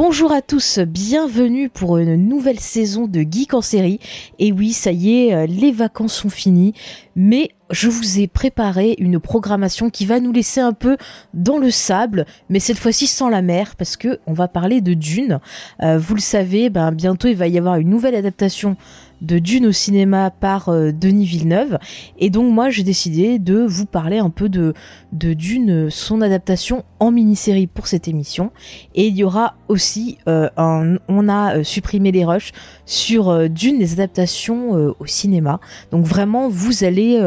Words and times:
Bonjour 0.00 0.30
à 0.30 0.42
tous, 0.42 0.78
bienvenue 0.78 1.68
pour 1.68 1.98
une 1.98 2.14
nouvelle 2.28 2.60
saison 2.60 3.08
de 3.08 3.26
Geek 3.28 3.52
en 3.52 3.60
série. 3.60 3.98
Et 4.38 4.52
oui, 4.52 4.72
ça 4.72 4.92
y 4.92 5.26
est, 5.26 5.34
euh, 5.34 5.46
les 5.46 5.72
vacances 5.72 6.14
sont 6.14 6.30
finies, 6.30 6.72
mais 7.16 7.50
je 7.70 7.88
vous 7.88 8.20
ai 8.20 8.28
préparé 8.28 8.94
une 9.00 9.18
programmation 9.18 9.90
qui 9.90 10.06
va 10.06 10.20
nous 10.20 10.30
laisser 10.30 10.60
un 10.60 10.72
peu 10.72 10.96
dans 11.34 11.58
le 11.58 11.72
sable, 11.72 12.26
mais 12.48 12.60
cette 12.60 12.78
fois-ci 12.78 13.08
sans 13.08 13.28
la 13.28 13.42
mer, 13.42 13.74
parce 13.74 13.96
que 13.96 14.20
on 14.28 14.34
va 14.34 14.46
parler 14.46 14.80
de 14.80 14.94
Dune. 14.94 15.40
Euh, 15.82 15.98
vous 15.98 16.14
le 16.14 16.20
savez, 16.20 16.70
ben 16.70 16.92
bientôt 16.92 17.26
il 17.26 17.36
va 17.36 17.48
y 17.48 17.58
avoir 17.58 17.74
une 17.74 17.90
nouvelle 17.90 18.14
adaptation 18.14 18.76
de 19.20 19.38
Dune 19.38 19.66
au 19.66 19.72
cinéma 19.72 20.30
par 20.30 20.68
euh, 20.68 20.92
Denis 20.92 21.24
Villeneuve. 21.24 21.78
Et 22.18 22.30
donc 22.30 22.52
moi 22.52 22.70
j'ai 22.70 22.82
décidé 22.82 23.38
de 23.38 23.64
vous 23.66 23.86
parler 23.86 24.18
un 24.18 24.30
peu 24.30 24.48
de, 24.48 24.74
de 25.12 25.32
Dune, 25.32 25.90
son 25.90 26.20
adaptation 26.20 26.84
en 26.98 27.10
mini-série 27.10 27.66
pour 27.66 27.86
cette 27.86 28.08
émission. 28.08 28.50
Et 28.94 29.06
il 29.08 29.16
y 29.16 29.24
aura 29.24 29.56
aussi, 29.68 30.18
euh, 30.28 30.48
un, 30.56 30.96
on 31.08 31.28
a 31.28 31.56
euh, 31.56 31.62
supprimé 31.62 32.12
les 32.12 32.24
rushs 32.24 32.52
sur 32.86 33.48
Dune, 33.48 33.78
les 33.78 33.94
adaptations 33.94 34.94
au 34.98 35.06
cinéma. 35.06 35.60
Donc 35.90 36.04
vraiment 36.04 36.48
vous 36.48 36.84
allez 36.84 37.20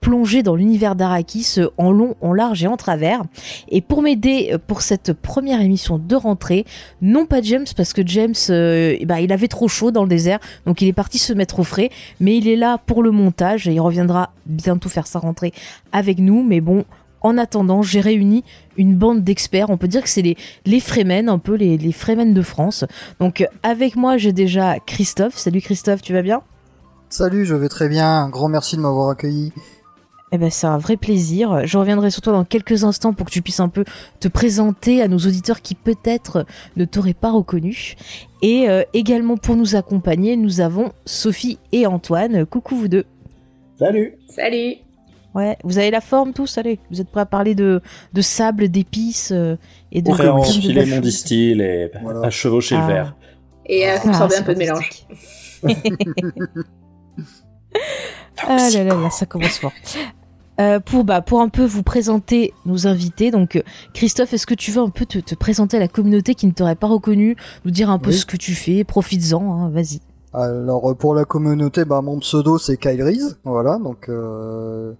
plonger 0.00 0.42
dans 0.42 0.56
l'univers 0.56 0.96
d'Arakis 0.96 1.56
en 1.76 1.90
long, 1.92 2.16
en 2.20 2.32
large 2.32 2.64
et 2.64 2.66
en 2.66 2.76
travers. 2.76 3.22
Et 3.68 3.80
pour 3.80 4.02
m'aider 4.02 4.56
pour 4.66 4.82
cette 4.82 5.12
première 5.12 5.60
émission 5.60 5.98
de 5.98 6.16
rentrée, 6.16 6.64
non 7.02 7.26
pas 7.26 7.42
James 7.42 7.66
parce 7.76 7.92
que 7.92 8.02
James, 8.06 8.34
euh, 8.48 8.96
bah, 9.04 9.20
il 9.20 9.32
avait 9.32 9.48
trop 9.48 9.68
chaud 9.68 9.90
dans 9.90 10.02
le 10.02 10.08
désert, 10.08 10.38
donc 10.66 10.80
il 10.82 10.88
est 10.88 10.92
parti 10.92 11.18
se 11.18 11.32
mettre 11.32 11.58
au 11.58 11.64
frais, 11.64 11.90
mais 12.18 12.36
il 12.36 12.48
est 12.48 12.56
là 12.56 12.78
pour 12.78 13.02
le 13.02 13.10
montage 13.10 13.68
et 13.68 13.72
il 13.72 13.80
reviendra 13.80 14.32
bientôt 14.46 14.88
faire 14.88 15.06
sa 15.06 15.18
rentrée 15.18 15.52
avec 15.92 16.18
nous. 16.18 16.42
Mais 16.42 16.60
bon, 16.60 16.84
en 17.20 17.36
attendant, 17.36 17.82
j'ai 17.82 18.00
réuni 18.00 18.44
une 18.78 18.96
bande 18.96 19.22
d'experts. 19.22 19.68
On 19.68 19.76
peut 19.76 19.88
dire 19.88 20.02
que 20.02 20.08
c'est 20.08 20.22
les, 20.22 20.36
les 20.64 20.80
Fremen, 20.80 21.28
un 21.28 21.38
peu 21.38 21.54
les, 21.54 21.76
les 21.76 21.92
Fremen 21.92 22.32
de 22.32 22.42
France. 22.42 22.84
Donc 23.18 23.46
avec 23.62 23.96
moi, 23.96 24.16
j'ai 24.16 24.32
déjà 24.32 24.78
Christophe. 24.78 25.36
Salut 25.36 25.60
Christophe, 25.60 26.00
tu 26.00 26.14
vas 26.14 26.22
bien? 26.22 26.40
Salut, 27.10 27.44
je 27.44 27.54
vais 27.54 27.68
très 27.68 27.88
bien. 27.88 28.28
Grand 28.30 28.48
merci 28.48 28.76
de 28.76 28.80
m'avoir 28.80 29.10
accueilli. 29.10 29.52
Eh 30.32 30.38
ben, 30.38 30.48
c'est 30.50 30.66
un 30.68 30.78
vrai 30.78 30.96
plaisir. 30.96 31.66
Je 31.66 31.76
reviendrai 31.76 32.10
sur 32.10 32.22
toi 32.22 32.32
dans 32.32 32.44
quelques 32.44 32.84
instants 32.84 33.12
pour 33.12 33.26
que 33.26 33.32
tu 33.32 33.42
puisses 33.42 33.58
un 33.60 33.68
peu 33.68 33.84
te 34.20 34.28
présenter 34.28 35.02
à 35.02 35.08
nos 35.08 35.18
auditeurs 35.18 35.60
qui 35.60 35.74
peut-être 35.74 36.46
ne 36.76 36.84
t'auraient 36.84 37.14
pas 37.14 37.32
reconnu. 37.32 37.96
Et 38.40 38.68
euh, 38.68 38.82
également 38.94 39.36
pour 39.36 39.56
nous 39.56 39.74
accompagner, 39.74 40.36
nous 40.36 40.60
avons 40.60 40.92
Sophie 41.04 41.58
et 41.72 41.86
Antoine. 41.86 42.46
Coucou 42.46 42.76
vous 42.76 42.86
deux. 42.88 43.06
Salut. 43.78 44.14
Salut. 44.28 44.74
Ouais, 45.34 45.56
vous 45.64 45.78
avez 45.78 45.90
la 45.90 46.00
forme 46.00 46.32
tous, 46.32 46.58
allez. 46.58 46.78
Vous 46.90 47.00
êtes 47.00 47.08
prêts 47.08 47.20
à 47.22 47.26
parler 47.26 47.54
de, 47.54 47.80
de 48.12 48.20
sable, 48.20 48.68
d'épices 48.68 49.30
euh, 49.32 49.56
et 49.90 50.00
de. 50.02 50.10
Prêt 50.10 50.26
à 50.26 50.34
enfiler 50.34 50.86
mon 50.86 51.00
distil 51.00 51.60
et 51.60 51.90
à 52.22 52.30
chevaucher 52.30 52.76
le 52.76 52.82
Ah. 52.82 52.86
verre. 52.86 53.16
Et 53.66 53.88
à 53.88 53.94
Ah, 54.04 54.08
absorber 54.08 54.36
un 54.36 54.42
peu 54.42 54.54
de 54.54 54.58
mélange. 54.58 54.90
Ah 58.42 58.56
là 58.72 58.84
là 58.84 58.94
là, 58.94 59.10
ça 59.10 59.26
commence 59.26 59.58
fort. 59.58 59.72
Euh, 60.60 60.78
pour, 60.80 61.04
bah, 61.04 61.22
pour 61.22 61.40
un 61.40 61.48
peu 61.48 61.64
vous 61.64 61.82
présenter 61.82 62.52
nos 62.66 62.86
invités, 62.86 63.30
donc 63.30 63.56
euh, 63.56 63.62
Christophe, 63.94 64.34
est-ce 64.34 64.46
que 64.46 64.54
tu 64.54 64.70
veux 64.72 64.82
un 64.82 64.90
peu 64.90 65.06
te, 65.06 65.18
te 65.18 65.34
présenter 65.34 65.78
à 65.78 65.80
la 65.80 65.88
communauté 65.88 66.34
qui 66.34 66.46
ne 66.46 66.52
t'aurait 66.52 66.74
pas 66.74 66.86
reconnu, 66.86 67.36
nous 67.64 67.70
dire 67.70 67.88
un 67.88 67.98
peu 67.98 68.10
Oui. 68.10 68.16
ce 68.16 68.26
que 68.26 68.36
tu 68.36 68.54
fais, 68.54 68.84
profites-en, 68.84 69.40
hein, 69.42 69.70
vas-y. 69.70 70.00
Alors 70.34 70.90
euh, 70.90 70.94
pour 70.94 71.14
la 71.14 71.24
communauté, 71.24 71.84
bah, 71.86 72.02
mon 72.02 72.18
pseudo 72.18 72.58
c'est 72.58 72.76
Kyle 72.76 73.02
Reese, 73.02 73.38
voilà. 73.44 73.78
Donc 73.78 74.08
euh, 74.10 74.92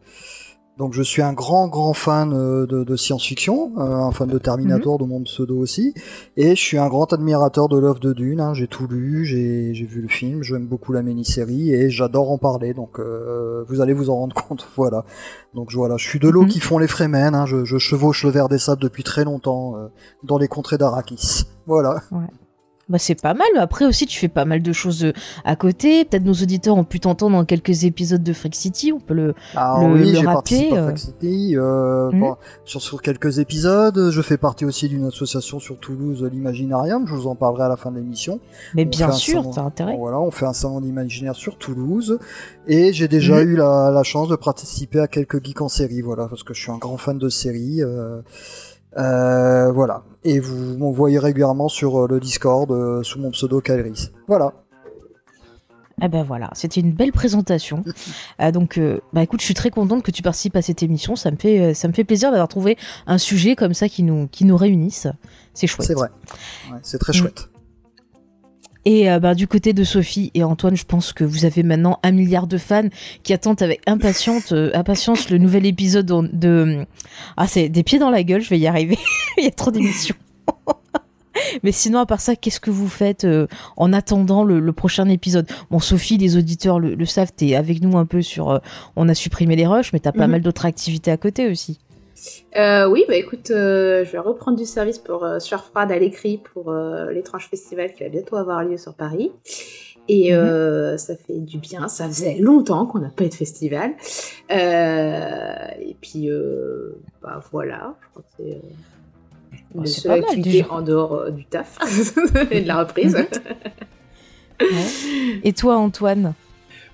donc 0.80 0.94
je 0.94 1.02
suis 1.02 1.22
un 1.22 1.32
grand 1.34 1.68
grand 1.68 1.92
fan 1.92 2.32
euh, 2.32 2.66
de, 2.66 2.82
de 2.82 2.96
science-fiction, 2.96 3.72
euh, 3.78 3.80
un 3.82 4.10
fan 4.10 4.28
de 4.28 4.38
Terminator 4.38 4.98
de 4.98 5.04
mon 5.04 5.22
pseudo 5.22 5.56
aussi, 5.58 5.94
et 6.36 6.56
je 6.56 6.60
suis 6.60 6.78
un 6.78 6.88
grand 6.88 7.12
admirateur 7.12 7.68
de 7.68 7.78
l'œuvre 7.78 8.00
de 8.00 8.12
Dune. 8.12 8.40
hein. 8.40 8.54
J'ai 8.54 8.66
tout 8.66 8.88
lu, 8.88 9.24
j'ai 9.26 9.72
vu 9.72 10.00
le 10.02 10.08
film, 10.08 10.42
j'aime 10.42 10.66
beaucoup 10.66 10.92
la 10.92 11.02
mini-série 11.02 11.72
et 11.72 11.90
j'adore 11.90 12.30
en 12.32 12.38
parler. 12.38 12.74
Donc 12.74 12.98
euh, 12.98 13.62
vous 13.68 13.80
allez 13.80 13.92
vous 13.92 14.10
en 14.10 14.16
rendre 14.16 14.34
compte, 14.48 14.66
voilà. 14.74 15.04
Donc 15.54 15.70
voilà, 15.72 15.96
je 15.98 16.08
suis 16.08 16.18
de 16.18 16.28
l'eau 16.28 16.42
Mhm. 16.42 16.48
qui 16.48 16.60
font 16.60 16.78
les 16.78 16.88
Fremen. 16.88 17.34
Hein. 17.34 17.44
Je, 17.46 17.64
je 17.64 17.76
chevauche 17.78 18.24
le 18.24 18.30
ver 18.30 18.48
des 18.48 18.58
sables 18.58 18.80
depuis 18.82 19.04
très 19.04 19.24
longtemps 19.24 19.76
euh, 19.76 19.88
dans 20.24 20.38
les 20.38 20.48
contrées 20.48 20.78
d'Arakis. 20.78 21.44
Voilà. 21.66 22.00
Bah, 22.90 22.98
c'est 22.98 23.14
pas 23.20 23.32
mal, 23.34 23.46
mais 23.54 23.60
après 23.60 23.86
aussi 23.86 24.04
tu 24.04 24.18
fais 24.18 24.28
pas 24.28 24.44
mal 24.44 24.62
de 24.62 24.72
choses 24.72 25.04
euh, 25.04 25.12
à 25.44 25.56
côté. 25.56 26.04
Peut-être 26.04 26.24
nos 26.24 26.32
auditeurs 26.34 26.76
ont 26.76 26.84
pu 26.84 27.00
t'entendre 27.00 27.36
dans 27.36 27.44
quelques 27.44 27.84
épisodes 27.84 28.22
de 28.22 28.32
Freak 28.32 28.54
City, 28.54 28.92
on 28.92 28.98
peut 29.00 29.14
le. 29.14 29.32
Ah 29.54 29.78
le- 29.80 29.92
oui, 29.94 30.12
le 30.12 30.18
rappeler, 30.28 30.70
à 30.72 30.74
euh. 30.76 30.84
Freak 30.86 30.98
City, 30.98 31.56
euh, 31.56 32.10
Mhm. 32.10 32.20
bon, 32.20 32.36
sur, 32.64 32.82
sur 32.82 33.00
quelques 33.00 33.38
épisodes. 33.38 34.10
Je 34.10 34.22
fais 34.22 34.36
partie 34.36 34.64
aussi 34.64 34.88
d'une 34.88 35.06
association 35.06 35.60
sur 35.60 35.78
Toulouse, 35.78 36.28
l'Imaginarium. 36.30 37.06
Je 37.06 37.14
vous 37.14 37.28
en 37.28 37.36
parlerai 37.36 37.64
à 37.64 37.68
la 37.68 37.76
fin 37.76 37.92
de 37.92 37.96
l'émission. 37.96 38.40
Mais 38.74 38.84
On 38.84 38.88
bien 38.88 39.12
sûr, 39.12 39.48
t'as 39.54 39.62
intérêt. 39.62 39.96
Voilà, 39.96 40.18
on 40.20 40.32
fait 40.32 40.46
un 40.46 40.52
salon 40.52 40.80
d'imaginaire 40.80 41.36
sur 41.36 41.56
Toulouse. 41.56 42.18
Et 42.66 42.92
j'ai 42.92 43.06
déjà 43.06 43.36
Mhm. 43.44 43.50
eu 43.50 43.56
la, 43.56 43.90
la 43.94 44.02
chance 44.02 44.28
de 44.28 44.34
participer 44.36 44.98
à 44.98 45.06
quelques 45.06 45.44
geeks 45.44 45.60
en 45.62 45.68
série, 45.68 46.00
voilà, 46.02 46.26
parce 46.26 46.42
que 46.42 46.54
je 46.54 46.60
suis 46.60 46.72
un 46.72 46.78
grand 46.78 46.96
fan 46.96 47.18
de 47.18 47.28
séries. 47.28 47.82
euh, 47.84 48.20
euh, 48.98 49.70
voilà. 49.72 50.02
Et 50.24 50.38
vous 50.40 50.76
m'envoyez 50.76 51.18
régulièrement 51.18 51.68
sur 51.68 52.04
euh, 52.04 52.06
le 52.08 52.20
Discord 52.20 52.70
euh, 52.70 53.02
sous 53.02 53.18
mon 53.20 53.30
pseudo 53.30 53.60
Kairis. 53.60 54.10
Voilà. 54.28 54.52
Eh 56.02 56.08
ben 56.08 56.22
voilà, 56.22 56.48
c'était 56.54 56.80
une 56.80 56.92
belle 56.92 57.12
présentation. 57.12 57.84
Donc, 58.54 58.78
euh, 58.78 59.00
bah 59.12 59.22
écoute, 59.22 59.40
je 59.40 59.44
suis 59.44 59.54
très 59.54 59.70
contente 59.70 60.02
que 60.02 60.10
tu 60.10 60.22
participes 60.22 60.56
à 60.56 60.62
cette 60.62 60.82
émission. 60.82 61.14
Ça 61.14 61.30
me 61.30 61.36
fait, 61.36 61.74
ça 61.74 61.88
me 61.88 61.92
fait 61.92 62.04
plaisir 62.04 62.30
d'avoir 62.30 62.48
trouvé 62.48 62.78
un 63.06 63.18
sujet 63.18 63.54
comme 63.54 63.74
ça 63.74 63.86
qui 63.88 64.02
nous, 64.02 64.26
qui 64.28 64.46
nous 64.46 64.56
réunisse. 64.56 65.08
C'est 65.52 65.66
chouette. 65.66 65.86
C'est 65.86 65.94
vrai. 65.94 66.08
Ouais, 66.72 66.78
c'est 66.82 66.98
très 66.98 67.12
Mm. 67.12 67.16
chouette. 67.16 67.48
Et 68.86 69.10
euh, 69.10 69.18
bah, 69.20 69.34
du 69.34 69.46
côté 69.46 69.72
de 69.74 69.84
Sophie 69.84 70.30
et 70.34 70.42
Antoine, 70.42 70.74
je 70.76 70.84
pense 70.86 71.12
que 71.12 71.22
vous 71.24 71.44
avez 71.44 71.62
maintenant 71.62 71.98
un 72.02 72.12
milliard 72.12 72.46
de 72.46 72.56
fans 72.58 72.88
qui 73.22 73.32
attendent 73.34 73.60
avec 73.62 73.82
impatience, 73.86 74.52
euh, 74.52 74.70
impatience 74.74 75.28
le 75.30 75.36
nouvel 75.38 75.66
épisode 75.66 76.06
de, 76.06 76.28
de- 76.32 76.86
Ah, 77.36 77.46
c'est 77.46 77.68
des 77.68 77.82
pieds 77.82 77.98
dans 77.98 78.10
la 78.10 78.22
gueule, 78.22 78.40
je 78.40 78.48
vais 78.48 78.58
y 78.58 78.66
arriver. 78.66 78.98
Il 79.38 79.44
y 79.44 79.46
a 79.46 79.50
trop 79.50 79.70
d'émissions. 79.70 80.16
Mais 81.62 81.72
sinon, 81.72 82.00
à 82.00 82.06
part 82.06 82.20
ça, 82.20 82.36
qu'est-ce 82.36 82.60
que 82.60 82.70
vous 82.70 82.88
faites 82.88 83.24
euh, 83.24 83.46
en 83.76 83.92
attendant 83.92 84.44
le, 84.44 84.60
le 84.60 84.72
prochain 84.72 85.08
épisode? 85.08 85.46
Bon, 85.70 85.78
Sophie, 85.78 86.18
les 86.18 86.36
auditeurs 86.36 86.78
le, 86.80 86.94
le 86.94 87.06
savent, 87.06 87.32
t'es 87.34 87.54
avec 87.54 87.82
nous 87.82 87.96
un 87.98 88.04
peu 88.06 88.20
sur... 88.22 88.50
euh, 88.50 88.58
on 88.96 89.08
a 89.08 89.14
supprimé 89.14 89.56
les 89.56 89.66
rushs, 89.66 89.92
mais 89.92 90.00
t'as 90.00 90.12
pas 90.12 90.24
Mhm. 90.26 90.30
mal 90.32 90.40
d'autres 90.42 90.66
activités 90.66 91.10
à 91.10 91.16
côté 91.16 91.48
aussi. 91.50 91.78
Euh, 92.56 92.88
oui, 92.88 93.04
bah 93.08 93.16
écoute, 93.16 93.50
euh, 93.50 94.04
je 94.04 94.12
vais 94.12 94.18
reprendre 94.18 94.58
du 94.58 94.66
service 94.66 94.98
pour 94.98 95.24
euh, 95.24 95.38
Surfrad 95.38 95.90
à 95.90 95.98
l'écrit 95.98 96.38
pour 96.38 96.70
euh, 96.70 97.10
l'étrange 97.12 97.48
festival 97.48 97.92
qui 97.92 98.02
va 98.02 98.08
bientôt 98.08 98.36
avoir 98.36 98.64
lieu 98.64 98.76
sur 98.76 98.94
Paris. 98.94 99.32
Et 100.08 100.34
euh, 100.34 100.96
ça 100.96 101.14
fait 101.16 101.38
du 101.38 101.58
bien, 101.58 101.86
ça 101.86 102.06
faisait 102.08 102.38
longtemps 102.38 102.86
qu'on 102.86 102.98
n'a 102.98 103.10
pas 103.10 103.24
eu 103.24 103.28
de 103.28 103.34
festival. 103.34 103.92
Et 104.50 105.96
puis, 106.00 106.28
bah 107.22 107.40
voilà, 107.52 107.94
je 108.02 108.08
crois 108.08 108.22
que 108.22 108.28
c'est 108.38 108.56
euh, 108.56 108.60
Bah, 109.74 109.84
pas 110.04 110.14
activité 110.14 110.66
en 110.68 110.82
dehors 110.82 111.30
du 111.30 111.44
taf 111.44 111.78
et 112.50 112.62
de 112.62 112.66
la 112.66 112.80
reprise. 112.80 113.16
Mhm. 114.60 115.40
Et 115.44 115.52
toi, 115.52 115.76
Antoine? 115.76 116.34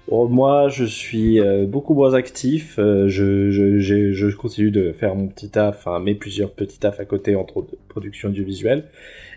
Bon, 0.08 0.28
moi, 0.28 0.68
je 0.68 0.84
suis 0.84 1.40
euh, 1.40 1.66
beaucoup 1.66 1.94
moins 1.94 2.14
actif. 2.14 2.78
euh, 2.78 3.08
je, 3.08 3.50
je, 3.50 4.12
je 4.12 4.36
continue 4.36 4.70
de 4.70 4.92
faire 4.92 5.16
mon 5.16 5.26
petit 5.26 5.50
taf, 5.50 5.78
enfin 5.78 5.98
mes 5.98 6.14
plusieurs 6.14 6.52
petits 6.52 6.78
tafs 6.78 7.00
à 7.00 7.04
côté, 7.04 7.34
entre 7.34 7.66
production 7.88 8.28
audiovisuelle. 8.28 8.88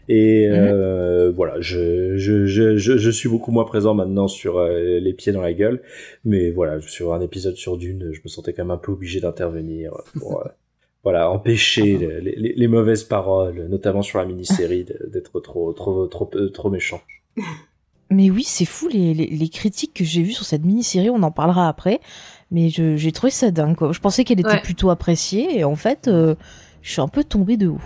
Et 0.10 0.48
euh, 0.50 1.31
voilà, 1.31 1.62
je, 1.62 2.18
je, 2.18 2.45
je, 2.48 2.77
je, 2.77 3.10
suis 3.12 3.30
beaucoup 3.30 3.51
moins 3.51 3.63
présent 3.66 3.94
maintenant 3.94 4.27
sur 4.27 4.57
euh, 4.57 5.00
les 5.00 5.13
pieds 5.13 5.31
dans 5.31 5.42
la 5.42 5.54
gueule. 5.54 5.81
Mais 6.25 6.50
voilà, 6.51 6.81
sur 6.81 7.13
un 7.13 7.22
épisode 7.22 7.56
sur 7.56 7.77
Dune, 7.77 8.10
je 8.12 8.19
me 8.24 8.27
sentais 8.27 8.54
quand 8.54 8.63
même 8.63 8.72
un 8.72 8.77
peu 8.77 8.92
obligé 8.92 9.19
d'intervenir 9.19 9.94
pour 10.18 10.42
euh, 10.42 10.50
voilà 11.04 11.31
empêcher 11.31 11.98
les, 11.98 12.22
les, 12.22 12.54
les 12.56 12.68
mauvaises 12.68 13.04
paroles, 13.04 13.68
notamment 13.69 14.01
sur 14.01 14.18
la 14.19 14.25
mini-série, 14.25 14.86
d'être 15.07 15.39
trop 15.42 15.74
trop 15.74 16.07
trop 16.07 16.25
trop 16.54 16.69
méchant. 16.72 17.01
Mais 18.09 18.29
oui, 18.31 18.44
c'est 18.44 18.65
fou 18.65 18.88
les, 18.88 19.13
les, 19.13 19.27
les 19.27 19.50
critiques 19.50 19.94
que 19.94 20.03
j'ai 20.03 20.23
vues 20.23 20.31
sur 20.33 20.45
cette 20.45 20.65
mini-série, 20.65 21.09
on 21.09 21.21
en 21.23 21.31
parlera 21.31 21.67
après. 21.67 22.00
Mais 22.51 22.69
j'ai 22.69 23.11
trouvé 23.11 23.29
ça 23.31 23.51
dingue. 23.51 23.75
Quoi. 23.75 23.91
Je 23.94 24.00
pensais 24.00 24.23
qu'elle 24.23 24.39
était 24.39 24.50
Ouais. 24.50 24.61
plutôt 24.61 24.89
appréciée 24.89 25.59
et 25.59 25.63
en 25.63 25.75
fait, 25.75 26.07
euh, 26.07 26.33
je 26.81 26.91
suis 26.94 27.01
un 27.01 27.07
peu 27.07 27.23
tombée 27.23 27.57
de 27.57 27.67
haut. 27.67 27.81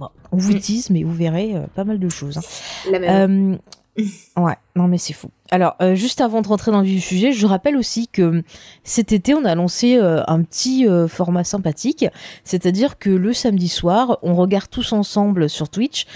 on 0.00 0.36
vous 0.36 0.54
mm. 0.54 0.60
tease, 0.60 0.90
mais 0.90 1.02
vous 1.02 1.12
verrez 1.12 1.54
pas 1.74 1.84
mal 1.84 1.98
de 1.98 2.08
choses. 2.08 2.38
Hein. 2.38 2.90
La 2.90 2.98
même. 2.98 3.58
Ouais, 4.36 4.56
non 4.76 4.86
mais 4.86 4.98
c'est 4.98 5.12
fou. 5.12 5.30
Alors, 5.50 5.76
euh, 5.80 5.94
juste 5.94 6.20
avant 6.20 6.42
de 6.42 6.48
rentrer 6.48 6.70
dans 6.70 6.82
le 6.82 6.98
sujet, 6.98 7.32
je 7.32 7.46
rappelle 7.46 7.76
aussi 7.76 8.06
que 8.06 8.42
cet 8.84 9.12
été, 9.12 9.32
on 9.34 9.44
a 9.46 9.54
lancé 9.54 9.96
euh, 9.96 10.22
un 10.26 10.42
petit 10.42 10.86
euh, 10.86 11.08
format 11.08 11.42
sympathique, 11.42 12.04
c'est-à-dire 12.44 12.98
que 12.98 13.08
le 13.08 13.32
samedi 13.32 13.68
soir, 13.68 14.18
on 14.22 14.34
regarde 14.34 14.68
tous 14.70 14.92
ensemble 14.92 15.48
sur 15.48 15.70
Twitch 15.70 16.06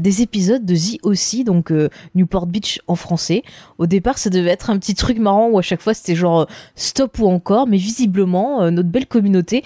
des 0.00 0.22
épisodes 0.22 0.64
de 0.64 0.74
The 0.74 0.98
aussi, 1.02 1.44
donc 1.44 1.72
Newport 2.14 2.46
Beach 2.46 2.80
en 2.86 2.94
français. 2.94 3.42
Au 3.78 3.86
départ, 3.86 4.18
ça 4.18 4.30
devait 4.30 4.50
être 4.50 4.70
un 4.70 4.78
petit 4.78 4.94
truc 4.94 5.18
marrant 5.18 5.48
où 5.48 5.58
à 5.58 5.62
chaque 5.62 5.80
fois 5.80 5.94
c'était 5.94 6.14
genre 6.14 6.46
stop 6.74 7.18
ou 7.18 7.28
encore, 7.28 7.66
mais 7.66 7.76
visiblement, 7.76 8.70
notre 8.70 8.88
belle 8.88 9.06
communauté 9.06 9.64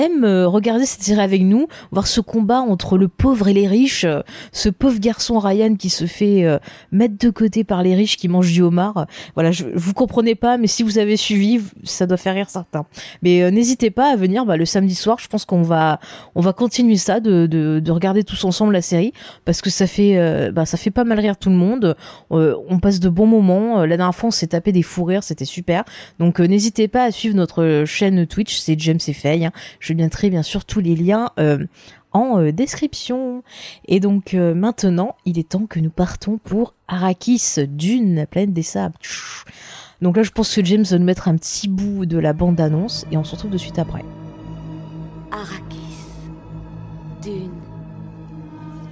aime 0.00 0.24
regarder 0.24 0.86
cette 0.86 1.02
série 1.02 1.20
avec 1.20 1.42
nous, 1.42 1.66
voir 1.90 2.06
ce 2.06 2.20
combat 2.20 2.60
entre 2.60 2.98
le 2.98 3.08
pauvre 3.08 3.48
et 3.48 3.52
les 3.52 3.66
riches, 3.66 4.06
ce 4.52 4.68
pauvre 4.68 4.98
garçon 4.98 5.38
Ryan 5.38 5.74
qui 5.74 5.90
se 5.90 6.06
fait 6.06 6.44
mettre 6.92 7.14
de 7.18 7.30
côté 7.30 7.64
par 7.64 7.82
les 7.82 7.94
riches 7.94 8.16
qui 8.16 8.28
mangent 8.28 8.52
du 8.52 8.62
homard. 8.62 9.06
Voilà, 9.34 9.50
je, 9.52 9.64
vous 9.74 9.92
comprenez 9.92 10.34
pas, 10.34 10.58
mais 10.58 10.66
si 10.66 10.82
vous 10.82 10.98
avez 10.98 11.16
suivi, 11.16 11.60
ça 11.84 12.06
doit 12.06 12.16
faire 12.16 12.34
rire 12.34 12.50
certains. 12.50 12.86
Mais 13.22 13.42
euh, 13.42 13.50
n'hésitez 13.50 13.90
pas 13.90 14.12
à 14.12 14.16
venir 14.16 14.44
bah, 14.46 14.56
le 14.56 14.64
samedi 14.64 14.94
soir. 14.94 15.18
Je 15.20 15.28
pense 15.28 15.44
qu'on 15.44 15.62
va, 15.62 16.00
on 16.34 16.40
va 16.40 16.52
continuer 16.52 16.96
ça, 16.96 17.20
de, 17.20 17.46
de, 17.46 17.80
de, 17.80 17.92
regarder 17.92 18.24
tous 18.24 18.44
ensemble 18.44 18.72
la 18.72 18.82
série, 18.82 19.12
parce 19.44 19.60
que 19.60 19.70
ça 19.70 19.86
fait, 19.86 20.18
euh, 20.18 20.52
bah, 20.52 20.66
ça 20.66 20.76
fait 20.76 20.90
pas 20.90 21.04
mal 21.04 21.18
rire 21.20 21.36
tout 21.36 21.50
le 21.50 21.56
monde. 21.56 21.96
Euh, 22.32 22.56
on 22.68 22.78
passe 22.78 23.00
de 23.00 23.08
bons 23.08 23.26
moments. 23.26 23.84
La 23.84 23.96
dernière 23.96 24.14
fois, 24.14 24.28
on 24.28 24.32
s'est 24.32 24.48
tapé 24.48 24.72
des 24.72 24.82
fous 24.82 25.04
rires, 25.04 25.24
c'était 25.24 25.44
super. 25.44 25.84
Donc 26.18 26.40
n'hésitez 26.40 26.88
pas 26.88 27.04
à 27.04 27.10
suivre 27.10 27.36
notre 27.36 27.84
chaîne 27.86 28.26
Twitch, 28.26 28.58
c'est 28.58 28.78
James 28.78 28.98
et 29.06 29.12
Faye. 29.12 29.46
Hein. 29.46 29.52
Mettrai 29.94 30.30
bien 30.30 30.42
sûr 30.42 30.64
tous 30.64 30.80
les 30.80 30.96
liens 30.96 31.30
en 32.12 32.40
euh, 32.40 32.52
description. 32.52 33.42
Et 33.86 34.00
donc 34.00 34.34
euh, 34.34 34.54
maintenant, 34.54 35.16
il 35.24 35.38
est 35.38 35.50
temps 35.50 35.66
que 35.66 35.80
nous 35.80 35.90
partons 35.90 36.38
pour 36.38 36.74
Arrakis, 36.88 37.56
Dune, 37.68 38.26
planète 38.30 38.52
des 38.52 38.62
sables. 38.62 38.94
Donc 40.00 40.16
là, 40.16 40.22
je 40.22 40.30
pense 40.30 40.54
que 40.54 40.64
James 40.64 40.84
va 40.84 40.98
nous 40.98 41.04
mettre 41.04 41.28
un 41.28 41.36
petit 41.36 41.68
bout 41.68 42.06
de 42.06 42.18
la 42.18 42.32
bande-annonce 42.32 43.06
et 43.12 43.16
on 43.16 43.24
se 43.24 43.32
retrouve 43.32 43.50
de 43.50 43.58
suite 43.58 43.78
après. 43.78 44.04
Arrakis, 45.30 45.98
Dune, 47.22 47.50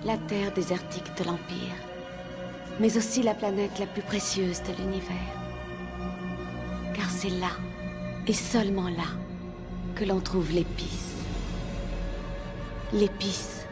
la 0.04 0.16
terre 0.16 0.52
désertique 0.54 1.10
de 1.18 1.24
l'Empire, 1.24 1.74
mais 2.78 2.96
aussi 2.96 3.22
la 3.22 3.34
planète 3.34 3.78
la 3.78 3.86
plus 3.86 4.02
précieuse 4.02 4.60
de 4.62 4.82
l'univers. 4.82 5.16
Car 6.94 7.10
c'est 7.10 7.30
là, 7.30 7.50
et 8.26 8.34
seulement 8.34 8.88
là, 8.88 9.08
que 9.98 10.04
l'on 10.04 10.20
trouve 10.20 10.52
l'épice 10.52 11.08
l'épice. 12.92 13.66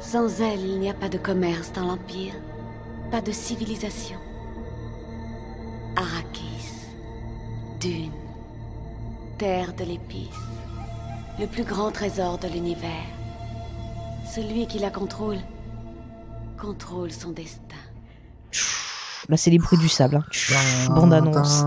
Sans 0.00 0.40
elle, 0.40 0.60
il 0.60 0.80
n'y 0.80 0.90
a 0.90 0.94
pas 0.94 1.08
de 1.08 1.18
commerce 1.18 1.72
dans 1.72 1.86
l'Empire, 1.86 2.34
pas 3.10 3.20
de 3.20 3.32
civilisation. 3.32 4.18
Arrakis, 5.96 6.88
Dune, 7.80 8.10
terre 9.38 9.72
de 9.74 9.84
l'épice, 9.84 10.28
le 11.38 11.46
plus 11.46 11.64
grand 11.64 11.90
trésor 11.90 12.38
de 12.38 12.48
l'univers. 12.48 12.90
Celui 14.26 14.66
qui 14.66 14.78
la 14.78 14.90
contrôle, 14.90 15.38
contrôle 16.60 17.12
son 17.12 17.30
destin. 17.30 17.60
Là, 19.28 19.36
c'est 19.36 19.50
les 19.50 19.58
bruits 19.58 19.78
du 19.78 19.88
sable. 19.88 20.16
Hein. 20.16 20.94
Bande 20.94 21.14
annonce. 21.14 21.64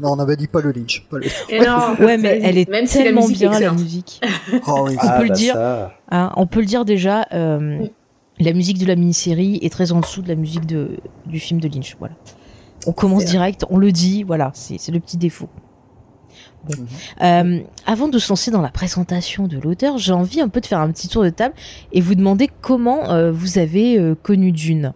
Non, 0.00 0.12
on 0.12 0.18
avait 0.18 0.36
dit 0.36 0.46
pas 0.46 0.60
le 0.60 0.72
Lynch. 0.72 1.06
ouais, 2.00 2.18
mais 2.18 2.40
elle 2.42 2.58
est 2.58 2.86
tellement 2.86 3.28
bien 3.28 3.58
la 3.58 3.72
musique. 3.72 4.20
Oh, 4.66 4.88
on 4.88 5.18
peut 5.18 5.24
le 5.24 5.30
dire. 5.30 5.56
Hein, 6.10 6.32
on 6.36 6.46
peut 6.46 6.60
le 6.60 6.66
dire 6.66 6.84
déjà. 6.84 7.26
Euh, 7.32 7.84
la 8.38 8.52
musique 8.52 8.78
de 8.78 8.86
la 8.86 8.96
mini-série 8.96 9.58
est 9.62 9.72
très 9.72 9.92
en 9.92 10.00
dessous 10.00 10.22
de 10.22 10.28
la 10.28 10.34
musique 10.34 10.66
de, 10.66 10.98
du 11.26 11.38
film 11.38 11.60
de 11.60 11.68
Lynch. 11.68 11.96
Voilà. 11.98 12.14
On 12.86 12.92
commence 12.92 13.24
direct, 13.24 13.64
on 13.70 13.78
le 13.78 13.92
dit. 13.92 14.22
Voilà, 14.22 14.50
c'est 14.54 14.90
le 14.90 15.00
petit 15.00 15.16
défaut. 15.16 15.48
Mhm. 16.68 16.86
Euh, 17.22 17.60
avant 17.86 18.08
de 18.08 18.18
se 18.18 18.28
lancer 18.28 18.50
dans 18.50 18.60
la 18.60 18.70
présentation 18.70 19.46
de 19.46 19.58
l'auteur, 19.58 19.98
j'ai 19.98 20.12
envie 20.12 20.40
un 20.40 20.48
peu 20.48 20.60
de 20.60 20.66
faire 20.66 20.80
un 20.80 20.90
petit 20.90 21.08
tour 21.08 21.22
de 21.22 21.30
table 21.30 21.54
et 21.92 22.00
vous 22.00 22.14
demander 22.14 22.50
comment 22.60 23.10
euh, 23.10 23.30
vous 23.30 23.58
avez 23.58 24.14
connu 24.22 24.52
Dune. 24.52 24.92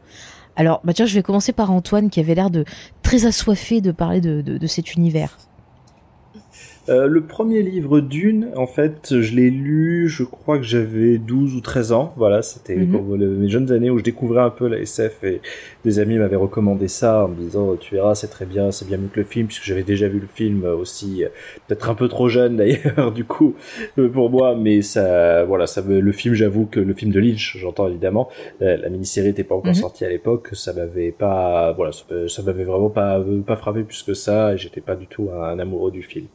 Alors, 0.57 0.81
bah 0.85 0.93
tiens, 0.93 1.07
je 1.07 1.15
vais 1.15 1.23
commencer 1.23 1.53
par 1.53 1.71
Antoine 1.71 2.11
qui 2.11 2.21
avait 2.21 2.35
l'air 2.35 2.51
de 2.51 2.65
très 3.03 3.27
assoiffé 3.27 3.81
de 3.81 3.93
parler 3.93 4.21
de, 4.21 4.41
de 4.41 4.67
cet 4.67 4.95
univers. 4.95 5.37
Euh, 6.89 7.07
le 7.07 7.23
premier 7.23 7.63
livre 7.63 8.01
d'une, 8.01 8.51
en 8.57 8.67
fait, 8.67 9.21
je 9.21 9.35
l'ai 9.35 9.51
lu, 9.51 10.09
je 10.09 10.23
crois 10.23 10.59
que 10.59 10.65
j'avais 10.65 11.19
12 11.19 11.55
ou 11.55 11.61
13 11.61 11.93
ans. 11.93 12.13
Voilà, 12.17 12.43
c'était 12.43 12.77
mhm. 12.77 13.39
mes 13.39 13.49
jeunes 13.49 13.73
années 13.73 13.91
où 13.91 13.99
je 13.99 14.05
découvrais 14.05 14.43
un 14.43 14.51
peu 14.51 14.69
la 14.69 14.79
SF 14.79 15.25
et 15.25 15.41
des 15.85 15.99
amis 15.99 16.19
m'avaient 16.19 16.37
recommandé 16.37 16.89
ça 16.89 17.25
en 17.25 17.29
me 17.29 17.37
disant 17.37 17.77
tu 17.77 17.95
verras, 17.95 18.15
c'est 18.15 18.29
très 18.29 18.47
bien, 18.47 18.71
c'est 18.71 18.87
bien 18.87 18.99
mieux 18.99 19.09
que 19.09 19.21
le 19.21 19.27
film 19.27 19.47
puisque 19.47 19.65
j'avais 19.65 19.83
déjà 19.83 20.09
vu 20.09 20.21
le 20.21 20.27
film 20.27 20.65
aussi, 20.65 21.25
peut-être 21.67 21.89
un 21.89 21.95
peu 21.95 22.09
trop 22.09 22.29
jeune 22.29 22.57
d'ailleurs 22.57 23.13
du 23.13 23.25
coup 23.25 23.55
euh, 23.99 24.09
pour 24.09 24.31
moi, 24.31 24.55
mais 24.55 24.83
ça, 24.83 25.45
voilà, 25.45 25.67
ça 25.67 25.83
le 25.87 26.13
film, 26.13 26.35
j'avoue 26.35 26.67
que 26.67 26.81
le 26.81 26.95
film 26.95 27.13
de 27.13 27.21
Lynch, 27.21 27.57
j'entends 27.59 27.89
évidemment, 27.89 28.29
euh, 28.63 28.77
la, 28.77 28.89
mini-série 28.89 29.29
n'était 29.29 29.45
pas 29.45 29.55
encore 29.55 29.69
mhm. 29.69 29.75
sortie 29.75 30.05
à 30.05 30.09
l'époque, 30.09 30.51
ça 30.53 30.73
m'avait 30.73 31.13
pas, 31.13 31.73
voilà, 31.73 31.93
ça, 31.93 32.43
m'avait 32.43 32.65
vraiment 32.65 32.91
pas 32.91 33.23
pas 33.47 33.57
frappé 33.57 33.83
plus 33.83 34.03
que 34.03 34.15
ça, 34.15 34.55
et 34.55 34.59
j'étais 34.59 34.81
pas 34.81 34.97
du 34.97 35.07
tout 35.07 35.31
un 35.31 35.59
amoureux 35.59 35.91
du 35.91 36.03
film. 36.03 36.27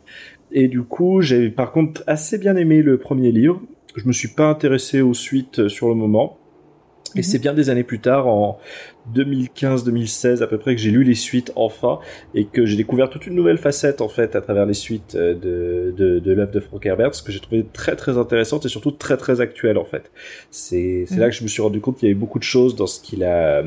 Et 0.51 0.68
du 0.68 0.84
coup, 0.84 1.22
j'ai 1.22 1.50
par 1.50 1.72
contre 1.72 2.04
assez 2.07 2.38
bien 2.38 2.56
aimé 2.56 2.81
le 2.81 2.98
premier 2.98 3.31
livre. 3.31 3.62
Je 3.96 4.07
me 4.07 4.13
suis 4.13 4.30
pas 4.30 4.48
intéressé 4.48 5.01
aux 5.01 5.13
suites 5.13 5.68
sur 5.68 5.90
le 5.90 5.96
moment. 5.96 6.38
Et 7.16 7.19
mhm. 7.19 7.24
c'est 7.24 7.40
bien 7.40 7.54
des 7.54 7.69
années 7.69 7.84
plus 7.84 8.00
tard, 8.00 8.28
en 8.28 8.60
2015-2016 9.15 10.41
à 10.44 10.47
peu 10.47 10.57
près 10.57 10.75
que 10.75 10.81
j'ai 10.81 10.91
lu 10.91 11.03
les 11.03 11.15
suites 11.15 11.51
enfin 11.56 12.00
et 12.33 12.45
que 12.45 12.65
j'ai 12.65 12.77
découvert 12.77 13.09
toute 13.09 13.27
une 13.27 13.35
nouvelle 13.35 13.57
facette 13.57 14.01
en 14.01 14.09
fait 14.09 14.35
à 14.35 14.41
travers 14.41 14.65
les 14.65 14.73
suites 14.73 15.15
euh, 15.15 15.33
de, 15.33 15.94
de, 15.95 16.19
de 16.19 16.33
l'œuvre 16.33 16.51
de 16.51 16.59
Frank 16.59 16.85
Herbert, 16.85 17.15
ce 17.15 17.23
que 17.23 17.31
j'ai 17.31 17.39
trouvé 17.39 17.65
très 17.71 17.95
très 17.95 18.17
intéressante 18.17 18.65
et 18.65 18.69
surtout 18.69 18.91
très 18.91 19.17
très 19.17 19.41
actuelle 19.41 19.77
en 19.77 19.85
fait. 19.85 20.11
C'est 20.51 21.06
c'est 21.07 21.17
là 21.17 21.29
que 21.29 21.35
je 21.35 21.44
me 21.44 21.47
suis 21.47 21.61
rendu 21.61 21.79
compte 21.81 21.97
qu'il 21.97 22.07
y 22.07 22.11
avait 22.11 22.19
beaucoup 22.19 22.39
de 22.39 22.44
choses 22.44 22.75
dans 22.75 22.88
ce 22.88 23.00
qu'il 23.00 23.23
a, 23.23 23.63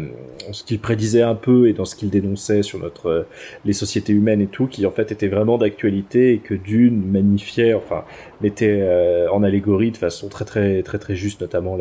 ce 0.52 0.64
qu'il 0.64 0.78
prédisait 0.78 1.22
un 1.22 1.34
peu 1.34 1.68
et 1.68 1.72
dans 1.72 1.84
ce 1.84 1.96
qu'il 1.96 2.10
dénonçait 2.10 2.62
sur 2.62 2.78
notre 2.78 3.06
euh, 3.06 3.22
les 3.64 3.72
sociétés 3.72 4.12
humaines 4.12 4.40
et 4.40 4.46
tout, 4.46 4.66
qui 4.66 4.86
en 4.86 4.90
fait 4.90 5.12
était 5.12 5.28
vraiment 5.28 5.58
d'actualité 5.58 6.32
et 6.32 6.38
que 6.38 6.54
Dune 6.54 7.02
magnifiait, 7.10 7.74
enfin 7.74 8.04
mettait 8.40 8.78
euh, 8.80 9.30
en 9.30 9.42
allégorie 9.42 9.90
de 9.90 9.96
façon 9.96 10.28
très 10.28 10.44
très 10.44 10.82
très 10.82 10.98
très 10.98 11.16
juste, 11.16 11.40
notamment 11.40 11.78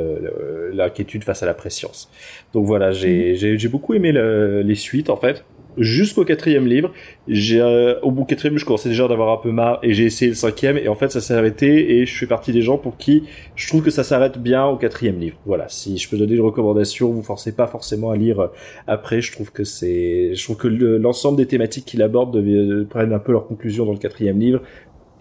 l'inquiétude 0.74 1.24
face 1.24 1.44
à 1.44 1.46
la 1.46 1.54
préscience. 1.54 2.10
Donc 2.54 2.66
voilà, 2.66 2.92
j'ai 2.92 3.34
mm 3.34 3.51
j'ai 3.58 3.70
beaucoup 3.70 3.94
aimé 3.94 4.12
les 4.12 4.76
suites 4.76 5.10
en 5.10 5.18
fait 5.18 5.44
jusqu'au 5.78 6.26
quatrième 6.26 6.68
livre. 6.68 6.92
Euh, 7.30 8.00
au 8.02 8.12
bout 8.12 8.26
quatrième, 8.26 8.58
je 8.58 8.66
commençais 8.66 8.90
déjà 8.90 9.08
d'avoir 9.08 9.32
un 9.32 9.42
peu 9.42 9.52
marre 9.52 9.80
et 9.84 9.94
j'ai 9.94 10.06
essayé 10.06 10.30
le 10.30 10.36
cinquième 10.36 10.78
et 10.78 10.88
en 10.88 10.96
fait 10.96 11.12
ça 11.12 11.22
s'est 11.22 11.34
arrêté 11.34 11.98
et 11.98 12.06
je 12.06 12.18
fais 12.18 12.28
partie 12.28 12.52
des 12.52 12.62
gens 12.62 12.78
pour 12.78 12.98
qui 12.98 13.24
je 13.56 13.68
trouve 13.68 13.84
que 13.84 13.92
ça 13.92 14.04
s'arrête 14.04 14.38
bien 14.38 14.66
au 14.66 14.78
quatrième 14.78 15.20
livre. 15.20 15.38
Voilà, 15.46 15.68
si 15.70 15.98
je 15.98 16.10
peux 16.10 16.18
donner 16.18 16.36
une 16.36 16.42
recommandation, 16.42 17.12
vous 17.12 17.24
forcez 17.24 17.56
pas 17.56 17.68
forcément 17.68 18.12
à 18.12 18.18
lire 18.18 18.50
après. 18.88 19.22
Je 19.22 19.32
trouve 19.32 19.52
que 19.52 19.64
c'est, 19.64 20.36
je 20.36 20.44
trouve 20.44 20.58
que 20.58 20.68
l'ensemble 20.68 21.38
des 21.38 21.48
thématiques 21.48 21.86
qu'il 21.86 22.02
aborde 22.02 22.36
euh, 22.36 22.86
prennent 22.90 23.14
un 23.14 23.20
peu 23.20 23.32
leur 23.32 23.48
conclusion 23.48 23.86
dans 23.86 23.94
le 23.94 24.00
quatrième 24.00 24.40
livre 24.40 24.62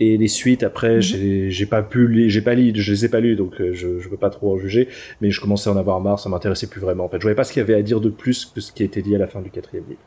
et 0.01 0.17
les 0.17 0.29
suites 0.29 0.63
après 0.63 0.97
mhm. 0.97 1.51
j'ai 1.51 1.67
pas 1.67 1.83
pu 1.83 2.29
j'ai 2.29 2.41
pas 2.41 2.55
lu 2.55 2.73
je 2.75 2.93
les 2.93 3.05
ai 3.05 3.09
pas 3.09 3.21
lus 3.21 3.37
donc 3.37 3.61
euh, 3.61 3.73
je 3.73 4.01
je 4.01 4.09
peux 4.09 4.17
pas 4.17 4.31
trop 4.31 4.55
en 4.55 4.59
juger 4.59 4.89
mais 5.21 5.31
je 5.31 5.41
commençais 5.41 5.71
à 5.71 5.73
en 5.73 5.77
avoir 5.77 6.01
marre 6.01 6.19
ça 6.19 6.29
m'intéressait 6.29 6.67
plus 6.67 6.81
vraiment 6.81 7.05
en 7.05 7.09
fait 7.09 7.19
je 7.19 7.23
voyais 7.23 7.37
pas 7.37 7.45
ce 7.45 7.53
qu'il 7.53 7.61
y 7.61 7.63
avait 7.63 7.75
à 7.75 7.83
dire 7.83 8.01
de 8.01 8.09
plus 8.09 8.47
que 8.47 8.61
ce 8.61 8.73
qui 8.73 8.83
a 8.83 8.87
été 8.87 9.03
dit 9.03 9.15
à 9.15 9.19
la 9.19 9.27
fin 9.27 9.41
du 9.41 9.51
quatrième 9.51 9.85
livre 9.89 10.01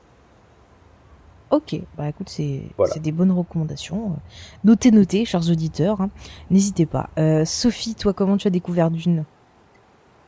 Ok, 1.52 1.80
bah 1.96 2.10
écoute, 2.10 2.30
c'est 2.30 2.64
des 3.00 3.12
bonnes 3.12 3.32
recommandations. 3.32 4.18
Notez, 4.64 4.90
notez, 4.90 5.24
chers 5.24 5.52
auditeurs. 5.52 6.02
Hein. 6.02 6.10
N'hésitez 6.50 6.88
pas. 6.88 7.12
Euh, 7.20 7.46
Sophie, 7.46 7.94
toi, 7.94 8.12
comment 8.12 8.38
tu 8.38 8.48
as 8.48 8.50
découvert 8.50 8.90
Dune? 8.90 9.24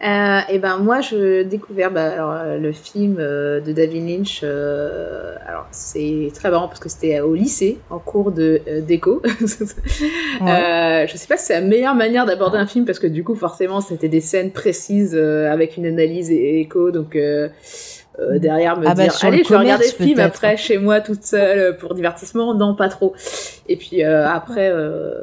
Euh, 0.03 0.39
et 0.49 0.59
ben 0.59 0.77
moi 0.77 0.99
je 0.99 1.43
découvert 1.43 1.89
bah, 1.89 2.11
alors, 2.11 2.31
euh, 2.31 2.57
le 2.57 2.73
film 2.73 3.15
euh, 3.17 3.61
de 3.61 3.71
David 3.71 4.07
Lynch. 4.07 4.41
Euh, 4.43 5.35
alors 5.47 5.67
c'est 5.71 6.31
très 6.33 6.51
marrant 6.51 6.67
parce 6.67 6.81
que 6.81 6.89
c'était 6.89 7.21
au 7.21 7.33
lycée 7.33 7.79
en 7.89 7.99
cours 7.99 8.31
de 8.31 8.61
déco. 8.85 9.21
ouais. 10.41 11.07
je 11.09 11.15
sais 11.15 11.27
pas 11.27 11.37
si 11.37 11.45
c'est 11.45 11.53
la 11.53 11.61
meilleure 11.61 11.95
manière 11.95 12.25
d'aborder 12.25 12.57
un 12.57 12.67
film 12.67 12.83
parce 12.85 12.99
que 12.99 13.07
du 13.07 13.23
coup 13.23 13.35
forcément 13.35 13.79
c'était 13.79 14.09
des 14.09 14.21
scènes 14.21 14.51
précises 14.51 15.15
avec 15.15 15.77
une 15.77 15.85
analyse 15.85 16.29
et, 16.29 16.59
écho 16.59 16.91
donc. 16.91 17.17
Euh, 18.19 18.39
derrière 18.39 18.77
me 18.77 18.87
ah 18.87 18.93
bah, 18.93 19.03
dire 19.03 19.17
allez 19.23 19.43
je 19.43 19.49
vais 19.49 19.57
regarder 19.57 19.87
le 19.87 20.05
film 20.05 20.19
après 20.19 20.55
chez 20.55 20.77
moi 20.77 21.01
toute 21.01 21.23
seule 21.23 21.75
pour 21.75 21.95
divertissement 21.95 22.53
non 22.53 22.73
pas 22.73 22.87
trop 22.87 23.13
et 23.67 23.75
puis 23.75 24.05
euh, 24.05 24.25
après 24.25 24.69
euh, 24.71 25.19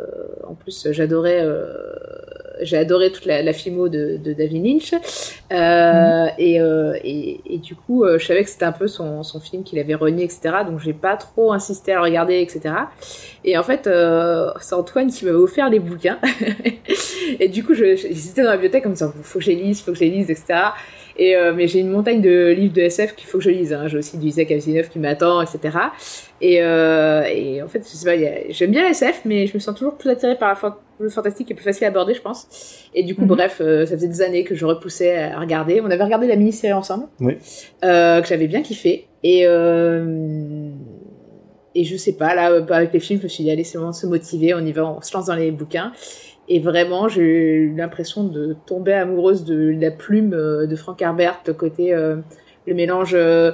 en 0.47 0.55
plus 0.55 0.89
j'adorais 0.91 1.43
j'ai 2.61 2.77
adoré 2.77 3.11
toute 3.11 3.27
la, 3.27 3.43
la 3.43 3.53
filmo 3.53 3.89
de, 3.89 4.19
de 4.23 4.33
David 4.33 4.65
Lynch. 4.65 4.95
Euh, 5.53 6.27
et, 6.39 6.61
euh, 6.61 6.95
et, 7.03 7.41
et, 7.47 7.59
du 7.59 7.75
coup, 7.75 8.05
euh, 8.05 8.19
je 8.19 8.27
savais 8.27 8.45
que 8.45 8.51
c'était 8.51 8.65
un 8.65 8.73
peu 8.73 8.89
son, 8.89 9.23
son 9.23 9.41
film 9.41 9.65
qu'il 9.65 9.79
avait 9.79 9.95
renié, 9.95 10.25
etc. 10.25 10.57
Donc, 10.67 10.81
j'ai 10.81 10.93
pas 10.93 11.17
trop 11.17 11.53
insisté 11.53 11.93
à 11.93 11.97
le 11.97 12.03
regarder, 12.03 12.41
etc. 12.41 12.75
Et 13.45 13.57
en 13.59 13.63
fait, 13.63 13.87
euh, 13.87 14.51
c'est 14.61 14.75
Antoine 14.75 15.11
qui 15.11 15.25
m'avait 15.25 15.37
offert 15.37 15.69
les 15.69 15.79
bouquins. 15.79 16.19
et 17.41 17.49
du 17.49 17.65
coup, 17.65 17.75
j'hésitais 17.75 18.43
dans 18.43 18.51
la 18.51 18.57
bibliothèque 18.57 18.87
en 18.87 18.91
me 18.91 18.95
disant, 18.95 19.13
faut 19.23 19.39
que 19.39 19.45
je 19.45 19.51
les 19.51 19.57
lise, 19.57 19.81
faut 19.81 19.93
que 19.93 19.99
je 19.99 20.05
les 20.05 20.11
lise, 20.11 20.31
etc. 20.31 20.61
Et 21.17 21.37
euh, 21.37 21.53
mais 21.55 21.69
j'ai 21.69 21.81
une 21.81 21.91
montagne 21.91 22.21
de 22.21 22.49
livres 22.51 22.75
de 22.75 22.81
SF 22.83 23.15
qu'il 23.15 23.29
faut 23.29 23.39
que 23.39 23.45
je 23.45 23.51
lise. 23.51 23.73
Hein. 23.73 23.89
J'ai 23.89 23.99
aussi 23.99 24.19
du 24.19 24.27
Isaac 24.27 24.51
Asimov 24.51 24.89
qui 24.89 24.99
m'attend, 24.99 25.43
etc. 25.43 25.79
Et, 26.41 26.63
euh, 26.63 27.23
et 27.25 27.63
en 27.63 27.69
fait, 27.69 27.81
je 27.81 27.89
sais 27.97 28.05
pas, 28.05 28.17
j'aime 28.51 28.71
bien 28.71 28.83
la 28.83 28.91
SF, 28.91 29.23
mais 29.25 29.47
je 29.47 29.55
me 29.55 29.59
sens 29.61 29.75
toujours 29.75 29.97
plus 29.97 30.11
attirée 30.11 30.37
par 30.37 30.59
la 30.63 30.77
le 30.99 31.09
fantastique 31.09 31.51
et 31.51 31.55
plus 31.55 31.65
facile 31.65 31.85
à 31.85 31.89
aborder, 31.89 32.15
je 32.15 32.23
pense. 32.23 32.47
Et 32.95 33.03
du 33.03 33.15
coup, 33.17 33.23
mm 33.23 33.25
-hmm. 33.25 33.37
bref, 33.37 33.61
euh, 33.61 33.87
ça 33.87 33.97
faisait 33.97 34.09
des 34.09 34.23
années 34.23 34.45
que 34.45 34.55
je 34.55 34.65
repoussais 34.65 35.19
à 35.19 35.41
regarder. 35.41 35.81
On 35.81 35.91
avait 35.91 36.05
regardé 36.05 36.27
la 36.29 36.37
mini-série 36.37 36.73
ensemble, 36.73 37.07
oui. 37.21 37.35
que 37.83 38.27
j'avais 38.29 38.47
bien 38.47 38.63
kiffé. 38.63 39.07
Et 39.25 39.47
et 41.75 41.85
je 41.85 41.97
sais 41.97 42.13
pas, 42.13 42.35
là, 42.35 42.47
avec 42.71 42.93
les 42.93 43.01
films, 43.01 43.19
je 43.21 43.25
me 43.25 43.29
suis 43.29 43.45
dit, 43.45 43.51
allez, 43.51 43.65
c'est 43.65 43.79
vraiment 43.79 43.93
se 43.93 44.07
motiver, 44.07 44.55
on 44.55 44.61
y 44.61 44.73
va, 44.73 44.85
on 44.85 45.01
se 45.01 45.17
lance 45.17 45.27
dans 45.27 45.35
les 45.35 45.51
bouquins. 45.51 45.93
Et 46.49 46.61
vraiment, 46.61 47.09
j'ai 47.09 47.23
eu 47.23 47.75
l'impression 47.75 48.25
de 48.25 48.57
tomber 48.67 48.93
amoureuse 48.93 49.45
de 49.45 49.75
la 49.79 49.91
plume 49.91 50.35
euh, 50.35 50.67
de 50.67 50.77
Frank 50.77 51.01
Herbert, 51.01 51.41
le 51.47 51.55
côté, 51.55 51.95
euh, 51.95 52.17
le 52.67 52.75
mélange 52.75 53.15
euh, 53.15 53.53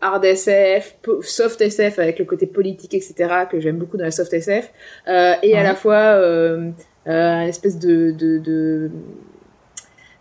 hard 0.00 0.24
SF, 0.24 0.96
soft 1.22 1.60
SF 1.60 1.98
avec 1.98 2.18
le 2.18 2.24
côté 2.24 2.46
politique, 2.46 2.94
etc., 2.94 3.14
que 3.50 3.60
j'aime 3.60 3.76
beaucoup 3.76 3.96
dans 3.96 4.04
la 4.04 4.10
soft 4.10 4.32
SF, 4.32 4.72
euh, 5.08 5.34
et 5.42 5.52
ouais. 5.52 5.58
à 5.58 5.62
la 5.62 5.74
fois 5.74 5.94
euh, 5.94 6.70
une 7.06 7.48
espèce 7.48 7.78
de, 7.78 8.10
de, 8.10 8.38
de, 8.38 8.90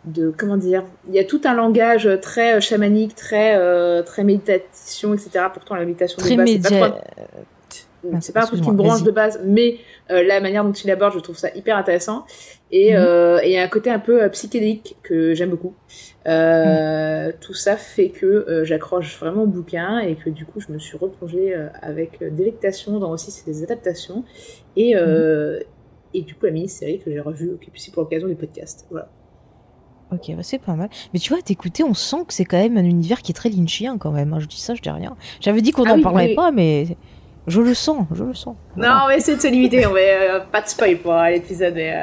de, 0.05 0.33
comment 0.37 0.57
dire, 0.57 0.83
il 1.07 1.15
y 1.15 1.19
a 1.19 1.23
tout 1.23 1.41
un 1.45 1.53
langage 1.53 2.09
très 2.21 2.61
chamanique, 2.61 3.15
très, 3.15 4.03
très 4.03 4.23
méditation, 4.23 5.13
etc. 5.13 5.45
Pourtant, 5.53 5.75
la 5.75 5.85
méditation 5.85 6.17
très 6.19 6.31
de 6.31 6.37
base, 6.37 6.45
média... 6.45 6.69
c'est 6.69 6.79
pas 6.79 6.89
trop 6.89 7.01
c'est 8.19 8.33
pas 8.33 8.43
un 8.43 8.45
truc 8.45 8.61
qui 8.61 8.69
me 8.69 8.75
branche 8.75 9.03
de 9.03 9.11
base, 9.11 9.39
mais 9.45 9.77
euh, 10.09 10.23
la 10.23 10.39
manière 10.39 10.63
dont 10.63 10.71
il 10.71 10.89
aborde, 10.91 11.13
je 11.13 11.19
trouve 11.19 11.37
ça 11.37 11.49
hyper 11.55 11.77
intéressant. 11.77 12.25
Et 12.71 12.89
il 12.89 12.93
mm 12.93 12.97
-hmm. 12.97 13.05
euh, 13.05 13.45
y 13.45 13.57
a 13.57 13.63
un 13.63 13.67
côté 13.67 13.89
un 13.89 13.99
peu 13.99 14.23
euh, 14.23 14.29
psychédélique 14.29 14.95
que 15.03 15.33
j'aime 15.33 15.49
beaucoup. 15.49 15.73
Euh, 16.27 17.29
mm. 17.29 17.33
Tout 17.41 17.53
ça 17.53 17.75
fait 17.77 18.09
que 18.09 18.63
j'accroche 18.63 19.19
vraiment 19.19 19.43
au 19.43 19.51
bouquin 19.57 19.99
et 19.99 20.15
que 20.15 20.29
du 20.29 20.45
coup, 20.45 20.59
je 20.59 20.71
me 20.73 20.79
suis 20.79 20.97
replongée 20.97 21.47
avec 21.81 22.11
délectation 22.23 22.99
dans 22.99 23.11
aussi 23.11 23.31
ces 23.31 23.63
adaptations. 23.63 24.23
Et, 24.75 24.95
mm. 24.95 25.59
et 26.15 26.21
du 26.27 26.33
coup, 26.35 26.45
la 26.45 26.51
mini-série 26.51 26.99
que 27.03 27.09
j'ai 27.11 27.19
revue 27.19 27.51
aussi 27.75 27.91
pour 27.91 28.01
l'occasion 28.03 28.27
du 28.27 28.35
podcast. 28.35 28.77
Voilà. 28.91 29.07
Ok, 30.11 30.25
bah 30.35 30.43
c'est 30.43 30.59
pas 30.59 30.75
mal. 30.75 30.89
Mais 31.13 31.19
tu 31.19 31.29
vois, 31.33 31.41
t'écouter, 31.41 31.83
on 31.83 31.93
sent 31.93 32.23
que 32.27 32.33
c'est 32.33 32.43
quand 32.43 32.57
même 32.57 32.77
un 32.77 32.83
univers 32.83 33.21
qui 33.21 33.31
est 33.31 33.39
très 33.41 33.49
lynchien 33.49 33.97
quand 33.97 34.11
même. 34.11 34.37
Je 34.39 34.45
dis 34.45 34.59
ça, 34.59 34.75
je 34.75 34.81
dis 34.81 34.89
rien. 34.89 35.15
J'avais 35.39 35.61
dit 35.61 35.71
qu'on 35.71 35.85
n'en 35.85 35.93
ah 35.93 35.95
oui, 35.95 36.03
parlerait 36.03 36.27
oui. 36.27 36.35
pas, 36.35 36.51
mais 36.51 36.97
je 37.47 37.61
le 37.61 37.73
sens, 37.73 38.05
je 38.13 38.23
le 38.23 38.33
sens. 38.33 38.55
Voilà. 38.75 38.93
Non, 38.93 38.99
on 39.03 39.07
va 39.07 39.17
essayer 39.17 39.35
de 39.37 39.41
se 39.41 39.47
limiter. 39.47 39.85
On 39.87 39.93
va 39.93 39.99
euh, 39.99 40.39
pas 40.51 40.61
de 40.61 40.67
spoil 40.67 40.97
pour 40.97 41.13
l'épisode. 41.13 41.73
Mais 41.73 41.93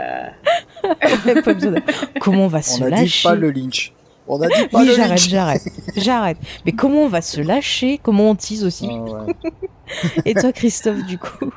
euh... 0.84 0.90
comment 2.20 2.44
on 2.44 2.48
va 2.48 2.62
se 2.62 2.82
on 2.82 2.86
lâcher 2.86 3.28
On 3.28 3.30
a 3.30 3.36
dit 3.36 3.40
pas 3.40 3.46
le 3.46 3.50
lynch. 3.50 3.92
On 4.26 4.40
a 4.42 4.46
dit 4.48 4.68
pas 4.70 4.80
oui, 4.80 4.88
le 4.88 4.94
j'arrête, 4.94 5.10
lynch. 5.10 5.28
j'arrête, 5.28 5.62
j'arrête. 5.96 6.38
Mais 6.66 6.72
comment 6.72 7.02
on 7.02 7.08
va 7.08 7.22
se 7.22 7.40
lâcher? 7.40 7.98
Comment 8.02 8.30
on 8.30 8.34
tease 8.34 8.64
aussi? 8.64 8.88
Ah 8.90 9.24
ouais. 9.26 9.34
Et 10.24 10.34
toi, 10.34 10.52
Christophe, 10.52 11.04
du 11.06 11.18
coup? 11.18 11.50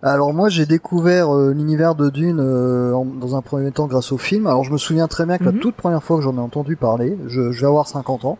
Alors 0.00 0.32
moi 0.32 0.48
j'ai 0.48 0.64
découvert 0.64 1.34
euh, 1.34 1.52
l'univers 1.52 1.96
de 1.96 2.08
Dune 2.08 2.38
euh, 2.38 2.92
en, 2.94 3.04
dans 3.04 3.34
un 3.34 3.42
premier 3.42 3.72
temps 3.72 3.88
grâce 3.88 4.12
au 4.12 4.18
film. 4.18 4.46
Alors 4.46 4.62
je 4.62 4.70
me 4.70 4.78
souviens 4.78 5.08
très 5.08 5.26
bien 5.26 5.38
que 5.38 5.44
la 5.44 5.52
toute 5.52 5.74
première 5.74 6.04
fois 6.04 6.18
que 6.18 6.22
j'en 6.22 6.36
ai 6.36 6.40
entendu 6.40 6.76
parler, 6.76 7.18
je, 7.26 7.50
je 7.50 7.60
vais 7.60 7.66
avoir 7.66 7.88
50 7.88 8.24
ans, 8.24 8.38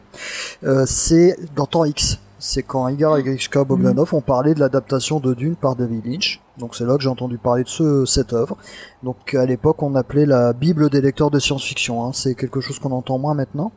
euh, 0.62 0.84
c'est 0.86 1.36
dans 1.56 1.66
Temps 1.66 1.84
X. 1.84 2.20
C'est 2.40 2.62
quand 2.62 2.86
Igar 2.86 3.18
et 3.18 3.24
Grishka 3.24 3.64
Bogdanov 3.64 4.14
ont 4.14 4.20
parlé 4.20 4.54
de 4.54 4.60
l'adaptation 4.60 5.18
de 5.18 5.34
Dune 5.34 5.56
par 5.56 5.74
David 5.74 6.06
Lynch. 6.06 6.40
Donc 6.56 6.76
c'est 6.76 6.84
là 6.84 6.96
que 6.96 7.02
j'ai 7.02 7.08
entendu 7.08 7.36
parler 7.36 7.64
de 7.64 7.68
ce, 7.68 8.04
cette 8.04 8.32
œuvre. 8.32 8.56
Donc 9.02 9.34
à 9.34 9.44
l'époque 9.44 9.82
on 9.82 9.96
appelait 9.96 10.26
la 10.26 10.52
Bible 10.52 10.88
des 10.88 11.00
lecteurs 11.00 11.30
de 11.30 11.40
science-fiction. 11.40 12.04
Hein. 12.04 12.12
C'est 12.12 12.36
quelque 12.36 12.60
chose 12.60 12.78
qu'on 12.78 12.92
entend 12.92 13.18
moins 13.18 13.34
maintenant. 13.34 13.72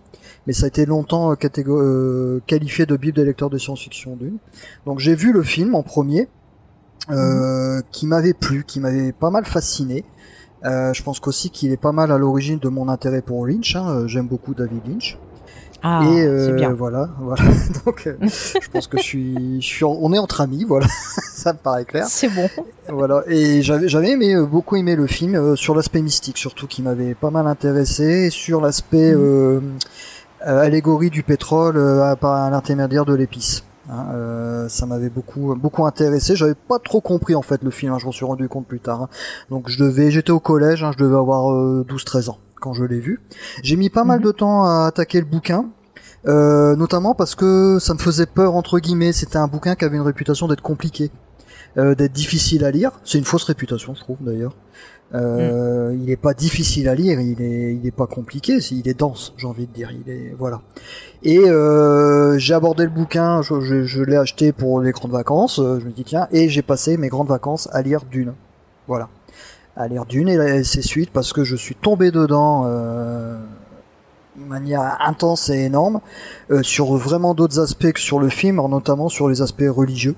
Mais 0.45 0.53
ça 0.53 0.65
a 0.65 0.67
été 0.67 0.85
longtemps 0.85 1.31
euh, 1.31 2.39
qualifié 2.45 2.85
de 2.85 2.95
Bible 2.97 3.15
des 3.15 3.25
lecteurs 3.25 3.49
de 3.49 3.57
science-fiction 3.57 4.15
Dune. 4.15 4.37
Donc 4.85 4.99
j'ai 4.99 5.15
vu 5.15 5.33
le 5.33 5.41
film 5.41 5.73
en 5.73 5.83
premier. 5.83 6.27
Euh, 7.09 7.81
qui 7.91 8.05
m'avait 8.05 8.35
plu, 8.35 8.63
qui 8.63 8.79
m'avait 8.79 9.11
pas 9.11 9.31
mal 9.31 9.43
fasciné. 9.43 10.05
Euh, 10.65 10.93
je 10.93 11.01
pense 11.01 11.19
qu'aussi 11.19 11.49
qu'il 11.49 11.71
est 11.71 11.77
pas 11.77 11.91
mal 11.91 12.11
à 12.11 12.19
l'origine 12.19 12.59
de 12.59 12.69
mon 12.69 12.89
intérêt 12.89 13.23
pour 13.23 13.47
Lynch. 13.47 13.75
Hein. 13.75 14.05
J'aime 14.05 14.27
beaucoup 14.27 14.53
David 14.53 14.87
Lynch. 14.87 15.17
Ah, 15.83 16.03
et 16.05 16.21
euh, 16.21 16.53
bien. 16.53 16.73
voilà, 16.73 17.09
voilà. 17.19 17.43
Donc, 17.85 18.05
euh, 18.05 18.15
je 18.21 18.69
pense 18.69 18.88
que 18.88 18.97
je 18.97 19.03
suis, 19.03 19.61
je 19.61 19.65
suis, 19.65 19.83
en, 19.83 19.97
on 20.00 20.13
est 20.13 20.19
entre 20.19 20.41
amis, 20.41 20.63
voilà. 20.63 20.88
Ça 21.33 21.53
me 21.53 21.57
paraît 21.57 21.85
clair. 21.85 22.05
C'est 22.07 22.29
bon. 22.29 22.47
Voilà. 22.88 23.23
Et 23.27 23.61
j'avais, 23.63 23.88
j'avais 23.88 24.11
aimé, 24.11 24.35
euh, 24.35 24.45
beaucoup 24.45 24.75
aimé 24.75 24.95
le 24.95 25.07
film 25.07 25.55
sur 25.55 25.75
l'aspect 25.75 26.01
mystique, 26.01 26.38
surtout 26.38 26.67
qui 26.67 26.81
m'avait 26.83 27.15
pas 27.15 27.31
mal 27.31 27.47
intéressé, 27.47 28.29
sur 28.29 28.61
l'aspect 28.61 29.13
mmh. 29.15 29.61
allégorie 30.41 31.09
du 31.09 31.23
pétrole 31.23 31.81
par 32.19 32.51
l'intermédiaire 32.51 33.05
de 33.05 33.15
l'épice. 33.15 33.63
Hein, 33.91 34.07
euh, 34.13 34.69
ça 34.69 34.86
m'avait 34.86 35.10
beaucoup 35.10 35.53
beaucoup 35.55 35.86
intéressé. 35.86 36.36
J'avais 36.36 36.55
pas 36.55 36.79
trop 36.79 37.01
compris 37.01 37.36
en 37.36 37.41
fait 37.41 37.62
le 37.62 37.71
film. 37.71 37.91
Hein, 37.91 37.98
je 38.00 38.05
m'en 38.05 38.13
suis 38.13 38.25
rendu 38.25 38.48
compte 38.48 38.65
plus 38.65 38.79
tard. 38.79 39.03
Hein. 39.03 39.10
Donc 39.50 39.67
je 39.67 39.77
devais, 39.77 40.12
j'étais 40.12 40.31
au 40.31 40.39
collège, 40.39 40.83
hein, 40.83 40.91
je 40.93 41.03
devais 41.03 41.17
avoir 41.17 41.51
euh, 41.51 41.86
12-13 41.89 42.29
ans 42.29 42.39
quand 42.62 42.74
je 42.74 42.86
l'ai 42.86 43.00
vu. 43.00 43.19
J'ai 43.63 43.75
mis 43.75 43.89
pas 43.89 44.01
mm 44.01 44.03
-hmm. 44.03 44.07
mal 44.07 44.21
de 44.21 44.31
temps 44.31 44.63
à 44.65 44.86
attaquer 44.88 45.19
le 45.19 45.25
bouquin. 45.25 45.65
Euh, 46.27 46.75
notamment 46.75 47.15
parce 47.15 47.33
que 47.33 47.79
ça 47.79 47.93
me 47.93 48.00
faisait 48.00 48.27
peur 48.27 48.55
entre 48.55 48.79
guillemets. 48.79 49.13
C'était 49.13 49.38
un 49.38 49.48
bouquin 49.48 49.75
qui 49.75 49.86
avait 49.86 49.98
une 49.98 50.03
réputation 50.03 50.48
d'être 50.48 50.62
compliqué, 50.62 51.12
euh, 51.77 51.95
d'être 51.95 52.13
difficile 52.13 52.63
à 52.63 52.71
lire. 52.71 52.91
C'est 53.03 53.17
une 53.17 53.25
fausse 53.25 53.43
réputation, 53.43 53.93
je 53.95 54.01
trouve 54.01 54.17
d'ailleurs. 54.21 54.55
Euh. 55.13 55.95
Il 56.01 56.09
est 56.09 56.17
pas 56.17 56.33
difficile 56.33 56.87
à 56.87 56.95
lire, 56.95 57.19
il 57.19 57.41
est, 57.41 57.75
il 57.75 57.85
est 57.85 57.95
pas 57.95 58.07
compliqué, 58.07 58.57
il 58.71 58.87
est 58.87 58.97
dense, 58.97 59.33
j'ai 59.37 59.47
envie 59.47 59.67
de 59.67 59.73
dire. 59.73 59.91
Il 59.91 60.11
est 60.11 60.35
voilà. 60.37 60.61
Et 61.23 61.39
euh, 61.39 62.37
j'ai 62.37 62.53
abordé 62.53 62.83
le 62.83 62.89
bouquin, 62.89 63.41
je, 63.41 63.59
je, 63.59 63.83
je 63.83 64.03
l'ai 64.03 64.15
acheté 64.15 64.51
pour 64.51 64.79
les 64.81 64.91
grandes 64.91 65.11
vacances. 65.11 65.59
Euh, 65.59 65.79
je 65.79 65.85
me 65.85 65.91
dis 65.91 66.03
tiens, 66.03 66.27
et 66.31 66.49
j'ai 66.49 66.61
passé 66.61 66.97
mes 66.97 67.09
grandes 67.09 67.27
vacances 67.27 67.69
à 67.73 67.81
lire 67.81 68.03
Dune. 68.09 68.33
Voilà, 68.87 69.09
à 69.75 69.87
lire 69.87 70.05
Dune 70.05 70.29
et 70.29 70.63
ses 70.63 70.81
suites 70.81 71.11
parce 71.11 71.33
que 71.33 71.43
je 71.43 71.55
suis 71.55 71.75
tombé 71.75 72.11
dedans. 72.11 72.63
Euh, 72.65 73.37
de 74.37 74.45
manière 74.45 74.97
intense 75.01 75.49
et 75.49 75.65
énorme 75.65 75.99
euh, 76.51 76.63
sur 76.63 76.95
vraiment 76.95 77.33
d'autres 77.33 77.59
aspects 77.59 77.91
que 77.91 77.99
sur 77.99 78.17
le 78.17 78.29
film, 78.29 78.55
notamment 78.67 79.09
sur 79.09 79.27
les 79.27 79.41
aspects 79.41 79.67
religieux 79.67 80.15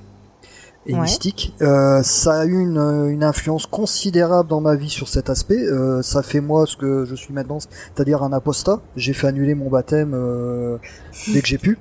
et 0.85 0.93
ouais. 0.93 1.01
mystique. 1.01 1.53
Euh, 1.61 2.03
ça 2.03 2.41
a 2.41 2.45
eu 2.45 2.59
une, 2.59 3.09
une, 3.09 3.23
influence 3.23 3.65
considérable 3.65 4.49
dans 4.49 4.61
ma 4.61 4.75
vie 4.75 4.89
sur 4.89 5.07
cet 5.07 5.29
aspect. 5.29 5.57
Euh, 5.59 6.01
ça 6.01 6.23
fait 6.23 6.41
moi 6.41 6.65
ce 6.65 6.75
que 6.75 7.05
je 7.05 7.15
suis 7.15 7.33
maintenant, 7.33 7.59
c'est-à-dire 7.59 8.23
un 8.23 8.33
apostat. 8.33 8.81
J'ai 8.95 9.13
fait 9.13 9.27
annuler 9.27 9.55
mon 9.55 9.69
baptême 9.69 10.13
euh, 10.13 10.77
dès 11.33 11.41
que 11.41 11.47
j'ai 11.47 11.57
pu. 11.57 11.77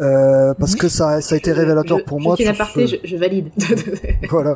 Euh, 0.00 0.54
parce 0.54 0.74
que 0.74 0.88
ça, 0.88 1.20
ça 1.20 1.36
a 1.36 1.38
été 1.38 1.52
révélateur 1.52 1.98
je, 1.98 2.04
pour 2.04 2.18
je 2.18 2.24
moi. 2.24 2.36
Sur 2.36 2.50
aparté, 2.50 2.86
ce... 2.86 2.96
je, 2.96 3.08
je, 3.08 3.16
valide. 3.16 3.50
voilà, 4.30 4.54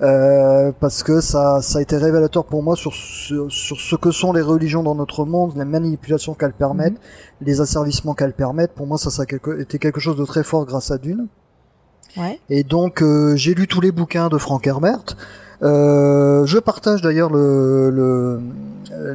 euh, 0.00 0.72
parce 0.80 1.02
que 1.02 1.20
ça, 1.20 1.60
ça 1.60 1.78
a 1.78 1.82
été 1.82 1.96
révélateur 1.98 2.44
pour 2.44 2.62
moi 2.62 2.74
sur, 2.74 2.94
sur, 2.94 3.52
sur 3.52 3.78
ce 3.78 3.96
que 3.96 4.10
sont 4.10 4.32
les 4.32 4.40
religions 4.40 4.82
dans 4.82 4.94
notre 4.94 5.26
monde, 5.26 5.52
les 5.56 5.66
manipulations 5.66 6.34
qu'elles 6.34 6.54
permettent, 6.54 6.94
mm 6.94 7.42
-hmm. 7.42 7.46
les 7.46 7.60
asservissements 7.60 8.14
qu'elles 8.14 8.32
permettent. 8.32 8.72
Pour 8.72 8.86
moi, 8.86 8.96
ça, 8.98 9.10
ça 9.10 9.22
a 9.22 9.26
quelque, 9.26 9.60
été 9.60 9.78
quelque 9.78 10.00
chose 10.00 10.16
de 10.16 10.24
très 10.24 10.42
fort 10.42 10.64
grâce 10.64 10.90
à 10.90 10.96
Dune. 10.98 11.26
Ouais. 12.16 12.40
Et 12.50 12.64
donc 12.64 13.02
euh, 13.02 13.36
j'ai 13.36 13.54
lu 13.54 13.66
tous 13.66 13.80
les 13.80 13.92
bouquins 13.92 14.28
de 14.28 14.38
Frank 14.38 14.66
Herbert. 14.66 15.16
Euh, 15.62 16.46
je 16.46 16.58
partage 16.58 17.02
d'ailleurs 17.02 17.30
le, 17.30 17.90
le 17.90 18.40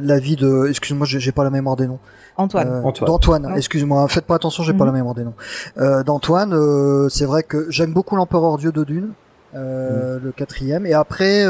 l'avis 0.00 0.36
de. 0.36 0.66
Excuse-moi, 0.68 1.06
j'ai 1.06 1.32
pas 1.32 1.44
la 1.44 1.50
mémoire 1.50 1.76
des 1.76 1.86
noms. 1.86 1.98
Antoine. 2.36 2.68
Euh, 2.68 2.82
Antoine. 2.82 3.06
D'Antoine. 3.06 3.52
Excuse-moi. 3.56 4.06
Faites 4.08 4.26
pas 4.26 4.34
attention, 4.36 4.62
j'ai 4.62 4.72
mm 4.72 4.76
-hmm. 4.76 4.78
pas 4.78 4.86
la 4.86 4.92
mémoire 4.92 5.14
des 5.14 5.24
noms. 5.24 5.34
Euh, 5.78 6.02
D'Antoine, 6.02 6.52
euh, 6.52 7.08
c'est 7.08 7.26
vrai 7.26 7.42
que 7.42 7.70
j'aime 7.70 7.92
beaucoup 7.92 8.16
l'Empereur 8.16 8.58
Dieu 8.58 8.72
de 8.72 8.84
Dune, 8.84 9.10
mm. 9.54 9.58
le 10.24 10.32
quatrième. 10.36 10.86
Et 10.86 10.94
après, 10.94 11.44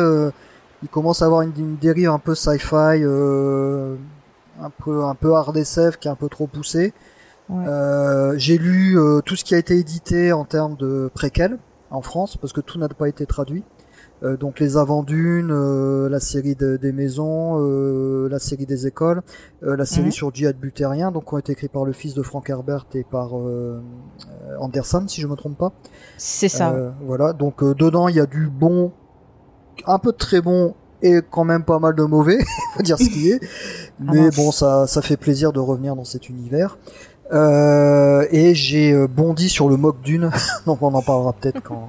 il 0.83 0.89
commence 0.91 1.23
à 1.23 1.27
avoir 1.27 1.43
une, 1.43 1.53
une 1.57 1.77
dérive 1.77 2.11
un 2.11 2.19
peu 2.19 2.35
sci-fi, 2.35 3.03
un 4.67 4.71
peu 4.85 5.05
un 5.05 5.15
peu 5.15 5.35
hard 5.35 5.57
SF, 5.57 5.97
qui 5.99 6.09
est 6.09 6.11
un 6.11 6.21
peu 6.25 6.29
trop 6.29 6.47
poussée. 6.47 6.93
Ouais. 7.49 7.65
Euh, 7.67 8.35
j'ai 8.37 8.59
lu 8.59 8.99
euh, 8.99 9.21
tout 9.21 9.37
ce 9.37 9.45
qui 9.45 9.55
a 9.55 9.59
été 9.59 9.77
édité 9.77 10.33
en 10.33 10.45
termes 10.45 10.77
de 10.77 11.11
préquel 11.13 11.59
en 11.91 12.01
France 12.01 12.37
parce 12.37 12.53
que 12.53 12.61
tout 12.61 12.79
n'a 12.79 12.89
pas 12.89 13.09
été 13.09 13.27
traduit. 13.27 13.65
Euh, 14.23 14.37
donc 14.37 14.61
les 14.61 14.77
avant 14.77 15.03
dunes, 15.03 15.53
la 16.09 16.21
série 16.21 16.55
de, 16.55 16.77
des 16.77 16.93
maisons, 16.93 17.59
la 18.29 18.39
série 18.39 18.65
des 18.65 18.87
écoles, 18.87 19.23
la 19.61 19.85
série 19.85 20.09
mmh. 20.09 20.13
sur 20.13 20.35
djihad 20.35 20.57
butérien, 20.57 21.11
donc 21.11 21.33
ont 21.33 21.39
été 21.39 21.53
écrits 21.53 21.69
par 21.69 21.85
le 21.85 21.93
fils 21.93 22.15
de 22.15 22.23
Frank 22.23 22.49
Herbert 22.49 22.87
et 22.95 23.05
par 23.05 23.33
Anderson 24.61 25.05
si 25.09 25.21
je 25.21 25.27
me 25.27 25.37
trompe 25.37 25.59
pas. 25.59 25.73
C'est 26.17 26.49
ça. 26.49 26.95
voilà, 27.05 27.33
donc 27.33 27.63
dedans 27.63 28.09
il 28.09 28.17
y 28.17 28.21
a 28.21 28.27
du 28.27 28.49
bon, 28.49 28.93
un 29.87 29.99
peu 29.99 30.13
de 30.13 30.17
très 30.17 30.41
bon 30.41 30.75
et 31.03 31.21
quand 31.31 31.45
même 31.45 31.65
pas 31.65 31.79
mal 31.79 31.95
de 31.95 32.03
mauvais, 32.03 32.39
faut 32.75 32.83
dire 32.83 32.99
ce 32.99 33.09
qui 33.09 33.31
est. 33.31 33.41
Ah 34.01 34.11
Mais 34.13 34.29
bon, 34.31 34.51
ça, 34.51 34.89
ça 34.89 35.03
fait 35.03 35.17
plaisir 35.17 35.53
de 35.53 35.61
revenir 35.61 35.95
dans 35.95 36.03
cet 36.03 36.29
univers. 36.29 36.79
Euh, 37.33 38.27
et 38.31 38.55
j'ai 38.55 38.93
euh, 38.93 39.07
bondi 39.09 39.49
sur 39.49 39.69
le 39.69 39.77
mock 39.77 40.01
d'une, 40.03 40.31
donc 40.67 40.83
on 40.83 40.93
en 40.95 41.03
parlera 41.03 41.33
peut-être 41.33 41.63
quand, 41.63 41.89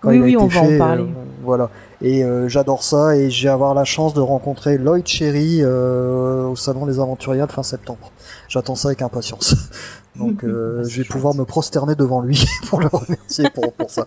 quand 0.00 0.10
Oui, 0.10 0.16
il 0.16 0.20
a 0.20 0.24
oui, 0.24 0.30
été 0.34 0.42
on 0.42 0.46
va 0.46 0.60
en 0.60 0.64
fait, 0.64 0.78
parler. 0.78 1.02
euh, 1.02 1.24
voilà. 1.42 1.70
Et 2.02 2.24
euh, 2.24 2.46
j'adore 2.48 2.82
ça 2.82 3.16
et 3.16 3.30
j'ai 3.30 3.48
avoir 3.48 3.72
la 3.72 3.84
chance 3.84 4.12
de 4.12 4.20
rencontrer 4.20 4.76
Lloyd 4.76 5.06
Cherry 5.06 5.60
euh, 5.62 6.46
au 6.46 6.56
salon 6.56 6.84
des 6.84 7.00
Aventuriades 7.00 7.50
fin 7.50 7.62
septembre. 7.62 8.12
J'attends 8.48 8.74
ça 8.74 8.88
avec 8.88 9.00
impatience. 9.00 9.54
Donc 10.16 10.44
euh, 10.44 10.84
je 10.88 11.02
vais 11.02 11.08
pouvoir 11.08 11.34
me 11.34 11.44
prosterner 11.44 11.94
devant 11.94 12.20
lui 12.20 12.44
pour 12.68 12.80
le 12.80 12.88
remercier 12.88 13.48
pour, 13.54 13.72
pour 13.72 13.90
ça. 13.90 14.06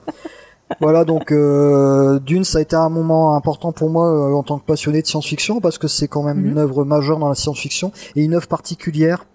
Voilà 0.79 1.03
donc 1.03 1.31
euh, 1.31 2.19
Dune 2.19 2.43
ça 2.43 2.59
a 2.59 2.61
été 2.61 2.75
un 2.75 2.89
moment 2.89 3.35
important 3.35 3.71
pour 3.71 3.89
moi 3.89 4.05
euh, 4.07 4.33
en 4.35 4.43
tant 4.43 4.59
que 4.59 4.65
passionné 4.65 5.01
de 5.01 5.07
science-fiction 5.07 5.61
parce 5.61 5.79
que 5.79 5.87
c'est 5.87 6.07
quand 6.07 6.21
même 6.21 6.37
Mhm. 6.41 6.45
une 6.51 6.57
œuvre 6.59 6.83
majeure 6.85 7.17
dans 7.17 7.27
la 7.29 7.33
science-fiction 7.33 7.91
et 8.15 8.23
une 8.23 8.35
œuvre 8.35 8.47
particulière 8.47 9.25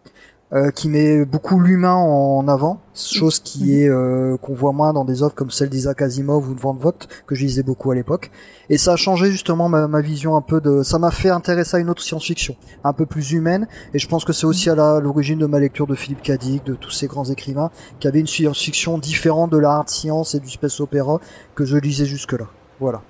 euh, 0.55 0.71
qui 0.71 0.89
met 0.89 1.25
beaucoup 1.25 1.59
l'humain 1.59 1.95
en 1.95 2.47
avant, 2.47 2.79
chose 2.95 3.41
qui 3.41 3.65
Mhm. 3.65 3.71
est 3.71 3.89
euh, 3.89 4.37
qu'on 4.37 4.55
voit 4.55 4.73
moins 4.73 4.93
dans 4.93 5.05
des 5.05 5.23
œuvres 5.23 5.35
comme 5.35 5.51
celle 5.51 5.69
d'Isaac 5.69 6.01
Asimov 6.01 6.49
ou 6.49 6.55
de 6.55 6.61
Van 6.61 6.75
Vogt 6.75 7.09
que 7.27 7.35
je 7.35 7.45
lisais 7.45 7.63
beaucoup 7.65 7.91
à 7.91 7.95
l'époque. 7.95 8.31
Et 8.71 8.79
ça 8.79 8.93
a 8.93 8.97
changé 8.97 9.31
justement 9.33 9.69
ma, 9.69 9.89
ma 9.89 10.01
vision 10.01 10.37
un 10.37 10.41
peu 10.43 10.61
de, 10.61 10.83
ça 10.83 10.99
m'a 10.99 11.11
fait 11.11 11.31
intéresser 11.31 11.77
à 11.79 11.81
une 11.81 11.91
autre 11.91 12.03
science-fiction, 12.03 12.55
un 12.85 12.93
peu 12.93 13.05
plus 13.05 13.33
humaine. 13.33 13.67
Et 13.95 13.99
je 13.99 14.07
pense 14.07 14.25
que 14.25 14.33
c'est 14.33 14.47
aussi 14.47 14.71
à 14.71 14.75
l'origine 15.01 15.39
de 15.41 15.47
ma 15.47 15.59
lecture 15.59 15.87
de 15.87 15.95
Philippe 15.95 16.23
Cadic, 16.23 16.65
de 16.65 16.75
tous 16.75 16.91
ces 16.91 17.09
grands 17.09 17.25
écrivains 17.25 17.71
qui 17.99 18.07
avaient 18.07 18.21
une 18.21 18.27
science-fiction 18.29 18.99
différente 18.99 19.51
de 19.51 19.59
la 19.59 19.73
hard 19.73 19.89
science 19.89 20.35
et 20.35 20.41
du 20.41 20.49
space 20.49 20.79
opéra 20.81 21.21
que 21.55 21.65
je 21.65 21.77
lisais 21.77 22.07
jusque-là. 22.07 22.47
Voilà. 22.81 23.03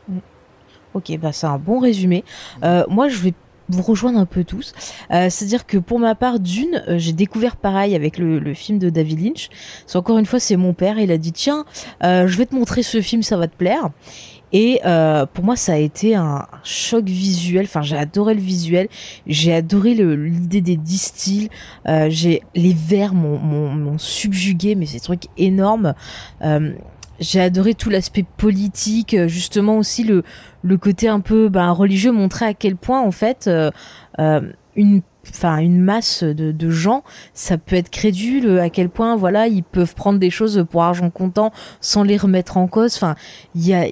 Ok, 0.95 1.11
bah 1.21 1.33
c'est 1.33 1.47
un 1.49 1.59
bon 1.59 1.81
résumé. 1.81 2.25
Euh, 2.63 2.85
moi, 2.89 3.09
je 3.09 3.19
vais 3.21 3.35
vous 3.69 3.83
rejoindre 3.83 4.19
un 4.19 4.27
peu 4.27 4.45
tous. 4.45 4.73
Euh, 5.11 5.29
C'est-à-dire 5.31 5.67
que 5.67 5.79
pour 5.79 5.99
ma 5.99 6.15
part, 6.15 6.41
Dune, 6.41 6.83
euh, 6.89 6.99
j'ai 6.99 7.13
découvert 7.13 7.57
pareil 7.57 7.95
avec 7.95 8.19
le, 8.19 8.55
film 8.55 8.79
de 8.79 8.91
David 8.91 9.25
Lynch. 9.25 9.49
Encore 9.95 10.19
une 10.19 10.27
fois, 10.27 10.39
c'est 10.41 10.57
mon 10.57 10.75
père. 10.75 10.99
Il 10.99 11.11
a 11.11 11.19
dit 11.19 11.33
tiens, 11.33 11.65
euh, 12.03 12.27
je 12.27 12.37
vais 12.37 12.47
te 12.47 12.55
montrer 12.55 12.83
ce 12.83 13.01
film, 13.01 13.23
ça 13.23 13.37
va 13.37 13.49
te 13.49 13.57
plaire. 13.57 13.91
Et 14.53 14.81
pour 15.33 15.45
moi, 15.45 15.57
ça 15.57 15.73
a 15.73 15.79
été 15.79 16.15
un 16.15 16.47
choc 16.63 17.07
visuel. 17.07 17.65
Enfin, 17.65 17.83
j'ai 17.83 17.97
adoré 17.97 18.35
le 18.35 18.41
visuel. 18.41 18.87
J'ai 19.27 19.53
adoré 19.53 19.95
l'idée 19.95 20.61
des 20.61 20.77
distils. 20.77 21.49
J'ai 21.85 22.41
les 22.55 22.73
vers 22.73 23.15
m'ont 23.15 23.99
subjugué, 23.99 24.77
mais 24.77 24.87
ces 24.87 25.01
trucs 25.01 25.25
énormes. 25.37 25.95
J'ai 27.21 27.41
adoré 27.41 27.75
tout 27.75 27.91
l'aspect 27.91 28.25
politique, 28.37 29.15
euh, 29.15 29.29
justement 29.29 29.79
aussi 29.79 30.05
le 30.05 30.25
le 30.63 30.79
côté 30.79 31.09
un 31.09 31.21
peu 31.21 31.49
ben, 31.49 31.71
religieux 31.71 32.13
montrait 32.13 32.47
à 32.47 32.55
quel 32.55 32.77
point 32.77 33.01
en 33.01 33.11
fait 33.11 33.47
euh, 33.47 33.71
euh, 34.19 34.41
une 34.77 35.03
enfin 35.29 35.59
une 35.59 35.81
masse 35.81 36.23
de, 36.23 36.71
gens 36.71 37.03
ça 37.33 37.57
peut 37.57 37.77
être 37.77 37.91
crédule 37.91 38.59
à 38.59 38.69
quel 38.69 38.89
point 38.91 39.17
voilà 39.17 39.47
ils 39.47 39.63
peuvent 39.63 39.95
prendre 39.95 40.19
des 40.19 40.31
choses 40.31 40.67
pour 40.71 40.83
argent 40.83 41.09
comptant 41.11 41.53
sans 41.81 42.03
les 42.03 42.17
remettre 42.17 42.57
en 42.57 42.67
cause. 42.67 42.97
Enfin 42.97 43.15
il 43.55 43.67
y 43.67 43.75
a 43.75 43.87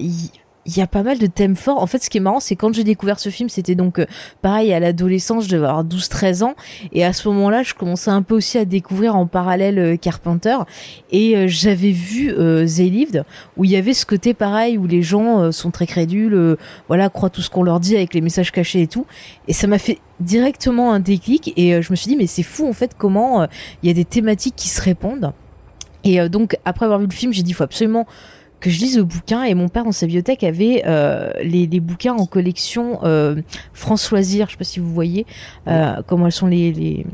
il 0.65 0.77
y 0.77 0.81
a 0.81 0.87
pas 0.87 1.03
mal 1.03 1.17
de 1.17 1.27
thèmes 1.27 1.55
forts. 1.55 1.81
En 1.81 1.87
fait, 1.87 2.03
ce 2.03 2.09
qui 2.09 2.17
est 2.17 2.21
marrant, 2.21 2.39
c'est 2.39 2.55
quand 2.55 2.73
j'ai 2.73 2.83
découvert 2.83 3.19
ce 3.19 3.29
film, 3.29 3.49
c'était 3.49 3.75
donc 3.75 3.99
euh, 3.99 4.05
pareil 4.41 4.73
à 4.73 4.79
l'adolescence, 4.79 5.45
je 5.45 5.49
devais 5.49 5.67
avoir 5.67 5.83
12-13 5.83 6.43
ans. 6.43 6.55
Et 6.91 7.03
à 7.03 7.13
ce 7.13 7.27
moment-là, 7.29 7.63
je 7.63 7.73
commençais 7.73 8.11
un 8.11 8.21
peu 8.21 8.35
aussi 8.35 8.57
à 8.57 8.65
découvrir 8.65 9.15
en 9.15 9.27
parallèle 9.27 9.79
euh, 9.79 9.97
Carpenter. 9.97 10.57
Et 11.11 11.35
euh, 11.35 11.47
j'avais 11.47 11.91
vu 11.91 12.31
euh, 12.31 12.65
They 12.65 12.89
Lived, 12.89 13.25
où 13.57 13.65
il 13.65 13.71
y 13.71 13.75
avait 13.75 13.93
ce 13.93 14.05
côté 14.05 14.33
pareil, 14.33 14.77
où 14.77 14.87
les 14.87 15.01
gens 15.01 15.41
euh, 15.41 15.51
sont 15.51 15.71
très 15.71 15.87
crédules, 15.87 16.33
euh, 16.33 16.55
voilà, 16.87 17.09
croient 17.09 17.29
tout 17.29 17.41
ce 17.41 17.49
qu'on 17.49 17.63
leur 17.63 17.79
dit 17.79 17.95
avec 17.95 18.13
les 18.13 18.21
messages 18.21 18.51
cachés 18.51 18.81
et 18.81 18.87
tout. 18.87 19.05
Et 19.47 19.53
ça 19.53 19.67
m'a 19.67 19.77
fait 19.77 19.99
directement 20.19 20.93
un 20.93 20.99
déclic. 20.99 21.53
Et 21.57 21.75
euh, 21.75 21.81
je 21.81 21.91
me 21.91 21.95
suis 21.95 22.07
dit, 22.07 22.15
mais 22.15 22.27
c'est 22.27 22.43
fou 22.43 22.67
en 22.67 22.73
fait 22.73 22.91
comment 22.97 23.41
euh, 23.41 23.47
il 23.81 23.87
y 23.87 23.89
a 23.89 23.93
des 23.93 24.05
thématiques 24.05 24.55
qui 24.55 24.69
se 24.69 24.81
répondent. 24.81 25.33
Et 26.03 26.19
euh, 26.19 26.29
donc, 26.29 26.57
après 26.65 26.85
avoir 26.85 26.99
vu 26.99 27.07
le 27.07 27.13
film, 27.13 27.33
j'ai 27.33 27.43
dit, 27.43 27.53
faut 27.53 27.63
absolument 27.63 28.05
que 28.63 28.69
je 28.69 28.79
lise 28.79 28.95
le 28.95 29.03
bouquin 29.03 29.43
et 29.43 29.55
mon 29.55 29.67
père 29.67 29.83
dans 29.83 29.91
sa 29.91 30.05
bibliothèque 30.05 30.41
avait 30.45 30.83
euh, 30.85 31.29
les, 31.43 31.67
les 31.67 31.79
bouquins 31.81 32.13
en 32.13 32.25
collection 32.25 32.99
euh, 33.03 33.41
France 33.73 34.09
Loisirs, 34.09 34.45
je 34.47 34.51
sais 34.53 34.57
pas 34.57 34.63
si 34.63 34.79
vous 34.79 34.93
voyez 34.93 35.25
euh, 35.67 36.01
comment 36.07 36.27
elles 36.27 36.31
sont 36.31 36.47
les, 36.47 36.71
les... 36.71 37.05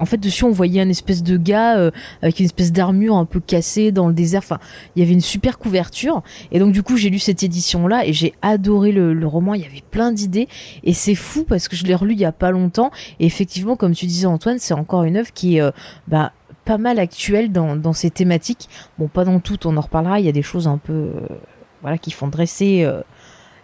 En 0.00 0.06
fait, 0.06 0.16
dessus, 0.16 0.44
on 0.44 0.50
voyait 0.50 0.80
un 0.80 0.88
espèce 0.88 1.22
de 1.22 1.36
gars 1.36 1.76
euh, 1.78 1.92
avec 2.20 2.40
une 2.40 2.46
espèce 2.46 2.72
d'armure 2.72 3.16
un 3.16 3.26
peu 3.26 3.38
cassée 3.38 3.92
dans 3.92 4.08
le 4.08 4.12
désert. 4.12 4.40
Enfin, 4.44 4.58
il 4.96 5.00
y 5.00 5.02
avait 5.04 5.12
une 5.12 5.20
super 5.20 5.58
couverture. 5.58 6.22
Et 6.50 6.58
donc, 6.58 6.72
du 6.72 6.82
coup, 6.82 6.96
j'ai 6.96 7.10
lu 7.10 7.18
cette 7.20 7.44
édition-là 7.44 8.04
et 8.04 8.12
j'ai 8.12 8.34
adoré 8.42 8.90
le, 8.90 9.12
le 9.12 9.26
roman. 9.26 9.54
Il 9.54 9.62
y 9.62 9.64
avait 9.64 9.82
plein 9.90 10.12
d'idées. 10.12 10.46
Et 10.84 10.94
c'est 10.94 11.16
fou 11.16 11.44
parce 11.44 11.66
que 11.66 11.74
je 11.74 11.84
l'ai 11.84 11.96
relu 11.96 12.14
il 12.14 12.20
y 12.20 12.24
a 12.24 12.32
pas 12.32 12.52
longtemps. 12.52 12.92
Et 13.18 13.26
effectivement, 13.26 13.74
comme 13.74 13.92
tu 13.92 14.06
disais, 14.06 14.26
Antoine, 14.26 14.58
c'est 14.60 14.74
encore 14.74 15.02
une 15.02 15.16
œuvre 15.16 15.32
qui 15.32 15.58
est 15.58 15.72
bah, 16.06 16.32
pas 16.68 16.76
mal 16.76 16.98
actuelle 16.98 17.50
dans, 17.50 17.76
dans 17.76 17.94
ces 17.94 18.10
thématiques. 18.10 18.68
Bon, 18.98 19.08
pas 19.08 19.24
dans 19.24 19.40
toutes, 19.40 19.64
on 19.64 19.74
en 19.78 19.80
reparlera. 19.80 20.20
Il 20.20 20.26
y 20.26 20.28
a 20.28 20.32
des 20.32 20.42
choses 20.42 20.68
un 20.68 20.76
peu, 20.76 20.92
euh, 20.92 21.20
voilà, 21.80 21.96
qui 21.96 22.10
font 22.10 22.28
dresser 22.28 22.84
euh, 22.84 23.00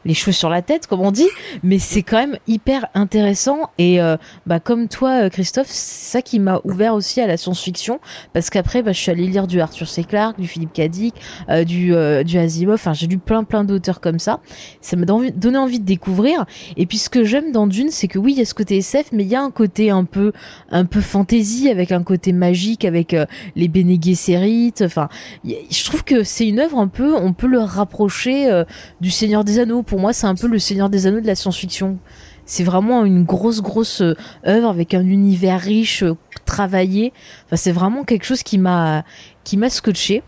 les 0.05 0.15
cheveux 0.15 0.33
sur 0.33 0.49
la 0.49 0.63
tête, 0.63 0.87
comme 0.87 1.01
on 1.01 1.11
dit. 1.11 1.29
Mais 1.63 1.79
c'est 1.79 2.03
quand 2.03 2.19
même 2.19 2.37
hyper 2.47 2.87
intéressant. 2.95 3.71
Et 3.79 4.01
euh, 4.01 4.17
bah, 4.47 4.61
comme 4.61 4.89
toi, 4.89 5.25
euh, 5.25 5.29
Christophe, 5.29 5.69
c'est 5.69 6.11
ça 6.13 6.23
qui 6.23 6.39
m'a 6.39 6.61
ouvert 6.65 6.95
aussi 6.95 7.21
à 7.21 7.27
la 7.27 7.37
science-fiction. 7.37 8.01
Parce 8.33 8.51
qu'après, 8.51 8.83
bah, 8.83 8.93
je 8.93 8.99
suis 8.99 9.11
allée 9.11 9.27
lire 9.27 9.47
du 9.47 9.61
Arthur 9.61 9.89
C. 9.89 10.05
Clarke, 10.05 10.41
du 10.41 10.47
Philippe 10.47 10.73
Cadic, 10.73 11.15
euh, 11.49 11.65
du, 11.65 11.95
du 12.25 12.39
Asimov. 12.39 12.75
Enfin, 12.75 12.93
j'ai 12.93 13.07
lu 13.07 13.19
plein, 13.19 13.45
plein 13.45 13.65
d'auteurs 13.65 14.01
comme 14.01 14.19
ça. 14.19 14.41
Ça 14.81 14.97
m'a 14.97 15.07
donné 15.07 15.59
envie 15.59 15.81
de 15.81 15.85
découvrir. 15.85 16.45
Et 16.77 16.87
puis, 16.87 16.99
ce 16.99 17.09
que 17.09 17.25
j'aime 17.25 17.53
dans 17.53 17.67
Dune, 17.67 17.91
c'est 17.91 18.09
que 18.09 18.19
oui, 18.19 18.33
il 18.33 18.39
y 18.39 18.43
a 18.43 18.45
ce 18.45 18.55
côté 18.55 18.79
SF, 18.79 19.07
mais 19.13 19.25
il 19.25 19.29
y 19.29 19.37
a 19.37 19.43
un 19.43 19.51
côté 19.51 19.91
un 19.91 20.05
peu, 20.05 20.33
un 20.71 20.85
peu 20.85 21.01
fantasy, 21.01 21.71
avec 21.71 21.93
un 21.93 22.03
côté 22.03 22.33
magique, 22.33 22.85
avec 22.85 23.17
les 23.57 23.69
Bene 23.69 23.97
Gesserit. 24.01 24.75
Enfin, 24.83 25.09
je 25.45 25.85
trouve 25.85 26.05
que 26.05 26.23
c'est 26.23 26.47
une 26.47 26.61
œuvre 26.61 26.79
un 26.79 26.89
peu, 26.89 27.15
on 27.15 27.33
peut 27.33 27.47
le 27.47 27.61
rapprocher 27.61 28.65
du 29.01 29.11
Seigneur 29.11 29.45
des 29.45 29.59
Anneaux. 29.59 29.83
Moi, 29.99 30.13
c'est 30.13 30.27
un 30.27 30.35
peu 30.35 30.47
le 30.47 30.59
Seigneur 30.59 30.89
des 30.89 31.07
Anneaux 31.07 31.21
de 31.21 31.27
la 31.27 31.35
science-fiction. 31.35 31.99
C'est 32.47 32.65
vraiment 32.65 33.05
une 33.05 33.25
grosse, 33.25 33.63
grosse 33.63 34.03
euh, 34.03 34.15
œuvre 34.47 34.69
avec 34.69 34.93
un 34.93 35.07
univers 35.07 35.61
riche, 35.61 36.03
euh, 36.03 36.15
travaillé. 36.45 37.13
Enfin, 37.47 37.57
c'est 37.57 37.73
vraiment 37.73 38.05
quelque 38.05 38.25
chose 38.25 38.43
qui 38.43 38.59
m'a, 38.59 39.05
qui 39.45 39.57
m'a 39.57 39.71
scotché. 39.71 40.23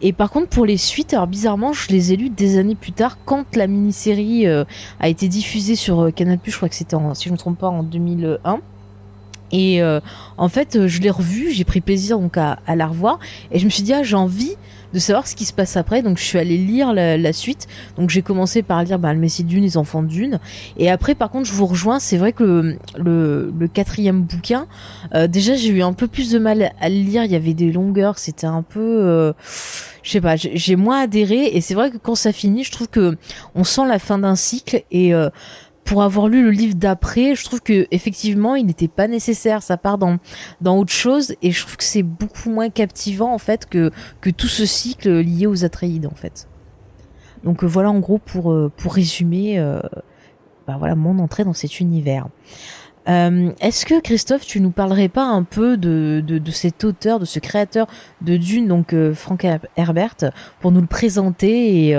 Et 0.00 0.12
par 0.12 0.30
contre, 0.30 0.48
pour 0.48 0.66
les 0.66 0.76
suites, 0.76 1.14
alors 1.14 1.28
bizarrement, 1.28 1.72
je 1.72 1.88
les 1.88 2.12
ai 2.12 2.16
lues 2.16 2.30
des 2.30 2.58
années 2.58 2.74
plus 2.74 2.92
tard, 2.92 3.18
quand 3.24 3.54
la 3.54 3.68
mini-série 3.68 4.46
euh, 4.46 4.64
a 4.98 5.08
été 5.08 5.28
diffusée 5.28 5.76
sur 5.76 6.00
euh, 6.00 6.10
Canal+, 6.10 6.38
je 6.42 6.56
crois 6.56 6.68
que 6.68 6.74
c'était, 6.74 6.96
si 7.14 7.28
je 7.28 7.32
me 7.32 7.38
trompe 7.38 7.58
pas, 7.58 7.68
en 7.68 7.82
2001. 7.82 8.60
Et 9.52 9.82
en 9.82 10.48
fait, 10.48 10.86
je 10.86 11.00
l'ai 11.00 11.10
revue, 11.10 11.50
j'ai 11.50 11.64
pris 11.64 11.80
plaisir 11.80 12.20
donc 12.20 12.36
à, 12.36 12.60
à 12.68 12.76
la 12.76 12.86
revoir, 12.86 13.18
et 13.50 13.58
je 13.58 13.64
me 13.64 13.70
suis 13.70 13.82
dit 13.82 13.92
ah 13.92 14.04
j'ai 14.04 14.14
envie 14.14 14.54
de 14.92 14.98
savoir 14.98 15.26
ce 15.26 15.34
qui 15.34 15.44
se 15.44 15.52
passe 15.52 15.76
après, 15.76 16.02
donc 16.02 16.18
je 16.18 16.24
suis 16.24 16.38
allée 16.38 16.56
lire 16.56 16.92
la, 16.92 17.32
suite. 17.32 17.68
Donc 17.96 18.10
j'ai 18.10 18.22
commencé 18.22 18.62
par 18.62 18.82
lire 18.82 18.98
bah, 18.98 19.12
le 19.12 19.20
Messie 19.20 19.44
Dune, 19.44 19.62
les 19.62 19.76
Enfants 19.76 20.02
Dune, 20.02 20.40
et 20.76 20.90
après 20.90 21.14
par 21.14 21.30
contre 21.30 21.46
je 21.46 21.52
vous 21.52 21.66
rejoins, 21.66 21.98
c'est 21.98 22.16
vrai 22.16 22.32
que 22.32 22.76
le, 22.96 23.52
quatrième 23.72 24.22
bouquin, 24.22 24.66
euh, 25.14 25.26
déjà 25.26 25.54
j'ai 25.54 25.68
eu 25.68 25.82
un 25.82 25.92
peu 25.92 26.08
plus 26.08 26.30
de 26.30 26.38
mal 26.38 26.72
à 26.80 26.88
le 26.88 26.96
lire, 26.96 27.24
il 27.24 27.30
y 27.30 27.36
avait 27.36 27.54
des 27.54 27.70
longueurs, 27.70 28.18
c'était 28.18 28.46
un 28.46 28.62
peu, 28.62 28.80
euh, 28.80 29.32
je 30.02 30.10
sais 30.10 30.20
pas, 30.20 30.36
j'ai 30.36 30.56
j'ai 30.56 30.76
moins 30.76 31.00
adhéré, 31.02 31.46
et 31.46 31.60
c'est 31.60 31.74
vrai 31.74 31.90
que 31.90 31.96
quand 31.96 32.14
ça 32.14 32.32
finit, 32.32 32.64
je 32.64 32.70
trouve 32.70 32.88
que 32.88 33.16
on 33.54 33.64
sent 33.64 33.86
la 33.86 33.98
fin 33.98 34.18
d'un 34.18 34.36
cycle. 34.36 34.82
Et 34.90 35.14
euh, 35.14 35.30
pour 35.84 36.02
avoir 36.02 36.28
lu 36.28 36.42
le 36.42 36.50
livre 36.50 36.74
d'après, 36.74 37.34
je 37.34 37.44
trouve 37.44 37.60
que 37.60 37.86
effectivement, 37.90 38.54
il 38.54 38.66
n'était 38.66 38.88
pas 38.88 39.08
nécessaire. 39.08 39.62
Ça 39.62 39.76
part 39.76 39.98
dans 39.98 40.18
dans 40.60 40.78
autre 40.78 40.92
chose 40.92 41.34
et 41.42 41.50
je 41.50 41.62
trouve 41.62 41.76
que 41.76 41.84
c'est 41.84 42.02
beaucoup 42.02 42.50
moins 42.50 42.70
captivant 42.70 43.32
en 43.32 43.38
fait 43.38 43.66
que 43.66 43.90
que 44.20 44.30
tout 44.30 44.48
ce 44.48 44.66
cycle 44.66 45.20
lié 45.20 45.46
aux 45.46 45.64
Atreides 45.64 46.06
en 46.06 46.14
fait. 46.14 46.46
Donc 47.44 47.64
euh, 47.64 47.66
voilà 47.66 47.90
en 47.90 47.98
gros 47.98 48.18
pour 48.18 48.52
euh, 48.52 48.70
pour 48.76 48.94
résumer, 48.94 49.58
euh, 49.58 49.80
bah 50.66 50.76
voilà 50.78 50.94
mon 50.94 51.18
entrée 51.18 51.44
dans 51.44 51.54
cet 51.54 51.80
univers. 51.80 52.28
Est-ce 53.06 53.86
que 53.86 54.00
Christophe, 54.00 54.46
tu 54.46 54.60
nous 54.60 54.70
parlerais 54.70 55.08
pas 55.08 55.24
un 55.24 55.42
peu 55.42 55.76
de, 55.76 56.22
de, 56.24 56.38
de 56.38 56.50
cet 56.52 56.84
auteur, 56.84 57.18
de 57.18 57.24
ce 57.24 57.40
créateur 57.40 57.88
de 58.20 58.36
Dune, 58.36 58.68
donc 58.68 58.94
Frank 59.14 59.44
Herbert, 59.76 60.14
pour 60.60 60.70
nous 60.70 60.80
le 60.80 60.86
présenter 60.86 61.88
et 61.88 61.96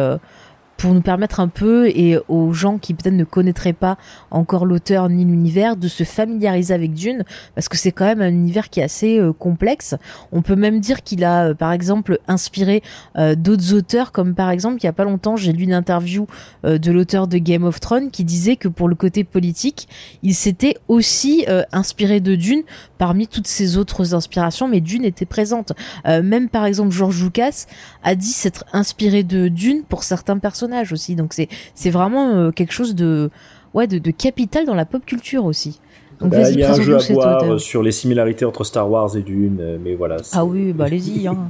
pour 0.81 0.95
nous 0.95 1.01
permettre 1.01 1.39
un 1.39 1.47
peu 1.47 1.89
et 1.89 2.17
aux 2.27 2.53
gens 2.53 2.79
qui 2.79 2.95
peut-être 2.95 3.13
ne 3.13 3.23
connaîtraient 3.23 3.71
pas 3.71 3.99
encore 4.31 4.65
l'auteur 4.65 5.09
ni 5.09 5.25
l'univers 5.25 5.75
de 5.75 5.87
se 5.87 6.03
familiariser 6.03 6.73
avec 6.73 6.95
Dune 6.95 7.23
parce 7.53 7.69
que 7.69 7.77
c'est 7.77 7.91
quand 7.91 8.05
même 8.05 8.21
un 8.21 8.29
univers 8.29 8.71
qui 8.71 8.79
est 8.79 8.83
assez 8.83 9.19
euh, 9.19 9.31
complexe. 9.31 9.93
On 10.31 10.41
peut 10.41 10.55
même 10.55 10.79
dire 10.79 11.03
qu'il 11.03 11.23
a 11.23 11.49
euh, 11.49 11.53
par 11.53 11.71
exemple 11.71 12.17
inspiré 12.27 12.81
euh, 13.15 13.35
d'autres 13.35 13.75
auteurs 13.75 14.11
comme 14.11 14.33
par 14.33 14.49
exemple 14.49 14.77
il 14.81 14.85
y 14.85 14.89
a 14.89 14.93
pas 14.93 15.03
longtemps 15.03 15.35
j'ai 15.35 15.53
lu 15.53 15.65
une 15.65 15.73
interview 15.73 16.25
de 16.63 16.91
l'auteur 16.91 17.27
de 17.27 17.37
Game 17.37 17.63
of 17.63 17.79
Thrones 17.79 18.09
qui 18.09 18.23
disait 18.23 18.55
que 18.55 18.67
pour 18.67 18.87
le 18.87 18.95
côté 18.95 19.23
politique 19.23 19.87
il 20.23 20.33
s'était 20.33 20.77
aussi 20.87 21.45
inspiré 21.71 22.19
de 22.19 22.35
Dune 22.35 22.63
parmi 22.97 23.27
toutes 23.27 23.47
ses 23.47 23.77
autres 23.77 24.15
inspirations 24.15 24.67
mais 24.67 24.81
Dune 24.81 25.05
était 25.05 25.25
présente. 25.25 25.73
Même 26.05 26.49
par 26.49 26.65
exemple 26.65 26.91
George 26.91 27.21
Lucas 27.23 27.65
a 28.03 28.15
dit 28.15 28.31
s'être 28.31 28.65
inspiré 28.73 29.23
de 29.23 29.47
Dune 29.47 29.83
pour 29.87 30.03
certains 30.03 30.37
personnages 30.37 30.70
aussi. 30.91 31.15
Donc 31.15 31.33
c'est 31.33 31.47
c'est 31.75 31.89
vraiment 31.89 32.35
euh, 32.35 32.51
quelque 32.51 32.73
chose 32.73 32.95
de 32.95 33.29
ouais, 33.73 33.87
de, 33.87 33.97
de 33.97 34.11
capital 34.11 34.65
dans 34.65 34.75
la 34.75 34.85
pop 34.85 35.05
culture 35.05 35.45
aussi. 35.45 35.79
Donc 36.19 36.31
bah, 36.31 36.49
il 36.49 36.59
y 36.59 36.63
a 36.63 36.71
un 36.71 36.81
jeu 36.81 36.95
à 36.95 37.13
boire 37.13 37.59
sur 37.59 37.81
les 37.81 37.91
similarités 37.91 38.45
entre 38.45 38.63
Star 38.63 38.89
Wars 38.89 39.15
et 39.17 39.23
Dune, 39.23 39.79
mais 39.83 39.95
voilà. 39.95 40.17
Ah 40.33 40.45
oui, 40.45 40.71
bah 40.71 40.85
allez-y. 40.85 41.27
Hein. 41.27 41.49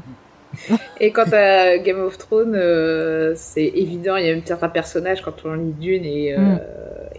et 0.99 1.11
quant 1.11 1.31
à 1.31 1.77
Game 1.77 1.99
of 2.01 2.17
Thrones, 2.17 2.55
euh, 2.55 3.33
c'est 3.35 3.65
évident, 3.65 4.15
il 4.15 4.25
y 4.25 4.29
a 4.29 4.33
même 4.33 4.43
certains 4.45 4.69
personnages 4.69 5.21
quand 5.21 5.45
on 5.45 5.53
lit 5.53 5.73
Dune 5.73 6.05
et, 6.05 6.33
euh, 6.33 6.37
mm. 6.37 6.59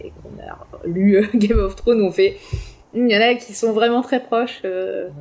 et 0.03 0.11
qu'on 0.21 0.41
a 0.41 0.87
lu 0.87 1.17
euh, 1.17 1.25
Game 1.35 1.59
of 1.59 1.75
Thrones, 1.75 2.01
on 2.01 2.11
fait. 2.11 2.37
Il 2.93 3.09
y 3.09 3.17
en 3.17 3.21
a 3.21 3.35
qui 3.35 3.53
sont 3.53 3.73
vraiment 3.73 4.01
très 4.01 4.21
proches. 4.21 4.61
ouais. 4.63 5.11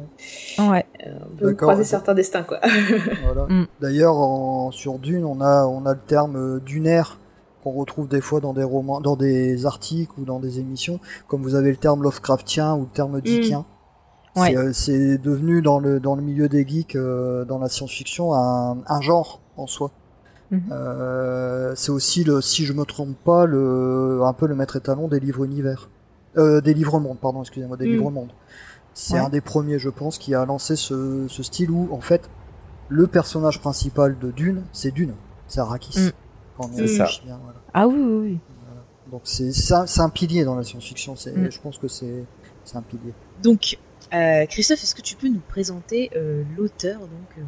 On 0.59 1.37
peut 1.37 1.55
croiser 1.55 1.85
certains 1.85 2.15
destins, 2.15 2.43
quoi. 2.43 2.61
voilà. 3.25 3.47
Mm. 3.49 3.67
D'ailleurs, 3.81 4.17
sur 4.73 4.99
Dune, 4.99 5.25
on 5.25 5.41
a, 5.41 5.65
on 5.67 5.87
a 5.87 5.95
le 5.95 6.01
terme 6.07 6.61
dunaire 6.61 7.19
qu'on 7.63 7.73
retrouve 7.73 8.09
des 8.09 8.21
fois 8.21 8.41
dans 8.41 8.53
des 8.53 8.65
romans, 8.65 9.01
dans 9.01 9.17
des 9.17 9.67
articles 9.67 10.13
ou 10.19 10.25
dans 10.25 10.41
des 10.41 10.59
émissions, 10.59 11.01
comme 11.29 11.43
vous 11.43 11.55
avez 11.55 11.71
le 11.71 11.77
terme 11.77 12.03
Lovecraftien 12.03 12.75
ou 12.75 12.83
le 12.83 12.93
terme 12.93 13.19
mm. 13.19 13.21
Dickien. 13.21 13.65
Euh, 14.39 14.73
c'est 14.73 15.19
devenu 15.19 15.61
dans 15.61 15.79
le 15.79 16.01
dans 16.01 16.15
le 16.15 16.23
milieu 16.23 16.49
des 16.49 16.67
geeks, 16.67 16.97
euh, 16.97 17.45
dans 17.45 17.59
la 17.59 17.69
science-fiction, 17.69 18.33
un, 18.35 18.79
un, 18.87 19.01
genre 19.01 19.41
en 19.57 19.67
soi. 19.67 19.91
Mhm. 20.51 20.63
Euh, 20.71 21.73
c'est 21.77 21.91
aussi 21.91 22.25
le, 22.25 22.41
si 22.41 22.65
je 22.65 22.73
me 22.73 22.85
trompe 22.85 23.17
pas, 23.25 23.45
le 23.45 24.21
un 24.25 24.33
peu 24.33 24.47
le 24.47 24.55
maître 24.55 24.77
étalon 24.77 25.09
des 25.09 25.21
livres 25.21 25.45
univers, 25.45 25.91
euh, 26.37 26.61
des 26.61 26.75
livres 26.75 26.99
monde, 27.01 27.19
pardon, 27.19 27.43
excusez-moi, 27.43 27.77
des 27.77 27.87
mhm. 27.87 27.93
livres 27.93 28.11
monde. 28.11 28.31
C'est 28.95 29.19
un 29.19 29.31
des 29.31 29.41
premiers, 29.41 29.79
je 29.79 29.89
pense, 29.89 30.19
qui 30.19 30.35
a 30.35 30.45
lancé 30.45 30.77
ce, 30.77 31.27
ce 31.27 31.43
style 31.43 31.71
où, 31.71 31.89
en 31.93 32.03
fait, 32.03 32.29
le 32.89 33.07
personnage 33.07 33.59
principal 33.59 34.19
de 34.19 34.31
Dune, 34.31 34.65
c'est 34.73 34.91
Dune, 34.91 35.15
c'est 35.49 35.61
Arrakis. 35.61 35.99
Mm. 35.99 36.65
C'est 36.77 36.87
ça. 36.89 37.09
Voilà. 37.25 37.59
Ah 37.73 37.89
oui, 37.89 37.99
oui, 37.99 38.19
oui. 38.21 38.39
Donc 39.11 39.23
c'est 39.25 39.51
un, 39.73 39.85
un, 39.99 40.09
pilier 40.11 40.45
dans 40.45 40.55
la 40.55 40.63
science-fiction. 40.63 41.15
Mm. 41.15 41.51
Je 41.51 41.61
pense 41.61 41.79
que 41.79 41.89
c'est 41.89 42.27
un 42.75 42.83
pilier. 42.83 43.15
Donc 43.43 43.79
euh, 44.13 44.45
Christophe, 44.47 44.83
est-ce 44.83 44.95
que 44.95 45.01
tu 45.01 45.17
peux 45.17 45.29
nous 45.29 45.41
présenter 45.41 46.11
euh, 46.17 46.43
l'auteur 46.57 47.01
Donc, 47.01 47.39
euh, 47.39 47.43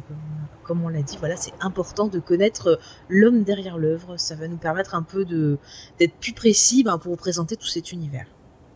comme, 0.63 0.83
on 0.83 0.87
l'a 0.87 1.03
dit, 1.03 1.17
voilà, 1.19 1.35
c'est 1.35 1.53
important 1.59 2.07
de 2.07 2.19
connaître 2.19 2.79
l'homme 3.07 3.43
derrière 3.43 3.77
l'œuvre. 3.77 4.17
Ça 4.17 4.35
va 4.35 4.47
nous 4.47 4.57
permettre 4.57 4.95
un 4.95 5.03
peu 5.03 5.25
de 5.25 5.59
d'être 5.99 6.15
plus 6.15 6.33
précis 6.33 6.83
ben, 6.83 6.97
pour 6.97 7.11
vous 7.11 7.17
présenter 7.17 7.55
tout 7.55 7.67
cet 7.67 7.91
univers. 7.91 8.25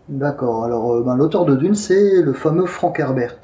D'accord. 0.09 0.63
Alors, 0.63 1.03
ben, 1.03 1.15
l'auteur 1.15 1.45
de 1.45 1.55
Dune, 1.55 1.75
c'est 1.75 2.23
le 2.23 2.33
fameux 2.33 2.65
Frank 2.65 2.99
Herbert, 2.99 3.37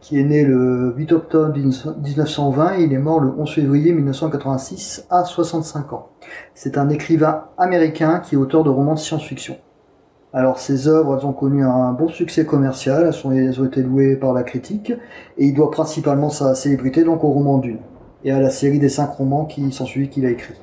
qui 0.00 0.18
est 0.18 0.24
né 0.24 0.42
le 0.42 0.94
8 0.96 1.12
octobre 1.12 1.54
1920 1.54 2.78
et 2.78 2.84
il 2.84 2.94
est 2.94 2.98
mort 2.98 3.20
le 3.20 3.28
11 3.28 3.52
février 3.52 3.92
1986 3.92 5.06
à 5.10 5.24
65 5.24 5.92
ans. 5.92 6.08
C'est 6.54 6.78
un 6.78 6.88
écrivain 6.88 7.44
américain 7.58 8.20
qui 8.20 8.36
est 8.36 8.38
auteur 8.38 8.64
de 8.64 8.70
romans 8.70 8.94
de 8.94 8.98
science-fiction. 8.98 9.58
Alors 10.32 10.58
ces 10.58 10.88
œuvres, 10.88 11.18
elles 11.18 11.26
ont 11.26 11.34
connu 11.34 11.62
un 11.62 11.92
bon 11.92 12.08
succès 12.08 12.46
commercial, 12.46 13.12
elles, 13.30 13.60
ont 13.60 13.66
été 13.66 13.82
louées 13.82 14.16
par 14.16 14.32
la 14.32 14.44
critique, 14.44 14.90
et 15.36 15.44
il 15.44 15.52
doit 15.52 15.70
principalement 15.70 16.30
sa 16.30 16.54
célébrité 16.54 17.04
donc 17.04 17.22
au 17.22 17.28
roman 17.28 17.58
Dune, 17.58 17.80
et 18.24 18.32
à 18.32 18.40
la 18.40 18.48
série 18.48 18.78
des 18.78 18.88
cinq 18.88 19.10
romans 19.10 19.44
qui 19.44 19.70
sont 19.72 19.84
suivis 19.84 20.08
qu'il 20.08 20.24
a 20.24 20.30
écrit. 20.30 20.54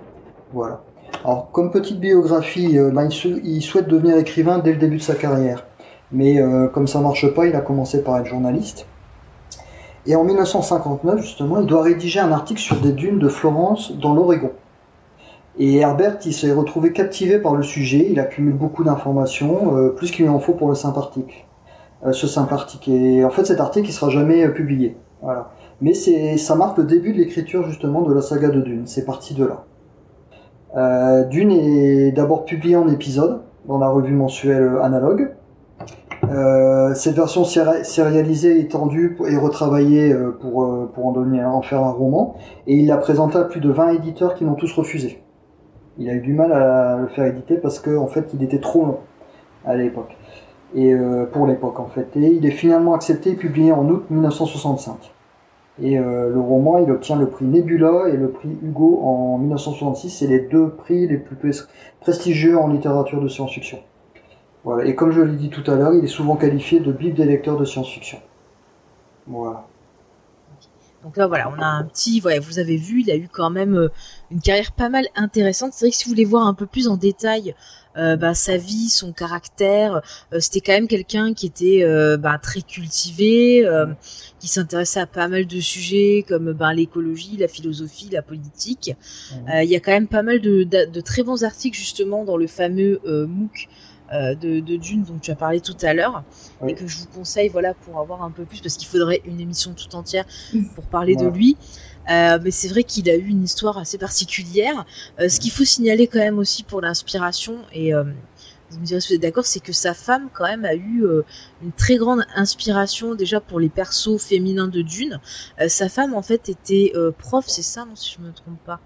Voilà. 0.54 0.82
Alors 1.24 1.52
comme 1.52 1.72
petite 1.72 2.00
biographie, 2.00 2.78
euh, 2.78 2.92
ben, 2.92 3.10
il, 3.44 3.62
souhaite 3.62 3.88
devenir 3.88 4.18
écrivain 4.18 4.60
dès 4.60 4.72
le 4.72 4.78
début 4.78 4.98
de 4.98 5.02
sa 5.02 5.16
carrière, 5.16 5.66
mais 6.12 6.42
euh, 6.42 6.68
comme 6.68 6.88
ça 6.88 7.00
marche 7.00 7.28
pas, 7.34 7.46
il 7.46 7.56
a 7.56 7.62
commencé 7.62 8.04
par 8.04 8.18
être 8.20 8.26
journaliste. 8.26 8.88
Et 10.08 10.16
en 10.16 10.24
1959, 10.24 11.22
justement, 11.22 11.60
il 11.62 11.66
doit 11.66 11.82
rédiger 11.82 12.20
un 12.20 12.32
article 12.32 12.62
sur 12.62 12.80
des 12.80 12.92
dunes 12.92 13.18
de 13.18 13.28
Florence 13.28 13.98
dans 13.98 14.14
l'Oregon. 14.14 14.52
Et 15.58 15.78
Herbert, 15.78 16.18
il 16.26 16.34
s'est 16.34 16.52
retrouvé 16.52 16.92
captivé 16.92 17.40
par 17.40 17.56
le 17.56 17.64
sujet, 17.64 18.08
il 18.12 18.20
accumule 18.20 18.54
beaucoup 18.54 18.84
d'informations, 18.84 19.76
euh, 19.78 19.90
plus 19.90 20.12
qu'il 20.12 20.30
en 20.30 20.40
faut 20.40 20.54
pour 20.54 20.70
le 20.70 20.76
simple 20.76 21.00
article. 21.00 21.46
Ce 22.12 22.28
simple 22.28 22.54
article. 22.54 22.92
Et 22.92 23.26
en 23.26 23.32
fait, 23.32 23.46
cet 23.46 23.60
article, 23.60 23.90
il 23.90 23.92
sera 23.92 24.12
jamais 24.12 24.48
publié. 24.50 24.96
Voilà. 25.24 25.50
Mais 25.82 25.96
ça 25.96 26.54
marque 26.54 26.78
le 26.78 26.84
début 26.84 27.14
de 27.14 27.18
l'écriture 27.18 27.68
justement 27.68 28.04
de 28.04 28.14
la 28.14 28.22
saga 28.22 28.50
de 28.50 28.62
Dune. 28.62 28.84
C'est 28.86 29.06
parti 29.06 29.34
de 29.34 29.44
là. 29.44 29.66
Euh, 30.76 31.24
Dune 31.26 31.52
est 31.52 32.12
d'abord 32.12 32.46
publié 32.46 32.76
en 32.76 32.88
épisode 32.88 33.42
dans 33.68 33.78
la 33.78 33.88
revue 33.88 34.14
mensuelle 34.14 34.78
Analogue. 34.82 35.32
Euh, 36.30 36.94
cette 36.96 37.16
version 37.16 37.44
sérialisée, 37.46 38.60
étendue 38.60 39.18
et 39.30 39.38
retravaillée 39.38 40.16
pour, 40.42 40.90
pour 40.94 41.06
en, 41.06 41.12
donner, 41.12 41.44
en 41.44 41.62
faire 41.62 41.84
un 41.84 41.92
roman. 41.92 42.36
Et 42.68 42.76
il 42.76 42.88
l'a 42.88 42.98
présenté 42.98 43.38
à 43.38 43.44
plus 43.44 43.60
de 43.60 43.70
20 43.70 43.94
éditeurs 43.94 44.34
qui 44.34 44.44
l'ont 44.44 44.56
tous 44.56 44.74
refusé 44.74 45.22
il 45.98 46.10
a 46.10 46.14
eu 46.14 46.22
du 46.22 46.34
mal 46.34 46.52
à 46.52 46.98
le 46.98 47.08
faire 47.08 47.26
éditer 47.26 47.58
parce 47.58 47.80
qu'en 47.80 48.04
en 48.04 48.08
fait 48.08 48.30
il 48.34 48.44
était 48.44 48.60
trop 48.60 48.86
long 48.86 49.00
à 49.66 49.76
l'époque 49.76 50.16
et 50.74 50.94
euh, 50.94 51.26
pour 51.26 51.48
l'époque 51.48 51.80
en 51.80 51.88
fait 51.88 52.16
et 52.16 52.28
il 52.28 52.46
est 52.46 52.52
finalement 52.52 52.94
accepté 52.94 53.32
et 53.32 53.36
publié 53.36 53.72
en 53.72 53.88
août 53.88 54.06
1965 54.10 55.15
et 55.82 56.00
euh, 56.00 56.30
le 56.30 56.40
roman 56.40 56.78
il 56.78 56.90
obtient 56.92 57.18
le 57.18 57.30
prix 57.30 57.46
Nebula 57.46 58.10
et 58.10 58.18
le 58.18 58.30
prix 58.30 58.50
Hugo 58.64 59.02
en 59.04 59.38
1966 59.38 60.10
c'est 60.10 60.28
les 60.28 60.40
deux 60.40 60.70
prix 60.70 61.08
les 61.08 61.18
plus 61.18 61.68
prestigieux 62.00 62.58
en 62.58 62.68
littérature 62.68 63.22
de 63.22 63.28
science-fiction. 63.28 63.80
Voilà. 64.64 64.86
Et 64.86 64.96
comme 64.96 65.12
je 65.12 65.22
l'ai 65.22 65.36
dit 65.36 65.50
tout 65.50 65.70
à 65.70 65.76
l'heure 65.76 65.94
il 65.94 66.04
est 66.04 66.08
souvent 66.08 66.36
qualifié 66.36 66.80
de 66.80 66.92
bible 66.92 67.16
des 67.16 67.26
lecteurs 67.26 67.58
de 67.58 67.66
science-fiction. 67.66 68.20
Voilà. 69.28 69.66
Donc 71.06 71.18
là, 71.18 71.28
voilà, 71.28 71.54
on 71.56 71.62
a 71.62 71.68
un 71.68 71.84
petit, 71.84 72.20
vous 72.20 72.58
avez 72.58 72.78
vu, 72.78 73.02
il 73.02 73.12
a 73.12 73.16
eu 73.16 73.30
quand 73.32 73.52
même 73.52 73.76
euh, 73.76 73.90
une 74.32 74.42
carrière 74.42 74.72
pas 74.72 74.90
mal 74.90 75.06
intéressante. 75.16 75.72
C'est 75.74 75.86
vrai 75.86 75.92
que 75.92 75.98
si 75.98 76.06
vous 76.06 76.10
voulez 76.10 76.26
voir 76.26 76.48
un 76.48 76.56
peu 76.56 76.66
plus 76.66 76.88
en 76.88 76.98
détail 76.98 77.54
euh, 77.98 78.16
bah, 78.16 78.34
sa 78.34 78.58
vie, 78.58 78.90
son 78.90 79.12
caractère, 79.12 80.02
euh, 80.34 80.40
c'était 80.40 80.62
quand 80.62 80.74
même 80.74 80.88
quelqu'un 80.88 81.34
qui 81.34 81.46
était 81.46 81.86
bah, 82.18 82.38
très 82.42 82.62
cultivé, 82.62 83.66
qui 84.40 84.48
s'intéressait 84.48 85.00
à 85.00 85.08
pas 85.08 85.28
mal 85.28 85.46
de 85.46 85.60
sujets 85.60 86.26
comme 86.28 86.54
bah, 86.54 86.74
l'écologie, 86.74 87.38
la 87.38 87.48
philosophie, 87.48 88.10
la 88.12 88.22
politique. 88.22 88.92
Il 89.32 89.70
y 89.70 89.76
a 89.76 89.80
quand 89.80 89.92
même 89.92 90.08
pas 90.08 90.24
mal 90.24 90.42
de, 90.42 90.64
de, 90.64 91.02
très 91.02 91.24
bons 91.24 91.44
articles 91.44 91.78
justement 91.78 92.24
dans 92.24 92.38
le 92.38 92.48
fameux 92.48 93.00
MOOC 93.06 93.68
euh, 94.14 94.36
de, 94.36 94.60
Dune 94.60 95.02
dont 95.02 95.18
tu 95.18 95.32
as 95.32 95.36
parlé 95.36 95.60
tout 95.62 95.76
à 95.82 95.96
l'heure 95.96 96.24
et 96.68 96.76
que 96.76 96.86
je 96.86 97.00
vous 97.00 97.08
conseille 97.08 97.50
voilà 97.50 97.74
pour 97.74 98.00
avoir 98.00 98.22
un 98.22 98.30
peu 98.30 98.46
plus 98.46 98.62
parce 98.62 98.78
qu'il 98.78 98.88
faudrait 98.88 99.20
une 99.26 99.40
émission 99.40 99.74
tout 99.74 99.96
entière 99.96 100.26
pour 100.76 100.84
parler 100.84 101.16
de 101.16 101.26
lui 101.26 101.58
euh, 102.10 102.40
mais 102.42 102.52
c'est 102.52 102.68
vrai 102.68 102.84
qu'il 102.84 103.10
a 103.10 103.16
eu 103.16 103.28
une 103.28 103.44
histoire 103.44 103.78
assez 103.78 103.98
particulière. 103.98 104.86
Euh, 105.20 105.30
ce 105.30 105.40
qu'il 105.40 105.52
faut 105.52 105.66
signaler 105.66 106.08
quand 106.08 106.20
même 106.20 106.40
aussi 106.40 106.64
pour 106.64 106.82
l'inspiration 106.82 107.60
et 107.74 107.94
vous 108.72 108.80
me 108.80 108.86
direz 108.86 109.00
si 109.00 109.10
vous 109.10 109.16
êtes 109.16 109.22
d'accord 109.22 109.46
c'est 109.46 109.60
que 109.60 109.74
sa 109.74 109.94
femme 109.94 110.30
quand 110.34 110.46
même 110.46 110.66
a 110.66 110.76
eu 110.76 111.06
une 111.62 111.72
très 111.72 111.98
grande 111.98 112.26
inspiration 112.36 113.16
déjà 113.16 113.40
pour 113.40 113.60
les 113.60 113.70
persos 113.70 114.18
féminins 114.18 114.68
de 114.68 114.82
Dune. 114.82 115.20
Sa 115.68 115.88
femme 115.90 116.14
en 116.14 116.22
fait 116.22 116.50
était 116.50 116.94
prof 117.18 117.46
c'est 117.48 117.62
ça 117.62 117.86
non 117.86 117.96
si 117.96 118.16
je 118.18 118.26
me 118.26 118.32
trompe 118.32 118.60
pas. 118.66 118.80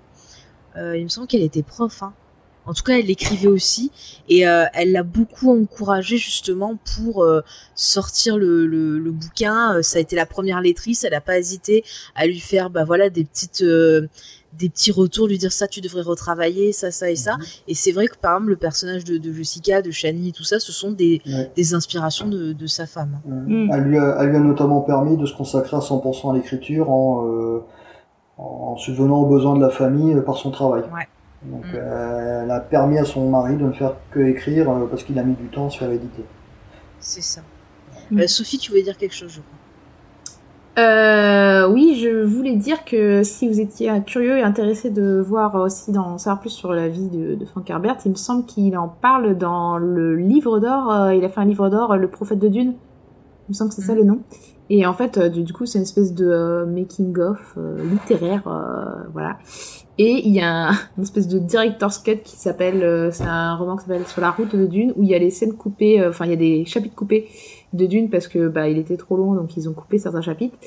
Il 0.75 1.03
me 1.03 1.09
semble 1.09 1.27
qu'elle 1.27 1.43
était 1.43 1.63
prof 1.63 2.03
hein. 2.03 2.13
En 2.65 2.73
tout 2.73 2.83
cas, 2.83 2.99
elle 2.99 3.09
écrivait 3.09 3.47
aussi 3.47 3.91
et 4.27 4.47
euh, 4.47 4.65
elle 4.73 4.91
l'a 4.91 5.03
beaucoup 5.03 5.51
encouragé 5.51 6.17
justement 6.17 6.77
pour 6.95 7.23
euh, 7.23 7.41
sortir 7.73 8.37
le, 8.37 8.67
le, 8.67 9.11
bouquin. 9.11 9.77
Euh, 9.77 9.81
ça 9.81 9.97
a 9.97 10.01
été 10.01 10.15
la 10.15 10.27
première 10.27 10.61
lectrice. 10.61 11.03
Elle 11.03 11.13
n'a 11.13 11.21
pas 11.21 11.39
hésité 11.39 11.83
à 12.15 12.27
lui 12.27 12.39
faire, 12.39 12.69
bah 12.69 12.83
voilà, 12.83 13.09
des 13.09 13.23
petites 13.23 13.63
des 14.57 14.67
petits 14.67 14.91
retours, 14.91 15.27
lui 15.27 15.37
dire 15.37 15.51
ça, 15.51 15.67
tu 15.67 15.79
devrais 15.79 16.01
retravailler, 16.01 16.71
ça, 16.71 16.89
ça 16.89 17.09
et 17.11 17.15
ça. 17.15 17.37
Mhm. 17.37 17.43
Et 17.67 17.75
c'est 17.75 17.91
vrai 17.91 18.07
que 18.07 18.17
par 18.17 18.33
exemple, 18.33 18.49
le 18.49 18.55
personnage 18.55 19.03
de, 19.03 19.31
Jessica, 19.31 19.81
de 19.81 19.91
Shani, 19.91 20.33
tout 20.33 20.43
ça, 20.43 20.59
ce 20.59 20.71
sont 20.71 20.91
des, 20.91 21.21
des 21.55 21.73
inspirations 21.75 22.27
de, 22.27 22.53
de, 22.53 22.67
sa 22.67 22.87
femme. 22.87 23.19
Mm. 23.25 23.71
Elle, 23.71 23.83
lui 23.83 23.97
a, 23.97 24.17
elle, 24.19 24.29
lui 24.29 24.37
a, 24.37 24.39
notamment 24.39 24.81
permis 24.81 25.17
de 25.17 25.25
se 25.27 25.35
consacrer 25.35 25.77
à 25.77 25.81
100% 25.81 26.31
à 26.31 26.35
l'écriture 26.35 26.89
en, 26.89 27.61
en 28.37 28.75
subvenant 28.77 29.21
aux 29.21 29.27
besoins 29.27 29.55
de 29.55 29.61
la 29.61 29.69
famille 29.69 30.19
par 30.25 30.37
son 30.37 30.49
travail. 30.49 30.81
Ouais. 30.93 31.07
Donc 31.43 31.65
mm. 31.65 31.75
euh, 31.75 32.43
elle 32.43 32.51
a 32.51 32.59
permis 32.59 32.97
à 32.97 33.05
son 33.05 33.29
mari 33.29 33.55
de 33.55 33.63
ne 33.63 33.71
faire 33.71 33.95
que 34.11 34.19
écrire 34.19 34.69
euh, 34.69 34.87
parce 34.87 35.03
qu'il 35.03 35.17
a 35.19 35.23
mis 35.23 35.35
du 35.35 35.47
temps 35.47 35.67
à 35.67 35.69
se 35.69 35.77
faire 35.77 35.91
éditer. 35.91 36.23
C'est 36.99 37.21
ça. 37.21 37.41
Mm. 38.11 38.19
Euh, 38.19 38.27
Sophie, 38.27 38.57
tu 38.57 38.71
voulais 38.71 38.83
dire 38.83 38.97
quelque 38.97 39.15
chose, 39.15 39.31
je 39.31 39.39
crois. 39.39 39.55
oui, 41.67 41.99
je 42.01 42.23
voulais 42.23 42.55
dire 42.55 42.83
que 42.83 43.23
si 43.23 43.47
vous 43.47 43.59
étiez 43.59 43.91
curieux 44.05 44.37
et 44.37 44.43
intéressé 44.43 44.89
de 44.89 45.23
voir 45.25 45.55
aussi, 45.55 45.91
d'en 45.91 46.17
savoir 46.17 46.39
plus 46.41 46.49
sur 46.49 46.73
la 46.73 46.87
vie 46.87 47.09
de, 47.09 47.35
de 47.35 47.45
Frank 47.45 47.69
Herbert, 47.69 47.97
il 48.05 48.11
me 48.11 48.15
semble 48.15 48.45
qu'il 48.45 48.77
en 48.77 48.87
parle 48.87 49.37
dans 49.37 49.77
le 49.77 50.15
livre 50.15 50.59
d'or. 50.59 51.11
il 51.11 51.23
a 51.23 51.29
fait 51.29 51.41
un 51.41 51.45
livre 51.45 51.69
d'or, 51.69 51.95
Le 51.95 52.09
prophète 52.09 52.39
de 52.39 52.47
Dune. 52.47 52.73
Il 53.47 53.51
me 53.51 53.53
semble 53.53 53.69
que 53.69 53.75
c'est 53.75 53.81
ça 53.81 53.95
le 53.95 54.03
nom. 54.03 54.19
Et 54.69 54.85
en 54.85 54.93
fait, 54.93 55.17
du, 55.19 55.43
du 55.43 55.53
coup, 55.53 55.65
c'est 55.65 55.79
une 55.79 55.83
espèce 55.83 56.13
de 56.13 56.65
making 56.67 57.17
of 57.19 57.57
littéraire, 57.91 58.43
voilà. 59.13 59.37
Et 59.99 60.25
il 60.25 60.33
y 60.33 60.39
a 60.39 60.69
un, 60.69 60.71
une 60.97 61.03
espèce 61.03 61.27
de 61.27 61.37
director's 61.37 61.99
cut 61.99 62.19
qui 62.23 62.37
s'appelle, 62.37 62.81
euh, 62.83 63.11
c'est 63.11 63.25
un 63.25 63.55
roman 63.55 63.75
qui 63.75 63.83
s'appelle 63.83 64.07
Sur 64.07 64.21
la 64.21 64.31
route 64.31 64.55
de 64.55 64.65
Dune, 64.65 64.93
où 64.95 65.03
il 65.03 65.09
y 65.09 65.13
a 65.13 65.19
les 65.19 65.29
scènes 65.29 65.53
coupées, 65.53 65.99
euh, 65.99 66.09
enfin 66.09 66.25
il 66.25 66.31
y 66.31 66.33
a 66.33 66.37
des 66.37 66.65
chapitres 66.65 66.95
coupés 66.95 67.27
de 67.73 67.85
Dune 67.85 68.09
parce 68.09 68.27
que 68.27 68.47
bah 68.47 68.67
il 68.67 68.77
était 68.77 68.97
trop 68.97 69.15
long, 69.15 69.33
donc 69.33 69.55
ils 69.57 69.69
ont 69.69 69.73
coupé 69.73 69.97
certains 69.99 70.21
chapitres. 70.21 70.57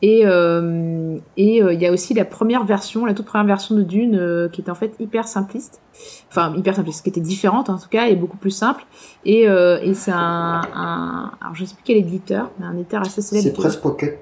Et 0.00 0.22
euh, 0.24 1.18
et 1.36 1.58
il 1.58 1.80
y 1.80 1.86
a 1.86 1.92
aussi 1.92 2.14
la 2.14 2.24
première 2.24 2.64
version, 2.64 3.04
la 3.04 3.14
toute 3.14 3.26
première 3.26 3.46
version 3.46 3.74
de 3.74 3.82
Dune 3.82 4.48
qui 4.52 4.60
était 4.60 4.70
en 4.70 4.74
fait 4.74 4.94
hyper 5.00 5.26
simpliste, 5.26 5.80
enfin 6.28 6.54
hyper 6.56 6.74
simpliste, 6.74 7.02
qui 7.02 7.10
était 7.10 7.20
différente 7.20 7.70
en 7.70 7.78
tout 7.78 7.88
cas 7.88 8.06
et 8.06 8.16
beaucoup 8.16 8.36
plus 8.36 8.50
simple. 8.50 8.84
Et 9.24 9.42
et 9.42 9.94
c'est 9.94 10.12
un, 10.12 10.60
un, 10.74 11.32
alors 11.40 11.54
je 11.54 11.64
sais 11.64 11.74
plus 11.74 11.84
quel 11.84 11.96
éditeur, 11.96 12.50
mais 12.58 12.66
un 12.66 12.74
éditeur 12.74 13.00
assez 13.02 13.22
célèbre. 13.22 13.48
C'est 13.48 13.52
Press 13.54 13.76
Pocket. 13.76 14.18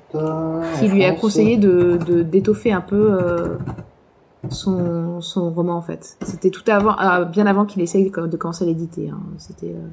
qui 0.79 0.89
lui 0.89 1.05
a 1.05 1.13
conseillé 1.13 1.57
de 1.57 1.99
d'étoffer 2.23 2.73
un 2.73 2.81
peu 2.81 3.19
son, 4.49 5.21
son 5.21 5.51
roman 5.51 5.77
en 5.77 5.83
fait. 5.83 6.17
C'était 6.23 6.51
tout 6.51 6.63
avant, 6.69 6.95
ah, 6.99 7.25
bien 7.25 7.47
avant 7.47 7.67
qu'il 7.67 7.83
essaye 7.83 8.11
de, 8.11 8.37
commencer 8.37 8.65
à 8.65 8.67
l'éditer. 8.67 9.11
Hein. 9.11 9.21
C'était, 9.39 9.75
euh, 9.75 9.89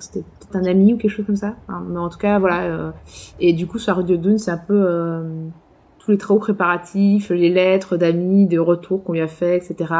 c'était 0.00 0.20
peut-être 0.20 0.56
un 0.56 0.64
ami 0.64 0.94
ou 0.94 0.96
quelque 0.96 1.10
chose 1.10 1.26
comme 1.26 1.36
ça. 1.36 1.54
mais 1.68 1.98
en 1.98 2.08
tout 2.08 2.18
cas, 2.18 2.38
voilà. 2.38 2.62
Euh, 2.62 2.90
et 3.40 3.52
du 3.52 3.66
coup, 3.66 3.78
sur 3.78 4.02
Dune, 4.04 4.38
c'est 4.38 4.50
un 4.50 4.58
peu 4.58 4.74
euh, 4.74 5.46
tous 5.98 6.10
les 6.10 6.18
travaux 6.18 6.40
préparatifs, 6.40 7.30
les 7.30 7.48
lettres 7.48 7.96
d'amis, 7.96 8.46
de 8.46 8.58
retours 8.58 9.02
qu'on 9.04 9.12
lui 9.12 9.20
a 9.20 9.28
fait, 9.28 9.56
etc. 9.56 9.92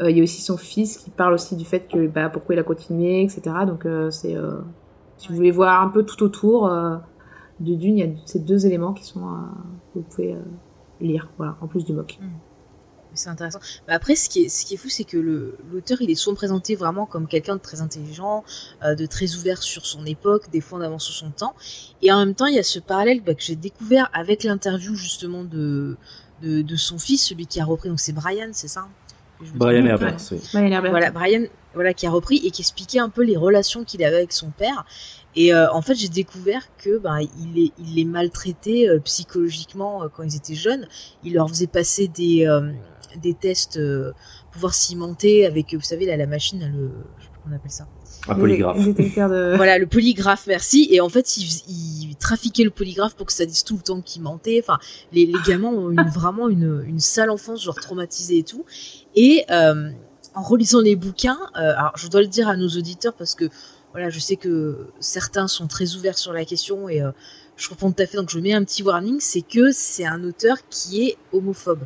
Il 0.00 0.16
y 0.16 0.20
a 0.20 0.22
aussi 0.22 0.42
son 0.42 0.56
fils 0.56 0.96
qui 0.98 1.10
parle 1.10 1.34
aussi 1.34 1.56
du 1.56 1.64
fait 1.64 1.88
que 1.88 2.06
bah, 2.06 2.28
pourquoi 2.28 2.54
il 2.54 2.58
a 2.58 2.64
continué, 2.64 3.22
etc. 3.22 3.42
Donc 3.66 3.86
c'est, 4.10 4.36
si 5.16 5.28
vous 5.28 5.34
voulez 5.34 5.50
voir 5.50 5.82
un 5.82 5.88
peu 5.88 6.02
tout 6.04 6.22
autour 6.22 6.68
de 6.68 7.74
Dune, 7.74 7.98
il 7.98 8.04
y 8.04 8.08
a 8.08 8.12
ces 8.26 8.40
deux 8.40 8.66
éléments 8.66 8.92
qui 8.92 9.04
sont 9.04 9.20
que 9.20 10.00
vous 10.00 10.02
pouvez 10.02 10.36
lire, 11.00 11.28
voilà, 11.38 11.56
en 11.60 11.66
plus 11.66 11.84
du 11.84 11.92
mock. 11.92 12.18
Mm 12.20 12.47
c'est 13.18 13.28
intéressant. 13.28 13.60
Mais 13.86 13.94
après, 13.94 14.14
ce 14.16 14.28
qui 14.28 14.44
est, 14.44 14.48
ce 14.48 14.64
qui 14.64 14.74
est 14.74 14.76
fou, 14.76 14.88
c'est 14.88 15.04
que 15.04 15.16
l'auteur, 15.16 15.98
il 16.00 16.10
est 16.10 16.14
souvent 16.14 16.36
présenté 16.36 16.74
vraiment 16.74 17.06
comme 17.06 17.26
quelqu'un 17.26 17.56
de 17.56 17.60
très 17.60 17.80
intelligent, 17.80 18.44
euh, 18.82 18.94
de 18.94 19.06
très 19.06 19.34
ouvert 19.34 19.62
sur 19.62 19.86
son 19.86 20.04
époque, 20.06 20.50
des 20.50 20.60
fois 20.60 20.78
en 20.78 20.82
avance 20.82 21.04
sur 21.04 21.14
son 21.14 21.30
temps. 21.30 21.54
Et 22.02 22.12
en 22.12 22.18
même 22.18 22.34
temps, 22.34 22.46
il 22.46 22.54
y 22.54 22.58
a 22.58 22.62
ce 22.62 22.78
parallèle 22.78 23.20
bah, 23.22 23.34
que 23.34 23.42
j'ai 23.42 23.56
découvert 23.56 24.10
avec 24.12 24.44
l'interview 24.44 24.94
justement 24.94 25.44
de, 25.44 25.96
de, 26.42 26.76
son 26.76 26.98
fils, 26.98 27.26
celui 27.26 27.46
qui 27.46 27.60
a 27.60 27.64
repris. 27.64 27.88
Donc 27.88 28.00
c'est 28.00 28.12
Brian, 28.12 28.50
c'est 28.52 28.68
ça? 28.68 28.86
Brian 29.54 29.84
Herbert, 29.84 30.16
oui. 30.32 30.38
Voilà, 30.90 31.10
Brian, 31.12 31.44
voilà, 31.74 31.94
qui 31.94 32.06
a 32.06 32.10
repris 32.10 32.40
et 32.44 32.50
qui 32.50 32.62
expliquait 32.62 32.98
un 32.98 33.08
peu 33.08 33.22
les 33.22 33.36
relations 33.36 33.84
qu'il 33.84 34.02
avait 34.02 34.16
avec 34.16 34.32
son 34.32 34.50
père. 34.50 34.84
Et 35.36 35.54
euh, 35.54 35.70
en 35.72 35.82
fait, 35.82 35.94
j'ai 35.94 36.08
découvert 36.08 36.62
que 36.78 36.98
ben 36.98 37.20
il 37.20 37.62
est 37.62 37.72
il 37.78 37.94
les 37.94 38.04
maltraitait 38.04 38.88
euh, 38.88 38.98
psychologiquement 39.00 40.08
quand 40.12 40.24
ils 40.24 40.34
étaient 40.34 40.56
jeunes. 40.56 40.88
Il 41.22 41.34
leur 41.34 41.48
faisait 41.48 41.68
passer 41.68 42.08
des 42.08 42.46
des 43.18 43.34
tests 43.34 43.76
euh, 43.76 44.12
pouvoir 44.52 44.74
cimenter 44.74 45.46
avec, 45.46 45.74
vous 45.74 45.80
savez, 45.80 46.06
là, 46.06 46.16
la 46.16 46.26
machine, 46.26 46.60
le, 46.60 46.90
je 47.18 47.24
sais 47.24 47.30
pas 47.30 47.38
comment 47.42 47.54
on 47.54 47.56
appelle 47.56 47.70
ça. 47.70 47.86
Un 48.28 48.34
polygraphe. 48.34 48.78
Voilà, 49.56 49.78
le 49.78 49.86
polygraphe, 49.86 50.46
merci. 50.46 50.88
Et 50.90 51.00
en 51.00 51.08
fait, 51.08 51.36
il, 51.36 52.16
trafiquait 52.18 52.64
le 52.64 52.70
polygraphe 52.70 53.14
pour 53.14 53.26
que 53.26 53.32
ça 53.32 53.46
dise 53.46 53.62
tout 53.62 53.76
le 53.76 53.82
temps 53.82 54.00
qu'il 54.00 54.22
mentait. 54.22 54.60
Enfin, 54.62 54.78
les, 55.12 55.24
les 55.24 55.38
gamins 55.46 55.68
ont 55.68 55.90
une, 55.90 56.08
vraiment 56.08 56.48
une, 56.48 56.82
une 56.86 56.98
sale 56.98 57.30
enfance, 57.30 57.62
genre 57.62 57.76
traumatisée 57.76 58.38
et 58.38 58.42
tout. 58.42 58.64
Et 59.14 59.44
euh, 59.50 59.90
en 60.34 60.42
relisant 60.42 60.80
les 60.80 60.96
bouquins, 60.96 61.38
euh, 61.56 61.74
alors 61.76 61.92
je 61.96 62.08
dois 62.08 62.20
le 62.20 62.26
dire 62.26 62.48
à 62.48 62.56
nos 62.56 62.68
auditeurs 62.68 63.14
parce 63.14 63.34
que 63.34 63.48
voilà, 63.92 64.10
je 64.10 64.18
sais 64.18 64.36
que 64.36 64.88
certains 65.00 65.48
sont 65.48 65.66
très 65.66 65.94
ouverts 65.94 66.18
sur 66.18 66.32
la 66.32 66.44
question 66.44 66.88
et 66.88 67.00
euh, 67.00 67.10
je 67.56 67.68
comprends 67.68 67.90
tout 67.90 68.02
à 68.02 68.06
fait. 68.06 68.16
Donc 68.16 68.30
je 68.30 68.38
mets 68.38 68.52
un 68.52 68.64
petit 68.64 68.82
warning, 68.82 69.18
c'est 69.20 69.42
que 69.42 69.70
c'est 69.72 70.06
un 70.06 70.22
auteur 70.24 70.56
qui 70.70 71.02
est 71.02 71.16
homophobe. 71.32 71.84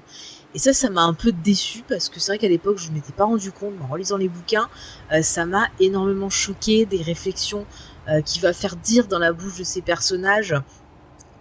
Et 0.54 0.58
ça, 0.58 0.72
ça 0.74 0.90
m'a 0.90 1.02
un 1.02 1.14
peu 1.14 1.32
déçu 1.32 1.82
parce 1.88 2.08
que 2.08 2.20
c'est 2.20 2.32
vrai 2.32 2.38
qu'à 2.38 2.48
l'époque, 2.48 2.78
je 2.78 2.90
ne 2.90 2.94
m'étais 2.94 3.12
pas 3.12 3.24
rendu 3.24 3.52
compte, 3.52 3.72
mais 3.78 3.84
en 3.84 3.88
relisant 3.88 4.18
les 4.18 4.28
bouquins, 4.28 4.68
euh, 5.12 5.22
ça 5.22 5.46
m'a 5.46 5.68
énormément 5.80 6.28
choqué, 6.28 6.84
des 6.84 7.00
réflexions 7.00 7.64
euh, 8.08 8.20
qu'il 8.20 8.42
va 8.42 8.52
faire 8.52 8.76
dire 8.76 9.06
dans 9.06 9.18
la 9.18 9.32
bouche 9.32 9.58
de 9.58 9.64
ces 9.64 9.80
personnages 9.80 10.54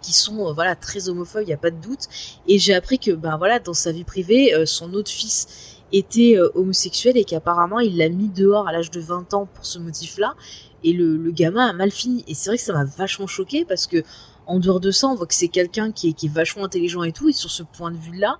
qui 0.02 0.14
sont 0.14 0.48
euh, 0.48 0.54
voilà 0.54 0.76
très 0.76 1.10
homophobes, 1.10 1.44
il 1.44 1.48
n'y 1.48 1.54
a 1.54 1.58
pas 1.58 1.72
de 1.72 1.82
doute. 1.82 2.08
Et 2.48 2.58
j'ai 2.58 2.74
appris 2.74 3.00
que 3.00 3.12
ben 3.12 3.38
voilà 3.38 3.60
dans 3.60 3.74
sa 3.74 3.92
vie 3.92 4.06
privée, 4.06 4.54
son 4.66 4.94
autre 4.94 5.12
fils 5.12 5.78
était 5.92 6.38
homosexuel 6.56 7.18
et 7.18 7.26
qu'apparemment 7.26 7.80
il 7.80 7.98
l'a 7.98 8.08
mis 8.08 8.30
dehors 8.30 8.66
à 8.66 8.72
l'âge 8.72 8.92
de 8.92 9.02
20 9.02 9.34
ans 9.34 9.46
pour 9.54 9.66
ce 9.66 9.78
motif-là. 9.78 10.36
Et 10.84 10.94
le, 10.94 11.32
gamin 11.32 11.68
a 11.68 11.74
mal 11.74 11.92
fini. 11.92 12.24
Et 12.28 12.34
c'est 12.34 12.50
vrai 12.50 12.58
que 12.58 12.64
ça 12.64 12.74
m'a 12.74 12.86
vachement 12.86 13.28
choqué 13.28 13.66
parce 13.66 13.86
que 13.86 14.04
en 14.48 14.60
dehors 14.60 14.80
de 14.80 14.90
ça, 14.90 15.08
on 15.08 15.16
voit 15.16 15.28
que 15.28 15.36
c'est 15.36 15.50
quelqu'un 15.50 15.92
qui 15.92 16.14
qui 16.16 16.26
est 16.26 16.30
vachement 16.30 16.64
intelligent 16.64 17.04
et 17.04 17.12
tout. 17.12 17.30
Et 17.30 17.34
sur 17.34 17.52
ce 17.52 17.62
point 17.62 17.92
de 17.92 17.98
vue-là, 17.98 18.40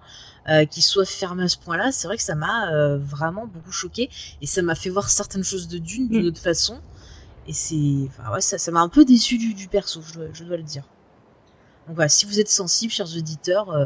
euh, 0.50 0.66
qui 0.66 0.82
soit 0.82 1.06
fermé 1.06 1.44
à 1.44 1.48
ce 1.48 1.58
point-là, 1.60 1.92
c'est 1.92 2.08
vrai 2.08 2.18
que 2.18 2.24
ça 2.24 2.34
m'a 2.34 2.74
euh, 2.74 2.98
vraiment 2.98 3.46
beaucoup 3.46 3.72
choqué 3.72 4.10
et 4.42 4.48
ça 4.48 4.64
m'a 4.64 4.74
fait 4.74 4.90
voir 4.90 5.08
certaines 5.08 5.44
choses 5.44 5.68
de 5.68 5.78
Dune 5.78 6.08
d'une 6.08 6.24
mm. 6.24 6.28
autre 6.30 6.42
façon. 6.42 6.80
Et 7.48 7.54
c'est, 7.54 8.08
enfin 8.08 8.32
ouais, 8.34 8.42
ça, 8.42 8.58
ça 8.58 8.72
m'a 8.72 8.82
un 8.82 8.90
peu 8.90 9.06
déçu 9.06 9.38
du, 9.38 9.54
du 9.54 9.68
perso, 9.68 10.02
je 10.02 10.14
dois, 10.14 10.26
je 10.34 10.44
dois, 10.44 10.58
le 10.58 10.64
dire. 10.64 10.82
Donc 11.86 11.96
voilà, 11.96 12.10
si 12.10 12.26
vous 12.26 12.40
êtes 12.40 12.50
sensible, 12.50 12.92
chers 12.92 13.16
auditeurs, 13.16 13.70
euh, 13.70 13.86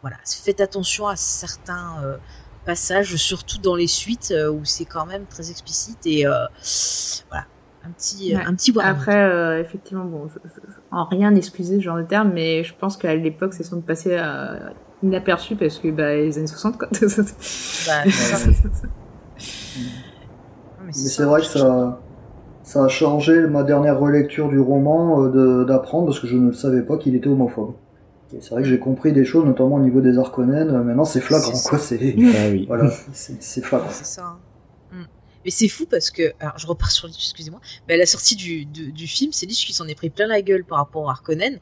voilà, 0.00 0.18
faites 0.24 0.60
attention 0.60 1.08
à 1.08 1.16
certains 1.16 2.16
passages, 2.64 3.16
surtout 3.16 3.58
dans 3.58 3.74
les 3.74 3.88
suites 3.88 4.32
où 4.52 4.64
c'est 4.64 4.84
quand 4.84 5.04
même 5.06 5.26
très 5.26 5.50
explicite 5.50 6.06
et 6.06 6.24
voilà, 6.24 7.46
un 7.84 7.90
petit, 7.90 8.36
un 8.36 8.54
petit 8.54 8.72
Après, 8.78 9.60
effectivement, 9.60 10.04
bon, 10.04 10.28
en 10.92 11.04
rien 11.06 11.34
excusé 11.34 11.78
ce 11.78 11.82
genre 11.82 11.96
de 11.96 12.02
terme, 12.02 12.32
mais 12.32 12.62
je 12.62 12.74
pense 12.74 12.96
qu'à 12.96 13.16
l'époque, 13.16 13.54
c'est 13.54 13.64
sans 13.64 13.76
de 13.76 13.82
passer 13.82 14.16
à 14.16 14.72
inaperçu 15.02 15.56
parce 15.56 15.78
que 15.78 15.88
bah, 15.88 16.14
les 16.14 16.38
années 16.38 16.46
60 16.46 16.78
quoi. 16.78 16.88
bah, 17.86 18.04
mais 20.84 20.92
c'est 20.92 21.24
vrai 21.24 21.40
que 21.40 21.46
ça, 21.46 22.00
ça 22.62 22.84
a 22.84 22.88
changé 22.88 23.46
ma 23.46 23.62
dernière 23.62 23.98
relecture 23.98 24.48
du 24.48 24.58
roman 24.58 25.24
euh, 25.24 25.64
d'apprendre 25.64 26.06
parce 26.06 26.20
que 26.20 26.26
je 26.26 26.36
ne 26.36 26.48
le 26.48 26.54
savais 26.54 26.82
pas 26.82 26.96
qu'il 26.96 27.14
était 27.14 27.28
homophobe. 27.28 27.74
Et 28.34 28.40
c'est 28.40 28.50
vrai 28.50 28.62
que 28.62 28.68
j'ai 28.68 28.78
compris 28.78 29.12
des 29.12 29.24
choses, 29.24 29.46
notamment 29.46 29.76
au 29.76 29.80
niveau 29.80 30.02
des 30.02 30.18
Arconènes. 30.18 30.70
Maintenant, 30.82 31.06
c'est 31.06 31.20
flagrant, 31.20 31.58
quoi. 31.64 31.78
C'est 31.78 31.96
ah 31.96 32.50
oui. 32.50 32.66
voilà, 32.66 32.90
c'est 33.12 33.64
flagrant. 33.64 33.88
C'est 33.90 34.04
ça. 34.04 34.24
Hein. 34.24 34.38
Mm. 34.92 35.04
Mais 35.44 35.50
c'est 35.50 35.68
fou 35.68 35.86
parce 35.90 36.10
que, 36.10 36.34
alors 36.40 36.58
je 36.58 36.66
repars 36.66 36.90
sur 36.90 37.08
excusez-moi, 37.08 37.60
mais 37.86 37.94
à 37.94 37.96
la 37.96 38.04
sortie 38.04 38.36
du, 38.36 38.66
du, 38.66 39.06
film, 39.06 39.32
c'est 39.32 39.46
Lich 39.46 39.64
qui 39.66 39.72
s'en 39.72 39.86
est 39.86 39.94
pris 39.94 40.10
plein 40.10 40.26
la 40.26 40.42
gueule 40.42 40.64
par 40.64 40.78
rapport 40.78 41.04
aux 41.04 41.08
Harkonnen 41.08 41.58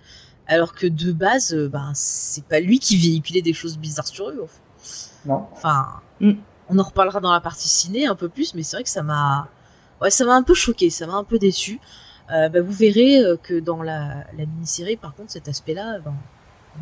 alors 0.46 0.74
que 0.74 0.87
de 0.87 1.12
base, 1.12 1.54
euh, 1.54 1.68
ben 1.68 1.92
c'est 1.94 2.44
pas 2.44 2.61
lui 2.61 2.78
qui 2.78 2.96
véhiculait 2.96 3.42
des 3.42 3.52
choses 3.52 3.78
bizarres 3.78 4.06
sur 4.06 4.28
eux. 4.28 4.46
Non. 5.24 5.46
Enfin, 5.52 6.00
mm. 6.20 6.35
on 6.68 6.78
en 6.78 6.82
reparlera 6.82 7.20
dans 7.20 7.32
la 7.32 7.40
partie 7.40 7.68
ciné 7.68 8.06
un 8.06 8.14
peu 8.14 8.28
plus, 8.28 8.54
mais 8.54 8.62
c'est 8.62 8.76
vrai 8.76 8.85
que 8.85 8.90
ça 8.90 9.02
m'a, 9.02 9.48
ouais, 10.00 10.11
ça 10.11 10.24
m'a 10.24 10.35
un 10.35 10.42
peu 10.42 10.54
choqué, 10.54 10.90
ça 10.90 11.06
m'a 11.06 11.14
un 11.14 11.24
peu 11.24 11.38
déçu. 11.38 11.80
Euh, 12.32 12.48
ben, 12.48 12.62
vous 12.62 12.72
verrez 12.72 13.18
euh, 13.18 13.37
que 13.37 13.59
dans 13.59 13.82
la, 13.82 14.24
mini-série, 14.37 14.96
par 14.96 15.14
contre, 15.14 15.32
cet 15.32 15.48
aspect-là, 15.48 15.98
ben, 15.98 16.14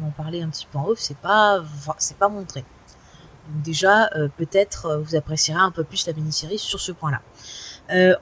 on 0.01 0.07
en 0.09 0.11
parlait 0.11 0.43
un 0.43 0.49
petit 0.49 0.67
peu 0.71 0.79
en 0.79 0.89
off, 0.89 0.99
c'est 0.99 1.17
pas, 1.17 1.63
c'est 1.99 2.17
pas 2.17 2.29
montré. 2.29 2.65
Donc 3.49 3.63
déjà, 3.63 4.11
peut-être 4.39 5.03
vous 5.05 5.17
apprécierez 5.17 5.61
un 5.61 5.71
peu 5.71 5.85
plus 5.85 6.07
la 6.07 6.15
mini-série 6.15 6.59
sur 6.59 6.81
ce 6.81 6.93
point-là. 6.93 7.21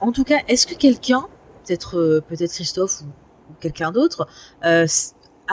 en 0.00 0.11
tout 0.11 0.24
cas, 0.24 0.40
est-ce 0.48 0.66
que 0.66 0.74
quelqu'un, 0.74 1.26
peut-être 1.64 2.22
peut-être 2.28 2.52
Christophe 2.52 3.00
ou, 3.02 3.05
ou 3.05 3.55
quelqu'un 3.61 3.92
d'autre, 3.92 4.26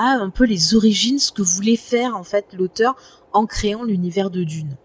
un 0.01 0.29
peu 0.29 0.45
les 0.45 0.75
origines, 0.75 1.19
ce 1.19 1.31
que 1.31 1.41
voulait 1.41 1.75
faire 1.75 2.15
en 2.15 2.23
fait 2.23 2.45
l'auteur 2.57 2.95
en 3.33 3.45
créant 3.45 3.83
l'univers 3.83 4.29
de 4.29 4.43
Dune. 4.43 4.77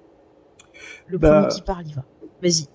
Le 1.06 1.18
bah, 1.18 1.42
premier 1.42 1.54
qui 1.54 1.62
parle, 1.62 1.84
il 1.86 1.94
va. 1.94 2.04
Vas-y. 2.42 2.66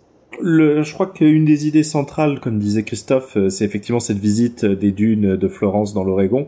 Le, 0.41 0.83
je 0.83 0.93
crois 0.93 1.07
qu'une 1.07 1.43
des 1.43 1.67
idées 1.67 1.83
centrales, 1.83 2.39
comme 2.39 2.59
disait 2.59 2.83
Christophe, 2.83 3.35
euh, 3.35 3.49
c'est 3.49 3.65
effectivement 3.65 3.99
cette 3.99 4.19
visite 4.19 4.63
des 4.63 4.91
dunes 4.91 5.35
de 5.35 5.47
Florence 5.47 5.93
dans 5.93 6.03
l'Oregon. 6.03 6.47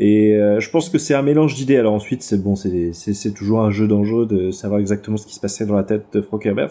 Et 0.00 0.34
euh, 0.34 0.58
je 0.60 0.70
pense 0.70 0.88
que 0.88 0.98
c'est 0.98 1.14
un 1.14 1.22
mélange 1.22 1.54
d'idées. 1.54 1.76
Alors 1.76 1.92
ensuite, 1.92 2.22
c'est 2.22 2.42
bon, 2.42 2.56
c'est 2.56 3.34
toujours 3.34 3.60
un 3.60 3.70
jeu 3.70 3.86
d'enjeu 3.86 4.26
de 4.26 4.50
savoir 4.50 4.80
exactement 4.80 5.18
ce 5.18 5.26
qui 5.26 5.34
se 5.34 5.40
passait 5.40 5.66
dans 5.66 5.76
la 5.76 5.84
tête 5.84 6.06
de 6.14 6.22
Frank 6.22 6.44
Herbert. 6.44 6.70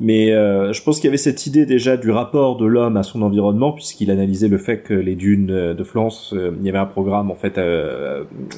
Mais 0.00 0.32
euh, 0.32 0.72
je 0.72 0.82
pense 0.82 0.96
qu'il 0.96 1.04
y 1.04 1.08
avait 1.08 1.18
cette 1.18 1.46
idée 1.46 1.66
déjà 1.66 1.98
du 1.98 2.10
rapport 2.10 2.56
de 2.56 2.66
l'homme 2.66 2.96
à 2.96 3.02
son 3.02 3.22
environnement, 3.22 3.72
puisqu'il 3.72 4.10
analysait 4.10 4.48
le 4.48 4.58
fait 4.58 4.78
que 4.78 4.94
les 4.94 5.14
dunes 5.14 5.74
de 5.74 5.84
Florence, 5.84 6.34
il 6.34 6.66
y 6.66 6.68
avait 6.70 6.78
un 6.78 6.86
programme 6.86 7.30
en 7.30 7.34
fait 7.34 7.60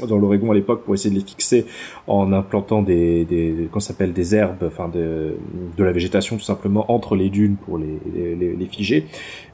dans 0.08 0.18
l'Oregon 0.18 0.52
à 0.52 0.54
l'époque 0.54 0.84
pour 0.84 0.94
essayer 0.94 1.10
de 1.12 1.18
les 1.18 1.26
fixer 1.26 1.66
en 2.06 2.32
implantant 2.32 2.82
des, 2.82 3.24
des 3.24 3.68
qu'on 3.72 3.80
s'appelle 3.80 4.12
des 4.12 4.36
herbes, 4.36 4.62
enfin 4.64 4.88
de, 4.88 5.34
de 5.76 5.84
la 5.84 5.90
végétation 5.90 6.36
tout 6.36 6.44
simplement 6.44 6.90
entre 6.92 7.16
les 7.16 7.30
dunes 7.30 7.56
pour 7.56 7.78
les, 7.78 7.98
les, 8.14 8.54
les 8.54 8.66
figer. 8.66 9.06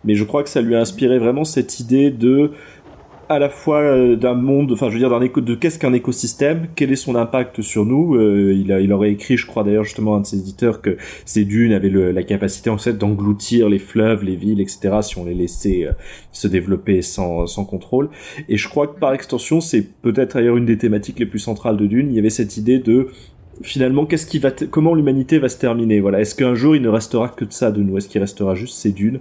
Mais 0.05 0.15
je 0.15 0.25
crois 0.25 0.43
que 0.43 0.51
ça 0.51 0.61
lui 0.61 0.75
a 0.75 0.81
inspiré 0.81 1.19
vraiment 1.19 1.45
cette 1.45 1.81
idée 1.81 2.11
de 2.11 2.51
à 3.31 3.39
la 3.39 3.49
fois 3.49 3.79
euh, 3.79 4.17
d'un 4.17 4.35
monde, 4.35 4.73
enfin 4.73 4.89
je 4.89 4.95
veux 4.95 4.99
dire 4.99 5.09
d'un 5.09 5.23
éco, 5.23 5.41
de 5.41 5.55
qu'est-ce 5.55 5.79
qu'un 5.79 5.93
écosystème, 5.93 6.67
quel 6.75 6.91
est 6.91 6.97
son 6.97 7.15
impact 7.15 7.63
sur 7.63 7.87
nous? 7.87 8.17
Euh, 8.17 8.53
il, 8.53 8.73
a, 8.73 8.81
il 8.81 8.93
aurait 8.93 9.13
écrit, 9.13 9.37
je 9.37 9.47
crois 9.47 9.63
d'ailleurs 9.63 9.85
justement 9.85 10.17
un 10.17 10.21
de 10.21 10.27
ses 10.27 10.39
éditeurs 10.39 10.83
que 10.83 10.97
ces 11.25 11.45
dunes 11.45 11.73
avaient 11.73 11.91
le, 11.91 12.11
la 12.11 12.25
capacité 12.25 12.71
en 12.71 12.77
fait 12.77 12.95
d'engloutir 12.95 13.69
les 13.69 13.79
fleuves, 13.79 14.25
les 14.25 14.35
villes, 14.35 14.61
etc. 14.61 14.99
Si 15.03 15.17
on 15.17 15.25
les 15.25 15.35
laissait 15.35 15.87
euh, 15.87 15.93
se 16.33 16.49
développer 16.49 17.03
sans, 17.03 17.47
sans 17.47 17.65
contrôle. 17.65 18.11
Et 18.49 18.57
je 18.57 18.69
crois 18.69 18.89
que 18.89 18.99
par 18.99 19.15
extension, 19.15 19.61
c'est 19.61 19.87
peut-être 20.03 20.35
d'ailleurs 20.35 20.57
une 20.57 20.67
des 20.67 20.77
thématiques 20.77 21.21
les 21.21 21.27
plus 21.27 21.39
centrales 21.39 21.77
de 21.77 21.87
Dune. 21.87 22.09
Il 22.11 22.17
y 22.17 22.19
avait 22.19 22.31
cette 22.31 22.57
idée 22.57 22.81
de 22.81 23.11
finalement, 23.63 24.07
qu'est-ce 24.07 24.27
qui 24.27 24.39
va, 24.39 24.51
comment 24.51 24.95
l'humanité 24.95 25.39
va 25.39 25.49
se 25.49 25.59
terminer? 25.59 26.01
Voilà, 26.01 26.21
est-ce 26.21 26.35
qu'un 26.35 26.55
jour 26.55 26.77
il 26.77 26.83
ne 26.83 26.89
restera 26.89 27.29
que 27.29 27.45
de 27.45 27.53
ça 27.53 27.71
de 27.71 27.83
nous? 27.83 27.99
Est-ce 27.99 28.09
qu'il 28.09 28.21
restera 28.21 28.55
juste 28.55 28.77
ces 28.77 28.93
dunes? 28.93 29.21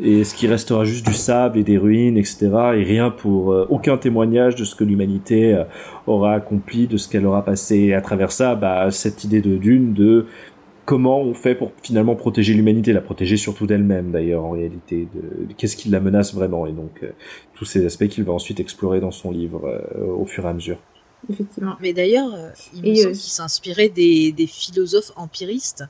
Et 0.00 0.20
est-ce 0.20 0.34
qu'il 0.34 0.50
restera 0.50 0.84
juste 0.84 1.06
du 1.06 1.14
sable 1.14 1.58
et 1.58 1.64
des 1.64 1.78
ruines, 1.78 2.16
etc. 2.16 2.50
Et 2.76 2.82
rien 2.82 3.10
pour 3.10 3.52
euh, 3.52 3.66
aucun 3.70 3.96
témoignage 3.96 4.56
de 4.56 4.64
ce 4.64 4.74
que 4.74 4.84
l'humanité 4.84 5.54
euh, 5.54 5.64
aura 6.06 6.34
accompli, 6.34 6.86
de 6.86 6.96
ce 6.96 7.08
qu'elle 7.08 7.26
aura 7.26 7.44
passé. 7.44 7.76
Et 7.76 7.94
à 7.94 8.00
travers 8.00 8.32
ça, 8.32 8.54
bah, 8.54 8.90
cette 8.90 9.24
idée 9.24 9.40
de 9.40 9.56
dune, 9.56 9.94
de 9.94 10.26
comment 10.84 11.20
on 11.20 11.34
fait 11.34 11.54
pour 11.54 11.72
finalement 11.82 12.14
protéger 12.14 12.54
l'humanité, 12.54 12.92
la 12.92 13.00
protéger 13.00 13.36
surtout 13.36 13.66
d'elle-même 13.66 14.10
d'ailleurs 14.10 14.44
en 14.44 14.50
réalité, 14.50 15.08
de, 15.14 15.52
qu'est-ce 15.54 15.76
qui 15.76 15.88
la 15.88 16.00
menace 16.00 16.34
vraiment? 16.34 16.66
Et 16.66 16.72
donc 16.72 17.00
euh, 17.02 17.10
tous 17.54 17.64
ces 17.64 17.84
aspects 17.86 18.08
qu'il 18.08 18.24
va 18.24 18.32
ensuite 18.32 18.60
explorer 18.60 19.00
dans 19.00 19.10
son 19.10 19.30
livre 19.30 19.82
au 19.98 20.24
fur 20.24 20.44
et 20.44 20.48
à 20.48 20.52
mesure 20.54 20.78
effectivement. 21.30 21.76
Mais 21.80 21.92
d'ailleurs, 21.92 22.32
euh, 22.32 22.50
il 22.74 22.82
me 22.82 22.94
semble 22.94 23.12
qu'il 23.12 23.30
s'inspirait 23.30 23.88
des, 23.88 24.32
des, 24.32 24.46
philosophes 24.46 25.12
empiristes, 25.16 25.84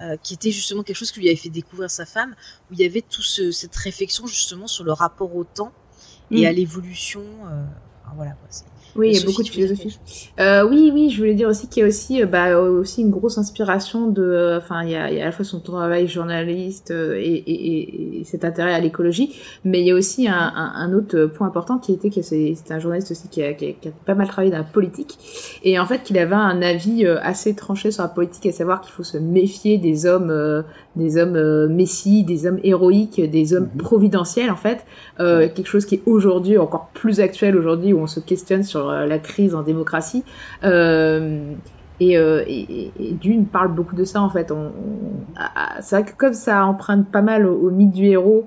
euh, 0.00 0.16
qui 0.22 0.34
était 0.34 0.50
justement 0.50 0.82
quelque 0.82 0.96
chose 0.96 1.12
qui 1.12 1.20
lui 1.20 1.28
avait 1.28 1.36
fait 1.36 1.50
découvrir 1.50 1.90
sa 1.90 2.06
femme, 2.06 2.34
où 2.70 2.74
il 2.74 2.80
y 2.80 2.84
avait 2.84 3.02
toute 3.02 3.24
cette 3.52 3.76
réflexion 3.76 4.26
justement 4.26 4.66
sur 4.66 4.84
le 4.84 4.92
rapport 4.92 5.34
au 5.36 5.44
temps 5.44 5.72
et 6.30 6.42
mm. 6.42 6.46
à 6.46 6.52
l'évolution. 6.52 7.22
Euh, 7.46 7.64
voilà, 8.16 8.32
quoi, 8.32 8.48
oui, 8.96 9.10
il 9.10 9.18
y 9.18 9.22
a 9.22 9.26
beaucoup 9.26 9.42
de 9.42 9.48
philosophie. 9.48 9.98
Euh, 10.40 10.66
oui, 10.68 10.90
oui, 10.92 11.10
je 11.10 11.18
voulais 11.18 11.34
dire 11.34 11.48
aussi 11.48 11.68
qu'il 11.68 11.82
y 11.82 11.84
a 11.84 11.88
aussi, 11.88 12.22
euh, 12.22 12.26
bah, 12.26 12.58
aussi 12.58 13.02
une 13.02 13.10
grosse 13.10 13.38
inspiration 13.38 14.08
de, 14.08 14.22
euh, 14.22 14.58
enfin, 14.58 14.82
il 14.82 14.90
y 14.90 14.96
a, 14.96 15.10
il 15.10 15.16
y 15.16 15.20
a 15.20 15.22
à 15.22 15.26
la 15.26 15.32
fois 15.32 15.44
son 15.44 15.60
travail 15.60 16.08
journaliste 16.08 16.90
euh, 16.90 17.14
et, 17.16 17.34
et, 17.34 18.20
et, 18.20 18.24
cet 18.24 18.44
intérêt 18.44 18.74
à 18.74 18.80
l'écologie, 18.80 19.34
mais 19.64 19.80
il 19.80 19.86
y 19.86 19.90
a 19.90 19.94
aussi 19.94 20.28
un, 20.28 20.34
un, 20.34 20.72
un 20.74 20.92
autre 20.92 21.26
point 21.26 21.46
important 21.46 21.78
qui 21.78 21.92
était 21.92 22.10
que 22.10 22.22
c'est 22.22 22.54
un 22.70 22.78
journaliste 22.78 23.12
aussi 23.12 23.28
qui 23.28 23.42
a, 23.42 23.52
qui, 23.54 23.66
a, 23.66 23.72
qui 23.72 23.88
a, 23.88 23.92
pas 24.04 24.14
mal 24.14 24.26
travaillé 24.26 24.50
dans 24.50 24.58
la 24.58 24.64
politique 24.64 25.18
et 25.62 25.78
en 25.78 25.86
fait 25.86 26.02
qu'il 26.02 26.18
avait 26.18 26.34
un 26.34 26.62
avis 26.62 27.06
assez 27.06 27.54
tranché 27.54 27.90
sur 27.90 28.02
la 28.02 28.08
politique, 28.08 28.46
à 28.46 28.52
savoir 28.52 28.80
qu'il 28.80 28.92
faut 28.92 29.02
se 29.02 29.18
méfier 29.18 29.78
des 29.78 30.06
hommes, 30.06 30.64
des 30.96 31.16
hommes 31.16 31.68
messie, 31.68 32.24
des 32.24 32.46
hommes 32.46 32.58
héroïques, 32.64 33.20
des 33.20 33.54
hommes 33.54 33.68
mhm. 33.74 33.82
providentiels 33.82 34.50
en 34.50 34.56
fait, 34.56 34.84
euh, 35.20 35.48
quelque 35.48 35.68
chose 35.68 35.86
qui 35.86 35.96
est 35.96 36.02
aujourd'hui 36.06 36.58
encore 36.58 36.88
plus 36.92 37.20
actuel 37.20 37.56
aujourd'hui 37.56 37.92
où 37.92 38.00
on 38.00 38.06
se 38.06 38.20
questionne 38.20 38.62
sur 38.62 38.90
euh, 38.90 39.06
la 39.06 39.18
crise 39.18 39.54
en 39.54 39.62
démocratie. 39.62 40.24
Euh, 40.64 41.54
et, 42.00 42.16
euh, 42.16 42.42
et, 42.46 42.92
et, 42.98 43.12
Dune 43.12 43.44
parle 43.44 43.74
beaucoup 43.74 43.94
de 43.94 44.04
ça 44.04 44.22
en 44.22 44.30
fait. 44.30 44.50
On, 44.50 44.72
c'est 45.80 45.96
vrai 45.96 46.10
que 46.10 46.16
comme 46.16 46.32
ça 46.32 46.64
emprunte 46.64 47.06
pas 47.10 47.20
mal 47.20 47.46
au, 47.46 47.70
mythe 47.70 47.92
du 47.92 48.06
héros, 48.06 48.46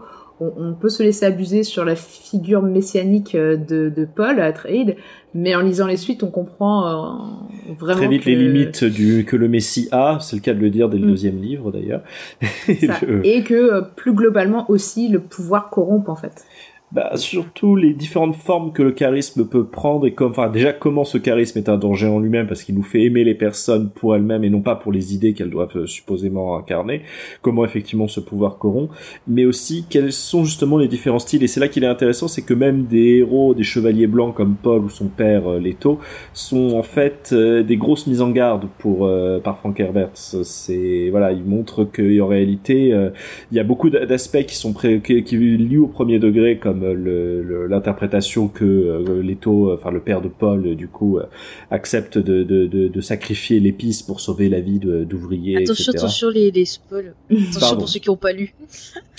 on, 0.58 0.74
peut 0.74 0.90
se 0.90 1.04
laisser 1.04 1.26
abuser 1.26 1.64
sur 1.64 1.86
la 1.86 1.96
figure 1.96 2.62
messianique 2.62 3.36
de, 3.36 3.56
de 3.90 4.06
Paul 4.06 4.40
Atreides, 4.40 4.96
mais 5.36 5.56
en 5.56 5.62
lisant 5.62 5.88
les 5.88 5.98
suites, 5.98 6.22
on 6.22 6.30
comprend 6.30 6.88
euh, 6.88 7.74
vraiment 7.80 8.00
très 8.00 8.08
vite 8.08 8.26
les 8.26 8.36
limites 8.36 8.84
du 8.84 9.26
que 9.26 9.36
le 9.36 9.48
Messie 9.48 9.88
a. 9.92 10.20
C'est 10.22 10.36
le 10.36 10.42
cas 10.42 10.54
de 10.54 10.60
le 10.60 10.70
dire 10.70 10.90
dès 10.90 10.98
le 10.98 11.08
mm. 11.08 11.10
deuxième 11.10 11.42
livre 11.42 11.72
d'ailleurs. 11.72 12.04
et 13.24 13.44
que 13.44 13.82
plus 13.96 14.14
globalement 14.14 14.70
aussi 14.70 15.08
le 15.08 15.20
pouvoir 15.20 15.70
corrompt 15.70 16.10
en 16.10 16.16
fait 16.16 16.46
bah, 16.94 17.10
surtout 17.16 17.76
les 17.76 17.94
différentes 17.94 18.36
formes 18.36 18.72
que 18.72 18.84
le 18.84 18.92
charisme 18.92 19.48
peut 19.48 19.66
prendre 19.66 20.06
et 20.06 20.14
comme, 20.14 20.30
enfin, 20.30 20.48
déjà 20.48 20.74
comment 20.74 21.04
ce 21.04 21.18
charisme 21.18 21.58
est 21.58 21.68
un 21.68 21.78
danger 21.78 22.06
en 22.06 22.20
lui-même 22.20 22.46
parce 22.46 22.64
qu'il 22.64 22.76
nous 22.76 22.84
fait 22.84 23.02
aimer 23.02 23.24
les 23.24 23.34
personnes 23.34 23.90
pour 23.90 24.16
elles-mêmes 24.16 24.44
et 24.44 24.52
non 24.52 24.62
pas 24.62 24.76
pour 24.76 24.92
les 24.92 25.16
idées 25.16 25.34
qu'elles 25.34 25.50
doivent 25.50 25.76
euh, 25.76 25.88
supposément 25.88 26.56
incarner. 26.56 27.02
Comment 27.42 27.66
effectivement 27.66 28.08
ce 28.08 28.20
pouvoir 28.20 28.60
corrompt, 28.60 28.92
mais 29.28 29.44
aussi 29.44 29.86
quels 29.90 30.12
sont 30.12 30.46
justement 30.46 30.78
les 30.78 30.88
différents 30.88 31.18
styles? 31.18 31.42
Et 31.42 31.48
c'est 31.48 31.60
là 31.60 31.68
qu'il 31.68 31.84
est 31.84 31.88
intéressant, 31.88 32.28
c'est 32.28 32.44
que 32.44 32.54
même 32.54 32.84
des 32.84 33.18
héros, 33.18 33.56
des 33.56 33.64
chevaliers 33.64 34.06
blancs 34.06 34.36
comme 34.36 34.54
Paul 34.54 34.84
ou 34.84 34.90
son 34.90 35.08
père 35.08 35.48
euh, 35.48 35.60
Leto 35.60 35.98
sont 36.34 36.76
en 36.76 36.84
fait 36.84 37.32
euh, 37.34 37.64
des 37.64 37.78
grosses 37.78 38.06
mises 38.06 38.22
en 38.22 38.30
garde 38.30 38.68
pour 38.78 39.10
par 39.44 39.58
Frank 39.58 39.80
Herbert. 39.80 40.12
C'est 40.14 41.10
voilà, 41.10 41.32
il 41.32 41.44
montre 41.44 41.86
qu'en 41.86 42.28
réalité 42.28 42.90
il 43.52 43.58
y 43.58 43.60
a 43.60 43.64
beaucoup 43.64 43.90
d'aspects 43.90 44.46
qui 44.46 44.56
sont 44.56 44.74
pré 44.74 45.02
qui, 45.04 45.24
qui 45.24 45.38
liés 45.38 45.78
au 45.78 45.88
premier 45.88 46.20
degré 46.20 46.58
comme 46.58 46.83
l'interprétation 47.70 48.48
que 48.48 48.66
euh, 48.66 49.22
Leto, 49.22 49.74
enfin 49.74 49.92
le 49.92 50.02
père 50.02 50.22
de 50.22 50.28
Paul, 50.28 50.76
du 50.76 50.88
coup, 50.88 51.18
euh, 51.18 51.24
accepte 51.72 52.18
de, 52.18 52.44
de, 52.44 52.68
de, 52.68 52.88
de 52.88 53.02
sacrifier 53.02 53.60
l'épice 53.60 54.02
pour 54.02 54.20
sauver 54.20 54.50
la 54.50 54.60
vie 54.60 54.80
d'ouvriers. 54.80 55.58
Attention, 55.58 55.92
etc. 55.92 55.98
attention 55.98 56.30
les, 56.30 56.52
les 56.52 56.66
spoils. 56.66 57.14
Attention 57.32 57.78
pour 57.78 57.90
ceux 57.90 58.00
qui 58.00 58.10
n'ont 58.10 58.18
pas 58.18 58.34
lu. 58.34 58.54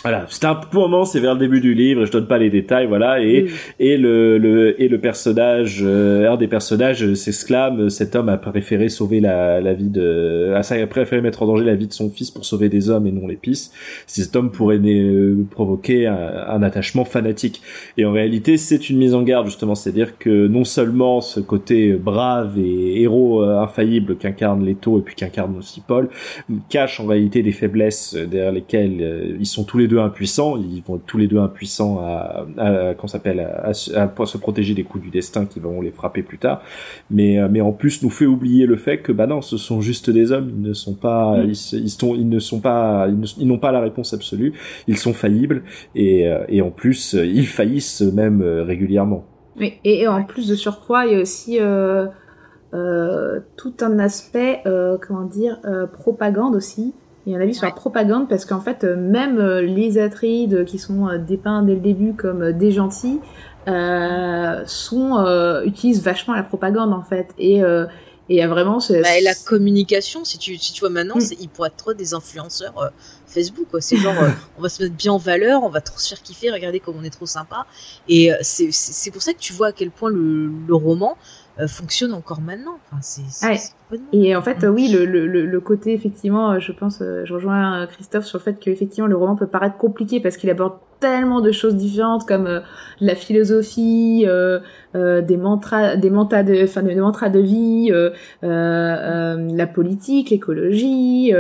Voilà, 0.04 0.26
c'est 0.28 0.44
un 0.44 0.60
moment, 0.74 1.06
c'est 1.06 1.18
vers 1.18 1.32
le 1.32 1.40
début 1.40 1.62
du 1.62 1.72
livre, 1.72 2.04
je 2.04 2.12
donne 2.12 2.26
pas 2.26 2.36
les 2.36 2.50
détails, 2.50 2.86
voilà, 2.86 3.22
et 3.22 3.46
et 3.80 3.96
le, 3.96 4.36
le 4.36 4.78
et 4.78 4.88
le 4.88 5.00
personnage, 5.00 5.80
euh, 5.82 6.30
un 6.30 6.36
des 6.36 6.46
personnages 6.46 7.14
s'exclame, 7.14 7.88
cet 7.88 8.14
homme 8.14 8.28
a 8.28 8.36
préféré 8.36 8.90
sauver 8.90 9.20
la, 9.20 9.62
la 9.62 9.72
vie 9.72 9.88
de, 9.88 10.52
a 10.54 10.86
préféré 10.86 11.22
mettre 11.22 11.42
en 11.42 11.46
danger 11.46 11.64
la 11.64 11.74
vie 11.74 11.86
de 11.86 11.94
son 11.94 12.10
fils 12.10 12.30
pour 12.30 12.44
sauver 12.44 12.68
des 12.68 12.90
hommes 12.90 13.06
et 13.06 13.12
non 13.12 13.26
l'épice. 13.26 13.72
Cet 14.06 14.36
homme 14.36 14.50
pourrait 14.50 14.78
euh, 14.78 15.42
provoquer 15.50 16.06
un, 16.06 16.18
un, 16.48 16.62
attachement 16.62 17.06
fanatique. 17.06 17.62
Et 17.96 18.04
en 18.04 18.12
réalité, 18.12 18.58
c'est 18.58 18.90
une 18.90 18.98
mise 18.98 19.14
en 19.14 19.22
garde 19.22 19.46
justement, 19.46 19.74
c'est-à-dire 19.74 20.18
que 20.18 20.48
non 20.48 20.64
seulement 20.64 21.22
ce 21.22 21.40
côté 21.40 21.94
brave 21.94 22.58
et 22.58 23.00
héros 23.00 23.42
euh, 23.42 23.58
infaillible 23.58 24.16
qu'incarne 24.16 24.66
Leto 24.66 24.98
et 24.98 25.02
puis 25.02 25.14
qu'incarne 25.14 25.56
aussi 25.56 25.82
Paul 25.86 26.10
cache 26.68 27.00
en 27.00 27.06
réalité 27.06 27.42
des 27.42 27.52
faiblesses 27.52 28.14
derrière 28.14 28.52
lesquelles 28.52 28.98
euh, 29.00 29.36
ils 29.40 29.46
sont 29.46 29.64
tous 29.64 29.78
les 29.78 29.88
deux 29.88 29.93
impuissants, 30.00 30.56
ils 30.56 30.82
vont 30.82 30.98
tous 30.98 31.18
les 31.18 31.26
deux 31.26 31.38
impuissants 31.38 31.98
à, 32.00 32.46
à 32.58 32.94
qu'on 32.94 33.08
s'appelle 33.08 33.40
à, 33.40 33.68
à, 33.68 33.74
se 33.74 34.38
protéger 34.38 34.74
des 34.74 34.84
coups 34.84 35.04
du 35.04 35.10
destin 35.10 35.46
qui 35.46 35.60
vont 35.60 35.80
les 35.80 35.90
frapper 35.90 36.22
plus 36.22 36.38
tard. 36.38 36.62
Mais 37.10 37.38
euh, 37.38 37.48
mais 37.50 37.60
en 37.60 37.72
plus 37.72 38.02
nous 38.02 38.10
fait 38.10 38.26
oublier 38.26 38.66
le 38.66 38.76
fait 38.76 38.98
que 38.98 39.12
bah 39.12 39.26
non, 39.26 39.40
ce 39.40 39.56
sont 39.56 39.80
juste 39.80 40.10
des 40.10 40.32
hommes, 40.32 40.50
ils 40.50 40.62
ne 40.62 40.72
sont 40.72 40.94
pas 40.94 41.36
mm. 41.36 41.50
ils, 41.50 41.78
ils, 41.84 41.90
sont 41.90 42.14
ils 42.14 42.28
ne 42.28 42.38
sont 42.38 42.60
pas 42.60 43.08
ils 43.38 43.46
n'ont 43.46 43.58
pas 43.58 43.72
la 43.72 43.80
réponse 43.80 44.14
absolue, 44.14 44.52
ils 44.88 44.98
sont 44.98 45.14
faillibles 45.14 45.62
et 45.94 46.28
euh, 46.28 46.44
et 46.48 46.62
en 46.62 46.70
plus 46.70 47.14
ils 47.14 47.46
faillissent 47.46 48.02
même 48.02 48.42
régulièrement. 48.42 49.24
Oui, 49.58 49.78
et, 49.84 50.06
en 50.08 50.24
plus 50.24 50.48
de 50.48 50.54
surcroît, 50.54 51.06
il 51.06 51.12
y 51.12 51.16
a 51.16 51.20
aussi 51.20 51.60
euh, 51.60 52.06
euh, 52.74 53.40
tout 53.56 53.74
un 53.80 53.98
aspect, 53.98 54.62
euh, 54.66 54.98
comment 55.00 55.24
dire, 55.24 55.58
propagande 55.92 56.54
aussi. 56.56 56.94
Il 57.26 57.32
y 57.32 57.36
a 57.36 57.38
un 57.38 57.40
avis 57.40 57.54
sur 57.54 57.64
la 57.64 57.72
propagande 57.72 58.28
parce 58.28 58.44
qu'en 58.44 58.60
fait, 58.60 58.84
euh, 58.84 58.96
même 58.96 59.38
euh, 59.38 59.62
les 59.62 59.98
Atrides 59.98 60.64
qui 60.66 60.78
sont 60.78 61.08
euh, 61.08 61.18
dépeints 61.18 61.62
dès 61.62 61.74
le 61.74 61.80
début 61.80 62.12
comme 62.12 62.52
des 62.52 62.70
gentils 62.72 63.20
sont 64.66 65.62
utilisent 65.64 66.02
vachement 66.02 66.34
la 66.34 66.42
propagande 66.42 66.92
en 66.92 67.02
fait. 67.02 67.28
Et 67.38 67.62
et 68.30 68.42
a 68.42 68.48
vraiment 68.48 68.78
bah, 68.88 69.18
et 69.18 69.22
la 69.22 69.34
communication 69.34 70.24
si 70.24 70.38
tu 70.38 70.56
si 70.56 70.72
tu 70.72 70.80
vois 70.80 70.88
maintenant 70.88 71.16
mm. 71.16 71.34
ils 71.40 71.48
pourraient 71.48 71.68
être 71.68 71.94
des 71.94 72.12
influenceurs 72.12 72.92
Facebook 73.26 73.66
quoi. 73.70 73.80
C'est 73.80 73.96
genre 73.96 74.14
on 74.58 74.62
va 74.62 74.68
se 74.68 74.82
mettre 74.82 74.94
bien 74.94 75.12
en 75.12 75.18
valeur 75.18 75.62
on 75.62 75.70
va 75.70 75.80
trop 75.80 75.98
se 75.98 76.10
faire 76.10 76.22
kiffer 76.22 76.50
regardez 76.50 76.78
comme 76.78 76.96
on 76.98 77.04
est 77.04 77.10
trop 77.10 77.24
sympa. 77.24 77.64
Et 78.06 78.30
c'est 78.42 78.68
c'est 78.70 79.10
pour 79.10 79.22
ça 79.22 79.32
que 79.32 79.38
tu 79.38 79.54
vois 79.54 79.68
à 79.68 79.72
quel 79.72 79.90
point 79.90 80.10
le, 80.10 80.50
le 80.68 80.74
roman 80.74 81.16
euh, 81.60 81.68
fonctionne 81.68 82.12
encore 82.12 82.40
maintenant. 82.40 82.78
Enfin, 82.90 82.98
c'est, 83.00 83.46
ouais. 83.46 83.58
Et 84.12 84.34
en 84.34 84.42
fait, 84.42 84.64
oui, 84.64 84.88
le, 84.88 85.04
le, 85.04 85.26
le, 85.26 85.60
côté, 85.60 85.92
effectivement, 85.92 86.52
euh, 86.52 86.58
je 86.58 86.72
pense, 86.72 87.00
euh, 87.00 87.24
je 87.24 87.32
rejoins 87.32 87.86
Christophe 87.86 88.24
sur 88.24 88.38
le 88.38 88.42
fait 88.42 88.58
qu'effectivement, 88.58 89.06
le 89.06 89.16
roman 89.16 89.36
peut 89.36 89.46
paraître 89.46 89.76
compliqué 89.76 90.20
parce 90.20 90.36
qu'il 90.36 90.50
aborde 90.50 90.78
tellement 90.98 91.40
de 91.40 91.52
choses 91.52 91.76
différentes 91.76 92.26
comme 92.26 92.62
la 93.00 93.14
philosophie, 93.14 94.24
euh, 94.26 94.60
des 94.94 95.36
mantras, 95.36 95.96
des 95.96 96.10
mantras 96.10 96.42
de, 96.42 96.64
enfin, 96.64 96.82
des 96.82 96.94
mantras 96.96 97.28
de 97.28 97.40
vie, 97.40 97.92
la 98.42 99.66
politique, 99.66 100.30
l'écologie, 100.30 101.32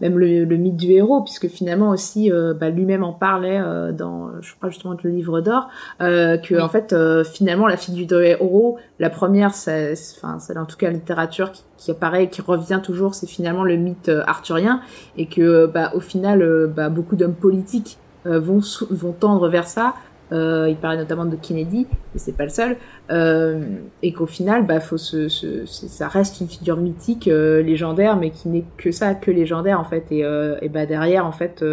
même 0.00 0.18
le, 0.18 0.44
le, 0.44 0.56
mythe 0.56 0.76
du 0.76 0.92
héros, 0.92 1.22
puisque 1.22 1.48
finalement 1.48 1.90
aussi 1.90 2.30
euh, 2.30 2.54
bah, 2.54 2.70
lui-même 2.70 3.02
en 3.04 3.12
parlait 3.12 3.60
euh, 3.60 3.92
dans, 3.92 4.30
je 4.40 4.54
crois 4.54 4.70
justement 4.70 4.96
le 5.02 5.10
livre 5.10 5.40
d'or, 5.40 5.68
euh, 6.00 6.36
que 6.36 6.60
en 6.60 6.68
fait 6.68 6.92
euh, 6.92 7.24
finalement 7.24 7.66
la 7.66 7.76
figure 7.76 8.06
du 8.06 8.24
héros, 8.24 8.78
la 8.98 9.10
première, 9.10 9.48
enfin 9.50 10.38
c'est 10.38 10.56
en 10.56 10.66
tout 10.66 10.76
cas 10.76 10.86
la 10.86 10.94
littérature 10.94 11.52
qui, 11.52 11.62
qui 11.76 11.90
apparaît 11.90 12.24
et 12.24 12.28
qui 12.28 12.42
revient 12.42 12.80
toujours, 12.82 13.14
c'est 13.14 13.28
finalement 13.28 13.64
le 13.64 13.76
mythe 13.76 14.10
arthurien, 14.26 14.80
et 15.16 15.26
que 15.26 15.66
bah, 15.66 15.92
au 15.94 16.00
final 16.00 16.68
bah, 16.74 16.88
beaucoup 16.88 17.16
d'hommes 17.16 17.34
politiques 17.34 17.98
vont 18.24 18.60
vont 18.90 19.12
tendre 19.12 19.48
vers 19.48 19.68
ça. 19.68 19.94
Euh, 20.32 20.66
il 20.68 20.76
parlait 20.76 20.98
notamment 20.98 21.24
de 21.24 21.36
Kennedy, 21.36 21.86
et 22.14 22.18
c'est 22.18 22.36
pas 22.36 22.44
le 22.44 22.50
seul. 22.50 22.76
Euh, 23.10 23.62
et 24.02 24.12
qu'au 24.12 24.26
final, 24.26 24.66
bah, 24.66 24.80
faut 24.80 24.98
se, 24.98 25.28
se, 25.28 25.64
ça 25.66 26.08
reste 26.08 26.40
une 26.40 26.48
figure 26.48 26.76
mythique, 26.76 27.28
euh, 27.28 27.62
légendaire, 27.62 28.16
mais 28.16 28.30
qui 28.30 28.48
n'est 28.48 28.64
que 28.76 28.90
ça, 28.90 29.14
que 29.14 29.30
légendaire 29.30 29.80
en 29.80 29.84
fait. 29.84 30.04
Et, 30.10 30.20
et 30.20 30.68
bah 30.68 30.86
derrière, 30.86 31.26
en 31.26 31.32
fait, 31.32 31.64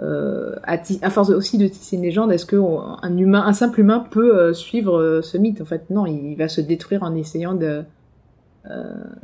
à, 0.00 1.10
force 1.10 1.30
aussi 1.30 1.58
de 1.58 1.68
tisser 1.68 1.96
une 1.96 2.02
légende, 2.02 2.32
est-ce 2.32 2.46
que 2.46 2.56
un 2.56 3.16
humain, 3.16 3.44
un 3.46 3.52
simple 3.52 3.80
humain 3.80 4.04
peut 4.10 4.52
suivre 4.52 5.20
ce 5.22 5.38
mythe? 5.38 5.60
En 5.60 5.66
fait, 5.66 5.88
non, 5.90 6.06
il, 6.06 6.36
va 6.36 6.48
se 6.48 6.60
détruire 6.60 7.02
en 7.02 7.14
essayant 7.14 7.54
de 7.54 7.82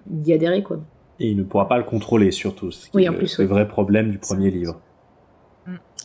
d'y 0.07 0.33
adhérer, 0.33 0.63
quoi. 0.63 0.79
Et 1.21 1.29
il 1.29 1.37
ne 1.37 1.43
pourra 1.43 1.69
pas 1.69 1.77
le 1.77 1.85
contrôler, 1.85 2.31
surtout. 2.31 2.71
Ce 2.71 2.87
qui 2.87 2.97
oui, 2.97 3.09
en 3.09 3.13
plus, 3.13 3.39
le 3.39 3.47
vrai 3.47 3.69
problème 3.69 4.11
du 4.11 4.19
premier 4.19 4.51
livre. 4.51 4.81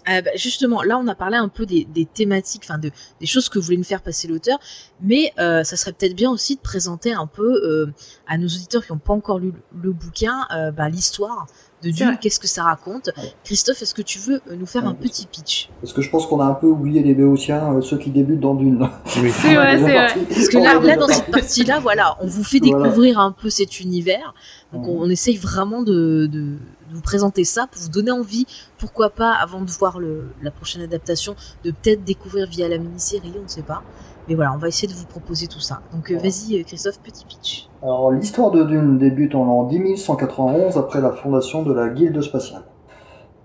Euh, 0.10 0.22
bah, 0.22 0.32
justement, 0.36 0.82
là, 0.84 0.97
on 0.97 1.08
a 1.08 1.16
parlé 1.16 1.38
un 1.38 1.49
peu 1.49 1.66
des, 1.66 1.86
des 1.86 2.05
thématiques, 2.05 2.64
enfin, 2.66 2.78
de, 2.78 2.91
des 3.20 3.26
choses 3.26 3.49
que 3.49 3.60
voulait 3.60 3.78
nous 3.78 3.84
faire 3.84 4.01
passer 4.01 4.28
l'auteur, 4.28 4.58
mais 5.01 5.34
euh, 5.39 5.64
ça 5.64 5.76
serait 5.76 5.93
peut-être 5.93 6.16
bien 6.16 6.32
aussi 6.32 6.55
de 6.55 6.62
présenter 6.62 7.14
un 7.14 7.28
peu 7.28 7.62
euh, 7.64 7.93
à 8.28 8.38
nos 8.38 8.47
auditeurs 8.47 8.86
qui 8.86 8.91
n'ont 8.91 8.99
pas 8.99 9.14
encore 9.14 9.39
lu 9.39 9.53
le 9.82 9.91
bouquin 9.91 10.47
euh, 10.55 10.72
bah, 10.72 10.89
l'histoire 10.89 11.47
de 11.84 11.91
Dune, 11.91 12.18
qu'est-ce 12.20 12.39
que 12.39 12.47
ça 12.47 12.64
raconte. 12.64 13.12
Christophe, 13.43 13.84
est-ce 13.84 13.93
que 13.93 14.01
tu 14.01 14.18
veux 14.18 14.41
nous 14.58 14.66
faire 14.66 14.88
un 14.88 14.95
petit 14.95 15.28
pitch? 15.28 15.70
Parce 15.80 15.93
que 15.93 16.01
je 16.01 16.10
pense 16.10 16.26
qu'on 16.26 16.39
a 16.41 16.45
un 16.45 16.55
peu 16.55 16.66
oublié 16.66 17.03
les 17.03 17.14
Béotiens, 17.14 17.80
ceux 17.84 17.99
qui 17.99 18.10
débutent 18.10 18.39
dans 18.39 18.55
Dune. 18.55 18.89
Oui. 19.18 19.30
C'est 19.36 19.53
vrai, 19.53 19.78
c'est 19.78 19.84
vrai. 19.84 20.08
Parce 20.28 20.47
que 20.49 20.58
là, 20.58 20.80
là 20.80 20.95
dans 20.95 21.08
cette 21.08 21.30
partie-là, 21.30 21.80
voilà, 21.80 22.18
on 22.20 22.26
vous 22.26 22.43
fait 22.43 22.60
découvrir 22.60 23.20
un 23.20 23.32
peu 23.32 23.51
cet 23.51 23.80
univers. 23.80 24.34
Donc 24.74 24.88
on, 24.88 25.01
on 25.01 25.10
essaye 25.10 25.38
vraiment 25.38 25.84
de, 25.84 26.26
de 26.26 26.58
vous 26.91 27.01
présenter 27.01 27.43
ça 27.43 27.67
pour 27.67 27.81
vous 27.81 27.89
donner 27.89 28.11
envie, 28.11 28.45
pourquoi 28.77 29.09
pas, 29.09 29.31
avant 29.31 29.61
de 29.61 29.69
voir 29.71 29.99
le, 29.99 30.29
la 30.41 30.51
prochaine 30.51 30.81
adaptation, 30.81 31.35
de 31.63 31.71
peut-être 31.71 32.03
découvrir 32.03 32.47
via 32.47 32.67
la 32.67 32.77
mini-série, 32.77 33.33
on 33.39 33.43
ne 33.43 33.47
sait 33.47 33.61
pas. 33.61 33.83
Mais 34.27 34.35
voilà, 34.35 34.53
on 34.53 34.57
va 34.57 34.67
essayer 34.67 34.88
de 34.88 34.93
vous 34.93 35.05
proposer 35.05 35.47
tout 35.47 35.59
ça. 35.59 35.81
Donc 35.93 36.11
euh, 36.11 36.17
vas-y 36.17 36.63
Christophe, 36.65 36.99
petit 36.99 37.25
pitch. 37.25 37.69
Alors 37.81 38.11
l'histoire 38.11 38.51
de 38.51 38.63
Dune 38.63 38.97
débute 38.97 39.35
en 39.35 39.45
l'an 39.45 39.63
10191 39.63 40.77
après 40.77 40.99
la 40.99 41.11
fondation 41.11 41.63
de 41.63 41.73
la 41.73 41.88
Guilde 41.88 42.21
spatiale. 42.21 42.63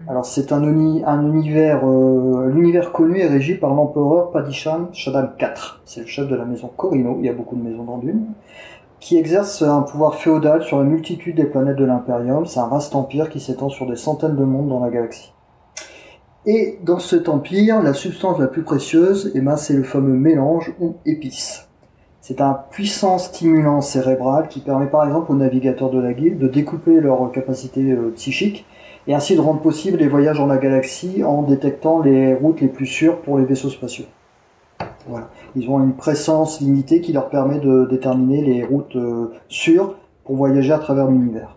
Mm. 0.00 0.08
Alors 0.08 0.24
c'est 0.24 0.50
un, 0.50 0.62
un, 0.62 1.32
univers, 1.32 1.86
euh, 1.86 2.50
l'univers 2.52 2.90
connu 2.90 3.20
est 3.20 3.28
régi 3.28 3.54
par 3.54 3.74
l'empereur 3.74 4.32
Padisham 4.32 4.88
Shaddam 4.92 5.34
IV. 5.40 5.80
C'est 5.84 6.00
le 6.00 6.06
chef 6.06 6.28
de 6.28 6.34
la 6.34 6.44
maison 6.44 6.68
Corino, 6.76 7.16
il 7.20 7.26
y 7.26 7.28
a 7.28 7.32
beaucoup 7.32 7.54
de 7.54 7.62
maisons 7.62 7.84
dans 7.84 7.98
Dune 7.98 8.26
qui 9.02 9.18
exerce 9.18 9.62
un 9.62 9.82
pouvoir 9.82 10.14
féodal 10.14 10.62
sur 10.62 10.78
la 10.78 10.84
multitude 10.84 11.34
des 11.34 11.44
planètes 11.44 11.76
de 11.76 11.84
l'Imperium. 11.84 12.46
C'est 12.46 12.60
un 12.60 12.68
vaste 12.68 12.94
empire 12.94 13.28
qui 13.30 13.40
s'étend 13.40 13.68
sur 13.68 13.84
des 13.86 13.96
centaines 13.96 14.36
de 14.36 14.44
mondes 14.44 14.68
dans 14.68 14.78
la 14.78 14.90
galaxie. 14.90 15.32
Et 16.46 16.78
dans 16.84 17.00
cet 17.00 17.28
empire, 17.28 17.82
la 17.82 17.94
substance 17.94 18.38
la 18.38 18.46
plus 18.46 18.62
précieuse, 18.62 19.32
eh 19.34 19.40
ben, 19.40 19.56
c'est 19.56 19.74
le 19.74 19.82
fameux 19.82 20.14
mélange 20.14 20.72
ou 20.80 20.94
épice. 21.04 21.68
C'est 22.20 22.40
un 22.40 22.56
puissant 22.70 23.18
stimulant 23.18 23.80
cérébral 23.80 24.46
qui 24.46 24.60
permet 24.60 24.86
par 24.86 25.04
exemple 25.04 25.32
aux 25.32 25.36
navigateurs 25.36 25.90
de 25.90 26.00
la 26.00 26.12
guilde 26.12 26.38
de 26.38 26.46
découper 26.46 27.00
leurs 27.00 27.32
capacités 27.32 27.90
euh, 27.90 28.12
psychiques 28.14 28.64
et 29.08 29.14
ainsi 29.14 29.34
de 29.34 29.40
rendre 29.40 29.60
possible 29.60 29.98
les 29.98 30.06
voyages 30.06 30.38
dans 30.38 30.46
la 30.46 30.58
galaxie 30.58 31.24
en 31.24 31.42
détectant 31.42 32.00
les 32.00 32.34
routes 32.34 32.60
les 32.60 32.68
plus 32.68 32.86
sûres 32.86 33.20
pour 33.22 33.36
les 33.36 33.44
vaisseaux 33.44 33.70
spatiaux. 33.70 34.06
Voilà. 35.08 35.28
Ils 35.56 35.68
ont 35.68 35.82
une 35.82 35.94
présence 35.94 36.60
limitée 36.60 37.00
qui 37.00 37.12
leur 37.12 37.28
permet 37.28 37.58
de 37.58 37.86
déterminer 37.86 38.42
les 38.42 38.64
routes 38.64 38.96
euh, 38.96 39.32
sûres 39.48 39.96
pour 40.24 40.36
voyager 40.36 40.72
à 40.72 40.78
travers 40.78 41.08
l'univers. 41.08 41.56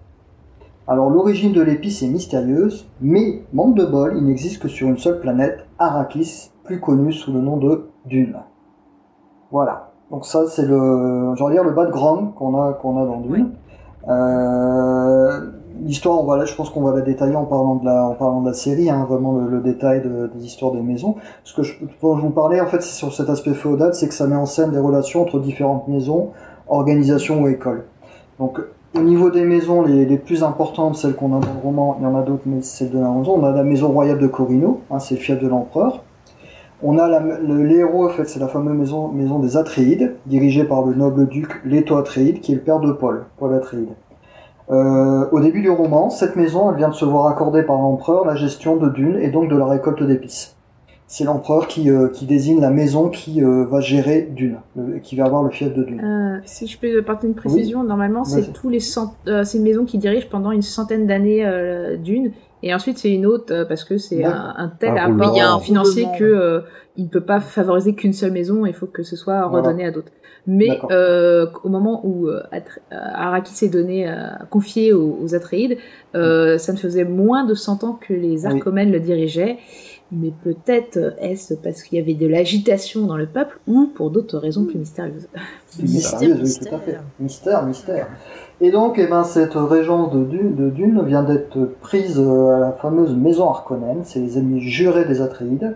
Alors 0.88 1.10
l'origine 1.10 1.52
de 1.52 1.62
l'épice 1.62 2.04
est 2.04 2.08
mystérieuse, 2.08 2.88
mais 3.02 3.44
manque 3.54 3.76
de 3.76 3.86
bol, 3.86 4.14
il 4.18 4.26
n'existe 4.26 4.62
que 4.62 4.68
sur 4.68 4.88
une 4.88 4.98
seule 4.98 5.20
planète, 5.20 5.66
Arrakis, 5.80 6.52
plus 6.64 6.80
connue 6.80 7.12
sous 7.12 7.34
le 7.34 7.42
nom 7.42 7.58
de 7.58 7.90
Dune. 8.06 8.38
Voilà. 9.52 9.92
Donc 10.12 10.26
ça 10.26 10.46
c'est 10.48 10.66
le, 10.66 11.34
dire 11.52 11.64
le 11.64 11.72
background 11.72 12.36
qu'on 12.36 12.62
a 12.62 12.74
qu'on 12.74 13.02
a 13.02 13.06
dans 13.06 13.22
Dune. 13.22 13.52
Euh, 14.08 15.52
l'histoire, 15.84 16.24
va 16.24 16.46
je 16.46 16.56
pense 16.56 16.70
qu'on 16.70 16.82
va 16.82 16.94
la 16.94 17.02
détailler 17.02 17.36
en 17.36 17.46
parlant 17.46 17.76
de 17.76 17.86
la, 17.86 18.06
en 18.06 18.14
parlant 18.14 18.42
de 18.42 18.48
la 18.48 18.54
série, 18.54 18.90
hein, 18.90 19.06
vraiment 19.10 19.34
le, 19.34 19.60
détail 19.60 20.04
des 20.34 20.46
histoires 20.46 20.72
des 20.72 20.82
maisons. 20.82 21.16
Ce 21.44 21.54
que 21.54 21.64
je, 21.64 21.74
peux 21.80 22.08
vous 22.08 22.30
parler, 22.30 22.62
en 22.62 22.68
fait, 22.68 22.82
c'est 22.82 22.96
sur 22.96 23.14
cet 23.14 23.30
aspect 23.30 23.54
féodal, 23.54 23.94
c'est 23.94 24.08
que 24.08 24.14
ça 24.14 24.28
met 24.28 24.36
en 24.36 24.46
scène 24.46 24.72
des 24.72 24.80
relations 24.80 25.22
entre 25.22 25.40
différentes 25.40 25.88
maisons, 25.88 26.32
organisations 26.68 27.42
ou 27.42 27.48
écoles. 27.48 27.86
Donc, 28.40 28.60
au 28.96 29.02
niveau 29.02 29.30
des 29.30 29.44
maisons, 29.44 29.82
les, 29.82 30.06
les 30.06 30.18
plus 30.18 30.44
importantes, 30.44 30.96
celles 30.96 31.16
qu'on 31.16 31.36
a 31.36 31.40
dans 31.40 31.54
le 31.54 31.60
roman, 31.62 31.98
il 32.00 32.04
y 32.04 32.08
en 32.08 32.16
a 32.16 32.22
d'autres, 32.22 32.44
mais 32.46 32.62
c'est 32.62 32.92
de 32.92 33.00
la 33.00 33.10
maison. 33.10 33.36
On 33.40 33.44
a 33.44 33.52
la 33.52 33.64
maison 33.64 33.90
royale 33.90 34.20
de 34.20 34.28
Corino, 34.28 34.82
hein, 34.90 35.00
c'est 35.00 35.16
le 35.16 35.22
fief 35.22 35.42
de 35.42 35.48
l'empereur. 35.48 36.04
On 36.84 36.98
a 36.98 37.08
la, 37.08 37.20
le, 37.20 37.96
en 37.96 38.10
fait, 38.10 38.26
c'est 38.26 38.40
la 38.40 38.48
fameuse 38.48 38.76
maison, 38.78 39.08
maison 39.08 39.40
des 39.40 39.58
Atréides, 39.58 40.16
dirigée 40.26 40.66
par 40.66 40.86
le 40.86 40.94
noble 40.94 41.28
duc 41.28 41.62
Leto 41.64 41.98
Atréide, 41.98 42.42
qui 42.42 42.52
est 42.52 42.56
le 42.56 42.62
père 42.62 42.80
de 42.80 42.92
Paul, 42.92 43.26
Paul 43.38 43.54
Atréide. 43.54 43.90
Euh, 44.72 45.26
au 45.32 45.40
début 45.40 45.62
du 45.62 45.70
roman, 45.70 46.10
cette 46.10 46.36
maison 46.36 46.72
elle 46.72 46.78
vient 46.78 46.90
de 46.90 46.96
se 46.96 47.06
voir 47.06 47.28
accorder 47.28 47.64
par 47.64 47.78
l'empereur 47.78 48.26
la 48.26 48.36
gestion 48.36 48.78
de 48.78 48.90
dunes 48.90 49.18
et 49.20 49.30
donc 49.30 49.50
de 49.50 49.56
la 49.56 49.66
récolte 49.66 50.02
d'épices. 50.02 50.56
C'est 51.08 51.24
l'empereur 51.24 51.68
qui, 51.68 51.92
euh, 51.92 52.08
qui 52.08 52.26
désigne 52.26 52.60
la 52.60 52.72
maison 52.72 53.10
qui 53.10 53.44
euh, 53.44 53.66
va 53.66 53.80
gérer 53.80 54.24
Dune, 54.24 54.58
qui 55.04 55.16
va 55.16 55.26
avoir 55.26 55.44
le 55.44 55.52
fief 55.52 55.72
de 55.72 55.84
Dune. 55.84 56.42
si 56.46 56.66
je 56.66 56.80
peux 56.80 56.98
apporter 56.98 57.28
une 57.28 57.36
précision, 57.36 57.84
normalement 57.84 58.24
c'est 58.24 58.54
tous 58.54 58.70
les 58.70 58.80
c'est 58.80 59.58
une 59.58 59.64
maison 59.64 59.86
qui 59.86 60.00
dirige 60.00 60.30
pendant 60.30 60.52
une 60.52 60.64
centaine 60.64 61.06
d'années 61.06 61.46
Dune 62.04 62.32
et 62.64 62.74
ensuite 62.74 62.98
c'est 62.98 63.14
une 63.14 63.28
autre 63.28 63.66
parce 63.68 63.84
que 63.84 64.00
c'est 64.00 64.24
un, 64.24 64.72
tel 64.80 64.98
apport 64.98 65.62
financier 65.62 66.08
que 66.18 66.64
il 66.98 67.06
ne 67.06 67.10
peut 67.10 67.22
pas 67.22 67.40
favoriser 67.40 67.94
qu'une 67.94 68.14
seule 68.14 68.32
maison, 68.32 68.66
il 68.66 68.74
faut 68.74 68.88
que 68.88 69.04
ce 69.04 69.16
soit 69.16 69.46
redonné 69.46 69.86
à 69.86 69.92
d'autres. 69.92 70.12
Mais 70.48 70.80
euh, 70.92 71.48
au 71.64 71.70
moment 71.70 72.02
où 72.06 72.28
euh, 72.28 72.42
Arrakis 72.92 73.54
s'est 73.54 73.70
donné, 73.70 74.08
euh, 74.08 74.28
confié 74.50 74.94
aux, 74.94 75.18
aux 75.22 75.34
Atreides, 75.34 75.78
euh, 76.16 76.58
ça 76.58 76.72
ne 76.72 76.78
faisait 76.78 77.04
moins 77.04 77.46
de 77.46 77.54
100 77.54 77.84
ans 77.84 77.98
que 78.00 78.14
les 78.14 78.46
Arcomènes 78.46 78.92
le 78.92 79.00
dirigeaient. 79.00 79.58
Mais 80.12 80.32
peut-être 80.44 81.16
est-ce 81.20 81.56
parce 81.56 81.82
qu'il 81.82 81.98
y 81.98 82.02
avait 82.02 82.14
de 82.14 82.28
l'agitation 82.28 83.08
dans 83.08 83.18
le 83.18 83.26
peuple 83.26 83.60
ou 83.66 83.88
pour 83.88 84.12
d'autres 84.12 84.38
raisons 84.38 84.66
plus 84.66 84.78
mystérieuses? 84.78 85.28
Mystérieux, 85.82 86.38
oui, 86.44 86.56
tout 86.62 86.76
à 86.76 86.80
fait. 86.80 86.98
Mystère, 87.20 87.66
mystère. 87.66 88.08
Et 88.62 88.70
donc, 88.70 89.00
eh 89.00 89.08
ben, 89.08 89.24
cette 89.24 89.56
régence 89.56 90.14
de 90.14 90.24
Dune, 90.24 90.56
de 90.56 90.70
Dune 90.70 91.04
vient 91.06 91.24
d'être 91.24 91.58
prise 91.82 92.20
à 92.20 92.60
la 92.60 92.72
fameuse 92.80 93.16
maison 93.16 93.50
Harkonnen. 93.50 94.04
C'est 94.04 94.20
les 94.20 94.38
ennemis 94.38 94.62
jurés 94.62 95.06
des 95.06 95.22
Atreides 95.22 95.76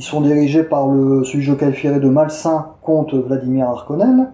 qui 0.00 0.06
sont 0.06 0.22
dirigés 0.22 0.62
par 0.62 0.88
le, 0.88 1.24
celui 1.24 1.40
que 1.40 1.52
je 1.52 1.52
qualifierais 1.52 2.00
de 2.00 2.08
malsain 2.08 2.68
comte 2.82 3.12
Vladimir 3.12 3.68
Harkonnen. 3.68 4.32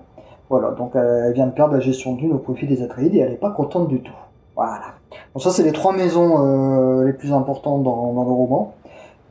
Voilà, 0.49 0.71
donc 0.71 0.93
elle 0.95 1.33
vient 1.33 1.49
de 1.49 1.51
perdre 1.51 1.75
la 1.75 1.81
gestion 1.81 2.14
d'une 2.14 2.33
au 2.35 2.39
profit 2.39 2.69
des 2.69 2.85
Atreides 2.85 3.17
et 3.17 3.19
elle 3.19 3.31
n'est 3.31 3.37
pas 3.37 3.51
contente 3.51 3.89
du 3.89 4.01
tout. 4.01 4.14
Voilà. 4.55 4.95
Donc 5.35 5.43
ça, 5.43 5.51
c'est 5.51 5.64
les 5.64 5.73
trois 5.73 5.93
maisons 5.93 7.01
euh, 7.01 7.05
les 7.05 7.12
plus 7.12 7.33
importantes 7.33 7.83
dans, 7.83 8.12
dans, 8.12 8.23
le 8.23 8.31
roman. 8.31 8.75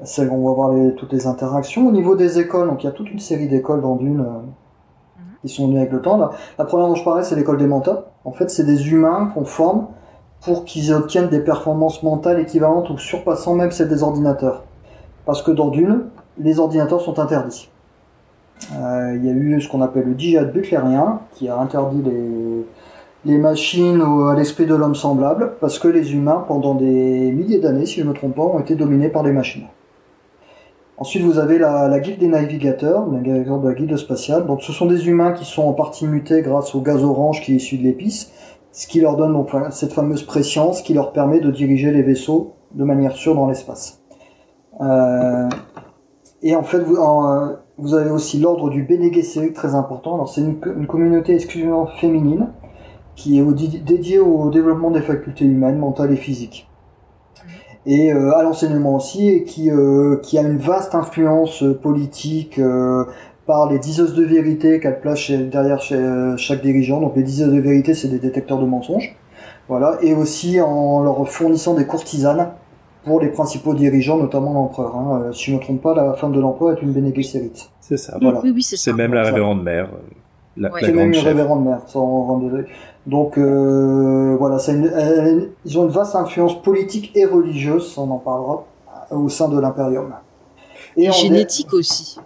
Celles 0.03 0.27
où 0.27 0.33
on 0.33 0.49
va 0.49 0.53
voir 0.53 0.73
les, 0.73 0.93
toutes 0.95 1.13
les 1.13 1.25
interactions. 1.25 1.87
Au 1.87 1.91
niveau 1.93 2.17
des 2.17 2.37
écoles, 2.37 2.67
donc 2.67 2.83
il 2.83 2.87
y 2.87 2.89
a 2.89 2.91
toute 2.91 3.09
une 3.09 3.19
série 3.19 3.47
d'écoles 3.47 3.81
dans 3.81 3.95
Dune 3.95 4.19
euh, 4.19 4.23
mhm. 4.23 5.25
qui 5.41 5.47
sont 5.47 5.67
venues 5.67 5.77
avec 5.77 5.93
le 5.93 6.01
temps. 6.01 6.17
La, 6.17 6.65
première 6.65 6.89
dont 6.89 6.95
je 6.95 7.03
parlais, 7.05 7.23
c'est 7.23 7.37
l'école 7.37 7.59
des 7.59 7.67
Manta. 7.67 8.07
En 8.25 8.33
fait, 8.33 8.49
c'est 8.49 8.65
des 8.65 8.91
humains 8.91 9.31
qu'on 9.33 9.45
forme 9.45 9.87
pour 10.41 10.65
qu'ils 10.65 10.91
obtiennent 10.91 11.29
des 11.29 11.39
performances 11.39 12.03
mentales 12.03 12.41
équivalentes 12.41 12.89
ou 12.89 12.97
surpassant 12.97 13.55
même 13.55 13.71
celles 13.71 13.87
des 13.87 14.03
ordinateurs. 14.03 14.63
Parce 15.25 15.41
que 15.41 15.51
dans 15.51 15.69
Dune, 15.69 16.03
les 16.37 16.59
ordinateurs 16.59 17.01
sont 17.01 17.19
interdits. 17.19 17.69
Euh, 18.73 19.13
il 19.17 19.25
y 19.25 19.29
a 19.29 19.33
eu 19.33 19.61
ce 19.61 19.69
qu'on 19.69 19.81
appelle 19.81 20.05
le 20.05 20.17
djihad 20.17 20.51
butlérien, 20.51 21.21
qui 21.33 21.49
a 21.49 21.57
interdit 21.57 22.01
les, 23.25 23.37
machines 23.37 24.01
à 24.01 24.35
l'esprit 24.35 24.65
de 24.65 24.75
l'homme 24.75 24.95
semblable, 24.95 25.53
parce 25.59 25.79
que 25.79 25.87
les 25.87 26.13
humains, 26.13 26.45
pendant 26.47 26.75
des 26.75 27.31
milliers 27.31 27.59
d'années, 27.59 27.85
si 27.85 27.99
je 27.99 28.03
ne 28.03 28.09
me 28.09 28.13
trompe 28.13 28.35
pas, 28.35 28.43
ont 28.43 28.59
été 28.59 28.75
dominés 28.75 29.09
par 29.09 29.23
les 29.23 29.31
machines. 29.31 29.65
Ensuite, 30.97 31.23
vous 31.23 31.39
avez 31.39 31.57
la, 31.57 31.99
guilde 31.99 32.19
des 32.19 32.27
navigateurs, 32.27 33.05
de 33.07 33.67
la 33.67 33.73
guilde 33.73 33.97
spatiale. 33.97 34.45
Donc, 34.45 34.61
ce 34.61 34.71
sont 34.71 34.85
des 34.85 35.07
humains 35.09 35.33
qui 35.33 35.43
sont 35.43 35.63
en 35.63 35.73
partie 35.73 36.07
mutés 36.07 36.41
grâce 36.41 36.73
au 36.73 36.81
gaz 36.81 37.03
orange 37.03 37.41
qui 37.41 37.53
est 37.53 37.57
issu 37.57 37.77
de 37.77 37.83
l'épice, 37.83 38.31
ce 38.71 38.87
qui 38.87 39.01
leur 39.01 39.17
donne 39.17 39.43
cette 39.71 39.91
fameuse 39.91 40.23
préscience 40.23 40.81
qui 40.81 40.93
leur 40.93 41.11
permet 41.11 41.39
de 41.41 41.51
diriger 41.51 41.91
les 41.91 42.01
vaisseaux 42.01 42.53
de 42.73 42.83
manière 42.85 43.13
sûre 43.13 43.35
dans 43.35 43.47
l'espace. 43.47 44.01
Euh, 44.81 45.49
et 46.45 46.55
en 46.55 46.61
fait, 46.61 46.77
vous, 46.77 46.95
euh, 46.95 47.55
vous 47.79 47.95
avez 47.95 48.11
aussi 48.11 48.39
l'ordre 48.39 48.69
du 48.69 48.83
Bene 48.83 49.09
très 49.51 49.73
important. 49.73 50.27
C'est 50.27 50.41
une, 50.41 50.85
communauté 50.85 51.33
exclusivement 51.33 51.87
féminine 51.87 52.49
qui 53.15 53.39
est 53.39 53.81
dédiée 53.83 54.19
au 54.19 54.51
développement 54.51 54.91
des 54.91 55.01
facultés 55.01 55.45
humaines, 55.45 55.79
mentales 55.79 56.13
et 56.13 56.17
physiques. 56.17 56.69
Et 57.87 58.13
euh, 58.13 58.35
à 58.35 58.43
l'enseignement 58.43 58.95
aussi, 58.95 59.27
et 59.27 59.43
qui, 59.43 59.71
euh, 59.71 60.21
a 60.33 60.41
une 60.41 60.57
vaste 60.57 60.93
influence 60.93 61.63
politique 61.81 62.61
par 63.47 63.67
les 63.67 63.79
diseuses 63.79 64.13
de 64.13 64.23
vérité 64.23 64.79
qu'elle 64.79 65.01
place 65.01 65.31
derrière 65.31 65.81
chaque 66.37 66.61
dirigeant. 66.61 67.01
Donc 67.01 67.15
les 67.15 67.23
diseuses 67.23 67.53
de 67.53 67.59
vérité, 67.59 67.95
c'est 67.95 68.07
des 68.07 68.19
détecteurs 68.19 68.59
de 68.59 68.67
mensonges. 68.67 69.17
Voilà. 69.67 69.97
Et 70.03 70.13
aussi 70.13 70.61
en 70.61 71.01
leur 71.01 71.27
fournissant 71.27 71.73
des 71.73 71.87
courtisanes 71.87 72.51
pour 73.05 73.21
les 73.21 73.29
principaux 73.29 73.73
dirigeants, 73.73 74.17
notamment 74.17 74.53
l'empereur. 74.53 74.95
Hein. 74.95 75.21
Euh, 75.25 75.33
si 75.33 75.45
je 75.45 75.51
ne 75.51 75.57
me 75.57 75.61
trompe 75.61 75.81
pas, 75.81 75.93
la 75.93 76.13
femme 76.13 76.33
de 76.33 76.39
l'empereur 76.39 76.77
est 76.77 76.81
une 76.81 76.91
Bene 76.91 77.13
C'est 77.79 77.97
ça. 77.97 78.17
Voilà. 78.19 78.41
Oui, 78.43 78.51
oui, 78.53 78.63
c'est 78.63 78.77
C'est 78.77 78.93
même 78.93 79.13
la 79.13 79.23
révérende 79.23 79.63
mère. 79.63 79.85
Euh, 79.85 79.97
la, 80.57 80.71
ouais. 80.71 80.81
la 80.81 80.91
même 80.91 81.13
une 81.13 81.19
révérende 81.19 81.65
mère. 81.65 81.81
Donc 83.05 83.37
euh, 83.37 84.35
voilà, 84.39 84.57
une, 84.67 85.49
ils 85.63 85.77
ont 85.77 85.83
une 85.83 85.91
vaste 85.91 86.15
influence 86.15 86.59
politique 86.61 87.11
et 87.15 87.25
religieuse, 87.25 87.93
on 87.97 88.09
en 88.09 88.17
parlera 88.17 88.65
au 89.11 89.29
sein 89.29 89.47
de 89.47 89.59
l'Imperium. 89.59 90.11
Et, 90.97 91.11
génétique 91.11 91.73
aussi. 91.73 92.17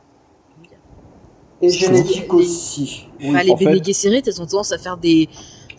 Et 1.62 1.70
génétique 1.70 2.34
aussi. 2.34 3.10
Oui. 3.20 3.36
les 3.44 3.56
Bene 3.56 3.84
Gesserit, 3.84 4.24
elles 4.26 4.42
ont 4.42 4.46
tendance 4.46 4.72
à 4.72 4.78
faire 4.78 4.96
des, 4.96 5.28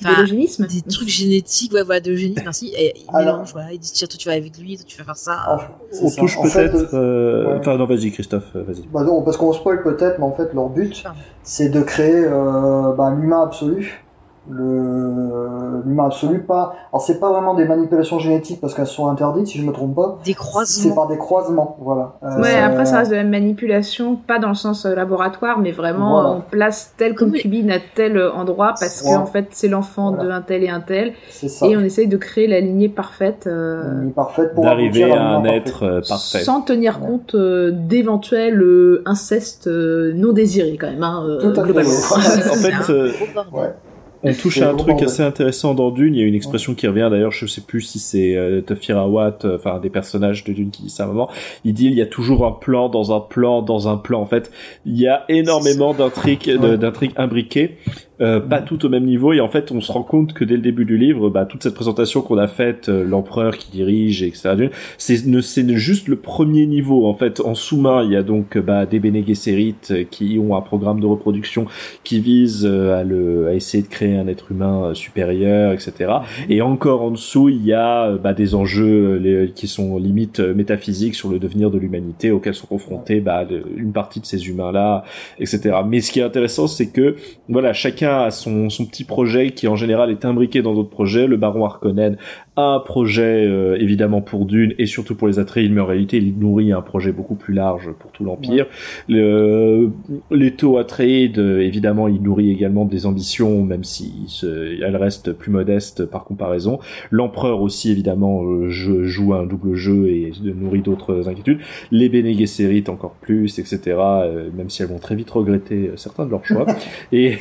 des 0.01 0.83
trucs 0.83 1.09
génétiques, 1.09 1.73
ouais, 1.73 1.83
voilà, 1.83 2.01
de 2.01 2.15
génie, 2.15 2.37
merci. 2.43 2.73
Et 2.77 2.95
ils 2.97 3.17
mélangent, 3.17 3.53
voilà, 3.53 3.73
ils 3.73 3.79
disent, 3.79 3.93
tiens, 3.93 4.09
toi 4.09 4.19
tu 4.19 4.29
vas 4.29 4.35
avec 4.35 4.59
lui, 4.59 4.77
toi 4.77 4.85
tu 4.87 4.97
vas 4.99 5.05
faire 5.05 5.17
ça. 5.17 5.37
Ah, 5.47 5.59
on 6.03 6.11
touche 6.11 6.37
peut-être. 6.41 6.95
Euh... 6.95 7.59
Enfin, 7.59 7.77
non, 7.77 7.87
vas-y, 7.87 8.11
Christophe, 8.11 8.57
euh, 8.57 8.63
vas-y. 8.63 8.87
Bah 8.93 9.03
non, 9.03 9.23
parce 9.23 9.37
qu'on 9.37 9.53
spoil 9.53 9.83
peut-être, 9.83 10.19
mais 10.19 10.25
en 10.25 10.33
fait, 10.33 10.53
leur 10.55 10.69
but, 10.69 11.05
c'est 11.43 11.69
de 11.69 11.81
créer 11.83 12.25
euh, 12.25 12.93
bah, 12.93 13.05
un 13.05 13.21
humain 13.21 13.43
absolu 13.43 14.05
l'humain 14.49 16.07
absolu 16.07 16.41
pas 16.41 16.75
alors 16.93 17.03
c'est 17.03 17.21
pas 17.21 17.31
vraiment 17.31 17.55
des 17.55 17.67
manipulations 17.67 18.19
génétiques 18.19 18.61
parce 18.61 18.75
qu'elles 18.75 18.87
sont 18.87 19.09
interdites 19.09 19.47
si 19.47 19.59
je 19.59 19.67
me 19.67 19.73
trompe 19.73 19.95
pas. 19.95 20.19
Des 20.25 20.35
croisements. 20.35 20.89
C'est 20.91 20.95
par 20.95 21.09
des 21.09 21.19
croisements 21.19 21.77
voilà. 21.81 22.15
Euh, 22.23 22.41
ouais 22.41 22.57
après 22.57 22.87
ça 22.87 22.99
reste 22.99 23.11
de 23.11 23.17
la 23.17 23.25
manipulation 23.25 24.17
pas 24.17 24.39
dans 24.39 24.49
le 24.49 24.55
sens 24.55 24.87
euh, 24.87 24.95
laboratoire 24.95 25.59
mais 25.59 25.73
vraiment 25.73 26.37
on 26.37 26.41
place 26.41 26.95
telle 26.97 27.15
concubine 27.15 27.71
à 27.71 27.79
tel 27.95 28.21
endroit 28.21 28.75
parce 28.81 29.03
que 29.03 29.15
en 29.15 29.27
fait 29.27 29.49
c'est 29.51 29.69
l'enfant 29.69 30.13
de 30.13 30.31
un 30.31 30.41
tel 30.41 30.65
et 30.65 30.69
un 30.69 30.81
tel. 30.81 31.13
Ça. 31.31 31.67
et 31.67 31.77
on 31.77 31.81
essaye 31.81 32.09
de 32.09 32.17
créer 32.17 32.47
la 32.47 32.61
lignée 32.61 32.89
parfaite 32.89 33.47
euh, 33.47 34.09
parfaite 34.15 34.55
pour 34.55 34.65
d'arriver 34.65 35.13
à 35.13 35.37
un, 35.37 35.45
être 35.45 36.01
parfait. 36.09 36.43
sans 36.43 36.63
tenir 36.63 37.01
compte 37.01 37.37
d'éventuels 37.37 38.65
incestes 39.05 39.69
non 39.69 40.33
désirés 40.33 40.79
quand 40.81 40.91
même 40.91 41.03
hein, 41.03 41.39
Tout 41.41 41.61
à 41.61 41.65
fait. 41.65 42.51
en 42.51 42.55
fait 42.55 43.75
on 44.23 44.35
touche 44.35 44.61
à 44.61 44.71
un 44.71 44.75
truc 44.75 45.03
assez 45.03 45.23
intéressant 45.23 45.75
dans 45.75 45.91
Dune. 45.91 46.15
Il 46.15 46.21
y 46.21 46.25
a 46.25 46.27
une 46.27 46.35
expression 46.35 46.75
qui 46.75 46.87
revient 46.87 47.09
d'ailleurs, 47.11 47.33
je 47.33 47.47
sais 47.47 47.61
plus 47.61 47.81
si 47.81 47.99
c'est 47.99 48.37
euh, 48.37 48.63
Watt, 49.07 49.45
euh, 49.45 49.57
enfin 49.57 49.79
des 49.79 49.91
personnages 49.91 50.45
de 50.45 50.53
Dune 50.53 50.71
qui 50.71 50.83
dit 50.83 50.91
ça 50.91 51.05
à 51.05 51.07
un 51.07 51.09
moment. 51.09 51.31
Il 51.65 51.75
dit 51.75 51.87
il 51.87 51.95
y 51.95 52.03
a 52.03 52.07
toujours 52.07 52.47
un 52.47 52.53
plan 52.53 52.89
dans 52.89 53.17
un 53.17 53.21
plan 53.21 53.63
dans 53.63 53.89
un 53.89 53.97
plan. 53.97 54.21
En 54.21 54.27
fait, 54.27 54.51
il 54.85 54.99
y 54.99 55.09
a 55.09 55.25
énormément 55.29 55.95
d'intrigues, 55.95 56.51
d'intrigues 56.57 57.13
imbriquées 57.17 57.77
euh, 58.21 58.39
pas 58.39 58.61
tout 58.61 58.85
au 58.85 58.91
même 58.91 59.07
niveau 59.07 59.33
et 59.33 59.41
en 59.41 59.49
fait 59.49 59.73
on 59.73 59.81
se 59.81 59.91
rend 59.91 60.03
compte 60.03 60.35
que 60.35 60.45
dès 60.45 60.57
le 60.57 60.61
début 60.61 60.85
du 60.85 60.99
livre 60.99 61.31
bah, 61.31 61.47
toute 61.47 61.63
cette 61.63 61.73
présentation 61.73 62.21
qu'on 62.21 62.37
a 62.37 62.49
faite 62.49 62.91
euh, 62.91 63.03
l'empereur 63.03 63.57
qui 63.57 63.71
dirige 63.71 64.23
etc 64.23 64.69
c'est 64.99 65.25
ne 65.27 65.41
c'est 65.41 65.67
juste 65.77 66.07
le 66.07 66.17
premier 66.17 66.67
niveau. 66.67 67.07
En 67.07 67.15
fait 67.15 67.41
en 67.41 67.55
sous-main 67.55 68.05
il 68.05 68.11
y 68.11 68.17
a 68.17 68.23
donc 68.23 68.59
bah, 68.59 68.85
des 68.85 68.99
Bene 68.99 69.25
Gesserit 69.27 69.75
euh, 69.91 70.05
qui 70.05 70.39
ont 70.39 70.55
un 70.55 70.61
programme 70.61 71.01
de 71.01 71.07
reproduction 71.07 71.65
qui 72.05 72.21
vise 72.21 72.67
à 72.67 73.05
le 73.05 73.49
à 73.49 73.55
essayer 73.55 73.83
de 73.83 73.89
créer 73.89 74.17
un 74.17 74.29
être 74.29 74.53
humain 74.53 74.93
supérieur 74.93 75.73
etc 75.73 75.93
mhm. 76.01 76.53
et 76.53 76.61
encore 76.61 77.01
en 77.01 77.13
dessous 77.13 77.49
il 77.49 77.65
y 77.65 77.73
a 77.73 78.13
bah, 78.19 78.35
des 78.35 78.55
enjeux 78.55 79.17
les, 79.17 79.51
qui 79.51 79.67
sont 79.67 79.97
limite 79.97 80.41
métaphysiques 80.41 81.15
sur 81.15 81.31
le 81.31 81.39
devenir 81.39 81.71
de 81.71 81.79
l'humanité 81.79 82.33
auxquels 82.33 82.55
sont 82.55 82.67
confrontés 82.67 83.21
bah, 83.21 83.47
une 83.77 83.93
partie 83.93 84.21
de 84.21 84.27
ces 84.27 84.47
humains 84.47 84.73
là 84.73 85.05
etc 85.39 85.75
mais 85.87 86.03
ce 86.03 86.13
qui 86.13 86.21
est 86.21 86.25
intéressant 86.25 86.67
c'est 86.67 86.89
que 86.89 87.17
voilà 87.49 87.73
chacun 87.73 88.10
a 88.19 88.31
son, 88.31 88.69
petit 88.69 89.05
projet 89.05 89.53
qui 89.53 89.69
en 89.69 89.77
général 89.77 90.11
est 90.11 90.25
imbriqué 90.25 90.63
dans 90.63 90.75
d'autres 90.75 90.91
projets. 90.91 91.27
Le 91.27 91.37
baron 91.37 91.65
Harkonnen 91.65 92.17
un 92.61 92.81
projet 92.81 93.47
euh, 93.47 93.77
évidemment 93.79 94.21
pour 94.21 94.47
Dune 94.47 94.75
et 94.79 94.87
surtout 94.87 95.15
pour 95.15 95.29
les 95.29 95.39
Atreides, 95.39 95.73
mais 95.73 95.81
en 95.81 95.87
réalité 95.87 96.19
il 96.19 96.39
nourrit 96.39 96.73
un 96.73 96.83
projet 96.83 97.13
beaucoup 97.13 97.35
plus 97.35 97.55
large 97.55 97.91
pour 97.99 98.13
tout 98.13 98.25
l'Empire. 98.25 98.67
Le, 99.09 99.91
Leto 100.31 100.79
Atreides, 100.79 101.39
évidemment, 101.39 102.09
il 102.09 102.23
nourrit 102.23 102.51
également 102.51 102.85
des 102.85 103.07
ambitions, 103.07 103.65
même 103.65 103.85
si 103.85 104.43
elle 104.45 104.97
reste 104.97 105.33
plus 105.33 105.51
modeste 105.51 106.07
par 106.07 106.25
comparaison. 106.25 106.79
L'Empereur 107.11 107.61
aussi, 107.63 107.91
évidemment, 107.91 108.43
euh, 108.45 108.69
joue 108.71 109.35
un 109.35 109.47
double 109.47 109.75
jeu 109.75 110.09
et 110.09 110.33
nourrit 110.43 110.83
d'autres 110.83 111.29
inquiétudes. 111.29 111.59
Les 111.91 112.09
Bene 112.09 112.33
Gesserit 112.37 112.85
encore 112.89 113.15
plus, 113.21 113.59
etc. 113.59 113.81
Euh, 113.99 114.51
même 114.57 114.71
si 114.71 114.83
elles 114.83 114.89
vont 114.89 114.99
très 114.99 115.15
vite 115.15 115.31
regretter 115.31 115.91
certains 115.97 116.27
de 116.27 116.31
leurs 116.31 116.45
choix. 116.45 116.67
et 117.13 117.39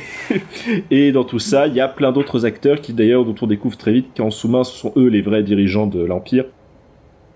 et 0.90 1.12
dans 1.12 1.24
tout 1.24 1.38
ça, 1.38 1.66
il 1.66 1.74
y 1.74 1.80
a 1.80 1.88
plein 1.88 2.12
d'autres 2.12 2.44
acteurs 2.46 2.80
qui 2.80 2.92
d'ailleurs 2.92 3.24
dont 3.24 3.34
on 3.40 3.46
découvre 3.46 3.76
très 3.76 3.92
vite 3.92 4.08
qu'en 4.16 4.30
sous-main 4.30 4.64
ce 4.64 4.76
sont 4.76 4.92
eux 4.96 5.08
les 5.10 5.22
vrais 5.22 5.42
dirigeants 5.42 5.86
de 5.86 6.02
l'empire 6.02 6.46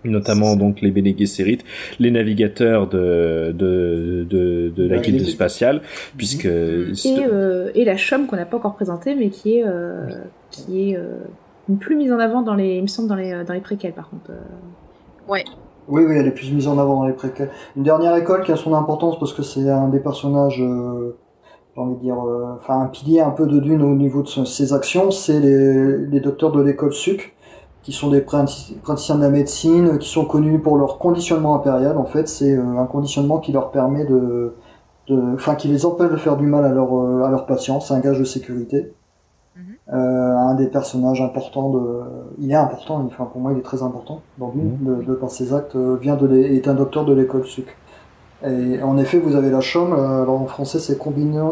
notamment 0.04 0.54
donc 0.56 0.82
les 0.82 0.90
Bene 0.90 1.16
Gesserit, 1.16 1.60
les 1.98 2.10
navigateurs 2.10 2.88
de 2.88 3.54
de 3.56 4.26
de, 4.28 4.68
de 4.68 4.86
la 4.86 4.98
guilde 4.98 5.24
spatiale, 5.24 5.80
puisque 6.16 6.44
et, 6.44 6.92
euh, 7.26 7.70
et 7.74 7.86
la 7.86 7.96
Chum 7.96 8.26
qu'on 8.26 8.36
n'a 8.36 8.44
pas 8.44 8.58
encore 8.58 8.74
présentée, 8.74 9.14
mais 9.14 9.30
qui 9.30 9.56
est 9.56 9.64
euh, 9.64 10.06
qui 10.50 10.90
est 10.90 10.96
euh, 10.98 11.16
plus 11.80 11.96
mise 11.96 12.12
en 12.12 12.18
avant 12.18 12.42
dans 12.42 12.54
les, 12.54 12.76
il 12.76 12.82
me 12.82 12.86
semble 12.86 13.08
dans 13.08 13.14
les 13.14 13.44
dans 13.44 13.54
les 13.54 13.60
préquels 13.60 13.94
par 13.94 14.10
contre. 14.10 14.30
Ouais. 15.26 15.44
Oui, 15.88 16.02
oui, 16.06 16.16
elle 16.18 16.26
est 16.26 16.32
plus 16.32 16.50
mise 16.50 16.66
en 16.68 16.78
avant 16.78 16.96
dans 16.96 17.06
les 17.06 17.12
préquels. 17.12 17.50
Une 17.76 17.82
dernière 17.82 18.14
école 18.16 18.42
qui 18.42 18.52
a 18.52 18.56
son 18.56 18.74
importance 18.74 19.18
parce 19.18 19.32
que 19.32 19.42
c'est 19.42 19.70
un 19.70 19.88
des 19.88 20.00
personnages 20.00 20.62
j'ai 21.74 21.80
envie 21.80 21.96
de 21.96 22.00
dire, 22.00 22.20
euh, 22.20 22.54
enfin 22.56 22.80
un 22.80 22.86
pilier 22.86 23.20
un 23.20 23.30
peu 23.30 23.46
de 23.46 23.58
Dune 23.58 23.82
au 23.82 23.94
niveau 23.94 24.22
de 24.22 24.28
ses 24.28 24.72
actions, 24.72 25.10
c'est 25.10 25.40
les, 25.40 25.98
les 26.06 26.20
docteurs 26.20 26.52
de 26.52 26.62
l'école 26.62 26.92
SUC, 26.92 27.33
qui 27.84 27.92
sont 27.92 28.10
des 28.10 28.22
praticiens 28.22 29.16
de 29.16 29.20
la 29.20 29.30
médecine, 29.30 29.98
qui 29.98 30.08
sont 30.08 30.24
connus 30.24 30.58
pour 30.58 30.76
leur 30.76 30.98
conditionnement 30.98 31.54
impérial. 31.54 31.96
En 31.96 32.06
fait, 32.06 32.28
c'est 32.28 32.56
euh, 32.56 32.78
un 32.78 32.86
conditionnement 32.86 33.38
qui 33.38 33.52
leur 33.52 33.70
permet 33.70 34.04
de, 34.06 34.54
enfin 35.34 35.54
qui 35.54 35.68
les 35.68 35.86
empêche 35.86 36.10
de 36.10 36.16
faire 36.16 36.36
du 36.36 36.46
mal 36.46 36.64
à, 36.64 36.70
leur, 36.70 36.96
euh, 36.98 37.24
à 37.24 37.30
leurs 37.30 37.46
patients. 37.46 37.80
C'est 37.80 37.94
un 37.94 38.00
gage 38.00 38.18
de 38.18 38.24
sécurité. 38.24 38.92
Mhm. 39.56 39.62
euh, 39.92 40.36
un 40.36 40.54
des 40.56 40.66
personnages 40.66 41.20
importants 41.20 41.70
de, 41.70 42.00
il 42.38 42.50
est 42.50 42.56
important, 42.56 43.04
enfin 43.06 43.26
pour 43.26 43.40
moi 43.40 43.52
il 43.52 43.58
est 43.58 43.62
très 43.62 43.84
important 43.84 44.20
dans 44.38 44.48
Dune, 44.48 44.78
mhm. 44.80 44.96
de, 44.98 45.02
de, 45.04 45.14
par 45.14 45.30
ses 45.30 45.54
actes, 45.54 45.76
vient 45.76 46.16
de, 46.16 46.28
est 46.34 46.66
un 46.66 46.74
docteur 46.74 47.04
de 47.04 47.12
l'école 47.12 47.46
SUC. 47.46 47.68
Et 48.46 48.82
en 48.82 48.98
effet, 48.98 49.18
vous 49.18 49.36
avez 49.36 49.50
la 49.50 49.60
chaume, 49.60 49.92
euh, 49.92 50.22
alors 50.22 50.40
en 50.40 50.46
français 50.46 50.78
c'est 50.78 50.98
combina, 50.98 51.50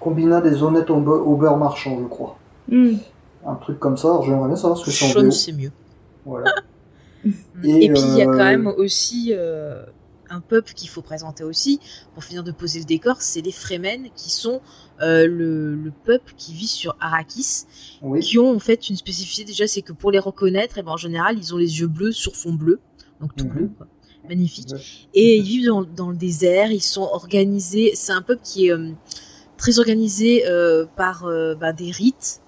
combina 0.00 0.40
des 0.40 0.62
honnêtes 0.62 0.90
au, 0.90 1.00
beurre 1.00 1.56
marchand, 1.56 1.98
je 2.00 2.06
crois. 2.06 2.36
Hmm. 2.68 2.94
Un 3.46 3.54
truc 3.56 3.78
comme 3.78 3.96
ça, 3.96 4.20
j'aimerais 4.24 4.48
bien 4.48 4.56
savoir 4.56 4.78
ce 4.78 4.84
que 4.84 4.90
c'est 4.90 5.16
en 5.16 5.22
VO. 5.22 5.30
c'est 5.30 5.52
mieux. 5.52 5.72
Voilà. 6.24 6.52
Et, 7.24 7.30
puis 7.90 8.02
il 8.02 8.16
y 8.16 8.22
a 8.22 8.26
quand 8.26 8.32
euh, 8.32 8.36
même 8.36 8.66
aussi 8.66 9.32
euh, 9.32 9.84
un 10.30 10.40
peuple 10.40 10.74
qu'il 10.74 10.88
faut 10.88 11.02
présenter 11.02 11.42
aussi, 11.42 11.80
pour 12.14 12.22
finir 12.22 12.44
de 12.44 12.52
poser 12.52 12.78
le 12.78 12.84
décor, 12.84 13.16
c'est 13.20 13.40
les 13.40 13.52
Fremen 13.52 14.08
qui 14.14 14.30
sont 14.30 14.60
le, 15.00 15.90
peuple 16.04 16.34
qui 16.36 16.52
vit 16.52 16.68
sur 16.68 16.96
Arrakis, 17.00 17.64
qui 18.20 18.38
ont 18.38 18.54
en 18.54 18.58
fait 18.58 18.88
une 18.90 18.96
spécificité 18.96 19.44
déjà, 19.44 19.66
c'est 19.66 19.82
que 19.82 19.92
pour 19.92 20.10
les 20.10 20.18
reconnaître, 20.18 20.78
et 20.78 20.80
eh 20.80 20.84
ben, 20.84 20.92
en 20.92 20.96
général 20.96 21.36
ils 21.38 21.54
ont 21.54 21.58
les 21.58 21.80
yeux 21.80 21.88
bleus 21.88 22.12
sur 22.12 22.36
fond 22.36 22.52
bleu, 22.52 22.80
donc 23.20 23.34
tout 23.34 23.44
mhm. 23.44 23.50
bleu. 23.50 23.70
Quoi 23.76 23.86
magnifique. 24.28 24.74
Et 25.14 25.38
ils 25.38 25.44
vivent 25.44 25.70
dans, 25.94 26.10
le 26.10 26.16
désert, 26.16 26.70
ils 26.70 26.82
sont 26.82 27.08
organisés, 27.12 27.92
c'est 27.94 28.12
un 28.12 28.22
peuple 28.22 28.42
qui 28.42 28.66
est 28.66 28.72
euh, 28.72 28.92
très 29.56 29.78
organisé 29.78 30.46
euh, 30.46 30.86
par 30.96 31.24
euh, 31.24 31.54
bah, 31.54 31.72
des 31.72 31.90
rites, 31.90 32.40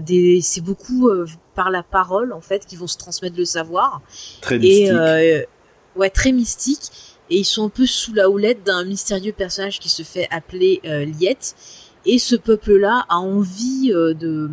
des, 0.00 0.40
c'est 0.42 0.60
beaucoup 0.60 1.10
par 1.54 1.70
la 1.70 1.82
parole 1.82 2.32
en 2.32 2.40
fait 2.40 2.66
qui 2.66 2.76
vont 2.76 2.86
se 2.86 2.96
transmettre 2.96 3.36
le 3.36 3.44
savoir. 3.44 4.02
Très 4.40 4.58
mystique. 4.58 4.92
ouais, 5.96 6.10
très 6.10 6.32
mystique. 6.32 6.90
Et 7.30 7.38
ils 7.38 7.44
sont 7.44 7.64
un 7.64 7.68
peu 7.70 7.86
sous 7.86 8.12
la 8.12 8.28
houlette 8.28 8.62
d'un 8.64 8.84
mystérieux 8.84 9.32
personnage 9.32 9.78
qui 9.78 9.88
se 9.88 10.02
fait 10.02 10.28
appeler 10.30 10.80
Liette. 10.84 11.54
Et 12.04 12.18
ce 12.18 12.36
peuple-là 12.36 13.06
a 13.08 13.16
envie 13.16 13.90
de 13.90 14.50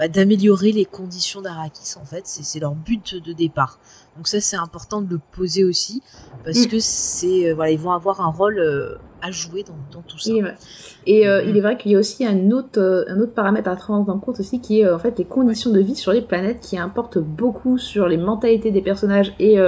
bah, 0.00 0.08
d'améliorer 0.08 0.72
les 0.72 0.86
conditions 0.86 1.42
d'Arakis 1.42 1.94
en 2.00 2.04
fait. 2.04 2.22
C'est 2.24 2.58
leur 2.58 2.74
but 2.74 3.14
de 3.14 3.32
départ. 3.32 3.78
Donc 4.16 4.28
ça 4.28 4.40
c'est 4.40 4.56
important 4.56 5.00
de 5.00 5.14
le 5.14 5.20
poser 5.32 5.64
aussi 5.64 6.02
parce 6.44 6.66
mm. 6.66 6.68
que 6.68 6.76
c'est 6.78 7.50
euh, 7.50 7.54
voilà 7.54 7.70
ils 7.70 7.78
vont 7.78 7.92
avoir 7.92 8.20
un 8.20 8.30
rôle 8.30 8.58
euh, 8.58 8.94
à 9.22 9.30
jouer 9.30 9.64
dans, 9.64 10.00
tout 10.00 10.18
ça. 10.18 10.32
Et 11.06 11.28
euh, 11.28 11.42
il 11.44 11.54
est 11.54 11.60
vrai 11.60 11.76
qu'il 11.76 11.92
y 11.92 11.94
a 11.94 11.98
aussi 11.98 12.24
un 12.24 12.50
autre, 12.52 13.04
un 13.06 13.20
autre 13.20 13.34
paramètre 13.34 13.68
à 13.68 13.76
prendre 13.76 14.10
en 14.10 14.18
compte 14.18 14.40
aussi 14.40 14.62
qui 14.62 14.80
est 14.80 14.90
en 14.90 14.98
fait 14.98 15.18
les 15.18 15.26
conditions 15.26 15.70
de 15.70 15.80
vie 15.80 15.94
sur 15.94 16.12
les 16.12 16.22
planètes 16.22 16.60
qui 16.60 16.78
importent 16.78 17.18
beaucoup 17.18 17.76
sur 17.76 18.08
les 18.08 18.16
mentalités 18.16 18.70
des 18.70 18.80
personnages 18.80 19.34
et, 19.38 19.58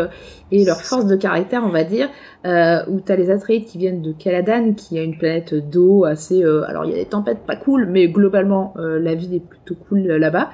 et 0.50 0.64
leur 0.64 0.80
force 0.80 1.04
de 1.04 1.16
caractère 1.16 1.64
on 1.66 1.68
va 1.68 1.84
dire. 1.84 2.08
où 2.46 3.00
tu 3.00 3.12
as 3.12 3.16
les 3.16 3.28
Atreides 3.28 3.66
qui 3.66 3.76
viennent 3.76 4.00
de 4.00 4.12
Caladan 4.12 4.72
qui 4.72 4.98
a 4.98 5.02
une 5.02 5.18
planète 5.18 5.52
d'eau 5.52 6.06
assez... 6.06 6.42
alors 6.42 6.86
il 6.86 6.92
y 6.92 6.94
a 6.94 6.96
des 6.96 7.04
tempêtes 7.04 7.44
pas 7.46 7.56
cool 7.56 7.84
mais 7.90 8.08
globalement 8.08 8.72
la 8.78 9.14
vie 9.14 9.36
est 9.36 9.46
plutôt 9.46 9.74
cool 9.86 10.00
là-bas. 10.00 10.48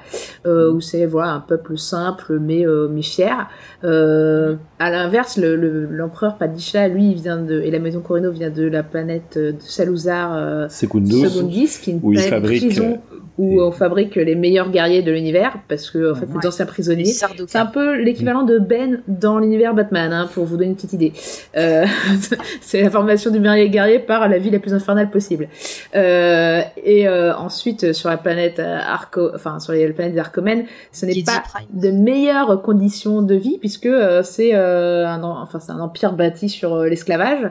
où 0.45 0.81
c'est 0.81 1.07
voilà 1.07 1.35
un 1.35 1.41
peuple 1.41 1.79
simple 1.79 2.41
mais, 2.41 2.65
mais 2.91 3.03
fier. 3.03 3.49
Euh, 3.85 4.57
à 4.79 4.91
l'inverse, 4.91 5.39
l'empereur 5.39 6.33
le, 6.33 6.39
Padisha, 6.39 6.89
lui, 6.89 7.13
il 7.13 7.21
vient 7.21 7.41
de, 7.41 7.61
et 7.61 7.71
la 7.71 7.79
maison 7.79 8.01
Corino 8.01 8.31
vient 8.31 8.51
de 8.51 8.65
la 8.65 8.83
planète 8.83 9.39
de 9.39 9.55
Saluzar 9.61 10.35
euh, 10.35 10.69
Secundus, 10.69 11.79
qui 11.81 11.91
est 11.91 11.93
une 11.93 12.01
planète 12.01 12.43
prison 12.43 13.01
où 13.39 13.63
on 13.63 13.71
fabrique 13.71 14.17
les 14.17 14.35
meilleurs 14.35 14.71
guerriers 14.71 15.03
de 15.03 15.13
l'univers, 15.13 15.59
parce 15.69 15.91
que 15.91 16.11
en 16.13 16.15
fait, 16.17 16.27
Ouais. 16.27 16.33
les 16.43 16.49
anciens 16.49 16.67
prisonniers. 16.67 17.05
C'est 17.05 17.57
un 17.57 17.67
peu 17.67 17.97
l'équivalent 17.97 18.43
de 18.43 18.59
Ben 18.59 19.01
dans 19.07 19.39
l'univers 19.39 19.75
Batman, 19.75 20.13
hein, 20.13 20.29
pour 20.35 20.45
vous 20.45 20.57
donner 20.57 20.71
une 20.71 20.75
petite 20.75 20.93
idée. 20.93 21.13
Euh, 21.57 21.87
c'est 22.61 22.83
la 22.83 22.91
formation 22.91 23.31
du 23.31 23.39
meilleur 23.41 23.69
guerrier 23.69 24.01
par 24.01 24.29
la 24.29 24.39
vie 24.39 24.51
la 24.51 24.59
plus 24.59 24.75
infernale 24.75 25.09
possible. 25.11 25.49
Euh, 25.95 26.61
et 26.85 27.07
euh, 27.09 27.35
ensuite, 27.37 27.93
sur 27.93 28.09
la 28.11 28.17
planète 28.17 28.59
euh, 28.59 28.79
Arco, 28.85 29.31
enfin 29.35 29.61
sur 29.61 29.73
les- 29.73 29.87
la 29.87 29.95
planète 29.95 30.15
des 30.15 30.19
Arcomènes, 30.21 30.65
ce 30.91 31.07
n'est 31.07 31.23
pas 31.23 31.41
Prime. 31.49 31.67
de 31.73 31.91
meilleures 31.91 32.61
conditions 32.61 33.23
de 33.23 33.35
vie 33.37 33.59
puisque 33.59 33.87
euh, 33.87 34.23
c'est 34.25 34.51
euh, 34.55 35.07
un, 35.07 35.23
enfin 35.23 35.61
c'est 35.61 35.71
un 35.73 35.79
empire 35.81 36.13
bâti 36.15 36.49
sur 36.49 36.75
euh, 36.75 36.89
l'esclavage. 36.89 37.51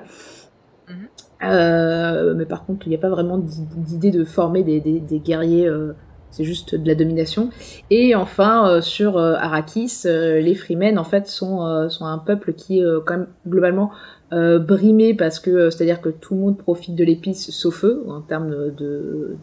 Euh, 1.43 2.33
mais 2.35 2.45
par 2.45 2.65
contre, 2.65 2.87
il 2.87 2.89
n'y 2.89 2.95
a 2.95 2.99
pas 2.99 3.09
vraiment 3.09 3.37
d'i- 3.37 3.67
d'idée 3.75 4.11
de 4.11 4.23
former 4.23 4.63
des, 4.63 4.79
des, 4.81 4.99
des 4.99 5.19
guerriers. 5.19 5.67
euh, 5.67 5.93
c'est 6.29 6.43
juste 6.43 6.75
de 6.75 6.85
la 6.87 6.93
domination. 6.95 7.49
Et 7.89 8.13
enfin, 8.15 8.67
euh, 8.69 8.81
sur 8.81 9.17
euh, 9.17 9.35
Arrakis, 9.35 10.01
euh, 10.05 10.39
les 10.41 10.55
Freemen 10.55 10.99
en 10.99 11.03
fait 11.05 11.27
sont 11.27 11.89
sont 11.89 12.05
un 12.05 12.17
peuple 12.17 12.53
qui 12.53 12.79
est 12.79 12.83
quand 13.05 13.17
même 13.17 13.27
globalement 13.47 13.91
euh, 14.33 14.59
brimé 14.59 15.13
parce 15.13 15.39
que 15.39 15.49
euh, 15.49 15.69
c'est-à-dire 15.69 16.01
que 16.01 16.09
tout 16.09 16.35
le 16.35 16.41
monde 16.41 16.57
profite 16.57 16.95
de 16.95 17.03
l'épice 17.05 17.49
sauf 17.51 17.85
eux 17.85 18.03
en 18.09 18.19
termes 18.19 18.49
de 18.77 19.37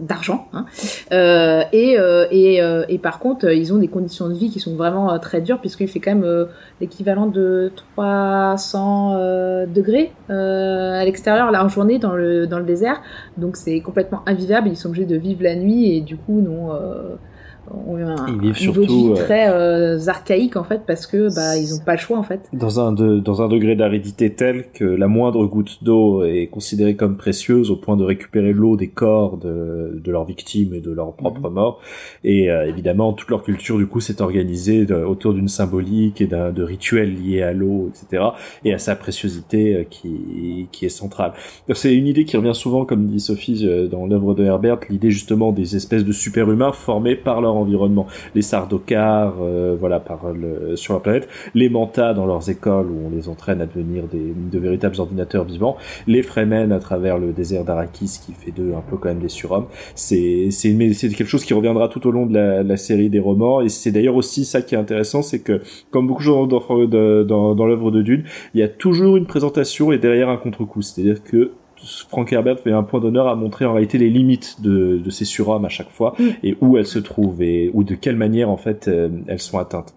d'argent. 0.00 0.48
hein. 0.52 0.66
Euh, 1.12 1.62
et, 1.72 1.98
euh, 1.98 2.26
et, 2.30 2.62
euh, 2.62 2.84
et 2.90 2.98
par 2.98 3.18
contre, 3.20 3.50
ils 3.50 3.72
ont 3.72 3.78
des 3.78 3.88
conditions 3.88 4.28
de 4.28 4.34
vie 4.34 4.50
qui 4.50 4.60
sont 4.60 4.74
vraiment 4.76 5.12
euh, 5.12 5.18
très 5.18 5.40
dures 5.40 5.60
puisqu'il 5.60 5.88
fait 5.88 6.00
quand 6.00 6.14
même 6.14 6.46
l'équivalent 6.80 7.26
de 7.26 7.72
300 7.94 9.14
euh, 9.16 9.66
degrés 9.66 10.12
à 10.28 11.04
l'extérieur 11.04 11.50
la 11.50 11.66
journée 11.68 11.98
dans 11.98 12.12
le 12.12 12.46
dans 12.46 12.58
le 12.58 12.64
désert. 12.64 13.00
Donc 13.38 13.56
c'est 13.56 13.80
complètement 13.80 14.20
invivable. 14.26 14.68
Ils 14.68 14.76
sont 14.76 14.88
obligés 14.88 15.06
de 15.06 15.16
vivre 15.16 15.42
la 15.42 15.54
nuit 15.56 15.96
et 15.96 16.00
du 16.02 16.16
coup 16.18 16.40
non. 16.42 16.70
Euh, 17.72 17.90
ont 17.92 17.98
eu 17.98 18.02
un, 18.02 18.16
Ils 18.28 18.40
vivent 18.40 18.56
un 18.60 18.66
niveau 18.66 18.82
de 18.82 18.86
vie 18.86 19.10
euh, 19.10 19.14
très 19.14 19.48
euh, 19.48 19.98
archaïque 20.08 20.56
en 20.56 20.64
fait 20.64 20.82
parce 20.86 21.06
que 21.06 21.34
bah 21.34 21.56
ils 21.56 21.74
ont 21.74 21.84
pas 21.84 21.92
le 21.92 21.98
choix 21.98 22.18
en 22.18 22.22
fait. 22.22 22.48
Dans 22.52 22.80
un, 22.80 22.92
de, 22.92 23.18
dans 23.18 23.42
un 23.42 23.48
degré 23.48 23.74
d'aridité 23.76 24.30
tel 24.34 24.66
que 24.72 24.84
la 24.84 25.08
moindre 25.08 25.46
goutte 25.46 25.78
d'eau 25.82 26.24
est 26.24 26.46
considérée 26.48 26.96
comme 26.96 27.16
précieuse 27.16 27.70
au 27.70 27.76
point 27.76 27.96
de 27.96 28.04
récupérer 28.04 28.52
l'eau 28.52 28.76
des 28.76 28.88
corps 28.88 29.36
de, 29.38 30.00
de 30.02 30.12
leurs 30.12 30.24
victimes 30.24 30.74
et 30.74 30.80
de 30.80 30.90
leurs 30.92 31.12
propres 31.14 31.50
morts. 31.50 31.80
Et 32.24 32.50
euh, 32.50 32.66
évidemment, 32.68 33.12
toute 33.12 33.30
leur 33.30 33.42
culture, 33.42 33.78
du 33.78 33.86
coup, 33.86 34.00
s'est 34.00 34.20
organisée 34.22 34.84
de- 34.84 34.94
autour 34.94 35.32
d'une 35.34 35.48
symbolique 35.48 36.20
et 36.20 36.26
d'un 36.26 36.50
de 36.52 36.62
rituels 36.62 37.14
liés 37.14 37.42
à 37.42 37.52
l'eau, 37.52 37.88
etc. 37.90 38.24
Et 38.64 38.72
à 38.74 38.78
sa 38.78 38.96
préciosité 38.96 39.74
euh, 39.76 39.84
qui, 39.88 40.66
qui 40.72 40.86
est 40.86 40.90
centrale. 40.90 41.32
C'est 41.74 41.94
une 41.94 42.06
idée 42.06 42.24
qui 42.24 42.36
revient 42.36 42.54
souvent, 42.54 42.84
comme 42.84 43.06
dit 43.06 43.20
Sophie, 43.20 43.66
euh, 43.66 43.86
dans 43.88 44.06
l'œuvre 44.06 44.34
de 44.34 44.44
Herbert, 44.44 44.78
l'idée 44.90 45.10
justement 45.10 45.52
des 45.52 45.76
espèces 45.76 46.04
de 46.04 46.12
super-humains 46.12 46.72
formés 46.72 47.16
par 47.16 47.40
leur 47.40 47.61
environnement. 47.62 48.06
Les 48.34 48.42
Sardaukar, 48.42 49.34
euh, 49.40 49.76
voilà, 49.78 50.00
par 50.00 50.32
le, 50.32 50.76
sur 50.76 50.94
la 50.94 51.00
planète 51.00 51.28
les 51.54 51.68
Manta 51.68 52.14
dans 52.14 52.26
leurs 52.26 52.48
écoles 52.50 52.86
où 52.86 53.06
on 53.06 53.10
les 53.10 53.28
entraîne 53.28 53.60
à 53.60 53.66
devenir 53.66 54.04
des, 54.04 54.34
de 54.34 54.58
véritables 54.58 54.96
ordinateurs 54.98 55.44
vivants, 55.44 55.76
les 56.06 56.22
Fremen 56.22 56.72
à 56.72 56.78
travers 56.78 57.18
le 57.18 57.32
désert 57.32 57.64
d'Arakis 57.64 58.20
qui 58.24 58.32
fait 58.32 58.50
d'eux 58.50 58.74
un 58.76 58.80
peu 58.80 58.96
quand 58.96 59.08
même 59.08 59.20
des 59.20 59.28
surhommes. 59.28 59.66
C'est 59.94 60.48
c'est 60.50 60.76
c'est 60.92 61.08
quelque 61.10 61.28
chose 61.28 61.44
qui 61.44 61.54
reviendra 61.54 61.88
tout 61.88 62.06
au 62.06 62.10
long 62.10 62.26
de 62.26 62.34
la, 62.34 62.62
la 62.62 62.76
série 62.76 63.10
des 63.10 63.20
romans 63.20 63.60
et 63.60 63.68
c'est 63.68 63.90
d'ailleurs 63.90 64.16
aussi 64.16 64.44
ça 64.44 64.62
qui 64.62 64.74
est 64.74 64.78
intéressant, 64.78 65.22
c'est 65.22 65.40
que 65.40 65.60
comme 65.90 66.06
beaucoup 66.06 66.22
de 66.22 66.46
dans, 66.46 66.86
dans, 66.86 67.24
dans, 67.24 67.54
dans 67.54 67.66
l'œuvre 67.66 67.90
de 67.90 68.02
Dune, 68.02 68.24
il 68.54 68.60
y 68.60 68.62
a 68.62 68.68
toujours 68.68 69.16
une 69.16 69.26
présentation 69.26 69.92
et 69.92 69.98
derrière 69.98 70.28
un 70.28 70.36
contre-coup, 70.36 70.82
c'est-à-dire 70.82 71.22
que 71.22 71.52
Frank 72.08 72.32
Herbert 72.32 72.58
fait 72.60 72.72
un 72.72 72.82
point 72.82 73.00
d'honneur 73.00 73.28
à 73.28 73.34
montrer 73.34 73.64
en 73.64 73.72
réalité 73.72 73.98
les 73.98 74.10
limites 74.10 74.60
de, 74.62 74.98
de 74.98 75.10
ces 75.10 75.24
surhommes 75.24 75.64
à 75.64 75.68
chaque 75.68 75.90
fois 75.90 76.14
Mm. 76.18 76.28
et 76.42 76.56
où 76.60 76.76
elles 76.78 76.86
se 76.86 76.98
trouvent 76.98 77.42
et 77.42 77.70
ou 77.74 77.84
de 77.84 77.94
quelle 77.94 78.16
manière 78.16 78.50
en 78.50 78.56
fait 78.56 78.88
euh, 78.88 79.08
elles 79.26 79.40
sont 79.40 79.58
atteintes. 79.58 79.94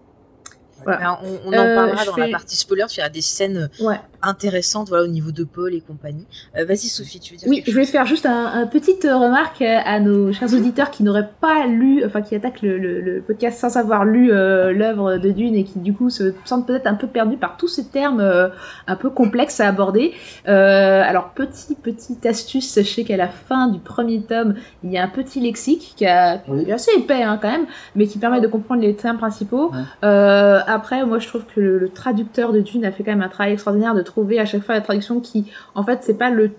Voilà. 0.84 0.98
Ben, 1.00 1.18
on, 1.24 1.48
on 1.48 1.52
en 1.52 1.52
Euh, 1.58 1.74
parlera 1.74 2.04
dans 2.04 2.16
la 2.16 2.28
partie 2.28 2.56
spoiler. 2.56 2.84
Il 2.96 2.98
y 2.98 3.02
a 3.02 3.08
des 3.08 3.20
scènes 3.20 3.70
Ouais. 3.80 3.96
Intéressantes 4.22 4.88
voilà, 4.88 5.04
au 5.04 5.08
niveau 5.08 5.30
de 5.32 5.44
Paul 5.44 5.74
et 5.74 5.80
compagnie. 5.80 6.26
Euh, 6.58 6.64
Vas-y, 6.64 6.88
Sophie, 6.88 7.20
tu 7.20 7.34
veux 7.34 7.38
dire 7.38 7.48
Oui, 7.48 7.62
je 7.66 7.72
voulais 7.72 7.84
faire 7.86 8.06
juste 8.06 8.26
un, 8.26 8.46
un 8.46 8.66
petite 8.66 9.04
euh, 9.04 9.16
remarque 9.16 9.62
à 9.62 10.00
nos 10.00 10.32
chers 10.32 10.52
auditeurs 10.54 10.90
qui 10.90 11.02
n'auraient 11.02 11.30
pas 11.40 11.66
lu, 11.66 12.04
enfin 12.04 12.22
qui 12.22 12.34
attaquent 12.34 12.62
le, 12.62 12.78
le- 12.78 13.00
le 13.00 13.20
podcast 13.20 13.60
sans 13.60 13.76
avoir 13.76 14.04
lu 14.04 14.30
euh, 14.32 14.72
l'œuvre 14.72 15.16
de 15.18 15.30
Dune 15.30 15.54
et 15.54 15.64
qui 15.64 15.78
du 15.78 15.92
coup 15.92 16.10
se 16.10 16.32
sentent 16.44 16.66
peut-être 16.66 16.86
un 16.86 16.94
peu 16.94 17.06
perdus 17.06 17.36
par 17.36 17.56
tous 17.56 17.68
ces 17.68 17.86
termes 17.86 18.20
euh, 18.20 18.48
un 18.86 18.96
peu 18.96 19.10
complexes 19.10 19.60
à 19.60 19.68
aborder. 19.68 20.12
Euh, 20.48 21.02
alors 21.04 21.30
petit 21.30 21.74
petite 21.74 22.24
astuce, 22.26 22.68
sachez 22.68 23.04
qu'à 23.04 23.16
la 23.16 23.28
fin 23.28 23.68
du 23.68 23.78
premier 23.78 24.20
tome, 24.22 24.54
il 24.84 24.90
y 24.92 24.98
a 24.98 25.02
un 25.04 25.08
petit 25.08 25.40
lexique 25.40 25.94
qui, 25.96 26.06
a, 26.06 26.42
Oui. 26.48 26.64
qui 26.64 26.70
est 26.70 26.74
assez 26.74 26.90
épais 26.96 27.22
hein, 27.22 27.38
quand 27.40 27.50
même, 27.50 27.66
mais 27.94 28.06
qui 28.06 28.18
permet 28.18 28.40
de 28.40 28.46
comprendre 28.48 28.80
les 28.82 28.94
termes 28.94 29.18
principaux. 29.18 29.70
Ouais. 29.72 29.78
Euh, 30.04 30.60
après, 30.66 31.04
moi 31.04 31.18
je 31.18 31.28
trouve 31.28 31.42
que 31.44 31.60
le, 31.60 31.78
le 31.78 31.88
traducteur 31.88 32.52
de 32.52 32.60
Dune 32.60 32.84
a 32.84 32.92
fait 32.92 33.02
quand 33.02 33.10
même 33.12 33.22
un 33.22 33.28
travail 33.28 33.52
extraordinaire 33.52 33.94
de 33.94 34.02
trouver 34.02 34.15
à 34.38 34.44
chaque 34.44 34.62
fois 34.62 34.74
la 34.74 34.80
traduction 34.80 35.20
qui, 35.20 35.50
en 35.74 35.82
fait, 35.82 36.00
c'est 36.02 36.18
pas 36.18 36.30
le 36.30 36.50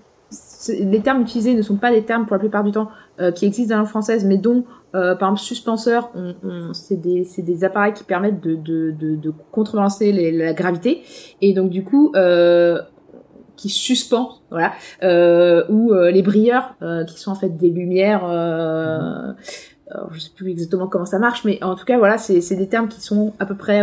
les 0.68 1.00
termes 1.00 1.22
utilisés 1.22 1.54
ne 1.54 1.62
sont 1.62 1.76
pas 1.76 1.90
des 1.90 2.02
termes 2.02 2.26
pour 2.26 2.34
la 2.34 2.40
plupart 2.40 2.62
du 2.62 2.70
temps 2.70 2.88
euh, 3.18 3.32
qui 3.32 3.46
existent 3.46 3.70
dans 3.70 3.76
la 3.76 3.82
langue 3.84 3.88
française, 3.88 4.26
mais 4.26 4.36
dont, 4.36 4.64
euh, 4.94 5.14
par 5.14 5.30
exemple, 5.30 5.40
suspenseur, 5.40 6.10
on, 6.14 6.34
on- 6.44 6.74
c'est 6.74 6.96
des, 7.00 7.64
appareils 7.64 7.94
qui 7.94 8.04
permettent 8.04 8.42
de, 8.42 8.54
de, 8.54 8.90
de, 8.90 9.16
de 9.16 9.32
contrebalancer 9.52 10.12
les- 10.12 10.30
la 10.32 10.52
gravité, 10.52 11.02
et 11.40 11.54
donc 11.54 11.70
du 11.70 11.82
coup, 11.82 12.12
euh, 12.14 12.78
qui 13.56 13.70
suspend, 13.70 14.34
voilà, 14.50 14.72
ou 15.70 15.94
les 15.94 16.22
brilleurs, 16.22 16.74
qui 17.06 17.18
sont 17.18 17.30
en 17.30 17.34
fait 17.34 17.56
des 17.56 17.70
lumières. 17.70 18.24
Alors, 19.90 20.12
je 20.12 20.20
sais 20.20 20.30
plus 20.36 20.50
exactement 20.50 20.86
comment 20.86 21.06
ça 21.06 21.18
marche, 21.18 21.44
mais 21.44 21.58
en 21.64 21.74
tout 21.74 21.86
cas, 21.86 21.96
voilà, 21.96 22.18
c'est 22.18 22.42
c'est 22.42 22.56
des 22.56 22.68
termes 22.68 22.88
qui 22.88 23.00
sont 23.00 23.32
à 23.38 23.46
peu 23.46 23.56
près, 23.56 23.80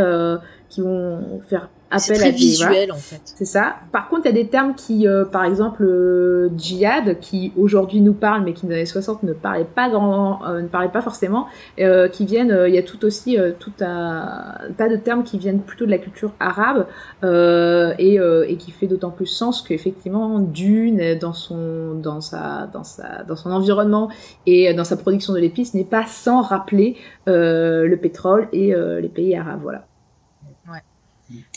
qui 0.69 0.81
vont 0.81 1.41
faire 1.47 1.69
appel 1.91 2.17
très 2.17 2.27
à 2.27 2.31
des, 2.31 2.35
visuel 2.37 2.91
en 2.91 2.95
fait. 2.95 3.21
C'est 3.23 3.45
ça. 3.45 3.75
Par 3.91 4.09
contre, 4.09 4.23
il 4.25 4.35
y 4.35 4.39
a 4.39 4.43
des 4.43 4.47
termes 4.49 4.73
qui, 4.73 5.07
euh, 5.07 5.23
par 5.23 5.45
exemple, 5.45 5.83
euh, 5.83 6.49
djihad, 6.57 7.19
qui 7.19 7.53
aujourd'hui 7.55 8.01
nous 8.01 8.13
parlent, 8.13 8.43
mais 8.43 8.53
qui 8.53 8.63
dans 8.65 8.69
les 8.71 8.77
années 8.77 8.85
60 8.85 9.21
ne 9.23 9.33
parlaient 9.33 9.63
pas 9.65 9.89
grand, 9.89 10.39
euh, 10.45 10.61
ne 10.61 10.67
parlaient 10.67 10.89
pas 10.89 11.03
forcément, 11.03 11.45
euh, 11.79 12.07
qui 12.09 12.25
viennent. 12.25 12.51
euh, 12.51 12.67
Il 12.67 12.73
y 12.73 12.79
a 12.79 12.83
tout 12.83 13.05
aussi 13.05 13.37
euh, 13.37 13.51
tout 13.57 13.71
un 13.81 14.55
tas 14.77 14.89
de 14.89 14.95
termes 14.97 15.23
qui 15.23 15.37
viennent 15.37 15.61
plutôt 15.61 15.85
de 15.85 15.91
la 15.91 15.99
culture 15.99 16.31
arabe 16.39 16.87
euh, 17.23 17.93
et, 17.99 18.19
euh, 18.19 18.45
et 18.49 18.57
qui 18.57 18.71
fait 18.71 18.87
d'autant 18.87 19.11
plus 19.11 19.27
sens 19.27 19.61
qu'effectivement 19.61 20.39
Dune, 20.39 21.17
dans 21.19 21.33
son 21.33 21.93
dans 22.01 22.19
sa 22.19 22.67
dans 22.73 22.83
sa 22.83 23.23
dans 23.23 23.35
son 23.35 23.51
environnement 23.51 24.09
et 24.47 24.73
dans 24.73 24.83
sa 24.83 24.97
production 24.97 25.33
de 25.33 25.39
l'épice, 25.39 25.73
n'est 25.75 25.83
pas 25.85 26.05
sans 26.07 26.41
rappeler 26.41 26.97
euh, 27.29 27.85
le 27.87 27.97
pétrole 27.97 28.47
et 28.51 28.73
euh, 28.73 28.99
les 28.99 29.07
pays 29.09 29.35
arabes. 29.35 29.59
Voilà. 29.61 29.85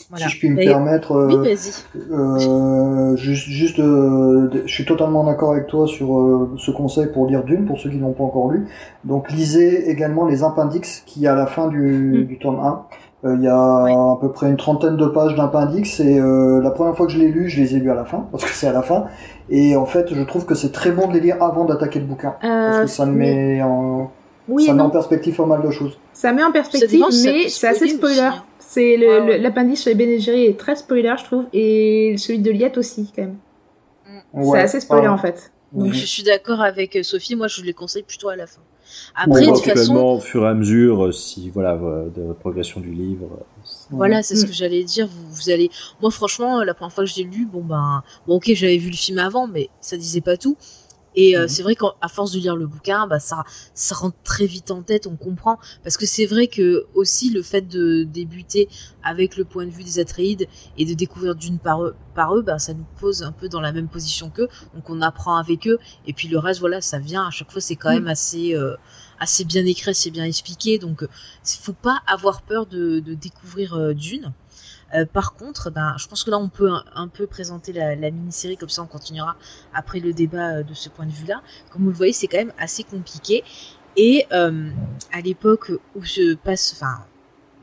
Voilà. 0.09 0.25
Si 0.25 0.31
je 0.31 0.39
puis 0.39 0.49
me 0.49 0.55
permettre, 0.57 1.11
euh, 1.15 1.55
euh, 2.11 3.15
juste, 3.15 3.47
juste 3.47 3.79
euh, 3.79 4.49
je 4.65 4.71
suis 4.73 4.85
totalement 4.85 5.23
d'accord 5.23 5.51
avec 5.51 5.67
toi 5.67 5.85
sur 5.87 6.17
euh, 6.19 6.51
ce 6.57 6.71
conseil 6.71 7.07
pour 7.13 7.27
lire 7.27 7.43
Dune, 7.43 7.65
pour 7.65 7.77
ceux 7.79 7.89
qui 7.89 7.97
n'ont 7.97 8.13
pas 8.13 8.23
encore 8.23 8.49
lu. 8.49 8.65
Donc 9.05 9.31
lisez 9.31 9.89
également 9.89 10.25
les 10.25 10.43
appendix 10.43 11.03
a 11.27 11.33
à 11.33 11.35
la 11.35 11.45
fin 11.45 11.67
du, 11.67 11.79
Mm. 11.79 12.23
du 12.27 12.39
tome 12.39 12.59
1. 12.59 12.81
Euh, 13.25 13.35
Il 13.37 13.43
y 13.43 13.47
a 13.47 13.55
à 13.55 14.17
peu 14.21 14.31
près 14.31 14.47
une 14.49 14.55
trentaine 14.57 14.95
de 14.95 15.05
pages 15.05 15.35
d'appendix 15.35 15.99
et 15.99 16.19
euh, 16.19 16.61
la 16.61 16.71
première 16.71 16.95
fois 16.95 17.05
que 17.05 17.11
je 17.11 17.17
l'ai 17.19 17.27
lu, 17.27 17.49
je 17.49 17.59
les 17.61 17.75
ai 17.75 17.79
lus 17.79 17.91
à 17.91 17.95
la 17.95 18.05
fin, 18.05 18.25
parce 18.31 18.45
que 18.45 18.51
c'est 18.51 18.67
à 18.67 18.71
la 18.71 18.81
fin. 18.81 19.05
Et 19.49 19.75
en 19.75 19.85
fait, 19.85 20.13
je 20.13 20.23
trouve 20.23 20.45
que 20.45 20.55
c'est 20.55 20.71
très 20.71 20.91
bon 20.91 21.07
de 21.07 21.13
les 21.13 21.19
lire 21.19 21.35
avant 21.43 21.65
d'attaquer 21.65 21.99
le 21.99 22.05
bouquin. 22.05 22.35
Parce 22.41 22.79
que 22.79 22.87
ça 22.87 23.05
mais- 23.05 23.57
met 23.57 23.61
en, 23.61 24.09
oui 24.49 24.65
ça 24.65 24.71
et 24.71 24.75
met 24.75 24.81
en 24.81 24.89
perspective 24.89 25.35
pas 25.35 25.45
mal 25.45 25.61
de 25.61 25.71
choses. 25.71 25.97
Ça 26.13 26.33
met 26.33 26.43
en 26.43 26.51
perspective, 26.51 26.99
mais 27.23 27.47
c'est 27.49 27.67
assez 27.67 27.87
spoiler 27.89 28.19
hein. 28.19 28.43
C'est 28.59 28.97
le, 28.97 29.07
Ouais, 29.07 29.19
ouais. 29.21 29.37
le- 29.37 29.43
l'appendice 29.43 29.81
sur 29.81 29.89
les 29.89 29.95
Bene 29.95 30.19
Gesserit 30.19 30.45
est 30.45 30.59
très 30.59 30.75
spoiler, 30.75 31.15
je 31.17 31.23
trouve, 31.23 31.45
et 31.53 32.13
celui 32.19 32.37
de 32.39 32.51
Liette 32.51 32.77
aussi, 32.77 33.11
quand 33.15 33.23
même. 33.23 33.37
c'est 34.35 34.39
Ouais. 34.45 34.59
assez 34.61 34.79
spoiler, 34.79 35.07
Ah, 35.07 35.13
en 35.13 35.17
fait. 35.17 35.51
Donc 35.71 35.93
je 35.93 36.05
suis 36.05 36.23
d'accord 36.23 36.61
avec 36.61 36.95
euh, 36.95 37.03
Sophie, 37.03 37.35
moi 37.35 37.47
je 37.47 37.61
les 37.63 37.73
conseille 37.73 38.03
plutôt 38.03 38.29
à 38.29 38.35
la 38.35 38.45
fin. 38.47 38.59
Bon, 39.27 39.33
Après, 39.35 39.41
de 39.45 39.51
toute 39.51 39.63
façon, 39.65 39.95
au 39.97 40.19
fur 40.19 40.43
et 40.45 40.47
à 40.47 40.53
mesure, 40.55 41.05
euh, 41.05 41.11
si 41.11 41.49
voilà, 41.51 41.73
euh, 41.73 42.09
de 42.09 42.27
la 42.27 42.33
progression 42.33 42.79
du 42.79 42.89
livre. 42.91 43.27
voilà, 43.91 44.23
c'est 44.23 44.35
ce 44.35 44.45
Mm. 44.45 44.47
que 44.49 44.53
j'allais 44.53 44.83
dire. 44.83 45.07
Vous, 45.07 45.27
vous 45.31 45.49
allez, 45.51 45.69
moi 46.01 46.09
franchement, 46.11 46.63
la 46.63 46.73
première 46.73 46.91
fois 46.93 47.03
que 47.03 47.09
j'ai 47.09 47.23
lu, 47.23 47.45
bon 47.51 47.61
ben, 47.61 48.01
bon 48.27 48.35
ok, 48.37 48.51
j'avais 48.55 48.77
vu 48.77 48.89
le 48.89 48.95
film 48.95 49.19
avant, 49.19 49.47
mais 49.47 49.69
ça 49.79 49.95
disait 49.97 50.21
pas 50.21 50.37
tout. 50.37 50.57
Et 51.15 51.35
euh, 51.37 51.43
Mhm. 51.43 51.47
c'est 51.49 51.63
vrai 51.63 51.75
qu'à 51.75 52.07
force 52.07 52.31
de 52.31 52.39
lire 52.39 52.55
le 52.55 52.67
bouquin, 52.67 53.07
bah 53.07 53.19
ça, 53.19 53.43
ça 53.73 53.95
rentre 53.95 54.17
très 54.23 54.45
vite 54.45 54.71
en 54.71 54.83
tête, 54.83 55.07
on 55.07 55.15
comprend. 55.15 55.57
Parce 55.83 55.97
que 55.97 56.05
c'est 56.05 56.25
vrai 56.25 56.47
que 56.47 56.85
aussi 56.93 57.29
le 57.29 57.41
fait 57.41 57.61
de 57.67 58.03
débuter 58.03 58.69
avec 59.03 59.35
le 59.37 59.45
point 59.45 59.65
de 59.65 59.71
vue 59.71 59.83
des 59.83 59.99
Atreides 59.99 60.47
et 60.77 60.85
de 60.85 60.93
découvrir 60.93 61.35
d'une 61.35 61.59
par 61.59 61.83
eux, 61.83 61.95
par 62.15 62.35
eux, 62.35 62.41
bah 62.41 62.59
ça 62.59 62.73
nous 62.73 62.85
pose 62.99 63.23
un 63.23 63.31
peu 63.31 63.49
dans 63.49 63.61
la 63.61 63.71
même 63.71 63.87
position 63.87 64.29
qu'eux, 64.29 64.49
donc 64.75 64.89
on 64.89 65.01
apprend 65.01 65.35
avec 65.37 65.67
eux. 65.67 65.79
Et 66.05 66.13
puis 66.13 66.27
le 66.27 66.37
reste, 66.37 66.59
voilà, 66.59 66.81
ça 66.81 66.99
vient 66.99 67.25
à 67.27 67.31
chaque 67.31 67.51
fois, 67.51 67.61
c'est 67.61 67.75
quand 67.75 67.89
Mhm. 67.89 67.95
même 67.95 68.07
assez, 68.07 68.55
euh, 68.55 68.75
assez 69.19 69.45
bien 69.45 69.65
écrit, 69.65 69.91
assez 69.91 70.11
bien 70.11 70.23
expliqué. 70.25 70.77
Donc, 70.79 71.03
euh, 71.03 71.07
faut 71.43 71.73
pas 71.73 72.01
avoir 72.07 72.41
peur 72.43 72.65
de, 72.65 72.99
de 72.99 73.13
découvrir 73.13 73.73
euh, 73.73 73.93
Dune. 73.93 74.31
Par 75.13 75.33
contre, 75.35 75.69
ben, 75.69 75.95
je 75.97 76.07
pense 76.07 76.23
que 76.23 76.31
là, 76.31 76.37
on 76.37 76.49
peut 76.49 76.71
un, 76.95 77.07
peu 77.07 77.27
présenter 77.27 77.73
la, 77.73 77.95
mini-série, 77.95 78.57
comme 78.57 78.69
ça 78.69 78.81
on 78.81 78.87
continuera 78.87 79.35
après 79.73 79.99
le 79.99 80.13
débat 80.13 80.63
de 80.63 80.73
ce 80.73 80.89
point 80.89 81.05
de 81.05 81.11
vue-là. 81.11 81.41
Comme 81.71 81.83
vous 81.83 81.89
le 81.89 81.95
voyez, 81.95 82.13
c'est 82.13 82.27
quand 82.27 82.37
même 82.37 82.53
assez 82.57 82.83
compliqué. 82.83 83.43
Et 83.97 84.25
à 84.31 85.21
l'époque 85.23 85.71
où 85.95 86.03
se 86.03 86.35
passe, 86.35 86.73
enfin, 86.75 87.05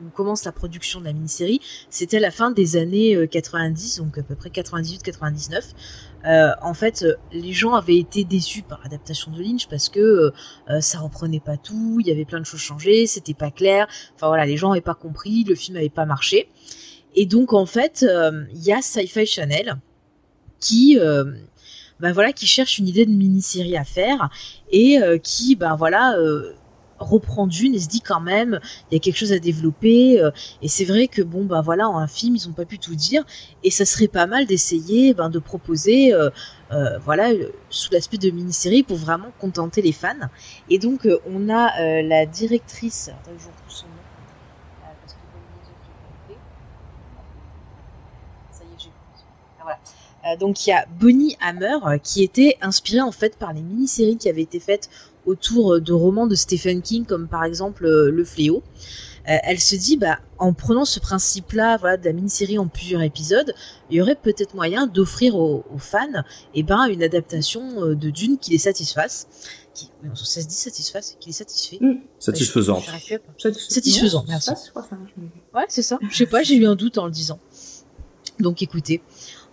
on 0.05 0.09
commence 0.09 0.45
la 0.45 0.51
production 0.51 0.99
de 0.99 1.05
la 1.05 1.13
mini-série, 1.13 1.59
c'était 1.89 2.19
la 2.19 2.31
fin 2.31 2.51
des 2.51 2.77
années 2.77 3.27
90, 3.27 3.97
donc 3.99 4.17
à 4.17 4.23
peu 4.23 4.35
près 4.35 4.49
98-99. 4.49 5.73
Euh, 6.25 6.51
en 6.61 6.73
fait, 6.73 7.05
les 7.31 7.53
gens 7.53 7.73
avaient 7.73 7.97
été 7.97 8.23
déçus 8.23 8.61
par 8.61 8.81
l'adaptation 8.83 9.31
de 9.31 9.41
Lynch 9.41 9.67
parce 9.67 9.89
que 9.89 10.33
euh, 10.69 10.81
ça 10.81 10.99
reprenait 10.99 11.39
pas 11.39 11.57
tout, 11.57 11.99
il 12.01 12.07
y 12.07 12.11
avait 12.11 12.25
plein 12.25 12.39
de 12.39 12.45
choses 12.45 12.59
changées, 12.59 13.07
c'était 13.07 13.33
pas 13.33 13.51
clair. 13.51 13.87
Enfin 14.15 14.27
voilà, 14.27 14.45
les 14.45 14.57
gens 14.57 14.69
n'avaient 14.69 14.81
pas 14.81 14.95
compris, 14.95 15.43
le 15.43 15.55
film 15.55 15.75
n'avait 15.75 15.89
pas 15.89 16.05
marché. 16.05 16.49
Et 17.17 17.25
donc 17.25 17.51
en 17.51 17.65
fait, 17.65 18.05
il 18.53 18.63
y 18.63 18.71
a 18.71 18.81
Sci-Fi 18.81 19.25
Channel 19.25 19.75
qui 20.59 20.97
ben 21.99 22.13
voilà, 22.13 22.31
qui 22.31 22.45
cherche 22.45 22.77
une 22.77 22.87
idée 22.87 23.05
de 23.05 23.11
mini-série 23.11 23.75
à 23.75 23.83
faire 23.83 24.29
et 24.71 24.99
qui, 25.23 25.55
ben 25.55 25.75
voilà, 25.75 26.15
reprend 26.99 27.47
d'une 27.47 27.75
et 27.75 27.79
se 27.79 27.87
dit 27.87 28.01
quand 28.01 28.19
même 28.19 28.59
il 28.89 28.95
y 28.95 28.97
a 28.97 28.99
quelque 28.99 29.17
chose 29.17 29.33
à 29.33 29.39
développer 29.39 30.21
euh, 30.21 30.31
et 30.61 30.67
c'est 30.67 30.85
vrai 30.85 31.07
que 31.07 31.21
bon 31.21 31.45
bah 31.45 31.61
voilà 31.61 31.89
en 31.89 31.97
un 31.97 32.07
film 32.07 32.35
ils 32.35 32.47
ont 32.47 32.53
pas 32.53 32.65
pu 32.65 32.79
tout 32.79 32.95
dire 32.95 33.23
et 33.63 33.71
ça 33.71 33.85
serait 33.85 34.07
pas 34.07 34.27
mal 34.27 34.45
d'essayer 34.45 35.13
ben, 35.13 35.29
de 35.29 35.39
proposer 35.39 36.13
euh, 36.13 36.29
euh, 36.71 36.97
voilà 36.99 37.29
sous 37.69 37.91
l'aspect 37.93 38.17
de 38.17 38.29
mini-série 38.29 38.83
pour 38.83 38.97
vraiment 38.97 39.31
contenter 39.39 39.81
les 39.81 39.91
fans. 39.91 40.15
Et 40.69 40.79
donc 40.79 41.07
on 41.25 41.49
a 41.49 42.01
la 42.01 42.25
directrice 42.25 43.09
donc 50.35 50.65
il 50.65 50.71
y 50.71 50.73
a 50.73 50.85
Bonnie 50.99 51.37
Hammer 51.41 51.77
qui 52.03 52.23
était 52.23 52.57
inspirée 52.61 53.01
en 53.01 53.11
fait 53.11 53.37
par 53.37 53.53
les 53.53 53.61
mini-séries 53.61 54.17
qui 54.17 54.29
avaient 54.29 54.41
été 54.41 54.59
faites 54.59 54.89
autour 55.25 55.79
de 55.79 55.93
romans 55.93 56.27
de 56.27 56.35
Stephen 56.35 56.81
King 56.81 57.05
comme 57.05 57.27
par 57.27 57.43
exemple 57.43 57.85
euh, 57.85 58.09
Le 58.09 58.23
Fléau. 58.23 58.63
Euh, 59.29 59.37
elle 59.43 59.59
se 59.59 59.75
dit, 59.75 59.97
bah, 59.97 60.19
en 60.37 60.53
prenant 60.53 60.85
ce 60.85 61.01
principe-là, 61.01 61.75
voilà, 61.77 61.97
de 61.97 62.05
la 62.05 62.13
mini-série 62.13 62.57
en 62.57 62.67
plusieurs 62.67 63.01
épisodes, 63.01 63.53
il 63.89 63.97
y 63.97 64.01
aurait 64.01 64.15
peut-être 64.15 64.55
moyen 64.55 64.87
d'offrir 64.87 65.35
aux, 65.35 65.65
fans, 65.79 66.23
eh 66.53 66.63
ben, 66.63 66.85
une 66.85 67.03
adaptation 67.03 67.83
euh, 67.83 67.95
de 67.95 68.09
Dune 68.09 68.37
qui 68.37 68.51
les 68.51 68.57
satisfasse. 68.57 69.27
Qui, 69.73 69.89
ça 70.15 70.41
se 70.41 70.47
dit 70.47 70.55
satisfasse, 70.55 71.17
qui 71.19 71.29
les 71.29 71.33
satisfait. 71.33 71.77
Mmh. 71.81 71.95
Satisfaisant. 72.19 72.81
Satisfaisant, 73.69 74.23
merci. 74.27 74.51
Ouais, 75.53 75.65
c'est 75.67 75.83
ça. 75.83 75.99
Je 76.09 76.15
sais 76.15 76.25
pas, 76.25 76.41
j'ai 76.43 76.55
eu 76.55 76.65
un 76.65 76.75
doute 76.75 76.97
en 76.97 77.05
le 77.05 77.11
disant. 77.11 77.39
Donc 78.39 78.61
écoutez, 78.61 79.01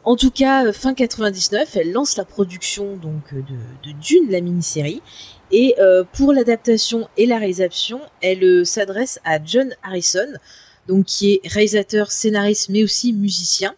en 0.04 0.16
tout 0.16 0.30
cas, 0.30 0.70
fin 0.72 0.94
99, 0.94 1.76
elle 1.76 1.92
lance 1.92 2.16
la 2.16 2.24
production 2.24 2.96
donc 2.96 3.32
de, 3.32 3.40
de 3.40 3.98
Dune, 4.00 4.30
la 4.30 4.40
mini-série, 4.40 5.00
et 5.50 5.74
euh, 5.78 6.04
pour 6.12 6.32
l'adaptation 6.32 7.08
et 7.16 7.26
la 7.26 7.38
réalisation, 7.38 8.00
elle 8.20 8.42
euh, 8.42 8.64
s'adresse 8.64 9.20
à 9.24 9.38
John 9.42 9.74
Harrison, 9.82 10.26
donc 10.88 11.06
qui 11.06 11.32
est 11.32 11.40
réalisateur, 11.48 12.10
scénariste, 12.10 12.68
mais 12.70 12.82
aussi 12.82 13.12
musicien. 13.12 13.74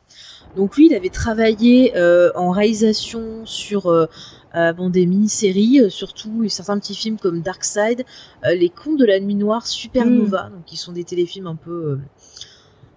Donc 0.57 0.77
lui, 0.77 0.87
il 0.87 0.95
avait 0.95 1.11
travaillé 1.11 1.93
euh, 1.97 2.33
en 2.35 2.51
réalisation 2.51 3.45
sur 3.45 4.09
bon, 4.55 4.89
des 4.89 5.05
mini-séries, 5.05 5.91
surtout 5.91 6.45
et 6.45 6.49
certains 6.49 6.79
petits 6.79 6.95
films 6.95 7.19
comme 7.19 7.43
Dark 7.43 7.63
Side, 7.63 8.05
Les 8.43 8.71
Contes 8.71 8.99
de 8.99 9.05
la 9.05 9.21
Nuit 9.21 9.35
Noire, 9.35 9.67
Supernova, 9.67 10.49
mm. 10.49 10.53
donc 10.53 10.65
qui 10.65 10.79
sont 10.79 10.93
des 10.93 11.05
téléfilms 11.05 11.47
un 11.47 11.57
peu 11.57 11.99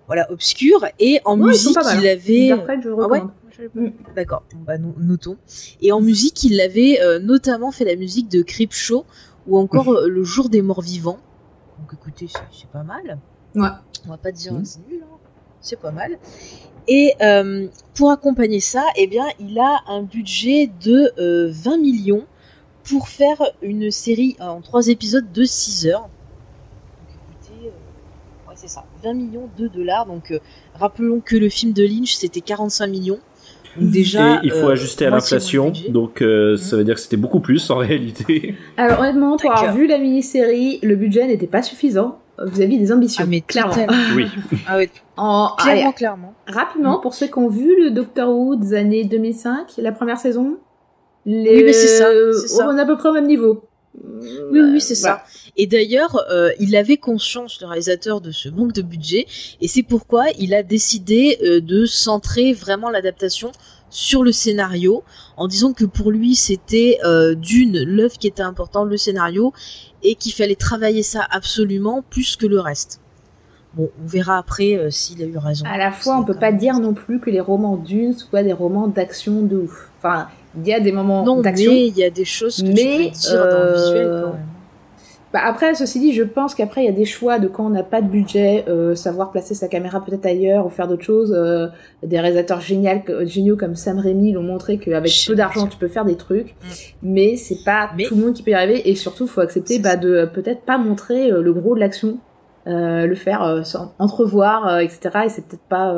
voilà 0.09 0.29
obscurs. 0.29 0.85
Et 0.99 1.21
en 1.23 1.37
musique, 1.37 1.77
il 1.93 2.07
avait. 2.07 2.49
Side, 2.49 2.81
je 2.83 2.89
ah 2.99 3.31
Mm. 3.73 3.89
D'accord, 4.15 4.43
bah, 4.65 4.77
notons. 4.77 5.37
Et 5.81 5.91
en 5.91 6.01
musique, 6.01 6.43
il 6.43 6.59
avait 6.61 7.01
euh, 7.01 7.19
notamment 7.19 7.71
fait 7.71 7.85
la 7.85 7.95
musique 7.95 8.29
de 8.29 8.41
Creep 8.41 8.73
Show 8.73 9.05
ou 9.47 9.57
encore 9.57 9.89
euh, 9.89 10.07
Le 10.07 10.23
Jour 10.23 10.49
des 10.49 10.61
Morts 10.61 10.81
Vivants. 10.81 11.19
Donc 11.79 11.93
écoutez, 11.93 12.27
c'est 12.27 12.69
pas 12.69 12.83
mal. 12.83 13.19
Ouais. 13.55 13.69
On 14.05 14.09
va 14.09 14.17
pas 14.17 14.31
dire 14.31 14.53
mm. 14.53 14.65
c'est 14.65 14.87
nul, 14.87 15.03
hein. 15.03 15.17
c'est 15.61 15.79
pas 15.79 15.91
mal. 15.91 16.17
Et 16.87 17.13
euh, 17.21 17.67
pour 17.93 18.11
accompagner 18.11 18.59
ça, 18.59 18.85
eh 18.95 19.07
bien, 19.07 19.25
il 19.39 19.59
a 19.59 19.81
un 19.87 20.03
budget 20.03 20.71
de 20.81 21.51
20 21.51 21.77
millions 21.77 22.25
pour 22.83 23.09
faire 23.09 23.41
une 23.61 23.91
série 23.91 24.35
en 24.39 24.61
trois 24.61 24.87
épisodes 24.87 25.31
de 25.31 25.43
6 25.43 25.87
heures. 25.87 26.01
Donc 26.01 27.19
écoutez, 27.43 27.67
ouais, 28.47 28.55
c'est 28.55 28.58
ça, 28.69 28.85
20 29.03 29.13
millions 29.13 29.49
de 29.57 29.67
dollars. 29.67 30.05
Donc 30.05 30.33
rappelons 30.75 31.19
que 31.19 31.35
le 31.35 31.49
film 31.49 31.73
de 31.73 31.83
Lynch, 31.83 32.13
c'était 32.13 32.41
45 32.41 32.87
millions 32.87 33.19
déjà, 33.77 34.39
il 34.43 34.51
faut 34.51 34.67
euh, 34.67 34.71
ajuster 34.71 35.05
à 35.05 35.09
l'inflation, 35.09 35.71
donc 35.89 36.21
euh, 36.21 36.57
ça 36.57 36.75
veut 36.75 36.83
dire 36.83 36.95
que 36.95 37.01
c'était 37.01 37.17
beaucoup 37.17 37.39
plus 37.39 37.69
en 37.69 37.77
réalité. 37.77 38.55
Alors 38.77 38.99
honnêtement, 38.99 39.37
pour 39.37 39.51
avoir 39.51 39.73
vu 39.73 39.87
la 39.87 39.97
mini-série, 39.97 40.79
le 40.83 40.95
budget 40.95 41.27
n'était 41.27 41.47
pas 41.47 41.61
suffisant. 41.61 42.19
Vous 42.41 42.61
aviez 42.61 42.77
des 42.77 42.93
ambitions, 42.93 43.25
ah, 43.25 43.29
mais 43.29 43.41
clairement. 43.41 43.75
oui. 44.15 44.27
ah 44.67 44.77
oui. 44.77 44.89
En, 45.17 45.55
clairement, 45.57 45.91
clairement. 45.91 46.33
Rapidement, 46.47 46.99
pour 46.99 47.13
ceux 47.13 47.27
qui 47.27 47.37
ont 47.37 47.49
vu 47.49 47.83
le 47.83 47.91
Doctor 47.91 48.29
Who 48.29 48.55
des 48.55 48.73
années 48.75 49.03
2005, 49.03 49.73
la 49.77 49.91
première 49.91 50.17
saison, 50.17 50.57
les... 51.25 51.57
oui, 51.57 51.63
mais 51.65 51.73
ça. 51.73 52.07
On 52.65 52.77
est 52.77 52.81
à 52.81 52.85
peu 52.85 52.95
près 52.95 53.09
au 53.09 53.13
même 53.13 53.27
niveau. 53.27 53.63
Oui, 54.51 54.61
oui, 54.61 54.79
c'est 54.79 54.95
ça. 54.95 55.23
Et 55.59 55.67
d'ailleurs, 55.67 56.25
euh, 56.31 56.51
il 56.57 56.77
avait 56.77 56.95
conscience, 56.95 57.59
le 57.59 57.67
réalisateur, 57.67 58.21
de 58.21 58.31
ce 58.31 58.47
manque 58.47 58.71
de 58.71 58.81
budget, 58.81 59.27
et 59.59 59.67
c'est 59.67 59.83
pourquoi 59.83 60.27
il 60.39 60.53
a 60.53 60.63
décidé 60.63 61.37
euh, 61.43 61.59
de 61.59 61.85
centrer 61.85 62.53
vraiment 62.53 62.89
l'adaptation 62.89 63.51
sur 63.89 64.23
le 64.23 64.31
scénario, 64.31 65.03
en 65.35 65.49
disant 65.49 65.73
que 65.73 65.83
pour 65.83 66.11
lui, 66.11 66.35
c'était 66.35 66.97
euh, 67.03 67.35
d'une 67.35 67.77
l'œuvre 67.83 68.17
qui 68.17 68.27
était 68.27 68.41
importante, 68.41 68.87
le 68.87 68.95
scénario, 68.95 69.51
et 70.01 70.15
qu'il 70.15 70.31
fallait 70.31 70.55
travailler 70.55 71.03
ça 71.03 71.27
absolument 71.29 72.05
plus 72.09 72.37
que 72.37 72.45
le 72.45 72.61
reste. 72.61 73.01
Bon, 73.73 73.89
on 74.01 74.07
verra 74.07 74.37
après 74.37 74.79
s'il 74.91 75.21
a 75.21 75.25
eu 75.25 75.37
raison. 75.37 75.65
À 75.67 75.77
la 75.77 75.91
fois, 75.91 76.19
on 76.19 76.23
peut 76.23 76.39
pas 76.39 76.53
dire 76.53 76.79
non 76.79 76.93
plus 76.93 77.19
que 77.19 77.29
les 77.29 77.41
romans 77.41 77.75
d'une 77.75 78.13
soient 78.13 78.43
des 78.43 78.53
romans 78.53 78.87
d'action 78.87 79.41
de 79.41 79.57
ouf. 79.57 79.89
Enfin, 79.97 80.29
il 80.57 80.65
y 80.65 80.73
a 80.73 80.79
des 80.79 80.93
moments 80.93 81.41
d'action. 81.41 81.69
mais 81.69 81.87
il 81.87 81.97
y 81.97 82.03
a 82.05 82.09
des 82.09 82.23
choses 82.23 82.61
que 82.61 82.67
mais, 82.67 83.11
tu 83.13 83.29
peux 83.29 83.35
dire 83.35 83.49
dans 83.49 83.63
le 83.63 83.73
visuel 83.73 84.21
quand 84.23 84.33
même. 84.33 84.58
Bah 85.31 85.41
après, 85.43 85.75
ceci 85.75 85.99
dit, 85.99 86.13
je 86.13 86.23
pense 86.23 86.55
qu'après, 86.55 86.81
il 86.81 86.85
y 86.85 86.89
a 86.89 86.93
des 86.93 87.05
choix 87.05 87.37
de 87.37 87.47
quand 87.47 87.67
on 87.67 87.69
n'a 87.69 87.83
pas 87.83 88.01
de 88.01 88.07
budget, 88.07 88.65
euh, 88.67 88.95
savoir 88.95 89.29
placer 89.31 89.53
sa 89.53 89.67
caméra 89.67 90.03
peut-être 90.03 90.25
ailleurs 90.25 90.65
ou 90.65 90.69
faire 90.69 90.87
d'autres 90.87 91.03
choses. 91.03 91.35
Euh, 91.37 91.67
des 92.01 92.19
réalisateurs 92.19 92.61
géniaux, 92.61 93.01
géniaux 93.25 93.55
comme 93.55 93.75
Sam 93.75 93.99
Raimi 93.99 94.31
l'ont 94.31 94.43
montré 94.43 94.79
qu'avec 94.79 95.11
peu 95.27 95.35
d'argent, 95.35 95.67
tu 95.67 95.77
peux 95.77 95.87
faire 95.87 96.05
des 96.05 96.17
trucs. 96.17 96.55
Mm. 96.55 96.67
Mais 97.03 97.35
c'est 97.35 97.63
pas 97.63 97.91
tout 98.07 98.15
le 98.15 98.21
monde 98.21 98.33
qui 98.33 98.41
peut 98.41 98.51
y 98.51 98.55
arriver. 98.55 98.89
Et 98.89 98.95
surtout, 98.95 99.27
faut 99.27 99.41
accepter 99.41 99.77
bah, 99.77 99.97
de 99.97 100.25
peut-être 100.33 100.61
pas 100.61 100.79
montrer 100.79 101.31
euh, 101.31 101.41
le 101.41 101.53
gros 101.53 101.75
de 101.75 101.79
l'action. 101.79 102.17
Euh, 102.67 103.07
le 103.07 103.15
faire 103.15 103.41
euh, 103.41 103.61
entrevoir, 103.99 104.79
etc. 104.79 104.99
Et 105.25 105.29
c'est 105.29 105.47
peut-être 105.47 105.63
pas 105.69 105.95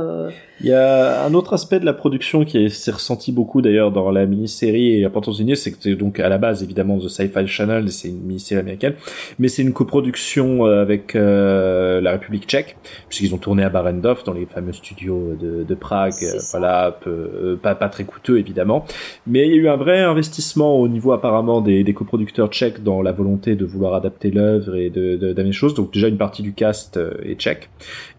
il 0.63 0.69
y 0.69 0.73
a 0.73 1.25
un 1.25 1.33
autre 1.33 1.53
aspect 1.53 1.79
de 1.79 1.85
la 1.85 1.93
production 1.93 2.45
qui 2.45 2.69
s'est 2.69 2.91
ressenti 2.91 3.31
beaucoup 3.31 3.61
d'ailleurs 3.61 3.91
dans 3.91 4.11
la 4.11 4.25
mini-série 4.27 4.99
et 4.99 5.05
à 5.05 5.11
Unis, 5.39 5.57
c'est 5.57 5.71
que 5.71 5.77
c'est 5.79 5.95
donc 5.95 6.19
à 6.19 6.29
la 6.29 6.37
base 6.37 6.61
évidemment 6.61 6.99
The 6.99 7.07
Sci-Fi 7.07 7.47
Channel, 7.47 7.91
c'est 7.91 8.09
une 8.09 8.21
mini-série 8.21 8.59
américaine, 8.59 8.93
mais 9.39 9.47
c'est 9.47 9.63
une 9.63 9.73
coproduction 9.73 10.65
euh, 10.65 10.81
avec 10.81 11.15
euh, 11.15 11.99
la 12.01 12.11
République 12.11 12.45
tchèque, 12.45 12.77
puisqu'ils 13.09 13.33
ont 13.33 13.39
tourné 13.39 13.63
à 13.63 13.69
Barendov 13.69 14.23
dans 14.23 14.33
les 14.33 14.45
fameux 14.45 14.73
studios 14.73 15.35
de, 15.39 15.63
de 15.63 15.75
Prague, 15.75 16.13
voilà, 16.51 16.95
peu, 17.01 17.57
pas, 17.61 17.73
pas 17.73 17.89
très 17.89 18.03
coûteux 18.03 18.37
évidemment, 18.37 18.85
mais 19.25 19.47
il 19.47 19.51
y 19.51 19.53
a 19.53 19.57
eu 19.57 19.67
un 19.67 19.77
vrai 19.77 19.99
investissement 19.99 20.79
au 20.79 20.87
niveau 20.87 21.11
apparemment 21.11 21.61
des, 21.61 21.83
des 21.83 21.93
coproducteurs 21.93 22.49
tchèques 22.49 22.83
dans 22.83 23.01
la 23.01 23.11
volonté 23.11 23.55
de 23.55 23.65
vouloir 23.65 23.95
adapter 23.95 24.29
l'œuvre 24.29 24.75
et 24.75 24.89
de, 24.89 25.15
de, 25.15 25.33
d'amener 25.33 25.53
choses, 25.53 25.73
donc 25.73 25.91
déjà 25.91 26.07
une 26.07 26.17
partie 26.17 26.43
du 26.43 26.53
cast 26.53 26.97
euh, 26.97 27.13
est 27.23 27.35
tchèque, 27.35 27.69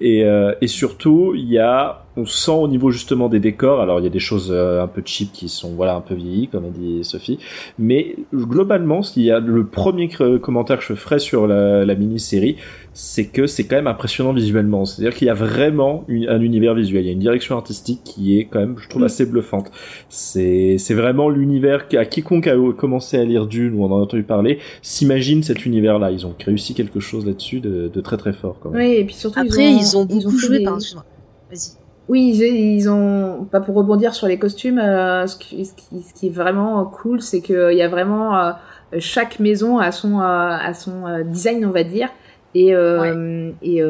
et, 0.00 0.24
et 0.60 0.66
surtout 0.66 1.34
il 1.36 1.48
y 1.48 1.58
a 1.58 2.01
on 2.16 2.26
sent 2.26 2.52
au 2.52 2.68
niveau 2.68 2.90
justement 2.90 3.28
des 3.28 3.40
décors. 3.40 3.80
Alors 3.80 4.00
il 4.00 4.04
y 4.04 4.06
a 4.06 4.10
des 4.10 4.18
choses 4.18 4.50
euh, 4.50 4.82
un 4.82 4.88
peu 4.88 5.02
cheap 5.04 5.32
qui 5.32 5.48
sont 5.48 5.74
voilà 5.74 5.94
un 5.94 6.00
peu 6.00 6.14
vieillies 6.14 6.48
comme 6.48 6.64
a 6.64 6.70
dit 6.70 7.04
Sophie, 7.04 7.38
mais 7.78 8.16
globalement, 8.34 9.02
s'il 9.02 9.22
y 9.22 9.30
a 9.30 9.40
le 9.40 9.66
premier 9.66 10.08
commentaire 10.08 10.78
que 10.78 10.84
je 10.84 10.94
ferai 10.94 11.18
sur 11.18 11.46
la, 11.46 11.84
la 11.84 11.94
mini-série, 11.94 12.56
c'est 12.94 13.26
que 13.26 13.46
c'est 13.46 13.64
quand 13.64 13.76
même 13.76 13.86
impressionnant 13.86 14.32
visuellement. 14.32 14.84
C'est-à-dire 14.84 15.16
qu'il 15.16 15.26
y 15.26 15.30
a 15.30 15.34
vraiment 15.34 16.04
un 16.08 16.40
univers 16.40 16.74
visuel. 16.74 17.04
Il 17.04 17.06
y 17.06 17.10
a 17.10 17.12
une 17.12 17.18
direction 17.18 17.56
artistique 17.56 18.00
qui 18.04 18.38
est 18.38 18.44
quand 18.44 18.60
même, 18.60 18.76
je 18.78 18.88
trouve, 18.88 19.02
mm. 19.02 19.06
assez 19.06 19.26
bluffante. 19.26 19.70
C'est 20.08 20.76
c'est 20.78 20.94
vraiment 20.94 21.28
l'univers 21.28 21.86
à 21.96 22.04
quiconque 22.04 22.46
a 22.46 22.56
commencé 22.76 23.18
à 23.18 23.24
lire 23.24 23.46
Dune 23.46 23.74
ou 23.74 23.84
en 23.84 23.90
a 23.90 23.94
entendu 23.94 24.22
parler 24.22 24.58
s'imagine 24.82 25.42
cet 25.42 25.64
univers-là. 25.64 26.10
Ils 26.10 26.26
ont 26.26 26.34
réussi 26.44 26.74
quelque 26.74 27.00
chose 27.00 27.26
là-dessus 27.26 27.60
de, 27.60 27.90
de, 27.92 28.00
très 28.00 28.16
très 28.16 28.32
fort. 28.32 28.56
Quand 28.60 28.70
même. 28.70 28.80
Oui, 28.80 28.96
et 28.96 29.04
puis 29.04 29.14
surtout 29.14 29.40
après 29.40 29.72
ils 29.72 29.96
ont, 29.96 30.04
beaucoup 30.04 30.38
joué. 30.38 30.64
Vas-y. 30.64 31.81
Oui, 32.12 32.36
ils 32.36 32.90
ont 32.90 33.48
pas 33.50 33.60
pour 33.60 33.74
rebondir 33.74 34.14
sur 34.14 34.26
les 34.26 34.38
costumes. 34.38 34.78
Euh, 34.78 35.26
ce, 35.26 35.38
qui, 35.38 35.64
ce, 35.64 35.72
qui, 36.12 36.26
est 36.26 36.30
vraiment 36.30 36.84
cool, 36.84 37.22
c'est 37.22 37.40
qu'il 37.40 37.72
y 37.72 37.80
a 37.80 37.88
vraiment 37.88 38.36
euh, 38.36 38.52
chaque 38.98 39.40
maison 39.40 39.78
a 39.78 39.92
son 39.92 40.20
à 40.20 40.74
son 40.74 41.24
design, 41.24 41.64
on 41.64 41.70
va 41.70 41.84
dire, 41.84 42.10
et 42.54 42.74
et 43.62 43.82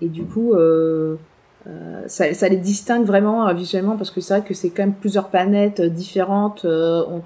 et 0.00 0.08
du 0.08 0.24
coup, 0.24 0.54
euh, 1.66 2.04
ça, 2.06 2.32
ça, 2.32 2.48
les 2.48 2.56
distingue 2.56 3.04
vraiment 3.04 3.46
euh, 3.46 3.52
visuellement 3.52 3.98
parce 3.98 4.10
que 4.10 4.22
c'est 4.22 4.38
vrai 4.38 4.48
que 4.48 4.54
c'est 4.54 4.70
quand 4.70 4.82
même 4.82 4.94
plusieurs 4.94 5.28
planètes 5.28 5.80
euh, 5.80 5.88
différentes. 5.90 6.64
on 6.64 7.20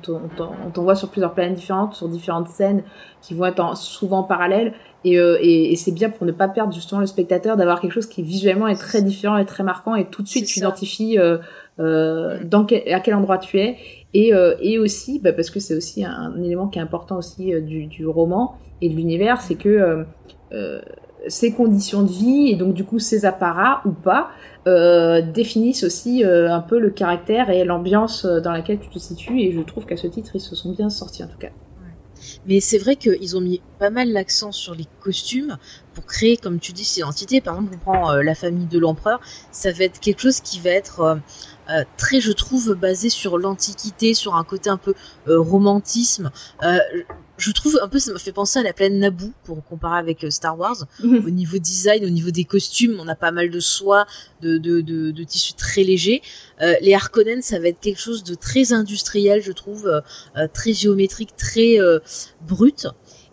t'envoie 0.73 0.97
sur 0.97 1.09
plusieurs 1.09 1.35
planètes 1.35 1.55
différentes, 1.55 1.95
sur 1.95 2.09
différentes 2.09 2.49
scènes 2.49 2.83
qui 3.23 3.35
vont 3.35 3.45
être 3.45 3.77
souvent 3.77 4.25
parallèles. 4.25 4.75
Et, 5.05 5.17
et, 5.17 5.73
et 5.73 5.77
c'est 5.77 5.93
bien 5.93 6.09
pour 6.09 6.27
ne 6.27 6.33
pas 6.33 6.49
perdre 6.49 6.73
justement 6.73 7.01
le 7.01 7.07
spectateur 7.07 7.57
d'avoir 7.57 7.81
quelque 7.81 7.93
chose 7.93 8.07
qui 8.07 8.23
visuellement 8.23 8.69
est 8.69 8.77
très 8.77 9.03
différent 9.03 9.37
et 9.37 9.45
très 9.45 9.63
marquant. 9.63 9.95
Et 9.95 10.07
tout 10.07 10.23
de 10.23 10.29
suite 10.29 10.47
tu 10.47 10.59
identifies 10.59 11.19
euh, 11.19 12.39
dans 12.43 12.65
quel, 12.65 12.93
à 12.93 13.01
quel 13.01 13.15
endroit 13.15 13.39
tu 13.39 13.59
es. 13.61 13.77
Et, 14.15 14.33
et 14.61 14.79
aussi 14.79 15.21
bah, 15.21 15.33
parce 15.33 15.51
que 15.51 15.61
c'est 15.61 15.77
aussi 15.77 16.05
un, 16.05 16.11
un, 16.11 16.43
élément 16.43 16.69
qui 16.69 16.79
est 16.79 16.83
important 16.83 17.19
aussi 17.19 17.53
du, 17.63 17.87
du 17.87 18.07
roman 18.07 18.57
et 18.81 18.89
de 18.89 18.95
l'univers 18.95 19.41
c'est 19.41 19.57
que 19.57 20.07
ses 21.29 21.53
conditions 21.53 22.03
de 22.03 22.11
vie 22.11 22.49
et 22.51 22.57
donc 22.57 22.75
du 22.75 22.85
coup 22.85 22.99
ses 22.99 23.25
apparats 23.25 23.83
ou 23.85 23.91
pas 23.91 24.31
euh, 24.67 25.21
définissent 25.21 25.85
aussi 25.85 26.25
euh, 26.25 26.51
un 26.51 26.61
peu 26.61 26.79
le 26.79 26.91
caractère 26.91 27.51
et 27.51 27.65
l'ambiance 27.65 28.25
euh, 28.25 28.41
dans 28.41 28.53
laquelle 28.53 28.79
tu 28.79 28.89
te 28.89 28.99
situes 28.99 29.41
et 29.41 29.53
je 29.53 29.61
trouve 29.61 29.85
qu'à 29.85 29.97
ce 29.97 30.07
titre 30.07 30.31
ils 30.35 30.41
se 30.41 30.55
sont 30.55 30.73
bien 30.73 30.89
sortis 30.89 31.23
en 31.23 31.29
tout 31.29 31.39
cas. 31.39 31.51
Mais 32.47 32.61
c'est 32.61 32.79
vrai 32.79 32.97
qu'ils 32.97 33.37
ont 33.37 33.41
mis 33.41 33.61
pas 33.79 33.91
mal 33.91 34.11
l'accent 34.11 34.53
sur 34.53 34.75
les 34.75 34.87
costumes 35.01 35.59
pour 35.93 36.07
créer, 36.07 36.39
comme 36.39 36.59
tu 36.59 36.73
dis, 36.73 36.85
ces 36.85 37.03
entités. 37.03 37.41
Par 37.43 37.55
exemple, 37.55 37.75
on 37.75 37.79
prend 37.79 38.13
la 38.15 38.35
famille 38.35 38.67
de 38.67 38.79
l'empereur, 38.79 39.21
ça 39.51 39.73
va 39.73 39.85
être 39.85 40.01
quelque 40.01 40.21
chose 40.21 40.41
qui 40.41 40.59
va 40.61 40.71
être 40.71 41.19
très, 41.99 42.21
je 42.21 42.33
trouve, 42.33 42.75
basé 42.75 43.11
sur 43.11 43.37
l'antiquité, 43.37 44.15
sur 44.15 44.37
un 44.37 44.45
côté 44.45 44.71
un 44.71 44.79
peu 44.79 44.95
romantisme. 45.27 46.31
Euh, 47.35 47.39
je 47.39 47.51
trouve 47.53 47.79
un 47.83 47.89
peu, 47.89 47.99
ça 47.99 48.13
me 48.13 48.19
fait 48.19 48.33
penser 48.33 48.59
à 48.59 48.63
la 48.63 48.73
plaine 48.73 48.99
Naboo 48.99 49.33
pour 49.45 49.65
comparer 49.65 49.99
avec 49.99 50.25
Star 50.31 50.59
Wars. 50.59 50.87
au 51.03 51.31
niveau 51.31 51.59
design, 51.59 52.05
au 52.05 52.11
niveau 52.11 52.31
des 52.31 52.45
costumes, 52.45 52.97
on 53.01 53.09
a 53.09 53.15
pas 53.15 53.33
mal 53.33 53.51
de 53.51 53.61
soie, 53.61 54.07
de, 54.41 54.59
de, 54.59 54.81
de, 54.81 55.11
de 55.11 55.25
tissus 55.25 55.55
très 55.55 55.83
légers. 55.83 56.23
les 56.61 56.95
Harkonnen, 56.95 57.43
ça 57.43 57.59
va 57.59 57.69
être 57.69 57.81
quelque 57.81 58.01
chose 58.01 58.25
de 58.25 58.35
très 58.35 58.73
industriel, 58.73 59.43
je 59.43 59.53
trouve, 59.53 60.03
très 60.53 60.73
géométrique, 60.73 61.37
très 61.37 61.79
brut. 62.47 62.87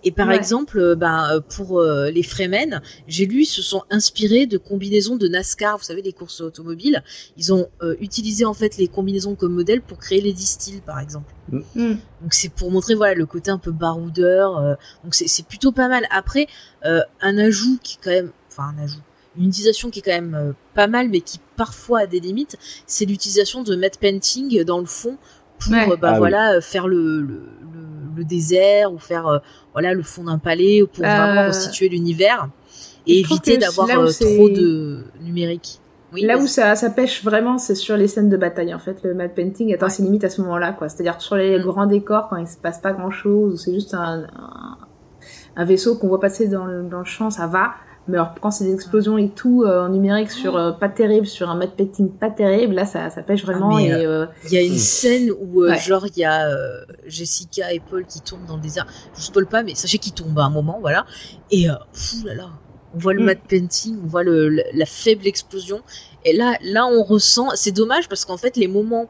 Et 0.03 0.11
par 0.11 0.31
exemple, 0.31 0.79
euh, 0.79 0.95
ben, 0.95 1.29
euh, 1.31 1.39
pour 1.39 1.79
euh, 1.79 2.09
les 2.09 2.23
Fremen, 2.23 2.81
j'ai 3.07 3.25
lu, 3.25 3.41
ils 3.41 3.45
se 3.45 3.61
sont 3.61 3.83
inspirés 3.89 4.45
de 4.47 4.57
combinaisons 4.57 5.15
de 5.15 5.27
NASCAR, 5.27 5.77
vous 5.77 5.83
savez, 5.83 6.01
les 6.01 6.13
courses 6.13 6.41
automobiles. 6.41 7.03
Ils 7.37 7.53
ont 7.53 7.67
utilisé 7.99 8.45
en 8.45 8.53
fait 8.53 8.77
les 8.77 8.87
combinaisons 8.87 9.35
comme 9.35 9.53
modèle 9.53 9.81
pour 9.81 9.97
créer 9.97 10.21
les 10.21 10.33
distilles, 10.33 10.81
par 10.85 10.99
exemple. 10.99 11.33
Mm. 11.51 11.59
Mm. 11.75 11.97
Donc 12.21 12.33
c'est 12.33 12.49
pour 12.49 12.71
montrer 12.71 12.95
voilà 12.95 13.13
le 13.13 13.25
côté 13.25 13.51
un 13.51 13.57
peu 13.57 13.71
baroudeur. 13.71 14.77
donc 15.03 15.13
c'est 15.13 15.45
plutôt 15.45 15.71
pas 15.71 15.87
mal. 15.87 16.05
Après, 16.11 16.47
un 16.83 17.37
ajout 17.37 17.79
qui 17.83 17.97
est 17.97 18.03
quand 18.03 18.11
même, 18.11 18.31
enfin 18.49 18.73
un 18.75 18.83
ajout, 18.83 19.01
une 19.37 19.47
utilisation 19.47 19.89
qui 19.89 19.99
est 19.99 20.01
quand 20.01 20.11
même 20.11 20.53
pas 20.73 20.87
mal, 20.87 21.09
mais 21.09 21.21
qui 21.21 21.39
parfois 21.55 22.01
a 22.01 22.07
des 22.07 22.19
limites, 22.19 22.57
c'est 22.85 23.05
l'utilisation 23.05 23.63
de 23.63 23.75
matte 23.75 23.99
painting 23.99 24.63
dans 24.63 24.79
le 24.79 24.85
fond 24.85 25.17
pour 25.59 25.97
bah, 25.97 26.13
ah 26.15 26.17
voilà 26.17 26.61
faire 26.61 26.87
le, 26.87 27.21
le, 27.21 27.43
le, 28.16 28.24
désert 28.24 28.93
ou 28.93 28.97
faire 28.97 29.41
voilà 29.74 29.93
le 29.93 30.03
fond 30.03 30.24
d'un 30.24 30.38
palais 30.38 30.84
pour 30.93 31.03
vraiment 31.03 31.41
euh, 31.41 31.47
constituer 31.47 31.89
l'univers 31.89 32.49
et 33.07 33.20
éviter 33.20 33.57
d'avoir 33.57 33.89
euh, 33.89 34.09
trop 34.12 34.49
de 34.49 35.03
numérique. 35.22 35.80
Oui, 36.14 36.24
là 36.24 36.38
où 36.38 36.45
ça, 36.45 36.76
ça 36.76 36.89
pêche 36.89 37.24
vraiment, 37.24 37.57
c'est 37.57 37.76
sur 37.76 37.95
les 37.95 38.07
scènes 38.07 38.30
de 38.30 38.36
bataille. 38.36 38.74
En 38.74 38.80
fait, 38.80 39.01
le 39.03 39.14
mad 39.14 39.34
painting 39.34 39.74
atteint 39.74 39.88
ses 39.88 40.03
limites 40.03 40.26
à 40.26 40.30
ce 40.30 40.41
moment-là, 40.41 40.74
quoi. 40.74 40.89
C'est-à-dire 40.89 41.22
sur 41.22 41.36
les 41.36 41.57
mm. 41.57 41.64
grands 41.64 41.86
décors, 41.86 42.28
quand 42.30 42.36
il 42.36 42.47
se 42.47 42.57
passe 42.57 42.80
pas 42.80 42.91
grand-chose, 42.91 43.62
c'est 43.64 43.74
juste 43.74 43.93
un, 43.93 44.28
un, 45.55 45.66
vaisseau 45.66 45.95
qu'on 45.95 46.09
voit 46.09 46.20
passer 46.20 46.49
dans 46.49 46.66
le, 46.66 46.84
dans 46.84 46.99
le 46.99 47.05
champ, 47.05 47.30
ça 47.30 47.47
va. 47.47 47.76
Mais 48.07 48.17
alors, 48.17 48.33
quand 48.41 48.49
c'est 48.49 48.63
des 48.63 48.73
explosions 48.73 49.17
et 49.17 49.29
tout 49.29 49.63
euh, 49.63 49.85
en 49.85 49.89
numérique 49.89 50.31
sur 50.31 50.57
euh, 50.57 50.71
pas 50.71 50.89
terrible, 50.89 51.27
sur 51.27 51.49
un 51.49 51.55
mode 51.55 51.75
painting 51.75 52.09
pas 52.09 52.31
terrible, 52.31 52.73
là 52.73 52.85
ça, 52.85 53.09
ça 53.11 53.21
pêche 53.21 53.43
vraiment. 53.43 53.77
Ah, 53.77 53.81
euh, 53.81 54.25
il 54.45 54.53
y 54.53 54.57
a 54.57 54.61
une 54.61 54.77
scène 54.77 55.29
où 55.31 55.63
genre 55.75 56.07
il 56.07 56.19
y 56.19 56.25
a 56.25 56.49
Jessica 57.05 57.71
et 57.71 57.79
Paul 57.79 58.05
qui 58.05 58.21
tombent 58.21 58.45
dans 58.47 58.55
le 58.55 58.61
désert. 58.61 58.87
Je 59.15 59.21
spoil 59.21 59.45
pas, 59.45 59.61
mais 59.61 59.75
sachez 59.75 59.99
qu'ils 59.99 60.13
tombent 60.13 60.39
à 60.39 60.45
un 60.45 60.49
moment, 60.49 60.79
voilà. 60.81 61.05
Et 61.51 61.67
fou 61.93 62.25
là 62.25 62.33
là, 62.33 62.49
on 62.95 62.97
voit 62.97 63.13
le 63.13 63.21
mm. 63.21 63.25
matte 63.25 63.43
painting, 63.47 63.97
on 64.03 64.07
voit 64.07 64.23
le, 64.23 64.49
la 64.49 64.85
faible 64.85 65.27
explosion. 65.27 65.81
Et 66.25 66.35
là, 66.35 66.57
là 66.63 66.87
on 66.87 67.03
ressent. 67.03 67.49
C'est 67.53 67.71
dommage 67.71 68.09
parce 68.09 68.25
qu'en 68.25 68.37
fait 68.37 68.57
les 68.57 68.67
moments 68.67 69.05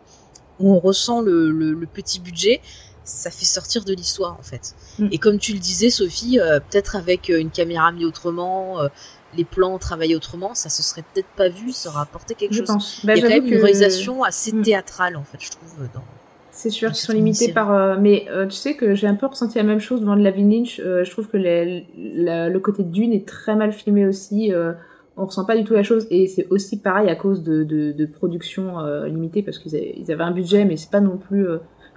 où 0.59 0.73
on 0.73 0.79
ressent 0.79 1.21
le, 1.21 1.49
le, 1.49 1.71
le 1.71 1.87
petit 1.87 2.19
budget, 2.19 2.61
ça 3.03 3.31
fait 3.31 3.45
sortir 3.45 3.83
de 3.83 3.93
l'histoire 3.93 4.37
en 4.39 4.43
fait. 4.43 4.75
Mm. 4.99 5.07
Et 5.11 5.17
comme 5.17 5.37
tu 5.37 5.53
le 5.53 5.59
disais, 5.59 5.89
Sophie, 5.89 6.39
euh, 6.39 6.59
peut-être 6.59 6.95
avec 6.95 7.29
euh, 7.29 7.39
une 7.39 7.49
caméra 7.49 7.91
mise 7.91 8.05
autrement, 8.05 8.81
euh, 8.81 8.87
les 9.35 9.43
plans 9.43 9.77
travaillés 9.77 10.15
autrement, 10.15 10.53
ça 10.53 10.69
se 10.69 10.83
serait 10.83 11.03
peut-être 11.13 11.29
pas 11.37 11.49
vu, 11.49 11.71
ça 11.71 11.89
aurait 11.89 12.01
apporté 12.01 12.35
quelque 12.35 12.53
chose. 12.53 13.01
Il 13.03 13.09
y 13.09 13.11
a 13.11 13.15
bah, 13.15 13.21
quand 13.21 13.29
même 13.29 13.45
une 13.45 13.61
réalisation 13.61 14.23
assez 14.23 14.53
mm. 14.53 14.61
théâtrale 14.61 15.15
en 15.15 15.23
fait, 15.23 15.37
je 15.39 15.51
trouve. 15.51 15.87
Dans... 15.93 16.03
C'est 16.51 16.69
sûr 16.69 16.89
qu'ils 16.89 16.99
sont 16.99 17.13
limités 17.13 17.53
par. 17.53 17.99
mais 17.99 18.27
tu 18.49 18.55
sais 18.55 18.75
que 18.75 18.93
j'ai 18.93 19.07
un 19.07 19.15
peu 19.15 19.25
ressenti 19.25 19.57
la 19.57 19.63
même 19.63 19.79
chose 19.79 20.01
devant 20.01 20.15
Lavin 20.15 20.49
Lynch. 20.49 20.77
je 20.77 21.09
trouve 21.09 21.27
que 21.27 21.37
le 21.37 22.57
côté 22.59 22.83
de 22.83 22.89
Dune 22.89 23.13
est 23.13 23.25
très 23.25 23.55
mal 23.55 23.71
filmé 23.71 24.05
aussi. 24.05 24.51
on 25.15 25.25
ressent 25.25 25.45
pas 25.45 25.55
du 25.55 25.63
tout 25.63 25.73
la 25.73 25.83
chose 25.83 26.07
et 26.11 26.27
c'est 26.27 26.47
aussi 26.49 26.77
pareil 26.77 27.09
à 27.09 27.15
cause 27.15 27.41
de, 27.41 27.63
de, 27.63 27.93
de 27.93 28.05
production 28.05 28.79
limitée 29.05 29.43
parce 29.43 29.59
qu'ils 29.59 29.75
avaient, 29.75 30.03
avaient, 30.09 30.23
un 30.23 30.31
budget 30.31 30.65
mais 30.65 30.75
c'est 30.75 30.91
pas 30.91 30.99
non 30.99 31.15
plus 31.17 31.47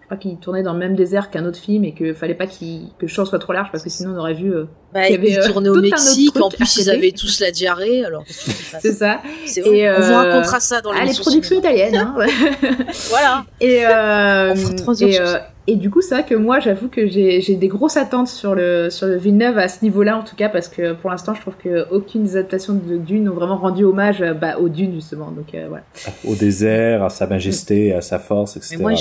je 0.04 0.08
crois 0.08 0.18
qu'il 0.18 0.36
tournait 0.36 0.62
dans 0.62 0.74
le 0.74 0.78
même 0.78 0.94
désert 0.94 1.30
qu'un 1.30 1.46
autre 1.46 1.58
film 1.58 1.82
et 1.84 1.94
qu'il 1.94 2.14
fallait 2.14 2.34
pas 2.34 2.46
qu 2.46 2.64
que 2.98 3.06
le 3.06 3.08
champ 3.08 3.24
soit 3.24 3.38
trop 3.38 3.54
large 3.54 3.70
parce 3.72 3.82
que 3.82 3.88
sinon 3.88 4.12
on 4.14 4.18
aurait 4.18 4.34
vu 4.34 4.52
euh, 4.52 4.64
bah, 4.92 5.06
qu'il 5.06 5.14
y 5.14 5.34
avait 5.34 5.48
euh, 5.48 5.72
au 5.72 5.80
Mexique. 5.80 6.38
en 6.38 6.50
plus 6.50 6.76
ils 6.76 6.90
avaient 6.90 7.12
tous 7.12 7.40
la 7.40 7.50
diarrhée 7.50 8.04
alors 8.04 8.22
c'est 8.28 8.92
ça. 8.92 9.22
Et 9.56 9.88
euh, 9.88 9.96
on 9.96 10.02
vous 10.02 10.14
racontera 10.14 10.60
ça 10.60 10.82
dans 10.82 10.90
ah, 10.92 11.06
les 11.06 11.14
productions 11.14 11.56
italiennes 11.56 11.96
hein, 11.96 12.14
voilà. 13.08 13.46
Et 13.62 13.86
euh, 13.86 14.54
et, 15.00 15.20
euh, 15.20 15.38
et 15.66 15.76
du 15.76 15.88
coup 15.88 16.02
c'est 16.02 16.16
vrai 16.16 16.24
que 16.26 16.34
moi 16.34 16.60
j'avoue 16.60 16.88
que 16.88 17.06
j'ai 17.06 17.56
des 17.56 17.68
grosses 17.68 17.96
attentes 17.96 18.28
sur 18.28 18.54
le 18.54 18.90
sur 18.90 19.06
le 19.06 19.16
Villeneuve 19.16 19.56
à 19.56 19.68
ce 19.68 19.82
niveau-là 19.82 20.18
en 20.18 20.22
tout 20.22 20.36
cas 20.36 20.50
parce 20.50 20.68
que 20.68 20.92
pour 20.92 21.08
l'instant 21.08 21.34
je 21.34 21.40
trouve 21.40 21.56
que 21.56 21.86
aucune 21.90 22.24
des 22.24 22.36
adaptations 22.36 22.74
de 22.74 22.98
Dune 22.98 23.24
n'ont 23.24 23.32
vraiment 23.32 23.56
rendu 23.56 23.84
hommage 23.84 24.22
bah, 24.38 24.58
au 24.58 24.68
Dune 24.68 24.92
justement. 24.94 25.30
Donc 25.30 25.46
voilà. 25.68 25.84
Au 26.28 26.34
désert 26.34 27.04
à 27.04 27.08
sa 27.08 27.26
majesté 27.26 27.94
à 27.94 28.02
sa 28.02 28.18
force 28.18 28.58
etc 28.58 28.76
Mais 28.76 28.82
moi, 28.82 28.92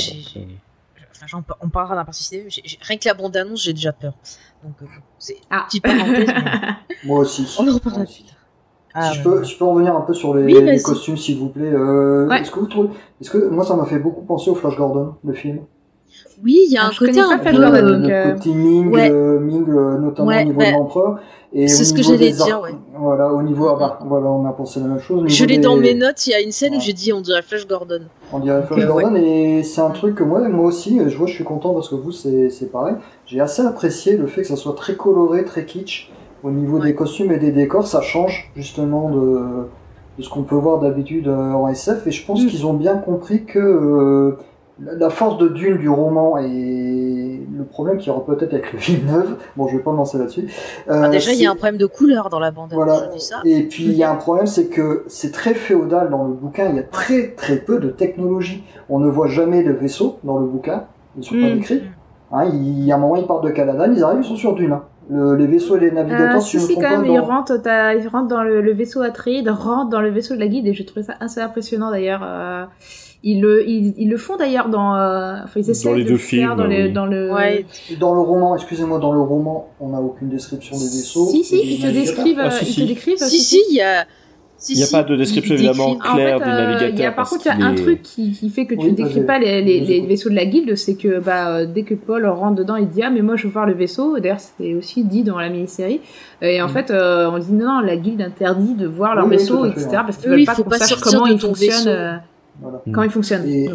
on 1.62 1.70
parlera 1.70 1.96
d'un 1.96 2.06
partie 2.06 2.42
Rien 2.82 2.98
que 2.98 3.08
la 3.08 3.14
bande 3.14 3.36
annonce, 3.38 3.64
j'ai 3.64 3.74
déjà 3.74 3.94
peur. 3.94 4.14
Donc, 4.64 4.76
euh, 4.82 4.86
c'est 5.20 5.38
ah. 5.50 5.66
petite 5.68 5.84
parenthèse. 5.84 6.30
Moi 7.06 7.20
aussi. 7.20 7.56
On 7.60 7.68
en 7.68 7.74
reparlera 7.74 8.06
plus 8.06 8.24
tard. 8.24 8.38
Ah, 8.96 9.12
si 9.12 9.18
je, 9.18 9.24
peux, 9.24 9.44
je 9.44 9.58
peux 9.58 9.66
revenir 9.66 9.96
un 9.96 10.02
peu 10.02 10.14
sur 10.14 10.36
les, 10.36 10.82
costumes, 10.82 11.18
s'il 11.18 11.40
vous 11.40 11.50
plaît. 11.50 11.72
Euh, 11.72 12.30
Est-ce 12.30 12.52
que 12.52 12.60
vous 12.60 12.68
trouvez 12.68 12.90
Est-ce 13.20 13.32
que 13.32 13.50
moi, 13.50 13.66
ça 13.66 13.76
m'a 13.76 13.86
fait 13.86 13.98
beaucoup 13.98 14.22
penser 14.22 14.52
au 14.52 14.56
Flash 14.56 14.78
Gordon, 14.78 15.16
le 15.24 15.34
film. 15.34 15.62
Oui, 16.44 16.60
il 16.68 16.72
y 16.72 16.78
a 16.78 16.84
ah, 16.84 16.88
un 16.90 16.92
côté 16.92 17.20
un 17.20 17.40
peu. 17.40 17.52
Le, 17.52 17.64
euh, 17.64 18.34
côté 18.34 18.54
Ming, 18.54 18.96
euh, 18.96 19.40
Ming 19.40 19.66
notamment 19.66 20.30
au 20.30 20.44
niveau 20.44 20.62
de 20.62 20.72
l'empereur. 20.72 21.20
C'est 21.54 21.68
ce 21.86 21.94
que 21.94 22.04
j'allais 22.04 22.32
dire, 22.32 22.62
ouais. 22.62 22.76
Voilà, 22.96 23.34
au 23.34 23.42
niveau, 23.42 23.68
ah 23.70 23.78
bah, 23.80 24.00
voilà, 24.06 24.28
on 24.28 24.46
a 24.46 24.54
pensé 24.54 24.80
la 24.80 24.88
même 24.88 25.00
chose. 25.00 25.24
Je 25.28 25.46
l'ai 25.46 25.58
dans 25.58 25.76
mes 25.76 25.96
notes, 25.96 26.28
il 26.28 26.32
y 26.32 26.34
a 26.36 26.42
une 26.42 26.52
scène 26.52 26.76
où 26.76 26.80
j'ai 26.80 26.94
dit 26.94 27.12
on 27.14 27.22
dirait 27.22 27.42
Flash 27.42 27.68
Gordon. 27.68 28.02
On 28.34 28.40
dirait 28.40 28.64
Gordon, 28.88 29.16
et 29.16 29.62
c'est 29.64 29.82
un 29.82 29.92
truc 29.92 30.16
que 30.16 30.24
moi, 30.24 30.48
moi 30.50 30.66
aussi, 30.66 31.00
je 31.08 31.16
vois, 31.16 31.28
je 31.28 31.34
suis 31.34 31.44
content 31.44 31.74
parce 31.74 31.88
que 31.88 31.96
vous, 31.96 32.12
c'est 32.12 32.72
pareil. 32.72 32.96
J'ai 33.26 33.40
assez 33.40 33.62
apprécié 33.62 34.18
le 34.18 34.26
fait 34.28 34.42
que 34.42 34.48
ça 34.48 34.56
soit 34.56 34.76
très 34.76 34.96
coloré, 34.96 35.46
très 35.46 35.66
kitsch. 35.66 36.12
Au 36.44 36.52
niveau 36.52 36.80
des 36.80 36.94
costumes 36.94 37.32
et 37.32 37.38
des 37.38 37.52
décors, 37.52 37.88
ça 37.88 38.02
change 38.02 38.52
justement 38.56 39.10
de, 39.10 39.68
de 40.18 40.24
ce 40.24 40.30
qu'on 40.30 40.44
peut 40.44 40.56
voir 40.56 40.80
d'habitude 40.80 41.28
euh, 41.28 41.54
en 41.54 41.68
SF, 41.70 42.08
et 42.08 42.12
je 42.12 42.26
pense 42.26 42.44
mm. 42.44 42.48
qu'ils 42.48 42.66
ont 42.66 42.74
bien 42.74 42.98
compris 42.98 43.46
que 43.46 43.60
euh, 43.60 44.38
la 44.80 45.10
force 45.10 45.38
de 45.38 45.48
Dune 45.50 45.78
du 45.78 45.90
roman 45.90 46.38
et 46.38 47.46
le 47.56 47.64
problème 47.64 47.98
qu'il 47.98 48.08
y 48.08 48.10
aura 48.10 48.26
peut-être 48.26 48.54
avec 48.54 48.74
le 48.74 48.80
film 48.80 49.06
neuf, 49.06 49.28
bon 49.56 49.68
je 49.68 49.78
vais 49.78 49.84
pas 49.84 49.92
me 49.92 49.98
lancer 49.98 50.18
là-dessus. 50.18 50.48
Euh, 50.90 51.04
ah, 51.04 51.10
déjà 51.10 51.32
il 51.32 51.40
y 51.40 51.46
a 51.46 51.52
un 51.52 51.56
problème 51.56 51.78
de 51.78 51.86
couleur 51.86 52.30
dans 52.30 52.40
la 52.40 52.52
bande. 52.52 52.72
Voilà. 52.74 53.12
Ça. 53.18 53.42
Et 53.46 53.64
puis 53.64 53.86
il 53.86 53.94
y 53.94 54.04
a 54.04 54.12
un 54.12 54.16
problème 54.16 54.48
c'est 54.48 54.68
que 54.68 55.04
c'est 55.08 55.32
très 55.32 55.54
féodal 55.54 56.10
dans 56.10 56.24
le 56.24 56.34
bouquin, 56.34 56.70
il 56.70 56.76
y 56.76 56.80
a 56.80 56.84
très 56.84 57.30
très 57.30 57.58
peu 57.58 57.80
de 57.80 57.90
technologie. 57.90 58.64
On 58.90 59.00
ne 59.00 59.08
voit 59.08 59.28
jamais 59.28 59.64
de 59.64 59.72
vaisseaux 59.72 60.18
dans 60.24 60.40
le 60.40 60.48
bouquin, 60.48 60.86
ils 61.18 61.24
sont 61.24 61.36
pas 61.36 61.52
décrits. 61.52 61.84
Hein, 62.32 62.50
il 62.52 62.84
y 62.84 62.92
a 62.92 62.96
un 62.96 62.98
moment 62.98 63.16
ils 63.16 63.28
partent 63.28 63.44
de 63.44 63.52
Caladan, 63.52 63.94
ils 63.94 64.04
arrivent, 64.04 64.22
ils 64.24 64.28
sont 64.28 64.36
sur 64.36 64.56
Dune. 64.56 64.72
Hein. 64.74 64.84
Le, 65.10 65.36
les 65.36 65.48
vaisseaux 65.48 65.76
et 65.76 65.82
les 65.82 65.92
navigateurs, 65.92 66.38
euh, 66.38 66.40
si, 66.40 66.60
si, 66.60 66.76
quand 66.76 66.90
même, 66.90 67.06
ils, 67.06 67.20
rentrent, 67.20 67.60
ils 67.66 68.08
rentrent 68.08 68.30
dans 68.30 68.42
le, 68.42 68.62
le 68.62 68.72
vaisseau 68.72 69.02
Atreide, 69.02 69.50
rentrent 69.50 69.90
dans 69.90 70.00
le 70.02 70.10
vaisseau 70.10 70.34
de 70.34 70.40
la 70.40 70.48
guide, 70.48 70.66
et 70.66 70.74
je 70.74 70.82
trouvais 70.84 71.04
ça 71.04 71.14
assez 71.20 71.42
impressionnant 71.42 71.92
d'ailleurs. 71.92 72.22
Euh, 72.24 72.64
ils 73.24 73.42
le, 73.42 73.68
ils, 73.68 74.10
le 74.10 74.18
font 74.18 74.36
d'ailleurs 74.36 74.68
dans, 74.68 74.96
euh, 74.96 75.36
enfin, 75.44 75.60
ils 75.62 75.70
essaient 75.70 75.88
dans 75.88 75.96
les 75.96 76.04
de 76.04 76.10
deux 76.10 76.18
faire 76.18 76.56
films, 76.56 76.56
dans, 76.58 76.68
le, 76.68 76.90
dans 76.90 77.06
le, 77.06 77.32
ouais. 77.32 77.66
dans 77.98 78.14
le 78.14 78.20
roman, 78.20 78.56
excusez-moi, 78.56 79.00
dans 79.00 79.14
le 79.14 79.22
roman, 79.22 79.70
on 79.80 79.90
n'a 79.90 80.02
aucune 80.02 80.30
description 80.30 80.76
des 80.76 80.84
vaisseaux. 80.84 81.28
Si, 81.28 81.44
si, 81.46 81.62
ils 81.64 81.82
te 81.82 81.88
décrivent, 81.88 82.40
ah, 82.40 82.52
si, 82.52 82.66
ils 82.66 82.84
te 82.84 82.88
décrivent. 82.90 83.18
Si, 83.18 83.40
si, 83.40 83.64
il 83.70 83.78
y 83.78 83.82
a, 83.82 84.06
il 84.70 84.76
n'y 84.76 84.84
a 84.84 84.88
pas 84.88 85.04
de 85.04 85.16
description 85.16 85.56
évidemment 85.56 85.96
claire 85.96 86.40
du 86.40 86.46
navigateur. 86.46 86.90
Il 86.90 87.00
y 87.00 87.06
a, 87.06 87.12
par 87.12 87.30
contre, 87.30 87.46
il 87.46 87.60
y 87.60 87.64
a 87.64 87.66
un 87.66 87.76
truc 87.76 88.02
qui, 88.02 88.32
qui, 88.32 88.50
fait 88.50 88.66
que 88.66 88.76
tu 88.76 88.92
ne 88.92 88.96
décris 88.96 89.22
pas 89.22 89.40
les, 89.40 89.62
les, 89.62 89.80
les, 89.80 90.02
vaisseaux 90.02 90.30
de 90.30 90.36
la 90.36 90.46
guilde, 90.46 90.76
c'est 90.76 90.96
que 90.96 91.20
bah, 91.20 91.66
dès 91.66 91.84
que 91.84 91.94
Paul 91.94 92.26
rentre 92.26 92.56
dedans, 92.56 92.76
il 92.76 92.88
dit 92.88 93.04
Ah, 93.04 93.10
mais 93.10 93.22
moi 93.22 93.38
je 93.38 93.48
veux 93.48 93.54
voir 93.54 93.66
le 93.66 93.74
vaisseau. 93.74 94.20
D'ailleurs, 94.20 94.40
c'est 94.40 94.74
aussi 94.74 95.06
dit 95.06 95.24
dans 95.24 95.40
la 95.40 95.50
mini-série. 95.50 96.02
Et 96.42 96.62
en 96.62 96.68
mm. 96.68 96.72
fait, 96.72 96.92
euh, 96.92 97.32
on 97.32 97.40
dit 97.40 97.54
Non, 97.54 97.66
non, 97.66 97.80
la 97.80 97.96
guilde 97.96 98.22
interdit 98.22 98.74
de 98.74 98.88
voir 98.88 99.16
leur 99.16 99.28
vaisseau, 99.28 99.66
etc. 99.66 99.88
Parce 99.92 100.18
qu'ils 100.18 100.30
veulent 100.30 100.46
pas 100.46 100.56
qu'on 100.56 100.70
sache 100.70 101.00
comment 101.00 101.26
ils 101.26 101.40
fonctionnent. 101.40 102.22
Voilà. 102.62 102.82
Comment 102.86 103.04
ils 103.04 103.10
fonctionnent. 103.12 103.48
Et 103.48 103.70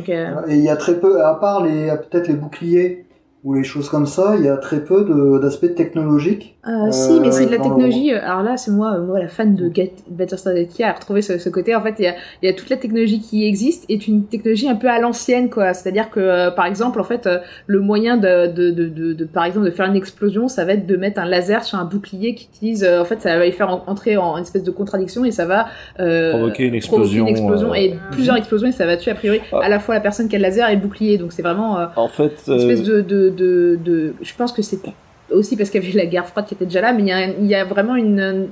il 0.49 0.63
y 0.63 0.69
a 0.69 0.77
très 0.77 0.99
peu, 0.99 1.25
à 1.25 1.35
part 1.35 1.65
les 1.65 1.89
peut-être 1.89 2.29
les 2.29 2.35
boucliers 2.35 3.05
ou 3.45 3.55
les 3.55 3.65
choses 3.65 3.89
comme 3.89 4.07
ça, 4.07 4.35
il 4.37 4.45
y 4.45 4.49
a 4.49 4.57
très 4.57 4.85
peu 4.85 5.39
d'aspects 5.41 5.75
technologiques. 5.75 6.58
Euh, 6.69 6.91
si, 6.91 7.19
mais 7.21 7.31
c'est 7.31 7.47
de 7.47 7.51
la 7.51 7.59
technologie. 7.59 8.13
Euh, 8.13 8.21
alors 8.23 8.43
là, 8.43 8.59
c'est 8.59 8.71
moi, 8.71 8.95
euh, 8.95 9.03
moi, 9.03 9.19
la 9.19 9.29
fan 9.29 9.55
de 9.55 9.75
Get 9.75 9.93
Better 10.11 10.37
Started 10.37 10.69
qui 10.69 10.83
a 10.83 10.93
retrouvé 10.93 11.23
ce, 11.23 11.39
ce, 11.39 11.49
côté. 11.49 11.75
En 11.75 11.81
fait, 11.81 11.95
il 11.99 12.05
y, 12.05 12.09
a, 12.09 12.15
y 12.43 12.49
a 12.49 12.53
toute 12.53 12.69
la 12.69 12.77
technologie 12.77 13.21
qui 13.21 13.47
existe 13.47 13.87
est 13.89 14.07
une 14.07 14.25
technologie 14.25 14.69
un 14.69 14.75
peu 14.75 14.89
à 14.89 14.99
l'ancienne, 14.99 15.49
quoi. 15.49 15.73
C'est-à-dire 15.73 16.11
que, 16.11 16.51
par 16.51 16.67
exemple, 16.67 17.01
en 17.01 17.05
fait, 17.05 17.27
le 17.67 17.81
moyen 17.81 18.19
de, 18.19 18.49
de, 18.53 18.71
de, 18.71 18.87
de, 18.89 19.13
de, 19.15 19.25
par 19.25 19.45
exemple, 19.45 19.65
de 19.65 19.71
faire 19.71 19.87
une 19.87 19.97
explosion, 19.97 20.49
ça 20.49 20.67
va 20.67 20.75
être 20.75 20.87
de 20.87 20.97
mettre 20.97 21.21
un 21.21 21.25
laser 21.25 21.65
sur 21.65 21.79
un 21.79 21.85
bouclier 21.85 22.35
qui 22.35 22.49
utilise, 22.53 22.85
en 22.85 23.05
fait, 23.05 23.23
ça 23.23 23.39
va 23.39 23.47
y 23.47 23.53
faire 23.53 23.83
entrer 23.87 24.19
en 24.19 24.37
une 24.37 24.43
espèce 24.43 24.63
de 24.63 24.71
contradiction 24.71 25.25
et 25.25 25.31
ça 25.31 25.47
va 25.47 25.69
provoquer 25.97 26.65
une 26.65 26.75
explosion, 26.75 27.27
une 27.27 27.29
explosion 27.29 27.75
et 27.75 27.95
plusieurs 28.11 28.37
explosions 28.37 28.69
et 28.69 28.73
ça 28.73 28.85
va 28.85 28.97
tuer 28.97 29.13
a 29.13 29.15
priori 29.15 29.41
ah. 29.53 29.61
à 29.63 29.69
la 29.69 29.79
fois 29.79 29.95
la 29.95 30.01
personne 30.01 30.29
qui 30.29 30.37
a 30.37 30.39
le 30.39 30.43
laser 30.43 30.69
et 30.69 30.75
le 30.75 30.81
bouclier. 30.81 31.17
Donc 31.17 31.33
c'est 31.33 31.43
vraiment 31.43 31.79
en 31.97 32.09
fait, 32.09 32.35
une 32.47 32.55
espèce 32.55 32.83
de, 32.83 33.01
de, 33.01 33.31
de, 33.31 33.79
de, 33.83 34.15
je 34.21 34.35
pense 34.35 34.53
que 34.53 34.61
c'est 34.63 34.83
aussi 35.31 35.57
parce 35.57 35.71
qu'il 35.71 35.83
y 35.83 35.87
avait 35.87 35.97
la 35.97 36.07
guerre 36.07 36.27
froide 36.27 36.47
qui 36.47 36.55
était 36.55 36.65
déjà 36.65 36.81
là, 36.81 36.93
mais 36.93 37.03
il 37.03 37.09
y 37.09 37.13
a, 37.13 37.27
il 37.27 37.47
y 37.47 37.55
a 37.55 37.65
vraiment 37.65 37.97
une, 37.97 38.49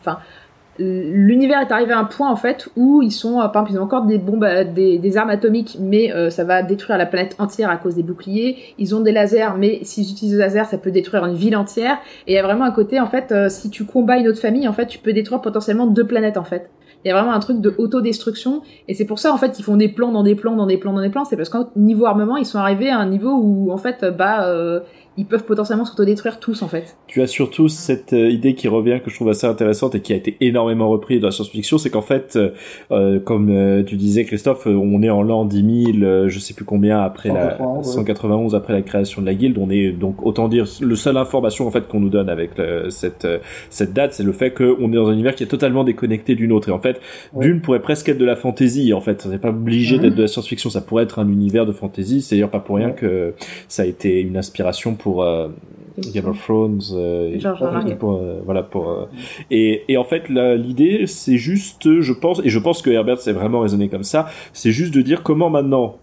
enfin, 0.00 0.18
l'univers 0.78 1.60
est 1.60 1.72
arrivé 1.72 1.92
à 1.92 1.98
un 1.98 2.04
point 2.04 2.30
en 2.30 2.36
fait 2.36 2.68
où 2.76 3.02
ils 3.02 3.12
sont, 3.12 3.36
par 3.52 3.62
exemple, 3.62 3.70
ils 3.72 3.78
ont 3.78 3.82
encore 3.82 4.04
des 4.04 4.18
bombes, 4.18 4.44
euh, 4.44 4.64
des, 4.64 5.16
armes 5.16 5.30
atomiques, 5.30 5.78
mais 5.80 6.12
euh, 6.12 6.30
ça 6.30 6.44
va 6.44 6.62
détruire 6.62 6.98
la 6.98 7.06
planète 7.06 7.36
entière 7.38 7.70
à 7.70 7.76
cause 7.76 7.94
des 7.94 8.02
boucliers. 8.02 8.56
Ils 8.78 8.94
ont 8.94 9.00
des 9.00 9.12
lasers, 9.12 9.56
mais 9.58 9.80
s'ils 9.82 10.10
utilisent 10.10 10.34
des 10.34 10.38
lasers, 10.38 10.64
ça 10.64 10.78
peut 10.78 10.90
détruire 10.90 11.24
une 11.24 11.34
ville 11.34 11.56
entière. 11.56 11.98
Et 12.26 12.32
il 12.32 12.34
y 12.34 12.38
a 12.38 12.42
vraiment 12.42 12.64
un 12.64 12.70
côté, 12.70 13.00
en 13.00 13.06
fait, 13.06 13.32
euh, 13.32 13.48
si 13.48 13.70
tu 13.70 13.84
combats 13.84 14.18
une 14.18 14.28
autre 14.28 14.40
famille, 14.40 14.68
en 14.68 14.72
fait, 14.72 14.86
tu 14.86 14.98
peux 14.98 15.12
détruire 15.12 15.40
potentiellement 15.40 15.86
deux 15.86 16.06
planètes 16.06 16.36
en 16.36 16.44
fait. 16.44 16.70
Il 17.04 17.08
y 17.08 17.10
a 17.12 17.14
vraiment 17.14 17.32
un 17.32 17.40
truc 17.40 17.60
de 17.60 17.72
autodestruction 17.78 18.62
et 18.88 18.94
c'est 18.94 19.04
pour 19.04 19.20
ça 19.20 19.32
en 19.32 19.36
fait 19.36 19.52
qu'ils 19.52 19.64
font 19.64 19.76
des 19.76 19.88
plans 19.88 20.10
dans 20.10 20.24
des 20.24 20.34
plans 20.34 20.56
dans 20.56 20.66
des 20.66 20.76
plans 20.76 20.92
dans 20.92 21.02
des 21.02 21.08
plans. 21.08 21.24
C'est 21.24 21.36
parce 21.36 21.50
qu'au 21.50 21.66
niveau 21.76 22.06
armement, 22.06 22.36
ils 22.36 22.46
sont 22.46 22.58
arrivés 22.58 22.90
à 22.90 22.98
un 22.98 23.06
niveau 23.06 23.30
où 23.30 23.70
en 23.70 23.76
fait 23.76 24.04
bah 24.04 24.44
ils 25.18 25.24
peuvent 25.24 25.44
potentiellement 25.44 25.84
s'autodétruire 25.84 26.38
tous 26.40 26.62
en 26.62 26.68
fait. 26.68 26.96
Tu 27.06 27.22
as 27.22 27.26
surtout 27.26 27.68
cette 27.68 28.12
euh, 28.12 28.28
idée 28.28 28.54
qui 28.54 28.68
revient 28.68 29.00
que 29.02 29.10
je 29.10 29.16
trouve 29.16 29.30
assez 29.30 29.46
intéressante 29.46 29.94
et 29.94 30.00
qui 30.00 30.12
a 30.12 30.16
été 30.16 30.36
énormément 30.40 30.88
reprise 30.88 31.20
dans 31.20 31.28
la 31.28 31.32
science-fiction, 31.32 31.78
c'est 31.78 31.90
qu'en 31.90 32.02
fait, 32.02 32.36
euh, 32.36 32.50
euh 32.90 33.18
comme 33.18 33.48
euh, 33.50 33.82
tu 33.82 33.96
disais 33.96 34.24
Christophe, 34.24 34.66
on 34.66 35.02
est 35.02 35.10
en 35.10 35.22
l'an 35.22 35.44
10 35.44 35.92
000, 36.00 36.28
je 36.28 36.38
sais 36.38 36.54
plus 36.54 36.64
combien 36.64 37.00
après 37.00 37.30
191, 37.30 37.86
la 37.86 37.92
191 37.92 38.54
après 38.54 38.72
la 38.72 38.82
création 38.82 39.22
de 39.22 39.26
la 39.26 39.34
guilde, 39.34 39.56
on 39.58 39.70
est 39.70 39.92
donc 39.92 40.24
autant 40.24 40.48
dire 40.48 40.66
le 40.80 40.96
seule 40.96 41.16
information 41.16 41.66
en 41.66 41.70
fait 41.70 41.88
qu'on 41.88 42.00
nous 42.00 42.10
donne 42.10 42.28
avec 42.28 42.50
cette 42.90 43.26
cette 43.70 43.92
date, 43.92 44.12
c'est 44.12 44.22
le 44.22 44.32
fait 44.32 44.52
qu'on 44.52 44.92
est 44.92 44.96
dans 44.96 45.08
un 45.08 45.12
univers 45.12 45.34
qui 45.34 45.44
est 45.44 45.48
totalement 45.48 45.84
déconnecté 45.84 46.34
d'une 46.34 46.52
autre. 46.52 46.68
Et 46.68 46.72
en 46.72 46.78
fait, 46.78 47.00
d'une 47.34 47.60
pourrait 47.60 47.80
presque 47.80 48.08
être 48.08 48.18
de 48.18 48.24
la 48.24 48.36
fantasy 48.36 48.92
en 48.92 49.00
fait, 49.00 49.22
ça 49.22 49.28
n'est 49.28 49.38
pas 49.38 49.48
obligé 49.50 49.96
mhm. 49.96 50.02
d'être 50.02 50.14
de 50.14 50.22
la 50.22 50.28
science-fiction, 50.28 50.70
ça 50.70 50.80
pourrait 50.80 51.04
être 51.04 51.18
un 51.18 51.28
univers 51.28 51.66
de 51.66 51.72
fantasy, 51.72 52.20
c'est 52.20 52.36
d'ailleurs 52.36 52.50
pas 52.50 52.60
pour 52.60 52.76
rien 52.76 52.90
que 52.90 53.34
ça 53.68 53.82
a 53.82 53.86
été 53.86 54.20
une 54.20 54.36
inspiration 54.36 54.94
pour 54.94 55.05
pour 55.06 55.22
euh, 55.22 55.46
Game 56.12 56.26
of 56.26 56.42
Thrones 56.42 56.80
euh, 56.90 57.38
pour, 57.96 58.14
euh, 58.14 58.40
voilà 58.44 58.64
pour 58.64 59.06
et, 59.52 59.84
et 59.86 59.96
en 59.96 60.02
fait 60.02 60.28
l'idée 60.28 61.06
c'est 61.06 61.36
juste 61.36 62.00
je 62.00 62.12
pense 62.12 62.40
et 62.42 62.48
je 62.48 62.58
pense 62.58 62.82
que 62.82 62.90
Herbert 62.90 63.18
s'est 63.18 63.32
vraiment 63.32 63.60
raisonné 63.60 63.88
comme 63.88 64.02
ça 64.02 64.26
c'est 64.52 64.72
juste 64.72 64.92
de 64.92 65.02
dire 65.02 65.22
comment 65.22 65.48
maintenant 65.48 65.98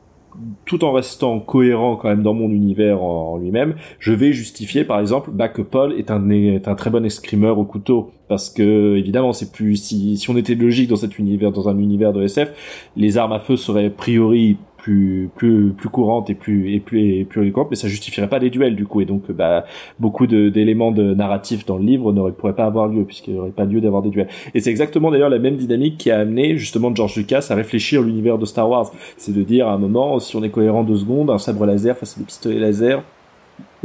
tout 0.66 0.84
en 0.84 0.94
restant 0.94 1.40
cohérent 1.40 1.98
quand 1.98 2.08
même 2.08 2.24
dans 2.24 2.34
mon 2.34 2.50
univers 2.50 3.04
en, 3.04 3.38
lui-même, 3.38 3.76
je 4.00 4.14
vais 4.14 4.34
justifier 4.34 4.84
par 4.84 5.00
exemple 5.00 5.30
bah, 5.32 5.48
que 5.48 5.62
Paul 5.62 5.94
est 5.94 6.10
un, 6.10 6.30
est 6.30 6.68
un 6.68 6.74
très 6.74 6.90
bon 6.90 7.06
escrimeur 7.06 7.60
au 7.60 7.66
couteau. 7.66 8.12
Parce 8.30 8.50
que 8.50 8.96
évidemment 8.98 9.32
c'est 9.32 9.52
plus 9.52 9.76
si, 9.76 10.18
si 10.18 10.30
on 10.32 10.38
était 10.38 10.56
logique 10.56 10.90
dans 10.90 10.96
cet 10.96 11.20
univers 11.20 11.52
dans 11.52 11.70
un 11.70 11.78
univers 11.78 12.14
de 12.14 12.24
SF, 12.24 12.90
les 12.96 13.18
armes 13.18 13.34
à 13.34 13.40
feu 13.40 13.58
seraient 13.58 13.86
a 13.86 13.90
priori 13.92 14.58
plus 14.84 15.30
plus 15.36 15.90
courante 15.90 16.30
et 16.30 16.36
plus 16.36 16.74
et 16.74 16.80
plus 16.80 17.20
et 17.20 17.26
plus 17.26 17.42
éloquente 17.42 17.68
mais 17.70 17.76
ça 17.76 17.88
justifierait 17.88 18.28
pas 18.28 18.40
des 18.40 18.50
duels 18.50 18.76
du 18.76 18.86
coup. 18.86 19.02
Et 19.02 19.06
donc 19.06 19.32
bah 19.32 19.66
beaucoup 20.00 20.28
d'éléments 20.28 20.92
de, 20.92 21.14
narratifs 21.14 21.66
dans 21.66 21.78
le 21.78 21.86
livre 21.86 22.12
ne 22.12 22.32
pourraient 22.32 22.56
pas 22.56 22.66
avoir 22.66 22.88
lieu 22.88 23.06
puisqu'il 23.06 23.34
n'y 23.34 23.40
aurait 23.40 23.52
pas 23.52 23.66
lieu 23.66 23.82
d'avoir 23.82 24.02
des 24.02 24.10
duels. 24.10 24.28
Et 24.54 24.60
c'est 24.60 24.70
exactement 24.70 25.12
d'ailleurs 25.12 25.30
la 25.30 25.40
même 25.40 25.56
dynamique 25.56 25.98
qui 25.98 26.12
a 26.12 26.20
amené 26.20 26.58
justement 26.58 26.94
George 26.94 27.16
Lucas 27.16 27.48
à 27.50 27.56
réfléchir 27.56 28.02
l'univers 28.02 28.38
de 28.38 28.46
Star 28.46 28.70
Wars. 28.70 28.92
C'est 29.18 29.34
de 29.34 29.44
dire 29.44 29.68
à 29.68 29.74
un 29.74 29.78
moment 29.78 30.20
si 30.20 30.36
on 30.36 30.44
est 30.44 30.50
cohérent 30.50 30.84
deux 30.84 30.98
secondes 30.98 31.30
un 31.30 31.38
sabre 31.38 31.66
laser 31.66 31.98
face 31.98 32.18
à 32.18 32.20
des 32.20 32.26
pistolets 32.26 32.60
laser 32.60 33.04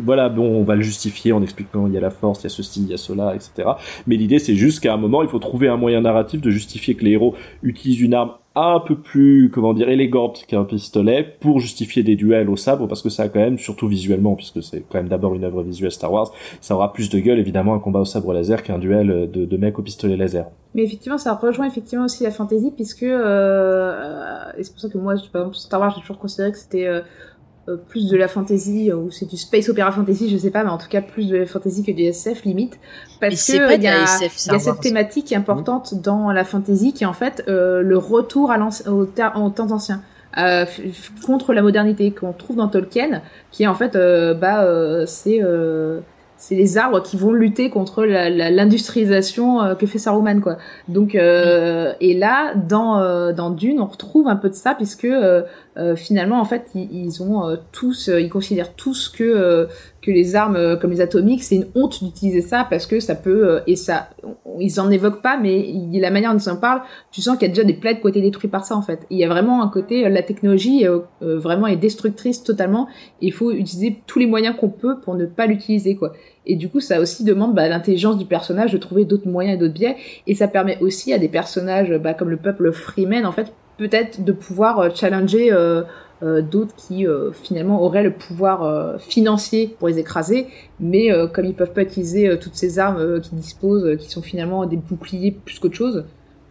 voilà, 0.03 0.29
bon, 0.29 0.45
on 0.45 0.64
va 0.64 0.77
le 0.77 0.83
justifier 0.83 1.33
en 1.33 1.43
expliquant 1.43 1.87
il 1.87 1.93
y 1.93 1.97
a 1.97 2.01
la 2.01 2.11
force, 2.11 2.41
il 2.41 2.45
y 2.45 2.47
a 2.47 2.51
ceci, 2.51 2.83
il 2.83 2.89
y 2.89 2.95
a 2.95 2.97
cela, 2.97 3.35
etc. 3.35 3.69
Mais 4.07 4.16
l'idée, 4.16 4.39
c'est 4.39 4.55
juste 4.55 4.81
qu'à 4.81 4.95
un 4.95 4.97
moment, 4.97 5.23
il 5.23 5.29
faut 5.29 5.39
trouver 5.39 5.69
un 5.69 5.77
moyen 5.77 6.01
narratif 6.01 6.41
de 6.41 6.51
justifier 6.51 6.95
que 6.95 7.05
les 7.05 7.12
héros 7.12 7.35
utilisent 7.62 8.01
une 8.01 8.14
arme 8.14 8.33
un 8.55 8.81
peu 8.81 8.97
plus, 8.97 9.51
comment 9.53 9.73
dire, 9.73 9.89
élégante 9.89 10.45
qu'un 10.49 10.64
pistolet 10.64 11.37
pour 11.41 11.61
justifier 11.61 12.03
des 12.03 12.16
duels 12.16 12.51
au 12.51 12.57
sabre, 12.57 12.89
parce 12.89 13.03
que 13.03 13.09
ça 13.09 13.25
a 13.25 13.29
quand 13.29 13.39
même, 13.39 13.59
surtout 13.59 13.87
visuellement, 13.87 14.35
puisque 14.35 14.62
c'est 14.62 14.81
quand 14.89 14.99
même 14.99 15.09
d'abord 15.09 15.35
une 15.35 15.45
œuvre 15.45 15.62
visuelle 15.62 15.93
Star 15.93 16.12
Wars, 16.12 16.33
ça 16.61 16.75
aura 16.75 16.93
plus 16.93 17.09
de 17.09 17.21
gueule, 17.21 17.39
évidemment, 17.39 17.75
un 17.75 17.79
combat 17.79 18.01
au 18.01 18.05
sabre 18.05 18.33
laser 18.33 18.64
qu'un 18.64 18.79
duel 18.79 19.31
de, 19.31 19.45
de 19.45 19.57
mec 19.57 19.79
au 19.79 19.83
pistolet 19.83 20.16
laser. 20.16 20.47
Mais 20.75 20.83
effectivement, 20.83 21.19
ça 21.19 21.35
rejoint 21.35 21.66
effectivement 21.66 22.07
aussi 22.07 22.25
la 22.25 22.33
fantasy, 22.33 22.73
puisque, 22.75 23.05
euh, 23.05 24.43
et 24.57 24.64
c'est 24.64 24.73
pour 24.73 24.81
ça 24.81 24.89
que 24.89 24.99
moi, 24.99 25.14
par 25.33 25.43
exemple, 25.43 25.57
Star 25.57 25.81
Wars, 25.81 25.93
j'ai 25.95 26.01
toujours 26.01 26.19
considéré 26.19 26.51
que 26.51 26.59
c'était 26.59 26.87
euh, 26.87 27.01
plus 27.89 28.09
de 28.09 28.16
la 28.16 28.29
fantasy 28.29 28.93
ou 28.93 29.11
c'est 29.11 29.27
du 29.27 29.37
space 29.37 29.69
opéra 29.69 29.93
fantasy, 29.93 30.31
je 30.31 30.37
sais 30.37 30.51
pas, 30.51 30.64
mais 30.64 30.71
en 30.71 30.79
tout 30.79 30.89
cas 30.89 31.03
plus 31.03 31.29
de 31.29 31.37
la 31.37 31.47
fantasy 31.47 31.83
que 31.83 31.93
du 31.93 32.03
SF 32.03 32.45
limite, 32.45 32.79
parce 33.21 33.47
que 33.47 33.75
il 33.75 33.83
y 33.83 33.89
a, 33.89 34.01
y 34.01 34.55
a 34.55 34.59
cette 34.59 34.81
thématique 34.81 35.33
importante 35.33 35.95
dans 35.95 36.33
la 36.33 36.45
fantasy 36.45 36.93
qui 36.93 37.05
est 37.05 37.07
en 37.07 37.12
fait 37.12 37.45
euh, 37.49 37.83
le 37.83 37.99
retour 37.99 38.51
à 38.51 38.59
au, 38.87 39.03
au 39.03 39.51
temps 39.51 39.71
ancien. 39.71 40.03
Euh, 40.37 40.66
contre 41.25 41.55
la 41.55 41.62
modernité 41.62 42.11
qu'on 42.11 42.33
trouve 42.33 42.57
dans 42.57 42.69
Tolkien, 42.69 43.23
qui 43.51 43.62
est 43.62 43.66
en 43.66 43.75
fait, 43.75 43.97
euh, 43.97 44.35
bah, 44.35 44.62
euh, 44.62 45.05
c'est 45.07 45.41
c'est 46.41 46.55
les 46.55 46.79
arbres 46.79 47.03
qui 47.03 47.16
vont 47.16 47.33
lutter 47.33 47.69
contre 47.69 48.05
l'industrialisation 48.05 49.61
la, 49.61 49.75
que 49.75 49.89
fait 49.89 49.99
Saruman 49.99 50.41
quoi. 50.41 50.59
Donc 50.87 51.16
et 51.16 52.14
là 52.14 52.55
dans 52.55 53.33
dans 53.33 53.51
Dune 53.51 53.81
on 53.81 53.87
retrouve 53.87 54.29
un 54.29 54.37
peu 54.37 54.49
de 54.49 54.55
ça 54.55 54.77
puisque 54.77 55.09
euh, 55.79 55.95
finalement 55.95 56.41
en 56.41 56.45
fait 56.45 56.70
ils, 56.74 57.22
ont 57.22 57.47
euh, 57.47 57.57
tous 57.70 58.09
euh, 58.09 58.20
ils 58.20 58.29
considèrent 58.29 58.74
tous 58.74 59.09
que 59.09 59.68
que 60.03 60.11
les 60.11 60.35
armes 60.35 60.76
comme 60.81 60.91
les 60.91 61.01
atomiques 61.01 61.45
c'est 61.45 61.55
une 61.55 61.68
honte 61.76 62.03
d'utiliser 62.03 62.41
ça 62.41 62.66
parce 62.68 62.87
que 62.87 62.99
ça 62.99 63.14
peut 63.14 63.61
et 63.68 63.76
ça 63.76 64.09
ils 64.59 64.81
en 64.81 64.91
évoquent 64.91 65.22
pas 65.22 65.39
mais 65.39 65.72
la 65.93 66.11
manière 66.11 66.33
dont 66.33 66.39
ils 66.39 66.51
en 66.51 66.57
parlent 66.57 66.83
tu 67.12 67.20
sens 67.20 67.37
qu'il 67.39 67.47
y 67.47 67.51
a 67.51 67.55
déjà 67.55 67.62
des 67.62 67.74
planètes 67.74 68.01
qui 68.01 68.07
ont 68.07 68.09
été 68.09 68.20
détruites 68.20 68.51
par 68.51 68.64
ça 68.64 68.76
en 68.76 68.83
fait. 68.83 69.07
Il 69.11 69.18
y 69.18 69.24
a 69.24 69.29
vraiment 69.29 69.62
un 69.62 69.68
côté 69.68 70.09
la 70.09 70.22
technologie 70.22 70.85
vraiment 71.20 71.66
est 71.66 71.76
destructrice 71.76 72.43
totalement. 72.43 72.89
Il 73.20 73.33
faut 73.33 73.53
utiliser 73.53 74.01
tous 74.07 74.18
les 74.18 74.26
moyens 74.26 74.57
qu'on 74.57 74.70
peut 74.70 74.99
pour 74.99 75.14
ne 75.14 75.26
pas 75.26 75.47
l'utiliser 75.47 75.95
quoi. 75.95 76.12
Et 76.47 76.57
du 76.57 76.68
coup 76.68 76.81
ça 76.81 77.01
aussi 77.01 77.24
demande 77.24 77.55
bah, 77.55 77.68
l'intelligence 77.68 78.18
du 78.18 78.24
personnage 78.24 78.72
de 78.72 78.79
trouver 78.79 79.05
d'autres 79.05 79.29
moyens 79.29 79.57
et 79.57 79.59
d'autres 79.59 79.74
biais. 79.74 79.97
Et 80.26 80.35
ça 80.35 80.49
permet 80.49 80.79
aussi 80.81 81.12
à 81.12 81.18
des 81.18 81.29
personnages 81.29 81.93
bah, 81.99 82.14
comme 82.14 82.31
le 82.31 82.37
peuple 82.37 82.72
Freeman 82.72 83.26
en 83.26 83.33
fait 83.33 83.53
peut-être 83.79 84.22
de 84.22 84.33
pouvoir 84.33 84.81
euh, 84.81 84.89
challenger 84.95 85.51
euh, 85.53 85.83
euh, 86.22 86.43
d'autres 86.43 86.74
qui 86.74 87.07
finalement 87.33 87.81
auraient 87.81 88.03
le 88.03 88.12
pouvoir 88.12 88.99
financier 88.99 89.76
pour 89.79 89.87
les 89.87 90.01
écraser, 90.01 90.49
mais 90.81 91.11
comme 91.33 91.45
ils 91.45 91.55
peuvent 91.55 91.72
pas 91.72 91.83
utiliser 91.83 92.37
toutes 92.41 92.57
ces 92.57 92.81
armes 92.81 93.20
qu'ils 93.20 93.39
disposent, 93.39 93.97
qui 93.99 94.11
sont 94.11 94.20
finalement 94.20 94.66
des 94.66 94.76
boucliers 94.76 95.31
plus 95.31 95.61
qu'autre 95.61 95.76
chose, 95.76 96.05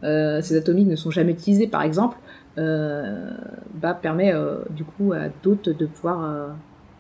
ces 0.04 0.56
atomiques 0.56 0.88
ne 0.88 0.96
sont 0.96 1.12
jamais 1.12 1.34
utilisés 1.34 1.68
par 1.68 1.82
exemple, 1.82 2.18
bah 2.56 3.94
permet 4.02 4.34
du 4.70 4.86
coup 4.86 5.12
à 5.12 5.28
d'autres 5.44 5.74
de 5.74 5.86
pouvoir 5.86 6.48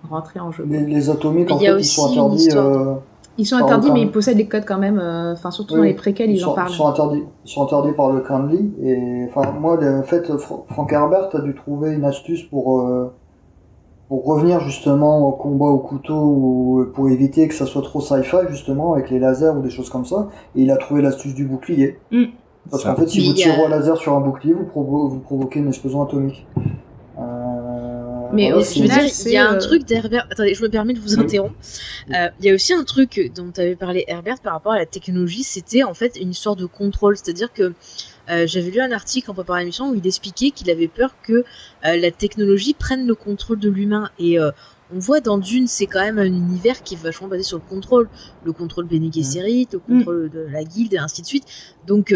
rentrer 0.09 0.41
en 0.41 0.51
jeu. 0.51 0.65
Les, 0.67 1.09
atomiques 1.09 1.49
en 1.49 1.59
fait 1.59 1.79
ils 1.79 1.85
sont 1.85 2.11
interdits 2.11 2.49
ils 3.37 3.45
sont 3.45 3.55
interdits, 3.55 3.91
mais 3.91 4.01
ils 4.01 4.11
possèdent 4.11 4.37
les 4.37 4.47
codes 4.47 4.65
quand 4.65 4.77
même. 4.77 4.99
Euh, 4.99 5.33
enfin, 5.33 5.51
surtout 5.51 5.75
dans 5.75 5.83
les 5.83 5.93
préquels, 5.93 6.31
ils, 6.31 6.45
en 6.45 6.53
parlent. 6.53 6.69
Ils 6.69 6.75
sont 6.75 6.87
interdits. 6.87 7.23
Ils 7.45 7.49
sont 7.49 7.63
interdits 7.63 7.93
par 7.93 8.11
le 8.11 8.21
Kindly. 8.21 8.71
Et 8.81 9.27
enfin, 9.29 9.51
moi, 9.51 9.77
en 9.81 10.03
fait, 10.03 10.31
Frank 10.37 10.91
Herbert 10.91 11.29
a 11.33 11.41
dû 11.41 11.53
trouver 11.53 11.93
une 11.93 12.05
astuce 12.05 12.43
pour 12.43 12.81
euh, 12.81 13.13
pour 14.07 14.25
revenir 14.25 14.61
justement 14.61 15.27
au 15.27 15.31
combat 15.33 15.67
au 15.67 15.79
couteau 15.79 16.15
ou 16.15 16.85
pour 16.93 17.09
éviter 17.09 17.47
que 17.47 17.53
ça 17.53 17.65
soit 17.65 17.81
trop 17.81 17.99
sci-fi 17.99 18.37
justement 18.49 18.93
avec 18.93 19.09
les 19.09 19.19
lasers 19.19 19.53
ou 19.57 19.61
des 19.61 19.69
choses 19.69 19.89
comme 19.89 20.05
ça. 20.05 20.29
Et 20.55 20.61
il 20.61 20.71
a 20.71 20.77
trouvé 20.77 21.01
l'astuce 21.01 21.33
du 21.33 21.45
bouclier. 21.45 21.99
Mm. 22.11 22.25
Parce 22.69 22.83
qu'en 22.83 22.95
fait, 22.95 23.07
si 23.07 23.25
vous 23.25 23.33
tirez 23.33 23.63
un 23.63 23.69
laser 23.69 23.97
sur 23.97 24.13
un 24.13 24.19
bouclier, 24.19 24.53
vous, 24.53 25.09
vous 25.09 25.19
provoquez 25.19 25.59
une 25.59 25.67
explosion 25.67 26.03
atomique. 26.03 26.45
Euh, 27.17 27.56
Mais 28.33 28.51
au 28.53 28.61
final, 28.61 29.07
il 29.25 29.31
y 29.31 29.37
a 29.37 29.49
un 29.49 29.57
truc 29.57 29.85
d'Herbert. 29.85 30.27
Attendez, 30.29 30.53
je 30.53 30.61
me 30.61 30.69
permets 30.69 30.93
de 30.93 30.99
vous 30.99 31.19
interrompre. 31.19 31.55
Il 32.09 32.45
y 32.45 32.49
a 32.49 32.53
aussi 32.53 32.73
un 32.73 32.83
truc 32.83 33.31
dont 33.35 33.51
tu 33.51 33.61
avais 33.61 33.75
parlé, 33.75 34.05
Herbert, 34.07 34.39
par 34.39 34.53
rapport 34.53 34.73
à 34.73 34.77
la 34.77 34.85
technologie. 34.85 35.43
C'était 35.43 35.83
en 35.83 35.93
fait 35.93 36.17
une 36.19 36.31
histoire 36.31 36.55
de 36.55 36.65
contrôle. 36.65 37.17
C'est-à-dire 37.17 37.51
que 37.53 37.73
j'avais 38.27 38.69
lu 38.69 38.81
un 38.81 38.91
article 38.91 39.31
en 39.31 39.33
préparant 39.33 39.59
l'émission 39.59 39.89
où 39.89 39.95
il 39.95 40.05
expliquait 40.05 40.51
qu'il 40.51 40.69
avait 40.69 40.87
peur 40.87 41.15
que 41.23 41.43
la 41.83 42.11
technologie 42.11 42.73
prenne 42.73 43.07
le 43.07 43.15
contrôle 43.15 43.59
de 43.59 43.69
l'humain. 43.69 44.09
Et 44.19 44.37
on 44.39 44.99
voit 44.99 45.19
dans 45.19 45.37
Dune, 45.37 45.67
c'est 45.67 45.85
quand 45.85 46.01
même 46.01 46.17
un 46.17 46.25
univers 46.25 46.81
qui 46.83 46.95
est 46.95 47.01
vachement 47.01 47.27
basé 47.27 47.43
sur 47.43 47.57
le 47.57 47.63
contrôle. 47.67 48.09
Le 48.43 48.53
contrôle 48.53 48.85
Bene 48.85 49.11
Gesserit, 49.11 49.67
le 49.71 49.79
contrôle 49.79 50.29
de 50.29 50.47
la 50.51 50.63
guilde 50.63 50.93
et 50.93 50.97
ainsi 50.97 51.21
de 51.21 51.27
suite. 51.27 51.45
Donc, 51.85 52.13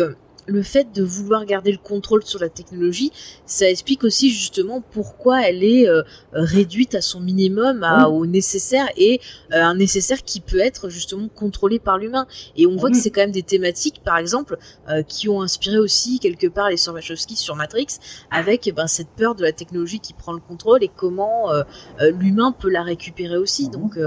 le 0.48 0.64
fait 0.64 0.92
de 0.94 1.04
vouloir 1.04 1.46
garder 1.46 1.72
le 1.72 1.78
contrôle 1.78 2.24
sur 2.24 2.40
la 2.40 2.50
technologie, 2.50 3.12
ça 3.46 3.70
explique 3.70 4.04
aussi 4.04 4.30
justement 4.30 4.82
pourquoi 4.92 5.48
elle 5.48 5.64
est 5.64 5.88
euh, 5.88 6.02
réduite 6.34 6.96
à 6.96 7.02
son 7.02 7.20
minimum, 7.20 7.84
à, 7.84 8.10
au 8.10 8.26
nécessaire 8.26 8.88
et 8.98 9.20
euh, 9.54 9.62
un 9.62 9.76
nécessaire 9.76 10.24
qui 10.24 10.40
peut 10.40 10.60
être 10.60 10.90
justement 10.90 11.28
contrôlé 11.28 11.80
par 11.80 11.98
l'humain. 11.98 12.28
Et 12.56 12.66
on 12.66 12.76
voit 12.76 12.90
que 12.90 12.98
c'est 12.98 13.12
quand 13.12 13.22
même 13.22 13.32
des 13.32 13.44
thématiques, 13.44 14.02
par 14.04 14.18
exemple, 14.18 14.58
euh, 14.90 15.04
qui 15.04 15.30
ont 15.30 15.42
inspiré 15.42 15.78
aussi 15.78 16.20
quelque 16.20 16.48
part 16.48 16.70
les 16.70 16.78
sœurs 16.78 16.98
sur 17.36 17.56
Matrix, 17.56 17.88
avec 18.30 18.68
eh 18.68 18.72
ben, 18.72 18.88
cette 18.88 19.10
peur 19.10 19.36
de 19.36 19.44
la 19.44 19.52
technologie 19.52 20.00
qui 20.00 20.14
prend 20.14 20.34
le 20.34 20.40
contrôle 20.40 20.84
et 20.84 20.90
comment 20.94 21.52
l'humain 22.00 22.52
peut 22.52 22.70
la 22.70 22.84
récupérer 22.84 23.38
aussi. 23.38 23.70
Donc 23.70 23.98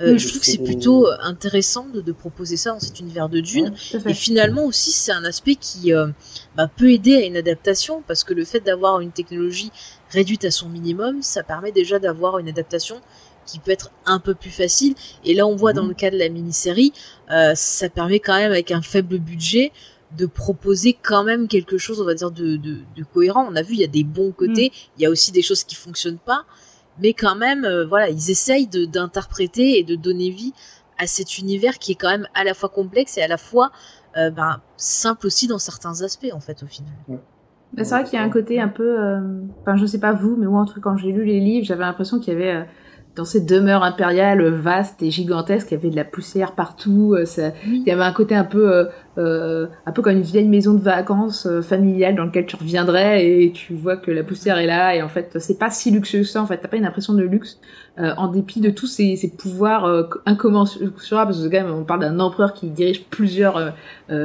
euh, 0.00 0.18
je 0.18 0.28
trouve 0.28 0.40
que 0.40 0.46
c'est 0.46 0.62
plutôt 0.62 1.06
euh, 1.06 1.16
intéressant 1.22 1.86
de, 1.86 2.00
de, 2.00 2.12
proposer 2.12 2.56
ça 2.56 2.72
dans 2.72 2.80
cet 2.80 3.00
univers 3.00 3.28
de 3.28 3.40
Dune. 3.40 3.72
et 4.06 4.14
finalement 4.14 4.64
aussi, 4.64 4.92
c'est 4.92 5.12
un 5.12 5.24
aspect 5.24 5.54
qui 5.54 5.92
euh, 5.92 6.08
bah, 6.54 6.68
peut 6.74 6.92
aider 6.92 7.16
à 7.16 7.24
une 7.24 7.36
adaptation 7.36 8.02
parce 8.06 8.22
que 8.22 8.34
le 8.34 8.44
fait 8.44 8.60
d'avoir 8.60 9.00
une 9.00 9.12
technologie 9.12 9.70
réduite 10.10 10.44
à 10.44 10.50
son 10.50 10.68
minimum, 10.68 11.22
ça 11.22 11.42
permet 11.42 11.72
déjà 11.72 11.98
d'avoir 11.98 12.38
une 12.38 12.48
adaptation 12.48 13.00
qui 13.46 13.58
peut 13.58 13.70
être 13.70 13.90
un 14.04 14.18
peu 14.18 14.34
plus 14.34 14.50
facile. 14.50 14.94
Et 15.24 15.32
là, 15.32 15.46
on 15.46 15.56
voit 15.56 15.72
dans 15.72 15.82
mhm. 15.82 15.88
le 15.88 15.94
cas 15.94 16.10
de 16.10 16.18
la 16.18 16.28
mini-série, 16.28 16.92
euh, 17.30 17.52
ça 17.54 17.88
permet 17.88 18.20
quand 18.20 18.36
même 18.36 18.52
avec 18.52 18.72
un 18.72 18.82
faible 18.82 19.18
budget 19.18 19.72
de 20.16 20.26
proposer 20.26 20.96
quand 21.00 21.24
même 21.24 21.48
quelque 21.48 21.78
chose, 21.78 22.00
on 22.00 22.04
va 22.04 22.14
dire, 22.14 22.30
de, 22.30 22.56
de, 22.56 22.78
de 22.96 23.04
cohérent. 23.14 23.48
On 23.50 23.56
a 23.56 23.62
vu, 23.62 23.74
il 23.74 23.80
y 23.80 23.84
a 23.84 23.88
des 23.88 24.04
bons 24.04 24.32
côtés, 24.32 24.70
mhm. 24.72 24.90
il 24.98 25.02
y 25.02 25.06
a 25.06 25.10
aussi 25.10 25.32
des 25.32 25.42
choses 25.42 25.64
qui 25.64 25.74
fonctionnent 25.74 26.18
pas 26.18 26.44
mais 27.02 27.12
quand 27.12 27.36
même, 27.36 27.64
euh, 27.64 27.86
voilà, 27.86 28.08
ils 28.08 28.30
essayent 28.30 28.68
d'interpréter 28.68 29.78
et 29.78 29.84
de 29.84 29.94
donner 29.94 30.30
vie 30.30 30.52
à 30.98 31.06
cet 31.06 31.38
univers 31.38 31.78
qui 31.78 31.92
est 31.92 31.94
quand 31.96 32.10
même 32.10 32.26
à 32.34 32.44
la 32.44 32.54
fois 32.54 32.68
complexe 32.68 33.18
et 33.18 33.22
à 33.22 33.28
la 33.28 33.36
fois 33.36 33.70
euh, 34.16 34.30
ben, 34.30 34.60
simple 34.76 35.26
aussi 35.26 35.46
dans 35.46 35.58
certains 35.58 36.02
aspects, 36.02 36.32
en 36.32 36.40
fait, 36.40 36.62
au 36.62 36.66
final. 36.66 36.92
Bah, 37.08 37.84
c'est 37.84 37.94
vrai 37.94 38.04
qu'il 38.04 38.18
y 38.18 38.22
a 38.22 38.24
un 38.24 38.30
côté 38.30 38.60
un 38.60 38.68
peu, 38.68 38.98
euh, 38.98 39.20
enfin, 39.60 39.76
je 39.76 39.84
sais 39.84 40.00
pas 40.00 40.12
vous, 40.12 40.36
mais 40.36 40.46
moi, 40.46 40.60
en 40.60 40.64
tout 40.64 40.74
cas, 40.74 40.80
quand 40.80 40.96
j'ai 40.96 41.12
lu 41.12 41.24
les 41.24 41.40
livres, 41.40 41.66
j'avais 41.66 41.84
l'impression 41.84 42.18
qu'il 42.18 42.32
y 42.32 42.36
avait 42.36 42.66
dans 43.16 43.24
cette 43.24 43.46
demeure 43.46 43.82
impériale 43.82 44.46
vaste 44.46 45.02
et 45.02 45.10
gigantesque, 45.10 45.68
il 45.70 45.74
y 45.74 45.76
avait 45.78 45.88
de 45.88 45.96
la 45.96 46.04
poussière 46.04 46.52
partout. 46.52 47.14
Euh, 47.16 47.24
ça, 47.24 47.52
Il 47.64 47.82
y 47.86 47.90
avait 47.90 48.02
un 48.02 48.12
côté 48.12 48.34
un 48.34 48.44
peu, 48.44 48.70
euh, 48.70 48.84
euh, 49.16 49.66
un 49.86 49.92
peu 49.92 50.02
comme 50.02 50.12
une 50.12 50.22
vieille 50.22 50.46
maison 50.46 50.74
de 50.74 50.82
vacances 50.82 51.48
familiale 51.62 52.14
dans 52.14 52.26
laquelle 52.26 52.44
tu 52.44 52.56
reviendrais 52.56 53.26
et 53.26 53.52
tu 53.52 53.72
vois 53.72 53.96
que 53.96 54.10
la 54.10 54.22
poussière 54.22 54.58
est 54.58 54.66
là 54.66 54.94
et 54.94 55.02
en 55.02 55.08
fait 55.08 55.38
c'est 55.40 55.58
pas 55.58 55.70
si 55.70 55.90
luxueux 55.90 56.20
que 56.20 56.26
ça. 56.26 56.42
En 56.42 56.46
fait, 56.46 56.58
t'as 56.58 56.68
pas 56.68 56.76
une 56.76 56.84
impression 56.84 57.14
de 57.14 57.22
luxe 57.22 57.58
en 57.98 58.28
dépit 58.28 58.60
de 58.60 58.68
tous 58.68 58.86
ces, 58.86 59.16
ces 59.16 59.30
pouvoirs 59.30 60.10
incommensurables. 60.26 61.30
Parce 61.30 61.42
que 61.42 61.48
quand 61.48 61.64
même, 61.64 61.72
on 61.72 61.84
parle 61.84 62.00
d'un 62.00 62.20
empereur 62.20 62.52
qui 62.52 62.68
dirige 62.68 63.04
plusieurs 63.04 63.72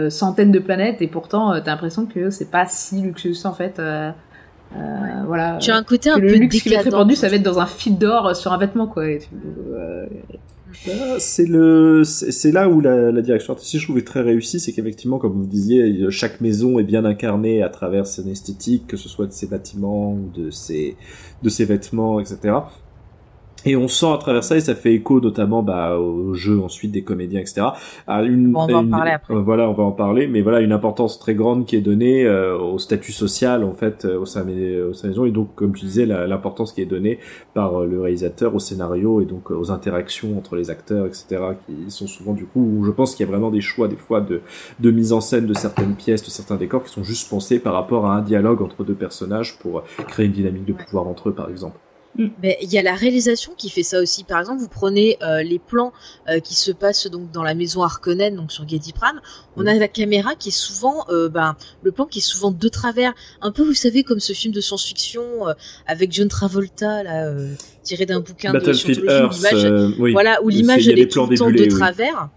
centaines 0.09 0.51
de 0.51 0.59
planètes 0.59 1.01
et 1.01 1.07
pourtant 1.07 1.53
t'as 1.61 1.71
l'impression 1.71 2.05
que 2.05 2.29
c'est 2.29 2.51
pas 2.51 2.65
si 2.67 3.01
luxueux 3.01 3.31
que 3.31 3.37
ça 3.37 3.49
en 3.49 3.53
fait. 3.53 3.81
Euh, 4.76 5.24
voilà. 5.28 5.57
Tu 5.57 5.72
as 5.72 5.76
un 5.76 5.84
côté 5.84 6.09
un 6.09 6.17
le 6.17 6.28
peu 6.28 6.36
luxe 6.36 6.61
qui 6.61 6.69
va 6.69 6.76
être 6.76 6.86
répandu, 6.86 7.15
ça 7.15 7.30
va 7.30 7.36
être 7.36 7.43
dans 7.43 7.59
un 7.59 7.65
fil 7.65 7.97
d'or 7.97 8.28
euh, 8.28 8.34
sur 8.34 8.53
un 8.53 8.57
vêtement, 8.57 8.88
quoi. 8.88 9.03
Euh, 9.03 10.05
c'est 11.19 11.45
le, 11.45 12.03
c'est 12.05 12.51
là 12.51 12.69
où 12.69 12.80
la, 12.80 13.11
la 13.11 13.22
direction 13.22 13.53
artistique 13.53 13.82
je 13.82 13.86
trouvais 13.86 14.03
très 14.03 14.22
réussie, 14.22 14.59
c'est 14.59 14.72
qu'effectivement, 14.72 15.19
comme 15.19 15.34
vous 15.34 15.45
disiez, 15.45 16.09
chaque 16.09 16.39
maison 16.39 16.80
est 16.80 16.84
bien 16.84 17.03
incarnée 17.03 17.61
à 17.61 17.69
travers 17.69 18.07
son 18.07 18.28
esthétique, 18.30 18.88
que 18.88 18.97
ce 18.97 19.09
soit 19.09 19.28
de 19.28 19.34
ses 19.34 19.47
bâtiments 19.47 20.13
ou 20.13 20.30
de 20.34 20.49
ses, 20.49 20.95
de 21.43 21.49
ses 21.49 21.65
vêtements, 21.65 22.19
etc. 22.22 22.53
Et 23.66 23.76
on 23.76 23.88
sent 23.88 24.12
à 24.12 24.18
travers 24.18 24.43
ça, 24.43 24.57
et 24.57 24.62
ça 24.62 24.74
fait 24.74 24.93
écho 24.93 25.22
notamment 25.22 25.62
bah, 25.62 25.97
au 25.97 26.34
jeu 26.34 26.59
ensuite 26.59 26.91
des 26.91 27.03
comédiens, 27.03 27.39
etc. 27.39 27.68
À 28.07 28.24
une, 28.24 28.55
on 28.55 28.66
va 28.66 28.78
en 28.78 28.88
parler 28.88 29.12
après. 29.12 29.34
Euh, 29.34 29.39
voilà, 29.39 29.70
on 29.70 29.74
va 29.74 29.84
en 29.84 29.91
parler, 29.91 30.28
mais 30.28 30.41
voilà 30.41 30.62
une 30.62 30.72
importance 30.72 31.20
très 31.20 31.36
grande 31.36 31.66
qui 31.66 31.76
est 31.76 31.82
donnée 31.82 32.26
euh, 32.26 32.57
au 32.57 32.80
statut 32.80 33.12
social 33.12 33.64
en 33.64 33.74
fait 33.74 34.05
euh, 34.05 34.20
au 34.20 34.26
sein 34.26 34.43
de 34.43 34.49
la 34.49 35.07
maison, 35.09 35.26
et 35.26 35.32
donc 35.32 35.53
comme 35.55 35.74
tu 35.74 35.86
disais 35.86 36.05
l'importance 36.05 36.74
qui 36.74 36.82
est 36.82 36.86
donnée 36.86 37.20
par 37.53 37.82
le 37.82 38.01
réalisateur 38.01 38.55
au 38.55 38.59
scénario 38.59 39.22
et 39.22 39.26
donc 39.26 39.51
aux 39.51 39.72
interactions 39.72 40.38
entre 40.38 40.55
les 40.55 40.72
acteurs, 40.72 41.05
etc. 41.05 41.26
qui 41.66 41.91
sont 41.91 42.07
souvent 42.07 42.34
du 42.34 42.45
coup, 42.45 42.62
où 42.62 42.84
je 42.84 42.91
pense 42.91 43.16
qu'il 43.16 43.26
y 43.26 43.30
a 43.30 43.32
vraiment 43.32 43.51
des 43.51 43.62
choix 43.62 43.88
des 43.88 43.95
fois 43.95 44.22
de, 44.22 44.41
de 44.80 44.91
mise 44.91 45.14
en 45.14 45.22
scène 45.22 45.45
de 45.45 45.53
certaines 45.53 45.95
pièces, 45.95 46.24
de 46.24 46.30
certains 46.30 46.55
décors 46.55 46.84
qui 46.84 46.91
sont 46.91 47.03
juste 47.03 47.30
pensés 47.30 47.59
par 47.59 47.74
rapport 47.74 48.07
à 48.07 48.16
un 48.16 48.22
dialogue 48.22 48.62
entre 48.62 48.84
deux 48.84 48.95
personnages 48.95 49.59
pour 49.59 49.84
créer 50.07 50.26
une 50.26 50.32
dynamique 50.32 50.66
de 50.66 50.74
pouvoir 50.74 51.07
entre 51.07 51.30
eux, 51.30 51.34
par 51.34 51.49
exemple. 51.49 51.78
Mm. 52.18 52.28
il 52.62 52.72
y 52.72 52.78
a 52.78 52.82
la 52.82 52.93
réalisation 52.93 53.53
qui 53.57 53.70
fait 53.70 53.84
ça 53.84 54.01
aussi. 54.01 54.24
Par 54.24 54.39
exemple, 54.39 54.62
vous 54.62 54.68
prenez 54.68 55.18
euh, 55.22 55.43
les 55.43 55.59
plans 55.59 55.93
euh, 56.30 56.39
qui 56.39 56.55
se 56.55 56.72
passent 56.72 57.07
donc 57.07 57.32
dans 57.32 57.43
la 57.43 57.53
maison 57.53 57.84
Harkonnen, 57.84 58.36
donc 58.36 58.51
sur 58.51 58.68
Getty 58.68 58.93
Prime. 58.93 59.22
On 59.55 59.66
a 59.66 59.74
mm. 59.74 59.80
la 59.80 59.88
caméra 59.88 60.36
qui 60.36 60.49
est 60.49 60.51
souvent, 60.57 61.05
euh, 61.09 61.30
ben, 61.30 61.55
le 61.84 61.91
plan 61.91 62.05
qui 62.05 62.20
est 62.20 62.22
souvent 62.22 62.51
de 62.51 62.68
travers, 62.68 63.14
un 63.41 63.51
peu, 63.51 63.64
vous 63.64 63.74
savez, 63.74 64.03
comme 64.03 64.20
ce 64.20 64.34
film 64.34 64.53
de 64.53 64.62
science-fiction 64.62 65.22
avec 65.88 66.12
John 66.12 66.28
Travolta, 66.28 67.03
là, 67.03 67.34
tiré 67.84 68.05
d'un 68.05 68.20
bouquin 68.20 68.53
de 68.53 68.74
science-fiction. 68.74 69.93
Voilà, 70.12 70.41
où 70.43 70.49
l'image 70.49 70.88
est 70.88 71.12
tout 71.12 71.26
le 71.26 71.38
temps 71.38 71.49
de 71.49 71.66
travers. 71.66 72.30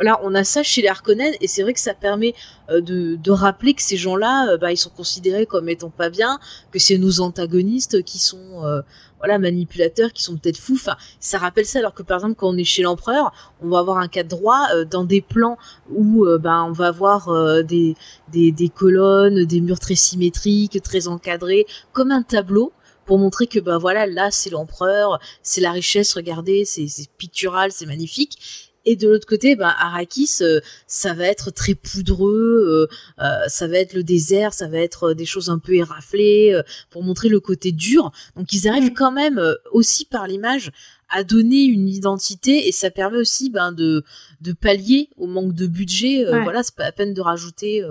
Voilà, 0.00 0.18
on 0.22 0.34
a 0.34 0.44
ça 0.44 0.62
chez 0.62 0.80
les 0.82 0.88
Harkonnen 0.88 1.34
et 1.40 1.46
c'est 1.46 1.62
vrai 1.62 1.74
que 1.74 1.80
ça 1.80 1.94
permet 1.94 2.34
de, 2.70 3.16
de, 3.16 3.30
rappeler 3.30 3.74
que 3.74 3.82
ces 3.82 3.98
gens-là, 3.98 4.56
bah, 4.56 4.72
ils 4.72 4.78
sont 4.78 4.90
considérés 4.90 5.44
comme 5.44 5.68
étant 5.68 5.90
pas 5.90 6.08
bien, 6.08 6.38
que 6.72 6.78
c'est 6.78 6.96
nos 6.96 7.20
antagonistes 7.20 8.02
qui 8.04 8.18
sont 8.18 8.82
voilà 9.20 9.38
manipulateurs 9.38 10.12
qui 10.12 10.22
sont 10.22 10.36
peut-être 10.36 10.56
fous. 10.56 10.74
Enfin, 10.74 10.96
ça 11.20 11.38
rappelle 11.38 11.66
ça 11.66 11.78
alors 11.78 11.94
que 11.94 12.02
par 12.02 12.18
exemple 12.18 12.34
quand 12.36 12.48
on 12.48 12.56
est 12.56 12.64
chez 12.64 12.82
l'empereur, 12.82 13.32
on 13.62 13.68
va 13.68 13.78
avoir 13.78 13.98
un 13.98 14.08
cadre 14.08 14.30
droit 14.30 14.66
euh, 14.74 14.84
dans 14.84 15.04
des 15.04 15.20
plans 15.20 15.56
où 15.90 16.26
euh, 16.26 16.38
ben 16.38 16.64
on 16.68 16.72
va 16.72 16.88
avoir 16.88 17.28
euh, 17.28 17.62
des, 17.62 17.94
des, 18.32 18.50
des 18.50 18.68
colonnes, 18.68 19.44
des 19.44 19.60
murs 19.60 19.78
très 19.78 19.94
symétriques, 19.94 20.82
très 20.82 21.06
encadrés, 21.06 21.66
comme 21.92 22.10
un 22.10 22.22
tableau 22.22 22.72
pour 23.04 23.18
montrer 23.18 23.46
que 23.46 23.58
ben 23.58 23.78
voilà 23.78 24.06
là 24.06 24.30
c'est 24.30 24.50
l'empereur, 24.50 25.20
c'est 25.42 25.60
la 25.60 25.72
richesse, 25.72 26.14
regardez, 26.14 26.64
c'est 26.64 26.88
pictural, 27.18 27.72
c'est 27.72 27.86
magnifique 27.86 28.69
et 28.86 28.96
de 28.96 29.08
l'autre 29.08 29.26
côté, 29.26 29.56
bah, 29.56 29.74
Arrakis, 29.78 30.38
euh, 30.40 30.60
ça 30.86 31.12
va 31.12 31.24
être 31.26 31.50
très 31.50 31.74
poudreux, 31.74 32.88
euh, 32.88 33.22
euh, 33.22 33.48
ça 33.48 33.66
va 33.66 33.78
être 33.78 33.94
le 33.94 34.02
désert, 34.02 34.54
ça 34.54 34.68
va 34.68 34.78
être 34.78 35.12
des 35.12 35.26
choses 35.26 35.50
un 35.50 35.58
peu 35.58 35.74
éraflées 35.74 36.58
pour 36.90 37.02
montrer 37.02 37.28
le 37.28 37.40
côté 37.40 37.72
dur. 37.72 38.10
Donc 38.36 38.52
ils 38.52 38.68
arrivent 38.68 38.92
mm. 38.92 38.94
quand 38.94 39.12
même 39.12 39.40
aussi 39.72 40.06
par 40.06 40.26
l'image 40.26 40.72
à 41.10 41.24
donner 41.24 41.64
une 41.64 41.88
identité 41.88 42.68
et 42.68 42.72
ça 42.72 42.90
permet 42.90 43.18
aussi 43.18 43.50
ben, 43.50 43.72
de, 43.72 44.04
de 44.40 44.52
pallier 44.52 45.10
au 45.16 45.26
manque 45.26 45.52
de 45.52 45.66
budget. 45.66 46.24
Voilà, 46.42 46.62
c'est 46.62 46.74
pas 46.74 46.84
la 46.84 46.92
peine 46.92 47.12
de 47.12 47.20
rajouter 47.20 47.82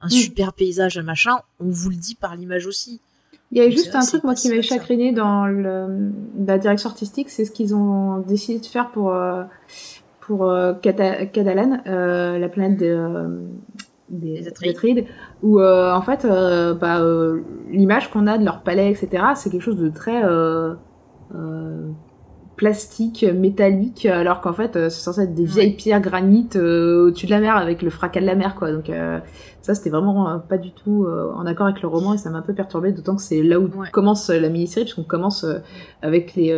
un 0.00 0.06
mm. 0.06 0.10
super 0.10 0.52
paysage, 0.52 0.98
un 0.98 1.02
machin. 1.02 1.38
On 1.58 1.68
vous 1.68 1.90
le 1.90 1.96
dit 1.96 2.14
par 2.14 2.36
l'image 2.36 2.66
aussi. 2.66 3.00
Il 3.50 3.56
y 3.56 3.62
a 3.62 3.70
juste 3.70 3.94
un 3.94 4.04
truc 4.04 4.24
moi 4.24 4.34
qui 4.34 4.50
m'a 4.50 4.60
chagriné 4.60 5.10
dans 5.10 5.46
le, 5.46 6.12
la 6.46 6.58
direction 6.58 6.90
artistique, 6.90 7.30
c'est 7.30 7.46
ce 7.46 7.50
qu'ils 7.50 7.74
ont 7.74 8.18
décidé 8.18 8.60
de 8.60 8.66
faire 8.66 8.90
pour 8.90 9.14
pour 10.28 10.44
euh, 10.44 10.74
Cadalan, 10.74 11.80
euh, 11.86 12.38
la 12.38 12.48
planète 12.50 12.82
euh, 12.82 13.46
des, 14.10 14.46
Atrides, 14.46 15.06
où 15.42 15.60
en 15.60 16.02
fait, 16.02 16.26
bah, 16.78 17.00
l'image 17.70 18.10
qu'on 18.10 18.26
a 18.26 18.36
de 18.36 18.44
leur 18.44 18.62
palais, 18.62 18.90
etc., 18.90 19.24
c'est 19.34 19.50
quelque 19.50 19.62
chose 19.62 19.78
de 19.78 19.88
très 19.88 20.22
plastique, 22.56 23.24
métallique, 23.24 24.06
alors 24.06 24.40
qu'en 24.40 24.52
fait, 24.52 24.72
c'est 24.74 24.90
censé 24.90 25.22
être 25.22 25.34
des 25.34 25.44
vieilles 25.44 25.76
pierres 25.76 26.00
granit 26.00 26.48
au-dessus 26.56 27.26
de 27.26 27.30
la 27.30 27.40
mer 27.40 27.56
avec 27.56 27.82
le 27.82 27.90
fracas 27.90 28.20
de 28.20 28.26
la 28.26 28.34
mer, 28.34 28.54
quoi. 28.54 28.72
Donc 28.72 28.90
ça, 29.62 29.74
c'était 29.74 29.90
vraiment 29.90 30.40
pas 30.40 30.58
du 30.58 30.72
tout 30.72 31.06
en 31.36 31.46
accord 31.46 31.66
avec 31.66 31.82
le 31.82 31.88
roman 31.88 32.14
et 32.14 32.18
ça 32.18 32.30
m'a 32.30 32.38
un 32.38 32.42
peu 32.42 32.54
perturbé, 32.54 32.92
d'autant 32.92 33.16
que 33.16 33.22
c'est 33.22 33.42
là 33.42 33.60
où 33.60 33.70
commence 33.92 34.30
la 34.30 34.48
mini-série, 34.48 34.84
puisqu'on 34.84 35.04
commence 35.04 35.46
avec 36.02 36.34
les, 36.34 36.54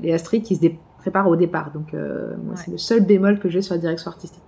les 0.00 0.12
Astrides 0.12 0.44
qui 0.44 0.56
se 0.56 0.60
dé 0.60 0.78
prépare 1.02 1.28
au 1.28 1.36
départ. 1.36 1.72
Donc, 1.72 1.92
euh, 1.92 2.32
c'est 2.54 2.70
le 2.70 2.78
seul 2.78 3.04
bémol 3.04 3.38
que 3.38 3.50
j'ai 3.50 3.60
sur 3.60 3.74
la 3.74 3.80
direction 3.80 4.10
artistique. 4.10 4.42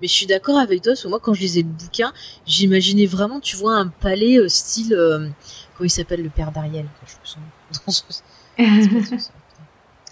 Mais 0.00 0.08
je 0.08 0.12
suis 0.12 0.26
d'accord 0.26 0.58
avec 0.58 0.80
toi, 0.82 0.92
parce 0.92 1.02
que 1.02 1.08
moi, 1.08 1.20
quand 1.20 1.34
je 1.34 1.40
lisais 1.40 1.62
le 1.62 1.68
bouquin, 1.68 2.12
j'imaginais 2.46 3.06
vraiment, 3.06 3.40
tu 3.40 3.56
vois, 3.56 3.74
un 3.74 3.88
palais 3.88 4.38
euh, 4.38 4.48
style. 4.48 4.94
Euh, 4.94 5.28
comment 5.76 5.86
il 5.86 5.90
s'appelle 5.90 6.22
le 6.22 6.30
père 6.30 6.50
d'Ariel 6.50 6.86
Je 7.24 7.36
me 7.36 9.18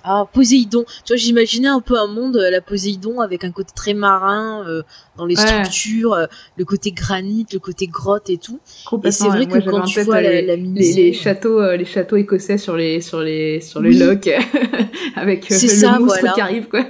Ah, 0.06 0.26
Poséidon. 0.32 0.84
Tu 1.04 1.12
vois, 1.12 1.16
j'imaginais 1.16 1.68
un 1.68 1.80
peu 1.80 1.98
un 1.98 2.06
monde 2.06 2.36
à 2.36 2.50
la 2.50 2.60
Poséidon 2.60 3.20
avec 3.20 3.42
un 3.42 3.50
côté 3.50 3.72
très 3.74 3.94
marin 3.94 4.62
euh, 4.68 4.82
dans 5.16 5.24
les 5.26 5.34
Ouais. 5.38 5.46
structures, 5.46 6.12
euh, 6.12 6.26
le 6.56 6.64
côté 6.66 6.92
granit, 6.92 7.46
le 7.52 7.58
côté 7.58 7.86
grotte 7.86 8.28
et 8.28 8.36
tout. 8.36 8.60
Et 9.02 9.10
c'est 9.10 9.24
vrai 9.28 9.40
ouais. 9.40 9.46
Moi, 9.46 9.58
que 9.58 9.64
j'avais 9.64 9.76
quand 9.78 9.82
tu 9.84 10.00
vois 10.02 10.16
euh, 10.16 10.20
la, 10.20 10.30
les, 10.32 10.42
la 10.42 10.56
les, 10.56 10.62
mini 10.62 10.92
les 10.92 11.12
châteaux, 11.14 11.58
euh, 11.60 11.76
les 11.76 11.84
châteaux 11.86 12.16
écossais 12.16 12.58
sur 12.58 12.76
les 12.76 13.00
sur 13.00 13.20
les 13.20 13.60
sur 13.60 13.80
les 13.80 13.90
Oui. 13.90 13.98
lochs, 13.98 14.28
avec 15.16 15.50
euh, 15.50 15.54
C'est 15.58 15.68
le 15.68 15.72
ça, 15.72 15.98
monstre 15.98 16.18
voilà. 16.20 16.34
qui 16.34 16.40
arrive 16.42 16.68
quoi. 16.68 16.84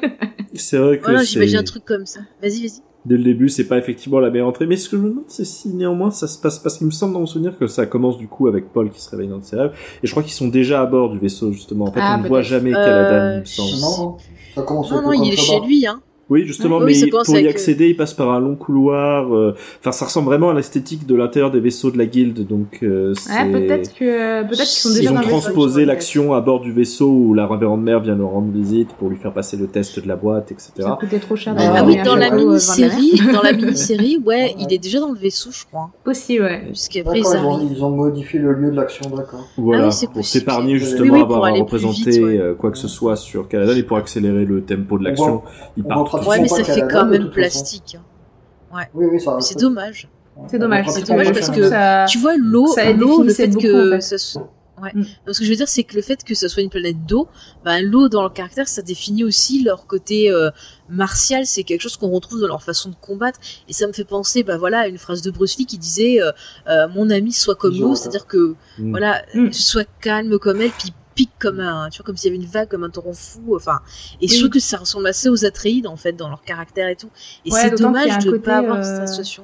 C'est 0.54 0.78
vrai 0.78 0.98
que 0.98 1.04
Voilà, 1.04 1.20
c'est... 1.20 1.26
j'imagine 1.26 1.58
un 1.58 1.62
truc 1.64 1.84
comme 1.84 2.06
ça. 2.06 2.20
Vas-y, 2.42 2.62
vas-y. 2.66 2.80
Dès 3.04 3.16
le 3.16 3.22
début, 3.24 3.48
c'est 3.48 3.66
pas 3.66 3.78
effectivement 3.78 4.18
la 4.20 4.30
meilleure 4.30 4.48
entrée. 4.48 4.66
Mais 4.66 4.76
ce 4.76 4.88
que 4.88 4.96
je 4.96 5.02
me 5.02 5.08
demande, 5.10 5.24
c'est 5.28 5.44
si 5.44 5.68
néanmoins 5.68 6.10
ça 6.10 6.26
se 6.26 6.38
passe 6.38 6.58
parce 6.58 6.78
qu'il 6.78 6.86
me 6.86 6.92
semble 6.92 7.12
dans 7.14 7.20
mon 7.20 7.26
souvenir 7.26 7.56
que 7.58 7.66
ça 7.66 7.86
commence 7.86 8.18
du 8.18 8.28
coup 8.28 8.46
avec 8.48 8.72
Paul 8.72 8.90
qui 8.90 9.00
se 9.00 9.10
réveille 9.10 9.28
dans 9.28 9.40
ses 9.42 9.56
rêves. 9.56 9.72
Et 10.02 10.06
je 10.06 10.10
crois 10.12 10.22
qu'ils 10.22 10.32
sont 10.32 10.48
déjà 10.48 10.80
à 10.80 10.86
bord 10.86 11.10
du 11.10 11.18
vaisseau 11.18 11.52
justement. 11.52 11.86
En 11.86 11.92
fait, 11.92 12.00
Ah, 12.02 12.16
on 12.18 12.22
ne 12.22 12.28
voit 12.28 12.42
jamais 12.42 12.70
Euh, 12.70 12.74
Caladan, 12.74 13.34
il 13.36 13.40
me 13.40 13.44
semble. 13.44 13.80
Non, 13.80 14.16
ça 14.54 14.62
commence 14.62 14.90
Non, 14.90 15.02
non, 15.02 15.12
il 15.12 15.32
est 15.32 15.36
chez 15.36 15.60
lui, 15.60 15.86
hein. 15.86 16.00
Oui, 16.30 16.44
justement, 16.46 16.78
Oui, 16.78 16.98
mais 17.02 17.10
pour 17.10 17.36
y 17.38 17.48
accéder, 17.48 17.88
il 17.90 17.96
passe 17.96 18.14
par 18.14 18.30
un 18.30 18.40
long 18.40 18.54
couloir. 18.56 19.34
euh, 19.34 19.54
Enfin, 19.80 19.92
ça 19.92 20.06
ressemble 20.06 20.26
vraiment 20.28 20.50
à 20.50 20.54
l'esthétique 20.54 21.06
de 21.06 21.14
l'intérieur 21.14 21.50
des 21.50 21.60
vaisseaux 21.60 21.90
de 21.90 21.98
la 21.98 22.06
guilde, 22.06 22.46
donc 22.46 22.78
euh, 22.82 23.12
c'est. 23.14 23.30
Ouais, 23.32 23.52
peut-être 23.52 23.94
que 23.94 24.42
peut-être 24.42 24.58
qu'ils 24.58 24.66
sont 24.66 24.88
déjà 24.90 25.02
Ils 25.02 25.08
ont 25.10 25.14
dans 25.14 25.20
le 25.20 25.26
vaisseau, 25.26 25.38
transposé 25.40 25.84
l'action 25.84 26.32
à 26.32 26.40
bord 26.40 26.60
du 26.60 26.72
vaisseau 26.72 27.08
où 27.10 27.34
la 27.34 27.46
révérende 27.46 27.82
mère 27.82 28.00
vient 28.00 28.14
leur 28.16 28.30
rendre 28.30 28.50
visite 28.52 28.92
pour 28.94 29.10
lui 29.10 29.16
faire 29.16 29.32
passer 29.32 29.56
le 29.56 29.66
test 29.66 30.00
de 30.00 30.08
la 30.08 30.16
boîte, 30.16 30.50
etc. 30.52 30.70
Ça 30.78 30.96
coûtait 30.98 31.18
trop 31.18 31.36
cher. 31.36 31.54
Ah 31.58 31.74
Ah, 31.76 31.84
oui, 31.84 31.98
un 31.98 32.04
dans 32.04 32.16
la 32.16 32.32
euh, 32.32 32.36
mini-série, 32.36 33.20
dans 33.32 33.42
la 33.42 33.52
mini-série, 33.52 34.18
ouais, 34.24 34.34
Ouais. 34.34 34.54
il 34.58 34.72
est 34.72 34.78
déjà 34.78 35.00
dans 35.00 35.12
le 35.12 35.18
vaisseau, 35.18 35.50
je 35.52 35.64
crois. 35.66 35.90
Possible, 36.04 36.44
ouais. 36.44 36.62
Puisqu'après, 36.68 37.18
ils 37.18 37.22
ils, 37.22 37.36
ont, 37.36 37.52
arrivent. 37.54 37.68
ils 37.76 37.84
ont 37.84 37.90
modifié 37.90 38.40
le 38.40 38.52
lieu 38.54 38.70
de 38.70 38.76
l'action, 38.76 39.10
d'accord. 39.10 39.46
Voilà, 39.58 39.84
Ah 39.84 39.86
oui, 39.88 39.92
c'est 39.92 40.10
pour 40.10 40.24
s'épargner 40.24 40.78
justement 40.78 41.14
oui, 41.14 41.20
avoir 41.20 41.44
à 41.44 41.50
représenter 41.52 42.20
euh, 42.22 42.54
quoi 42.54 42.70
que 42.70 42.78
ce 42.78 42.88
soit 42.88 43.16
sur 43.16 43.46
Caladan 43.48 43.76
et 43.76 43.82
pour 43.82 43.96
accélérer 43.98 44.44
le 44.44 44.62
tempo 44.62 44.98
de 44.98 45.04
l'action. 45.04 45.42
Ils 45.76 45.84
on 45.84 46.04
Ouais, 46.26 46.40
mais 46.40 46.48
ça 46.48 46.64
fait 46.64 46.86
quand 46.90 47.06
même 47.06 47.30
plastique. 47.30 47.96
hein. 47.98 48.84
Oui, 48.94 49.06
oui, 49.12 49.20
ça 49.20 49.36
C'est 49.40 49.58
dommage. 49.58 50.08
C'est 50.48 50.58
dommage. 50.58 50.86
C'est 50.90 51.06
dommage 51.06 51.32
parce 51.32 51.50
que 51.50 51.68
ça... 51.68 52.06
Tu 52.08 52.18
vois, 52.18 52.36
l'eau, 52.36 52.66
Ça 52.68 52.90
l'eau, 52.92 53.22
le 53.22 53.32
fait 53.32 53.46
beaucoup, 53.48 53.62
que 53.62 53.88
en 53.88 53.96
fait. 53.96 54.00
ça 54.00 54.18
se... 54.18 54.38
Ouais. 54.82 54.90
Mm. 54.92 55.02
Donc, 55.26 55.34
ce 55.36 55.38
que 55.38 55.44
je 55.44 55.50
veux 55.50 55.54
dire, 55.56 55.68
c'est 55.68 55.84
que 55.84 55.94
le 55.94 56.02
fait 56.02 56.24
que 56.24 56.34
ça 56.34 56.48
soit 56.48 56.60
une 56.60 56.68
planète 56.70 57.06
d'eau, 57.06 57.28
ben, 57.64 57.80
l'eau 57.80 58.08
dans 58.08 58.24
le 58.24 58.28
caractère, 58.30 58.66
ça 58.66 58.82
définit 58.82 59.22
aussi 59.22 59.62
leur 59.62 59.86
côté 59.86 60.32
euh, 60.32 60.50
martial. 60.88 61.46
C'est 61.46 61.62
quelque 61.62 61.80
chose 61.82 61.96
qu'on 61.96 62.10
retrouve 62.10 62.40
dans 62.40 62.48
leur 62.48 62.64
façon 62.64 62.88
de 62.90 62.96
combattre. 63.00 63.38
Et 63.68 63.72
ça 63.72 63.86
me 63.86 63.92
fait 63.92 64.02
penser, 64.04 64.42
bah 64.42 64.58
voilà, 64.58 64.80
à 64.80 64.86
une 64.88 64.98
phrase 64.98 65.22
de 65.22 65.30
Bruce 65.30 65.56
Lee 65.58 65.66
qui 65.66 65.78
disait 65.78 66.20
euh, 66.20 66.32
euh, 66.68 66.88
"Mon 66.88 67.08
ami, 67.10 67.30
sois 67.32 67.54
comme 67.54 67.78
l'eau", 67.78 67.94
c'est-à-dire 67.94 68.26
que 68.26 68.56
Mm. 68.78 68.90
voilà, 68.90 69.22
Mm. 69.34 69.52
sois 69.52 69.84
calme 70.00 70.36
comme 70.40 70.60
elle, 70.60 70.70
puis 70.72 70.92
pique 71.14 71.32
comme 71.38 71.60
un, 71.60 71.88
tu 71.90 71.98
vois, 71.98 72.04
comme 72.06 72.16
s'il 72.16 72.32
y 72.32 72.34
avait 72.34 72.42
une 72.44 72.50
vague, 72.50 72.68
comme 72.68 72.84
un 72.84 72.90
torrent 72.90 73.12
fou. 73.12 73.54
Enfin, 73.56 73.80
et 74.20 74.28
je 74.28 74.32
Oui. 74.34 74.38
trouve 74.40 74.50
que 74.50 74.60
ça 74.60 74.78
ressemble 74.78 75.06
assez 75.06 75.28
aux 75.28 75.44
Atreides 75.44 75.86
en 75.86 75.96
fait 75.96 76.12
dans 76.12 76.28
leur 76.28 76.42
caractère 76.42 76.88
et 76.88 76.96
tout. 76.96 77.08
Et 77.44 77.50
Ouais, 77.52 77.60
c'est 77.60 77.78
dommage 77.78 78.18
de 78.18 78.30
côté, 78.30 78.42
pas 78.42 78.58
avoir 78.58 78.78
euh, 78.78 78.82
cette 78.82 79.02
association. 79.02 79.42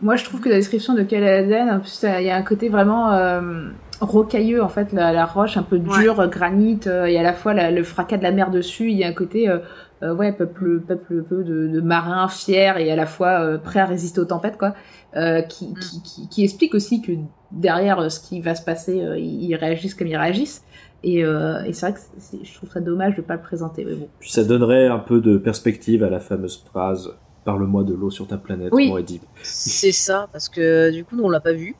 Moi, 0.00 0.16
je 0.16 0.24
trouve 0.24 0.40
que 0.40 0.48
la 0.48 0.56
description 0.56 0.94
de 0.94 1.02
Caladan, 1.02 1.76
en 1.76 1.80
plus, 1.80 2.00
il 2.02 2.24
y 2.24 2.30
a 2.30 2.34
un 2.36 2.42
côté 2.42 2.68
vraiment 2.68 3.12
euh, 3.12 3.68
rocailleux, 4.00 4.60
en 4.62 4.68
fait, 4.68 4.92
la, 4.92 5.12
la 5.12 5.26
roche 5.26 5.56
un 5.56 5.62
peu 5.62 5.78
dure, 5.78 6.28
granit, 6.28 6.80
euh, 6.88 7.04
et 7.04 7.16
à 7.18 7.22
la 7.22 7.32
fois 7.32 7.54
la- 7.54 7.70
le 7.70 7.84
fracas 7.84 8.16
de 8.16 8.24
la 8.24 8.32
mer 8.32 8.50
dessus. 8.50 8.90
Il 8.90 8.96
y 8.96 9.04
a 9.04 9.08
un 9.08 9.12
côté, 9.12 9.48
euh, 9.48 9.58
euh, 10.02 10.12
ouais, 10.12 10.32
peuple, 10.32 10.80
peuple 10.80 11.22
peu 11.22 11.44
de, 11.44 11.68
de 11.68 11.80
marins 11.80 12.26
fiers 12.26 12.72
et 12.78 12.90
à 12.90 12.96
la 12.96 13.06
fois 13.06 13.40
euh, 13.44 13.58
prêts 13.58 13.78
à 13.78 13.86
résister 13.86 14.18
aux 14.20 14.24
tempêtes, 14.24 14.58
quoi. 14.58 14.74
Euh, 15.16 15.40
qui, 15.42 15.66
Mm. 15.68 15.74
qui, 15.78 16.02
qui, 16.02 16.28
qui 16.28 16.42
explique 16.44 16.74
aussi 16.74 17.00
que 17.00 17.12
derrière 17.52 18.00
euh, 18.00 18.08
ce 18.08 18.18
qui 18.18 18.40
va 18.40 18.56
se 18.56 18.62
passer, 18.64 19.00
euh, 19.00 19.16
ils 19.18 19.54
réagissent 19.54 19.94
comme 19.94 20.08
ils 20.08 20.16
réagissent. 20.16 20.64
Et, 21.04 21.24
euh, 21.24 21.62
et 21.64 21.72
c'est 21.72 21.86
vrai 21.86 21.94
que 21.94 22.00
c'est- 22.18 22.44
je 22.44 22.54
trouve 22.54 22.70
ça 22.70 22.80
dommage 22.80 23.16
de 23.16 23.22
pas 23.22 23.34
le 23.34 23.40
présenter, 23.42 23.84
mais 23.84 23.94
bon. 23.94 24.08
Puis 24.20 24.30
ça 24.30 24.44
donnerait 24.44 24.86
un 24.86 24.98
peu 25.00 25.20
de 25.20 25.36
perspective 25.36 26.02
à 26.04 26.10
la 26.10 26.20
fameuse 26.20 26.62
phrase 26.70 27.10
Parle-moi 27.44 27.82
de 27.82 27.92
l'eau 27.92 28.08
sur 28.10 28.28
ta 28.28 28.36
planète, 28.38 28.68
Oui. 28.70 28.86
mon 28.88 28.94
Oedipe. 28.94 29.24
C'est 29.42 29.90
ça, 29.90 30.28
parce 30.32 30.48
que 30.48 30.92
du 30.92 31.04
coup, 31.04 31.16
nous, 31.16 31.24
on 31.24 31.28
l'a 31.28 31.40
pas 31.40 31.52
vu. 31.52 31.70
Et 31.70 31.74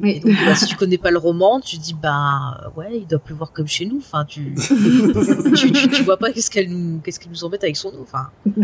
Mais 0.00 0.18
donc, 0.20 0.32
bah, 0.44 0.56
si 0.56 0.66
tu 0.66 0.74
connais 0.74 0.98
pas 0.98 1.12
le 1.12 1.18
roman, 1.18 1.60
tu 1.60 1.76
dis, 1.76 1.94
bah, 1.94 2.72
ouais, 2.76 2.98
il 2.98 3.06
doit 3.06 3.20
pleuvoir 3.20 3.52
comme 3.52 3.68
chez 3.68 3.86
nous. 3.86 3.98
Enfin, 3.98 4.24
tu, 4.24 4.54
tu, 5.54 5.70
tu, 5.72 5.88
tu 5.88 6.02
vois 6.02 6.16
pas 6.16 6.32
qu'est-ce 6.32 6.50
qu'elle 6.50 6.68
nous, 6.70 6.98
qu'est-ce 6.98 7.20
qu'elle 7.20 7.30
nous 7.30 7.44
embête 7.44 7.62
avec 7.62 7.76
son 7.76 7.90
eau. 7.90 8.02
Enfin, 8.02 8.28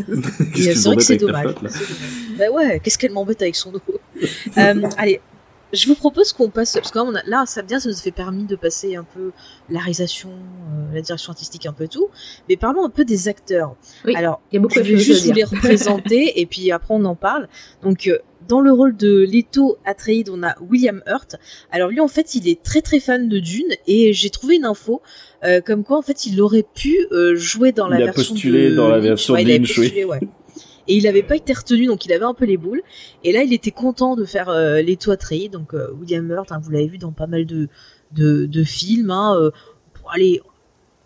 c'est 0.57 0.75
vrai 0.85 0.97
que 0.97 1.03
c'est 1.03 1.17
dommage. 1.19 1.55
flotte. 1.55 1.73
Bah 2.37 2.51
ouais, 2.53 2.81
qu'est-ce 2.81 2.99
qu'elle 2.99 3.13
m'embête 3.13 3.41
avec 3.43 3.55
son 3.55 3.73
eau. 3.75 3.81
Euh, 4.59 4.83
allez, 4.97 5.21
je 5.75 5.87
vous 5.89 5.95
propose 5.95 6.33
qu'on 6.33 6.49
passe, 6.51 6.73
parce 6.75 6.91
que 6.91 6.99
là, 6.99 7.05
on 7.05 7.15
a- 7.15 7.23
là, 7.27 7.45
ça 7.47 7.63
bien, 7.63 7.81
ça 7.81 7.89
nous 7.89 7.95
a 7.97 8.01
fait 8.01 8.11
permis 8.11 8.45
de 8.45 8.57
passer 8.57 8.97
un 8.97 9.05
peu 9.05 9.33
la 9.69 9.79
réalisation, 9.81 10.31
euh, 10.31 10.95
la 10.95 11.01
direction 11.01 11.31
artistique, 11.33 11.67
un 11.67 11.73
peu 11.73 11.89
tout. 11.89 12.09
Mais 12.49 12.57
parlons 12.57 12.85
un 12.85 12.91
peu 12.91 13.05
des 13.05 13.29
acteurs. 13.29 13.75
Oui, 14.05 14.15
Alors, 14.17 14.41
il 14.51 14.57
y 14.57 14.59
a 14.59 14.61
beaucoup 14.63 14.75
je 14.77 14.81
de 14.81 14.85
vais 14.85 14.99
juste 14.99 15.27
vous 15.27 15.33
les 15.33 15.45
représenter 15.45 16.33
et 16.41 16.47
puis 16.47 16.71
après 16.73 16.95
on 16.95 17.05
en 17.05 17.15
parle. 17.15 17.49
Donc 17.83 18.07
euh, 18.07 18.19
dans 18.49 18.61
le 18.61 18.73
rôle 18.73 18.95
de 18.97 19.21
Leto 19.27 19.79
Atreides, 19.87 20.29
on 20.29 20.43
a 20.43 20.55
William 20.61 21.03
Hurt. 21.07 21.37
Alors 21.71 21.89
lui 21.89 22.01
en 22.01 22.09
fait, 22.09 22.35
il 22.35 22.47
est 22.49 22.63
très 22.63 22.83
très 22.83 23.01
fan 23.01 23.29
de 23.29 23.39
Dune 23.39 23.73
et 23.87 24.13
j'ai 24.13 24.29
trouvé 24.31 24.57
une 24.57 24.67
info 24.67 25.01
euh, 25.45 25.61
comme 25.63 25.83
quoi 25.85 25.97
en 25.99 26.03
fait, 26.03 26.27
il 26.27 26.41
aurait 26.43 26.65
pu 26.75 26.95
euh, 27.11 27.35
jouer 27.37 27.73
dans 27.73 27.89
la 27.89 27.97
Il 27.99 28.03
a 28.03 28.07
version 28.07 28.35
postulé 28.35 28.71
de 28.71 28.75
dans 28.77 28.89
la 28.89 28.99
version 28.99 29.35
Ouais, 29.35 29.45
de 29.45 29.49
Lynch, 29.49 29.79
oui. 29.79 29.85
postulé, 29.87 30.05
ouais. 30.05 30.21
Et 30.87 30.97
il 30.97 31.05
n'avait 31.05 31.23
pas 31.23 31.37
été 31.37 31.53
retenu, 31.53 31.87
donc 31.87 32.05
il 32.05 32.13
avait 32.13 32.25
un 32.25 32.35
peu 32.35 32.45
les 32.45 32.57
boules. 32.57 32.83
Et 33.23 33.33
là, 33.33 33.43
il 33.43 33.53
était 33.53 33.71
content 33.71 34.17
de 34.17 34.25
faire 34.25 34.49
euh, 34.51 34.83
Leto 34.83 35.11
Atreides, 35.11 35.53
donc 35.53 35.73
euh, 35.75 35.91
William 35.99 36.31
Hurt, 36.31 36.53
hein, 36.53 36.61
vous 36.63 36.71
l'avez 36.71 36.89
vu 36.89 36.99
dans 36.99 37.13
pas 37.13 37.27
mal 37.27 37.47
de, 37.47 37.69
de, 38.13 38.47
de 38.47 38.65
films. 38.65 39.11
Hein, 39.11 39.35
euh, 39.39 39.51
pour 39.95 40.13
aller 40.13 40.41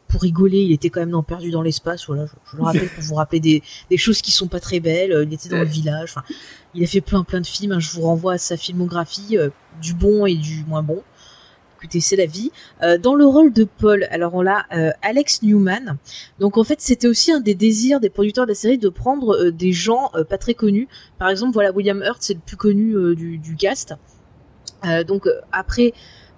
pour 0.09 0.23
rigoler, 0.23 0.63
il 0.63 0.73
était 0.73 0.89
quand 0.89 1.01
même 1.01 1.11
dans 1.11 1.23
Perdu 1.23 1.51
dans 1.51 1.61
l'espace. 1.61 2.07
Voilà, 2.07 2.25
je, 2.25 2.33
je 2.51 2.57
le 2.57 2.63
rappelle 2.63 2.89
pour 2.89 3.05
vous 3.05 3.15
rappeler 3.15 3.41
des, 3.41 3.63
des 3.91 3.99
choses 3.99 4.23
qui 4.23 4.33
sont 4.33 4.49
pas 4.49 4.59
très 4.59 4.81
belles. 4.81 5.13
Euh, 5.13 5.25
Il 5.25 5.35
était 5.35 5.51
dans 5.51 5.59
le 5.59 5.65
village. 5.67 6.15
Il 6.75 6.83
a 6.83 6.87
fait 6.87 7.03
plein 7.03 7.23
plein 7.25 7.43
de 7.43 7.47
films. 7.47 7.73
hein. 7.73 7.79
Je 7.79 7.91
vous 7.91 8.01
renvoie 8.03 8.33
à 8.33 8.39
sa 8.39 8.57
filmographie, 8.57 9.37
du 9.83 9.93
bon 9.95 10.25
et 10.27 10.35
du 10.35 10.65
moins 10.67 10.83
bon. 10.83 11.03
Écoutez, 11.79 12.01
c'est 12.01 12.17
la 12.17 12.27
vie. 12.27 12.51
Euh, 12.83 12.99
dans 12.99 13.15
le 13.15 13.25
rôle 13.25 13.53
de 13.53 13.63
Paul, 13.65 14.09
alors 14.11 14.35
on 14.35 14.45
a 14.47 14.65
euh, 14.77 14.91
Alex 15.03 15.43
Newman. 15.43 15.97
Donc 16.41 16.59
en 16.59 16.65
fait, 16.65 16.81
c'était 16.81 17.07
aussi 17.07 17.31
un 17.31 17.39
des 17.39 17.55
désirs 17.55 18.01
des 18.01 18.11
producteurs 18.11 18.47
de 18.47 18.51
la 18.51 18.57
série 18.57 18.79
de 18.79 18.89
prendre 18.89 19.37
euh, 19.37 19.53
des 19.53 19.73
gens 19.73 20.11
pas 20.29 20.39
très 20.39 20.55
connus. 20.55 20.89
Par 21.19 21.29
exemple, 21.29 21.53
voilà, 21.53 21.71
William 21.71 22.03
Hurt, 22.03 22.19
c'est 22.21 22.35
le 22.35 22.41
plus 22.45 22.57
connu 22.57 23.15
du, 23.15 23.39
du 23.39 23.55
cast. 23.55 23.95
Donc 25.07 25.29
après, 25.53 25.93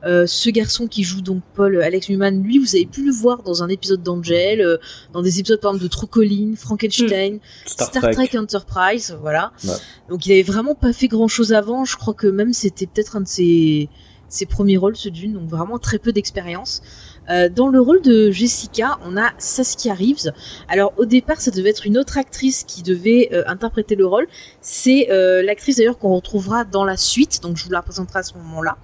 euh, 0.05 0.27
ce 0.27 0.49
garçon 0.49 0.87
qui 0.87 1.03
joue 1.03 1.21
donc 1.21 1.43
Paul 1.55 1.81
Alex 1.83 2.09
Newman, 2.09 2.43
lui, 2.43 2.59
vous 2.59 2.75
avez 2.75 2.87
pu 2.87 3.05
le 3.05 3.13
voir 3.13 3.43
dans 3.43 3.63
un 3.63 3.69
épisode 3.69 4.03
d'Angel, 4.03 4.61
euh, 4.61 4.79
dans 5.13 5.21
des 5.21 5.41
épisodes 5.41 5.61
par 5.61 5.73
exemple 5.73 5.85
de 5.85 5.89
True 5.91 6.07
Colline, 6.07 6.57
Frankenstein, 6.57 7.39
Star, 7.67 7.89
Star, 7.89 8.11
Trek. 8.11 8.31
Enterprise, 8.39 9.17
voilà. 9.21 9.53
Ouais. 9.65 9.75
Donc 10.09 10.25
il 10.27 10.33
avait 10.33 10.43
vraiment 10.43 10.75
pas 10.75 10.93
fait 10.93 11.09
grand 11.09 11.29
chose 11.29 11.53
avant. 11.53 11.85
Je 11.85 11.97
crois 11.97 12.15
que 12.15 12.27
même 12.27 12.53
c'était 12.53 12.87
peut-être 12.87 13.17
un 13.17 13.21
de 13.21 13.29
ses, 13.29 13.89
ses 14.31 14.47
premiers 14.47 14.79
rôles, 14.79 14.97
ce 14.97 15.09
Dune, 15.09 15.35
donc 15.35 15.49
vraiment 15.49 15.79
très 15.79 15.99
peu 15.99 16.13
d'expérience. 16.13 16.81
Euh, 17.29 17.49
dans 17.49 17.69
le 17.69 17.81
rôle 17.81 18.01
de 18.01 18.31
Jessica, 18.31 18.99
on 19.05 19.17
a 19.17 19.31
Saskia 19.39 19.93
Reeves. 19.93 20.33
Alors 20.69 20.93
au 20.97 21.05
départ, 21.05 21.41
ça 21.41 21.51
devait 21.51 21.71
être 21.71 21.87
une 21.87 21.99
autre 21.99 22.17
actrice 22.17 22.65
qui 22.65 22.83
devait 22.83 23.29
euh, 23.33 23.43
interpréter 23.47 23.95
le 23.95 24.07
rôle. 24.07 24.27
C'est 24.61 25.11
euh, 25.11 25.43
l'actrice 25.43 25.77
d'ailleurs 25.77 25.99
qu'on 25.99 26.15
retrouvera 26.15 26.65
dans 26.65 26.85
la 26.85 26.97
suite, 26.97 27.43
donc 27.43 27.57
je 27.57 27.65
vous 27.65 27.71
la 27.71 27.83
présenterai 27.83 28.21
à 28.21 28.23
ce 28.23 28.35
moment-là. 28.35 28.79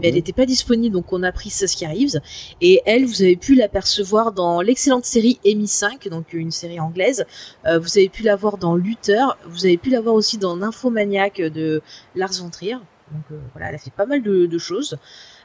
Mais 0.00 0.08
elle 0.08 0.14
n'était 0.14 0.32
pas 0.32 0.46
disponible, 0.46 0.94
donc 0.94 1.12
on 1.12 1.22
a 1.22 1.32
pris 1.32 1.50
Saskia 1.50 1.88
Reeves. 1.88 2.20
Et 2.60 2.80
elle, 2.86 3.04
vous 3.04 3.22
avez 3.22 3.36
pu 3.36 3.54
l'apercevoir 3.54 4.32
dans 4.32 4.60
l'excellente 4.60 5.04
série 5.04 5.38
Amy 5.44 5.68
5, 5.68 6.08
donc 6.08 6.32
une 6.32 6.50
série 6.50 6.80
anglaise. 6.80 7.24
Vous 7.64 7.98
avez 7.98 8.08
pu 8.08 8.22
la 8.22 8.36
voir 8.36 8.58
dans 8.58 8.76
Luther. 8.76 9.38
Vous 9.46 9.64
avez 9.64 9.76
pu 9.76 9.90
la 9.90 10.00
voir 10.00 10.14
aussi 10.14 10.38
dans 10.38 10.56
Nymphomaniac 10.56 11.40
de 11.40 11.82
Lars 12.14 12.32
von 12.40 12.50
Trier. 12.50 12.76
Donc 13.12 13.22
euh, 13.30 13.38
voilà, 13.52 13.68
elle 13.68 13.74
a 13.74 13.78
fait 13.78 13.90
pas 13.92 14.06
mal 14.06 14.22
de, 14.22 14.46
de 14.46 14.58
choses. 14.58 14.96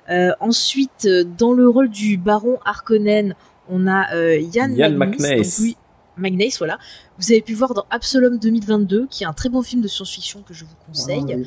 Euh, 0.09 0.31
ensuite, 0.39 1.05
euh, 1.05 1.23
dans 1.37 1.53
le 1.53 1.67
rôle 1.67 1.89
du 1.89 2.17
baron 2.17 2.59
Harkonnen, 2.65 3.35
on 3.69 3.87
a 3.87 4.15
Yann, 4.37 4.73
McNeice. 4.97 5.59
donc 5.59 5.65
lui- 5.65 5.77
Magneice, 6.19 6.57
voilà. 6.57 6.79
Vous 7.19 7.31
avez 7.31 7.41
pu 7.41 7.53
voir 7.53 7.75
dans 7.75 7.85
Absalom 7.91 8.39
2022, 8.39 9.05
qui 9.07 9.23
est 9.23 9.27
un 9.27 9.33
très 9.33 9.49
bon 9.49 9.61
film 9.61 9.81
de 9.83 9.87
science-fiction 9.87 10.41
que 10.41 10.53
je 10.53 10.65
vous 10.65 10.71
conseille. 10.87 11.19
Voilà, 11.21 11.35
oui. 11.37 11.45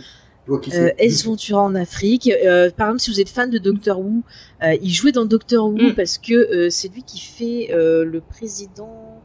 Euh, 0.75 0.91
Ventura 1.25 1.63
en 1.63 1.75
Afrique. 1.75 2.31
Euh, 2.45 2.71
par 2.71 2.89
exemple, 2.89 3.01
si 3.01 3.11
vous 3.11 3.21
êtes 3.21 3.29
fan 3.31 3.51
de 3.51 3.59
Doctor 3.59 3.99
Who, 3.99 4.23
euh, 4.63 4.77
il 4.81 4.91
jouait 4.93 5.11
dans 5.13 5.25
Doctor 5.25 5.67
Who 5.67 5.91
Mm. 5.91 5.95
parce 5.97 6.19
que 6.19 6.35
euh, 6.35 6.71
c'est 6.71 6.89
lui 6.89 7.03
qui 7.03 7.19
fait 7.21 7.71
euh, 7.73 8.05
le 8.05 8.21
président 8.21 9.21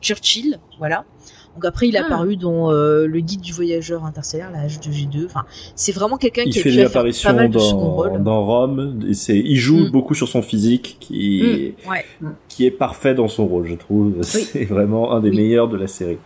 Churchill, 0.00 0.58
voilà. 0.78 1.04
Donc 1.56 1.64
après, 1.64 1.88
il 1.88 1.96
est 1.96 1.98
Ah. 1.98 2.06
apparu 2.06 2.36
dans 2.36 2.70
euh, 2.70 3.06
le 3.06 3.20
guide 3.20 3.40
du 3.40 3.52
voyageur 3.52 4.04
interstellaire, 4.04 4.50
la 4.52 4.66
H2G2. 4.68 5.24
Enfin, 5.26 5.44
c'est 5.74 5.92
vraiment 5.92 6.16
quelqu'un 6.18 6.44
qui 6.44 6.50
a 6.60 6.62
fait 6.62 6.62
pu 6.62 6.68
une 6.68 6.74
faire 6.82 6.84
pas 6.92 6.98
apparition 7.00 7.32
mal 7.34 7.50
de 7.50 7.58
second 7.58 7.96
dans, 8.04 8.18
dans 8.18 8.44
Rome. 8.46 9.00
Et 9.08 9.14
c'est, 9.14 9.38
il 9.38 9.56
joue 9.56 9.86
Mm. 9.86 9.90
beaucoup 9.90 10.14
sur 10.14 10.28
son 10.28 10.42
physique, 10.42 10.98
qui, 11.00 11.74
Ouais. 11.90 12.04
qui 12.48 12.64
est 12.66 12.70
parfait 12.70 13.14
dans 13.14 13.28
son 13.28 13.46
rôle, 13.46 13.66
je 13.66 13.74
trouve. 13.74 14.14
C'est 14.22 14.64
vraiment 14.66 15.12
un 15.12 15.20
des 15.20 15.30
Oui. 15.30 15.36
meilleurs 15.38 15.68
de 15.68 15.76
la 15.76 15.86
série. 15.86 16.18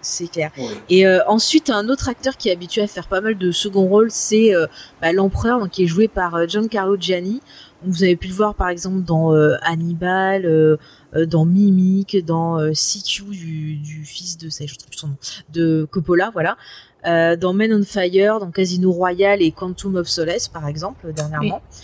C'est 0.00 0.30
clair. 0.30 0.52
Ouais. 0.56 0.64
Et 0.90 1.06
euh, 1.08 1.18
ensuite, 1.26 1.70
un 1.70 1.88
autre 1.88 2.08
acteur 2.08 2.36
qui 2.36 2.48
est 2.48 2.52
habitué 2.52 2.82
à 2.82 2.86
faire 2.86 3.08
pas 3.08 3.20
mal 3.20 3.36
de 3.36 3.50
second 3.50 3.82
rôle, 3.86 4.12
c'est 4.12 4.54
euh, 4.54 4.66
bah, 5.02 5.12
l'empereur, 5.12 5.68
qui 5.68 5.82
est 5.84 5.86
joué 5.88 6.06
par 6.06 6.46
Giancarlo 6.48 6.96
Gianni. 7.00 7.40
Vous 7.84 8.02
avez 8.02 8.16
pu 8.16 8.28
le 8.28 8.34
voir 8.34 8.54
par 8.54 8.68
exemple 8.68 9.02
dans 9.02 9.32
Hannibal, 9.62 10.78
dans 11.14 11.44
Mimic, 11.44 12.24
dans 12.24 12.58
CQ 12.74 13.24
du, 13.30 13.76
du, 13.76 14.04
fils 14.04 14.36
de, 14.36 14.48
ça, 14.48 14.66
je 14.66 14.74
trouve 14.74 14.92
son 14.92 15.08
nom, 15.08 15.16
de 15.52 15.86
Coppola, 15.90 16.30
voilà. 16.32 16.56
dans 17.04 17.52
Men 17.52 17.72
on 17.72 17.84
Fire, 17.84 18.40
dans 18.40 18.50
Casino 18.50 18.90
Royale 18.90 19.42
et 19.42 19.52
Quantum 19.52 19.96
of 19.96 20.08
Solace 20.08 20.48
par 20.48 20.66
exemple 20.66 21.12
dernièrement. 21.12 21.62
Oui, 21.70 21.78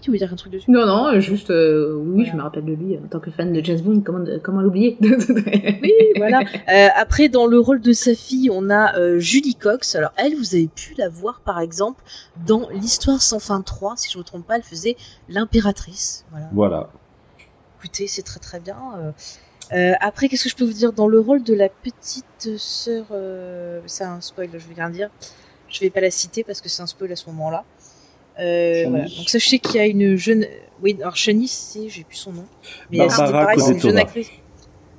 tu 0.00 0.10
veux 0.10 0.18
dire 0.18 0.32
un 0.32 0.36
truc 0.36 0.52
dessus? 0.52 0.70
Non, 0.70 0.86
non, 0.86 1.20
juste, 1.20 1.50
euh, 1.50 1.94
oui, 1.94 2.26
je 2.26 2.36
me 2.36 2.42
rappelle 2.42 2.64
de 2.64 2.72
lui 2.72 2.98
en 2.98 3.06
tant 3.08 3.20
que 3.20 3.30
fan 3.30 3.52
de 3.52 3.64
James 3.64 3.80
Bond, 3.80 4.00
comment, 4.00 4.24
comment 4.42 4.60
l'oublier? 4.60 4.98
Oui, 5.82 5.92
voilà. 6.16 6.40
Euh, 6.68 6.88
après, 6.96 7.28
dans 7.28 7.46
le 7.46 7.58
rôle 7.58 7.80
de 7.80 7.92
sa 7.92 8.14
fille, 8.14 8.50
on 8.50 8.70
a 8.70 8.96
euh, 8.98 9.18
Julie 9.18 9.54
Cox. 9.54 9.94
Alors, 9.94 10.12
elle, 10.16 10.34
vous 10.34 10.54
avez 10.54 10.68
pu 10.68 10.94
la 10.98 11.08
voir, 11.08 11.40
par 11.40 11.60
exemple, 11.60 12.02
dans 12.46 12.68
L'Histoire 12.70 13.22
sans 13.22 13.38
fin 13.38 13.60
3, 13.62 13.94
si 13.96 14.10
je 14.10 14.16
ne 14.16 14.22
me 14.22 14.26
trompe 14.26 14.46
pas, 14.46 14.56
elle 14.56 14.62
faisait 14.62 14.96
l'impératrice. 15.28 16.24
Voilà. 16.30 16.48
voilà. 16.52 16.90
Écoutez, 17.78 18.06
c'est 18.06 18.22
très 18.22 18.40
très 18.40 18.60
bien. 18.60 18.76
après, 20.00 20.28
qu'est-ce 20.28 20.44
que 20.44 20.50
je 20.50 20.56
peux 20.56 20.64
vous 20.64 20.72
dire? 20.72 20.92
Dans 20.92 21.08
le 21.08 21.20
rôle 21.20 21.42
de 21.42 21.54
la 21.54 21.68
petite 21.68 22.58
sœur, 22.58 23.06
c'est 23.86 24.04
un 24.04 24.20
spoil, 24.20 24.48
je 24.52 24.66
vais 24.66 24.74
rien 24.74 24.90
dire. 24.90 25.10
Je 25.68 25.80
vais 25.80 25.90
pas 25.90 26.00
la 26.00 26.10
citer 26.10 26.44
parce 26.44 26.60
que 26.60 26.68
c'est 26.68 26.82
un 26.82 26.86
spoil 26.86 27.12
à 27.12 27.16
ce 27.16 27.26
moment-là. 27.26 27.64
Euh, 28.38 28.84
voilà. 28.88 29.04
Donc 29.04 29.28
sachez 29.28 29.58
qu'il 29.58 29.76
y 29.76 29.80
a 29.80 29.86
une 29.86 30.16
jeune, 30.16 30.46
oui, 30.82 30.96
alors 31.00 31.16
Shani, 31.16 31.48
c'est, 31.48 31.88
j'ai 31.88 32.04
plus 32.04 32.16
son 32.16 32.32
nom, 32.32 32.44
mais 32.90 32.98
elle, 32.98 33.08
pareil, 33.08 33.60
c'est 33.60 33.72
une 33.72 33.80
jeune 33.80 33.98
actrice. 33.98 34.30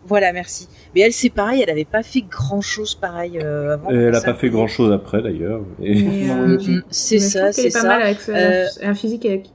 Voilà, 0.07 0.31
merci. 0.31 0.69
Mais 0.95 1.01
elle, 1.01 1.11
c'est 1.11 1.29
pareil, 1.29 1.61
elle 1.61 1.69
avait 1.69 1.83
pas 1.83 2.01
fait 2.01 2.21
grand 2.21 2.61
chose 2.61 2.95
pareil 2.95 3.39
euh, 3.43 3.73
avant. 3.73 3.89
elle 3.89 4.15
a 4.15 4.21
pas 4.21 4.33
fait 4.35 4.49
grand 4.49 4.67
chose 4.67 4.91
après 4.93 5.21
d'ailleurs. 5.21 5.61
Euh, 5.83 6.57
c'est 6.89 7.19
ça, 7.19 7.51
c'est 7.51 7.69
ça. 7.69 7.85
Mal 7.85 8.01
avec 8.03 8.17
euh, 8.29 8.65
un 8.81 8.93
physique 8.93 9.27
qui. 9.43 9.51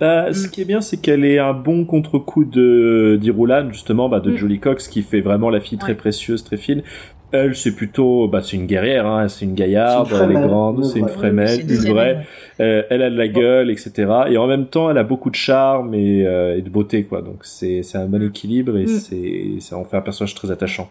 Bah, 0.00 0.32
ce 0.32 0.46
mm. 0.46 0.50
qui 0.50 0.62
est 0.62 0.64
bien, 0.64 0.80
c'est 0.80 0.96
qu'elle 0.96 1.24
est 1.26 1.38
un 1.38 1.52
bon 1.52 1.84
contre-coup 1.84 2.46
de 2.46 3.18
d'Irulan 3.20 3.70
justement, 3.72 4.08
bah, 4.08 4.20
de 4.20 4.30
mm. 4.30 4.36
Jolie 4.36 4.58
Cox, 4.58 4.88
qui 4.88 5.02
fait 5.02 5.20
vraiment 5.20 5.50
la 5.50 5.60
fille 5.60 5.78
très 5.78 5.94
précieuse, 5.94 6.44
très 6.44 6.56
fine. 6.56 6.82
Elle, 7.34 7.56
c'est 7.56 7.72
plutôt, 7.72 8.28
bah, 8.28 8.42
c'est 8.42 8.54
une 8.54 8.66
guerrière, 8.66 9.08
hein, 9.08 9.26
c'est 9.26 9.44
une 9.44 9.54
gaillarde, 9.54 10.08
elle 10.12 10.30
est 10.30 10.40
grande, 10.40 10.84
c'est 10.84 11.00
une 11.00 11.08
frémelle, 11.08 11.68
une 11.68 11.92
vraie. 11.92 12.24
Euh, 12.60 12.84
elle 12.90 13.02
a 13.02 13.10
de 13.10 13.16
la 13.16 13.26
gueule, 13.26 13.72
etc. 13.72 13.92
Et 14.28 14.38
en 14.38 14.46
même 14.46 14.68
temps, 14.68 14.88
elle 14.88 14.98
a 14.98 15.02
beaucoup 15.02 15.30
de 15.30 15.34
charme 15.34 15.94
et, 15.94 16.24
euh, 16.24 16.56
et 16.56 16.62
de 16.62 16.70
beauté, 16.70 17.02
quoi. 17.02 17.22
Donc 17.22 17.44
c'est, 17.44 17.82
c'est 17.82 17.98
un 17.98 18.06
bon 18.06 18.20
mm. 18.20 18.28
équilibre 18.28 18.76
et 18.76 18.84
mm. 18.84 19.00
c'est, 19.00 19.46
ça 19.58 19.76
en 19.76 19.84
fait 19.84 19.96
un 19.96 20.00
personnage 20.00 20.36
très 20.36 20.52
attachant. 20.52 20.88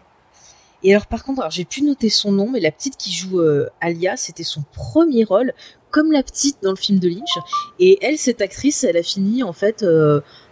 Et 0.82 0.92
alors 0.92 1.06
par 1.06 1.24
contre, 1.24 1.40
alors 1.40 1.50
j'ai 1.50 1.64
pu 1.64 1.80
noter 1.80 2.10
son 2.10 2.30
nom, 2.30 2.50
mais 2.50 2.60
la 2.60 2.70
petite 2.70 2.98
qui 2.98 3.10
joue 3.10 3.40
euh, 3.40 3.70
Alia, 3.80 4.18
c'était 4.18 4.42
son 4.42 4.64
premier 4.74 5.24
rôle, 5.24 5.54
comme 5.90 6.12
la 6.12 6.22
petite 6.22 6.58
dans 6.62 6.72
le 6.72 6.76
film 6.76 6.98
de 6.98 7.08
Lynch. 7.08 7.38
Et 7.80 7.96
elle, 8.02 8.18
cette 8.18 8.42
actrice, 8.42 8.84
elle 8.84 8.98
a 8.98 9.02
fini 9.02 9.42
en 9.42 9.54
fait, 9.54 9.82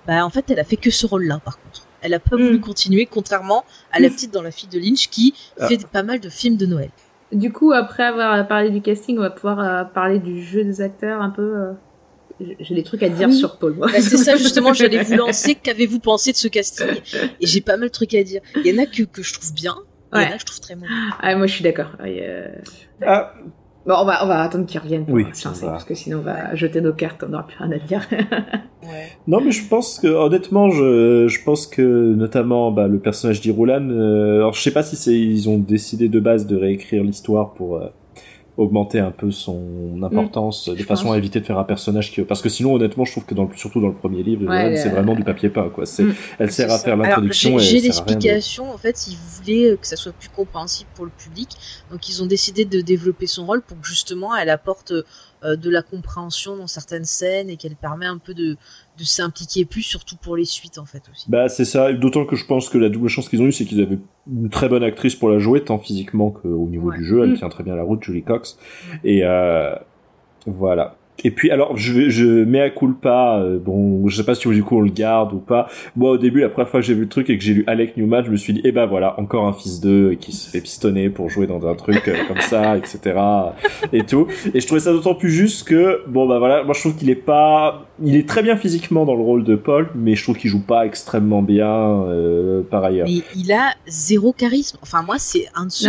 bah 0.07 0.25
en 0.25 0.31
fait, 0.31 0.51
elle 0.51 0.59
a 0.59 0.65
fait 0.65 0.77
que 0.79 0.91
ce 0.91 1.07
rôle-là, 1.07 1.39
par 1.45 1.61
contre. 1.61 1.87
Elle 2.03 2.15
a 2.15 2.21
pas 2.21 2.37
voulu 2.37 2.59
mm. 2.59 2.61
continuer, 2.61 3.07
contrairement 3.07 3.65
à 3.93 4.01
la 4.01 4.09
mm. 4.09 4.13
petite 4.13 4.33
dans 4.33 4.43
La 4.43 4.51
fille 4.51 4.69
de 4.69 4.79
Lynch 4.79 5.09
qui 5.09 5.35
ah. 5.59 5.69
fait 5.69 5.87
pas 5.87 6.03
mal 6.03 6.21
de 6.21 6.29
films 6.29 6.57
de 6.57 6.67
Noël. 6.67 6.91
Du 7.33 7.51
coup, 7.51 7.73
après 7.73 8.03
avoir 8.03 8.47
parlé 8.47 8.71
du 8.71 8.83
casting, 8.83 9.17
on 9.17 9.23
va 9.23 9.31
pouvoir 9.31 9.61
euh, 9.61 9.85
parler 9.85 10.19
du 10.19 10.43
jeu 10.43 10.65
des 10.65 10.83
acteurs 10.83 11.23
un 11.23 11.31
peu. 11.31 11.43
Euh, 11.43 11.73
j'ai 12.61 12.75
des 12.75 12.83
trucs 12.83 13.03
à 13.03 13.09
dire 13.09 13.33
sur 13.33 13.59
Paul. 13.59 13.75
Moi. 13.75 13.87
Bah, 13.87 14.01
c'est 14.01 14.17
ça 14.17 14.37
justement, 14.37 14.75
j'allais 14.75 15.03
vous 15.03 15.15
lancer. 15.17 15.55
Qu'avez-vous 15.55 16.01
pensé 16.01 16.33
de 16.33 16.37
ce 16.37 16.49
casting? 16.49 16.87
Et 17.41 17.47
j'ai 17.47 17.61
pas 17.61 17.77
mal 17.77 17.89
de 17.89 17.93
trucs 17.93 18.15
à 18.15 18.23
dire. 18.23 18.43
Il 18.57 18.67
y 18.67 18.79
en 18.79 18.83
a 18.83 18.87
que, 18.87 19.05
que 19.05 19.23
je 19.23 19.33
trouve 19.33 19.53
bien, 19.55 19.77
il 20.15 20.21
y 20.21 20.25
en 20.25 20.29
a 20.29 20.33
que 20.33 20.41
je 20.41 20.47
trouve 20.47 20.61
très 20.61 20.75
mauvais. 20.75 20.89
Ah, 21.21 21.35
moi 21.37 21.47
je 21.47 21.55
suis 21.55 21.65
d'accord. 21.65 21.93
Ah, 23.03 23.35
Bon, 23.87 23.95
on 23.99 24.05
va, 24.05 24.25
on 24.25 24.29
va 24.29 24.43
attendre 24.43 24.67
qu'il 24.67 24.81
revienne 24.81 25.05
pour 25.05 25.15
oui, 25.15 25.27
se 25.33 25.49
lancer, 25.49 25.67
parce 25.67 25.85
que 25.85 25.95
sinon 25.95 26.19
on 26.19 26.23
va 26.23 26.55
jeter 26.55 26.81
nos 26.81 26.93
cartes, 26.93 27.25
on 27.27 27.31
n'aura 27.31 27.47
plus 27.47 27.57
rien 27.59 27.73
à 27.73 27.79
dire. 27.79 28.07
ouais. 28.83 29.09
Non, 29.27 29.41
mais 29.41 29.51
je 29.51 29.69
pense 29.69 29.99
que, 29.99 30.07
honnêtement, 30.07 30.71
je, 30.71 31.27
je 31.29 31.45
pense 31.45 31.67
que, 31.67 32.15
notamment, 32.15 32.71
bah, 32.71 32.87
le 32.87 33.01
personnage 33.01 33.41
d'Irulan, 33.41 33.89
euh, 33.91 34.37
alors 34.37 34.55
je 34.55 34.63
sais 34.63 34.71
pas 34.71 34.85
si 34.85 34.95
c'est, 34.95 35.19
ils 35.19 35.49
ont 35.49 35.59
décidé 35.59 36.09
de 36.09 36.21
base 36.21 36.47
de 36.47 36.57
réécrire 36.57 37.03
l'histoire 37.03 37.55
pour, 37.55 37.77
euh, 37.77 37.87
augmenter 38.57 38.99
un 38.99 39.11
peu 39.11 39.31
son 39.31 40.01
importance 40.03 40.69
mm. 40.69 40.75
de 40.75 40.83
façon 40.83 41.13
à 41.13 41.19
éviter 41.19 41.41
de 41.41 41.47
faire 41.47 41.59
un 41.59 41.65
personnage 41.65 42.13
qui 42.13 42.21
parce 42.23 42.43
que 42.43 42.49
sinon 42.49 42.75
honnêtement 42.75 43.05
je 43.05 43.13
trouve 43.13 43.25
que 43.25 43.35
dans 43.35 43.45
le, 43.45 43.57
surtout 43.57 43.81
dans 43.81 43.89
le 43.89 43.95
premier 43.95 44.23
livre 44.23 44.45
c'est 44.77 44.91
vraiment 44.91 45.15
du 45.15 45.25
papier 45.25 45.49
peint 45.49 45.71
quoi 45.71 45.87
c'est 45.87 46.05
mm. 46.05 46.15
elle 46.39 46.53
sert 46.53 46.71
à 46.71 46.79
faire 46.79 46.97
l'introduction 46.97 47.59
j'ai 47.59 47.81
l'explication 47.81 48.71
en 48.71 48.79
fait 48.79 49.07
ils 49.09 49.17
voulaient 49.17 49.77
que 49.81 49.87
ça 49.87 49.97
soit 49.97 50.13
plus 50.13 50.29
compréhensible 50.29 50.91
pour 50.95 51.07
le 51.07 51.11
public 51.11 51.49
donc 51.91 52.09
ils 52.09 52.23
ont 52.23 52.27
décidé 52.27 52.65
de 52.65 52.81
développer 52.81 53.27
son 53.27 53.47
rôle 53.47 53.63
pour 53.63 53.81
que 53.81 53.87
justement 53.87 54.37
elle 54.37 54.51
apporte 54.51 54.93
euh, 54.93 55.03
de 55.45 55.71
la 55.71 55.83
compréhension 55.83 56.57
dans 56.57 56.67
certaines 56.67 57.05
scènes 57.05 57.51
et 57.51 57.57
qu'elle 57.57 57.77
permet 57.77 58.07
un 58.07 58.19
peu 58.19 58.35
de, 58.35 58.57
de 58.99 59.05
s'impliquer 59.05 59.65
plus, 59.65 59.83
surtout 59.83 60.17
pour 60.17 60.37
les 60.37 60.45
suites 60.45 60.79
en 60.79 60.85
fait 60.85 61.03
aussi. 61.11 61.29
Bah 61.29 61.49
c'est 61.49 61.65
ça, 61.65 61.93
d'autant 61.93 62.25
que 62.25 62.37
je 62.37 62.47
pense 62.47 62.69
que 62.69 62.79
la 62.79 62.89
double 62.89 63.09
chance 63.09 63.29
qu'ils 63.29 63.43
ont 63.43 63.47
eu, 63.47 63.53
c'est 63.53 63.65
qu'ils 63.65 63.81
avaient 63.81 63.99
une 64.31 64.51
très 64.51 64.69
bonne 64.69 64.85
actrice 64.85 65.15
pour 65.15 65.31
la 65.31 65.39
jouer, 65.39 65.65
tant 65.65 65.79
physiquement 65.79 66.31
qu'au 66.31 66.69
niveau 66.69 66.93
du 66.93 67.05
jeu, 67.05 67.25
elle 67.25 67.31
mm. 67.31 67.39
tient 67.39 67.49
très 67.49 67.65
bien 67.65 67.75
la 67.75 67.83
route, 67.83 68.03
Julie 68.03 68.23
Cox. 68.23 68.59
Et 69.05 69.25
euh, 69.25 69.75
voilà. 70.47 70.97
Et 71.25 71.31
puis 71.31 71.51
alors 71.51 71.77
je 71.77 72.09
je 72.09 72.45
mets 72.45 72.61
à 72.61 72.71
culpa 72.71 73.39
euh, 73.39 73.59
bon 73.59 74.09
je 74.09 74.17
sais 74.17 74.25
pas 74.25 74.35
si 74.35 74.49
du 74.49 74.63
coup 74.63 74.79
on 74.79 74.81
le 74.81 74.91
garde 74.91 75.33
ou 75.33 75.39
pas. 75.39 75.69
Moi 75.97 76.11
au 76.11 76.19
début 76.19 76.41
la 76.41 76.49
première 76.49 76.69
fois 76.69 76.81
que 76.81 76.87
j'ai 76.87 76.95
vu 76.95 77.03
le 77.03 77.09
truc 77.09 77.31
et 77.31 77.39
que 77.39 77.45
j'ai 77.45 77.55
lu 77.55 77.65
Alec 77.67 77.97
Newman, 77.97 78.25
je 78.25 78.31
me 78.31 78.37
suis 78.37 78.53
dit 78.53 78.61
eh 78.65 78.73
ben 78.73 78.87
voilà 78.87 79.19
encore 79.21 79.47
un 79.47 79.53
fils 79.53 79.81
d'eux 79.81 80.15
qui 80.21 80.33
se 80.33 80.51
fait 80.51 80.61
pistonner 80.61 81.11
pour 81.11 81.29
jouer 81.31 81.47
dans 81.47 81.67
un 81.67 81.75
truc 81.75 82.09
euh, 82.09 82.15
comme 82.29 82.41
ça 82.41 82.77
etc 82.77 83.15
et 83.93 84.05
tout. 84.05 84.27
Et 84.55 84.61
je 84.61 84.67
trouvais 84.67 84.81
ça 84.81 84.93
d'autant 84.93 85.15
plus 85.15 85.31
juste 85.31 85.67
que 85.69 86.03
bon 86.09 86.27
bah 86.27 86.39
voilà 86.39 86.65
moi 86.65 86.75
je 86.75 86.81
trouve 86.81 86.97
qu'il 86.97 87.11
est 87.11 87.15
pas 87.15 87.87
il 88.03 88.17
est 88.17 88.29
très 88.29 88.43
bien 88.43 88.57
physiquement 88.57 89.05
dans 89.05 89.15
le 89.15 89.23
rôle 89.23 89.45
de 89.45 89.55
Paul 89.55 89.91
mais 89.95 90.15
je 90.15 90.23
trouve 90.23 90.37
qu'il 90.37 90.51
joue 90.51 90.65
pas 90.65 90.87
extrêmement 90.87 91.43
bien 91.43 91.69
euh, 91.69 92.63
par 92.69 92.85
ailleurs. 92.85 93.07
Mais 93.09 93.23
il 93.37 93.53
a 93.53 93.73
zéro 93.87 94.33
charisme. 94.33 94.79
Enfin 94.83 95.03
moi 95.03 95.17
c'est 95.19 95.47
un 95.55 95.67
dessous 95.67 95.89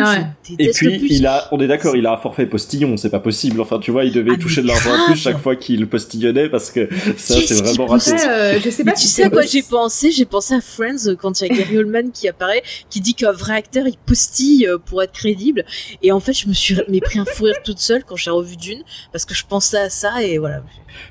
Et 0.60 0.70
puis 0.70 1.08
il 1.10 1.26
a 1.26 1.48
on 1.52 1.60
est 1.60 1.68
d'accord 1.68 1.96
il 1.96 2.06
a 2.06 2.14
un 2.14 2.18
forfait 2.18 2.46
postillon 2.46 2.98
c'est 2.98 3.10
pas 3.10 3.20
possible 3.20 3.62
enfin 3.62 3.80
tu 3.80 3.92
vois 3.92 4.06
il 4.06 4.14
devait 4.14 4.34
ah, 4.36 4.40
toucher 4.40 4.62
de 4.62 4.68
l'argent 4.68 4.92
en 4.92 5.06
plus 5.06 5.23
chaque 5.24 5.42
fois 5.42 5.56
qu'il 5.56 5.88
postillonnait 5.88 6.50
parce 6.50 6.72
que 6.72 6.88
ça 7.18 7.36
c'est 7.42 7.62
vraiment 7.62 7.88
raté. 7.88 8.12
Euh, 8.28 8.60
je 8.64 8.70
sais 8.70 8.84
pas. 8.84 8.94
tu 8.94 9.08
sais 9.08 9.24
à 9.24 9.30
quoi 9.30 9.44
j'ai 9.44 9.64
pensé? 9.64 10.12
J'ai 10.12 10.26
pensé 10.26 10.54
à 10.54 10.62
Friends 10.62 11.08
euh, 11.08 11.16
quand 11.16 11.42
il 11.42 11.48
y 11.48 11.52
a 11.52 11.56
Gary 11.56 11.78
Oldman 11.78 12.12
qui 12.12 12.28
apparaît, 12.28 12.64
qui 12.90 13.02
dit 13.02 13.14
qu'un 13.16 13.32
vrai 13.32 13.56
acteur 13.56 13.88
il 13.88 13.98
postille 13.98 14.68
euh, 14.68 14.78
pour 14.78 15.02
être 15.04 15.14
crédible. 15.14 15.66
Et 16.02 16.12
en 16.12 16.20
fait, 16.20 16.34
je 16.34 16.48
me 16.48 16.54
suis 16.54 16.76
pris 17.02 17.20
un 17.20 17.26
fou 17.26 17.46
rire 17.46 17.56
toute 17.64 17.80
seule 17.80 18.04
quand 18.04 18.16
j'ai 18.16 18.32
revu 18.32 18.56
Dune 18.56 18.84
parce 19.12 19.26
que 19.26 19.34
je 19.34 19.44
pensais 19.48 19.78
à 19.78 19.90
ça 19.90 20.24
et 20.24 20.38
voilà. 20.38 20.64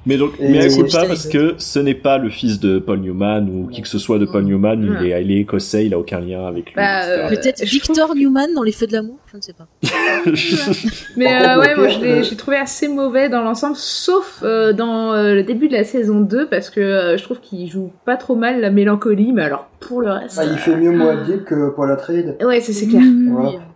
Mais 0.06 0.16
donc, 0.16 0.34
mais 0.38 0.72
écoute 0.72 0.92
pas 0.92 1.06
parce 1.06 1.26
que 1.26 1.54
ce 1.58 1.78
n'est 1.78 1.94
pas 1.94 2.18
le 2.18 2.30
fils 2.30 2.60
de 2.60 2.78
Paul 2.78 3.00
Newman 3.00 3.48
ou 3.48 3.66
qui 3.66 3.82
que 3.82 3.88
ce 3.88 3.98
soit 3.98 4.18
de 4.18 4.26
Paul 4.26 4.44
Newman. 4.44 4.98
Il, 5.00 5.10
est, 5.10 5.22
il 5.22 5.32
est 5.32 5.40
écossais, 5.40 5.86
il 5.86 5.94
a 5.94 5.98
aucun 5.98 6.20
lien 6.20 6.46
avec 6.46 6.66
lui. 6.66 6.74
Bah, 6.76 7.28
Peut-être 7.28 7.64
Victor 7.64 8.14
Newman 8.14 8.54
dans 8.54 8.62
Les 8.62 8.72
Feux 8.72 8.86
de 8.86 8.92
l'amour, 8.92 9.18
je 9.32 9.38
ne 9.38 9.42
sais 9.42 9.54
pas. 9.54 9.66
mais 11.16 11.26
euh, 11.26 11.58
ouais, 11.58 11.74
moi 11.74 11.88
j'ai 11.88 12.36
trouvé 12.36 12.58
assez 12.58 12.88
mauvais 12.88 13.28
dans 13.30 13.42
l'ensemble, 13.42 13.76
sauf 13.76 14.40
euh, 14.42 14.72
dans 14.72 15.12
euh, 15.12 15.34
le 15.34 15.42
début 15.42 15.68
de 15.68 15.72
la 15.72 15.84
saison 15.84 16.20
2 16.20 16.48
parce 16.48 16.68
que 16.68 17.16
je 17.16 17.22
trouve 17.22 17.40
qu'il 17.40 17.70
joue 17.70 17.90
pas 18.04 18.16
trop 18.16 18.34
mal 18.34 18.60
la 18.60 18.70
mélancolie, 18.70 19.32
mais 19.32 19.42
alors 19.42 19.68
pour 19.80 20.02
le 20.02 20.10
reste. 20.10 20.36
Bah, 20.36 20.44
il 20.44 20.58
fait 20.58 20.76
mieux 20.76 20.92
Moadib 20.92 21.44
que 21.44 21.70
Paul 21.70 21.90
Atreides. 21.90 22.36
Ouais, 22.44 22.60
c'est 22.60 22.86
clair. 22.86 23.02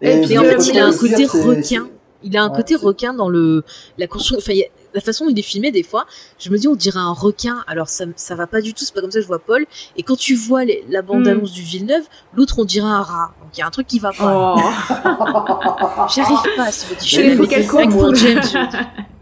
Et, 0.03 0.21
puis 0.23 0.39
en 0.39 0.45
fait, 0.45 0.69
il 0.69 0.79
a 0.79 0.87
un 0.87 0.93
côté 0.93 1.25
requin. 1.25 1.89
Il 2.23 2.37
a 2.37 2.43
un 2.43 2.51
côté 2.51 2.75
requin 2.75 3.15
dans 3.15 3.29
le 3.29 3.63
la 3.99 4.07
construction. 4.07 4.39
Enfin, 4.39 4.61
la 4.95 5.01
façon 5.01 5.25
dont 5.25 5.31
il 5.31 5.39
est 5.39 5.43
filmé 5.43 5.71
des 5.71 5.83
fois, 5.83 6.07
je 6.39 6.51
me 6.51 6.59
dis 6.59 6.69
on 6.69 6.75
dirait 6.75 6.99
un 6.99 7.13
requin. 7.13 7.65
Alors 7.67 7.89
ça 7.89 8.05
ça 8.17 8.35
va 8.35 8.47
pas 8.47 8.61
du 8.61 8.75
tout, 8.75 8.85
c'est 8.85 8.95
pas 8.95 9.01
comme 9.01 9.11
ça 9.11 9.19
que 9.19 9.23
je 9.23 9.29
vois 9.29 9.39
Paul. 9.39 9.67
Et 9.97 10.03
quand 10.03 10.17
tu 10.17 10.35
vois 10.35 10.63
la 10.89 11.03
bande 11.03 11.27
annonce 11.27 11.53
du 11.53 11.63
Villeneuve, 11.63 12.05
l'autre 12.35 12.59
on 12.59 12.65
dirait 12.65 12.87
un 12.87 13.03
rat. 13.03 13.35
Donc 13.43 13.51
il 13.57 13.61
y 13.61 13.63
a 13.63 13.67
un 13.67 13.71
truc 13.71 13.87
qui 13.87 13.99
va 13.99 14.13
pas. 14.13 14.57
Oh. 14.57 16.07
J'arrive 16.15 16.57
pas. 16.57 16.71
Je 16.71 17.05
suis 17.05 17.49
quel 17.49 17.67
pour 17.89 18.15
James. 18.15 18.43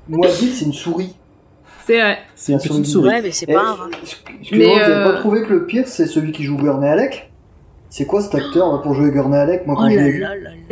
Moi 0.09 0.29
dit 0.39 0.53
c'est 0.53 0.65
une 0.67 0.73
souris. 0.73 1.15
C'est 1.87 2.01
vrai. 2.01 2.19
C'est 2.35 2.53
une 2.53 2.85
souris. 2.85 3.09
Ouais, 3.09 3.23
mais 3.23 3.31
c'est 3.31 3.47
pas 3.47 3.61
un 3.61 3.75
rat. 3.75 3.89
Mais 4.53 4.83
euh... 4.83 5.13
pas 5.13 5.19
trouvé 5.19 5.43
que 5.43 5.53
le 5.53 5.67
pire 5.67 5.87
c'est 5.87 6.07
celui 6.07 6.33
qui 6.33 6.45
joue 6.45 6.57
Gurney 6.57 6.89
Alec? 6.89 7.31
C'est 7.91 8.07
quoi 8.07 8.21
cet 8.21 8.35
acteur 8.35 8.83
pour 8.83 8.95
jouer 8.95 9.11
Gurney 9.11 9.37
Alec? 9.37 9.67
Moi 9.67 9.77
quand 9.77 9.87
oh 9.87 9.91
je 9.91 9.97
l'ai 9.97 10.11
vu. 10.11 10.25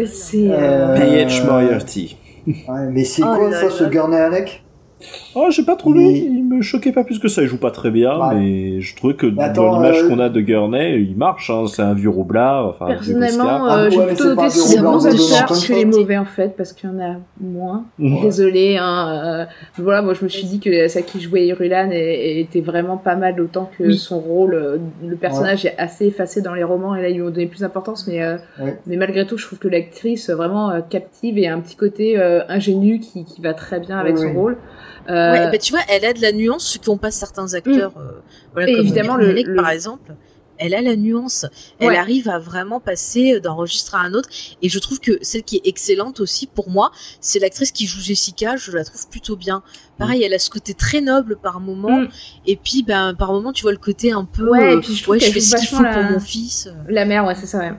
C'est 0.06 0.48
euh... 0.50 0.96
P.H. 0.96 1.44
Moriarty. 1.46 2.16
Ouais, 2.46 2.88
mais 2.90 3.04
c'est 3.04 3.22
oh 3.22 3.34
quoi 3.36 3.52
ça, 3.52 3.70
ce 3.70 3.84
Gurney 3.84 4.16
Alec? 4.16 4.61
Oh, 5.34 5.46
j'ai 5.50 5.64
pas 5.64 5.76
trouvé, 5.76 6.18
il 6.18 6.44
me 6.44 6.60
choquait 6.60 6.92
pas 6.92 7.04
plus 7.04 7.18
que 7.18 7.28
ça. 7.28 7.42
Il 7.42 7.48
joue 7.48 7.56
pas 7.56 7.70
très 7.70 7.90
bien, 7.90 8.18
mais 8.34 8.80
je 8.80 8.96
trouve 8.96 9.14
que 9.14 9.26
dans 9.26 9.72
l'image 9.74 10.02
euh, 10.02 10.08
qu'on 10.08 10.18
a 10.18 10.28
de 10.28 10.40
Gurney, 10.40 11.00
il 11.00 11.16
marche. 11.16 11.48
Hein. 11.48 11.64
C'est 11.68 11.82
un 11.82 11.94
vieux 11.94 12.10
roublard. 12.10 12.66
Enfin, 12.66 12.86
Personnellement, 12.86 13.72
euh, 13.72 13.88
j'ai 13.88 14.06
plutôt 14.06 14.34
noté 14.34 14.50
sur 14.50 14.82
bons 14.82 15.06
acteurs 15.06 15.48
que 15.48 15.72
les 15.72 15.84
mauvais 15.86 16.18
en 16.18 16.26
fait, 16.26 16.54
parce 16.56 16.72
qu'il 16.72 16.90
y 16.90 16.92
en 16.92 17.00
a 17.00 17.16
moins. 17.40 17.84
Désolé. 17.98 18.76
Hein, 18.78 19.08
euh, 19.08 19.44
voilà, 19.78 20.02
moi 20.02 20.12
je 20.12 20.24
me 20.24 20.28
suis 20.28 20.44
dit 20.44 20.60
que 20.60 20.88
ça 20.88 21.00
qui 21.00 21.20
jouait 21.20 21.46
Irulan 21.46 21.88
était 21.92 22.60
vraiment 22.60 22.98
pas 22.98 23.16
mal, 23.16 23.40
autant 23.40 23.70
que 23.78 23.92
son 23.92 24.18
rôle, 24.20 24.80
le 25.02 25.16
personnage 25.16 25.64
est 25.64 25.74
assez 25.78 26.06
effacé 26.06 26.42
dans 26.42 26.54
les 26.54 26.64
romans, 26.64 26.94
et 26.94 27.02
là 27.02 27.08
ils 27.08 27.16
lui 27.16 27.22
ont 27.22 27.30
donné 27.30 27.46
plus 27.46 27.60
d'importance. 27.60 28.06
Mais 28.06 28.20
mais 28.86 28.96
malgré 28.96 29.26
tout, 29.26 29.38
je 29.38 29.46
trouve 29.46 29.58
que 29.58 29.68
l'actrice 29.68 30.28
vraiment 30.28 30.72
captive 30.90 31.38
et 31.38 31.48
a 31.48 31.54
un 31.54 31.60
petit 31.60 31.76
côté 31.76 32.20
ingénu 32.48 33.00
qui, 33.00 33.24
qui 33.24 33.40
va 33.40 33.54
très 33.54 33.80
bien 33.80 33.98
avec 33.98 34.18
son 34.18 34.34
rôle. 34.34 34.58
Euh... 35.08 35.32
Ouais, 35.32 35.50
bah, 35.50 35.58
tu 35.58 35.72
vois, 35.72 35.82
elle 35.88 36.04
a 36.04 36.12
de 36.12 36.20
la 36.20 36.32
nuance, 36.32 36.66
ce 36.66 36.78
qu'ont 36.78 36.98
pas 36.98 37.10
certains 37.10 37.54
acteurs. 37.54 37.92
Mm. 37.92 38.00
Euh, 38.00 38.20
voilà, 38.52 38.70
Et 38.70 38.74
évidemment, 38.74 39.16
le, 39.16 39.32
le, 39.32 39.54
par 39.56 39.70
exemple 39.70 40.14
elle 40.62 40.74
a 40.74 40.80
la 40.80 40.96
nuance. 40.96 41.46
Elle 41.80 41.96
arrive 41.96 42.28
à 42.28 42.38
vraiment 42.38 42.78
passer 42.78 43.40
d'un 43.40 43.52
registre 43.52 43.96
à 43.96 44.00
un 44.00 44.14
autre. 44.14 44.28
Et 44.62 44.68
je 44.68 44.78
trouve 44.78 45.00
que 45.00 45.18
celle 45.22 45.42
qui 45.42 45.56
est 45.56 45.66
excellente 45.66 46.20
aussi 46.20 46.46
pour 46.46 46.70
moi, 46.70 46.92
c'est 47.20 47.40
l'actrice 47.40 47.72
qui 47.72 47.86
joue 47.86 48.00
Jessica. 48.00 48.56
Je 48.56 48.70
la 48.70 48.84
trouve 48.84 49.08
plutôt 49.08 49.36
bien. 49.36 49.62
Pareil, 49.98 50.20
mm. 50.20 50.24
elle 50.24 50.34
a 50.34 50.38
ce 50.38 50.50
côté 50.50 50.74
très 50.74 51.00
noble 51.00 51.36
par 51.36 51.60
moment. 51.60 52.02
Mm. 52.02 52.08
Et 52.46 52.56
puis, 52.56 52.84
ben, 52.84 53.14
par 53.14 53.32
moment, 53.32 53.52
tu 53.52 53.62
vois 53.62 53.72
le 53.72 53.78
côté 53.78 54.12
un 54.12 54.24
peu. 54.24 54.48
Ouais, 54.50 54.74
et 54.74 54.80
puis 54.80 54.94
je, 54.94 55.02
trouve 55.02 55.18
je 55.18 55.30
fais 55.30 55.40
ce 55.40 55.56
qu'il 55.56 55.68
faut 55.68 55.82
la... 55.82 55.94
pour 55.94 56.04
mon 56.04 56.20
fils. 56.20 56.72
La 56.88 57.04
mère, 57.04 57.24
ouais, 57.24 57.34
c'est 57.34 57.46
ça. 57.46 57.58
Ouais. 57.58 57.72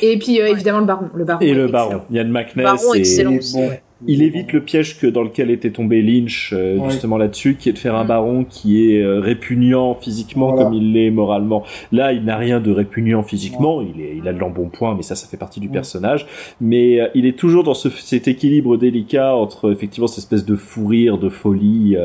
Et 0.00 0.18
puis 0.18 0.40
euh, 0.40 0.46
évidemment 0.46 0.80
le 0.80 0.86
baron, 0.86 1.10
le 1.14 1.24
baron. 1.24 1.40
Et 1.40 1.52
le 1.52 1.68
baron, 1.68 2.00
Yann 2.10 2.30
McNess. 2.30 2.64
Baron 2.64 2.94
excellent. 2.94 3.38
Bon, 3.52 3.70
il 4.06 4.22
évite 4.22 4.52
le 4.52 4.62
piège 4.62 4.98
que 4.98 5.06
dans 5.06 5.22
lequel 5.22 5.50
était 5.50 5.70
tombé 5.70 6.02
Lynch 6.02 6.52
euh, 6.52 6.78
justement 6.88 7.16
là-dessus, 7.16 7.56
qui 7.56 7.68
est 7.68 7.72
de 7.72 7.78
faire 7.78 7.94
un 7.94 8.04
mm. 8.04 8.08
baron 8.08 8.44
qui 8.44 8.90
est 8.90 9.02
euh, 9.02 9.20
répugnant 9.20 9.94
physiquement 9.94 10.52
comme 10.54 10.74
il 10.74 10.92
l'est 10.92 11.10
moralement. 11.10 11.62
Là, 11.92 12.12
il 12.12 12.24
n'a 12.24 12.36
rien 12.36 12.60
de 12.60 12.70
répugnant 12.70 13.22
physiquement. 13.22 13.82
Il, 13.82 14.00
est, 14.00 14.16
il 14.16 14.26
a 14.26 14.32
de 14.32 14.38
l'embonpoint, 14.38 14.94
mais 14.96 15.02
ça, 15.02 15.14
ça 15.14 15.26
fait 15.26 15.36
partie 15.36 15.60
du 15.60 15.68
personnage. 15.68 16.26
Mais 16.60 17.00
euh, 17.00 17.08
il 17.14 17.26
est 17.26 17.38
toujours 17.38 17.62
dans 17.62 17.74
ce, 17.74 17.88
cet 17.90 18.28
équilibre 18.28 18.76
délicat 18.76 19.34
entre 19.34 19.72
effectivement 19.72 20.06
cette 20.08 20.24
espèce 20.24 20.44
de 20.44 20.56
fou 20.56 20.86
rire, 20.86 21.18
de 21.18 21.28
folie 21.28 21.96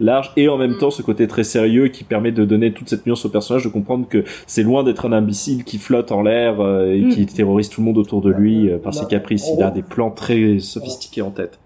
large, 0.00 0.32
et 0.36 0.48
en 0.48 0.56
même 0.56 0.72
mm. 0.72 0.78
temps 0.78 0.90
ce 0.90 1.02
côté 1.02 1.26
très 1.26 1.44
sérieux 1.44 1.88
qui 1.88 2.04
permet 2.04 2.32
de 2.32 2.44
donner 2.44 2.72
toute 2.72 2.88
cette 2.88 3.06
nuance 3.06 3.24
au 3.24 3.28
personnage, 3.28 3.64
de 3.64 3.68
comprendre 3.68 4.08
que 4.08 4.24
c'est 4.46 4.62
loin 4.62 4.82
d'être 4.82 5.06
un 5.06 5.12
imbécile 5.12 5.64
qui 5.64 5.78
flotte 5.78 6.12
en 6.12 6.22
l'air 6.22 6.54
et 6.54 7.02
mm. 7.02 7.08
qui 7.10 7.26
terrorise 7.26 7.68
tout 7.68 7.80
le 7.80 7.86
monde 7.86 7.98
autour 7.98 8.20
de 8.20 8.30
lui 8.30 8.68
par 8.82 8.94
ses 8.94 9.06
caprices. 9.06 9.48
Il 9.56 9.62
a 9.62 9.70
des 9.70 9.82
plans 9.82 10.10
très 10.10 10.58
sophistiqués 10.58 11.22
en 11.22 11.30
tête. 11.34 11.58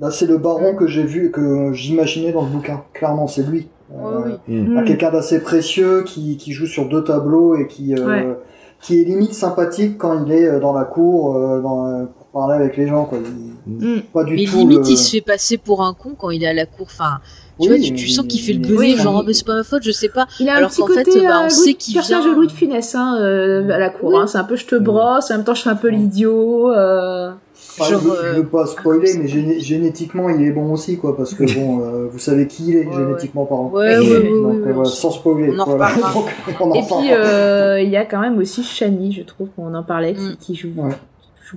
Là, 0.00 0.10
c'est 0.10 0.26
le 0.26 0.38
baron 0.38 0.74
que 0.74 0.86
j'ai 0.86 1.04
vu, 1.04 1.30
que 1.30 1.72
j'imaginais 1.72 2.32
dans 2.32 2.42
le 2.42 2.48
bouquin. 2.48 2.82
Clairement, 2.92 3.26
c'est 3.26 3.42
lui. 3.42 3.68
Euh, 3.94 4.36
mm. 4.48 4.84
Quelqu'un 4.84 5.10
d'assez 5.10 5.40
précieux 5.40 6.02
qui, 6.04 6.36
qui 6.36 6.52
joue 6.52 6.66
sur 6.66 6.88
deux 6.88 7.04
tableaux 7.04 7.56
et 7.56 7.66
qui, 7.66 7.94
euh, 7.94 8.34
qui 8.80 9.00
est 9.00 9.04
limite 9.04 9.34
sympathique 9.34 9.98
quand 9.98 10.24
il 10.24 10.32
est 10.32 10.46
euh, 10.46 10.60
dans 10.60 10.72
la 10.72 10.84
cour 10.84 11.36
euh, 11.36 11.60
dans, 11.60 12.06
pour 12.06 12.26
parler 12.28 12.54
avec 12.54 12.76
les 12.76 12.88
gens. 12.88 13.04
Quoi. 13.04 13.18
Mm. 13.66 14.00
Pas 14.12 14.24
du 14.24 14.34
Mais 14.34 14.44
limite, 14.44 14.88
il 14.88 14.96
se 14.96 15.10
fait 15.10 15.20
passer 15.20 15.58
pour 15.58 15.82
un 15.82 15.92
con 15.94 16.14
quand 16.18 16.30
il 16.30 16.42
est 16.42 16.48
à 16.48 16.54
la 16.54 16.66
cour. 16.66 16.86
Enfin, 16.90 17.20
tu 17.60 17.68
vois, 17.68 17.78
tu, 17.78 18.08
sens 18.08 18.26
qu'il 18.26 18.40
fait 18.40 18.54
le 18.54 18.66
gueuler, 18.66 18.96
genre, 18.96 19.20
oh, 19.20 19.24
mais 19.26 19.34
c'est 19.34 19.46
pas 19.46 19.54
ma 19.54 19.62
faute, 19.62 19.82
je 19.82 19.92
sais 19.92 20.08
pas. 20.08 20.26
Il 20.40 20.48
a 20.48 20.56
Alors 20.56 20.74
qu'en 20.74 20.86
fait, 20.86 21.06
bah, 21.22 21.42
on 21.44 21.50
sait 21.50 21.74
qu'il 21.74 21.92
vient. 21.92 22.00
personnage 22.00 22.24
de 22.24 22.34
Louis 22.34 22.46
de 22.46 22.52
Funès, 22.52 22.94
hein, 22.94 23.16
à 23.18 23.78
la 23.78 23.90
cour. 23.90 24.18
Hein. 24.18 24.26
C'est 24.26 24.38
un 24.38 24.44
peu 24.44 24.56
je 24.56 24.66
te 24.66 24.74
brosse, 24.74 25.30
en 25.30 25.36
même 25.36 25.44
temps 25.44 25.54
je 25.54 25.62
fais 25.62 25.70
un 25.70 25.76
peu 25.76 25.88
l'idiot. 25.88 26.72
Euh... 26.72 27.30
Enfin, 27.78 27.90
Genre, 27.90 28.00
je, 28.02 28.08
veux, 28.08 28.16
je, 28.34 28.36
veux, 28.40 28.46
pas 28.46 28.66
spoiler, 28.66 29.14
mais 29.18 29.26
géné 29.28 29.58
génétiquement, 29.60 30.28
il 30.28 30.42
est 30.46 30.50
bon 30.50 30.72
aussi, 30.72 30.98
quoi, 30.98 31.16
parce 31.16 31.32
que 31.34 31.44
bon, 31.54 31.80
euh, 31.80 32.06
vous 32.10 32.18
savez 32.18 32.46
qui 32.46 32.68
il 32.68 32.76
est 32.76 32.86
ouais, 32.86 32.94
génétiquement 32.94 33.46
parlant. 33.46 33.70
Ouais, 33.70 33.98
ouais, 33.98 34.18
ouais, 34.18 34.30
Donc, 34.42 34.66
euh, 34.66 34.84
sans 34.84 35.10
spoiler. 35.10 35.50
On 35.56 35.58
en 35.60 35.64
voilà. 35.64 35.88
Donc, 36.14 36.26
on 36.60 36.70
en 36.70 36.74
Et 36.74 36.82
puis, 36.82 37.12
euh, 37.12 37.80
il 37.80 37.88
y 37.90 37.96
a 37.96 38.04
quand 38.04 38.20
même 38.20 38.38
aussi 38.38 38.62
Shani, 38.62 39.12
je 39.12 39.22
trouve 39.22 39.48
qu'on 39.56 39.72
en 39.74 39.82
parlait, 39.82 40.14
qui, 40.14 40.20
Mm. 40.22 40.36
qui 40.38 40.54
joue, 40.54 40.72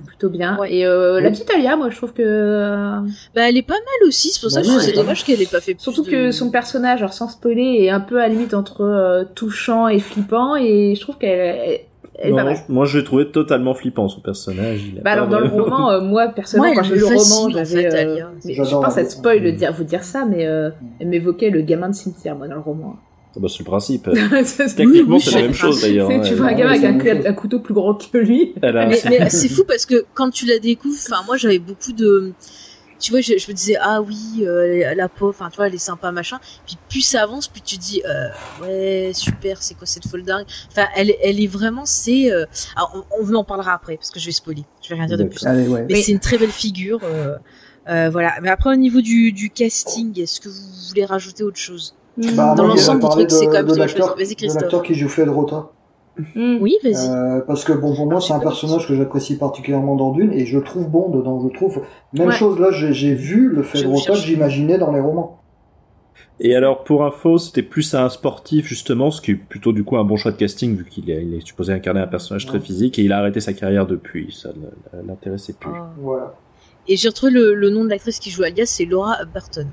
plutôt 0.06 0.28
bien. 0.28 0.58
Et 0.68 0.84
euh, 0.86 1.20
la 1.22 1.30
petite 1.30 1.50
Alia, 1.50 1.74
moi, 1.76 1.88
je 1.90 1.96
trouve 1.96 2.12
que. 2.12 2.22
Bah, 3.34 3.48
elle 3.48 3.56
est 3.56 3.62
pas 3.66 3.74
mal 3.74 4.08
aussi, 4.08 4.30
c'est 4.30 4.40
pour 4.42 4.50
ça 4.50 4.60
Bah 4.60 4.66
que 4.66 4.80
c'est 4.80 4.92
dommage 4.92 5.24
qu'elle 5.24 5.40
ait 5.40 5.46
pas 5.46 5.60
fait 5.60 5.74
Surtout 5.78 6.02
plus 6.02 6.12
que 6.12 6.26
de- 6.26 6.30
son 6.32 6.50
personnage, 6.50 7.00
alors 7.00 7.14
sans 7.14 7.28
spoiler, 7.28 7.84
est 7.84 7.90
un 7.90 8.00
peu 8.00 8.18
à 8.18 8.28
la 8.28 8.28
limite 8.28 8.52
entre 8.52 8.82
euh, 8.82 9.24
touchant 9.34 9.88
et 9.88 9.98
flippant, 9.98 10.54
et 10.56 10.94
je 10.96 11.00
trouve 11.00 11.16
qu'elle 11.16 11.80
Non, 12.24 12.54
moi, 12.68 12.84
je 12.86 12.98
l'ai 12.98 13.04
trouvé 13.04 13.30
totalement 13.30 13.74
flippant 13.74 14.08
son 14.08 14.20
personnage. 14.20 14.80
Il 14.84 15.02
Bah 15.02 15.12
alors 15.12 15.28
dans 15.28 15.40
le 15.40 15.48
roman, 15.48 15.90
euh, 15.92 16.00
moi 16.00 16.28
personnellement 16.28 16.72
Moi, 16.72 16.82
quand 16.82 16.88
j'ai 16.88 16.94
lu 16.94 17.00
le 17.00 17.06
roman, 17.06 17.50
j'avais, 17.50 17.94
euh, 17.94 18.20
je 18.44 18.62
pense 18.62 18.96
être 18.96 19.10
spoil 19.10 19.42
de 19.42 19.50
Mm. 19.50 19.56
dire 19.56 19.72
vous 19.72 19.84
dire 19.84 20.02
ça, 20.02 20.24
mais 20.24 20.46
euh, 20.46 20.70
elle 20.98 21.08
m'évoquait 21.08 21.50
le 21.50 21.60
gamin 21.62 21.90
de 21.90 21.94
cimetière 21.94 22.34
moi 22.36 22.48
dans 22.48 22.54
le 22.54 22.60
roman. 22.60 22.96
Ah 23.36 23.38
bah, 23.42 23.48
c'est 23.50 23.58
le 23.60 23.64
principe. 23.66 24.08
C'est- 24.44 24.74
Techniquement, 24.76 25.16
oui, 25.16 25.20
c'est 25.20 25.34
la 25.34 25.42
même 25.42 25.52
chose 25.52 25.82
d'ailleurs. 25.82 26.08
tu 26.22 26.34
vois 26.34 26.46
un 26.46 26.52
gamin 26.54 26.70
avec 26.82 27.26
un, 27.26 27.32
couteau 27.34 27.60
plus 27.60 27.74
grand 27.74 27.94
que 27.94 28.16
lui. 28.16 28.54
Mais, 28.62 28.86
mais 29.10 29.30
c'est 29.30 29.48
fou 29.48 29.64
parce 29.68 29.84
que 29.84 30.06
quand 30.14 30.30
tu 30.30 30.46
la 30.46 30.58
découvres, 30.58 30.96
enfin 31.06 31.22
moi 31.26 31.36
j'avais 31.36 31.58
beaucoup 31.58 31.92
de, 31.92 32.32
tu 32.98 33.10
vois, 33.12 33.20
je, 33.20 33.38
je 33.38 33.48
me 33.48 33.52
disais 33.54 33.76
ah 33.80 34.00
oui 34.02 34.44
euh, 34.44 34.94
la 34.94 35.08
pauvre, 35.08 35.30
enfin 35.38 35.50
tu 35.50 35.56
vois 35.56 35.66
elle 35.66 35.74
est 35.74 35.78
sympa 35.78 36.10
machin. 36.12 36.38
Puis 36.66 36.76
plus 36.88 37.00
ça 37.02 37.22
avance, 37.22 37.48
plus 37.48 37.60
tu 37.60 37.76
te 37.78 37.82
dis 37.82 38.02
euh, 38.04 38.28
ouais 38.62 39.12
super, 39.14 39.62
c'est 39.62 39.74
quoi 39.74 39.86
cette 39.86 40.06
folle 40.08 40.22
dingue? 40.22 40.46
Enfin 40.70 40.86
elle, 40.96 41.14
elle 41.22 41.40
est 41.42 41.46
vraiment 41.46 41.84
c'est, 41.86 42.30
euh, 42.32 42.44
alors, 42.76 43.06
on, 43.20 43.26
on 43.30 43.34
en 43.34 43.44
parlera 43.44 43.72
après 43.74 43.96
parce 43.96 44.10
que 44.10 44.20
je 44.20 44.26
vais 44.26 44.32
spoiler, 44.32 44.64
je 44.82 44.88
vais 44.88 44.94
rien 44.96 45.06
dire 45.06 45.18
de 45.18 45.24
plus. 45.24 45.44
Allez, 45.46 45.68
ouais. 45.68 45.86
Mais 45.88 46.02
c'est 46.02 46.12
une 46.12 46.20
très 46.20 46.38
belle 46.38 46.50
figure. 46.50 47.00
euh, 47.04 47.36
euh, 47.88 48.10
voilà. 48.10 48.34
Mais 48.42 48.48
après, 48.48 48.70
au 48.70 48.76
niveau 48.76 49.00
du, 49.00 49.30
du 49.32 49.48
casting, 49.50 50.18
est-ce 50.20 50.40
que 50.40 50.48
vous 50.48 50.88
voulez 50.88 51.04
rajouter 51.04 51.44
autre 51.44 51.58
chose? 51.58 51.94
Bah, 52.16 52.54
Dans 52.56 52.66
l'ensemble 52.66 53.00
du 53.02 53.08
truc, 53.08 53.30
c'est 53.30 53.46
quand 53.46 53.52
même. 53.52 53.66
Vas-y, 53.66 54.34
Christophe. 54.34 54.62
l'acteur 54.62 54.82
qui 54.82 54.94
joue 54.94 55.08
Fedrota. 55.08 55.70
Mm. 56.34 56.58
Oui, 56.60 56.76
vas-y. 56.82 57.08
Euh, 57.08 57.40
parce 57.46 57.64
que 57.64 57.72
bon, 57.72 57.94
pour 57.94 58.06
moi, 58.06 58.20
c'est 58.20 58.32
un 58.32 58.38
personnage 58.38 58.88
que 58.88 58.94
j'apprécie 58.94 59.36
particulièrement 59.36 59.96
dans 59.96 60.12
Dune 60.12 60.32
et 60.32 60.46
je 60.46 60.56
le 60.58 60.64
trouve 60.64 60.88
bon 60.88 61.10
dedans. 61.10 61.40
Je 61.46 61.52
trouve 61.54 61.82
même 62.12 62.28
Ouais. 62.28 62.34
chose 62.34 62.58
là, 62.58 62.70
j'ai 62.70 62.92
j'ai 62.92 63.14
vu 63.14 63.48
le 63.50 63.62
que 63.62 63.76
cherche. 63.98 64.24
j'imaginais 64.24 64.78
dans 64.78 64.92
les 64.92 65.00
romans. 65.00 65.40
Et 66.38 66.54
alors, 66.54 66.84
pour 66.84 67.04
info, 67.04 67.38
c'était 67.38 67.62
plus 67.62 67.94
un 67.94 68.10
sportif, 68.10 68.66
justement, 68.66 69.10
ce 69.10 69.22
qui 69.22 69.30
est 69.30 69.34
plutôt, 69.36 69.72
du 69.72 69.84
coup, 69.84 69.96
un 69.96 70.04
bon 70.04 70.16
choix 70.16 70.32
de 70.32 70.36
casting, 70.36 70.76
vu 70.76 70.84
qu'il 70.84 71.10
est, 71.10 71.22
il 71.24 71.32
est 71.34 71.46
supposé 71.46 71.72
incarner 71.72 72.00
un 72.00 72.06
personnage 72.06 72.44
très 72.44 72.60
physique, 72.60 72.98
et 72.98 73.02
il 73.02 73.12
a 73.12 73.18
arrêté 73.18 73.40
sa 73.40 73.54
carrière 73.54 73.86
depuis. 73.86 74.34
Ça 74.38 74.50
ne 74.54 75.02
l'intéressait 75.06 75.54
plus. 75.54 75.70
Ah. 75.74 75.90
Voilà. 75.98 76.34
Et 76.88 76.96
j'ai 76.96 77.08
retrouvé 77.08 77.32
le, 77.32 77.54
le 77.54 77.70
nom 77.70 77.84
de 77.84 77.88
l'actrice 77.90 78.18
qui 78.18 78.28
joue 78.30 78.42
Alia, 78.42 78.66
c'est 78.66 78.84
Laura 78.84 79.16
Burton. 79.32 79.66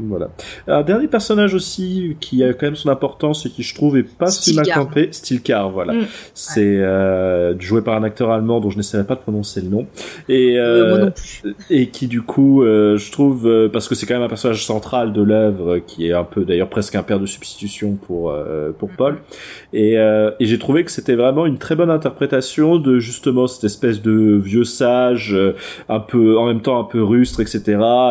Voilà. 0.00 0.28
Un 0.66 0.82
dernier 0.82 1.08
personnage 1.08 1.54
aussi 1.54 2.16
qui 2.20 2.44
a 2.44 2.52
quand 2.52 2.66
même 2.66 2.76
son 2.76 2.88
importance 2.88 3.44
et 3.46 3.50
qui 3.50 3.62
je 3.62 3.74
trouve 3.74 3.96
est 3.96 4.02
pas 4.02 4.28
si 4.28 4.54
mal 4.54 4.66
campé, 4.72 5.08
Stilcar, 5.12 5.70
voilà. 5.70 5.94
Mm. 5.94 6.06
C'est 6.34 6.78
euh, 6.78 7.58
joué 7.58 7.82
par 7.82 7.96
un 7.96 8.02
acteur 8.04 8.30
allemand 8.30 8.60
dont 8.60 8.70
je 8.70 8.76
n'essaierai 8.76 9.04
pas 9.04 9.14
de 9.14 9.20
prononcer 9.20 9.60
le 9.60 9.68
nom 9.68 9.86
et 10.28 10.58
Euh, 10.58 10.88
moi 10.90 10.98
non 10.98 11.10
plus. 11.10 11.54
et 11.70 11.88
qui 11.88 12.06
du 12.08 12.22
coup 12.22 12.62
euh, 12.62 12.96
je 12.96 13.10
trouve 13.12 13.46
euh, 13.46 13.68
parce 13.68 13.88
que 13.88 13.94
c'est 13.94 14.06
quand 14.06 14.14
même 14.14 14.22
un 14.22 14.28
personnage 14.28 14.64
central 14.64 15.12
de 15.12 15.22
l'œuvre 15.22 15.78
qui 15.78 16.08
est 16.08 16.12
un 16.12 16.24
peu 16.24 16.44
d'ailleurs 16.44 16.68
presque 16.68 16.94
un 16.94 17.02
père 17.02 17.20
de 17.20 17.26
substitution 17.26 17.94
pour 18.06 18.30
euh, 18.30 18.70
pour 18.78 18.90
Paul 18.90 19.18
et, 19.72 19.98
euh, 19.98 20.30
et 20.40 20.46
j'ai 20.46 20.58
trouvé 20.58 20.84
que 20.84 20.90
c'était 20.90 21.14
vraiment 21.14 21.46
une 21.46 21.58
très 21.58 21.74
bonne 21.76 21.90
interprétation 21.90 22.76
de 22.78 22.98
justement 22.98 23.46
cette 23.46 23.64
espèce 23.64 24.02
de 24.02 24.36
vieux 24.42 24.64
sage 24.64 25.36
un 25.88 26.00
peu 26.00 26.38
en 26.38 26.46
même 26.46 26.60
temps 26.60 26.80
un 26.80 26.84
peu 26.84 27.02
rustre 27.02 27.40
etc 27.40 27.60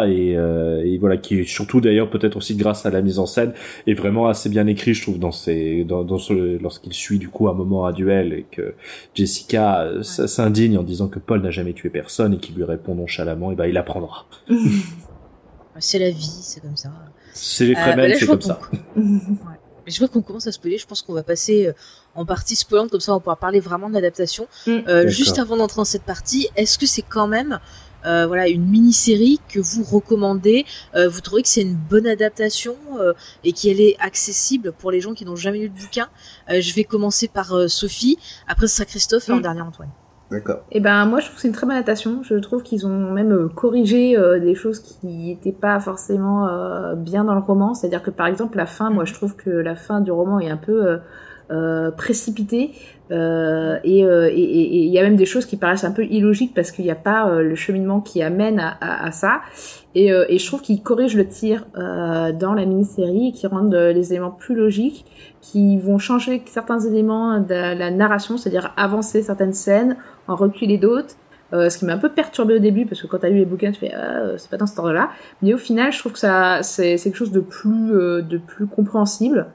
et, 0.07 0.35
euh, 0.37 0.81
et 0.83 0.97
voilà 0.97 1.17
qui 1.17 1.39
est 1.39 1.47
surtout 1.47 1.76
d'ailleurs 1.81 2.09
peut-être 2.09 2.37
aussi 2.37 2.55
grâce 2.55 2.85
à 2.85 2.89
la 2.89 3.01
mise 3.01 3.19
en 3.19 3.25
scène 3.25 3.53
est 3.85 3.93
vraiment 3.93 4.27
assez 4.27 4.49
bien 4.49 4.67
écrit 4.67 4.93
je 4.93 5.01
trouve 5.01 5.19
dans 5.19 5.31
ses 5.31 5.83
dans, 5.83 6.03
dans 6.03 6.17
ce 6.17 6.61
lorsqu'il 6.61 6.93
suit 6.93 7.19
du 7.19 7.29
coup 7.29 7.47
un 7.47 7.53
moment 7.53 7.85
à 7.85 7.93
duel 7.93 8.33
et 8.33 8.45
que 8.49 8.73
Jessica 9.15 9.81
euh, 9.81 10.03
s'indigne 10.03 10.77
en 10.77 10.83
disant 10.83 11.07
que 11.07 11.19
Paul 11.19 11.41
n'a 11.41 11.51
jamais 11.51 11.73
tué 11.73 11.89
personne 11.89 12.33
et 12.33 12.37
qu'il 12.37 12.55
lui 12.55 12.63
répond 12.63 12.95
nonchalamment 12.95 13.51
et 13.51 13.55
ben 13.55 13.65
il 13.65 13.77
apprendra 13.77 14.25
C'est 15.79 15.99
la 15.99 16.09
vie, 16.09 16.39
c'est 16.41 16.59
comme 16.61 16.75
ça. 16.75 16.91
c'est 17.33 17.65
les 17.65 17.73
Euh, 17.73 17.75
bah 17.75 17.81
Fremen 17.83 18.11
je 18.13 18.17
c'est 18.17 18.25
vois 18.25 18.35
comme 18.35 18.41
ça 18.41 18.59
Ouais. 18.95 19.57
Je 19.87 19.99
vois 19.99 20.07
qu'on 20.09 20.21
commence 20.21 20.47
à 20.47 20.51
spoiler. 20.51 20.77
Je 20.77 20.85
pense 20.85 21.01
qu'on 21.01 21.13
va 21.13 21.23
passer 21.23 21.67
euh, 21.67 21.73
en 22.13 22.25
partie 22.25 22.55
spoilante, 22.55 22.89
comme 22.91 22.99
ça 22.99 23.13
on 23.13 23.19
pourra 23.19 23.37
parler 23.37 23.59
vraiment 23.59 23.89
de 23.89 23.93
l'adaptation. 23.93 24.47
Mm. 24.65 24.71
Euh, 24.87 25.07
juste 25.07 25.39
avant 25.39 25.55
d'entrer 25.55 25.77
dans 25.77 25.85
cette 25.85 26.03
partie, 26.03 26.49
est-ce 26.55 26.77
que 26.77 26.85
c'est 26.85 27.03
quand 27.03 27.27
même 27.27 27.59
euh, 28.07 28.25
voilà 28.27 28.47
une 28.47 28.65
mini-série 28.65 29.39
que 29.49 29.59
vous 29.59 29.83
recommandez 29.83 30.65
Euh, 30.95 31.09
Vous 31.09 31.21
trouvez 31.21 31.41
que 31.43 31.49
c'est 31.49 31.61
une 31.61 31.75
bonne 31.75 32.07
adaptation 32.07 32.75
euh, 32.99 33.13
et 33.43 33.51
qu'elle 33.53 33.81
est 33.81 33.95
accessible 33.99 34.71
pour 34.71 34.89
les 34.91 35.01
gens 35.01 35.13
qui 35.13 35.25
n'ont 35.25 35.35
jamais 35.35 35.59
lu 35.59 35.67
le 35.75 35.81
bouquin 35.81 36.07
Euh, 36.49 36.61
Je 36.61 36.73
vais 36.73 36.83
commencer 36.83 37.27
par 37.27 37.53
euh, 37.53 37.67
Sophie, 37.67 38.17
après 38.47 38.67
ce 38.67 38.75
sera 38.77 38.85
Christophe 38.85 39.27
et 39.29 39.31
en 39.33 39.37
Mm. 39.37 39.41
dernier 39.41 39.61
Antoine. 39.61 39.89
D'accord. 40.29 40.59
Et 40.73 40.81
ben 40.81 41.05
moi 41.05 41.19
je 41.21 41.25
trouve 41.25 41.35
que 41.37 41.41
c'est 41.41 41.47
une 41.47 41.53
très 41.53 41.65
bonne 41.65 41.77
adaptation. 41.77 42.21
Je 42.21 42.35
trouve 42.35 42.61
qu'ils 42.61 42.85
ont 42.85 43.11
même 43.13 43.31
euh, 43.31 43.47
corrigé 43.47 44.17
euh, 44.17 44.39
des 44.41 44.55
choses 44.55 44.79
qui 44.81 44.97
n'étaient 45.07 45.53
pas 45.53 45.79
forcément 45.79 46.47
euh, 46.49 46.95
bien 46.95 47.23
dans 47.23 47.33
le 47.33 47.39
roman. 47.39 47.73
C'est-à-dire 47.73 48.03
que 48.03 48.09
par 48.11 48.27
exemple 48.27 48.57
la 48.57 48.65
fin, 48.65 48.89
moi 48.89 49.05
je 49.05 49.13
trouve 49.13 49.37
que 49.37 49.49
la 49.49 49.75
fin 49.77 50.01
du 50.01 50.11
roman 50.11 50.39
est 50.41 50.49
un 50.49 50.57
peu 50.57 50.85
euh, 50.85 50.97
euh, 51.51 51.91
précipitée 51.91 52.73
euh, 53.11 53.77
et 53.83 54.03
euh, 54.05 54.29
et- 54.31 54.85
il 54.85 54.91
y 54.91 54.99
a 54.99 55.03
même 55.03 55.15
des 55.15 55.25
choses 55.25 55.45
qui 55.45 55.57
paraissent 55.57 55.83
un 55.85 55.91
peu 55.91 56.03
illogiques 56.05 56.53
parce 56.53 56.71
qu'il 56.71 56.85
n'y 56.85 56.91
a 56.91 56.95
pas 56.95 57.29
euh, 57.29 57.41
le 57.41 57.55
cheminement 57.55 58.01
qui 58.01 58.21
amène 58.21 58.59
à, 58.59 58.69
à- 58.81 59.05
à 59.07 59.11
ça. 59.11 59.41
Et, 59.95 60.11
euh, 60.11 60.25
et 60.29 60.37
je 60.37 60.45
trouve 60.45 60.61
qu'ils 60.61 60.81
corrigent 60.83 61.15
le 61.17 61.27
tir 61.27 61.65
dans 61.75 62.53
la 62.53 62.65
mini-série 62.65 63.31
qui 63.33 63.47
rendent 63.47 63.73
les 63.73 64.11
éléments 64.13 64.31
plus 64.31 64.53
logiques, 64.55 65.05
qui 65.41 65.77
vont 65.79 65.97
changer 65.97 66.41
certains 66.45 66.79
éléments 66.79 67.39
de 67.39 67.53
la 67.53 67.89
narration, 67.91 68.37
c'est-à-dire 68.37 68.73
avancer 68.77 69.21
certaines 69.23 69.53
scènes 69.53 69.97
en 70.27 70.35
reculer 70.35 70.77
d'autres. 70.77 71.15
Euh, 71.53 71.69
ce 71.69 71.77
qui 71.77 71.85
m'a 71.85 71.93
un 71.93 71.97
peu 71.97 72.09
perturbé 72.09 72.55
au 72.55 72.59
début 72.59 72.85
parce 72.85 73.01
que 73.01 73.07
quand 73.07 73.19
t'as 73.19 73.29
lu 73.29 73.37
les 73.37 73.45
bouquins 73.45 73.71
tu 73.71 73.79
fais 73.79 73.93
ah, 73.93 74.37
c'est 74.37 74.49
pas 74.51 74.57
dans 74.57 74.65
cet 74.65 74.79
ordre-là 74.79 75.11
mais 75.41 75.53
au 75.53 75.57
final 75.57 75.93
je 75.93 75.99
trouve 75.99 76.11
que 76.11 76.19
ça 76.19 76.61
c'est 76.61 76.97
quelque 76.97 77.15
chose 77.15 77.31
de 77.31 77.39
plus 77.39 77.93
euh, 77.95 78.21
de 78.21 78.37
plus 78.37 78.67
compréhensible 78.67 79.47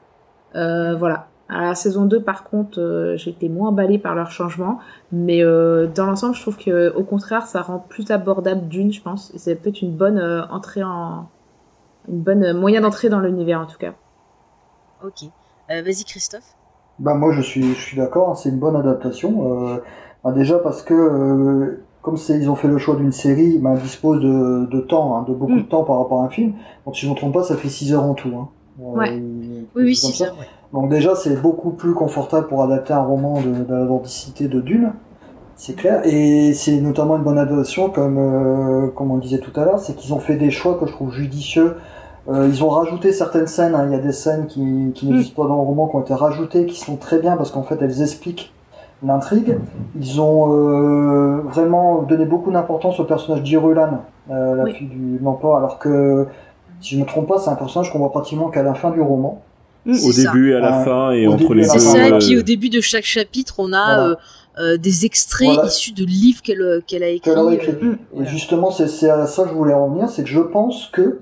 euh, 0.55 0.95
voilà 0.95 1.27
à 1.49 1.61
la 1.61 1.75
saison 1.75 2.05
2 2.05 2.21
par 2.21 2.43
contre 2.45 2.79
euh, 2.79 3.17
j'ai 3.17 3.31
été 3.31 3.49
moins 3.49 3.69
emballée 3.69 3.99
par 3.99 4.15
leur 4.15 4.31
changement 4.31 4.79
mais 5.11 5.43
euh, 5.43 5.87
dans 5.87 6.05
l'ensemble 6.05 6.35
je 6.35 6.41
trouve 6.41 6.57
que 6.57 6.93
au 6.95 7.03
contraire 7.03 7.47
ça 7.47 7.61
rend 7.61 7.79
plus 7.79 8.11
abordable 8.11 8.67
d'une 8.67 8.93
je 8.93 9.01
pense 9.01 9.31
et 9.33 9.37
c'est 9.37 9.55
peut-être 9.55 9.81
une 9.81 9.95
bonne 9.95 10.17
euh, 10.17 10.45
entrée 10.47 10.83
en 10.83 11.27
une 12.07 12.21
bonne 12.21 12.53
moyen 12.53 12.81
d'entrer 12.81 13.09
dans 13.09 13.19
l'univers 13.19 13.61
en 13.61 13.65
tout 13.65 13.77
cas. 13.77 13.93
Ok. 15.05 15.29
Vas-y 15.69 16.03
Christophe. 16.03 16.55
Bah 16.99 17.13
moi 17.13 17.31
je 17.31 17.41
suis 17.41 17.73
je 17.73 17.81
suis 17.81 17.97
d'accord, 17.97 18.29
hein, 18.29 18.35
c'est 18.35 18.49
une 18.49 18.59
bonne 18.59 18.75
adaptation. 18.75 19.79
Bah, 20.23 20.31
déjà 20.31 20.59
parce 20.59 20.81
que 20.81 21.79
comme 22.01 22.17
ils 22.29 22.49
ont 22.49 22.55
fait 22.55 22.67
le 22.67 22.77
choix 22.77 22.97
d'une 22.97 23.13
série, 23.13 23.57
bah, 23.59 23.71
ils 23.75 23.81
disposent 23.81 24.21
de, 24.21 24.65
de 24.65 24.81
temps, 24.81 25.15
hein, 25.15 25.25
de 25.27 25.33
beaucoup 25.33 25.55
de 25.55 25.61
mm. 25.61 25.67
temps 25.67 25.85
par 25.85 25.99
rapport 25.99 26.21
à 26.21 26.25
un 26.25 26.29
film. 26.29 26.53
Donc 26.85 26.97
si 26.97 27.01
je 27.03 27.07
ne 27.07 27.13
me 27.13 27.17
trompe 27.17 27.33
pas, 27.33 27.43
ça 27.43 27.55
fait 27.55 27.69
6 27.69 27.93
heures 27.93 28.03
en 28.03 28.13
tout. 28.13 28.29
Hein. 28.35 28.49
Ouais. 28.77 29.11
oui, 29.11 29.65
oui, 29.75 29.95
6 29.95 30.23
heures. 30.23 30.35
Donc 30.73 30.89
déjà, 30.89 31.15
c'est 31.15 31.39
beaucoup 31.39 31.69
plus 31.69 31.93
confortable 31.93 32.47
pour 32.47 32.63
adapter 32.63 32.93
un 32.93 33.03
roman 33.03 33.39
de, 33.41 33.63
de 33.63 33.73
la 33.73 34.47
de 34.47 34.61
Dune. 34.61 34.93
C'est 35.55 35.75
clair. 35.75 36.01
Et 36.03 36.53
c'est 36.53 36.81
notamment 36.81 37.15
une 37.15 37.23
bonne 37.23 37.37
adaptation, 37.37 37.89
comme, 37.89 38.17
euh, 38.17 38.87
comme 38.87 39.11
on 39.11 39.17
disait 39.17 39.37
tout 39.37 39.57
à 39.59 39.65
l'heure, 39.65 39.79
c'est 39.79 39.95
qu'ils 39.95 40.13
ont 40.13 40.19
fait 40.19 40.35
des 40.35 40.49
choix 40.49 40.77
que 40.79 40.87
je 40.87 40.91
trouve 40.91 41.13
judicieux. 41.13 41.75
Euh, 42.27 42.47
ils 42.49 42.63
ont 42.63 42.69
rajouté 42.69 43.11
certaines 43.11 43.47
scènes. 43.47 43.75
Hein. 43.75 43.85
Il 43.85 43.91
y 43.91 43.95
a 43.95 43.99
des 43.99 44.11
scènes 44.11 44.47
qui, 44.47 44.91
qui 44.95 45.07
n'existent 45.07 45.43
pas 45.43 45.47
dans 45.47 45.57
le 45.57 45.61
roman, 45.61 45.87
qui 45.87 45.95
ont 45.95 46.01
été 46.01 46.13
rajoutées, 46.15 46.65
qui 46.65 46.79
sont 46.79 46.95
très 46.95 47.19
bien 47.19 47.37
parce 47.37 47.51
qu'en 47.51 47.63
fait, 47.63 47.77
elles 47.79 48.01
expliquent 48.01 48.51
l'intrigue. 49.05 49.57
Ils 49.99 50.21
ont 50.21 50.51
euh, 50.53 51.41
vraiment 51.45 52.01
donné 52.01 52.25
beaucoup 52.25 52.51
d'importance 52.51 52.99
au 52.99 53.03
personnage 53.03 53.43
d'Irulan, 53.43 53.99
euh, 54.31 54.55
la 54.55 54.73
fille 54.73 54.87
du 54.87 55.19
Lamport, 55.19 55.57
alors 55.57 55.77
que, 55.77 56.27
si 56.79 56.95
je 56.95 56.99
ne 56.99 57.03
me 57.03 57.07
trompe 57.07 57.27
pas, 57.27 57.37
c'est 57.37 57.49
un 57.49 57.55
personnage 57.55 57.91
qu'on 57.91 57.99
voit 57.99 58.11
pratiquement 58.11 58.49
qu'à 58.49 58.63
la 58.63 58.73
fin 58.73 58.89
du 58.91 59.01
roman. 59.01 59.41
Au 59.85 60.13
début 60.13 60.51
et 60.51 60.55
à 60.55 60.59
la 60.59 60.83
fin, 60.83 61.11
et 61.11 61.27
entre 61.27 61.53
les 61.53 61.63
deux. 61.63 61.69
C'est 61.69 61.79
ça, 61.79 62.07
et 62.07 62.19
puis 62.19 62.37
au 62.37 62.41
début 62.41 62.69
de 62.69 62.81
chaque 62.81 63.03
chapitre, 63.03 63.55
on 63.57 63.73
a 63.73 63.99
euh, 63.99 64.15
euh, 64.59 64.77
des 64.77 65.05
extraits 65.05 65.59
issus 65.65 65.91
de 65.91 66.05
livres 66.05 66.41
qu'elle 66.41 66.81
qu'elle 66.87 67.03
a 67.03 67.09
écrits. 67.09 67.31
Et 67.31 68.25
justement, 68.25 68.71
c'est 68.71 69.09
à 69.09 69.27
ça 69.27 69.43
que 69.43 69.49
je 69.49 69.53
voulais 69.53 69.73
en 69.73 69.89
venir, 69.89 70.09
c'est 70.09 70.23
que 70.23 70.29
je 70.29 70.39
pense 70.39 70.87
que 70.93 71.19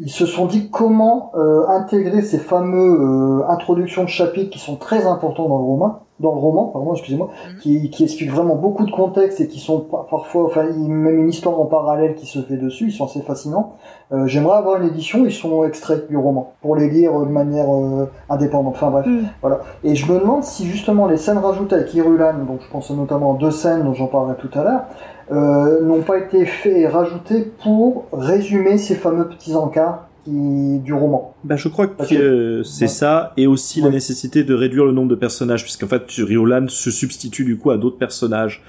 ils 0.00 0.10
se 0.10 0.26
sont 0.26 0.46
dit 0.46 0.70
comment 0.70 1.32
intégrer 1.68 2.22
ces 2.22 2.38
fameux 2.38 3.44
introductions 3.48 4.04
de 4.04 4.08
chapitres 4.08 4.50
qui 4.50 4.58
sont 4.58 4.76
très 4.76 5.06
importants 5.06 5.48
dans 5.48 5.58
le 5.58 5.64
roman, 5.64 6.00
dans 6.20 6.32
le 6.32 6.38
roman, 6.38 6.66
pardon, 6.66 6.92
excusez-moi, 6.92 7.28
mhm. 7.28 7.58
qui, 7.58 7.90
qui 7.90 8.04
explique 8.04 8.30
vraiment 8.30 8.54
beaucoup 8.54 8.86
de 8.86 8.90
contexte 8.90 9.40
et 9.40 9.48
qui 9.48 9.58
sont 9.58 9.80
parfois, 9.80 10.44
enfin, 10.44 10.64
même 10.64 11.18
une 11.18 11.28
histoire 11.28 11.60
en 11.60 11.66
parallèle 11.66 12.14
qui 12.14 12.26
se 12.26 12.40
fait 12.40 12.56
dessus, 12.56 12.86
ils 12.86 12.92
sont 12.92 13.06
assez 13.06 13.20
fascinants. 13.20 13.72
Euh, 14.12 14.26
J'aimerais 14.26 14.58
avoir 14.58 14.80
une 14.80 14.88
édition, 14.88 15.24
ils 15.26 15.32
sont 15.32 15.64
extraits 15.64 16.08
du 16.08 16.16
roman, 16.16 16.52
pour 16.62 16.76
les 16.76 16.88
lire 16.88 17.18
de 17.18 17.24
manière 17.24 17.66
euh, 17.68 18.08
indépendante. 18.30 18.74
Enfin 18.76 18.90
bref, 18.90 19.06
mhm. 19.06 19.24
voilà. 19.40 19.60
Et 19.82 19.96
je 19.96 20.10
me 20.10 20.20
demande 20.20 20.44
si 20.44 20.66
justement 20.66 21.08
les 21.08 21.16
scènes 21.16 21.38
rajoutées 21.38 21.74
avec 21.74 21.92
Irulan, 21.94 22.44
donc 22.46 22.60
je 22.60 22.70
pense 22.70 22.90
notamment 22.90 23.34
à 23.34 23.38
deux 23.38 23.50
scènes 23.50 23.82
dont 23.82 23.94
j'en 23.94 24.06
parlerai 24.06 24.36
tout 24.36 24.50
à 24.54 24.62
l'heure, 24.62 24.82
euh, 25.30 25.80
n'ont 25.82 26.02
pas 26.02 26.18
été 26.18 26.44
faites 26.46 26.76
et 26.76 26.86
rajoutées 26.86 27.50
pour 27.62 28.06
résumer 28.12 28.78
ces 28.78 28.94
fameux 28.94 29.28
petits 29.28 29.54
encarts 29.54 30.08
du 30.26 30.94
roman. 30.94 31.34
Bah, 31.44 31.56
je 31.56 31.68
crois 31.68 31.86
que 31.86 32.62
c'est 32.62 32.88
ça, 32.88 33.32
et 33.36 33.46
aussi 33.46 33.82
la 33.82 33.90
nécessité 33.90 34.42
de 34.42 34.54
réduire 34.54 34.86
le 34.86 34.92
nombre 34.92 35.10
de 35.10 35.14
personnages, 35.14 35.62
puisqu'en 35.62 35.86
fait, 35.86 36.04
Riolan 36.16 36.66
se 36.68 36.90
substitue 36.90 37.44
du 37.44 37.58
coup 37.58 37.70
à 37.70 37.76
d'autres 37.76 37.98
personnages 37.98 38.62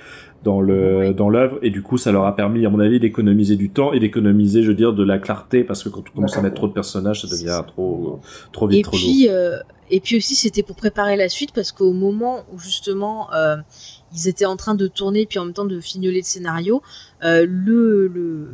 dans 0.45 0.61
le 0.61 1.13
dans 1.13 1.27
l'œuvre 1.27 1.57
et 1.63 1.71
du 1.71 1.81
coup 1.81 1.97
ça 1.97 2.11
leur 2.11 2.25
a 2.25 2.35
permis 2.35 2.65
à 2.65 2.69
mon 2.69 2.79
avis 2.79 2.99
d'économiser 2.99 3.55
du 3.55 3.71
temps 3.71 3.93
et 3.93 3.99
d'économiser 3.99 4.61
je 4.61 4.67
veux 4.67 4.75
dire 4.75 4.93
de 4.93 5.03
la 5.03 5.17
clarté 5.17 5.63
parce 5.63 5.83
que 5.83 5.89
quand 5.89 6.03
on 6.07 6.15
commence 6.15 6.37
à 6.37 6.41
mettre 6.41 6.55
trop 6.55 6.67
de 6.67 6.73
personnages 6.73 7.23
ça 7.23 7.27
devient 7.27 7.61
trop 7.65 8.21
trop 8.51 8.67
vite 8.67 8.79
et 8.79 8.81
trop 8.83 8.95
puis, 8.95 9.27
Euh, 9.27 9.57
et 9.89 9.99
puis 9.99 10.17
aussi 10.17 10.35
c'était 10.35 10.61
pour 10.61 10.75
préparer 10.75 11.15
la 11.15 11.29
suite 11.29 11.51
parce 11.51 11.71
qu'au 11.71 11.93
moment 11.93 12.43
où 12.53 12.59
justement 12.59 13.33
euh, 13.33 13.57
ils 14.13 14.27
étaient 14.27 14.45
en 14.45 14.57
train 14.57 14.75
de 14.75 14.87
tourner 14.87 15.25
puis 15.25 15.39
en 15.39 15.45
même 15.45 15.53
temps 15.53 15.65
de 15.65 15.79
fignoler 15.79 16.19
le 16.19 16.25
scénario 16.25 16.81
euh, 17.23 17.45
le 17.47 18.07
le 18.07 18.49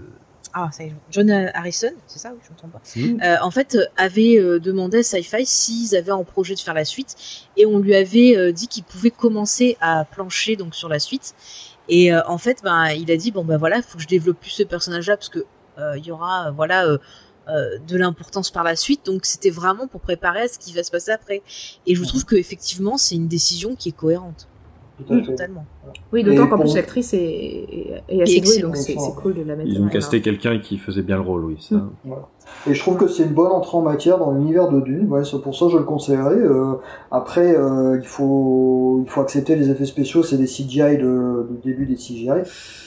ah, 0.54 0.70
ça 0.72 0.84
John 1.10 1.30
Harrison, 1.30 1.92
c'est 2.08 2.20
ça, 2.20 2.32
oui, 2.34 2.40
je 2.46 2.52
me 2.52 2.58
trompe 2.58 2.72
pas. 2.72 2.82
Euh, 2.98 3.38
en 3.42 3.52
fait, 3.52 3.76
euh, 3.76 3.86
avait 3.96 4.38
euh, 4.38 4.60
demandé 4.60 4.98
à 4.98 5.04
Sci-Fi 5.04 5.46
s'ils 5.46 5.96
avaient 5.96 6.12
en 6.12 6.26
projet 6.26 6.56
de 6.56 6.60
faire 6.60 6.74
la 6.74 6.84
suite, 6.84 7.16
et 7.56 7.66
on 7.66 7.80
lui 7.80 7.96
avait 7.96 8.52
dit 8.52 8.68
qu'il 8.68 8.84
pouvait 8.84 9.12
commencer 9.12 9.78
à 9.80 10.06
plancher 10.06 10.56
donc 10.56 10.76
sur 10.76 10.90
la 10.90 11.00
suite. 11.00 11.36
Et 11.90 12.14
en 12.14 12.38
fait, 12.38 12.62
ben, 12.64 12.90
il 12.90 13.12
a 13.12 13.18
dit 13.18 13.32
bon 13.32 13.44
ben 13.44 13.58
voilà, 13.58 13.78
il 13.78 13.84
faut 13.84 13.98
que 13.98 14.04
je 14.04 14.08
développe 14.08 14.40
plus 14.40 14.52
ce 14.52 14.64
personnage-là 14.64 15.18
parce 15.18 15.30
que 15.30 15.46
il 15.98 16.06
y 16.06 16.12
aura 16.12 16.52
voilà 16.52 16.86
de 16.88 17.98
l'importance 17.98 18.50
par 18.52 18.64
la 18.64 18.76
suite. 18.76 19.06
Donc 19.06 19.26
c'était 19.26 19.50
vraiment 19.50 19.88
pour 19.88 20.00
préparer 20.00 20.42
à 20.42 20.48
ce 20.48 20.58
qui 20.60 20.74
va 20.74 20.84
se 20.84 20.92
passer 20.92 21.12
après. 21.12 21.42
Et 21.86 21.96
je 21.96 22.04
trouve 22.04 22.24
que 22.24 22.36
effectivement, 22.36 22.98
c'est 22.98 23.16
une 23.16 23.28
décision 23.28 23.76
qui 23.76 23.90
est 23.90 23.94
cohérente. 23.94 24.48
Totalement. 25.08 25.66
Oui, 26.14 26.24
d'autant 26.24 26.48
qu'en 26.48 26.60
plus 26.60 26.76
l'actrice 26.76 27.14
est, 27.14 28.04
assez 28.22 28.42
douée, 28.42 28.60
donc 28.60 28.78
c'est 28.78 28.96
cool 29.16 29.36
de 29.36 29.44
la 29.44 29.56
mettre. 29.56 29.70
Ils 29.70 29.82
ont 29.82 29.88
casté 29.88 30.22
quelqu'un 30.22 30.60
qui 30.60 30.78
faisait 30.78 31.02
bien 31.02 31.16
le 31.16 31.24
rôle, 31.24 31.46
oui. 31.46 31.58
Ça. 31.60 31.76
Mm. 31.76 32.14
Et 32.68 32.74
je 32.74 32.80
trouve 32.80 32.98
que 32.98 33.08
c'est 33.08 33.24
une 33.24 33.34
bonne 33.34 33.52
entrée 33.52 33.78
en 33.78 33.82
matière 33.82 34.18
dans 34.18 34.32
l'univers 34.32 34.70
de 34.70 34.82
Dune. 34.82 35.08
Ouais, 35.10 35.24
c'est 35.24 35.42
pour 35.42 35.56
ça 35.56 35.66
que 35.66 35.72
je 35.72 35.78
le 35.78 35.84
conseillerais. 35.84 36.36
Euh, 36.36 36.76
après, 37.10 37.56
euh, 37.56 37.98
il 38.00 38.08
faut 38.08 39.02
il 39.04 39.10
faut 39.10 39.22
accepter 39.22 39.56
les 39.56 39.70
effets 39.70 39.86
spéciaux, 39.86 40.24
c'est 40.24 40.38
des 40.38 40.46
CGI 40.46 40.98
de, 40.98 41.48
début 41.64 41.86
des 41.86 41.96
CGI, 41.96 42.30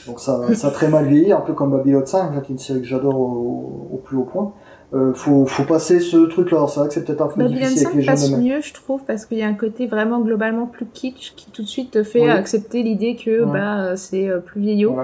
donc 0.07 0.21
ça 0.21 0.43
ça 0.55 0.69
a 0.69 0.71
très 0.71 0.89
mal 0.89 1.07
vieilli, 1.07 1.33
un 1.33 1.41
peu 1.41 1.55
comme 1.55 1.73
Babylon 1.73 2.05
5, 2.05 2.31
qui 2.43 2.53
est 2.53 2.55
une 2.55 2.59
série 2.59 2.81
que 2.81 2.87
j'adore 2.87 3.19
au, 3.19 4.01
plus 4.05 4.17
haut 4.17 4.25
point. 4.25 4.53
Euh, 4.95 5.13
faut, 5.13 5.45
faut 5.45 5.65
passer 5.65 5.99
ce 5.99 6.17
truc-là. 6.27 6.67
C'est 6.69 6.79
vrai 6.79 6.89
que 6.89 6.95
c'est 6.95 7.05
peut-être 7.05 7.23
un 7.23 7.29
peu 7.29 7.45
difficile 7.49 7.87
avec 7.87 7.99
les 7.99 8.07
passe 8.07 8.31
mieux, 8.31 8.61
je 8.61 8.73
trouve, 8.73 9.03
parce 9.03 9.27
qu'il 9.27 9.39
y 9.39 9.43
a 9.43 9.49
un 9.49 9.55
côté 9.55 9.89
vraiment 9.89 10.21
globalement 10.21 10.67
plus 10.67 10.87
kitsch 10.87 11.35
qui 11.35 11.51
tout 11.51 11.63
de 11.63 11.67
suite 11.67 11.91
te 11.93 12.05
fait 12.05 12.29
accepter 12.29 12.85
l'idée 12.85 13.17
que 13.17 13.45
bah 13.45 13.97
c'est 13.97 14.29
euh, 14.29 14.39
plus 14.39 14.61
vieillot. 14.61 14.97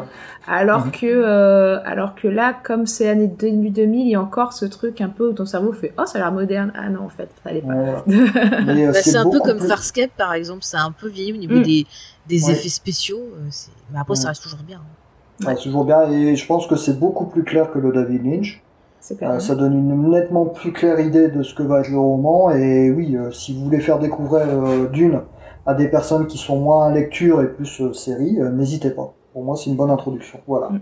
Alors 0.46 0.86
mhm. 0.86 0.92
que 0.92 1.06
euh, 1.06 1.80
alors 1.84 2.14
que 2.14 2.28
là, 2.28 2.54
comme 2.62 2.86
c'est 2.86 3.08
année 3.08 3.26
début 3.26 3.70
2000, 3.70 4.06
il 4.06 4.10
y 4.10 4.14
a 4.14 4.20
encore 4.20 4.52
ce 4.52 4.64
truc 4.64 5.00
un 5.00 5.08
peu 5.08 5.30
où 5.30 5.32
ton 5.32 5.46
cerveau 5.46 5.72
fait 5.72 5.92
oh 5.98 6.06
ça 6.06 6.18
a 6.18 6.20
l'air 6.20 6.32
moderne. 6.32 6.72
Ah 6.76 6.88
non 6.88 7.06
en 7.06 7.08
fait, 7.08 7.28
ça 7.42 7.50
allait 7.50 7.62
pas. 7.62 8.04
bah, 8.06 8.92
c'est 8.92 9.16
un 9.16 9.28
peu 9.28 9.40
comme 9.40 9.58
Farscape 9.58 10.12
par 10.16 10.34
exemple, 10.34 10.62
c'est 10.62 10.76
un 10.76 10.92
peu 10.92 11.08
vieilli 11.08 11.32
au 11.32 11.36
niveau 11.36 11.56
mm. 11.56 11.62
des 11.62 11.86
des 12.28 12.50
effets 12.50 12.68
spéciaux. 12.68 13.22
Mais 13.92 13.98
après 13.98 14.14
ça 14.14 14.28
reste 14.28 14.42
toujours 14.44 14.62
bien. 14.64 14.80
Hein. 15.44 15.54
toujours 15.56 15.84
bien 15.84 16.08
et 16.08 16.36
je 16.36 16.46
pense 16.46 16.68
que 16.68 16.76
c'est 16.76 16.96
beaucoup 16.96 17.26
plus 17.26 17.42
clair 17.42 17.72
que 17.72 17.80
le 17.80 17.90
David 17.90 18.24
Lynch. 18.24 18.62
Euh, 19.22 19.38
ça 19.38 19.54
donne 19.54 19.72
une 19.72 20.10
nettement 20.10 20.46
plus 20.46 20.72
claire 20.72 21.00
idée 21.00 21.28
de 21.28 21.42
ce 21.42 21.54
que 21.54 21.62
va 21.62 21.80
être 21.80 21.88
le 21.88 21.98
roman. 21.98 22.50
Et 22.50 22.90
oui, 22.90 23.16
euh, 23.16 23.30
si 23.30 23.54
vous 23.54 23.64
voulez 23.64 23.80
faire 23.80 23.98
découvrir 23.98 24.46
euh, 24.48 24.88
Dune 24.88 25.22
à 25.66 25.74
des 25.74 25.88
personnes 25.88 26.26
qui 26.26 26.38
sont 26.38 26.58
moins 26.58 26.92
lecture 26.92 27.40
et 27.42 27.48
plus 27.48 27.92
série, 27.92 28.38
n'hésitez 28.52 28.90
pas. 28.90 29.14
Pour 29.32 29.44
moi, 29.44 29.56
c'est 29.56 29.70
une 29.70 29.76
bonne 29.76 29.90
introduction. 29.90 30.40
Voilà. 30.46 30.70
Mm. 30.70 30.80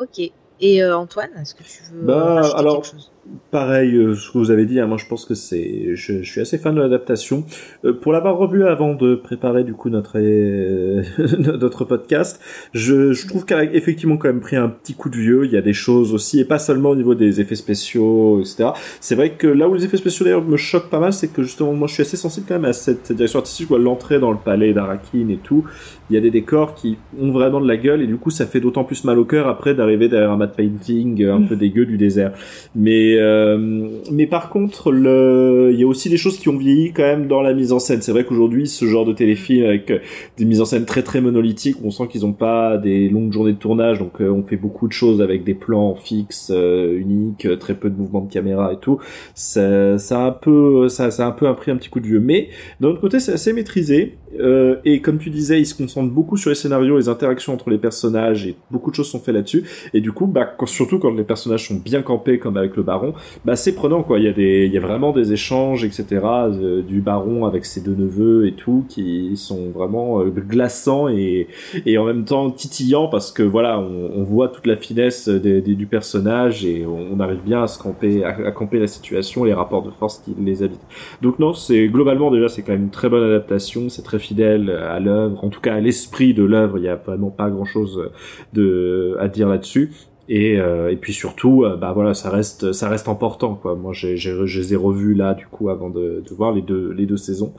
Ok. 0.00 0.32
Et 0.62 0.84
Antoine, 0.84 1.30
est-ce 1.40 1.54
que 1.54 1.62
tu 1.62 1.82
veux 1.90 2.06
bah, 2.06 2.42
alors, 2.54 2.82
quelque 2.82 2.86
chose? 2.86 3.10
Pareil, 3.50 3.94
euh, 3.94 4.14
ce 4.14 4.30
que 4.30 4.38
vous 4.38 4.50
avez 4.50 4.66
dit, 4.66 4.80
hein, 4.80 4.86
moi 4.86 4.96
je 4.96 5.06
pense 5.06 5.24
que 5.24 5.34
c'est, 5.34 5.94
je, 5.94 6.22
je, 6.22 6.30
suis 6.30 6.40
assez 6.40 6.58
fan 6.58 6.74
de 6.74 6.80
l'adaptation. 6.80 7.44
Euh, 7.84 7.92
pour 7.92 8.12
l'avoir 8.12 8.36
revu 8.36 8.64
avant 8.64 8.94
de 8.94 9.14
préparer 9.14 9.64
du 9.64 9.72
coup 9.72 9.90
notre 9.90 10.18
euh, 10.18 11.02
notre 11.38 11.84
podcast, 11.84 12.40
je, 12.72 13.12
je 13.12 13.26
trouve 13.26 13.44
qu'elle 13.44 13.58
a 13.58 13.64
effectivement 13.64 14.16
quand 14.16 14.28
même 14.28 14.40
pris 14.40 14.56
un 14.56 14.68
petit 14.68 14.94
coup 14.94 15.08
de 15.08 15.16
vieux. 15.16 15.44
Il 15.44 15.52
y 15.52 15.56
a 15.56 15.62
des 15.62 15.72
choses 15.72 16.14
aussi, 16.14 16.40
et 16.40 16.44
pas 16.44 16.58
seulement 16.58 16.90
au 16.90 16.96
niveau 16.96 17.14
des 17.14 17.40
effets 17.40 17.54
spéciaux, 17.54 18.40
etc. 18.40 18.70
C'est 19.00 19.14
vrai 19.14 19.30
que 19.30 19.46
là 19.46 19.68
où 19.68 19.74
les 19.74 19.84
effets 19.84 19.96
spéciaux 19.96 20.24
d'ailleurs 20.24 20.44
me 20.44 20.56
choquent 20.56 20.90
pas 20.90 21.00
mal, 21.00 21.12
c'est 21.12 21.28
que 21.28 21.42
justement 21.42 21.72
moi 21.72 21.88
je 21.88 21.94
suis 21.94 22.02
assez 22.02 22.16
sensible 22.16 22.46
quand 22.48 22.54
même 22.54 22.64
à 22.64 22.72
cette 22.72 23.12
direction 23.12 23.38
artistique. 23.38 23.66
Je 23.66 23.68
vois 23.68 23.78
l'entrée 23.78 24.18
dans 24.18 24.32
le 24.32 24.38
palais 24.38 24.72
d'Arakin 24.72 25.28
et 25.28 25.38
tout. 25.42 25.64
Il 26.08 26.14
y 26.14 26.16
a 26.16 26.20
des 26.20 26.30
décors 26.30 26.74
qui 26.74 26.98
ont 27.20 27.30
vraiment 27.30 27.60
de 27.60 27.68
la 27.68 27.76
gueule 27.76 28.02
et 28.02 28.06
du 28.06 28.16
coup 28.16 28.30
ça 28.30 28.46
fait 28.46 28.60
d'autant 28.60 28.84
plus 28.84 29.04
mal 29.04 29.18
au 29.18 29.24
cœur 29.24 29.48
après 29.48 29.74
d'arriver 29.74 30.08
derrière 30.08 30.32
un 30.32 30.36
matte 30.36 30.56
painting 30.56 31.24
un 31.24 31.42
peu 31.42 31.56
dégueu 31.56 31.86
du 31.86 31.96
désert. 31.96 32.32
Mais 32.74 33.19
euh, 33.19 33.19
mais 34.10 34.26
par 34.26 34.48
contre, 34.48 34.92
il 34.94 35.78
y 35.78 35.82
a 35.82 35.86
aussi 35.86 36.08
des 36.08 36.16
choses 36.16 36.38
qui 36.38 36.48
ont 36.48 36.56
vieilli 36.56 36.92
quand 36.92 37.02
même 37.02 37.26
dans 37.26 37.42
la 37.42 37.54
mise 37.54 37.72
en 37.72 37.78
scène. 37.78 38.02
C'est 38.02 38.12
vrai 38.12 38.24
qu'aujourd'hui, 38.24 38.66
ce 38.66 38.84
genre 38.84 39.04
de 39.04 39.12
téléfilm 39.12 39.64
avec 39.64 39.90
euh, 39.90 39.98
des 40.36 40.44
mises 40.44 40.60
en 40.60 40.64
scène 40.64 40.84
très 40.84 41.02
très 41.02 41.20
monolithiques, 41.20 41.76
on 41.82 41.90
sent 41.90 42.08
qu'ils 42.08 42.22
n'ont 42.22 42.32
pas 42.32 42.76
des 42.76 43.08
longues 43.08 43.32
journées 43.32 43.52
de 43.52 43.58
tournage, 43.58 43.98
donc 43.98 44.20
euh, 44.20 44.30
on 44.30 44.42
fait 44.42 44.56
beaucoup 44.56 44.88
de 44.88 44.92
choses 44.92 45.20
avec 45.22 45.44
des 45.44 45.54
plans 45.54 45.94
fixes, 45.94 46.52
uniques, 46.52 47.46
très 47.58 47.74
peu 47.74 47.90
de 47.90 47.96
mouvements 47.96 48.22
de 48.22 48.32
caméra 48.32 48.72
et 48.72 48.78
tout. 48.78 48.98
Ça, 49.34 49.96
a 50.10 50.26
un 50.26 50.30
peu, 50.32 50.88
ça, 50.88 51.06
a 51.06 51.26
un 51.26 51.32
peu 51.32 51.46
un 51.46 51.54
petit 51.54 51.88
coup 51.88 52.00
de 52.00 52.06
vieux. 52.06 52.20
Mais 52.20 52.48
d'un 52.80 52.88
autre 52.88 53.00
côté, 53.00 53.20
c'est 53.20 53.32
assez 53.32 53.52
maîtrisé. 53.52 54.16
Euh, 54.38 54.76
et 54.84 55.00
comme 55.00 55.18
tu 55.18 55.30
disais, 55.30 55.60
il 55.60 55.66
se 55.66 55.74
concentre 55.74 56.12
beaucoup 56.12 56.36
sur 56.36 56.50
les 56.50 56.56
scénarios, 56.56 56.96
les 56.96 57.08
interactions 57.08 57.52
entre 57.52 57.70
les 57.70 57.78
personnages, 57.78 58.46
et 58.46 58.54
beaucoup 58.70 58.90
de 58.90 58.96
choses 58.96 59.10
sont 59.10 59.18
faites 59.18 59.34
là-dessus. 59.34 59.64
Et 59.92 60.00
du 60.00 60.12
coup, 60.12 60.26
bah, 60.26 60.54
surtout 60.66 60.98
quand 60.98 61.14
les 61.14 61.24
personnages 61.24 61.68
sont 61.68 61.74
bien 61.74 62.02
campés, 62.02 62.38
comme 62.38 62.56
avec 62.56 62.76
le 62.76 62.82
Baron, 62.82 63.09
bah, 63.44 63.56
c'est 63.56 63.74
prenant, 63.74 64.02
quoi. 64.02 64.18
Il 64.18 64.24
y 64.24 64.28
a 64.28 64.32
des, 64.32 64.66
il 64.66 64.72
y 64.72 64.78
a 64.78 64.80
vraiment 64.80 65.12
des 65.12 65.32
échanges, 65.32 65.84
etc., 65.84 66.20
du 66.86 67.00
Baron 67.00 67.46
avec 67.46 67.64
ses 67.64 67.80
deux 67.80 67.94
neveux 67.94 68.46
et 68.46 68.52
tout, 68.52 68.84
qui 68.88 69.36
sont 69.36 69.70
vraiment 69.70 70.20
euh, 70.20 70.30
glaçants 70.30 71.08
et, 71.08 71.48
et 71.86 71.98
en 71.98 72.04
même 72.04 72.24
temps 72.24 72.50
titillants 72.50 73.08
parce 73.08 73.32
que 73.32 73.42
voilà, 73.42 73.78
on, 73.78 74.10
on 74.14 74.22
voit 74.22 74.48
toute 74.48 74.66
la 74.66 74.76
finesse 74.76 75.28
des, 75.28 75.60
du 75.60 75.86
personnage 75.86 76.64
et 76.64 76.86
on, 76.86 77.18
arrive 77.20 77.42
bien 77.42 77.62
à 77.62 77.66
se 77.66 77.78
camper, 77.78 78.24
à, 78.24 78.50
camper 78.50 78.78
la 78.78 78.86
situation, 78.86 79.44
les 79.44 79.52
rapports 79.52 79.82
de 79.82 79.90
force 79.90 80.18
qui 80.18 80.34
les 80.38 80.62
habitent. 80.62 80.80
Donc 81.20 81.38
non, 81.38 81.52
c'est 81.52 81.88
globalement 81.88 82.30
déjà, 82.30 82.48
c'est 82.48 82.62
quand 82.62 82.72
même 82.72 82.84
une 82.84 82.90
très 82.90 83.08
bonne 83.08 83.24
adaptation, 83.24 83.88
c'est 83.88 84.02
très 84.02 84.18
fidèle 84.18 84.70
à 84.70 85.00
l'œuvre, 85.00 85.44
en 85.44 85.50
tout 85.50 85.60
cas 85.60 85.74
à 85.74 85.80
l'esprit 85.80 86.32
de 86.32 86.44
l'œuvre. 86.44 86.78
Il 86.78 86.84
y 86.84 86.88
a 86.88 86.96
vraiment 86.96 87.30
pas 87.30 87.50
grand 87.50 87.64
chose 87.64 88.10
de 88.52 89.16
à 89.20 89.28
dire 89.28 89.48
là-dessus. 89.48 89.92
Et, 90.32 90.54
et 90.54 90.96
puis 90.96 91.12
surtout, 91.12 91.64
bah 91.80 91.92
voilà, 91.92 92.14
ça 92.14 92.30
reste, 92.30 92.72
ça 92.72 92.88
reste 92.88 93.08
important 93.08 93.56
quoi. 93.56 93.74
Moi, 93.74 93.92
j'ai, 93.92 94.16
je 94.16 94.44
les 94.44 94.72
ai 94.74 94.76
revus 94.76 95.14
là 95.14 95.34
du 95.34 95.46
coup 95.46 95.70
avant 95.70 95.90
de, 95.90 96.22
de 96.24 96.34
voir 96.34 96.52
les 96.52 96.62
deux, 96.62 96.92
les 96.92 97.04
deux 97.04 97.16
saisons. 97.16 97.52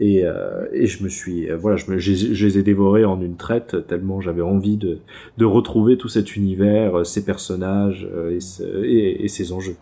Et, 0.00 0.24
euh, 0.24 0.66
et 0.72 0.86
je 0.86 1.04
me 1.04 1.08
suis, 1.10 1.48
voilà, 1.50 1.76
je, 1.76 1.90
me, 1.90 1.98
je, 1.98 2.14
je, 2.14 2.46
les 2.46 2.58
ai 2.58 2.62
dévorés 2.62 3.04
en 3.04 3.20
une 3.20 3.36
traite 3.36 3.86
tellement 3.86 4.20
j'avais 4.20 4.42
envie 4.42 4.76
de, 4.76 4.98
de 5.36 5.44
retrouver 5.44 5.98
tout 5.98 6.08
cet 6.08 6.34
univers, 6.34 7.04
ces 7.06 7.24
personnages 7.24 8.08
et, 8.30 8.38
et, 8.82 9.24
et 9.24 9.28
ces 9.28 9.52
enjeux. 9.52 9.76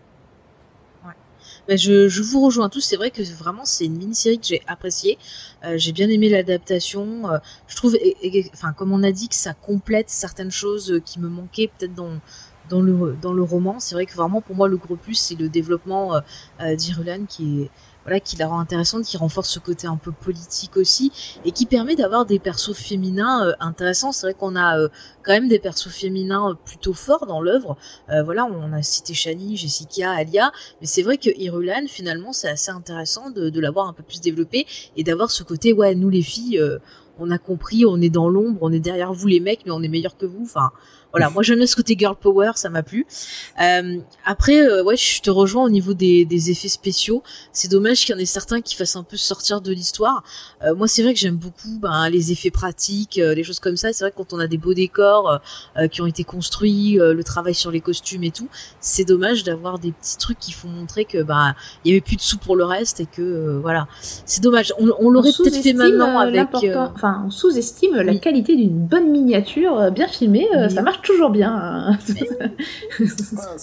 Bah, 1.67 1.77
je, 1.77 2.09
je, 2.09 2.21
vous 2.21 2.45
rejoins 2.45 2.67
tous. 2.69 2.81
C'est 2.81 2.97
vrai 2.97 3.09
que 3.09 3.21
vraiment 3.21 3.63
c'est 3.63 3.85
une 3.85 3.97
mini-série 3.97 4.37
que 4.37 4.45
j'ai 4.45 4.61
appréciée. 4.67 5.17
Euh, 5.63 5.75
j'ai 5.77 5.93
bien 5.93 6.09
aimé 6.09 6.27
l'adaptation. 6.29 7.29
Euh, 7.29 7.37
je 7.67 7.75
trouve, 7.75 7.95
enfin 8.53 8.73
comme 8.73 8.91
on 8.91 9.01
a 9.03 9.11
dit, 9.11 9.29
que 9.29 9.35
ça 9.35 9.53
complète 9.53 10.09
certaines 10.09 10.51
choses 10.51 10.91
euh, 10.91 10.99
qui 10.99 11.19
me 11.19 11.29
manquaient 11.29 11.69
peut-être 11.77 11.93
dans 11.95 12.19
dans 12.69 12.81
le 12.81 13.15
dans 13.21 13.33
le 13.33 13.43
roman. 13.43 13.79
C'est 13.79 13.95
vrai 13.95 14.05
que 14.05 14.13
vraiment 14.13 14.41
pour 14.41 14.55
moi 14.55 14.67
le 14.67 14.77
gros 14.77 14.95
plus 14.95 15.15
c'est 15.15 15.35
le 15.35 15.49
développement 15.49 16.15
euh, 16.61 16.75
d'Irulan 16.75 17.25
qui 17.27 17.61
est 17.63 17.71
voilà, 18.03 18.19
qui 18.19 18.35
la 18.37 18.47
rend 18.47 18.59
intéressante, 18.59 19.03
qui 19.03 19.17
renforce 19.17 19.49
ce 19.49 19.59
côté 19.59 19.87
un 19.87 19.97
peu 19.97 20.11
politique 20.11 20.77
aussi, 20.77 21.11
et 21.45 21.51
qui 21.51 21.65
permet 21.65 21.95
d'avoir 21.95 22.25
des 22.25 22.39
persos 22.39 22.73
féminins 22.73 23.47
euh, 23.47 23.53
intéressants. 23.59 24.11
C'est 24.11 24.27
vrai 24.27 24.33
qu'on 24.33 24.55
a 24.55 24.77
euh, 24.77 24.89
quand 25.23 25.33
même 25.33 25.47
des 25.47 25.59
persos 25.59 25.89
féminins 25.89 26.51
euh, 26.51 26.53
plutôt 26.53 26.93
forts 26.93 27.25
dans 27.25 27.41
l'œuvre. 27.41 27.77
voilà, 28.25 28.45
on 28.45 28.73
a 28.73 28.81
cité 28.81 29.13
Shani, 29.13 29.57
Jessica, 29.57 30.11
Alia, 30.11 30.51
mais 30.81 30.87
c'est 30.87 31.01
vrai 31.01 31.17
que 31.17 31.29
Irulan, 31.37 31.85
finalement, 31.87 32.33
c'est 32.33 32.49
assez 32.49 32.71
intéressant 32.71 33.29
de, 33.29 33.49
de 33.49 33.59
l'avoir 33.59 33.87
un 33.87 33.93
peu 33.93 34.03
plus 34.03 34.21
développé 34.21 34.65
et 34.95 35.03
d'avoir 35.03 35.31
ce 35.31 35.43
côté, 35.43 35.73
ouais, 35.73 35.95
nous 35.95 36.09
les 36.09 36.21
filles, 36.21 36.61
on 37.19 37.31
a 37.31 37.37
compris, 37.37 37.85
on 37.85 38.01
est 38.01 38.09
dans 38.09 38.29
l'ombre, 38.29 38.59
on 38.61 38.71
est 38.71 38.79
derrière 38.79 39.13
vous 39.13 39.27
les 39.27 39.39
mecs, 39.39 39.61
mais 39.65 39.71
on 39.71 39.81
est 39.81 39.87
meilleurs 39.87 40.17
que 40.17 40.25
vous. 40.25 40.43
Enfin, 40.43 40.71
voilà, 41.13 41.29
moi 41.29 41.43
j'aime 41.43 41.59
bien 41.59 41.67
ce 41.67 41.75
côté 41.75 41.95
girl 41.97 42.15
power, 42.15 42.53
ça 42.55 42.69
m'a 42.69 42.81
plu. 42.81 43.05
Euh, 43.61 43.97
après, 44.25 44.59
euh, 44.59 44.83
ouais, 44.83 44.97
je 44.97 45.21
te 45.21 45.29
rejoins 45.29 45.63
au 45.63 45.69
niveau 45.69 45.93
des, 45.93 46.25
des 46.25 46.49
effets 46.49 46.67
spéciaux. 46.69 47.21
C'est 47.51 47.69
dommage 47.69 47.99
qu'il 47.99 48.15
y 48.15 48.17
en 48.17 48.19
ait 48.19 48.25
certains 48.25 48.61
qui 48.61 48.73
fassent 48.73 48.95
un 48.95 49.03
peu 49.03 49.15
sortir 49.15 49.61
de 49.61 49.71
l'histoire. 49.71 50.23
Euh, 50.63 50.73
moi, 50.73 50.87
c'est 50.87 51.03
vrai 51.03 51.13
que 51.13 51.19
j'aime 51.19 51.35
beaucoup 51.35 51.77
ben, 51.79 52.09
les 52.09 52.31
effets 52.31 52.49
pratiques, 52.49 53.19
euh, 53.19 53.35
les 53.35 53.43
choses 53.43 53.59
comme 53.59 53.77
ça. 53.77 53.93
C'est 53.93 54.03
vrai 54.03 54.09
que 54.09 54.17
quand 54.17 54.33
on 54.33 54.39
a 54.39 54.47
des 54.47 54.57
beaux 54.57 54.73
décors 54.73 55.39
euh, 55.77 55.87
qui 55.87 56.01
ont 56.01 56.07
été 56.07 56.23
construits, 56.23 56.97
le 56.99 57.23
travail 57.23 57.53
sur 57.53 57.69
les 57.69 57.79
costumes 57.79 58.23
et 58.23 58.31
tout, 58.31 58.47
c'est 58.79 59.05
dommage 59.05 59.43
d'avoir 59.43 59.77
des 59.77 59.91
petits 59.91 60.17
trucs 60.17 60.39
qui 60.39 60.51
font 60.51 60.67
montrer 60.67 61.05
que 61.05 61.21
bah 61.21 61.53
il 61.85 61.89
y 61.89 61.91
avait 61.91 62.01
plus 62.01 62.15
de 62.15 62.21
sous 62.21 62.39
pour 62.39 62.55
le 62.55 62.65
reste 62.65 62.99
et 62.99 63.05
que 63.05 63.59
voilà, 63.61 63.87
c'est 64.25 64.41
dommage. 64.41 64.73
On, 64.79 64.89
on 64.99 65.11
l'aurait 65.11 65.29
peut-être 65.37 65.61
fait 65.61 65.73
maintenant 65.73 66.17
avec. 66.17 66.47
Enfin, 66.95 67.23
on 67.27 67.29
sous-estime 67.29 67.97
la 67.97 68.15
qualité 68.15 68.55
d'une 68.55 68.87
bonne 68.87 69.11
miniature 69.11 69.91
bien 69.91 70.07
filmée. 70.07 70.47
Ça 70.69 70.81
marche 70.81 71.01
toujours 71.03 71.29
bien. 71.29 71.53
Hein. 71.53 71.99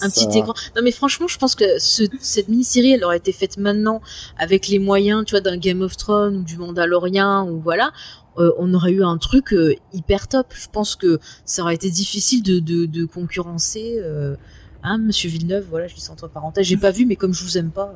un 0.01 0.09
petit 0.09 0.37
écran. 0.37 0.53
Non 0.75 0.81
mais 0.83 0.91
franchement, 0.91 1.27
je 1.27 1.37
pense 1.37 1.55
que 1.55 1.79
ce, 1.79 2.03
cette 2.19 2.47
mini-série, 2.47 2.93
elle 2.93 3.03
aurait 3.03 3.17
été 3.17 3.31
faite 3.31 3.57
maintenant 3.57 4.01
avec 4.37 4.67
les 4.67 4.79
moyens, 4.79 5.25
tu 5.25 5.31
vois, 5.31 5.41
d'un 5.41 5.57
Game 5.57 5.81
of 5.81 5.97
Thrones 5.97 6.37
ou 6.37 6.43
du 6.43 6.57
Mandalorian 6.57 7.49
ou 7.49 7.59
voilà. 7.59 7.91
Euh, 8.37 8.51
on 8.57 8.73
aurait 8.73 8.91
eu 8.91 9.03
un 9.03 9.17
truc 9.17 9.53
euh, 9.53 9.75
hyper 9.93 10.27
top. 10.27 10.47
Je 10.55 10.67
pense 10.71 10.95
que 10.95 11.19
ça 11.45 11.63
aurait 11.63 11.75
été 11.75 11.89
difficile 11.89 12.43
de, 12.43 12.59
de, 12.59 12.85
de 12.85 13.05
concurrencer. 13.05 13.97
Euh, 13.99 14.35
hein, 14.83 14.97
Monsieur 14.97 15.29
Villeneuve, 15.29 15.65
voilà, 15.69 15.87
je 15.87 15.95
dis 15.95 16.09
entre 16.09 16.29
parenthèses, 16.29 16.65
j'ai 16.65 16.77
pas 16.77 16.91
vu, 16.91 17.05
mais 17.05 17.15
comme 17.15 17.33
je 17.33 17.43
vous 17.43 17.57
aime 17.57 17.71
pas. 17.71 17.93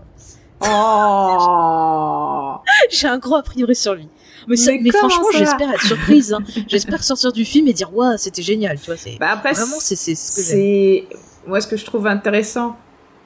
Oh 0.61 2.57
J'ai 2.89 3.07
un 3.07 3.17
gros 3.17 3.35
a 3.35 3.43
priori 3.43 3.75
sur 3.75 3.95
lui. 3.95 4.07
Mais, 4.47 4.55
mais, 4.81 4.91
franchement, 4.91 5.27
j'espère 5.33 5.71
être 5.71 5.85
surprise. 5.85 6.33
Hein. 6.33 6.43
j'espère 6.67 7.03
sortir 7.03 7.31
du 7.31 7.45
film 7.45 7.67
et 7.67 7.73
dire 7.73 7.95
waouh, 7.95 8.17
c'était 8.17 8.41
génial. 8.41 8.79
Tu 8.79 8.87
vois, 8.87 8.97
c'est 8.97 9.17
bah 9.19 9.29
après, 9.31 9.53
vraiment 9.53 9.77
c'est 9.79 9.95
ce 9.95 10.05
que 10.35 10.41
c'est 10.41 11.07
moi 11.47 11.61
ce 11.61 11.67
que 11.67 11.77
je 11.77 11.85
trouve 11.85 12.07
intéressant 12.07 12.75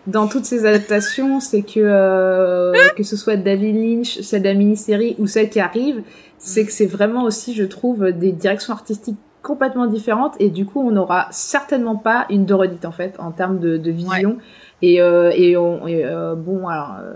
dans 0.07 0.27
toutes 0.27 0.45
ces 0.45 0.65
adaptations, 0.65 1.39
c'est 1.39 1.61
que 1.61 1.79
euh, 1.79 2.73
que 2.95 3.03
ce 3.03 3.15
soit 3.15 3.37
David 3.37 3.75
Lynch, 3.75 4.21
celle 4.21 4.41
de 4.41 4.47
la 4.47 4.53
mini-série 4.53 5.15
ou 5.19 5.27
celle 5.27 5.49
qui 5.49 5.59
arrive, 5.59 6.03
c'est 6.37 6.65
que 6.65 6.71
c'est 6.71 6.85
vraiment 6.85 7.23
aussi, 7.23 7.53
je 7.53 7.63
trouve, 7.63 8.11
des 8.11 8.31
directions 8.31 8.73
artistiques 8.73 9.17
complètement 9.41 9.87
différentes 9.87 10.35
et 10.39 10.49
du 10.49 10.65
coup, 10.65 10.81
on 10.81 10.91
n'aura 10.91 11.27
certainement 11.31 11.95
pas 11.95 12.25
une 12.29 12.45
de 12.45 12.53
redite 12.53 12.85
en 12.85 12.91
fait 12.91 13.15
en 13.19 13.31
termes 13.31 13.59
de, 13.59 13.77
de 13.77 13.91
vision. 13.91 14.37
Et, 14.81 15.01
euh, 15.01 15.31
et, 15.35 15.57
on, 15.57 15.87
et 15.87 16.05
euh, 16.05 16.35
bon, 16.35 16.67
alors, 16.67 16.95
euh, 17.01 17.13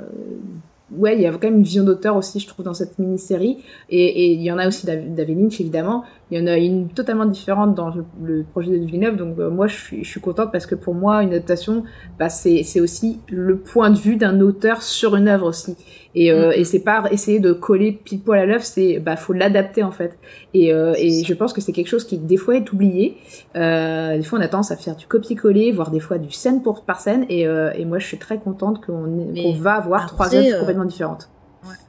ouais, 0.92 1.16
il 1.16 1.22
y 1.22 1.26
a 1.26 1.32
quand 1.32 1.44
même 1.44 1.58
une 1.58 1.64
vision 1.64 1.84
d'auteur 1.84 2.16
aussi, 2.16 2.40
je 2.40 2.48
trouve, 2.48 2.66
dans 2.66 2.74
cette 2.74 3.00
mini-série. 3.00 3.58
Et, 3.90 4.34
il 4.34 4.42
y 4.42 4.52
en 4.52 4.58
a 4.58 4.68
aussi 4.68 4.86
David 4.86 5.18
Lynch, 5.18 5.60
évidemment. 5.60 6.04
Il 6.34 6.40
y 6.40 6.42
en 6.42 6.48
a 6.48 6.58
une 6.58 6.90
totalement 6.90 7.28
différente 7.28 7.76
dans 7.76 7.94
le, 8.24 8.44
projet 8.44 8.72
de 8.72 8.84
Villeneuve. 8.84 9.18
Donc 9.18 9.38
euh, 9.38 9.52
moi, 9.52 9.68
je 9.68 9.76
suis, 9.76 10.04
je 10.04 10.10
suis 10.10 10.20
contente 10.20 10.52
parce 10.52 10.66
que 10.66 10.74
pour 10.74 10.96
moi, 10.96 11.22
une 11.22 11.30
adaptation, 11.30 11.84
bah, 12.18 12.30
c'est, 12.30 12.64
c'est 12.64 12.80
aussi 12.80 13.20
le 13.30 13.58
point 13.60 13.92
de 13.92 14.00
vue 14.00 14.16
d'un 14.16 14.42
auteur 14.42 14.82
sur 14.82 15.16
une 15.16 15.28
œuvre 15.28 15.46
aussi. 15.46 15.78
Et, 16.16 16.32
euh, 16.32 16.50
mm. 16.50 16.54
et 16.54 16.64
c'est 16.64 16.80
pas 16.80 17.04
essayer 17.12 17.40
de 17.40 17.54
coller 17.54 17.92
pile 17.92 18.22
poil 18.22 18.40
à 18.40 18.46
l'œuvre, 18.48 18.64
c'est 18.64 19.00
bah 19.00 19.16
faut 19.16 19.34
l'adapter 19.34 19.84
en 19.84 19.92
fait. 19.92 20.18
Et, 20.56 20.74
euh, 20.74 20.96
et 20.98 21.24
je 21.24 21.34
pense 21.36 21.54
que 21.54 21.62
c'est 21.62 21.72
quelque 21.72 21.88
chose 21.88 22.04
qui 22.04 22.18
des 22.18 22.38
fois 22.38 22.56
est 22.56 22.74
oublié. 22.74 23.18
Euh, 23.56 24.18
des 24.18 24.24
fois, 24.24 24.40
on 24.40 24.42
a 24.42 24.48
tendance 24.48 24.72
à 24.72 24.76
faire 24.76 24.96
du 24.96 25.06
copier-coller, 25.06 25.72
voire 25.72 25.92
des 25.92 26.00
fois 26.00 26.18
du 26.18 26.32
scène 26.32 26.64
pour 26.64 26.84
par 26.84 27.00
scène. 27.00 27.28
Et, 27.30 27.48
euh, 27.48 27.72
et 27.76 27.86
moi, 27.86 28.00
je 28.00 28.08
suis 28.08 28.18
très 28.18 28.40
contente 28.40 28.84
qu'on, 28.84 29.34
qu'on 29.36 29.54
va 29.54 29.74
avoir 29.74 30.08
trois 30.08 30.34
œuvres 30.34 30.60
complètement 30.60 30.86
différentes. 30.86 31.30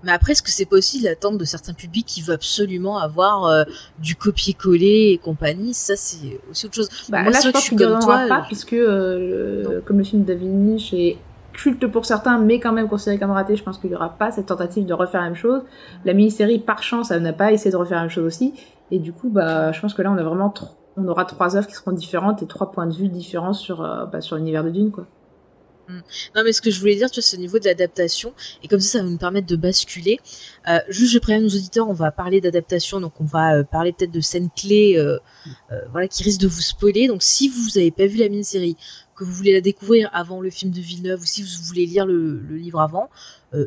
Mais 0.03 0.13
après, 0.13 0.33
est-ce 0.33 0.43
que 0.43 0.51
c'est 0.51 0.65
pas 0.65 0.77
aussi 0.77 1.01
l'attente 1.01 1.39
de 1.39 1.45
certains 1.45 1.73
publics 1.73 2.07
qui 2.07 2.23
veulent 2.23 2.35
absolument 2.37 2.99
avoir 2.99 3.45
euh, 3.47 3.65
du 3.99 4.17
copier-coller 4.17 5.13
et 5.13 5.19
compagnie? 5.19 5.75
Ça, 5.75 5.97
c'est 5.97 6.41
aussi 6.51 6.67
autre 6.67 6.75
chose. 6.75 6.89
Bah, 7.09 7.23
Moi, 7.23 7.33
là, 7.33 7.41
je 7.45 7.51
pense 7.51 7.69
qu'il 7.69 7.79
n'y 7.79 7.85
en 7.85 8.01
aura 8.01 8.27
pas, 8.27 8.43
puisque 8.47 8.73
euh, 8.73 9.81
comme 9.85 9.99
le 9.99 10.05
film 10.05 10.23
de 10.23 10.27
David 10.29 10.79
est 10.93 11.19
culte 11.53 11.87
pour 11.87 12.05
certains, 12.05 12.39
mais 12.39 12.59
quand 12.59 12.73
même 12.73 12.89
considéré 12.89 13.19
comme 13.19 13.31
raté, 13.31 13.57
je 13.57 13.63
pense 13.63 13.79
qu'il 13.79 13.91
n'y 13.91 13.97
aura 13.97 14.11
pas 14.11 14.33
cette 14.33 14.47
tentative 14.47 14.87
de 14.87 14.95
refaire 14.95 15.21
la 15.21 15.29
même 15.29 15.37
chose. 15.37 15.63
La 16.05 16.13
mini-série, 16.13 16.59
par 16.59 16.83
chance, 16.83 17.11
elle 17.11 17.23
n'a 17.23 17.33
pas 17.33 17.53
essayé 17.53 17.71
de 17.71 17.77
refaire 17.77 17.99
la 17.99 18.03
même 18.03 18.11
chose 18.11 18.27
aussi. 18.27 18.55
Et 18.91 18.99
du 18.99 19.13
coup, 19.13 19.31
bah, 19.31 19.73
je 19.73 19.81
pense 19.81 19.95
que 19.95 20.03
là, 20.03 20.11
on 20.11 20.17
a 20.17 20.23
vraiment 20.23 20.53
on 20.97 21.09
aura 21.09 21.25
trois 21.25 21.57
œuvres 21.57 21.67
qui 21.67 21.75
seront 21.75 21.93
différentes 21.93 22.43
et 22.43 22.47
trois 22.47 22.71
points 22.71 22.87
de 22.87 22.95
vue 22.95 23.09
différents 23.09 23.53
sur, 23.53 23.83
euh, 23.83 24.05
bah, 24.07 24.21
sur 24.21 24.37
l'univers 24.37 24.65
de 24.65 24.71
Dune, 24.71 24.91
quoi. 24.91 25.07
Mm. 25.89 26.01
Non, 26.37 26.43
mais 26.45 26.53
ce 26.53 26.61
que 26.61 26.71
je 26.71 26.81
voulais 26.81 26.97
dire, 26.97 27.11
tu 27.11 27.21
vois, 27.21 27.23
c'est 27.23 27.37
au 27.37 27.41
niveau 27.41 27.59
de 27.59 27.65
l'adaptation, 27.65 28.33
et 28.63 28.69
comme 28.69 28.81
ça, 28.81 28.99
ça 28.99 29.05
va 29.05 29.11
nous 29.11 29.19
permettre 29.19 29.47
de 29.47 29.57
basculer. 29.57 30.19
Euh, 30.69 30.79
juste, 30.89 31.13
je 31.13 31.19
préviens 31.19 31.43
nos 31.43 31.49
auditeurs, 31.49 31.89
on 31.89 31.95
va 31.95 32.11
parler 32.11 32.41
d'adaptation, 32.41 33.01
donc 33.01 33.21
on 33.21 33.25
va 33.25 33.57
euh, 33.57 33.65
parler 33.65 33.93
peut-être 33.93 34.11
de 34.11 34.21
scènes 34.21 34.51
clés, 34.57 34.97
euh, 34.97 35.19
voilà, 35.91 36.09
qui 36.09 36.23
risquent 36.23 36.41
de 36.41 36.49
vous 36.49 36.61
spoiler. 36.61 37.09
Donc, 37.09 37.23
si 37.23 37.49
vous 37.49 37.69
n'avez 37.77 37.91
pas 37.91 38.07
vu 38.07 38.19
la 38.19 38.29
mini-série, 38.29 38.77
que 39.17 39.25
vous 39.25 39.33
voulez 39.33 39.53
la 39.53 39.61
découvrir 39.61 40.11
avant 40.13 40.41
le 40.41 40.51
film 40.51 40.73
de 40.73 40.81
Villeneuve, 40.81 41.21
ou 41.21 41.25
si 41.25 41.43
vous 41.43 41.63
voulez 41.63 41.87
lire 41.87 42.05
le, 42.05 42.41
le 42.41 42.57
livre 42.57 42.81
avant, 42.81 43.11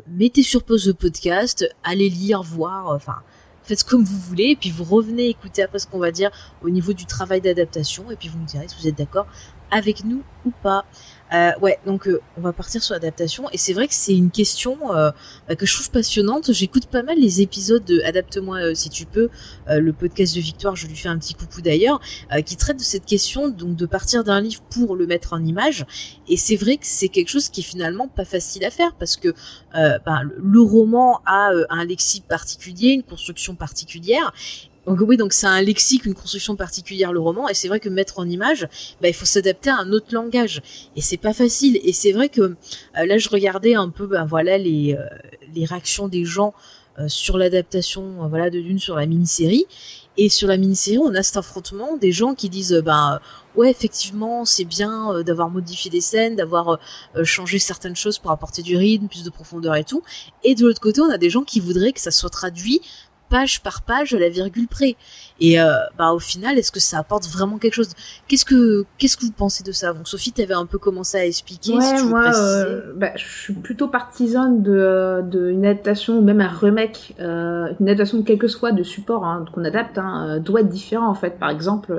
mettez 0.06 0.42
sur 0.42 0.62
pause 0.62 0.86
le 0.86 0.92
podcast, 0.92 1.66
allez 1.82 2.10
lire, 2.10 2.42
voir, 2.42 2.88
enfin, 2.88 3.16
faites 3.62 3.84
comme 3.84 4.04
vous 4.04 4.18
voulez, 4.18 4.50
et 4.50 4.56
puis 4.56 4.70
vous 4.70 4.84
revenez 4.84 5.28
écouter 5.28 5.62
après 5.62 5.78
ce 5.78 5.86
qu'on 5.86 5.98
va 5.98 6.10
dire 6.10 6.30
au 6.62 6.68
niveau 6.68 6.92
du 6.92 7.06
travail 7.06 7.40
d'adaptation, 7.40 8.10
et 8.10 8.16
puis 8.16 8.28
vous 8.28 8.38
me 8.38 8.46
direz 8.46 8.66
si 8.68 8.76
vous 8.78 8.88
êtes 8.88 8.98
d'accord 8.98 9.26
avec 9.70 10.04
nous 10.04 10.22
ou 10.44 10.50
pas. 10.62 10.84
Euh, 11.34 11.50
ouais, 11.60 11.78
donc 11.84 12.08
euh, 12.08 12.20
on 12.38 12.40
va 12.40 12.54
partir 12.54 12.82
sur 12.82 12.94
l'adaptation 12.94 13.50
et 13.52 13.58
c'est 13.58 13.74
vrai 13.74 13.86
que 13.86 13.94
c'est 13.94 14.16
une 14.16 14.30
question 14.30 14.78
euh, 14.94 15.10
que 15.58 15.66
je 15.66 15.74
trouve 15.74 15.90
passionnante. 15.90 16.52
J'écoute 16.52 16.86
pas 16.86 17.02
mal 17.02 17.18
les 17.18 17.42
épisodes 17.42 17.84
de 17.84 18.00
Adapte-moi 18.00 18.58
euh, 18.58 18.74
si 18.74 18.88
tu 18.88 19.04
peux, 19.04 19.28
le 19.68 19.92
podcast 19.92 20.34
de 20.34 20.40
Victoire, 20.40 20.76
je 20.76 20.86
lui 20.86 20.96
fais 20.96 21.08
un 21.08 21.18
petit 21.18 21.34
coucou 21.34 21.60
d'ailleurs, 21.60 22.00
qui 22.46 22.56
traite 22.56 22.78
de 22.78 22.82
cette 22.82 23.04
question 23.04 23.48
donc 23.48 23.76
de 23.76 23.86
partir 23.86 24.24
d'un 24.24 24.40
livre 24.40 24.62
pour 24.70 24.96
le 24.96 25.06
mettre 25.06 25.32
en 25.32 25.44
image. 25.44 25.84
Et 26.28 26.36
c'est 26.36 26.56
vrai 26.56 26.76
que 26.76 26.86
c'est 26.86 27.08
quelque 27.08 27.28
chose 27.28 27.48
qui 27.48 27.60
est 27.60 27.64
finalement 27.64 28.08
pas 28.08 28.24
facile 28.24 28.64
à 28.64 28.70
faire 28.70 28.94
parce 28.94 29.16
que 29.16 29.34
bah, 29.74 30.22
le 30.36 30.60
roman 30.60 31.20
a 31.26 31.50
un 31.70 31.84
lexique 31.84 32.26
particulier, 32.26 32.90
une 32.90 33.02
construction 33.02 33.54
particulière 33.54 34.32
donc 34.88 34.98
oui, 35.02 35.18
donc 35.18 35.34
c'est 35.34 35.46
un 35.46 35.60
lexique, 35.60 36.06
une 36.06 36.14
construction 36.14 36.56
particulière 36.56 37.12
le 37.12 37.20
roman, 37.20 37.48
et 37.48 37.54
c'est 37.54 37.68
vrai 37.68 37.78
que 37.78 37.90
mettre 37.90 38.18
en 38.18 38.28
image, 38.28 38.66
bah, 39.02 39.08
il 39.08 39.14
faut 39.14 39.26
s'adapter 39.26 39.68
à 39.68 39.76
un 39.76 39.92
autre 39.92 40.14
langage, 40.14 40.62
et 40.96 41.02
c'est 41.02 41.18
pas 41.18 41.34
facile. 41.34 41.78
Et 41.84 41.92
c'est 41.92 42.12
vrai 42.12 42.30
que 42.30 42.40
euh, 42.40 42.54
là, 42.94 43.18
je 43.18 43.28
regardais 43.28 43.74
un 43.74 43.90
peu, 43.90 44.06
ben 44.06 44.24
voilà, 44.24 44.56
les 44.56 44.96
euh, 44.98 45.04
les 45.54 45.66
réactions 45.66 46.08
des 46.08 46.24
gens 46.24 46.54
euh, 46.98 47.08
sur 47.08 47.36
l'adaptation, 47.36 48.26
voilà, 48.28 48.48
de 48.48 48.60
Dune 48.60 48.78
sur 48.78 48.96
la 48.96 49.04
mini-série. 49.04 49.66
Et 50.20 50.30
sur 50.30 50.48
la 50.48 50.56
mini-série, 50.56 50.98
on 50.98 51.14
a 51.14 51.22
cet 51.22 51.36
affrontement 51.36 51.96
des 51.96 52.10
gens 52.10 52.34
qui 52.34 52.48
disent, 52.48 52.82
ben 52.84 53.20
ouais, 53.54 53.70
effectivement, 53.70 54.44
c'est 54.44 54.64
bien 54.64 55.22
d'avoir 55.22 55.48
modifié 55.48 55.92
des 55.92 56.00
scènes, 56.00 56.34
d'avoir 56.34 56.80
changé 57.22 57.60
certaines 57.60 57.94
choses 57.94 58.18
pour 58.18 58.32
apporter 58.32 58.62
du 58.62 58.76
rythme, 58.76 59.06
plus 59.06 59.22
de 59.22 59.30
profondeur 59.30 59.76
et 59.76 59.84
tout. 59.84 60.02
Et 60.42 60.56
de 60.56 60.66
l'autre 60.66 60.80
côté, 60.80 61.00
on 61.00 61.10
a 61.10 61.18
des 61.18 61.30
gens 61.30 61.44
qui 61.44 61.60
voudraient 61.60 61.92
que 61.92 62.00
ça 62.00 62.10
soit 62.10 62.30
traduit 62.30 62.80
page 63.28 63.62
par 63.62 63.82
page 63.82 64.14
à 64.14 64.18
la 64.18 64.28
virgule 64.28 64.68
près. 64.68 64.96
Et 65.40 65.60
euh, 65.60 65.72
bah 65.96 66.12
au 66.12 66.18
final, 66.18 66.58
est-ce 66.58 66.72
que 66.72 66.80
ça 66.80 66.98
apporte 66.98 67.28
vraiment 67.28 67.58
quelque 67.58 67.74
chose? 67.74 67.90
Qu'est-ce 68.26 68.44
que 68.44 68.84
qu'est-ce 68.98 69.16
que 69.16 69.24
vous 69.24 69.32
pensez 69.32 69.62
de 69.62 69.72
ça? 69.72 69.92
Donc 69.92 70.08
Sophie, 70.08 70.32
tu 70.32 70.42
avais 70.42 70.54
un 70.54 70.66
peu 70.66 70.78
commencé 70.78 71.18
à 71.18 71.26
expliquer. 71.26 71.74
Ouais, 71.74 72.02
moi, 72.02 72.32
euh, 72.34 72.92
bah, 72.96 73.12
je 73.16 73.24
suis 73.24 73.54
plutôt 73.54 73.88
partisane 73.88 74.62
de, 74.62 75.22
de 75.22 75.50
une 75.50 75.64
adaptation 75.64 76.18
ou 76.18 76.22
même 76.22 76.40
un 76.40 76.48
remake, 76.48 77.14
euh, 77.20 77.72
une 77.78 77.88
adaptation 77.88 78.18
de 78.18 78.22
quel 78.24 78.38
que 78.38 78.48
soit 78.48 78.72
de 78.72 78.82
support 78.82 79.24
hein, 79.24 79.44
qu'on 79.52 79.64
adapte, 79.64 79.98
hein, 79.98 80.38
doit 80.40 80.60
être 80.60 80.68
différent 80.68 81.08
en 81.08 81.14
fait. 81.14 81.38
Par 81.38 81.50
exemple, 81.50 81.92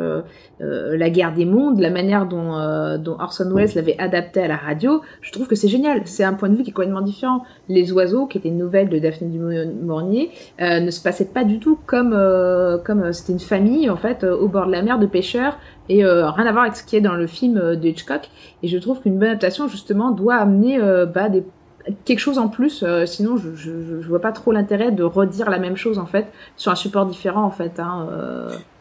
la 0.59 1.09
guerre 1.09 1.33
des 1.33 1.45
mondes, 1.45 1.79
la 1.79 1.89
manière 1.89 2.25
dont, 2.25 2.51
dont 2.97 3.17
Orson 3.19 3.49
Welles 3.53 3.69
l'avait 3.75 3.97
adapté 3.97 4.41
à 4.41 4.47
la 4.47 4.57
radio, 4.57 5.01
je 5.21 5.31
trouve 5.31 5.47
que 5.47 5.55
c'est 5.55 5.67
génial. 5.67 6.01
C'est 6.05 6.23
un 6.23 6.33
point 6.33 6.49
de 6.49 6.55
vue 6.55 6.63
qui 6.63 6.71
est 6.71 6.73
complètement 6.73 7.01
différent. 7.01 7.43
Les 7.69 7.91
oiseaux, 7.93 8.25
qui 8.27 8.37
était 8.37 8.49
une 8.49 8.57
nouvelle 8.57 8.89
de 8.89 8.99
Daphné 8.99 9.27
du 9.29 9.39
Mornier, 9.39 10.31
ne 10.59 10.91
se 10.91 11.01
passait 11.01 11.25
pas 11.25 11.43
du 11.43 11.59
tout 11.59 11.79
comme 11.85 12.13
comme 12.83 13.13
c'était 13.13 13.33
une 13.33 13.39
famille 13.39 13.89
en 13.89 13.97
fait 13.97 14.23
euh, 14.23 14.35
au 14.35 14.47
bord 14.47 14.65
de 14.65 14.71
la 14.71 14.81
mer 14.81 14.99
de 14.99 15.05
pêcheurs 15.05 15.57
et 15.87 16.03
euh, 16.03 16.29
rien 16.29 16.45
à 16.45 16.51
voir 16.51 16.63
avec 16.63 16.75
ce 16.75 16.83
qui 16.83 16.95
est 16.95 17.01
dans 17.01 17.15
le 17.15 17.27
film 17.27 17.57
euh, 17.57 17.75
de 17.75 17.87
Hitchcock. 17.87 18.29
Et 18.63 18.67
je 18.67 18.77
trouve 18.77 19.01
qu'une 19.01 19.17
bonne 19.17 19.29
adaptation 19.29 19.67
justement 19.67 20.11
doit 20.11 20.35
amener 20.35 20.79
bah, 21.13 21.29
des 21.29 21.43
quelque 22.05 22.19
chose 22.19 22.37
en 22.37 22.49
plus, 22.49 22.83
sinon 23.05 23.37
je, 23.37 23.55
je, 23.55 23.71
je, 24.01 24.07
vois 24.07 24.19
pas 24.19 24.33
trop 24.33 24.51
l'intérêt 24.51 24.91
de 24.91 25.01
redire 25.01 25.49
la 25.49 25.57
même 25.57 25.77
chose 25.77 25.97
en 25.97 26.05
fait 26.05 26.27
sur 26.55 26.71
un 26.71 26.75
support 26.75 27.05
différent 27.05 27.43
en 27.43 27.51
fait. 27.51 27.79
Hein, 27.79 28.07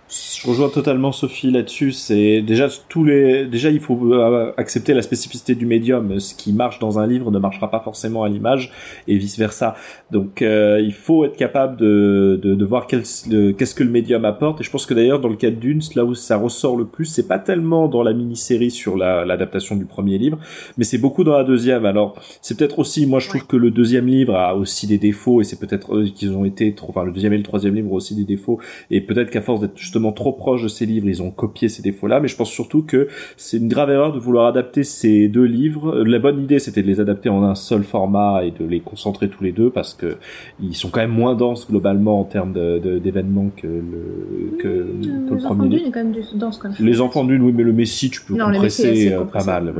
je 0.09 0.47
rejoins 0.48 0.70
totalement 0.70 1.12
Sophie 1.12 1.51
là-dessus. 1.51 1.93
C'est 1.93 2.40
déjà 2.40 2.68
tous 2.89 3.05
les, 3.05 3.47
déjà 3.47 3.70
il 3.70 3.80
faut 3.80 4.14
euh, 4.14 4.52
accepter 4.56 4.94
la 4.94 5.02
spécificité 5.02 5.55
du 5.55 5.66
médium. 5.66 6.18
Ce 6.18 6.35
qui 6.35 6.52
marche 6.52 6.78
dans 6.78 6.98
un 6.98 7.06
livre 7.06 7.30
ne 7.30 7.39
marchera 7.39 7.70
pas 7.70 7.80
forcément 7.80 8.22
à 8.22 8.28
l'image 8.28 8.72
et 9.06 9.18
vice 9.18 9.39
versa. 9.39 9.74
Donc 10.10 10.40
euh, 10.40 10.80
il 10.82 10.94
faut 10.94 11.24
être 11.24 11.36
capable 11.36 11.76
de, 11.76 12.40
de, 12.43 12.55
de 12.55 12.64
voir 12.64 12.86
qu'est-ce 12.86 13.74
que 13.74 13.85
le 13.85 13.90
médium 13.90 14.24
apporte. 14.24 14.60
Et 14.60 14.64
je 14.64 14.70
pense 14.70 14.86
que 14.86 14.94
d'ailleurs 14.94 15.20
dans 15.20 15.28
le 15.28 15.36
cas 15.36 15.51
d'une, 15.51 15.80
là 15.94 16.05
où 16.05 16.14
ça 16.14 16.36
ressort 16.36 16.76
le 16.76 16.86
plus, 16.86 17.05
c'est 17.05 17.28
pas 17.28 17.39
tellement 17.39 17.89
dans 17.89 18.02
la 18.02 18.12
mini-série 18.12 18.70
sur 18.70 18.97
l'adaptation 18.97 19.76
du 19.76 19.85
premier 19.85 20.18
livre, 20.18 20.39
mais 20.76 20.85
c'est 20.85 20.98
beaucoup 20.98 21.24
dans 21.24 21.36
la 21.36 21.44
deuxième. 21.44 21.85
Alors 21.85 22.14
c'est 22.40 22.56
peut-être 22.56 22.78
aussi, 22.78 23.06
moi 23.06 23.18
je 23.20 23.28
trouve 23.28 23.47
que 23.47 23.56
le 23.56 23.70
deuxième 23.70 24.06
livre 24.06 24.35
a 24.35 24.55
aussi 24.55 24.86
des 24.86 24.98
défauts 24.98 25.40
et 25.40 25.44
c'est 25.44 25.59
peut-être 25.59 26.02
qu'ils 26.14 26.32
ont 26.32 26.44
été 26.44 26.74
trop, 26.74 26.90
enfin 26.90 27.05
le 27.05 27.12
deuxième 27.12 27.35
et 27.35 27.39
le 27.39 27.43
troisième 27.43 27.74
livre 27.74 27.93
ont 27.93 27.97
aussi 27.97 28.14
des 28.14 28.24
défauts 28.24 28.59
et 28.90 29.01
peut-être 29.01 29.30
qu'à 29.30 29.43
force 29.43 29.60
d'être 29.60 29.76
justement 29.76 29.97
trop 30.12 30.32
proche 30.32 30.62
de 30.62 30.68
ces 30.68 30.86
livres, 30.86 31.08
ils 31.08 31.22
ont 31.22 31.30
copié 31.30 31.68
ces 31.68 31.82
défauts-là, 31.82 32.20
mais 32.20 32.28
je 32.28 32.36
pense 32.36 32.50
surtout 32.50 32.82
que 32.82 33.08
c'est 33.36 33.58
une 33.58 33.68
grave 33.68 33.90
erreur 33.90 34.12
de 34.12 34.18
vouloir 34.18 34.46
adapter 34.46 34.82
ces 34.82 35.28
deux 35.28 35.44
livres. 35.44 36.02
La 36.04 36.18
bonne 36.18 36.42
idée, 36.42 36.58
c'était 36.58 36.82
de 36.82 36.86
les 36.86 37.00
adapter 37.00 37.28
en 37.28 37.42
un 37.42 37.54
seul 37.54 37.82
format 37.82 38.44
et 38.44 38.50
de 38.50 38.64
les 38.64 38.80
concentrer 38.80 39.28
tous 39.28 39.44
les 39.44 39.52
deux 39.52 39.70
parce 39.70 39.94
que 39.94 40.16
ils 40.60 40.74
sont 40.74 40.88
quand 40.88 41.00
même 41.00 41.10
moins 41.10 41.34
denses 41.34 41.68
globalement 41.68 42.20
en 42.20 42.24
termes 42.24 42.52
d'événements 42.52 43.50
que 43.56 43.66
le 43.66 44.56
que, 44.58 44.68
le 44.68 45.36
premier 45.36 45.68
livre. 45.68 45.90
Quand 45.92 46.04
même 46.04 46.14
dense, 46.34 46.58
quand 46.58 46.70
les 46.78 47.00
enfants 47.00 47.24
d'une, 47.24 47.42
oui, 47.42 47.52
mais 47.54 47.62
le 47.62 47.72
Messie, 47.72 48.10
tu 48.10 48.22
peux 48.22 48.36
compresser 48.36 49.12
euh, 49.12 49.24
pas 49.24 49.44
mal. 49.44 49.72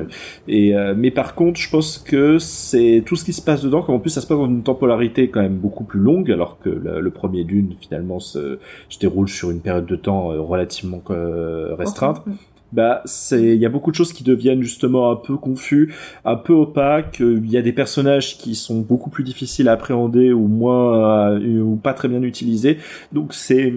Et 0.47 0.75
euh, 0.75 0.95
mais 0.97 1.11
par 1.11 1.35
contre, 1.35 1.61
je 1.61 1.71
pense 1.71 1.99
que 1.99 2.39
c'est 2.39 3.03
tout 3.05 3.17
ce 3.17 3.25
qui 3.25 3.33
se 3.33 3.43
passe 3.43 3.63
dedans, 3.63 3.83
comme 3.83 3.97
en 3.97 3.99
plus 3.99 4.11
ça 4.11 4.21
se 4.21 4.27
passe 4.27 4.39
dans 4.39 4.47
une 4.47 4.63
temporalité 4.63 5.29
quand 5.29 5.41
même 5.41 5.57
beaucoup 5.57 5.85
plus 5.85 6.01
longue, 6.01 6.31
alors 6.31 6.59
que 6.59 6.69
le, 6.69 7.11
premier 7.11 7.43
d'une 7.45 7.75
finalement 7.81 8.21
se, 8.21 8.59
se 8.89 8.99
déroule 8.99 9.29
sur 9.29 9.51
une 9.51 9.61
période 9.61 9.87
de 9.87 9.97
temps 9.97 10.08
euh, 10.09 10.41
relativement 10.41 11.03
euh, 11.11 11.75
restreinte. 11.75 12.23
bah 12.73 13.01
c'est 13.05 13.43
il 13.43 13.61
y 13.61 13.67
a 13.67 13.69
beaucoup 13.69 13.91
de 13.91 13.97
choses 13.97 14.13
qui 14.13 14.25
deviennent 14.25 14.63
justement 14.63 15.11
un 15.11 15.17
peu 15.17 15.37
confus, 15.37 15.95
un 16.25 16.37
peu 16.37 16.53
opaques. 16.53 17.21
Il 17.21 17.51
y 17.51 17.57
a 17.57 17.63
des 17.63 17.73
personnages 17.73 18.37
qui 18.39 18.55
sont 18.55 18.81
beaucoup 18.81 19.11
plus 19.11 19.25
difficiles 19.25 19.69
à 19.69 19.73
appréhender 19.73 20.33
ou 20.33 20.49
moins 20.49 21.39
euh, 21.39 21.61
ou 21.61 21.77
pas 21.77 21.95
très 21.95 22.09
bien 22.09 22.23
utilisés. 22.23 22.79
Donc 23.13 23.35
c'est 23.35 23.73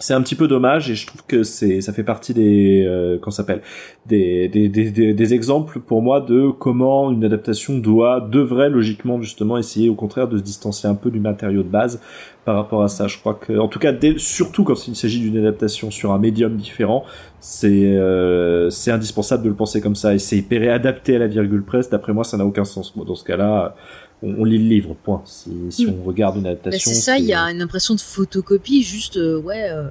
c'est 0.00 0.14
un 0.14 0.22
petit 0.22 0.34
peu 0.34 0.48
dommage 0.48 0.90
et 0.90 0.94
je 0.94 1.06
trouve 1.06 1.22
que 1.26 1.42
c'est 1.42 1.82
ça 1.82 1.92
fait 1.92 2.02
partie 2.02 2.32
des 2.32 2.84
euh, 2.86 3.18
qu'on 3.18 3.30
s'appelle 3.30 3.60
des 4.06 4.48
des, 4.48 4.68
des, 4.70 5.12
des, 5.12 5.34
exemples 5.34 5.78
pour 5.78 6.00
moi 6.00 6.22
de 6.22 6.50
comment 6.50 7.12
une 7.12 7.22
adaptation 7.22 7.76
doit 7.76 8.20
devrait 8.20 8.70
logiquement 8.70 9.20
justement 9.20 9.58
essayer 9.58 9.90
au 9.90 9.94
contraire 9.94 10.26
de 10.26 10.38
se 10.38 10.42
distancier 10.42 10.88
un 10.88 10.94
peu 10.94 11.10
du 11.10 11.20
matériau 11.20 11.62
de 11.62 11.68
base 11.68 12.00
par 12.46 12.56
rapport 12.56 12.82
à 12.82 12.88
ça. 12.88 13.06
Je 13.06 13.18
crois 13.18 13.34
que 13.34 13.58
en 13.58 13.68
tout 13.68 13.78
cas 13.78 13.92
surtout 14.16 14.64
quand 14.64 14.88
il 14.88 14.96
s'agit 14.96 15.20
d'une 15.20 15.36
adaptation 15.36 15.90
sur 15.90 16.12
un 16.12 16.18
médium 16.18 16.56
différent 16.56 17.04
c'est 17.38 17.68
euh, 17.68 18.70
c'est 18.70 18.90
indispensable 18.90 19.42
de 19.42 19.50
le 19.50 19.54
penser 19.54 19.82
comme 19.82 19.96
ça 19.96 20.14
et 20.14 20.18
c'est 20.18 20.38
hyper 20.38 20.74
adapté 20.74 21.16
à 21.16 21.18
la 21.18 21.26
virgule 21.26 21.62
presse. 21.62 21.90
D'après 21.90 22.14
moi 22.14 22.24
ça 22.24 22.38
n'a 22.38 22.46
aucun 22.46 22.64
sens 22.64 22.96
dans 22.96 23.14
ce 23.14 23.24
cas-là 23.24 23.74
on, 24.22 24.44
lit 24.44 24.58
le 24.58 24.68
livre, 24.68 24.94
point. 24.94 25.22
Si, 25.24 25.86
on 25.86 26.02
regarde 26.02 26.36
une 26.36 26.46
adaptation. 26.46 26.90
c'est 26.90 27.00
ça, 27.00 27.18
il 27.18 27.24
y 27.24 27.34
a 27.34 27.42
une 27.44 27.62
impression 27.62 27.94
de 27.94 28.00
photocopie, 28.00 28.82
juste, 28.82 29.16
euh, 29.16 29.40
ouais, 29.40 29.70
euh, 29.70 29.88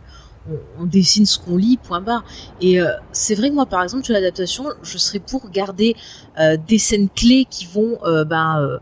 on, 0.79 0.85
dessine 0.85 1.25
ce 1.25 1.39
qu'on 1.39 1.57
lit, 1.57 1.77
point 1.77 2.01
barre. 2.01 2.23
Et 2.61 2.79
euh, 2.79 2.91
c'est 3.11 3.35
vrai 3.35 3.49
que 3.49 3.55
moi, 3.55 3.65
par 3.65 3.83
exemple, 3.83 4.05
sur 4.05 4.13
l'adaptation, 4.13 4.65
je 4.83 4.97
serais 4.97 5.19
pour 5.19 5.49
garder 5.49 5.95
des 6.67 6.77
scènes 6.77 7.09
clés 7.09 7.45
qui 7.49 7.65
vont, 7.65 7.97
ben, 8.25 8.79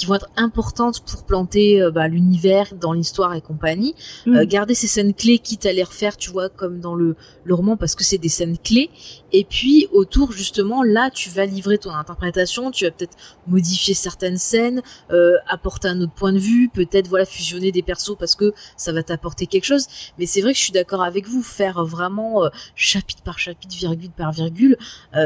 qui 0.00 0.06
vont 0.06 0.14
être 0.14 0.30
importantes 0.38 1.00
pour 1.04 1.24
planter 1.24 1.82
euh, 1.82 1.90
bah, 1.90 2.08
l'univers 2.08 2.74
dans 2.74 2.94
l'histoire 2.94 3.34
et 3.34 3.42
compagnie. 3.42 3.94
Mm. 4.24 4.34
Euh, 4.34 4.46
garder 4.46 4.74
ces 4.74 4.86
scènes 4.86 5.12
clés, 5.12 5.38
quitte 5.38 5.66
à 5.66 5.74
les 5.74 5.82
refaire, 5.82 6.16
tu 6.16 6.30
vois, 6.30 6.48
comme 6.48 6.80
dans 6.80 6.94
le, 6.94 7.16
le 7.44 7.54
roman, 7.54 7.76
parce 7.76 7.94
que 7.94 8.02
c'est 8.02 8.16
des 8.16 8.30
scènes 8.30 8.56
clés. 8.56 8.88
Et 9.32 9.44
puis 9.44 9.88
autour, 9.92 10.32
justement, 10.32 10.82
là, 10.82 11.10
tu 11.10 11.28
vas 11.28 11.44
livrer 11.44 11.76
ton 11.76 11.90
interprétation, 11.90 12.70
tu 12.70 12.86
vas 12.86 12.92
peut-être 12.92 13.14
modifier 13.46 13.92
certaines 13.92 14.38
scènes, 14.38 14.80
euh, 15.10 15.34
apporter 15.46 15.88
un 15.88 16.00
autre 16.00 16.14
point 16.14 16.32
de 16.32 16.38
vue, 16.38 16.70
peut-être 16.72 17.08
voilà 17.08 17.26
fusionner 17.26 17.70
des 17.70 17.82
persos 17.82 18.16
parce 18.18 18.34
que 18.36 18.54
ça 18.78 18.92
va 18.92 19.02
t'apporter 19.02 19.46
quelque 19.46 19.66
chose. 19.66 19.86
Mais 20.18 20.24
c'est 20.24 20.40
vrai 20.40 20.52
que 20.52 20.58
je 20.58 20.64
suis 20.64 20.72
d'accord 20.72 21.02
avec 21.02 21.28
vous, 21.28 21.42
faire 21.42 21.84
vraiment 21.84 22.48
chapitre 22.74 23.22
par 23.22 23.38
chapitre, 23.38 23.76
virgule 23.76 24.10
par 24.10 24.32
virgule, 24.32 24.76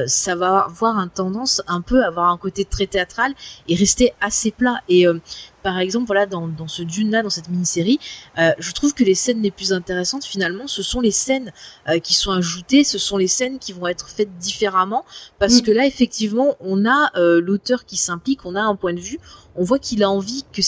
ça 0.06 0.34
va 0.34 0.60
avoir 0.60 0.98
une 0.98 1.10
tendance 1.10 1.62
un 1.68 1.80
peu 1.80 2.02
à 2.02 2.08
avoir 2.08 2.30
un 2.30 2.36
côté 2.36 2.64
très 2.64 2.86
théâtral 2.86 3.32
et 3.68 3.76
rester 3.76 4.12
assez 4.20 4.50
plat. 4.50 4.63
Et 4.88 5.06
euh, 5.06 5.18
par 5.62 5.78
exemple, 5.78 6.06
voilà, 6.06 6.26
dans, 6.26 6.48
dans 6.48 6.68
ce 6.68 6.82
Dune-là, 6.82 7.22
dans 7.22 7.30
cette 7.30 7.48
mini-série, 7.48 7.98
euh, 8.38 8.50
je 8.58 8.72
trouve 8.72 8.94
que 8.94 9.04
les 9.04 9.14
scènes 9.14 9.42
les 9.42 9.50
plus 9.50 9.72
intéressantes, 9.72 10.24
finalement, 10.24 10.66
ce 10.66 10.82
sont 10.82 11.00
les 11.00 11.10
scènes 11.10 11.52
euh, 11.88 11.98
qui 11.98 12.14
sont 12.14 12.32
ajoutées, 12.32 12.84
ce 12.84 12.98
sont 12.98 13.16
les 13.16 13.28
scènes 13.28 13.58
qui 13.58 13.72
vont 13.72 13.86
être 13.86 14.08
faites 14.08 14.36
différemment, 14.38 15.04
parce 15.38 15.58
mm. 15.58 15.62
que 15.62 15.70
là, 15.70 15.86
effectivement, 15.86 16.56
on 16.60 16.86
a 16.86 17.10
l'auteur 17.40 17.84
qui 17.84 17.96
s'implique, 17.96 18.44
on 18.44 18.54
a 18.54 18.62
un 18.62 18.76
point 18.76 18.92
de 18.92 19.00
vue, 19.00 19.18
on 19.56 19.64
voit 19.64 19.78
qu'il 19.78 20.02
a 20.02 20.10
envie 20.10 20.44
que 20.52 20.62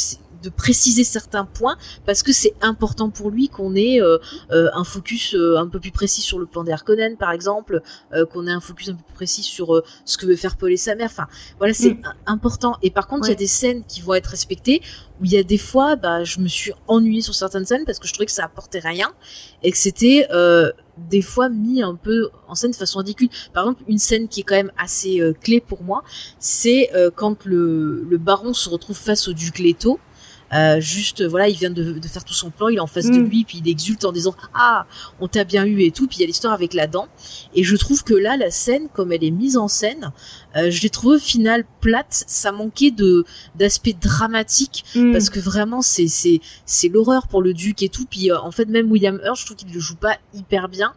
de 0.46 0.50
préciser 0.50 1.02
certains 1.02 1.44
points 1.44 1.76
parce 2.06 2.22
que 2.22 2.32
c'est 2.32 2.54
important 2.60 3.10
pour 3.10 3.30
lui 3.30 3.48
qu'on 3.48 3.74
ait 3.74 4.00
euh, 4.00 4.18
euh, 4.52 4.68
un 4.74 4.84
focus 4.84 5.34
euh, 5.34 5.56
un 5.56 5.66
peu 5.66 5.80
plus 5.80 5.90
précis 5.90 6.22
sur 6.22 6.38
le 6.38 6.46
plan 6.46 6.62
d'Harkonnen 6.62 7.16
par 7.16 7.32
exemple, 7.32 7.82
qu'on 8.32 8.46
ait 8.46 8.52
un 8.52 8.60
focus 8.60 8.90
un 8.90 8.94
peu 8.94 9.02
plus 9.02 9.14
précis 9.14 9.42
sur 9.42 9.82
ce 10.04 10.16
que 10.16 10.26
veut 10.26 10.36
faire 10.36 10.56
Paul 10.56 10.72
et 10.72 10.76
sa 10.76 10.94
mère. 10.94 11.10
Enfin, 11.10 11.26
voilà, 11.58 11.74
c'est 11.74 11.94
mm. 11.94 12.14
important. 12.26 12.76
Et 12.82 12.90
par 12.90 13.06
contre, 13.06 13.26
il 13.26 13.30
y 13.30 13.32
a 13.32 13.36
des 13.36 13.46
scènes 13.46 13.84
qui 13.84 14.00
vont 14.00 14.14
être 14.14 14.28
respectées 14.28 14.80
où 15.20 15.24
il 15.24 15.32
y 15.32 15.36
a 15.36 15.42
des 15.42 15.58
fois, 15.58 15.96
bah, 15.96 16.24
je 16.24 16.40
me 16.40 16.48
suis 16.48 16.72
ennuyée 16.88 17.22
sur 17.22 17.34
certaines 17.34 17.64
scènes 17.64 17.84
parce 17.84 17.98
que 17.98 18.06
je 18.06 18.12
trouvais 18.12 18.26
que 18.26 18.32
ça 18.32 18.44
apportait 18.44 18.78
rien 18.78 19.12
et 19.62 19.70
que 19.70 19.78
c'était 19.78 20.28
des 21.10 21.22
fois 21.22 21.48
mis 21.48 21.82
un 21.82 21.94
peu 21.94 22.30
en 22.48 22.54
scène 22.54 22.70
de 22.70 22.76
façon 22.76 22.98
ridicule. 22.98 23.28
Par 23.52 23.64
exemple, 23.64 23.82
une 23.88 23.98
scène 23.98 24.28
qui 24.28 24.40
est 24.40 24.44
quand 24.44 24.54
même 24.54 24.72
assez 24.78 25.20
clé 25.42 25.60
pour 25.60 25.82
moi, 25.82 26.02
c'est 26.38 26.90
quand 27.14 27.44
le, 27.44 28.04
le 28.08 28.18
baron 28.18 28.54
se 28.54 28.68
retrouve 28.68 28.96
face 28.96 29.28
au 29.28 29.32
duc 29.32 29.58
Leto 29.58 29.98
euh, 30.52 30.80
juste, 30.80 31.24
voilà, 31.24 31.48
il 31.48 31.56
vient 31.56 31.70
de, 31.70 31.98
de, 31.98 32.08
faire 32.08 32.24
tout 32.24 32.34
son 32.34 32.50
plan, 32.50 32.68
il 32.68 32.76
est 32.76 32.80
en 32.80 32.86
face 32.86 33.06
de 33.06 33.18
mm. 33.18 33.28
lui, 33.28 33.44
puis 33.44 33.62
il 33.64 33.68
exulte 33.70 34.04
en 34.04 34.12
disant 34.12 34.34
ah, 34.54 34.86
on 35.20 35.28
t'a 35.28 35.44
bien 35.44 35.64
eu 35.64 35.82
et 35.82 35.90
tout. 35.90 36.06
Puis 36.06 36.18
il 36.18 36.20
y 36.20 36.24
a 36.24 36.26
l'histoire 36.26 36.52
avec 36.52 36.74
la 36.74 36.86
dent. 36.86 37.08
Et 37.54 37.64
je 37.64 37.76
trouve 37.76 38.04
que 38.04 38.14
là, 38.14 38.36
la 38.36 38.50
scène, 38.50 38.88
comme 38.92 39.12
elle 39.12 39.24
est 39.24 39.30
mise 39.30 39.56
en 39.56 39.68
scène, 39.68 40.12
euh, 40.56 40.70
je 40.70 40.82
l'ai 40.82 40.90
trouvée 40.90 41.16
au 41.16 41.20
final 41.20 41.64
plate. 41.80 42.24
Ça 42.26 42.52
manquait 42.52 42.90
de 42.90 43.24
d'aspect 43.54 43.92
dramatique 43.92 44.84
mm. 44.94 45.12
parce 45.12 45.30
que 45.30 45.40
vraiment 45.40 45.82
c'est 45.82 46.08
c'est 46.08 46.40
c'est 46.64 46.88
l'horreur 46.88 47.28
pour 47.28 47.42
le 47.42 47.54
duc 47.54 47.82
et 47.82 47.88
tout. 47.88 48.06
Puis 48.06 48.30
euh, 48.30 48.40
en 48.40 48.50
fait 48.50 48.66
même 48.66 48.90
William 48.90 49.20
Hurt, 49.24 49.38
je 49.38 49.44
trouve 49.46 49.56
qu'il 49.56 49.72
le 49.72 49.80
joue 49.80 49.96
pas 49.96 50.16
hyper 50.34 50.68
bien. 50.68 50.94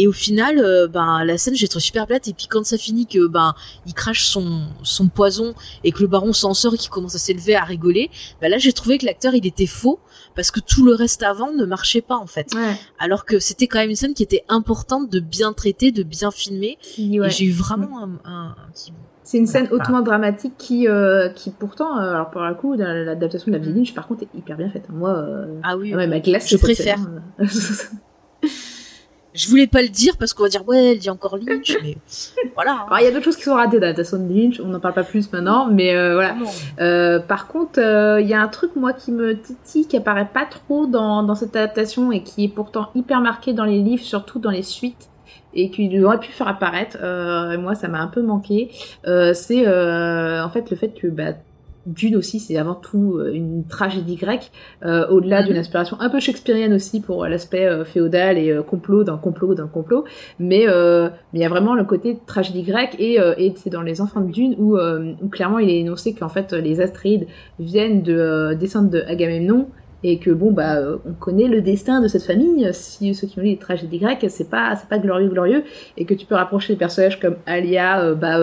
Et 0.00 0.06
au 0.06 0.12
final, 0.12 0.60
euh, 0.60 0.86
ben 0.86 1.24
la 1.24 1.38
scène 1.38 1.56
j'ai 1.56 1.66
trouvé 1.66 1.82
super 1.82 2.06
plate. 2.06 2.28
Et 2.28 2.32
puis 2.32 2.46
quand 2.46 2.64
ça 2.64 2.78
finit 2.78 3.06
que 3.06 3.26
ben 3.26 3.54
il 3.86 3.94
crache 3.94 4.24
son 4.24 4.68
son 4.84 5.08
poison 5.08 5.54
et 5.82 5.90
que 5.90 6.00
le 6.00 6.06
baron 6.06 6.32
s'en 6.32 6.54
sort 6.54 6.74
et 6.74 6.78
qu'il 6.78 6.90
commence 6.90 7.16
à 7.16 7.18
s'élever 7.18 7.56
à 7.56 7.64
rigoler, 7.64 8.10
ben 8.40 8.48
là 8.48 8.58
j'ai 8.58 8.72
trouvé 8.72 8.98
que 8.98 9.06
l'acteur 9.06 9.34
il 9.34 9.46
était 9.46 9.66
faux 9.66 9.98
parce 10.36 10.52
que 10.52 10.60
tout 10.60 10.84
le 10.84 10.94
reste 10.94 11.24
avant 11.24 11.52
ne 11.52 11.64
marchait 11.64 12.00
pas 12.00 12.16
en 12.16 12.28
fait. 12.28 12.54
Alors 13.00 13.24
que 13.24 13.40
c'était 13.40 13.66
quand 13.66 13.80
même 13.80 13.90
une 13.90 13.96
scène 13.96 14.14
qui 14.14 14.22
était 14.22 14.44
importante 14.48 15.10
de 15.10 15.18
bien 15.18 15.52
traiter, 15.52 15.90
de 15.90 16.04
bien 16.04 16.30
filmer. 16.30 16.78
Et 16.96 17.30
j'ai 17.30 17.46
eu 17.46 17.52
vraiment 17.52 18.04
un, 18.04 18.20
un, 18.24 18.56
petit 18.72 18.87
c'est 19.22 19.38
une 19.38 19.46
scène 19.46 19.68
hautement 19.70 20.00
dramatique 20.00 20.54
qui, 20.56 20.88
euh, 20.88 21.28
qui 21.28 21.50
pourtant, 21.50 21.98
euh, 21.98 22.14
alors 22.14 22.30
pour 22.30 22.40
le 22.40 22.54
coup, 22.54 22.74
l'adaptation 22.74 23.52
de 23.52 23.58
la 23.58 23.64
Lynch, 23.64 23.94
par 23.94 24.08
contre, 24.08 24.22
est 24.22 24.38
hyper 24.38 24.56
bien 24.56 24.70
faite. 24.70 24.88
Moi, 24.88 25.22
ah 25.62 25.76
oui, 25.76 25.92
ma 25.92 26.20
glace, 26.20 26.48
je 26.48 26.56
préfère. 26.56 26.98
Je 29.38 29.48
voulais 29.48 29.68
pas 29.68 29.82
le 29.82 29.88
dire 29.88 30.16
parce 30.16 30.34
qu'on 30.34 30.42
va 30.42 30.48
dire 30.48 30.66
ouais, 30.66 30.92
elle 30.92 30.98
dit 30.98 31.10
encore 31.10 31.36
Lynch, 31.36 31.76
mais 31.80 31.96
voilà. 32.54 32.86
il 32.98 33.04
y 33.04 33.06
a 33.06 33.12
d'autres 33.12 33.26
choses 33.26 33.36
qui 33.36 33.44
sont 33.44 33.54
ratées 33.54 33.78
d'adaptation 33.78 34.18
de 34.18 34.32
Lynch, 34.32 34.58
on 34.58 34.66
n'en 34.66 34.80
parle 34.80 34.94
pas 34.94 35.04
plus 35.04 35.32
maintenant, 35.32 35.68
mais 35.70 35.94
euh, 35.94 36.14
voilà. 36.14 36.34
Euh, 36.80 37.20
par 37.20 37.46
contre, 37.46 37.78
euh, 37.78 38.20
il 38.20 38.26
y 38.26 38.34
a 38.34 38.40
un 38.40 38.48
truc 38.48 38.74
moi 38.74 38.92
qui 38.92 39.12
me 39.12 39.38
titille, 39.38 39.86
qui 39.86 39.96
apparaît 39.96 40.28
pas 40.32 40.44
trop 40.44 40.86
dans, 40.86 41.22
dans 41.22 41.36
cette 41.36 41.54
adaptation 41.54 42.10
et 42.10 42.24
qui 42.24 42.46
est 42.46 42.48
pourtant 42.48 42.88
hyper 42.96 43.20
marqué 43.20 43.52
dans 43.52 43.64
les 43.64 43.78
livres, 43.78 44.02
surtout 44.02 44.40
dans 44.40 44.50
les 44.50 44.64
suites 44.64 45.08
et 45.54 45.70
qu'il 45.70 46.04
aurait 46.04 46.20
pu 46.20 46.30
faire 46.30 46.48
apparaître. 46.48 46.98
Euh, 47.02 47.58
moi, 47.58 47.74
ça 47.74 47.88
m'a 47.88 48.00
un 48.00 48.08
peu 48.08 48.22
manqué. 48.22 48.70
Euh, 49.06 49.32
c'est 49.34 49.66
euh, 49.66 50.44
en 50.44 50.48
fait 50.50 50.70
le 50.70 50.76
fait 50.76 50.90
que 50.90 51.06
bah, 51.06 51.32
Dune 51.86 52.16
aussi, 52.16 52.38
c'est 52.38 52.58
avant 52.58 52.74
tout 52.74 53.18
une 53.32 53.64
tragédie 53.64 54.16
grecque, 54.16 54.50
au-delà 54.84 55.42
d'une 55.42 55.54
mhm. 55.54 55.60
inspiration 55.60 55.98
un 56.00 56.10
peu 56.10 56.20
shakespearienne 56.20 56.74
aussi 56.74 57.00
pour 57.00 57.24
l'aspect 57.24 57.66
féodal 57.86 58.36
et 58.36 58.60
complot 58.66 59.04
d'un 59.04 59.16
complot 59.16 59.54
d'un 59.54 59.68
complot. 59.68 60.04
Mais 60.38 60.64
il 60.64 61.40
y 61.40 61.44
a 61.44 61.48
vraiment 61.48 61.74
le 61.74 61.84
côté 61.84 62.18
tragédie 62.26 62.62
grecque 62.62 62.94
et, 62.98 63.14
et 63.14 63.54
c'est 63.56 63.70
dans 63.70 63.80
Les 63.80 64.02
Enfants 64.02 64.20
de 64.20 64.30
Dune 64.30 64.54
où, 64.58 64.76
où 64.76 65.28
clairement 65.30 65.60
il 65.60 65.70
est 65.70 65.78
énoncé 65.78 66.12
qu'en 66.12 66.28
fait 66.28 66.52
les 66.52 66.82
Astrides 66.82 67.26
viennent 67.58 68.02
de 68.02 68.52
descendre 68.52 68.90
de 68.90 69.00
Agamemnon 69.08 69.68
et 70.02 70.18
que 70.18 70.30
bon 70.30 70.52
bah 70.52 70.76
on 71.06 71.12
connaît 71.12 71.48
le 71.48 71.60
destin 71.60 72.00
de 72.00 72.08
cette 72.08 72.22
famille 72.22 72.68
si 72.72 73.14
ceux 73.14 73.26
qui 73.26 73.38
ont 73.38 73.42
lu 73.42 73.48
les 73.48 73.56
tragédies 73.56 73.98
grecques 73.98 74.24
c'est 74.28 74.48
pas 74.48 74.76
c'est 74.76 74.88
pas 74.88 74.98
glorieux 74.98 75.28
glorieux 75.28 75.64
et 75.96 76.04
que 76.04 76.14
tu 76.14 76.24
peux 76.24 76.36
rapprocher 76.36 76.74
des 76.74 76.78
personnages 76.78 77.18
comme 77.18 77.36
Alia 77.46 78.14
bah 78.14 78.38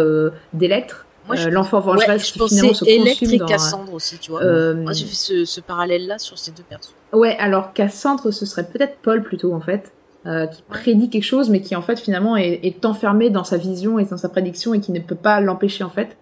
d'Electre 0.54 1.06
euh, 1.32 1.50
l'enfant 1.50 1.80
vengeresse 1.80 2.32
qui 2.32 2.40
finalement 2.48 2.74
se 2.74 2.86
consume 2.86 3.34
et 3.34 3.40
Cassandre 3.40 3.94
aussi, 3.94 4.18
tu 4.20 4.32
vois. 4.32 4.44
Euh... 4.44 4.76
Moi, 4.76 4.94
j'ai 4.94 5.06
fait 5.06 5.16
ce, 5.16 5.46
ce 5.46 5.62
parallèle-là 5.62 6.20
sur 6.20 6.38
ces 6.38 6.52
deux 6.52 6.64
personnes. 6.64 6.94
Ouais, 7.14 7.36
alors 7.40 7.74
Cassandre, 7.74 8.32
ce 8.32 8.46
serait 8.46 8.68
peut-être 8.68 8.98
Paul 9.02 9.24
plutôt, 9.24 9.54
en 9.54 9.60
fait, 9.60 9.94
euh, 10.26 10.46
qui 10.48 10.62
prédit 10.64 11.10
quelque 11.10 11.24
chose, 11.24 11.50
mais 11.50 11.62
qui, 11.62 11.76
en 11.76 11.82
fait, 11.82 12.00
finalement, 12.00 12.38
est, 12.38 12.60
est, 12.64 12.86
enfermé 12.86 13.30
dans 13.30 13.44
sa 13.44 13.58
vision 13.58 13.98
et 13.98 14.06
dans 14.06 14.18
sa 14.18 14.30
prédiction 14.30 14.74
et 14.74 14.80
qui 14.80 14.92
ne 14.92 15.00
peut 15.00 15.16
pas 15.16 15.40
l'empêcher, 15.40 15.84
en 15.84 15.90
fait. 15.90 16.16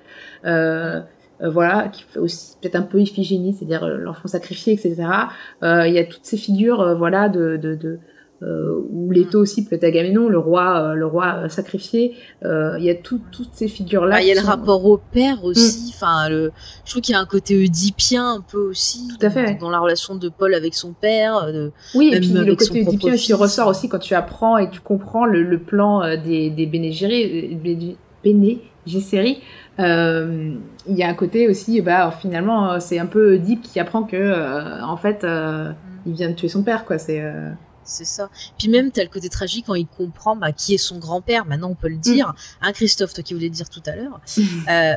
Euh, 0.45 1.01
euh 1.43 1.49
voilà, 1.49 1.89
qui 1.89 2.03
fait 2.03 2.19
aussi 2.19 2.55
peut-être 2.61 2.75
un 2.75 2.83
peu 2.83 2.99
Iphigénie, 2.99 3.53
c'est-à-dire 3.53 3.83
euh, 3.83 3.97
l'enfant 3.97 4.27
sacrifié, 4.27 4.73
etc. 4.73 4.95
Il 5.61 5.93
y 5.93 5.99
a 5.99 6.05
toutes 6.05 6.25
ces 6.25 6.37
figures, 6.37 6.95
voilà, 6.97 7.29
de, 7.29 7.57
de, 7.57 7.75
de 7.75 7.99
euh, 8.43 8.81
ou 8.91 9.11
Leto 9.11 9.39
aussi 9.39 9.63
peut 9.63 9.75
être 9.75 9.83
Agamemnon, 9.83 10.27
le 10.27 10.37
roi, 10.37 10.77
euh, 10.77 10.93
le 10.95 11.05
roi 11.05 11.35
euh, 11.37 11.49
sacrifié. 11.49 12.15
Il 12.43 12.83
y 12.83 12.89
a 12.89 12.95
toutes 12.95 13.23
ces 13.53 13.67
figures 13.67 14.05
là. 14.05 14.17
Ah, 14.17 14.21
il 14.21 14.27
y 14.27 14.31
a 14.31 14.35
le 14.35 14.45
rapport 14.45 14.85
au 14.85 14.97
père 14.97 15.43
aussi. 15.43 15.87
Mm. 15.87 15.93
Enfin, 15.95 16.29
le, 16.29 16.51
je 16.83 16.91
trouve 16.91 17.01
qu'il 17.01 17.13
y 17.13 17.15
a 17.15 17.21
un 17.21 17.25
côté 17.25 17.55
oedipien 17.55 18.33
un 18.33 18.41
peu 18.41 18.69
aussi. 18.69 19.07
Tout 19.07 19.25
à 19.25 19.29
fait. 19.29 19.55
Dans, 19.55 19.69
la 19.69 19.79
relation 19.79 20.15
de 20.15 20.29
Paul 20.29 20.53
avec 20.53 20.73
son 20.73 20.93
père. 20.93 21.51
De, 21.53 21.71
oui, 21.95 22.11
et 22.13 22.19
puis 22.19 22.29
le 22.29 22.55
côté 22.55 22.81
oedipien 22.81 23.15
qui 23.15 23.33
ressort 23.33 23.67
aussi 23.67 23.87
quand 23.87 23.99
tu 23.99 24.13
apprends 24.13 24.57
et 24.57 24.69
tu 24.69 24.81
comprends 24.81 25.25
le, 25.25 25.43
le 25.43 25.59
plan 25.59 26.01
des, 26.17 26.49
des 26.49 26.65
Bene 26.65 28.57
Euh, 29.79 30.55
il 30.87 30.95
y 30.95 31.03
a 31.03 31.07
un 31.07 31.13
côté 31.13 31.47
aussi, 31.47 31.81
bah 31.81 32.13
finalement 32.19 32.79
c'est 32.79 32.99
un 32.99 33.05
peu 33.05 33.35
Oedipe 33.35 33.61
qui 33.61 33.79
apprend 33.79 34.03
que 34.03 34.81
en 34.83 34.97
fait 34.97 35.23
mm. 35.23 35.75
il 36.05 36.13
vient 36.13 36.29
de 36.29 36.35
tuer 36.35 36.49
son 36.49 36.63
père 36.63 36.85
quoi. 36.85 36.97
C'est 36.97 37.23
c'est 37.85 38.05
ça. 38.05 38.29
Puis 38.57 38.69
même, 38.69 38.91
t'as 38.91 39.03
le 39.03 39.09
côté 39.09 39.29
tragique 39.29 39.65
quand 39.67 39.75
il 39.75 39.87
comprend 39.87 40.35
bah, 40.35 40.51
qui 40.51 40.73
est 40.73 40.77
son 40.77 40.99
grand-père. 40.99 41.45
Maintenant, 41.45 41.69
on 41.71 41.75
peut 41.75 41.89
le 41.89 41.97
dire. 41.97 42.29
Mm. 42.29 42.33
Hein, 42.61 42.73
Christophe, 42.73 43.13
toi 43.13 43.23
qui 43.23 43.33
voulais 43.33 43.47
le 43.47 43.53
dire 43.53 43.69
tout 43.69 43.83
à 43.85 43.95
l'heure. 43.95 44.19
Euh, 44.69 44.93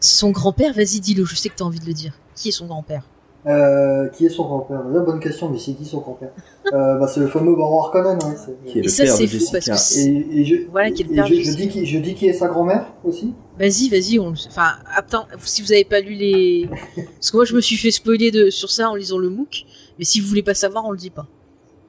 son 0.00 0.30
grand-père, 0.30 0.72
vas-y, 0.72 1.00
dis-le. 1.00 1.24
Je 1.24 1.34
sais 1.34 1.48
que 1.48 1.56
t'as 1.56 1.64
envie 1.64 1.80
de 1.80 1.86
le 1.86 1.92
dire. 1.92 2.12
Qui 2.34 2.48
est 2.48 2.52
son 2.52 2.66
grand-père? 2.66 3.02
Euh, 3.46 4.08
qui 4.08 4.26
est 4.26 4.30
son 4.30 4.44
grand-père? 4.44 4.82
Bonne 4.82 5.20
question, 5.20 5.48
mais 5.48 5.58
c'est 5.58 5.72
qui 5.72 5.84
son 5.84 6.00
grand-père? 6.00 6.30
Euh, 6.72 6.96
bah, 6.96 7.06
C'est 7.06 7.20
le 7.20 7.28
fameux 7.28 7.54
Baron 7.54 7.82
Harkonnen. 7.82 8.18
Hein, 8.22 8.34
et 8.74 8.88
ça, 8.88 9.06
c'est 9.06 9.26
fou 9.26 9.44
parce 9.52 9.66
que 9.66 10.00
et, 10.00 10.44
je, 10.44 10.56
voilà, 10.70 10.90
qui 10.90 11.02
est 11.02 11.06
le 11.06 11.14
père 11.14 11.26
je, 11.26 11.34
je, 11.34 11.56
dis 11.56 11.68
qui, 11.68 11.86
je 11.86 11.98
dis 11.98 12.14
qui 12.14 12.26
est 12.26 12.32
sa 12.32 12.48
grand-mère 12.48 12.86
aussi? 13.04 13.34
Vas-y, 13.58 13.88
vas-y. 13.88 14.18
On... 14.18 14.30
Enfin, 14.30 14.72
attends, 14.94 15.26
si 15.38 15.62
vous 15.62 15.72
avez 15.72 15.84
pas 15.84 16.00
lu 16.00 16.14
les, 16.14 16.68
parce 17.14 17.30
que 17.30 17.36
moi, 17.36 17.44
je 17.44 17.54
me 17.54 17.60
suis 17.60 17.76
fait 17.76 17.90
spoiler 17.90 18.30
de 18.30 18.50
sur 18.50 18.70
ça 18.70 18.90
en 18.90 18.94
lisant 18.94 19.18
le 19.18 19.30
MOOC. 19.30 19.64
Mais 19.98 20.04
si 20.04 20.20
vous 20.20 20.28
voulez 20.28 20.42
pas 20.42 20.54
savoir, 20.54 20.84
on 20.84 20.90
le 20.90 20.98
dit 20.98 21.10
pas. 21.10 21.26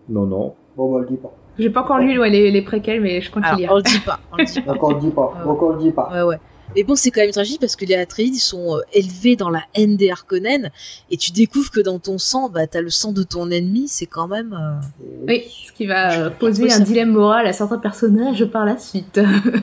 Non, 0.07 0.25
non. 0.25 0.53
Bon, 0.77 0.91
bah, 0.91 0.97
on 0.97 0.97
le 0.99 1.07
dit 1.07 1.17
pas. 1.17 1.31
J'ai 1.57 1.69
pas 1.69 1.81
encore 1.81 1.99
lu 1.99 2.17
les, 2.29 2.51
les 2.51 2.61
préquels, 2.61 3.01
mais 3.01 3.19
je 3.21 3.29
compte 3.29 3.43
lire. 3.57 3.69
On 3.73 3.77
le 3.77 3.83
dit 3.83 3.99
pas. 3.99 4.19
On 4.31 4.37
le 4.37 4.45
dit 4.45 4.61
pas. 4.61 4.73
Encore 4.73 4.93
le 4.93 4.99
dit 5.01 5.11
pas. 5.11 5.33
Encore 5.45 5.73
le 5.73 5.79
dit 5.79 5.91
pas. 5.91 6.09
Ouais, 6.09 6.21
ouais. 6.21 6.39
Mais 6.75 6.83
bon, 6.83 6.95
c'est 6.95 7.09
quand 7.09 7.21
même 7.21 7.31
tragique 7.31 7.59
parce 7.59 7.75
que 7.75 7.85
les 7.85 7.95
Atreides, 7.95 8.35
ils 8.35 8.39
sont 8.39 8.75
euh, 8.75 8.81
élevés 8.93 9.35
dans 9.35 9.49
la 9.49 9.63
haine 9.73 9.97
des 9.97 10.11
Harkonnen 10.11 10.71
et 11.09 11.17
tu 11.17 11.31
découvres 11.31 11.71
que 11.71 11.79
dans 11.79 11.97
ton 11.97 12.19
sang, 12.19 12.49
bah, 12.49 12.67
t'as 12.67 12.81
le 12.81 12.91
sang 12.91 13.11
de 13.11 13.23
ton 13.23 13.49
ennemi, 13.49 13.87
c'est 13.87 14.05
quand 14.05 14.27
même... 14.27 14.53
Euh, 14.53 15.25
oui, 15.27 15.45
ce 15.67 15.73
qui 15.73 15.87
va 15.87 16.13
euh, 16.13 16.29
poser 16.29 16.71
un 16.71 16.79
dilemme 16.79 17.11
moral 17.11 17.47
à 17.47 17.53
certains 17.53 17.79
personnages 17.79 18.45
par 18.45 18.65
la 18.65 18.77
suite. 18.77 19.19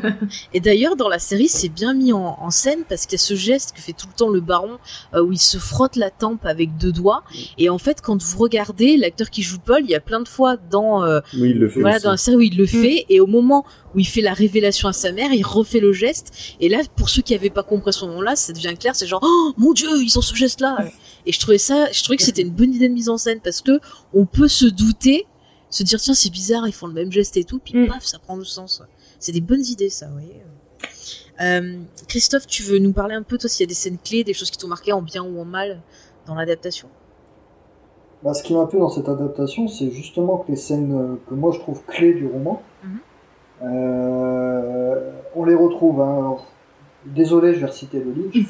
et 0.54 0.58
d'ailleurs, 0.58 0.96
dans 0.96 1.08
la 1.08 1.20
série, 1.20 1.48
c'est 1.48 1.68
bien 1.68 1.94
mis 1.94 2.12
en, 2.12 2.50
scène 2.50 2.80
parce 2.88 3.06
qu'il 3.06 3.18
y 3.18 3.20
a 3.20 3.24
ce 3.24 3.34
geste 3.34 3.74
que 3.74 3.80
fait 3.80 3.92
tout 3.92 4.06
le 4.06 4.16
temps 4.16 4.28
le 4.28 4.40
baron 4.40 4.78
où 5.14 5.32
il 5.32 5.38
se 5.38 5.58
frotte 5.58 5.96
la 5.96 6.10
tempe 6.10 6.46
avec 6.46 6.76
deux 6.76 6.92
doigts 6.92 7.24
et 7.58 7.68
en 7.68 7.78
fait, 7.78 8.00
quand 8.00 8.22
vous 8.22 8.38
regardez 8.38 8.96
l'acteur 8.96 9.30
qui 9.30 9.42
joue 9.42 9.58
Paul, 9.58 9.80
il 9.82 9.90
y 9.90 9.94
a 9.94 10.00
plein 10.00 10.20
de 10.20 10.28
fois 10.28 10.56
dans... 10.56 11.04
oui, 11.04 11.50
il 11.50 11.58
le 11.58 11.68
fait 11.68 11.80
Voilà, 11.80 11.98
dans 11.98 12.12
la 12.12 12.16
série 12.16 12.36
où 12.36 12.40
il 12.40 12.56
le 12.56 12.64
mm. 12.64 12.68
fait 12.68 13.06
et 13.08 13.20
au 13.20 13.26
moment 13.26 13.64
où 13.94 13.98
il 13.98 14.06
fait 14.06 14.20
la 14.20 14.32
révélation 14.32 14.88
à 14.88 14.92
sa 14.92 15.10
mère, 15.12 15.32
il 15.32 15.44
refait 15.44 15.80
le 15.80 15.92
geste. 15.92 16.56
Et 16.60 16.68
là, 16.68 16.78
pour 16.96 17.08
ceux 17.08 17.22
qui 17.22 17.34
n'avaient 17.34 17.50
pas 17.50 17.62
compris 17.62 17.92
ce 17.92 18.04
moment-là, 18.06 18.36
ça 18.36 18.52
devient 18.52 18.74
clair. 18.78 18.96
C'est 18.96 19.06
genre, 19.06 19.20
oh 19.22 19.52
mon 19.56 19.72
dieu, 19.72 19.88
ils 20.02 20.18
ont 20.18 20.22
ce 20.22 20.34
geste-là. 20.34 20.78
Et 21.26 21.32
je 21.32 21.40
trouvais 21.40 21.58
ça, 21.58 21.90
je 21.92 22.02
trouvais 22.02 22.16
que 22.16 22.22
c'était 22.22 22.42
une 22.42 22.50
bonne 22.50 22.72
idée 22.72 22.88
de 22.88 22.94
mise 22.94 23.08
en 23.08 23.18
scène 23.18 23.40
parce 23.42 23.60
que 23.60 23.80
on 24.14 24.26
peut 24.26 24.48
se 24.48 24.66
douter, 24.66 25.26
se 25.70 25.82
dire 25.82 26.00
tiens 26.00 26.14
c'est 26.14 26.30
bizarre, 26.30 26.66
ils 26.66 26.72
font 26.72 26.86
le 26.86 26.94
même 26.94 27.12
geste 27.12 27.36
et 27.36 27.44
tout, 27.44 27.58
puis 27.58 27.74
mm. 27.74 27.88
paf, 27.88 28.04
ça 28.04 28.18
prend 28.18 28.36
le 28.36 28.44
sens. 28.44 28.82
C'est 29.18 29.32
des 29.32 29.40
bonnes 29.40 29.64
idées, 29.64 29.90
ça, 29.90 30.06
vous 30.06 30.12
voyez. 30.14 30.42
Euh, 31.40 31.78
Christophe, 32.08 32.46
tu 32.46 32.62
veux 32.62 32.78
nous 32.78 32.92
parler 32.92 33.14
un 33.14 33.22
peu, 33.22 33.36
toi, 33.38 33.48
s'il 33.50 33.64
y 33.64 33.66
a 33.66 33.68
des 33.68 33.74
scènes 33.74 33.98
clés, 34.02 34.24
des 34.24 34.32
choses 34.32 34.50
qui 34.50 34.58
t'ont 34.58 34.68
marqué 34.68 34.92
en 34.92 35.02
bien 35.02 35.22
ou 35.22 35.40
en 35.40 35.44
mal 35.44 35.82
dans 36.26 36.34
l'adaptation? 36.34 36.88
Bah, 38.22 38.32
Ce 38.32 38.42
qui 38.42 38.54
m'a 38.54 38.66
plu 38.66 38.78
dans 38.78 38.88
cette 38.88 39.08
adaptation, 39.08 39.68
c'est 39.68 39.90
justement 39.90 40.38
que 40.38 40.50
les 40.50 40.56
scènes 40.56 40.94
euh, 40.94 41.16
que 41.28 41.34
moi 41.34 41.52
je 41.52 41.58
trouve 41.58 41.82
clés 41.84 42.14
du 42.14 42.26
roman, 42.26 42.62
mhm. 42.82 43.00
Euh, 43.62 45.12
on 45.34 45.44
les 45.44 45.54
retrouve. 45.54 46.00
Hein. 46.00 46.36
Désolé, 47.14 47.54
je 47.54 47.60
vais 47.60 47.66
reciter 47.66 47.98
le 47.98 48.12
Lynch. 48.12 48.46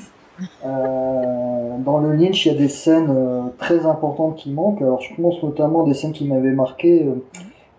Euh, 0.66 1.78
dans 1.78 1.98
le 1.98 2.12
Lynch, 2.12 2.44
il 2.44 2.52
y 2.52 2.54
a 2.54 2.58
des 2.58 2.68
scènes 2.68 3.10
euh, 3.10 3.42
très 3.58 3.86
importantes 3.86 4.36
qui 4.36 4.50
manquent. 4.52 4.82
Alors, 4.82 5.00
je 5.00 5.14
pense 5.20 5.42
notamment 5.42 5.84
des 5.84 5.94
scènes 5.94 6.12
qui 6.12 6.26
m'avaient 6.26 6.52
marqué. 6.52 7.06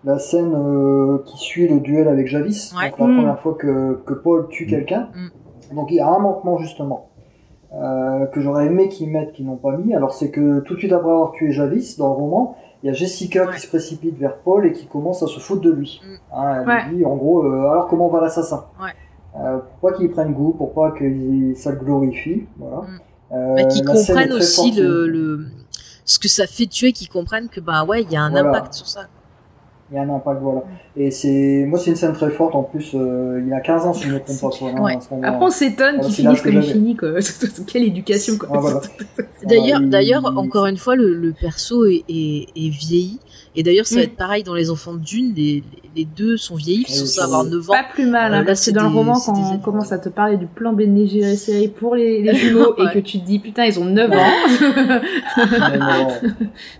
la 0.04 0.18
scène 0.18 0.56
qui 1.26 1.38
suit 1.38 1.68
le 1.68 1.80
duel 1.80 2.08
avec 2.08 2.26
Javis, 2.26 2.74
la 2.80 2.88
mm. 2.88 2.92
première 2.92 3.40
fois 3.40 3.54
que, 3.54 4.00
Paul 4.22 4.48
tue 4.48 4.66
mm. 4.66 4.70
quelqu'un. 4.70 5.08
Mm. 5.14 5.76
Donc, 5.76 5.90
il 5.90 5.96
y 5.96 6.00
a 6.00 6.08
un 6.08 6.18
manquement 6.18 6.58
justement. 6.58 7.10
que 7.70 8.40
j'aurais 8.40 8.66
aimé 8.66 8.88
qu'ils 8.88 9.10
mettent, 9.10 9.32
qu'ils 9.32 9.46
n'ont 9.46 9.56
pas 9.56 9.76
mis. 9.76 9.94
Alors 9.94 10.14
c'est 10.14 10.30
que 10.30 10.60
tout 10.60 10.74
de 10.74 10.78
suite 10.78 10.92
après 10.92 11.10
avoir 11.10 11.32
tué 11.32 11.52
Javis 11.52 11.96
dans 11.98 12.08
le 12.08 12.14
roman, 12.14 12.56
il 12.82 12.86
y 12.86 12.90
a 12.90 12.92
Jessica 12.92 13.46
qui 13.46 13.60
se 13.60 13.68
précipite 13.68 14.16
vers 14.18 14.36
Paul 14.36 14.66
et 14.66 14.72
qui 14.72 14.86
commence 14.86 15.22
à 15.22 15.26
se 15.26 15.40
foutre 15.40 15.62
de 15.62 15.70
lui. 15.70 16.00
Mm. 16.04 16.36
Hein, 16.36 16.64
elle 16.66 16.90
lui 16.90 16.96
dit 16.98 17.04
en 17.04 17.16
gros, 17.16 17.44
euh, 17.44 17.70
alors 17.70 17.88
comment 17.88 18.08
va 18.08 18.20
l'assassin? 18.20 18.66
Euh, 19.36 19.58
Pourquoi 19.58 19.92
qu'il 19.92 20.10
prenne 20.10 20.32
goût 20.32 20.54
Pourquoi 20.56 20.92
que 20.92 21.54
ça 21.54 21.70
le 21.70 21.78
glorifie 21.78 22.44
Voilà. 22.58 22.82
Mm. 22.82 23.00
Euh, 23.30 23.54
bah, 23.56 23.64
qu'ils 23.64 23.84
comprennent 23.84 24.32
aussi 24.32 24.72
le, 24.72 25.06
le, 25.06 25.46
ce 26.04 26.18
que 26.18 26.28
ça 26.28 26.46
fait 26.46 26.66
tuer, 26.66 26.92
qu'ils 26.92 27.10
comprennent 27.10 27.48
que 27.48 27.60
bah 27.60 27.84
ouais, 27.84 28.02
il 28.02 28.10
y 28.10 28.16
a 28.16 28.22
un 28.22 28.34
impact 28.34 28.72
sur 28.72 28.86
ça 28.86 29.02
il 29.90 29.94
y 29.94 29.98
a 29.98 30.02
un 30.02 30.10
impact, 30.10 30.40
voilà. 30.42 30.62
Et 30.96 31.10
c'est, 31.10 31.64
moi, 31.66 31.78
c'est 31.78 31.90
une 31.90 31.96
scène 31.96 32.12
très 32.12 32.30
forte. 32.30 32.54
En 32.54 32.62
plus, 32.62 32.92
euh, 32.94 33.40
il 33.42 33.48
y 33.48 33.52
a 33.52 33.60
15 33.60 33.86
ans, 33.86 33.94
si 33.94 34.04
je 34.04 34.08
ne 34.08 34.14
me 34.14 34.20
trompe 34.20 34.74
pas. 34.76 34.82
ouais. 34.82 34.98
Après, 35.22 35.46
on 35.46 35.50
s'étonne 35.50 36.00
qu'il 36.00 36.12
finisse 36.12 36.42
comme 36.42 36.54
il 36.54 36.62
finit, 36.62 36.96
quoi. 36.96 37.10
Quelle 37.66 37.84
éducation, 37.84 38.36
quoi. 38.36 38.58
voilà. 38.58 38.80
D'ailleurs, 39.44 39.80
d'ailleurs, 39.80 40.24
encore 40.36 40.66
une 40.66 40.76
fois, 40.76 40.96
le, 40.96 41.14
le 41.14 41.32
perso 41.32 41.86
est, 41.86 42.04
est, 42.08 42.48
est, 42.56 42.68
vieilli. 42.68 43.20
Et 43.56 43.62
d'ailleurs, 43.62 43.86
ça 43.86 43.96
va 43.96 44.02
être 44.02 44.16
pareil 44.16 44.42
dans 44.42 44.54
les 44.54 44.70
enfants 44.70 44.92
de 44.92 44.98
Dune. 44.98 45.32
Les, 45.34 45.62
les 45.96 46.04
deux 46.04 46.36
sont 46.36 46.54
vieillis, 46.54 46.84
ils 46.88 46.94
sont 46.94 47.22
avoir 47.22 47.44
9 47.44 47.70
ans. 47.70 47.72
Pas 47.72 47.84
plus 47.92 48.06
mal, 48.06 48.32
hein, 48.34 48.42
euh, 48.42 48.44
parce 48.44 48.64
que 48.64 48.70
dans 48.70 48.82
le 48.82 48.88
roman, 48.88 49.18
quand 49.18 49.34
on 49.36 49.58
commence 49.58 49.90
à 49.90 49.98
te 49.98 50.08
parler 50.08 50.36
du 50.36 50.46
plan 50.46 50.72
Bene 50.72 51.06
série 51.36 51.68
pour 51.68 51.94
les, 51.96 52.22
les 52.22 52.34
jumeaux 52.36 52.74
et 52.76 52.92
que 52.92 52.98
tu 53.00 53.18
te 53.20 53.26
dis, 53.26 53.38
putain, 53.38 53.64
ils 53.64 53.78
ont 53.80 53.84
9 53.84 54.10
ans. 54.12 55.00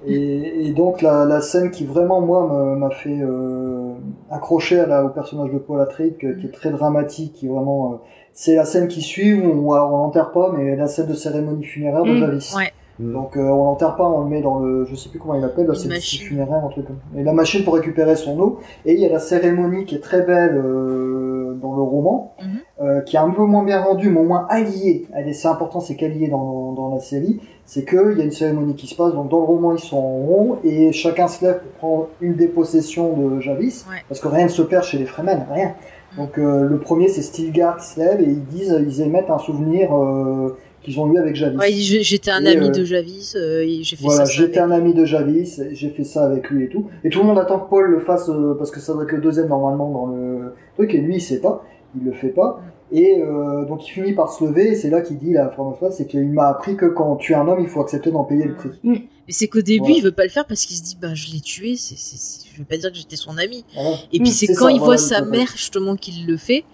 et, 0.06 0.68
et, 0.68 0.72
donc, 0.72 1.02
la, 1.02 1.24
la 1.24 1.40
scène 1.40 1.70
qui 1.70 1.84
vraiment, 1.84 2.20
moi, 2.20 2.76
m'a 2.76 2.90
fait 2.98 3.18
euh, 3.20 3.94
accrocher 4.30 4.80
à 4.80 4.86
la, 4.86 5.04
au 5.04 5.08
personnage 5.08 5.50
de 5.52 5.58
Paul 5.58 5.80
Atreides, 5.80 6.16
qui 6.18 6.26
est 6.26 6.52
très 6.52 6.70
dramatique, 6.70 7.32
qui 7.34 7.48
vraiment... 7.48 7.92
Euh, 7.92 7.96
c'est 8.32 8.54
la 8.54 8.64
scène 8.64 8.86
qui 8.86 9.00
suit 9.00 9.34
où 9.34 9.72
on, 9.72 9.76
on 9.76 9.96
l'enterre 9.96 10.30
pas, 10.30 10.52
mais 10.56 10.76
la 10.76 10.86
scène 10.86 11.06
de 11.06 11.14
cérémonie 11.14 11.64
funéraire 11.64 12.04
de 12.04 12.12
mm. 12.12 12.18
Javis. 12.18 12.54
Ouais. 12.56 12.72
Mm. 13.00 13.12
Donc 13.12 13.36
euh, 13.36 13.40
on 13.40 13.64
l'enterre 13.64 13.96
pas, 13.96 14.08
on 14.08 14.22
le 14.22 14.28
met 14.28 14.42
dans 14.42 14.58
le, 14.58 14.84
je 14.84 14.94
sais 14.94 15.08
plus 15.08 15.18
comment 15.18 15.34
il 15.34 15.44
appelle, 15.44 15.68
c'est 15.74 15.88
funéraire, 16.18 16.64
un 16.64 16.68
truc 16.68 16.86
comme 16.86 16.98
Et 17.16 17.24
la 17.24 17.32
machine 17.32 17.64
pour 17.64 17.74
récupérer 17.74 18.16
son 18.16 18.38
eau. 18.38 18.58
Et 18.84 18.94
il 18.94 19.00
y 19.00 19.06
a 19.06 19.08
la 19.08 19.18
cérémonie 19.18 19.84
qui 19.86 19.94
est 19.96 20.00
très 20.00 20.22
belle 20.22 20.56
euh, 20.56 21.58
dans 21.60 21.74
le 21.74 21.82
roman, 21.82 22.34
euh, 22.80 23.00
qui 23.00 23.16
est 23.16 23.18
un 23.18 23.30
peu 23.30 23.42
moins 23.42 23.64
bien 23.64 23.80
rendu, 23.82 24.10
mais 24.10 24.20
au 24.20 24.24
moins 24.24 24.46
allié. 24.48 25.06
Elle 25.14 25.28
est- 25.28 25.32
C'est 25.32 25.48
important, 25.48 25.80
c'est 25.80 25.96
qu'allié 25.96 26.28
dans, 26.28 26.72
dans 26.72 26.94
la 26.94 27.00
série. 27.00 27.40
C'est 27.70 27.84
qu'il 27.86 28.16
y 28.16 28.22
a 28.22 28.24
une 28.24 28.30
cérémonie 28.30 28.74
qui 28.74 28.86
se 28.86 28.94
passe. 28.94 29.12
Donc 29.12 29.28
dans 29.28 29.40
le 29.40 29.44
roman, 29.44 29.74
ils 29.74 29.78
sont 29.78 29.98
en 29.98 30.00
rond 30.26 30.56
et 30.64 30.90
chacun 30.92 31.28
se 31.28 31.44
lève 31.44 31.60
pour 31.60 31.70
prendre 31.72 32.08
une 32.22 32.34
des 32.34 32.48
possessions 32.48 33.14
de 33.14 33.40
Javis, 33.40 33.84
Ouais. 33.90 33.98
parce 34.08 34.20
que 34.22 34.28
rien 34.28 34.44
ne 34.44 34.48
se 34.50 34.62
perd 34.62 34.84
chez 34.84 34.96
les 34.96 35.04
Fremen, 35.04 35.44
rien. 35.52 35.74
Donc 36.16 36.38
euh, 36.38 36.64
le 36.66 36.78
premier, 36.78 37.08
c'est 37.08 37.20
Stilgar 37.20 37.76
qui 37.76 37.86
se 37.86 38.00
lève 38.00 38.22
et 38.22 38.24
ils 38.24 38.42
disent, 38.46 38.74
ils 38.88 39.02
émettent 39.02 39.28
un 39.28 39.36
souvenir 39.36 39.94
euh, 39.94 40.56
qu'ils 40.80 40.98
ont 40.98 41.12
eu 41.12 41.18
avec 41.18 41.36
Javis. 41.36 41.58
Ouais, 41.58 41.70
j'étais 41.70 42.30
un 42.30 42.46
ami 42.46 42.70
de 42.70 42.84
Javis, 42.84 43.36
euh, 43.36 43.62
j'ai 43.82 43.96
fait 43.96 44.02
Voilà, 44.04 44.24
ça. 44.24 44.32
j'étais 44.32 44.60
un 44.60 44.70
ami 44.70 44.94
de 44.94 45.04
Javis, 45.04 45.60
j'ai 45.72 45.90
fait 45.90 46.04
ça 46.04 46.24
avec 46.24 46.48
lui 46.48 46.64
et 46.64 46.68
tout. 46.70 46.86
Et 47.04 47.10
tout 47.10 47.18
le 47.20 47.26
monde 47.26 47.38
attend 47.38 47.58
que 47.58 47.68
Paul 47.68 47.90
le 47.90 48.00
fasse 48.00 48.30
euh, 48.30 48.54
parce 48.56 48.70
que 48.70 48.80
ça 48.80 48.94
doit 48.94 49.02
être 49.02 49.12
le 49.12 49.20
deuxième 49.20 49.48
normalement 49.48 49.90
dans 49.90 50.06
le 50.06 50.54
truc 50.76 50.94
et 50.94 50.98
lui 51.02 51.16
il 51.16 51.20
sait 51.20 51.40
pas, 51.42 51.62
il 51.94 52.06
le 52.06 52.12
fait 52.12 52.28
pas. 52.28 52.60
Et 52.90 53.20
euh, 53.20 53.64
donc 53.66 53.86
il 53.86 53.90
finit 53.90 54.12
par 54.14 54.32
se 54.32 54.42
lever 54.44 54.68
et 54.68 54.74
c'est 54.74 54.88
là 54.90 55.02
qu'il 55.02 55.18
dit 55.18 55.32
la 55.34 55.48
phrase, 55.50 55.94
c'est 55.96 56.06
qu'il 56.06 56.28
m'a 56.30 56.48
appris 56.48 56.76
que 56.76 56.86
quand 56.86 57.16
tu 57.16 57.32
es 57.32 57.34
un 57.36 57.46
homme 57.46 57.60
il 57.60 57.68
faut 57.68 57.80
accepter 57.82 58.10
d'en 58.10 58.24
payer 58.24 58.44
le 58.44 58.54
prix. 58.54 58.70
Mais 58.82 59.02
c'est 59.28 59.46
qu'au 59.48 59.60
début, 59.60 59.92
il 59.92 60.02
veut 60.02 60.12
pas 60.12 60.22
le 60.24 60.30
faire 60.30 60.46
parce 60.46 60.64
qu'il 60.64 60.74
se 60.76 60.82
dit, 60.82 60.96
bah, 60.98 61.12
je 61.12 61.30
l'ai 61.30 61.40
tué, 61.40 61.76
c'est, 61.76 61.98
c'est, 61.98 62.16
c'est- 62.16 62.48
je 62.50 62.58
vais 62.58 62.64
pas 62.64 62.78
dire 62.78 62.90
que 62.90 62.96
j'étais 62.96 63.16
son 63.16 63.36
ami. 63.36 63.62
Voilà. 63.74 63.90
Et 64.10 64.20
puis 64.20 64.30
Mm, 64.30 64.32
c'est 64.32 64.46
c'est 64.46 64.54
quand 64.54 64.66
ça, 64.68 64.72
il 64.72 64.78
voit 64.80 64.96
sa 64.96 65.20
mère, 65.20 65.48
justement, 65.54 65.96
qu'il 65.96 66.26
le 66.26 66.38
fait, 66.38 66.64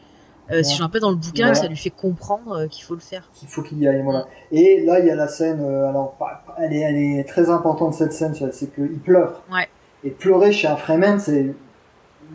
euh, 0.52 0.62
si 0.62 0.74
je 0.76 0.78
me 0.78 0.84
rappelle 0.84 1.00
dans 1.00 1.10
le 1.10 1.16
bouquin, 1.16 1.52
ça 1.54 1.66
lui 1.66 1.76
fait 1.76 1.90
comprendre 1.90 2.52
euh, 2.52 2.66
qu'il 2.68 2.84
faut 2.84 2.94
le 2.94 3.00
faire. 3.00 3.28
Il 3.42 3.48
faut 3.48 3.62
qu'il 3.62 3.80
y 3.80 3.88
aille, 3.88 4.02
voilà. 4.04 4.26
Et 4.52 4.84
là 4.84 5.00
il 5.00 5.06
y 5.06 5.10
a 5.10 5.16
la 5.16 5.26
scène, 5.26 5.60
euh, 5.62 5.88
alors 5.88 6.16
elle 6.60 6.72
est, 6.74 6.80
elle 6.80 6.96
est 6.96 7.24
très 7.24 7.50
importante 7.50 7.92
cette 7.94 8.12
scène, 8.12 8.34
c'est 8.52 8.72
qu'il 8.72 9.00
pleure. 9.00 9.42
Ouais. 9.52 9.66
Et 10.04 10.10
pleurer 10.10 10.52
chez 10.52 10.68
un 10.68 10.76
Fremen 10.76 11.18
c'est 11.18 11.54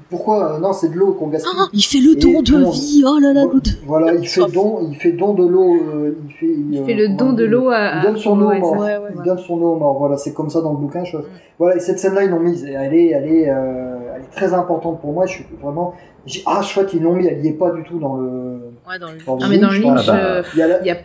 pourquoi 0.09 0.53
euh, 0.55 0.59
non 0.59 0.73
c'est 0.73 0.89
de 0.89 0.95
l'eau 0.95 1.13
qu'on 1.13 1.27
gaspille. 1.27 1.51
Ah, 1.57 1.67
il 1.71 1.81
fait 1.83 1.99
le 1.99 2.15
don 2.15 2.41
de 2.41 2.71
vie, 2.71 3.03
oh 3.05 3.19
là 3.19 3.33
là, 3.33 3.45
Voilà, 3.85 4.13
il 4.15 4.27
fait 4.27 4.41
don, 4.51 4.79
il 4.89 4.95
fait 4.95 5.11
don 5.11 5.33
de 5.33 5.45
l'eau, 5.45 5.75
euh, 5.75 6.17
il 6.27 6.33
fait, 6.33 6.45
Il 6.71 6.79
euh, 6.79 6.85
fait 6.85 6.93
le 6.95 7.09
don 7.09 7.33
de 7.33 7.45
l'eau 7.45 7.69
à. 7.69 7.97
Il 7.97 8.01
donne 8.03 8.17
son 8.17 8.41
eau 8.41 8.51
mort. 8.53 8.71
Ouais, 8.77 8.97
ouais. 8.97 9.09
Il 9.15 9.21
donne 9.23 9.37
son 9.37 9.53
eau 9.61 9.73
au 9.73 9.75
mort. 9.75 9.97
Voilà, 9.99 10.17
c'est 10.17 10.33
comme 10.33 10.49
ça 10.49 10.61
dans 10.61 10.71
le 10.71 10.77
bouquin. 10.77 11.03
Je... 11.03 11.17
Voilà, 11.57 11.75
et 11.75 11.79
cette 11.79 11.99
scène-là, 11.99 12.23
ils 12.23 12.29
l'ont 12.29 12.39
mise. 12.39 12.65
Et 12.65 12.71
elle 12.71 12.93
est, 12.93 13.07
elle 13.09 13.25
est, 13.31 13.49
euh, 13.49 13.97
elle 14.15 14.21
est 14.23 14.31
très 14.35 14.53
importante 14.53 14.99
pour 15.01 15.13
moi. 15.13 15.25
Je 15.25 15.33
suis 15.33 15.45
vraiment. 15.61 15.93
j'ai- 16.25 16.41
Ah, 16.45 16.61
chouette, 16.61 16.93
ils 16.93 17.01
l'ont 17.01 17.13
mis. 17.13 17.27
Elle 17.27 17.43
y 17.45 17.49
est 17.49 17.53
pas 17.53 17.71
du 17.71 17.83
tout 17.83 17.99
dans 17.99 18.15
le. 18.15 18.29
Ouais, 18.87 18.97
dans 18.99 19.07
le... 19.11 19.17
Dans 19.25 19.35
le 19.35 19.41
Ah, 19.43 19.47
mais 19.49 19.57
dans 19.57 19.69
je 19.69 19.81
le. 19.81 19.87
Lynch, 19.87 20.05
Ah 20.07 20.11
bah, 20.11 20.17
euh, 20.17 20.43
Il 20.53 20.59
y 20.59 20.61
a 20.63 20.67
la- 20.67 20.79
il 20.81 20.85
y 20.87 20.89
a 20.89 20.95
euh, 20.95 20.97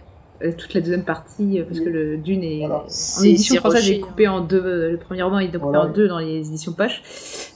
toute 0.53 0.75
la 0.75 0.81
deuxième 0.81 1.05
partie, 1.05 1.59
euh, 1.61 1.65
parce 1.65 1.81
que 1.81 1.89
le 1.89 2.17
Dune 2.17 2.43
est. 2.45 2.61
Voilà. 2.61 2.85
En 2.85 3.23
édition 3.23 3.55
c'est 3.55 3.61
française, 3.61 3.91
est 3.91 4.01
coupé 4.01 4.29
en 4.29 4.41
deux. 4.41 4.63
euh, 4.65 4.91
Le 4.93 4.97
premier 4.99 5.23
roman 5.23 5.39
est 5.39 5.47
coupé 5.47 5.59
Voilà. 5.59 5.83
en 5.85 5.89
deux 5.89 6.09
dans 6.09 6.19
les 6.19 6.39
éditions 6.49 6.73
poche. 6.73 7.03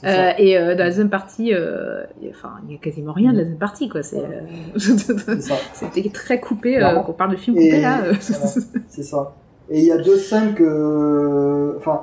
Euh, 0.04 0.30
et 0.38 0.56
euh, 0.58 0.72
dans 0.74 0.84
la 0.84 0.90
deuxième 0.90 1.10
partie, 1.10 1.52
euh, 1.54 2.04
il 2.20 2.26
y 2.28 2.30
a- 2.30 2.34
enfin, 2.34 2.52
il 2.66 2.72
y 2.72 2.76
a 2.76 2.78
quasiment 2.78 3.12
rien 3.12 3.32
de 3.32 3.38
la 3.38 3.42
deuxième 3.42 3.58
partie, 3.58 3.88
quoi. 3.88 4.02
C'est, 4.02 4.18
euh. 4.18 4.74
C'était 5.72 6.08
très 6.10 6.40
coupé. 6.40 6.78
Euh, 6.82 6.98
on 7.06 7.12
parle 7.12 7.32
de 7.32 7.36
film 7.36 7.56
Et- 7.58 7.64
coupé 7.70 7.80
là. 7.82 8.02
euh. 8.04 8.14
C'est 8.20 9.02
ça. 9.02 9.34
Et 9.70 9.80
il 9.80 9.84
y 9.84 9.92
a 9.92 9.98
deux 9.98 10.16
scènes 10.16 10.54
que. 10.54 11.74
Enfin, 11.78 12.02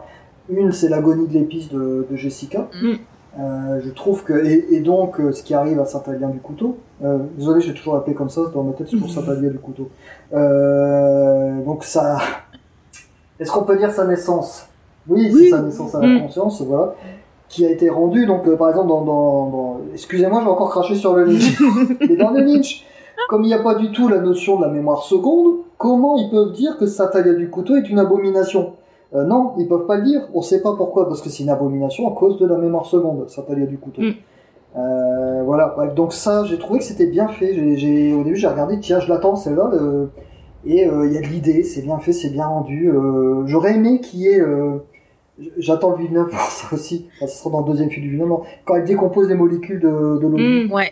une, 0.50 0.72
c'est 0.72 0.90
l'agonie 0.90 1.28
de 1.28 1.34
l'épice 1.34 1.70
de, 1.72 2.06
de 2.10 2.16
Jessica. 2.16 2.70
Mm. 2.82 2.94
Euh, 3.40 3.82
je 3.84 3.90
trouve 3.90 4.24
que. 4.24 4.34
Et, 4.46 4.76
et 4.76 4.80
donc, 4.80 5.20
euh, 5.20 5.32
ce 5.34 5.44
qui 5.44 5.54
arrive 5.54 5.80
à 5.80 5.86
Saint-Alien 5.86 6.32
du 6.32 6.40
couteau. 6.40 6.78
Euh, 7.04 7.18
désolé, 7.38 7.60
j'ai 7.62 7.74
toujours 7.74 7.96
appelé 7.96 8.16
comme 8.16 8.30
ça 8.30 8.42
dans 8.54 8.64
ma 8.64 8.72
tête, 8.74 8.88
c'est 8.90 8.98
pour 8.98 9.10
Saint-Alien 9.10 9.52
du 9.52 9.60
couteau. 9.60 9.90
Euh, 10.34 11.64
donc, 11.66 11.84
ça. 11.84 12.18
Est-ce 13.40 13.52
qu'on 13.52 13.64
peut 13.64 13.78
dire 13.78 13.92
sa 13.92 14.06
naissance? 14.06 14.68
Oui, 15.08 15.30
Oui. 15.34 15.44
c'est 15.46 15.50
sa 15.50 15.62
naissance 15.62 15.94
à 15.96 16.00
la 16.02 16.08
Mm. 16.08 16.22
conscience, 16.22 16.62
voilà. 16.62 16.96
Qui 17.50 17.66
a 17.66 17.70
été 17.70 17.90
rendue, 17.90 18.26
donc, 18.26 18.48
euh, 18.48 18.56
par 18.56 18.70
exemple, 18.70 18.88
dans. 18.88 19.02
dans, 19.02 19.50
dans... 19.50 19.78
Excusez-moi, 19.94 20.42
j'ai 20.44 20.50
encore 20.50 20.70
craché 20.70 20.96
sur 20.96 21.16
le 21.16 21.26
Lynch. 21.26 21.62
Mais 22.10 22.16
dans 22.16 22.32
le 22.32 22.42
Lynch, 22.42 22.86
comme 23.30 23.44
il 23.44 23.48
n'y 23.48 23.54
a 23.54 23.60
pas 23.60 23.76
du 23.76 23.92
tout 23.92 24.08
la 24.08 24.20
notion 24.20 24.58
de 24.58 24.64
la 24.66 24.72
mémoire 24.72 25.04
seconde, 25.04 25.56
comment 25.78 26.16
ils 26.18 26.30
peuvent 26.30 26.54
dire 26.54 26.78
que 26.78 26.86
Satalia 26.86 27.34
du 27.34 27.50
couteau 27.50 27.76
est 27.76 27.90
une 27.90 28.00
abomination? 28.00 28.74
Euh, 29.14 29.24
Non, 29.24 29.54
ils 29.58 29.68
peuvent 29.68 29.86
pas 29.86 29.98
le 29.98 30.04
dire. 30.04 30.22
On 30.34 30.42
sait 30.42 30.62
pas 30.62 30.74
pourquoi, 30.76 31.08
parce 31.08 31.22
que 31.22 31.30
c'est 31.30 31.44
une 31.44 31.50
abomination 31.50 32.08
à 32.12 32.16
cause 32.16 32.40
de 32.40 32.46
la 32.48 32.58
mémoire 32.58 32.86
seconde, 32.86 33.30
Satalia 33.30 33.66
du 33.66 33.78
couteau. 33.78 34.02
Mm. 34.02 34.12
Euh, 34.78 35.44
voilà, 35.46 35.74
bref, 35.76 35.94
donc 35.96 36.12
ça, 36.12 36.44
j'ai 36.46 36.58
trouvé 36.58 36.80
que 36.80 36.86
c'était 36.86 37.08
bien 37.08 37.28
fait. 37.28 37.54
J'ai, 37.54 37.78
j'ai- 37.78 38.14
au 38.14 38.24
début, 38.24 38.36
j'ai 38.36 38.48
regardé, 38.48 38.80
tiens, 38.80 39.00
je 39.00 39.08
l'attends, 39.10 39.36
celle-là. 39.36 39.72
et 40.66 40.88
euh, 40.88 41.06
il 41.08 41.14
y 41.14 41.18
a 41.18 41.22
de 41.22 41.28
l'idée, 41.28 41.64
c'est 41.64 41.82
bien 41.84 42.00
fait, 42.00 42.12
c'est 42.12 42.30
bien 42.32 42.48
rendu. 42.48 42.90
Euh, 42.90 43.44
j'aurais 43.46 43.76
aimé 43.76 44.02
qu'il 44.02 44.22
y 44.22 44.28
ait... 44.28 44.42
euh, 44.42 44.78
J'attends 45.58 45.92
le 45.92 45.98
Villeneuve 45.98 46.30
pour 46.30 46.40
ça 46.50 46.74
aussi. 46.74 47.08
Enfin, 47.18 47.28
ce 47.28 47.38
sera 47.38 47.50
dans 47.50 47.60
le 47.60 47.66
deuxième 47.66 47.90
film 47.90 48.06
du 48.06 48.12
Villeneuve. 48.12 48.38
Quand 48.66 48.76
elle 48.76 48.86
décompose 48.86 49.28
les 49.28 49.36
molécules 49.36 49.80
de, 49.82 50.18
de 50.22 50.28
l'eau 50.28 50.38
Mm. 50.38 50.72
Ouais. 50.74 50.92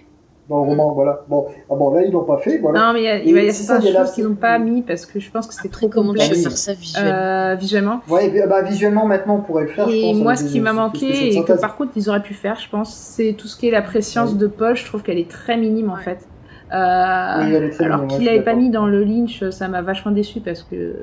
Dans 0.49 0.57
le 0.64 0.70
roman, 0.70 0.91
voilà. 0.94 1.22
Bon, 1.30 1.45
ah 1.70 1.76
bon, 1.76 1.91
là 1.94 2.02
ils 2.03 2.11
l'ont 2.11 2.26
pas 2.26 2.38
fait, 2.38 2.57
voilà. 2.57 2.80
Non, 2.88 2.94
mais 2.94 2.99
il 3.02 3.06
y 3.32 3.40
a, 3.40 3.44
y 3.44 3.49
a 3.49 3.53
certaines 3.53 3.94
choses 3.94 4.11
qu'ils 4.11 4.26
n'ont 4.28 4.36
pas 4.36 4.60
mis 4.60 4.82
parce 4.82 5.06
que 5.06 5.20
je 5.20 5.32
pense 5.32 5.48
que 5.48 5.53
c'était 5.53 5.70
trop 5.70 5.88
comment 5.88 6.14
tu 6.14 6.20
complexe 6.20 6.38
oui. 6.38 6.44
faire 6.44 6.57
ça 6.57 6.74
visuellement 6.74 7.11
euh, 7.14 7.56
visuellement. 7.56 8.02
Ouais, 8.10 8.28
et 8.28 8.48
bah, 8.48 8.61
visuellement 8.61 9.06
maintenant 9.06 9.36
on 9.38 9.41
pourrait 9.41 9.64
le 9.64 9.70
faire. 9.70 9.90
je 9.90 9.95
Et 9.95 10.02
pense, 10.11 10.18
moi, 10.22 10.36
ce 10.36 10.44
des- 10.44 10.49
qui 10.49 10.60
m'a 10.60 10.74
manqué 10.74 11.36
et 11.38 11.44
que 11.44 11.53
par 11.53 11.76
contre 11.78 11.94
ils 11.95 12.10
auraient 12.10 12.22
pu 12.22 12.34
faire, 12.34 12.60
je 12.60 12.70
pense, 12.70 12.94
c'est 12.94 13.34
tout 13.38 13.48
ce 13.48 13.56
qui 13.57 13.68
est 13.68 13.72
la 13.72 13.82
préscience 13.82 14.32
Oui. 14.32 14.38
de 14.38 14.48
Paul. 14.48 14.76
Je 14.76 14.86
trouve 14.86 15.02
qu'elle 15.02 15.18
est 15.20 15.30
très 15.30 15.56
minime 15.57 15.90
en 15.90 15.95
Ouais. 15.95 16.02
fait. 16.03 16.28
Euh, 16.73 17.69
Oui, 17.69 17.85
alors 17.85 18.07
qu'il 18.07 18.25
l'avait 18.25 18.41
pas 18.41 18.55
mis 18.55 18.69
dans 18.69 18.87
le 18.87 19.03
Lynch, 19.03 19.47
ça 19.51 19.67
m'a 19.67 19.81
vachement 19.81 20.11
déçu 20.11 20.39
parce 20.39 20.63
que 20.63 20.95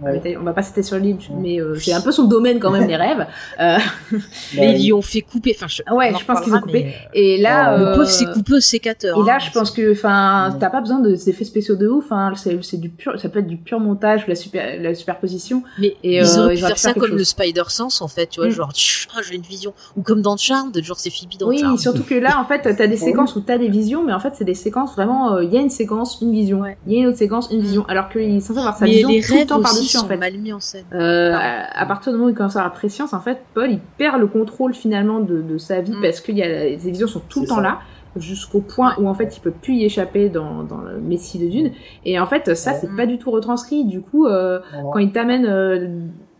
Ouais. 0.00 0.36
on 0.40 0.44
va 0.44 0.52
pas 0.52 0.62
citer 0.62 0.84
sur 0.84 0.96
le 0.96 1.02
Lynch, 1.02 1.28
Ouais. 1.28 1.36
mais 1.40 1.60
euh, 1.60 1.74
c'est 1.74 1.92
un 1.92 2.00
peu 2.00 2.12
son 2.12 2.24
domaine 2.24 2.60
quand 2.60 2.70
même 2.70 2.86
les 2.86 2.94
rêves. 2.96 3.26
Euh, 3.60 3.78
Bah, 4.12 4.18
Mais 4.56 4.74
ils 4.80 4.86
y 4.86 4.92
ont 4.92 5.02
fait 5.02 5.20
couper. 5.22 5.54
Enfin, 5.56 5.66
je... 5.68 5.82
Ouais, 5.92 6.12
je 6.18 6.24
pense 6.24 6.40
qu'ils 6.40 6.54
ont 6.54 6.60
coupé. 6.60 6.84
mais, 6.84 6.94
et 7.20 7.38
là, 7.40 7.76
Le 7.76 7.94
pauvre, 7.96 8.04
c'est 8.06 8.26
coupé 8.30 8.54
au 8.54 8.60
sécateur. 8.60 9.18
Et 9.20 9.26
là, 9.26 9.34
hein. 9.34 9.38
je 9.40 9.50
pense 9.50 9.70
que, 9.72 9.92
enfin, 9.92 10.50
Ouais. 10.52 10.56
t'as 10.60 10.70
pas 10.70 10.80
besoin 10.80 11.00
de 11.00 11.14
ces 11.16 11.30
effets 11.30 11.44
spéciaux 11.44 11.74
de 11.74 11.88
ouf. 11.88 12.12
Hein. 12.12 12.32
C'est, 12.36 12.76
du 12.80 12.88
pur, 12.88 13.18
ça 13.18 13.28
peut 13.28 13.40
être 13.40 13.46
du 13.48 13.56
pur 13.56 13.80
montage, 13.80 14.26
la 14.28 14.34
super, 14.36 14.80
la 14.80 14.94
superposition. 14.94 15.62
Mais 15.80 15.96
Et, 16.04 16.18
ils 16.18 16.24
euh, 16.24 16.44
auraient 16.44 16.54
pu 16.54 16.60
faire 16.60 16.78
ça 16.78 16.94
comme 16.94 17.10
le 17.10 17.18
chose. 17.18 17.28
Spider 17.28 17.64
Sense 17.68 18.00
en 18.02 18.08
fait, 18.08 18.26
tu 18.28 18.40
vois, 18.40 18.48
Mm. 18.48 18.52
genre 18.52 18.72
ah, 19.16 19.20
j'ai 19.28 19.34
une 19.34 19.42
vision 19.42 19.72
ou 19.96 20.02
comme 20.02 20.22
dans 20.22 20.36
Charmed, 20.36 20.80
genre 20.82 20.98
c'est 20.98 21.10
Phoebe 21.10 21.38
dans 21.40 21.48
Oui, 21.48 21.58
Charmed. 21.58 21.78
surtout 21.78 22.04
que 22.04 22.14
là, 22.14 22.38
en 22.40 22.44
fait, 22.44 22.60
t'as 22.76 22.86
des 22.86 22.96
séquences 22.96 23.34
où 23.36 23.40
t'as 23.40 23.58
des 23.58 23.68
visions, 23.68 24.04
mais 24.04 24.12
en 24.12 24.20
fait, 24.20 24.32
c'est 24.36 24.44
des 24.44 24.54
séquences 24.54 24.94
vraiment. 24.94 25.07
Euh, 25.36 25.44
Il 25.44 25.52
y 25.52 25.56
a 25.58 25.60
une 25.60 25.70
séquence, 25.70 26.20
une 26.20 26.32
vision. 26.32 26.60
Ouais. 26.60 26.76
Il 26.86 26.92
y 26.92 26.96
a 26.96 27.00
une 27.00 27.06
autre 27.08 27.18
séquence, 27.18 27.50
une 27.50 27.60
vision. 27.60 27.84
Alors 27.88 28.08
qu'il 28.08 28.22
est 28.22 28.40
censé 28.40 28.58
avoir 28.58 28.76
sa 28.76 28.84
Mais 28.84 28.92
vision 28.92 29.08
les 29.08 29.20
tout 29.22 29.34
le 29.34 29.46
temps 29.46 29.60
par-dessus, 29.62 29.96
en 29.98 30.04
fait. 30.06 30.16
mal 30.16 30.36
mis 30.38 30.52
en 30.52 30.60
scène. 30.60 30.84
Euh, 30.92 31.32
à, 31.34 31.80
à 31.82 31.86
partir 31.86 32.12
du 32.12 32.18
moment 32.18 32.28
où 32.28 32.32
il 32.32 32.36
commence 32.36 32.56
à 32.56 32.60
avoir 32.60 32.72
préscience, 32.74 33.12
en 33.14 33.20
fait, 33.20 33.38
Paul, 33.54 33.70
il 33.70 33.80
perd 33.98 34.20
le 34.20 34.26
contrôle 34.26 34.74
finalement 34.74 35.20
de, 35.20 35.42
de 35.42 35.58
sa 35.58 35.80
vie 35.80 35.92
Mm. 35.92 36.02
parce 36.02 36.20
que 36.20 36.32
y 36.32 36.42
a, 36.42 36.48
les 36.48 36.76
visions 36.76 37.06
sont 37.08 37.22
tout 37.28 37.40
le 37.42 37.46
temps 37.46 37.56
ça. 37.56 37.62
là, 37.62 37.78
jusqu'au 38.16 38.60
point 38.60 38.94
où 38.98 39.06
en 39.08 39.14
fait 39.14 39.36
il 39.36 39.40
peut 39.40 39.50
plus 39.52 39.74
y 39.74 39.84
échapper 39.84 40.28
dans, 40.28 40.62
dans 40.64 40.78
le 40.78 40.98
Messie 40.98 41.38
de 41.38 41.46
Dune. 41.48 41.70
Et 42.04 42.18
en 42.18 42.26
fait, 42.26 42.54
ça, 42.56 42.72
c'est 42.74 42.88
Mm. 42.90 42.96
pas 42.96 43.06
du 43.06 43.18
tout 43.18 43.30
retranscrit. 43.30 43.84
Du 43.84 44.00
coup, 44.00 44.26
euh, 44.26 44.58
quand 44.92 44.98
il 44.98 45.12
t'amène 45.12 45.44
euh, 45.46 45.88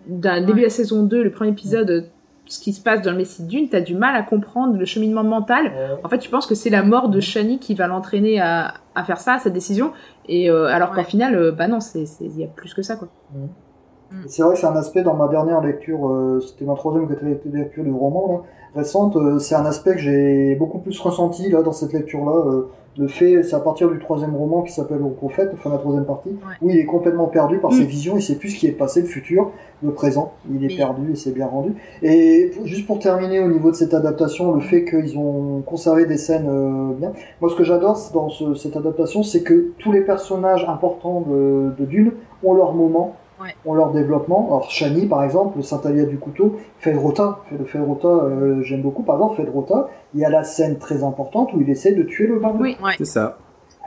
d'un 0.09 0.41
début 0.41 0.61
de 0.61 0.65
la 0.65 0.71
saison 0.71 1.03
2, 1.03 1.23
le 1.23 1.31
premier 1.31 1.51
épisode, 1.51 2.09
ce 2.49 2.61
qui 2.61 2.73
se 2.73 2.83
passe 2.83 3.03
dans 3.03 3.11
le 3.13 3.17
Messie 3.19 3.43
de 3.43 3.49
Dune, 3.49 3.69
t'as 3.69 3.81
du 3.81 3.95
mal 3.95 4.17
à 4.17 4.23
comprendre 4.23 4.77
le 4.77 4.85
cheminement 4.85 5.25
mental. 5.25 5.67
Ouais. 5.67 5.73
En 6.03 6.09
fait, 6.09 6.19
tu 6.19 6.31
penses 6.31 6.47
que 6.47 6.55
c'est 6.55 6.71
la 6.71 6.83
mort 6.83 7.09
de 7.09 7.21
Shani 7.21 7.59
qui 7.59 7.75
va 7.75 7.87
l'entraîner 7.87 8.41
à, 8.41 8.75
à 8.95 9.05
faire 9.05 9.19
ça, 9.21 9.35
à 9.35 9.39
cette 9.39 9.53
décision. 9.53 9.93
Et 10.29 10.51
euh, 10.51 10.67
alors 10.67 10.91
qu'en 10.91 10.99
Ouais. 10.99 11.05
final, 11.05 11.35
euh, 11.35 11.53
bah 11.53 11.69
non, 11.69 11.81
c'est 11.81 12.05
il 12.21 12.39
y 12.39 12.45
a 12.45 12.49
plus 12.49 12.75
que 12.75 12.83
ça, 12.83 12.97
quoi. 12.97 13.09
C'est 14.27 14.43
vrai 14.43 14.55
que 14.55 14.61
c'est 14.61 14.67
un 14.67 14.77
aspect 14.77 15.03
dans 15.03 15.15
ma 15.15 15.29
dernière 15.29 15.61
lecture, 15.61 16.09
euh, 16.11 16.41
c'était 16.41 16.65
ma 16.65 16.75
troisième 16.75 17.07
lecture 17.53 17.85
du 17.85 17.93
roman 17.93 18.27
là, 18.75 18.81
récente, 18.81 19.17
euh, 19.17 19.39
c'est 19.39 19.55
un 19.55 19.67
aspect 19.67 19.93
que 19.97 20.01
j'ai 20.01 20.55
beaucoup 20.55 20.79
plus 20.79 20.99
ressenti 20.99 21.51
là 21.51 21.63
dans 21.63 21.73
cette 21.73 21.93
lecture-là. 21.93 22.63
Le 22.99 23.07
fait, 23.07 23.43
c'est 23.45 23.55
à 23.55 23.61
partir 23.61 23.89
du 23.91 23.99
troisième 24.01 24.35
roman 24.35 24.63
qui 24.63 24.73
s'appelle 24.73 24.99
Le 24.99 25.11
Prophète, 25.11 25.51
enfin 25.55 25.71
la 25.71 25.79
troisième 25.79 26.05
partie, 26.05 26.31
où 26.61 26.69
il 26.71 26.77
est 26.79 26.85
complètement 26.85 27.27
perdu 27.27 27.59
par 27.59 27.71
Mm. 27.71 27.75
ses 27.75 27.85
visions, 27.85 28.17
il 28.17 28.23
sait 28.23 28.35
plus 28.35 28.49
ce 28.51 28.59
qui 28.59 28.67
est 28.67 28.73
passé, 28.73 29.01
le 29.03 29.07
futur, 29.07 29.51
le 29.83 29.93
présent, 29.93 30.33
il 30.51 30.65
est 30.65 30.69
Mais- 30.69 30.77
perdu 30.77 31.13
et 31.13 31.17
c'est 31.17 31.31
bien 31.33 31.47
rendu. 31.47 31.75
Et 32.03 32.51
juste 32.65 32.87
pour 32.87 32.99
terminer 32.99 33.39
au 33.41 33.49
niveau 33.49 33.71
de 33.71 33.77
cette 33.77 33.95
adaptation, 33.95 34.53
le 34.53 34.61
fait 34.61 34.85
qu'ils 34.85 35.17
ont 35.17 35.63
conservé 35.65 36.07
des 36.07 36.17
scènes 36.17 36.49
euh, 36.49 36.93
bien. 36.99 37.13
Moi, 37.41 37.51
ce 37.51 37.55
que 37.57 37.63
j'adore 37.65 37.97
dans 38.13 38.29
ce- 38.31 38.55
cette 38.55 38.77
adaptation, 38.77 39.23
c'est 39.23 39.43
que 39.43 39.73
tous 39.79 39.93
les 39.93 40.01
personnages 40.01 40.67
importants 40.69 41.21
de, 41.21 41.71
de 41.79 41.85
Dune 41.85 42.13
ont 42.43 42.55
leur 42.55 42.75
moment, 42.75 43.15
Ouais. 43.41 43.55
ont 43.67 43.75
leur 43.75 43.93
développement. 43.93 44.47
Alors, 44.49 44.71
Shani, 44.71 45.07
par 45.07 45.23
exemple, 45.25 45.57
le 45.59 45.63
Saint-Alia 45.63 46.05
du 46.05 46.19
couteau, 46.19 46.57
Fedrota, 46.79 47.41
le 47.57 47.65
Fedrota, 47.65 48.09
euh, 48.09 48.63
j'aime 48.63 48.83
beaucoup. 48.83 49.03
Par 49.03 49.17
exemple, 49.17 49.37
Fedrota, 49.37 49.89
il 50.15 50.21
y 50.21 50.25
a 50.25 50.31
la 50.31 50.43
scène 50.45 50.79
très 50.79 51.03
importante 51.05 51.53
où 51.55 51.61
il 51.61 51.71
essaie 51.71 51.93
de 51.93 52.03
tuer 52.03 52.27
le 52.27 52.39
baron. 52.41 52.59
Oui. 52.61 52.77
C'est 52.99 53.05
ça. 53.05 53.39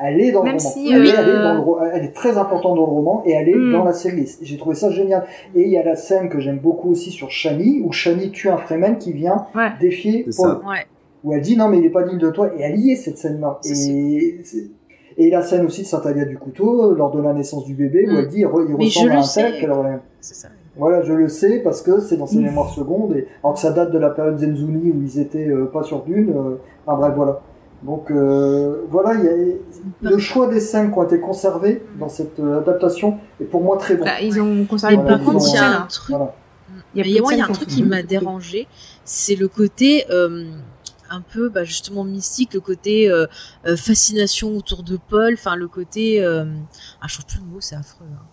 Elle 0.03 0.19
est 0.22 0.32
dans 0.32 0.41
Même 0.44 0.53
le 0.56 0.57
roman. 0.60 0.72
si, 0.73 0.91
elle, 0.91 1.06
est, 1.06 1.10
euh, 1.11 1.15
elle 1.19 1.30
est 1.30 1.44
dans 1.44 1.53
le 1.53 1.60
ro- 1.60 1.80
elle 1.94 2.03
est 2.06 2.14
très 2.15 2.38
importante 2.38 2.76
dans 2.76 2.86
le 2.86 2.91
roman 2.91 3.22
et 3.26 3.34
elle 3.34 3.49
est 3.49 3.56
Mm. 3.56 3.72
dans 3.73 3.84
la 3.84 3.94
série. 3.94 4.28
J'ai 4.41 4.57
trouvé 4.57 4.73
ça 4.76 4.90
génial. 4.90 5.26
Et 5.53 5.61
il 5.64 5.69
y 5.69 5.78
a 5.78 5.84
la 5.84 5.95
scène 5.95 6.30
que 6.30 6.40
j'aime 6.40 6.57
beaucoup 6.57 6.90
aussi 6.91 7.11
sur 7.11 7.30
Shani, 7.30 7.82
où 7.86 7.91
Shani 7.91 8.32
tue 8.32 8.49
un 8.49 8.57
Fremen 8.57 8.98
qui 8.98 9.11
vient 9.11 9.45
Ouais. 9.53 9.68
défier 9.80 10.26
C'est 10.30 10.41
Paul. 10.41 10.60
ça. 10.64 10.68
Ouais. 10.68 10.86
Où 11.23 11.34
elle 11.34 11.41
dit 11.41 11.56
non 11.56 11.68
mais 11.68 11.78
il 11.78 11.86
est 11.86 11.90
pas 11.91 12.02
digne 12.03 12.18
de 12.18 12.32
toi. 12.32 12.49
Et 12.57 12.61
elle 12.61 12.80
y 12.80 12.91
est 12.91 12.95
cette 12.95 13.18
scène-là. 13.19 13.60
C'est 13.61 13.73
Et, 13.91 14.41
c'est- 14.44 14.72
et 15.18 15.30
la 15.30 15.42
scène 15.42 15.66
aussi 15.66 15.82
de 15.84 15.88
Saint-Alia 15.88 16.26
du 16.26 16.38
couteau, 16.38 16.94
lors 16.94 17.12
de 17.12 17.22
la 17.22 17.34
naissance 17.34 17.66
du 17.66 17.74
bébé, 17.76 18.06
où 18.08 18.14
Mm. 18.14 18.18
elle 18.18 18.28
dit 18.28 18.40
il, 18.40 18.46
re- 18.48 18.66
il 18.70 18.76
ressemble 18.86 19.12
à 19.12 19.14
un 19.20 19.22
tel 19.22 19.26
sais. 19.26 19.60
qu'elle 19.60 19.72
aurait... 19.72 20.00
C'est 20.20 20.36
ça. 20.36 20.48
Voilà, 20.78 21.02
je 21.04 21.12
le 21.14 21.28
sais 21.28 21.60
parce 21.60 21.82
que 21.82 22.00
c'est 22.00 22.16
dans 22.18 22.28
ses 22.28 22.38
Mm. 22.40 22.44
mémoires 22.44 22.70
secondes, 22.70 23.16
et 23.16 23.28
alors 23.44 23.56
que 23.56 23.60
ça 23.60 23.72
date 23.72 23.92
de 23.92 23.98
la 24.00 24.10
période 24.10 24.38
Zenzuni 24.40 24.92
où 24.92 25.02
ils 25.04 25.20
étaient 25.20 25.48
euh, 25.50 25.66
pas 25.66 25.84
sur 25.84 26.04
Dune. 26.04 26.34
euh, 26.36 26.56
enfin 26.86 26.98
bref, 26.98 27.14
voilà. 27.16 27.42
Donc 27.84 28.12
euh, 28.12 28.84
voilà, 28.90 29.16
il 29.16 29.26
y 29.26 29.28
a 29.28 30.12
le 30.12 30.18
choix 30.20 30.48
des 30.48 30.60
scènes 30.60 30.92
qui 30.92 30.98
ont 31.00 31.04
été 31.04 31.20
conservés 31.20 31.82
dans 32.00 32.10
cette 32.10 32.40
euh, 32.40 32.60
adaptation 32.60 33.18
est 33.42 33.46
pour 33.46 33.62
moi 33.64 33.78
très 33.78 33.96
bon. 33.96 34.06
Bah, 34.06 34.22
ils 34.22 34.40
ont 34.40 34.66
conservé 34.66 34.98
Voilà, 34.98 35.18
par 35.18 35.26
contre, 35.26 35.46
il 35.50 35.56
y 35.56 35.58
a 35.58 35.82
un 35.82 35.88
truc. 35.88 36.10
Voilà. 36.16 36.36
Il 36.94 37.08
y 37.08 37.18
a 37.18 37.22
moi, 37.22 37.34
il 37.34 37.40
y 37.40 37.42
a 37.42 37.46
un 37.46 37.48
truc 37.48 37.68
qui 37.68 37.84
m'a 37.84 38.04
dérangé, 38.04 38.68
c'est 39.04 39.36
le 39.36 39.48
côté 39.48 40.06
euh, 40.12 40.44
un 41.12 41.22
peu, 41.22 41.50
bah, 41.50 41.64
justement 41.64 42.04
mystique, 42.04 42.54
le 42.54 42.62
côté 42.62 43.10
euh, 43.12 43.28
euh, 43.66 43.76
fascination 43.76 44.56
autour 44.58 44.84
de 44.84 44.98
Paul, 44.98 45.34
enfin 45.34 45.56
le 45.56 45.68
côté, 45.68 46.24
euh, 46.24 46.46
ah, 47.02 47.08
je 47.08 47.14
trouve 47.16 47.26
plus 47.26 47.40
le 47.40 47.46
mot, 47.46 47.62
c'est 47.62 47.76
affreux. 47.76 48.06
hein. 48.12 48.26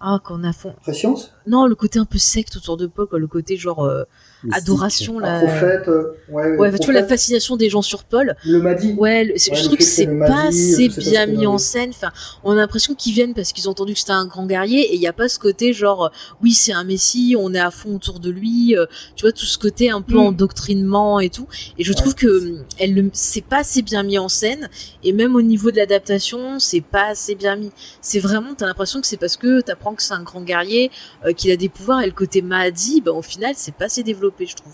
Ah, 0.00 0.18
quand 0.24 0.40
on 0.40 0.44
a 0.44 0.52
fond. 0.54 0.74
Préscience, 0.80 1.34
Non, 1.50 1.66
le 1.66 1.74
côté 1.74 1.98
un 1.98 2.04
peu 2.04 2.18
secte 2.18 2.56
autour 2.56 2.76
de 2.76 2.86
Paul, 2.86 3.06
quoi, 3.08 3.18
le 3.18 3.26
côté 3.26 3.56
genre 3.56 3.84
euh, 3.84 4.04
Mystique. 4.44 4.62
adoration, 4.62 5.18
là. 5.18 5.40
prophète, 5.40 5.88
euh, 5.88 6.12
ouais, 6.30 6.70
tu 6.78 6.84
vois 6.84 6.94
la 6.94 7.06
fascination 7.06 7.56
des 7.56 7.68
gens 7.68 7.82
sur 7.82 8.04
Paul. 8.04 8.36
le 8.46 8.60
m'a 8.62 8.74
dit. 8.74 8.92
Ouais, 8.94 9.24
le- 9.24 9.32
Ouais, 9.32 9.38
je 9.38 9.50
trouve 9.64 9.72
que 9.72 9.76
que 9.78 9.84
c'est 9.84 10.06
pas 10.06 10.12
Mahdi, 10.12 10.46
assez 10.74 10.88
bien 10.88 11.26
mis 11.26 11.46
en 11.46 11.58
scène. 11.58 11.90
Enfin, 11.90 12.10
on 12.44 12.52
a 12.52 12.56
l'impression 12.56 12.94
qu'ils 12.94 13.12
viennent 13.14 13.34
parce 13.34 13.52
qu'ils 13.52 13.68
ont 13.68 13.72
entendu 13.72 13.92
que 13.94 13.98
c'était 13.98 14.12
un 14.12 14.26
grand 14.26 14.46
guerrier 14.46 14.80
et 14.92 14.94
il 14.94 15.00
y 15.00 15.06
a 15.06 15.12
pas 15.12 15.28
ce 15.28 15.38
côté 15.38 15.72
genre, 15.72 16.04
euh, 16.06 16.08
oui, 16.42 16.52
c'est 16.52 16.72
un 16.72 16.84
messie, 16.84 17.34
on 17.38 17.52
est 17.52 17.58
à 17.58 17.70
fond 17.70 17.96
autour 17.96 18.20
de 18.20 18.30
lui. 18.30 18.76
euh, 18.76 18.86
tu 19.16 19.22
vois 19.24 19.32
tout 19.32 19.44
ce 19.46 19.58
côté 19.58 19.90
un 19.90 20.02
peu 20.02 20.14
Mm. 20.14 20.18
endoctrinement 20.20 21.20
et 21.20 21.30
tout. 21.30 21.46
Et 21.78 21.84
je 21.84 21.92
trouve 21.92 22.14
que 22.14 22.56
elle 22.78 22.94
le, 22.94 23.10
c'est 23.12 23.40
pas 23.44 23.58
assez 23.58 23.82
bien 23.82 24.02
mis 24.02 24.18
en 24.18 24.28
scène 24.28 24.68
et 25.02 25.12
même 25.12 25.34
au 25.36 25.42
niveau 25.42 25.70
de 25.70 25.76
l'adaptation, 25.76 26.58
c'est 26.58 26.80
pas 26.80 27.06
assez 27.08 27.34
bien 27.34 27.56
mis. 27.56 27.70
C'est 28.00 28.20
vraiment, 28.20 28.54
t'as 28.54 28.66
l'impression 28.66 29.00
que 29.00 29.06
c'est 29.06 29.16
parce 29.16 29.36
que 29.36 29.60
t'apprends 29.60 29.94
que 29.94 30.02
c'est 30.02 30.14
un 30.14 30.22
grand 30.22 30.42
guerrier, 30.42 30.90
euh, 31.26 31.32
qu'il 31.40 31.50
a 31.52 31.56
des 31.56 31.68
pouvoirs 31.68 32.02
et 32.02 32.06
le 32.06 32.12
côté 32.12 32.42
Mahdi, 32.42 33.00
bah, 33.00 33.12
au 33.12 33.22
final, 33.22 33.52
c'est 33.56 33.74
pas 33.74 33.86
assez 33.86 34.02
développé, 34.02 34.46
je 34.46 34.56
trouve. 34.56 34.72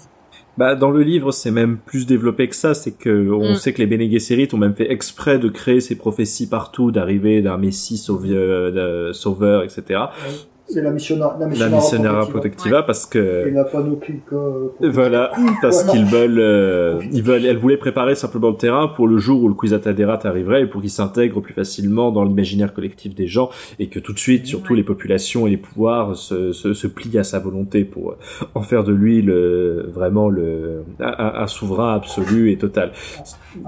Bah, 0.59 0.75
dans 0.75 0.91
le 0.91 1.03
livre, 1.03 1.33
c'est 1.33 1.51
même 1.51 1.77
plus 1.77 2.07
développé 2.07 2.49
que 2.49 2.57
ça. 2.57 2.73
C'est 2.75 2.93
que 2.93 3.31
on 3.31 3.53
Mm. 3.53 3.57
sait 3.57 3.73
que 3.75 3.79
les 3.83 3.87
Bene 3.87 4.11
Gesserit 4.11 4.49
ont 4.55 4.57
même 4.57 4.75
fait 4.75 4.91
exprès 4.91 5.39
de 5.39 5.49
créer 5.51 5.81
ces 5.81 5.97
prophéties 5.97 6.49
partout, 6.49 6.91
d'arriver 6.91 7.43
d'un 7.43 7.59
messie 7.59 7.99
sauveur, 7.99 8.73
de- 8.73 9.13
sauveur, 9.13 9.63
etc. 9.65 10.01
C'est 10.69 10.83
la 10.83 10.91
missionnaire, 10.91 11.35
la 11.39 11.45
La 11.45 11.47
missionnaire 11.47 11.77
missionnaire 11.77 12.29
protectiva, 12.29 12.83
parce 12.83 13.07
que 13.07 13.47
Et 13.47 13.51
la 13.53 13.65
euh, 14.33 14.69
Voilà, 14.91 15.31
parce 15.63 15.85
Voilà. 15.85 15.93
qu'ils 15.93 16.05
veulent, 16.07 16.39
euh, 16.41 17.01
ils 17.13 17.23
veulent, 17.23 17.45
elle 17.45 17.59
voulait 17.59 17.77
préparer 17.77 18.15
simplement 18.17 18.49
le 18.51 18.57
terrain 18.57 18.89
pour 18.89 19.07
le 19.07 19.17
jour 19.19 19.43
où 19.43 19.49
le 19.49 19.55
Kwisatz 19.55 19.87
arriverait 20.25 20.63
et 20.63 20.67
pour 20.67 20.81
qu'il 20.81 20.91
s'intègre 20.91 21.41
plus 21.41 21.55
facilement 21.55 22.11
dans 22.11 22.25
l'imaginaire 22.25 22.75
collectif 22.75 23.15
des 23.15 23.27
gens 23.29 23.51
et 23.79 23.89
que 23.89 24.01
tout 24.01 24.13
de 24.13 24.19
suite, 24.19 24.47
surtout 24.47 24.73
Ouais. 24.73 24.79
les 24.79 24.83
populations 24.85 25.47
et 25.47 25.51
les 25.51 25.57
pouvoirs 25.57 26.17
se, 26.17 26.53
se, 26.53 26.75
se 26.75 26.87
plient 26.89 27.19
à 27.19 27.25
sa 27.25 27.39
volonté 27.39 27.85
pour 27.85 28.11
euh, 28.11 28.17
en 28.57 28.63
faire 28.63 28.83
de 28.83 28.93
lui 28.93 29.23
le, 29.23 29.89
vraiment 29.93 30.29
le, 30.29 30.83
un, 31.01 31.33
un 31.37 31.47
souverain 31.47 31.95
absolu 31.95 32.51
et 32.51 32.57
total. 32.59 32.91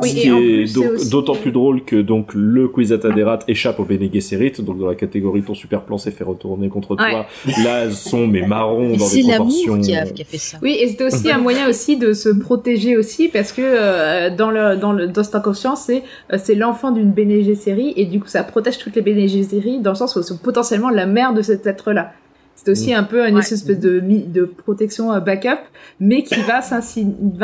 Oui, 0.03 0.09
Ce 0.11 0.15
qui 0.17 0.29
est 0.29 0.77
aussi- 0.79 1.11
d'autant 1.11 1.35
plus 1.35 1.53
drôle 1.53 1.85
que 1.85 1.97
donc 1.97 2.33
le 2.35 2.69
Kwisatz 2.69 3.07
échappe 3.47 3.79
au 3.81 3.85
Bene 3.85 4.13
Gesserit, 4.13 4.53
donc 4.61 4.79
dans 4.79 4.87
la 4.89 4.95
catégorie 4.97 5.43
ton 5.43 5.55
super 5.55 5.83
plan 5.83 5.97
s'est 5.97 6.11
fait 6.11 6.25
retourner 6.25 6.69
contre 6.69 6.88
toi. 6.97 7.27
Là, 7.65 7.91
sont 7.91 8.27
mes 8.27 8.47
marrons 8.47 8.91
Et 8.95 8.97
dans 8.97 9.05
c'est 9.05 9.23
des 9.23 9.33
proportions. 9.35 9.81
qui 9.81 9.97
a, 9.97 10.07
qui 10.07 10.23
a 10.23 10.25
fait 10.25 10.39
ça. 10.39 10.59
Oui, 10.63 10.77
et 10.81 10.89
c'était 10.89 11.05
aussi 11.05 11.31
un 11.31 11.39
moyen 11.39 11.69
aussi 11.69 11.97
de 11.97 12.13
se 12.13 12.29
protéger 12.29 12.97
aussi 12.97 13.29
parce 13.29 13.53
que 13.53 13.63
euh, 13.65 14.31
dans 14.31 14.51
le 14.51 14.77
dans 14.77 14.93
le 14.93 15.09
dans 15.09 15.23
cette 15.23 15.35
inconscience, 15.35 15.83
c'est 15.87 16.03
euh, 16.33 16.39
c'est 16.43 16.55
l'enfant 16.55 16.91
d'une 16.91 17.11
Bene 17.11 17.43
Gesserit 17.43 17.93
et 17.97 18.05
du 18.05 18.21
coup 18.21 18.29
ça 18.29 18.43
protège 18.43 18.79
toutes 18.79 18.97
les 18.97 19.03
Bene 19.03 19.27
Gesserit 19.29 19.81
dans 19.81 19.91
le 19.91 19.97
sens 19.97 20.17
où 20.17 20.23
c'est 20.23 20.41
potentiellement 20.41 20.91
la 20.91 21.07
mère 21.07 21.35
de 21.35 21.43
cet 21.43 21.67
être-là. 21.67 22.13
C'est 22.61 22.73
aussi 22.73 22.93
un 22.93 23.05
peu 23.05 23.27
une 23.29 23.37
Ouais. 23.37 23.41
espèce 23.41 23.65
de 23.79 24.01
mi- 24.01 24.25
de 24.27 24.45
protection 24.45 25.13
euh, 25.13 25.21
backup, 25.21 25.61
mais 26.01 26.25
qui 26.25 26.35
va 26.43 26.61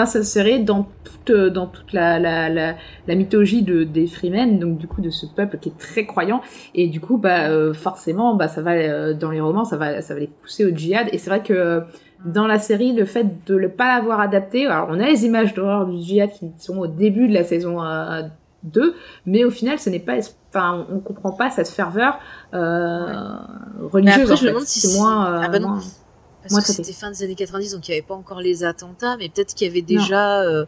s'insérer 0.07 0.59
dans 0.59 0.89
toute 1.05 1.31
euh, 1.31 1.51
dans 1.51 1.67
toute 1.69 1.93
la 1.93 2.19
la 2.19 2.49
la, 2.49 2.75
la 3.07 3.15
mythologie 3.15 3.63
de 3.63 3.85
des 3.85 4.09
Freemen, 4.09 4.59
donc 4.59 4.77
du 4.77 4.89
coup 4.89 5.01
de 5.01 5.11
ce 5.11 5.25
peuple 5.27 5.59
qui 5.61 5.69
est 5.69 5.79
très 5.79 6.05
croyant. 6.05 6.41
Et 6.75 6.89
du 6.89 7.01
coup 7.01 7.17
bah 7.17 7.49
euh, 7.49 7.73
forcément 7.73 8.35
bah 8.35 8.49
ça 8.49 8.61
va 8.61 8.73
euh, 8.73 9.15
dans 9.15 9.31
les 9.31 9.41
romans 9.41 9.65
ça 9.65 9.77
va 9.77 10.03
ça 10.03 10.15
va 10.15 10.21
les 10.21 10.27
pousser 10.43 10.65
au 10.65 10.75
djihad. 10.75 11.07
Et 11.13 11.19
c'est 11.19 11.31
vrai 11.31 11.43
que 11.45 11.53
euh, 11.55 11.81
dans 12.27 12.47
la 12.47 12.59
série, 12.59 12.93
le 12.93 13.05
fait 13.05 13.27
de 13.47 13.59
ne 13.59 13.69
pas 13.69 13.95
l'avoir 13.97 14.19
adapté, 14.21 14.67
alors 14.67 14.89
on 14.91 14.99
a 14.99 15.07
les 15.07 15.25
images 15.27 15.55
d'horreur 15.55 15.87
du 15.87 16.03
djihad 16.03 16.31
qui 16.33 16.51
sont 16.59 16.79
au 16.79 16.87
début 16.89 17.29
de 17.29 17.35
la 17.35 17.45
saison 17.45 17.83
euh, 17.85 18.23
2, 18.65 18.95
mais 19.27 19.45
au 19.45 19.51
final, 19.51 19.79
ce 19.79 19.89
n'est 19.91 20.01
pas, 20.01 20.15
enfin, 20.51 20.87
on 20.91 20.99
comprend 20.99 21.33
pas 21.33 21.51
cette 21.51 21.69
ferveur 21.69 22.19
euh, 22.55 23.07
religieuse. 23.83 24.17
Mais 24.17 24.23
après, 24.23 24.33
en 24.33 24.37
je 24.37 24.45
me 24.45 24.49
demande 24.51 24.65
si 24.65 24.81
c'est 24.81 24.89
c'est- 24.89 24.99
moins, 24.99 25.27
euh, 25.35 25.41
Ah 25.45 25.49
bah 25.49 25.61
moins- 25.61 25.81
Parce 26.43 26.53
Moi, 26.53 26.61
que 26.61 26.67
c'était 26.73 26.93
fin 26.93 27.11
des 27.11 27.23
années 27.23 27.35
90, 27.37 27.73
donc 27.73 27.89
il 27.89 27.93
n'y 27.93 27.97
avait 27.99 28.07
pas 28.07 28.15
encore 28.15 28.41
les 28.41 28.65
attentats, 28.65 29.17
mais 29.17 29.31
peut-être 29.31 29.55
qu'il 29.55 29.67
y 29.67 29.71
avait 29.71 29.81
déjà. 29.81 30.43
euh, 30.43 30.67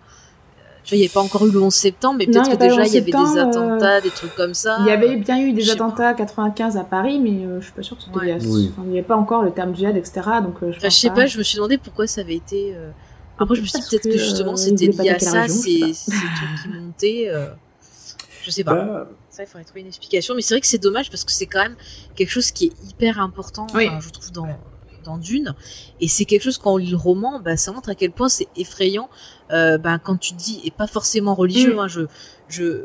tu 0.85 0.91
vois, 0.95 0.97
il 0.97 1.01
n'y 1.01 1.05
avait 1.07 1.13
pas 1.13 1.21
encore 1.21 1.45
eu 1.47 1.51
le 1.51 1.61
11 1.61 1.75
septembre, 1.75 2.17
mais 2.19 2.27
peut-être 2.27 2.49
que 2.53 2.57
déjà 2.57 2.81
11 2.83 2.89
il 2.93 2.95
y 2.95 2.99
avait 2.99 3.11
des 3.11 3.39
euh, 3.39 3.43
attentats, 3.43 4.01
des 4.01 4.11
trucs 4.11 4.35
comme 4.37 4.55
ça. 4.55 4.77
Il 4.81 4.87
y 4.87 4.91
avait 4.91 5.17
bien 5.17 5.39
eu 5.41 5.53
des 5.53 5.69
attentats 5.71 6.09
à 6.11 6.15
95 6.15 6.77
à 6.79 6.85
Paris, 6.85 7.19
mais 7.21 7.45
euh, 7.45 7.61
je 7.61 7.65
suis 7.67 7.75
pas 7.75 7.83
sûre 7.83 7.97
que 7.99 8.05
c'était. 8.05 8.19
Ouais. 8.19 8.39
Oui. 8.47 8.71
enfin, 8.73 8.83
il 8.87 8.91
n'y 8.93 8.99
avait 8.99 9.07
pas 9.07 9.17
encore 9.17 9.43
le 9.43 9.51
terme 9.51 9.75
djihad, 9.77 9.97
etc. 9.97 10.21
Donc, 10.43 10.63
euh, 10.63 10.71
je 10.73 10.79
Enfin, 10.79 10.89
je 10.89 10.95
sais 10.95 11.11
pas, 11.11 11.27
je 11.27 11.37
me 11.39 11.43
suis 11.43 11.57
demandé 11.57 11.77
pourquoi 11.77 12.07
ça 12.07 12.21
avait 12.23 12.37
été. 12.37 12.73
euh, 12.75 12.91
Après, 13.39 13.55
je 13.57 13.61
me 13.61 13.67
suis 13.67 13.79
dit 13.81 13.87
peut-être 13.91 14.05
que, 14.05 14.09
que, 14.11 14.17
justement 14.17 14.53
euh, 14.53 14.57
c'était 14.57 14.87
lié 14.87 15.11
à 15.11 15.19
ça, 15.19 15.43
région, 15.43 15.57
je 15.57 15.61
sais 15.61 15.71
ces 15.73 15.81
pas. 15.81 15.93
ces 15.93 16.11
trucs 16.13 16.63
qui 16.63 16.69
montaient. 16.81 17.29
Je 18.47 18.51
sais 18.53 18.63
pas. 18.65 18.75
Bah, 18.77 19.09
Ça, 19.29 19.43
il 19.43 19.47
faudrait 19.47 19.65
trouver 19.65 19.81
une 19.81 19.89
explication. 19.89 20.37
Mais 20.37 20.41
c'est 20.43 20.55
vrai 20.55 20.61
que 20.61 20.69
c'est 20.69 20.79
dommage 20.79 21.11
parce 21.11 21.25
que 21.25 21.33
c'est 21.33 21.47
quand 21.47 21.63
même 21.63 21.75
quelque 22.15 22.31
chose 22.31 22.53
qui 22.53 22.67
est 22.67 22.89
hyper 22.89 23.21
important, 23.21 23.67
Oui. 23.75 23.89
enfin, 23.89 23.99
je 24.01 24.09
trouve, 24.11 24.31
dans, 24.31 24.47
dans 25.03 25.19
Dune. 25.19 25.55
Et 26.01 26.07
c'est 26.07 26.25
quelque 26.25 26.43
chose, 26.43 26.57
quand 26.59 26.75
on 26.75 26.77
lit 26.77 26.91
le 26.91 26.97
roman, 26.97 27.41
bah, 27.41 27.57
ça 27.57 27.73
montre 27.73 27.89
à 27.91 27.97
quel 27.97 28.13
point 28.13 28.29
c'est 28.29 28.47
effrayant. 28.57 29.11
Euh, 29.51 29.79
bah, 29.79 29.99
quand 29.99 30.17
tu 30.17 30.35
dis, 30.35 30.61
et 30.65 30.71
pas 30.71 30.87
forcément 30.87 31.35
religieux, 31.35 31.75
Mm. 31.75 31.79
hein, 31.81 31.89
je, 31.89 32.01
je, 32.49 32.85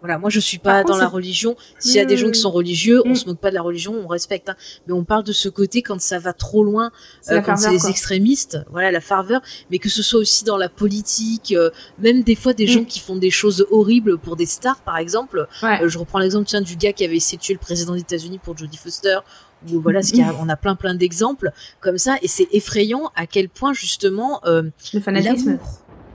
voilà, 0.00 0.18
moi 0.18 0.30
je 0.30 0.40
suis 0.40 0.58
pas 0.58 0.82
contre, 0.82 0.94
dans 0.94 0.98
la 0.98 1.08
religion. 1.08 1.56
S'il 1.78 1.94
y 1.94 1.98
a 2.00 2.04
des 2.04 2.16
gens 2.16 2.30
qui 2.30 2.38
sont 2.40 2.50
religieux, 2.50 3.02
on 3.04 3.10
Mm. 3.10 3.14
se 3.16 3.26
moque 3.26 3.38
pas 3.38 3.50
de 3.50 3.54
la 3.54 3.62
religion, 3.62 3.94
on 4.02 4.06
respecte. 4.06 4.48
hein. 4.48 4.56
Mais 4.86 4.92
on 4.92 5.04
parle 5.04 5.24
de 5.24 5.32
ce 5.32 5.48
côté 5.48 5.82
quand 5.82 6.00
ça 6.00 6.18
va 6.18 6.32
trop 6.32 6.64
loin, 6.64 6.90
euh, 7.30 7.40
quand 7.40 7.56
c'est 7.56 7.70
les 7.70 7.88
extrémistes, 7.88 8.58
voilà 8.70 8.90
la 8.90 9.00
ferveur, 9.00 9.40
mais 9.70 9.78
que 9.78 9.88
ce 9.88 10.02
soit 10.02 10.20
aussi 10.20 10.44
dans 10.44 10.56
la 10.56 10.68
politique, 10.68 11.52
euh, 11.56 11.70
même 11.98 12.22
des 12.22 12.34
fois 12.34 12.52
des 12.52 12.64
Mm. 12.64 12.68
gens 12.68 12.84
qui 12.84 12.98
font 13.00 13.16
des 13.16 13.30
choses 13.30 13.66
horribles 13.70 14.18
pour 14.18 14.36
des 14.36 14.46
stars, 14.46 14.80
par 14.80 14.96
exemple. 14.96 15.46
Ouais. 15.62 15.82
Euh, 15.82 15.88
je 15.88 15.98
reprends 15.98 16.18
l'exemple 16.18 16.46
tiens 16.46 16.60
du 16.62 16.76
gars 16.76 16.92
qui 16.92 17.04
avait 17.04 17.16
essayé 17.16 17.36
de 17.38 17.42
tuer 17.42 17.54
le 17.54 17.60
président 17.60 17.94
des 17.94 18.00
États-Unis 18.00 18.38
pour 18.42 18.56
Jodie 18.56 18.76
Foster. 18.78 19.18
Ou 19.70 19.78
voilà, 19.82 20.02
ce 20.02 20.14
a- 20.22 20.34
on 20.40 20.48
a 20.48 20.56
plein 20.56 20.74
plein 20.74 20.94
d'exemples 20.94 21.50
comme 21.80 21.98
ça, 21.98 22.16
et 22.22 22.28
c'est 22.28 22.48
effrayant 22.52 23.10
à 23.14 23.26
quel 23.26 23.50
point 23.50 23.74
justement 23.74 24.40
euh, 24.46 24.62
Le 24.94 25.00
fanatisme. 25.00 25.58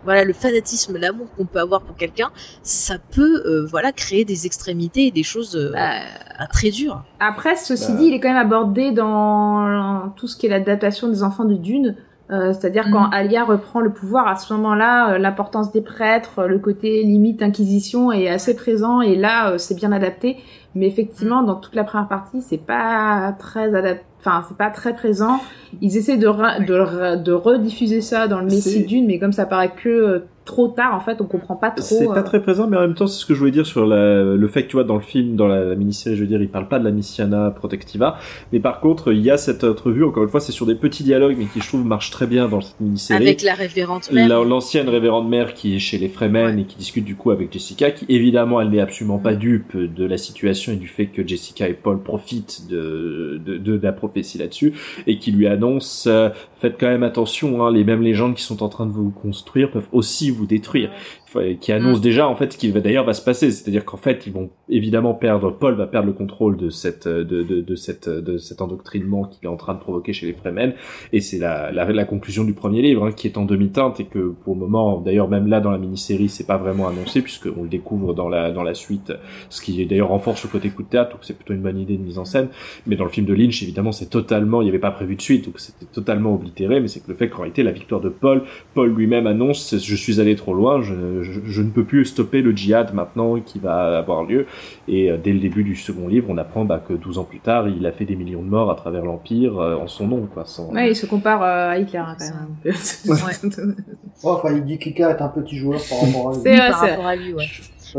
Voilà 0.06 0.24
le 0.24 0.32
fanatisme, 0.34 0.98
l'amour 0.98 1.28
qu'on 1.36 1.46
peut 1.46 1.60
avoir 1.60 1.82
pour 1.82 1.96
quelqu'un, 1.98 2.30
ça 2.64 2.96
peut 3.12 3.44
euh, 3.46 3.66
voilà 3.70 3.92
créer 3.92 4.24
des 4.24 4.46
extrémités 4.46 5.08
et 5.08 5.12
des 5.12 5.24
choses 5.24 5.56
euh, 5.58 5.72
Bah, 5.74 5.90
ah, 6.38 6.48
très 6.48 6.70
dures. 6.70 7.04
Après, 7.20 7.56
ceci 7.58 7.92
Bah. 7.92 7.98
dit, 7.98 8.06
il 8.06 8.14
est 8.14 8.20
quand 8.22 8.30
même 8.30 8.38
abordé 8.38 8.92
dans 8.92 10.10
tout 10.16 10.28
ce 10.28 10.38
qui 10.38 10.46
est 10.46 10.50
l'adaptation 10.50 11.08
des 11.10 11.24
enfants 11.24 11.46
de 11.46 11.56
Dune. 11.56 11.96
Euh, 12.32 12.54
C'est-à-dire 12.54 12.88
Mhm. 12.88 12.94
quand 12.94 13.10
Alia 13.12 13.44
reprend 13.44 13.82
le 13.82 13.92
pouvoir, 13.94 14.28
à 14.28 14.36
ce 14.36 14.52
moment-là, 14.54 15.12
euh, 15.14 15.18
l'importance 15.20 15.72
des 15.72 15.82
prêtres, 15.82 16.40
euh, 16.40 16.48
le 16.48 16.58
côté 16.58 17.04
limite 17.04 17.44
inquisition 17.44 18.12
est 18.12 18.28
assez 18.30 18.56
présent 18.56 19.00
et 19.02 19.16
là, 19.16 19.52
euh, 19.52 19.58
c'est 19.60 19.76
bien 19.76 19.92
adapté. 19.92 20.38
Mais 20.74 20.88
effectivement, 20.88 21.44
dans 21.44 21.56
toute 21.56 21.76
la 21.76 21.84
première 21.84 22.08
partie, 22.08 22.42
c'est 22.42 22.58
pas 22.58 23.36
très 23.38 23.76
adapté. 23.76 24.04
Enfin, 24.26 24.44
c'est 24.48 24.58
pas 24.58 24.70
très 24.72 24.96
présent. 24.96 25.40
Ils 25.82 25.98
essaient 25.98 26.18
de, 26.18 26.28
ra- 26.28 26.60
de, 26.60 26.74
re- 26.74 27.22
de 27.22 27.32
rediffuser 27.32 28.02
ça 28.02 28.28
dans 28.28 28.40
le 28.42 28.50
C'est- 28.50 28.56
Messie 28.56 28.86
Dune, 28.86 29.06
mais 29.08 29.20
comme 29.20 29.34
ça 29.34 29.46
paraît 29.46 29.74
que 29.76 29.90
euh, 29.90 30.20
trop 30.46 30.68
tard, 30.68 30.94
en 30.96 31.00
fait, 31.00 31.22
on 31.22 31.26
comprend 31.26 31.56
pas 31.56 31.72
trop. 31.72 31.84
C'est 31.84 32.08
euh, 32.08 32.14
pas 32.14 32.22
très 32.24 32.40
présent, 32.42 32.68
mais 32.68 32.78
en 32.78 32.82
même 32.82 32.94
temps, 32.94 33.08
c'est 33.08 33.20
ce 33.20 33.26
que 33.26 33.34
je 33.34 33.40
voulais 33.40 33.52
dire 33.52 33.66
sur 33.66 33.86
la, 33.86 34.24
le 34.24 34.48
fait 34.48 34.64
que, 34.64 34.68
tu 34.70 34.76
vois, 34.78 34.84
dans 34.84 34.96
le 34.96 35.02
film, 35.02 35.36
dans 35.36 35.48
la, 35.48 35.64
la 35.66 35.76
mini-série, 35.76 36.16
je 36.16 36.22
veux 36.22 36.28
dire, 36.28 36.40
il 36.42 36.50
parle 36.50 36.68
pas 36.68 36.78
de 36.80 36.84
la 36.86 36.92
Missiana 36.92 37.50
Protectiva. 37.52 38.18
Mais 38.54 38.60
par 38.60 38.80
contre, 38.80 39.12
il 39.12 39.22
y 39.22 39.32
a 39.32 39.38
cette 39.38 39.64
entrevue, 39.64 40.04
encore 40.06 40.24
une 40.24 40.30
fois, 40.30 40.40
c'est 40.40 40.52
sur 40.52 40.66
des 40.68 40.76
petits 40.76 41.04
dialogues, 41.04 41.36
mais 41.38 41.46
qui, 41.46 41.60
je 41.62 41.68
trouve, 41.68 41.84
marchent 41.86 42.12
très 42.12 42.28
bien 42.28 42.48
dans 42.48 42.62
cette 42.62 42.80
mini-série. 42.80 43.24
Avec 43.24 43.42
la 43.42 43.54
révérente 43.56 44.12
mère. 44.12 44.28
La- 44.30 44.44
L'ancienne 44.44 44.88
révérende 44.88 45.28
mère 45.28 45.54
qui 45.56 45.76
est 45.76 45.80
chez 45.80 45.98
les 45.98 46.10
Fremen 46.10 46.56
Ouais. 46.56 46.62
et 46.62 46.66
qui 46.66 46.78
discute 46.78 47.06
du 47.06 47.16
coup 47.16 47.32
avec 47.32 47.52
Jessica, 47.52 47.90
qui 47.92 48.06
évidemment 48.08 48.62
elle 48.62 48.70
n'est 48.70 48.80
absolument 48.82 49.18
pas 49.18 49.34
dupe 49.34 49.76
de 49.76 50.06
la 50.06 50.18
situation 50.18 50.72
et 50.74 50.76
du 50.78 50.88
fait 50.88 51.08
que 51.08 51.28
Jessica 51.28 51.68
et 51.68 51.74
Paul 51.74 52.02
profitent 52.04 52.68
de, 52.70 53.42
de, 53.44 53.58
de 53.58 53.80
la 53.82 53.92
prophétie 54.16 54.38
là-dessus 54.38 54.74
et 55.08 55.18
qui 55.20 55.32
lui 55.32 55.48
annonce 55.48 56.06
euh, 56.08 56.30
faites 56.60 56.76
quand 56.80 56.88
même 56.88 57.04
attention, 57.04 57.66
hein, 57.66 57.72
les 57.72 57.84
mêmes 57.84 58.02
légendes 58.02 58.36
qui 58.36 58.44
sont 58.44 58.64
en 58.64 58.70
train 58.70 58.86
de 58.86 58.92
vous 58.92 59.12
construire 59.12 59.72
peuvent 59.72 59.90
aussi 59.92 60.32
vous 60.32 60.46
détruire. 60.46 60.90
Enfin, 61.28 61.56
qui 61.60 61.72
annonce 61.74 62.00
Mm. 62.00 62.02
déjà 62.02 62.28
en 62.30 62.36
fait 62.36 62.54
ce 62.54 62.58
qui 62.58 62.70
va 62.72 62.80
d'ailleurs 62.80 63.06
va 63.06 63.14
se 63.14 63.22
passer, 63.22 63.52
c'est-à-dire 63.52 63.84
qu'en 63.84 63.98
fait 63.98 64.26
ils 64.26 64.32
vont 64.32 64.50
évidemment 64.70 65.14
perdre, 65.14 65.52
Paul 65.52 65.76
va 65.76 65.86
perdre 65.86 66.08
le 66.08 66.14
contrôle 66.14 66.56
de 66.56 66.70
cette 66.70 67.08
de, 67.08 67.44
de, 67.44 67.62
de 67.62 67.76
cette 67.76 68.08
de 68.08 68.38
cet 68.38 68.62
endoctrinement 68.62 69.26
qu'il 69.26 69.46
est 69.46 69.52
en 69.52 69.58
train 69.58 69.74
de 69.74 69.80
provoquer 69.80 70.14
chez 70.14 70.28
les 70.28 70.34
Fremen 70.34 70.74
et 71.12 71.20
c'est 71.20 71.38
la, 71.38 71.72
la, 71.72 71.92
la 71.92 72.06
conclusion 72.06 72.46
du 72.46 72.54
premier 72.54 72.82
livre 72.82 73.06
hein, 73.06 73.12
qui 73.12 73.28
est 73.28 73.38
en 73.38 73.46
demi-teinte 73.46 74.00
et 74.00 74.06
que 74.06 74.34
pour 74.44 74.54
le 74.54 74.62
moment 74.62 75.02
d'ailleurs 75.02 75.28
même 75.28 75.48
là 75.48 75.60
dans 75.60 75.72
la 75.72 75.78
mini-série 75.78 76.30
c'est 76.30 76.48
pas 76.48 76.58
vraiment 76.58 76.88
annoncé 76.88 77.22
puisqu'on 77.22 77.64
le 77.64 77.70
découvre 77.70 78.14
dans 78.14 78.30
la 78.30 78.52
dans 78.52 78.64
la 78.64 78.74
suite 78.74 79.12
ce 79.50 79.62
qui 79.62 79.86
d'ailleurs 79.86 80.10
renforce 80.10 80.44
le 80.44 80.50
côté 80.50 80.70
coup 80.70 80.84
de 80.84 80.90
théâtre, 80.90 81.12
donc 81.12 81.20
c'est 81.24 81.36
plutôt 81.36 81.54
une 81.54 81.62
bonne 81.62 81.80
idée 81.80 81.98
de 81.98 82.04
mise 82.04 82.20
en 82.20 82.26
scène. 82.26 82.50
Mais 82.86 82.96
dans 82.96 83.04
le 83.04 83.10
film 83.10 83.26
de 83.26 83.34
Lynch, 83.34 83.62
évidemment, 83.64 83.92
c'est 83.92 84.05
totalement, 84.10 84.62
il 84.62 84.66
n'y 84.66 84.70
avait 84.70 84.80
pas 84.80 84.92
prévu 84.92 85.16
de 85.16 85.22
suite, 85.22 85.46
donc 85.46 85.60
c'était 85.60 85.86
totalement 85.86 86.34
oblitéré. 86.34 86.80
Mais 86.80 86.88
c'est 86.88 87.00
que 87.00 87.10
le 87.10 87.16
fait 87.16 87.30
qu'en 87.30 87.40
réalité, 87.40 87.64
la 87.64 87.72
victoire 87.72 88.02
de 88.02 88.10
Paul, 88.10 88.44
Paul 88.74 88.94
lui-même 88.94 89.28
annonce, 89.28 89.76
je 89.78 89.96
suis 89.96 90.20
allé 90.20 90.36
trop 90.36 90.54
loin, 90.54 90.82
je, 90.82 91.24
je, 91.24 91.62
ne 91.62 91.70
peux 91.70 91.84
plus 91.84 92.06
stopper 92.06 92.42
le 92.42 92.52
djihad 92.52 92.94
maintenant 92.94 93.40
qui 93.40 93.60
va 93.60 93.98
avoir 93.98 94.24
lieu. 94.24 94.46
Et 94.88 95.12
euh, 95.12 95.18
dès 95.22 95.34
le 95.34 95.40
début 95.40 95.64
du 95.64 95.76
second 95.76 96.08
livre, 96.08 96.28
on 96.30 96.38
apprend 96.38 96.66
bah, 96.66 96.84
que 96.86 96.94
12 96.94 97.18
ans 97.18 97.24
plus 97.24 97.40
tard, 97.40 97.68
il 97.68 97.86
a 97.86 97.92
fait 97.92 98.06
des 98.06 98.16
millions 98.16 98.44
de 98.44 98.50
morts 98.50 98.72
à 98.72 98.76
travers 98.76 99.04
l'empire 99.04 99.60
euh, 99.60 99.76
en 99.76 99.88
son 99.88 100.08
nom, 100.08 100.28
quoi. 100.32 100.46
Sans... 100.46 100.72
Ouais, 100.72 100.92
il 100.92 100.96
se 100.96 101.06
compare 101.06 101.44
euh, 101.44 101.72
à 101.72 101.78
Hitler 101.78 102.00
hein, 102.00 102.16
quand 102.18 102.26
même. 102.26 102.76
enfin, 104.24 104.52
il 104.54 104.66
dit 104.66 104.78
qu'Hitler 104.78 105.06
est 105.06 105.22
un 105.22 105.30
petit 105.30 105.58
joueur 105.58 105.80
par 105.90 106.02
rapport 106.02 106.30
à 106.30 106.34
lui. 106.34 106.42
C'est 106.44 106.58
par 106.58 106.80
rapport 106.80 107.06
à 107.06 107.16
lui, 107.16 107.34
ouais 107.34 107.46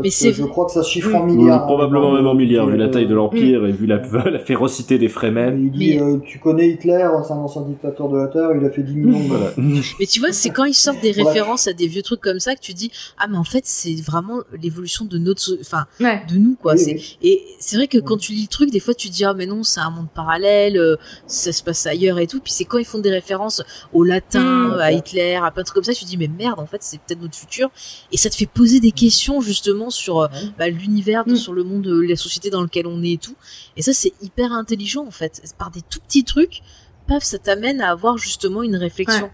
mais 0.01 0.09
c'est 0.09 0.33
je 0.33 0.43
crois 0.43 0.65
que 0.65 0.71
ça 0.71 0.83
chiffre 0.83 1.13
en 1.15 1.25
milliards. 1.25 1.65
probablement 1.65 2.13
même 2.13 2.27
en 2.27 2.35
milliards, 2.35 2.67
vu 2.67 2.77
la 2.77 2.89
taille 2.89 3.07
de 3.07 3.15
l'empire 3.15 3.65
et 3.65 3.71
vu 3.71 3.85
la, 3.85 3.97
la 4.25 4.39
férocité 4.39 4.97
des 4.97 5.09
Fremen. 5.09 5.59
Il 5.59 5.71
dit, 5.71 5.99
euh, 5.99 6.17
tu 6.25 6.39
connais 6.39 6.69
Hitler, 6.69 7.07
c'est 7.25 7.33
un 7.33 7.37
ancien 7.37 7.61
dictateur 7.63 8.09
de 8.09 8.17
la 8.17 8.27
Terre, 8.27 8.49
il 8.55 8.65
a 8.65 8.69
fait 8.69 8.83
10 8.83 8.95
millions. 8.95 9.19
Voilà. 9.27 9.51
mais 9.57 10.05
tu 10.05 10.19
vois, 10.19 10.31
c'est 10.31 10.49
quand 10.49 10.65
ils 10.65 10.73
sortent 10.73 11.01
des 11.01 11.11
références 11.23 11.67
à 11.67 11.73
des 11.73 11.87
vieux 11.87 12.01
trucs 12.01 12.21
comme 12.21 12.39
ça 12.39 12.55
que 12.55 12.61
tu 12.61 12.73
dis, 12.73 12.91
ah 13.17 13.27
mais 13.29 13.37
en 13.37 13.43
fait 13.43 13.65
c'est 13.65 13.95
vraiment 14.01 14.39
l'évolution 14.61 15.05
de 15.05 15.17
notre, 15.17 15.57
enfin, 15.61 15.85
de 15.99 16.37
nous 16.37 16.55
quoi. 16.61 16.75
Et 17.21 17.43
c'est 17.59 17.75
vrai 17.75 17.87
que 17.87 17.97
quand 17.97 18.17
tu 18.17 18.33
lis 18.33 18.43
le 18.43 18.47
truc, 18.47 18.71
des 18.71 18.79
fois 18.79 18.93
tu 18.93 19.09
dis, 19.09 19.25
ah 19.25 19.33
mais 19.33 19.45
non, 19.45 19.63
c'est 19.63 19.79
un 19.79 19.89
monde 19.89 20.07
parallèle, 20.13 20.77
euh, 20.77 20.95
ça 21.25 21.51
se 21.51 21.63
passe 21.63 21.85
ailleurs 21.87 22.19
et 22.19 22.27
tout. 22.27 22.39
Puis 22.39 22.53
c'est 22.53 22.65
quand 22.65 22.77
ils 22.77 22.85
font 22.85 22.99
des 22.99 23.11
références 23.11 23.63
au 23.93 24.03
latin, 24.03 24.69
mmh. 24.69 24.79
à 24.79 24.91
Hitler, 24.91 25.39
à 25.41 25.51
plein 25.51 25.63
de 25.63 25.65
trucs 25.65 25.75
comme 25.75 25.83
ça, 25.83 25.93
tu 25.93 26.05
dis, 26.05 26.17
mais 26.17 26.29
merde, 26.29 26.59
en 26.59 26.65
fait 26.65 26.81
c'est 26.81 26.99
peut-être 26.99 27.21
notre 27.21 27.35
futur. 27.35 27.69
Et 28.11 28.17
ça 28.17 28.29
te 28.29 28.35
fait 28.35 28.45
poser 28.45 28.79
des 28.79 28.91
questions 28.91 29.41
justement 29.41 29.86
sur 29.89 30.19
euh, 30.19 30.27
bah, 30.57 30.67
l'univers, 30.69 31.23
mm. 31.27 31.35
sur 31.35 31.53
le 31.53 31.63
monde, 31.63 31.87
la 31.87 32.15
société 32.15 32.49
dans 32.49 32.61
lequel 32.61 32.87
on 32.87 33.01
est 33.03 33.13
et 33.13 33.17
tout. 33.17 33.35
Et 33.75 33.81
ça, 33.81 33.93
c'est 33.93 34.13
hyper 34.21 34.51
intelligent 34.53 35.05
en 35.05 35.11
fait. 35.11 35.41
Par 35.57 35.71
des 35.71 35.81
tout 35.81 35.99
petits 35.99 36.23
trucs, 36.23 36.61
paf, 37.07 37.23
ça 37.23 37.37
t'amène 37.37 37.81
à 37.81 37.91
avoir 37.91 38.17
justement 38.17 38.63
une 38.63 38.75
réflexion. 38.75 39.29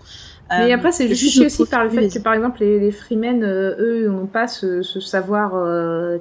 Mais 0.50 0.72
après, 0.72 0.92
c'est 0.92 1.06
euh, 1.06 1.08
justifié 1.08 1.48
aussi 1.48 1.66
par 1.66 1.84
le 1.84 1.90
fait 1.90 2.10
que, 2.10 2.20
par 2.20 2.34
exemple, 2.34 2.60
les, 2.60 2.80
les 2.80 2.92
Freemen, 2.92 3.44
euh, 3.44 3.76
eux, 3.80 4.08
n'ont 4.10 4.28
pas 4.28 4.48
ce, 4.48 4.84
savoir 4.84 5.52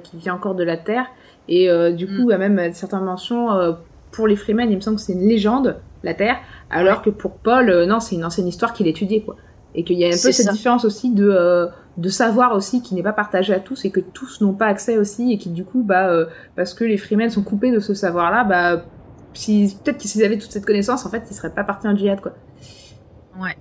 qui 0.01 0.17
vient 0.17 0.33
encore 0.33 0.55
de 0.55 0.63
la 0.63 0.77
Terre. 0.77 1.05
Et 1.47 1.67
du 1.93 2.07
coup, 2.07 2.13
mm. 2.13 2.25
il 2.27 2.31
y 2.31 2.33
a 2.33 2.37
même 2.37 2.73
certaines 2.73 3.03
mentions, 3.03 3.49
pour 4.11 4.27
les 4.27 4.35
Freemen, 4.35 4.71
il 4.71 4.75
me 4.75 4.81
semble 4.81 4.97
que 4.97 5.03
c'est 5.03 5.13
une 5.13 5.27
légende, 5.27 5.77
la 6.03 6.13
Terre, 6.13 6.37
alors 6.69 7.01
que 7.01 7.09
pour 7.09 7.35
Paul, 7.35 7.85
non, 7.85 7.99
c'est 7.99 8.15
une 8.15 8.25
ancienne 8.25 8.47
histoire 8.47 8.73
qu'il 8.73 8.87
étudiait, 8.87 9.21
quoi. 9.21 9.35
Et 9.75 9.83
qu'il 9.83 9.97
y 9.97 10.05
a 10.05 10.07
un 10.07 10.11
peu 10.11 10.31
cette 10.31 10.51
différence 10.51 10.85
aussi 10.85 11.11
de 11.11 11.69
de 11.97 12.09
savoir 12.09 12.55
aussi 12.55 12.81
qui 12.81 12.95
n'est 12.95 13.03
pas 13.03 13.13
partagé 13.13 13.53
à 13.53 13.59
tous 13.59 13.85
et 13.85 13.91
que 13.91 13.99
tous 13.99 14.41
n'ont 14.41 14.53
pas 14.53 14.65
accès 14.67 14.97
aussi 14.97 15.31
et 15.31 15.37
qui 15.37 15.49
du 15.49 15.63
coup 15.63 15.83
bah 15.83 16.09
euh, 16.09 16.25
parce 16.55 16.73
que 16.73 16.83
les 16.83 16.97
freemen 16.97 17.29
sont 17.29 17.43
coupés 17.43 17.71
de 17.71 17.79
ce 17.79 17.93
savoir 17.93 18.31
là 18.31 18.43
bah 18.43 18.83
si 19.33 19.77
peut-être 19.83 19.97
que 19.97 20.07
s'ils 20.07 20.23
avaient 20.23 20.37
toute 20.37 20.51
cette 20.51 20.65
connaissance 20.65 21.05
en 21.05 21.09
fait 21.09 21.23
ils 21.29 21.35
seraient 21.35 21.53
pas 21.53 21.63
partis 21.63 21.87
en 21.87 21.95
djihad 21.95 22.19
quoi. 22.19 22.33
Ouais 23.39 23.55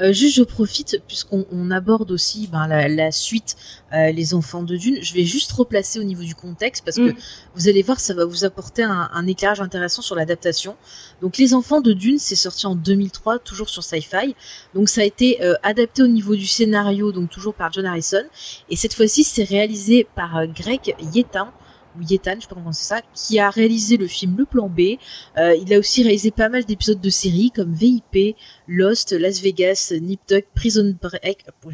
euh, 0.00 0.12
juste, 0.12 0.36
je 0.36 0.42
profite 0.42 1.02
puisqu'on 1.06 1.70
aborde 1.70 2.10
aussi 2.10 2.46
ben, 2.46 2.66
la, 2.66 3.10
suite, 3.10 3.56
euh, 3.92 4.10
les 4.10 4.34
enfants 4.34 4.62
de 4.62 4.76
Dune. 4.76 4.98
Je 5.02 5.14
vais 5.14 5.24
juste 5.24 5.52
replacer 5.52 5.98
au 6.00 6.04
niveau 6.04 6.22
du 6.22 6.34
contexte 6.34 6.84
parce 6.84 6.96
que 6.96 7.10
mm. 7.10 7.16
vous 7.54 7.68
allez 7.68 7.82
voir, 7.82 8.00
ça 8.00 8.14
va 8.14 8.24
vous 8.24 8.44
apporter 8.44 8.82
un, 8.82 9.26
éclairage 9.26 9.60
intéressant 9.60 10.02
sur 10.02 10.14
l'adaptation. 10.14 10.76
Donc, 11.20 11.36
les 11.36 11.54
enfants 11.54 11.80
de 11.80 11.92
Dune, 11.92 12.18
c'est 12.18 12.36
sorti 12.36 12.66
en 12.66 12.74
2003, 12.74 13.40
toujours 13.40 13.68
sur 13.68 13.82
Sci-Fi. 13.82 14.34
Donc, 14.74 14.88
ça 14.88 15.02
a 15.02 15.04
été 15.04 15.42
euh, 15.42 15.54
adapté 15.62 16.02
au 16.02 16.06
niveau 16.06 16.34
du 16.34 16.46
scénario, 16.46 17.12
donc 17.12 17.30
toujours 17.30 17.54
par 17.54 17.72
John 17.72 17.86
Harrison. 17.86 18.24
Et 18.70 18.76
cette 18.76 18.94
fois-ci, 18.94 19.24
c'est 19.24 19.44
réalisé 19.44 20.06
par 20.14 20.46
Greg 20.46 20.94
Yetin 21.12 21.52
ou 21.98 22.02
Yetan, 22.02 22.34
je 22.36 22.42
sais 22.42 22.48
pas 22.48 22.54
comment 22.54 22.72
c'est 22.72 22.86
ça, 22.86 23.00
qui 23.14 23.38
a 23.38 23.50
réalisé 23.50 23.96
le 23.96 24.06
film 24.06 24.36
Le 24.36 24.44
Plan 24.44 24.68
B. 24.68 24.98
Euh, 25.36 25.54
il 25.54 25.72
a 25.72 25.78
aussi 25.78 26.02
réalisé 26.02 26.30
pas 26.30 26.48
mal 26.48 26.64
d'épisodes 26.64 27.00
de 27.00 27.10
séries 27.10 27.50
comme 27.50 27.72
VIP, 27.72 28.36
Lost, 28.66 29.12
Las 29.12 29.40
Vegas, 29.40 29.92
Nip 30.00 30.20
Tuck, 30.26 30.44
Prison 30.54 30.96
Break, 31.00 31.44
oh, 31.64 31.70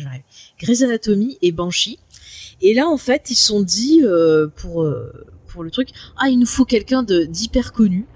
Grey's 0.58 0.82
Anatomy 0.82 1.38
et 1.42 1.52
Banshee. 1.52 1.98
Et 2.60 2.74
là, 2.74 2.88
en 2.88 2.96
fait, 2.96 3.30
ils 3.30 3.36
sont 3.36 3.62
dit 3.62 4.00
euh, 4.02 4.48
pour 4.48 4.86
pour 5.54 5.62
le 5.62 5.70
truc, 5.70 5.90
ah, 6.18 6.28
il 6.28 6.38
nous 6.38 6.46
faut 6.46 6.64
quelqu'un 6.64 7.04
d'hyper 7.04 7.72
connu. 7.72 8.06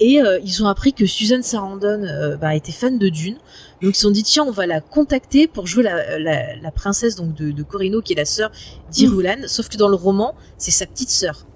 Et 0.00 0.20
ils 0.44 0.62
ont 0.62 0.68
appris 0.68 0.92
que 0.92 1.06
Susan 1.06 1.42
Sarandon 1.42 2.02
bah, 2.40 2.54
était 2.54 2.70
fan 2.70 2.98
de 2.98 3.08
Dune. 3.08 3.34
Donc 3.82 3.92
ils 3.92 3.94
se 3.94 4.02
sont 4.02 4.12
dit 4.12 4.22
tiens 4.22 4.44
on 4.46 4.52
va 4.52 4.66
la 4.66 4.80
contacter 4.80 5.48
pour 5.48 5.66
jouer 5.66 5.82
la, 5.82 6.18
la, 6.18 6.70
princesse 6.70 7.16
donc 7.16 7.34
de, 7.34 7.50
de 7.50 7.62
Corino 7.64 8.00
qui 8.00 8.12
est 8.12 8.16
la 8.16 8.24
sœur 8.24 8.52
d'Irulan. 8.92 9.38
Mmh. 9.42 9.48
Sauf 9.48 9.68
que 9.68 9.76
dans 9.76 9.88
le 9.88 9.96
roman 9.96 10.34
c'est 10.56 10.70
sa 10.70 10.86
petite 10.86 11.10
sœur. 11.10 11.48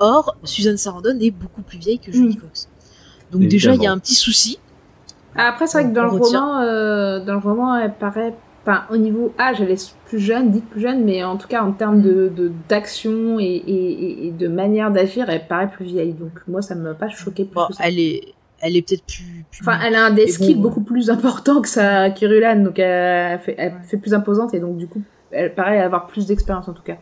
Or, 0.00 0.36
Suzanne 0.44 0.76
Sarandon 0.76 1.18
est 1.20 1.30
beaucoup 1.30 1.62
plus 1.62 1.78
vieille 1.78 1.98
que 1.98 2.12
Julie 2.12 2.36
mm. 2.36 2.40
Cox. 2.40 2.68
Donc 3.30 3.42
déjà, 3.48 3.74
il 3.74 3.82
y 3.82 3.86
a 3.86 3.92
un 3.92 3.98
petit 3.98 4.14
souci. 4.14 4.58
Ah, 5.34 5.48
après, 5.48 5.66
c'est 5.66 5.82
vrai 5.82 5.90
que 5.90 5.94
dans 5.94 6.04
le 6.04 6.10
roman, 6.10 6.60
euh, 6.60 7.20
dans 7.20 7.34
le 7.34 7.38
roman, 7.38 7.76
elle 7.76 7.94
paraît, 7.94 8.34
enfin, 8.68 8.84
au 8.90 8.96
niveau 8.96 9.32
âge, 9.38 9.60
elle 9.60 9.70
est 9.70 9.94
plus 10.06 10.18
jeune, 10.18 10.50
dite 10.50 10.68
plus 10.68 10.80
jeune, 10.80 11.04
mais 11.04 11.24
en 11.24 11.36
tout 11.36 11.48
cas 11.48 11.62
en 11.62 11.72
termes 11.72 12.02
de 12.02 12.30
d'action 12.68 13.40
et, 13.40 13.44
et, 13.44 14.26
et, 14.26 14.30
de 14.30 14.48
manière 14.48 14.90
d'agir, 14.90 15.28
elle 15.30 15.46
paraît 15.46 15.70
plus 15.70 15.86
vieille. 15.86 16.12
Donc 16.12 16.32
moi, 16.46 16.60
ça 16.60 16.74
ne 16.74 16.82
m'a 16.82 16.94
pas 16.94 17.08
choqué 17.08 17.44
plus 17.44 17.60
que 17.68 17.74
ça. 17.74 17.84
Elle 17.86 17.98
est, 17.98 18.34
elle 18.60 18.76
est 18.76 18.82
peut-être 18.82 19.04
plus, 19.04 19.44
Enfin, 19.60 19.78
elle 19.84 19.94
a 19.94 20.04
un 20.04 20.10
des 20.10 20.26
skills 20.28 20.56
beaucoup 20.56 20.82
plus 20.82 21.10
important 21.10 21.62
que 21.62 21.68
sa 21.68 22.10
Kirulan, 22.10 22.62
donc 22.62 22.78
elle 22.78 23.38
fait, 23.40 23.54
elle 23.58 23.74
fait 23.86 23.96
plus 23.96 24.14
imposante 24.14 24.54
et 24.54 24.60
donc 24.60 24.76
du 24.76 24.86
coup, 24.86 25.02
elle 25.30 25.54
paraît 25.54 25.80
avoir 25.80 26.06
plus 26.06 26.26
d'expérience 26.26 26.68
en 26.68 26.72
tout 26.72 26.82
cas. 26.82 26.98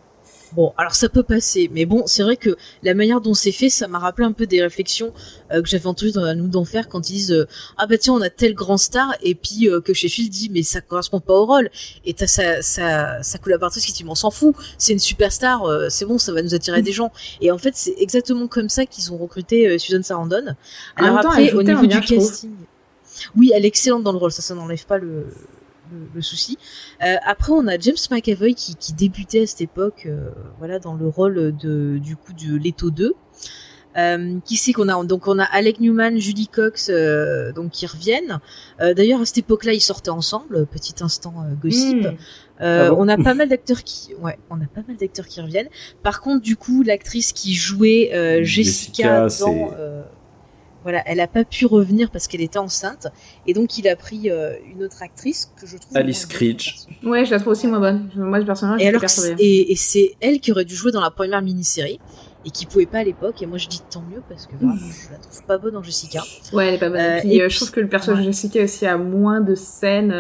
Bon, 0.56 0.72
alors 0.78 0.94
ça 0.94 1.10
peut 1.10 1.22
passer, 1.22 1.70
mais 1.70 1.84
bon, 1.84 2.04
c'est 2.06 2.22
vrai 2.22 2.38
que 2.38 2.56
la 2.82 2.94
manière 2.94 3.20
dont 3.20 3.34
c'est 3.34 3.52
fait, 3.52 3.68
ça 3.68 3.88
m'a 3.88 3.98
rappelé 3.98 4.26
un 4.26 4.32
peu 4.32 4.46
des 4.46 4.62
réflexions 4.62 5.12
euh, 5.52 5.60
que 5.60 5.68
j'avais 5.68 5.86
entendues 5.86 6.12
dans 6.12 6.22
la 6.22 6.34
Nous 6.34 6.48
d'enfer 6.48 6.88
quand 6.88 7.10
ils 7.10 7.12
disent 7.12 7.32
euh, 7.32 7.46
ah 7.76 7.86
bah 7.86 7.98
tiens 7.98 8.14
on 8.14 8.22
a 8.22 8.30
tel 8.30 8.54
grand 8.54 8.78
star 8.78 9.14
et 9.20 9.34
puis 9.34 9.68
euh, 9.68 9.82
que 9.82 9.92
Sheffield 9.92 10.30
dit 10.30 10.48
mais 10.50 10.62
ça 10.62 10.80
correspond 10.80 11.20
pas 11.20 11.34
au 11.34 11.44
rôle 11.44 11.68
et 12.06 12.14
t'as 12.14 12.26
sa 12.26 12.62
sa, 12.62 13.22
sa 13.22 13.36
collaboratrice 13.36 13.84
qui 13.84 13.92
dit 13.92 14.04
on 14.08 14.14
s'en 14.14 14.30
fout, 14.30 14.56
c'est 14.78 14.94
une 14.94 14.98
superstar, 14.98 15.62
c'est 15.90 16.06
bon 16.06 16.16
ça 16.16 16.32
va 16.32 16.40
nous 16.40 16.54
attirer 16.54 16.80
des 16.80 16.92
gens 16.92 17.12
et 17.42 17.50
en 17.50 17.58
fait 17.58 17.76
c'est 17.76 17.94
exactement 17.98 18.46
comme 18.46 18.70
ça 18.70 18.86
qu'ils 18.86 19.12
ont 19.12 19.18
recruté 19.18 19.78
Susan 19.78 20.02
Sarandon. 20.02 20.56
Alors 20.96 21.18
après 21.18 21.52
au 21.52 21.62
niveau 21.62 21.84
du 21.84 22.00
casting, 22.00 22.52
oui 23.36 23.52
elle 23.54 23.66
est 23.66 23.68
excellente 23.68 24.04
dans 24.04 24.12
le 24.12 24.18
rôle, 24.18 24.32
ça 24.32 24.40
ça 24.40 24.54
n'enlève 24.54 24.86
pas 24.86 24.96
le 24.96 25.26
le, 26.14 26.22
souci. 26.22 26.58
Euh, 27.04 27.16
après, 27.24 27.52
on 27.52 27.66
a 27.66 27.78
James 27.78 27.96
McAvoy 28.10 28.54
qui, 28.54 28.74
qui 28.76 28.92
débutait 28.92 29.42
à 29.42 29.46
cette 29.46 29.60
époque, 29.60 30.04
euh, 30.06 30.30
voilà, 30.58 30.78
dans 30.78 30.94
le 30.94 31.08
rôle 31.08 31.56
de 31.56 31.98
du 31.98 32.16
coup 32.16 32.32
de 32.32 32.56
Leto 32.56 32.90
2. 32.90 33.14
Euh, 33.96 34.40
qui 34.44 34.56
c'est 34.56 34.72
qu'on 34.72 34.88
a 34.88 35.04
Donc 35.04 35.26
on 35.26 35.38
a 35.38 35.44
Alec 35.44 35.80
Newman, 35.80 36.18
Julie 36.18 36.48
Cox, 36.48 36.90
euh, 36.90 37.52
donc 37.52 37.70
qui 37.70 37.86
reviennent. 37.86 38.40
Euh, 38.80 38.92
D'ailleurs 38.92 39.22
à 39.22 39.24
cette 39.24 39.38
époque-là, 39.38 39.72
ils 39.72 39.80
sortaient 39.80 40.10
ensemble. 40.10 40.66
Petit 40.66 40.94
instant 41.00 41.34
gossip. 41.60 42.02
Hmm. 42.02 42.16
Ah 42.58 42.90
on 42.96 43.06
a 43.08 43.18
pas 43.18 43.34
mal 43.34 43.48
d'acteurs 43.48 43.82
qui, 43.84 44.14
ouais, 44.14 44.38
on 44.48 44.56
a 44.56 44.66
pas 44.66 44.80
mal 44.86 44.96
d'acteurs 44.96 45.26
qui 45.26 45.40
reviennent. 45.40 45.68
Par 46.02 46.20
contre, 46.20 46.42
du 46.42 46.56
coup, 46.56 46.82
l'actrice 46.82 47.32
qui 47.32 47.54
jouait 47.54 48.10
Jessica, 48.42 49.28
Jessica, 49.28 49.44
dans 49.44 49.70
voilà, 50.86 51.02
elle 51.04 51.18
a 51.18 51.26
pas 51.26 51.42
pu 51.42 51.66
revenir 51.66 52.12
parce 52.12 52.28
qu'elle 52.28 52.42
était 52.42 52.60
enceinte, 52.60 53.08
et 53.44 53.54
donc 53.54 53.76
il 53.76 53.88
a 53.88 53.96
pris 53.96 54.30
euh, 54.30 54.52
une 54.72 54.84
autre 54.84 55.02
actrice 55.02 55.50
que 55.60 55.66
je 55.66 55.78
trouve. 55.78 55.96
Alice 55.96 56.26
Creech. 56.26 56.76
Ouais, 57.02 57.24
je 57.24 57.32
la 57.32 57.40
trouve 57.40 57.54
aussi 57.54 57.66
moins 57.66 57.80
bonne. 57.80 58.08
Moi, 58.14 58.40
personnellement, 58.44 58.78
et 58.78 58.86
alors, 58.86 59.02
et, 59.40 59.72
et 59.72 59.74
c'est 59.74 60.14
elle 60.20 60.38
qui 60.38 60.52
aurait 60.52 60.64
dû 60.64 60.76
jouer 60.76 60.92
dans 60.92 61.00
la 61.00 61.10
première 61.10 61.42
mini-série 61.42 61.98
et 62.44 62.50
qui 62.50 62.66
pouvait 62.66 62.86
pas 62.86 62.98
à 62.98 63.02
l'époque. 63.02 63.42
Et 63.42 63.46
moi, 63.46 63.58
je 63.58 63.66
dis 63.66 63.82
tant 63.90 64.04
mieux 64.08 64.22
parce 64.28 64.46
que 64.46 64.54
vraiment, 64.54 64.76
je 64.76 65.10
la 65.10 65.18
trouve 65.18 65.42
pas 65.44 65.58
bonne 65.58 65.74
dans 65.74 65.82
Jessica. 65.82 66.22
Ouais, 66.52 66.68
elle 66.68 66.74
est 66.74 66.78
pas 66.78 66.88
bonne. 66.88 67.00
Euh, 67.00 67.20
et, 67.24 67.42
euh, 67.42 67.48
je 67.48 67.56
trouve 67.56 67.72
que 67.72 67.80
le 67.80 67.88
personnage 67.88 68.20
de 68.20 68.30
Jessica 68.30 68.62
aussi 68.62 68.86
a 68.86 68.96
moins 68.96 69.40
de 69.40 69.56
scènes. 69.56 70.14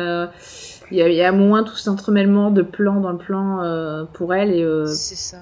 il, 0.90 0.96
y 0.96 1.00
a, 1.00 1.08
il 1.08 1.14
y, 1.14 1.22
a, 1.22 1.30
moins 1.30 1.62
tout 1.62 1.76
cet 1.76 1.86
entremêlement 1.86 2.50
de 2.50 2.62
plans 2.62 3.00
dans 3.00 3.12
le 3.12 3.18
plan 3.18 4.04
pour 4.14 4.34
elle 4.34 4.50
et. 4.50 4.66
c'est 4.88 5.14
ça. 5.14 5.38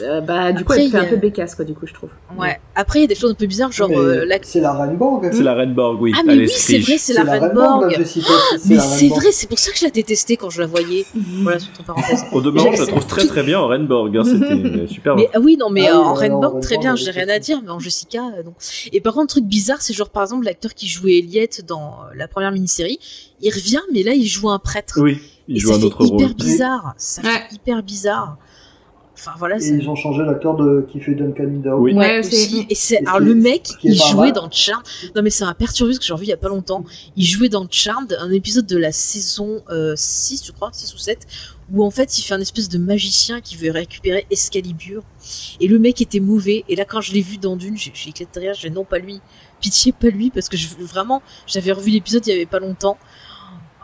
Euh, 0.00 0.22
bah 0.22 0.52
du 0.52 0.64
coup 0.64 0.72
elle 0.72 0.88
fait 0.88 0.96
un 0.96 1.04
peu 1.04 1.16
bécasse 1.16 1.54
quoi 1.54 1.66
du 1.66 1.74
coup 1.74 1.86
je 1.86 1.92
trouve. 1.92 2.08
Ouais. 2.38 2.58
Après 2.74 3.00
il 3.00 3.02
y 3.02 3.04
a 3.04 3.08
des 3.08 3.14
choses 3.14 3.32
un 3.32 3.34
peu 3.34 3.44
bizarres 3.44 3.72
genre 3.72 3.90
euh, 3.90 4.24
c'est 4.42 4.60
la 4.60 4.72
Renborg 4.72 5.28
c'est 5.30 5.42
la 5.42 5.54
Renborg 5.54 6.00
oui. 6.00 6.14
Ah 6.16 6.22
mais 6.24 6.34
oui 6.34 6.48
c'est 6.48 6.78
vrai 6.78 6.96
c'est 6.96 7.12
la, 7.12 7.24
la 7.24 7.38
Renborg 7.38 7.94
mais 7.98 8.78
c'est 8.78 9.08
vrai 9.08 9.32
c'est 9.32 9.46
pour 9.48 9.58
ça 9.58 9.70
que 9.70 9.76
je 9.78 9.84
la 9.84 9.90
détestais 9.90 10.36
quand 10.36 10.48
je 10.48 10.62
la 10.62 10.66
voyais. 10.66 11.04
Voilà 11.42 11.58
sur 11.58 11.72
ton 11.74 11.82
parenthèse. 11.82 12.24
Au 12.32 12.40
demeurant 12.40 12.72
je 12.72 12.80
la 12.80 12.86
trouve 12.86 13.06
très 13.06 13.26
très 13.26 13.42
bien 13.42 13.60
en 13.60 13.68
Renborg 13.68 14.16
hein, 14.16 14.24
c'était 14.24 14.86
super 14.86 15.14
mais 15.14 15.28
ah 15.34 15.40
oui 15.40 15.58
non 15.58 15.68
mais 15.68 15.88
ah 15.88 15.98
en 15.98 16.14
Renborg 16.14 16.62
très 16.62 16.78
bien 16.78 16.96
j'ai 16.96 17.10
rien 17.10 17.28
à 17.28 17.38
dire 17.38 17.60
mais 17.62 17.70
en 17.70 17.78
Jessica 17.78 18.22
euh, 18.38 18.42
non. 18.44 18.54
Et 18.92 19.02
par 19.02 19.12
contre 19.12 19.34
truc 19.34 19.44
bizarre 19.44 19.82
c'est 19.82 19.92
genre 19.92 20.08
par 20.08 20.22
exemple 20.22 20.46
l'acteur 20.46 20.72
qui 20.72 20.88
jouait 20.88 21.18
Elliot 21.18 21.46
dans 21.68 21.96
la 22.16 22.28
première 22.28 22.52
mini-série 22.52 22.98
il 23.42 23.50
revient 23.50 23.82
mais 23.92 24.02
là 24.02 24.14
il 24.14 24.26
joue 24.26 24.48
un 24.48 24.58
prêtre. 24.58 24.94
Oui 25.02 25.20
il 25.48 25.58
joue 25.58 25.72
un 25.74 25.82
autre 25.82 26.04
rôle. 26.04 26.22
hyper 26.22 26.34
bizarre. 26.34 26.94
Ça 26.96 27.20
fait 27.22 27.54
hyper 27.54 27.82
bizarre 27.82 28.38
enfin 29.22 29.36
voilà. 29.38 29.56
Et 29.56 29.68
ils 29.68 29.88
ont 29.88 29.94
changé 29.94 30.22
l'acteur 30.24 30.56
de 30.56 30.86
qui 30.90 31.00
fait 31.00 31.14
Duncan 31.14 31.44
Idaho. 31.44 31.78
Oui. 31.78 31.94
Ouais, 31.94 32.12
Ouais, 32.12 32.18
aussi. 32.18 32.66
Et 32.68 32.74
c'est 32.74 32.96
Et 32.96 33.06
alors 33.06 33.20
le 33.20 33.34
mec, 33.34 33.68
il 33.82 33.94
jouait 33.94 34.32
dans 34.32 34.50
Charmed. 34.50 34.84
Non 35.14 35.22
mais 35.22 35.30
ça 35.30 35.46
m'a 35.46 35.54
perturbé 35.54 35.92
parce 35.92 36.00
que 36.00 36.04
j'ai 36.04 36.12
revu 36.12 36.24
il 36.26 36.30
y 36.30 36.32
a 36.32 36.36
pas 36.36 36.48
longtemps. 36.48 36.84
Il 37.16 37.24
jouait 37.24 37.48
dans 37.48 37.66
Charmed, 37.70 38.16
un 38.20 38.30
épisode 38.30 38.66
de 38.66 38.76
la 38.76 38.92
saison 38.92 39.62
euh, 39.70 39.94
6, 39.96 40.44
je 40.46 40.52
crois, 40.52 40.70
6 40.72 40.94
ou 40.94 40.98
7, 40.98 41.26
où 41.72 41.84
en 41.84 41.90
fait 41.90 42.18
il 42.18 42.22
fait 42.22 42.34
un 42.34 42.40
espèce 42.40 42.68
de 42.68 42.78
magicien 42.78 43.40
qui 43.40 43.56
veut 43.56 43.70
récupérer 43.70 44.26
Excalibur. 44.30 45.02
Et 45.60 45.68
le 45.68 45.78
mec 45.78 46.00
était 46.00 46.20
mauvais. 46.20 46.64
Et 46.68 46.76
là 46.76 46.84
quand 46.84 47.00
je 47.00 47.12
l'ai 47.12 47.22
vu 47.22 47.38
dans 47.38 47.56
Dune, 47.56 47.76
j'ai 47.76 47.90
éclaté 48.08 48.26
de 48.34 48.40
rire. 48.40 48.54
J'ai 48.54 48.68
dit, 48.68 48.74
non 48.74 48.84
pas 48.84 48.98
lui, 48.98 49.20
pitié 49.60 49.92
pas 49.92 50.08
lui 50.08 50.30
parce 50.30 50.48
que 50.48 50.56
je, 50.56 50.68
vraiment 50.80 51.22
j'avais 51.46 51.72
revu 51.72 51.90
l'épisode 51.90 52.26
il 52.26 52.30
y 52.30 52.36
avait 52.36 52.46
pas 52.46 52.60
longtemps. 52.60 52.98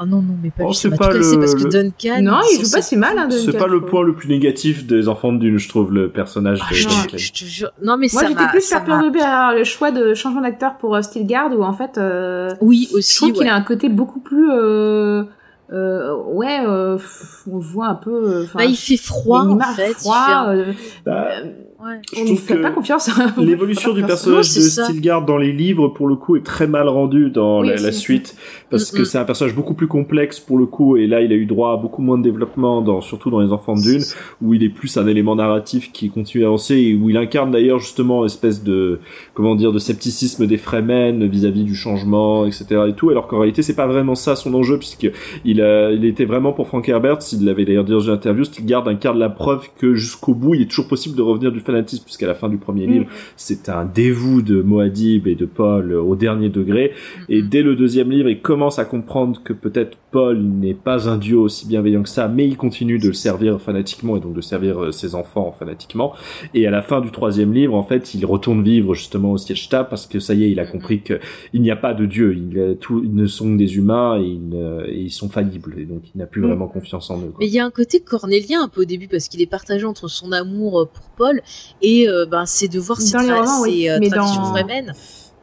Ah 0.00 0.06
non 0.06 0.22
non 0.22 0.34
mais 0.42 0.50
pas 0.50 0.62
Oh, 0.64 0.68
lui, 0.68 0.74
c'est 0.76 0.88
m'a 0.90 0.96
pas 0.96 1.10
le- 1.12 1.38
parce 1.40 1.54
que 1.56 1.68
Duncan. 1.68 2.22
Non, 2.22 2.38
il 2.52 2.64
joue 2.64 2.70
pas 2.70 2.82
si 2.82 2.96
mal, 2.96 3.18
hein, 3.18 3.28
C'est 3.30 3.56
pas 3.58 3.66
le 3.66 3.80
je 3.80 3.84
point 3.84 4.02
le 4.04 4.14
plus 4.14 4.28
négatif 4.28 4.86
des 4.86 5.08
enfants 5.08 5.32
de 5.32 5.38
Dune, 5.38 5.58
je 5.58 5.68
trouve, 5.68 5.92
le 5.92 6.08
personnage 6.10 6.60
Ah, 6.64 6.70
de 6.70 6.74
je, 6.76 6.84
te- 6.86 6.94
Duncan. 6.94 7.16
je 7.16 7.32
te 7.32 7.44
jure. 7.44 7.70
Non 7.82 7.96
mais 7.96 8.06
Moi, 8.12 8.22
ça 8.22 8.28
j'étais 8.28 8.46
plus 8.48 8.68
perturbée 8.68 9.18
par 9.18 9.54
le 9.54 9.64
choix 9.64 9.90
de 9.90 10.14
changement 10.14 10.40
d'acteur 10.42 10.76
pour 10.78 10.94
euh, 10.94 11.02
Stilgard, 11.02 11.50
où 11.58 11.62
en 11.64 11.72
fait, 11.72 11.98
euh, 11.98 12.50
Oui 12.60 12.88
je 12.92 12.96
aussi. 12.98 13.16
trouve 13.16 13.32
qu'il 13.32 13.48
a 13.48 13.54
un 13.54 13.62
côté 13.62 13.88
beaucoup 13.88 14.20
plus, 14.20 14.48
euh, 14.50 15.24
euh, 15.72 16.14
ouais, 16.32 16.60
euh, 16.66 16.96
pff, 16.96 17.42
on 17.50 17.56
le 17.56 17.62
voit 17.62 17.88
un 17.88 17.94
peu. 17.96 18.10
euh, 18.12 18.46
Bah, 18.54 18.64
il 18.64 18.76
fait 18.76 18.96
froid 18.96 19.42
il 19.44 19.50
en 19.50 19.56
marche 19.56 19.76
fait. 19.76 19.90
il 19.90 19.94
froid, 19.94 20.26
fait 20.26 20.32
un- 20.32 20.56
euh, 20.56 20.72
Bah, 21.04 21.26
euh, 21.42 21.44
Ouais. 21.80 22.00
je 22.12 22.18
on 22.18 22.22
ne 22.22 22.26
trouve 22.26 22.40
fait 22.40 22.56
que 22.56 22.62
pas 22.62 22.70
confiance. 22.70 23.08
L'évolution 23.36 23.92
du 23.94 24.00
Non, 24.00 24.08
personnage 24.08 24.46
c'est 24.46 24.60
de 24.60 24.64
ça. 24.64 24.84
Stilgard 24.86 25.24
dans 25.24 25.36
les 25.36 25.52
livres, 25.52 25.88
pour 25.88 26.08
le 26.08 26.16
coup, 26.16 26.34
est 26.36 26.44
très 26.44 26.66
mal 26.66 26.88
rendue 26.88 27.30
dans 27.30 27.60
Oui, 27.60 27.68
la, 27.68 27.92
suite, 27.92 28.36
parce 28.68 28.92
Mm, 28.92 28.96
que 28.96 29.04
c'est 29.04 29.18
un 29.18 29.24
personnage 29.24 29.54
beaucoup 29.54 29.74
plus 29.74 29.86
complexe 29.86 30.40
pour 30.40 30.58
le 30.58 30.66
coup, 30.66 30.96
et 30.96 31.06
là, 31.06 31.20
il 31.20 31.30
a 31.30 31.36
eu 31.36 31.46
droit 31.46 31.72
à 31.72 31.76
beaucoup 31.76 32.02
moins 32.02 32.18
de 32.18 32.24
développement, 32.24 32.82
dans, 32.82 33.00
surtout 33.00 33.30
dans 33.30 33.40
les 33.40 33.52
enfants 33.52 33.74
de 33.76 33.82
Dune, 33.82 34.02
où 34.42 34.54
il 34.54 34.64
est 34.64 34.68
plus 34.70 34.96
un 34.96 35.06
élément 35.06 35.36
narratif 35.36 35.92
qui 35.92 36.10
continue 36.10 36.42
à 36.42 36.48
avancer, 36.48 36.74
et 36.74 36.94
où 36.96 37.10
il 37.10 37.16
incarne 37.16 37.52
d'ailleurs 37.52 37.78
justement 37.78 38.20
une 38.20 38.26
espèce 38.26 38.64
de, 38.64 38.98
comment 39.38 39.54
dire, 39.54 39.70
de 39.72 39.78
scepticisme 39.78 40.48
des 40.48 40.56
Fremen 40.56 41.24
vis-à-vis 41.28 41.62
du 41.62 41.76
changement, 41.76 42.44
etc. 42.44 42.66
et 42.88 42.92
tout, 42.94 43.10
alors 43.10 43.28
qu'en 43.28 43.38
réalité, 43.38 43.62
c'est 43.62 43.76
pas 43.76 43.86
vraiment 43.86 44.16
ça 44.16 44.34
son 44.34 44.52
enjeu, 44.52 44.78
puisque 44.78 45.08
il, 45.44 45.62
a, 45.62 45.92
il 45.92 46.04
était 46.04 46.24
vraiment 46.24 46.52
pour 46.52 46.66
Frank 46.66 46.88
Herbert, 46.88 47.18
il 47.32 47.44
l'avait 47.44 47.64
d'ailleurs 47.64 47.84
dit 47.84 47.92
dans 47.92 48.00
une 48.00 48.14
interview, 48.14 48.42
Stilgard 48.42 48.88
incarne 48.88 49.16
la 49.16 49.28
preuve 49.30 49.68
que 49.78 49.94
jusqu'au 49.94 50.34
bout, 50.34 50.54
il 50.54 50.62
est 50.62 50.66
toujours 50.66 50.88
possible 50.88 51.14
de 51.14 51.22
revenir 51.22 51.52
du 51.52 51.60
fanatisme, 51.60 52.02
puisqu'à 52.02 52.26
la 52.26 52.34
fin 52.34 52.48
du 52.48 52.56
premier 52.56 52.88
Mm. 52.88 52.92
livre, 52.92 53.06
c'est 53.36 53.68
un 53.68 53.84
dévou 53.84 54.42
de 54.42 54.60
Moadib 54.60 55.28
et 55.28 55.36
de 55.36 55.46
Paul 55.46 55.92
au 55.94 56.16
dernier 56.16 56.48
degré. 56.48 56.90
Et 57.28 57.40
Mm. 57.40 57.48
dès 57.48 57.62
le 57.62 57.76
deuxième 57.76 58.10
livre, 58.10 58.28
il 58.28 58.40
commence 58.40 58.80
à 58.80 58.84
comprendre 58.84 59.40
que 59.44 59.52
peut-être 59.52 59.98
Paul 60.10 60.40
n'est 60.42 60.74
pas 60.74 61.08
un 61.08 61.16
dieu 61.16 61.38
aussi 61.38 61.68
bienveillant 61.68 62.02
que 62.02 62.08
ça, 62.08 62.26
mais 62.26 62.44
il 62.44 62.56
continue 62.56 62.98
de 62.98 63.06
le 63.06 63.12
servir 63.12 63.60
fanatiquement 63.60 64.16
et 64.16 64.20
donc 64.20 64.32
de 64.34 64.40
servir 64.40 64.82
euh, 64.82 64.90
ses 64.90 65.14
enfants 65.14 65.54
fanatiquement. 65.56 66.12
Et 66.54 66.66
à 66.66 66.72
la 66.72 66.82
fin 66.82 67.00
du 67.00 67.12
troisième 67.12 67.52
livre, 67.52 67.74
en 67.76 67.84
fait, 67.84 68.14
il 68.14 68.26
retourne 68.26 68.62
vivre 68.64 68.94
justement 68.94 69.27
au 69.32 69.38
siège 69.38 69.68
tab 69.68 69.88
parce 69.88 70.06
que 70.06 70.20
ça 70.20 70.34
y 70.34 70.44
est, 70.44 70.50
il 70.50 70.60
a 70.60 70.66
compris 70.66 71.02
que 71.02 71.18
il 71.52 71.62
n'y 71.62 71.70
a 71.70 71.76
pas 71.76 71.94
de 71.94 72.06
dieu. 72.06 72.34
Il 72.36 72.60
a 72.60 72.74
tout, 72.74 73.02
ils 73.04 73.14
ne 73.14 73.26
sont 73.26 73.52
que 73.52 73.58
des 73.58 73.76
humains 73.76 74.18
et 74.20 74.24
ils, 74.24 74.48
ne- 74.48 74.84
et 74.88 75.00
ils 75.02 75.10
sont 75.12 75.28
faillibles. 75.28 75.74
Et 75.78 75.84
donc, 75.84 76.02
il 76.14 76.18
n'a 76.18 76.26
plus 76.26 76.40
Mm. 76.42 76.46
vraiment 76.46 76.68
confiance 76.68 77.10
en 77.10 77.18
eux. 77.18 77.28
quoi. 77.28 77.36
Mais 77.40 77.46
il 77.46 77.52
y 77.52 77.58
a 77.58 77.64
un 77.64 77.70
côté 77.70 78.00
cornélien 78.00 78.62
un 78.62 78.68
peu 78.68 78.82
au 78.82 78.84
début 78.86 79.08
parce 79.08 79.28
qu'il 79.28 79.40
est 79.42 79.46
partagé 79.46 79.84
entre 79.84 80.08
son 80.08 80.32
amour 80.32 80.80
euh, 80.80 80.84
pour 80.86 81.04
Paul 81.16 81.40
et 81.82 82.08
euh, 82.08 82.26
ben 82.26 82.46
ses 82.46 82.68
devoirs, 82.68 83.00
ses, 83.00 83.14
tra- 83.16 83.38
romans, 83.40 83.62
oui, 83.62 83.82
ses, 83.82 83.90
euh, 83.90 84.10
traditions 84.10 84.42
dans- 84.42 84.50
fremen. 84.54 84.92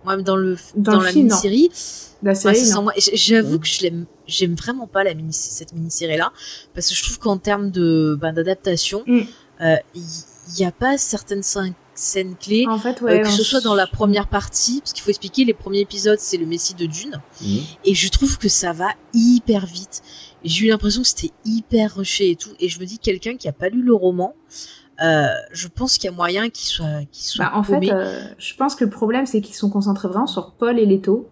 Moi, 0.03 0.15
même 0.17 0.23
dans 0.25 0.35
le 0.35 0.55
Dans 0.75 0.91
dans, 0.93 0.99
le 0.99 1.05
la 1.05 1.11
film, 1.11 1.25
mini-série, 1.27 1.69
série. 1.73 2.11
J- 2.97 3.11
J'avoue 3.15 3.59
que 3.59 3.67
je 3.67 3.81
l'aime, 3.81 4.05
j'aime 4.27 4.55
vraiment 4.55 4.87
pas 4.87 5.03
la 5.03 5.13
mini 5.13 5.33
cette 5.33 5.73
mini-série 5.73 6.17
là 6.17 6.31
parce 6.73 6.89
que 6.89 6.95
je 6.95 7.03
trouve 7.03 7.19
qu'en 7.19 7.37
termes 7.37 7.71
de 7.71 8.17
ben, 8.19 8.31
d'adaptation, 8.33 9.03
Mm. 9.07 9.19
euh, 9.61 9.75
il 9.95 10.59
y, 10.59 10.63
a 10.65 10.71
pas 10.71 10.97
certaines 10.97 11.43
scènes 11.43 11.73
scènes 11.95 12.35
clés. 12.35 12.65
En 12.69 12.77
fait, 12.77 13.01
euh, 13.01 13.05
ouais. 13.05 13.21
que 13.21 13.29
ce 13.29 13.43
soit 13.43 13.61
dans 13.61 13.73
la 13.75 13.87
première 13.87 14.27
partie, 14.27 14.79
parce 14.81 14.93
qu'il 14.93 15.01
faut 15.03 15.09
expliquer, 15.09 15.45
les 15.45 15.53
premiers 15.53 15.79
épisodes, 15.79 16.19
c'est 16.19 16.37
le 16.37 16.45
Messie 16.45 16.73
de 16.75 16.85
Dune, 16.85 17.21
Mhm. 17.41 17.59
et 17.85 17.95
je 17.95 18.09
trouve 18.09 18.37
que 18.37 18.49
ça 18.49 18.73
va 18.73 18.89
hyper 19.13 19.65
vite. 19.65 20.01
J'ai 20.43 20.65
eu 20.65 20.69
l'impression 20.69 21.01
que 21.01 21.07
c'était 21.07 21.31
hyper 21.45 21.95
rushé 21.95 22.31
et 22.31 22.35
tout, 22.35 22.51
et 22.59 22.69
je 22.69 22.79
me 22.79 22.85
dis 22.85 22.99
quelqu'un 22.99 23.35
qui 23.37 23.47
a 23.47 23.53
pas 23.53 23.69
lu 23.69 23.81
le 23.81 23.93
roman, 23.95 24.35
euh, 25.03 25.27
je 25.51 25.67
pense 25.67 25.97
qu'il 25.97 26.09
y 26.09 26.13
a 26.13 26.15
moyen 26.15 26.49
qu'il 26.49 26.67
soit, 26.67 27.03
qu'il 27.11 27.25
soit 27.25 27.45
Bah, 27.45 27.51
en 27.55 27.63
fait, 27.63 27.91
euh, 27.91 28.23
je 28.37 28.53
pense 28.55 28.75
que 28.75 28.83
le 28.85 28.89
problème, 28.89 29.25
c'est 29.25 29.41
qu'ils 29.41 29.55
sont 29.55 29.69
concentrés 29.69 30.07
vraiment 30.07 30.27
sur 30.27 30.51
Paul 30.53 30.77
et 30.79 30.85
Leto. 30.85 31.29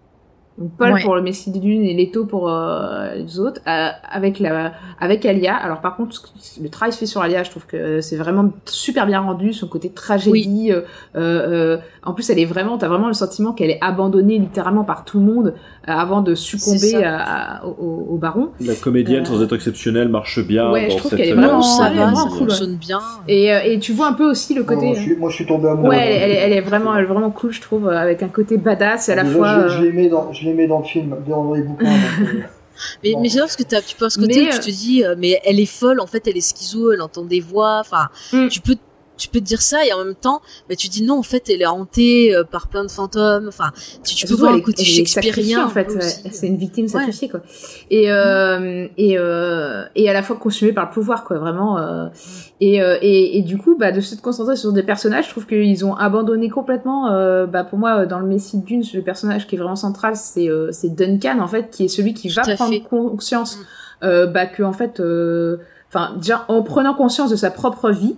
Donc 0.60 0.70
Paul 0.78 0.94
Ouais. 0.94 1.02
pour 1.02 1.16
le 1.16 1.24
Messie 1.24 1.50
de 1.52 1.58
Dune 1.58 1.84
et 1.84 1.96
Leto 1.96 2.26
pour 2.26 2.48
euh, 2.48 3.16
les 3.16 3.40
autres, 3.40 3.60
euh, 3.68 3.88
avec 4.12 4.40
la, 4.40 4.74
avec 5.00 5.26
Alia. 5.26 5.56
Alors 5.56 5.82
par 5.82 5.96
contre, 5.96 6.22
le 6.62 6.70
travail 6.70 6.94
se 6.94 7.00
fait 7.00 7.06
sur 7.08 7.22
Alia, 7.22 7.42
je 7.44 7.50
trouve 7.50 7.66
que 7.66 8.02
c'est 8.02 8.18
vraiment 8.18 8.52
super 8.66 9.08
bien 9.08 9.20
rendu, 9.20 9.52
son 9.54 9.68
côté 9.68 9.90
tragédie. 9.90 10.72
euh, 10.72 10.82
euh, 11.16 11.78
en 12.04 12.14
plus, 12.14 12.30
elle 12.30 12.38
est 12.38 12.46
vraiment, 12.46 12.78
t'as 12.78 12.88
vraiment 12.88 13.08
le 13.08 13.14
sentiment 13.14 13.54
qu'elle 13.54 13.72
est 13.72 13.80
abandonnée 13.82 14.38
littéralement 14.38 14.84
par 14.84 15.06
tout 15.06 15.20
le 15.20 15.26
monde 15.26 15.48
euh, 15.90 15.92
avant 15.92 16.22
de 16.22 16.36
succomber 16.36 16.78
ça. 16.78 17.00
à- 17.18 17.58
à- 17.62 17.66
au, 17.66 18.08
au 18.12 18.18
baron. 18.18 18.50
La 18.62 18.76
comédienne, 18.76 19.24
Euh, 19.24 19.26
sans 19.26 19.42
être 19.42 19.56
exceptionnelle, 19.56 20.10
marche 20.10 20.46
bien 20.46 20.72
ouais, 20.72 20.86
je 20.86 20.90
dans 20.92 20.98
trouve 20.98 21.10
cette 21.12 21.20
qu'elle 21.20 21.30
est 21.30 21.34
vraiment- 21.34 21.62
ça 21.64 21.84
va, 21.86 21.90
vraiment 21.90 22.16
ça 22.16 22.30
cool, 22.30 22.38
fonctionne 22.50 22.76
bien. 22.76 23.00
Et, 23.28 23.52
euh, 23.54 23.60
et 23.66 23.80
tu 23.80 23.92
vois 23.94 24.08
un 24.08 24.14
peu 24.14 24.30
aussi 24.30 24.54
le 24.54 24.64
côté. 24.64 24.86
Moi, 24.86 24.96
je 24.96 25.02
suis, 25.02 25.16
moi, 25.16 25.30
je 25.32 25.36
suis 25.36 25.46
tombé 25.48 25.68
amoureux. 25.68 25.90
Ouais, 25.90 25.98
elle, 26.16 26.22
elle 26.22 26.32
est- 26.32 26.40
elle 26.42 26.54
est 26.54 26.62
vraiment, 26.62 26.96
elle 26.96 27.04
est 27.06 27.08
vraiment 27.08 27.32
cool, 27.32 27.52
je 27.52 27.62
trouve, 27.62 27.88
avec 27.90 28.22
un 28.22 28.28
côté 28.28 28.58
badass 28.58 29.10
et 29.10 29.14
à 29.14 29.16
la 29.16 29.24
Déjà, 29.24 29.36
fois. 29.36 29.68
je, 29.68 29.84
euh, 29.84 30.04
je 30.04 30.10
dans, 30.10 30.32
je 30.44 30.50
l'aimais 30.50 30.68
dans 30.68 30.80
le 30.80 30.86
film, 30.86 31.16
dans 31.28 31.54
les 31.54 31.62
bouquins. 31.62 31.86
donc, 31.86 32.28
euh, 32.30 32.42
Mais, 33.04 33.14
Bon. 33.14 33.22
mais 33.22 33.30
j'adore 33.30 33.46
parce 33.48 33.56
que 33.56 33.64
t'as- 33.64 33.82
tu 33.84 33.96
ce 34.10 34.20
côté 34.20 34.42
Mais, 34.42 34.48
où 34.48 34.52
tu 34.52 34.60
te 34.60 34.70
dis, 34.72 35.04
euh, 35.06 35.16
mais 35.18 35.40
elle 35.46 35.60
est 35.60 35.66
folle, 35.68 36.00
en 36.00 36.08
fait, 36.08 36.26
elle 36.28 36.36
est 36.38 36.42
schizo, 36.42 36.92
elle 36.92 37.02
entend 37.02 37.24
des 37.24 37.40
voix, 37.40 37.80
enfin, 37.80 38.08
Mm. 38.34 38.48
tu 38.50 38.62
peux, 38.62 38.76
tu 39.24 39.30
peux 39.30 39.40
te 39.40 39.46
dire 39.46 39.62
ça 39.62 39.86
et 39.86 39.94
en 39.94 40.04
même 40.04 40.16
temps, 40.16 40.42
bah, 40.70 40.76
tu 40.76 40.88
dis 40.88 41.04
non, 41.04 41.18
en 41.20 41.24
fait, 41.24 41.50
elle 41.50 41.62
est 41.62 41.66
hantée 41.66 42.36
euh, 42.36 42.44
par 42.44 42.68
plein 42.68 42.84
de 42.84 42.92
fantômes, 42.92 43.48
enfin, 43.48 43.72
tu, 44.04 44.16
tu 44.16 44.26
peux 44.28 44.34
voir 44.36 44.56
est- 44.56 44.62
côté 44.62 44.84
shakespearien 44.84 45.66
en 45.66 45.70
fait. 45.70 45.88
ouais. 45.90 46.02
C'est 46.32 46.48
une 46.48 46.58
victime 46.58 46.86
Ouais. 46.86 46.92
sacrifiée 46.92 47.30
quoi. 47.30 47.42
Et 47.90 48.12
euh, 48.12 48.88
et 48.98 49.18
euh, 49.18 49.84
et 49.96 50.10
à 50.10 50.14
la 50.14 50.24
fois 50.24 50.36
consumée 50.36 50.74
par 50.74 50.86
le 50.86 50.92
pouvoir 50.92 51.24
quoi, 51.24 51.38
vraiment. 51.38 51.78
euh, 51.78 52.08
et, 52.62 52.82
euh, 52.82 52.98
et 53.02 53.38
et 53.38 53.42
du 53.42 53.58
coup, 53.58 53.76
bah 53.78 53.92
de 53.92 54.02
se 54.02 54.16
concentrer 54.16 54.56
sur 54.56 54.72
des 54.74 54.84
personnages, 54.84 55.26
je 55.26 55.30
trouve 55.32 55.46
qu'ils 55.48 55.86
ont 55.86 55.96
abandonné 55.96 56.50
complètement. 56.50 57.12
euh, 57.12 57.46
bah 57.46 57.64
pour 57.64 57.80
moi, 57.80 58.06
dans 58.06 58.20
le 58.20 58.26
Messie 58.28 58.58
de 58.60 58.66
Dune, 58.66 58.84
le 58.94 59.02
personnage 59.02 59.48
qui 59.48 59.56
est 59.56 59.58
vraiment 59.58 59.76
central, 59.76 60.16
c'est 60.16 60.50
euh, 60.50 60.70
c'est 60.72 60.90
Duncan 60.94 61.40
en 61.40 61.48
fait, 61.48 61.70
qui 61.72 61.86
est 61.86 61.88
celui 61.88 62.14
qui 62.14 62.30
Tout 62.30 62.36
va 62.46 62.56
prendre 62.56 62.72
fait. 62.74 62.82
conscience, 62.82 63.58
Mm. 63.58 63.62
euh, 64.06 64.28
bah 64.28 64.46
que 64.46 64.64
en 64.64 64.74
fait, 64.74 65.00
euh, 65.00 65.58
enfin 65.90 66.16
déjà 66.18 66.46
en 66.48 66.62
prenant 66.64 66.94
conscience 66.94 67.30
de 67.30 67.36
sa 67.36 67.52
propre 67.52 67.90
vie 67.92 68.16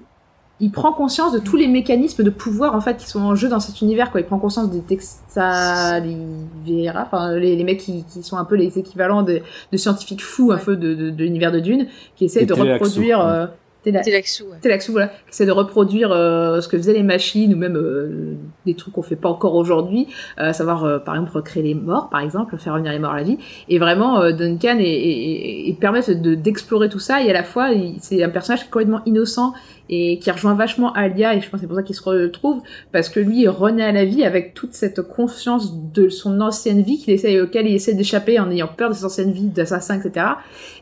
il 0.61 0.71
prend 0.71 0.93
conscience 0.93 1.33
de 1.33 1.39
tous 1.39 1.57
les 1.57 1.67
mécanismes 1.67 2.23
de 2.23 2.29
pouvoir 2.29 2.75
en 2.75 2.81
fait 2.81 2.95
qui 2.97 3.07
sont 3.09 3.19
en 3.21 3.35
jeu 3.35 3.49
dans 3.49 3.59
cet 3.59 3.81
univers 3.81 4.09
quoi 4.11 4.21
il 4.21 4.25
prend 4.25 4.39
conscience 4.39 4.69
des 4.71 4.79
Texalivera 4.79 7.03
enfin 7.05 7.35
les, 7.37 7.55
les 7.55 7.63
mecs 7.63 7.79
qui, 7.79 8.03
qui 8.11 8.23
sont 8.23 8.37
un 8.37 8.45
peu 8.45 8.55
les 8.55 8.77
équivalents 8.79 9.23
de, 9.23 9.41
de 9.71 9.77
scientifiques 9.77 10.23
fous 10.23 10.51
un 10.51 10.57
peu 10.57 10.75
de, 10.75 10.93
de, 10.93 11.09
de 11.09 11.23
l'univers 11.23 11.51
de 11.51 11.59
Dune 11.59 11.87
qui 12.15 12.25
essaient 12.25 12.43
Et 12.43 12.45
de 12.45 12.53
reproduire 12.53 13.21
euh, 13.21 13.45
Téla- 13.83 14.01
C'est 14.03 14.11
l'axou, 14.11 14.45
ouais. 14.45 14.57
Télaxou, 14.61 14.93
voilà, 14.93 15.09
qui 15.09 15.29
essaie 15.29 15.45
de 15.45 15.51
reproduire 15.51 16.11
euh, 16.11 16.59
ce 16.59 16.67
que 16.67 16.75
faisaient 16.75 16.93
les 16.93 17.03
machines 17.03 17.53
ou 17.53 17.57
même 17.57 17.75
euh, 17.77 18.33
des 18.65 18.73
trucs 18.73 18.95
qu'on 18.95 19.03
fait 19.03 19.15
pas 19.15 19.29
encore 19.29 19.53
aujourd'hui, 19.53 20.07
euh, 20.39 20.49
à 20.49 20.53
savoir 20.53 20.85
euh, 20.85 20.97
par 20.97 21.13
exemple 21.13 21.33
recréer 21.35 21.61
les 21.61 21.75
morts, 21.75 22.09
par 22.09 22.21
exemple, 22.21 22.57
faire 22.57 22.73
revenir 22.73 22.91
les 22.91 22.97
morts 22.97 23.11
à 23.11 23.17
la 23.17 23.21
vie. 23.23 23.37
Et 23.69 23.77
vraiment, 23.77 24.19
euh, 24.21 24.31
Duncan 24.31 24.77
et, 24.79 24.85
et, 24.85 25.69
et 25.69 25.73
permet 25.73 26.01
de 26.01 26.33
d'explorer 26.33 26.89
tout 26.89 26.97
ça 26.97 27.21
et 27.23 27.29
à 27.29 27.33
la 27.33 27.43
fois 27.43 27.73
il- 27.73 27.97
c'est 28.01 28.23
un 28.23 28.29
personnage 28.29 28.67
complètement 28.71 29.01
innocent 29.05 29.53
et 29.89 30.19
qui 30.19 30.31
rejoint 30.31 30.53
vachement 30.55 30.91
Alia 30.93 31.35
et 31.35 31.41
je 31.41 31.49
pense 31.49 31.59
que 31.59 31.61
c'est 31.61 31.67
pour 31.67 31.75
ça 31.75 31.83
qu'il 31.83 31.95
se 31.95 32.03
retrouve 32.03 32.61
parce 32.91 33.09
que 33.09 33.19
lui 33.19 33.41
il 33.41 33.49
renaît 33.49 33.83
à 33.83 33.91
la 33.91 34.05
vie 34.05 34.23
avec 34.23 34.53
toute 34.53 34.73
cette 34.73 35.01
conscience 35.01 35.73
de 35.93 36.09
son 36.09 36.41
ancienne 36.41 36.81
vie 36.81 36.97
qu'il 36.97 37.13
essaie 37.13 37.39
auquel 37.39 37.67
il 37.67 37.75
essaie 37.75 37.93
d'échapper 37.93 38.39
en 38.39 38.49
ayant 38.49 38.67
peur 38.67 38.89
de 38.89 38.95
ses 38.95 39.05
anciennes 39.05 39.31
vies 39.31 39.47
d'assassin 39.49 39.99
etc 39.99 40.25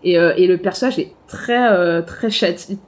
et, 0.03 0.17
euh, 0.17 0.33
et 0.37 0.47
le 0.47 0.57
personnage 0.57 0.99
est 0.99 1.11
très 1.27 1.71
euh, 1.71 2.01
très 2.01 2.29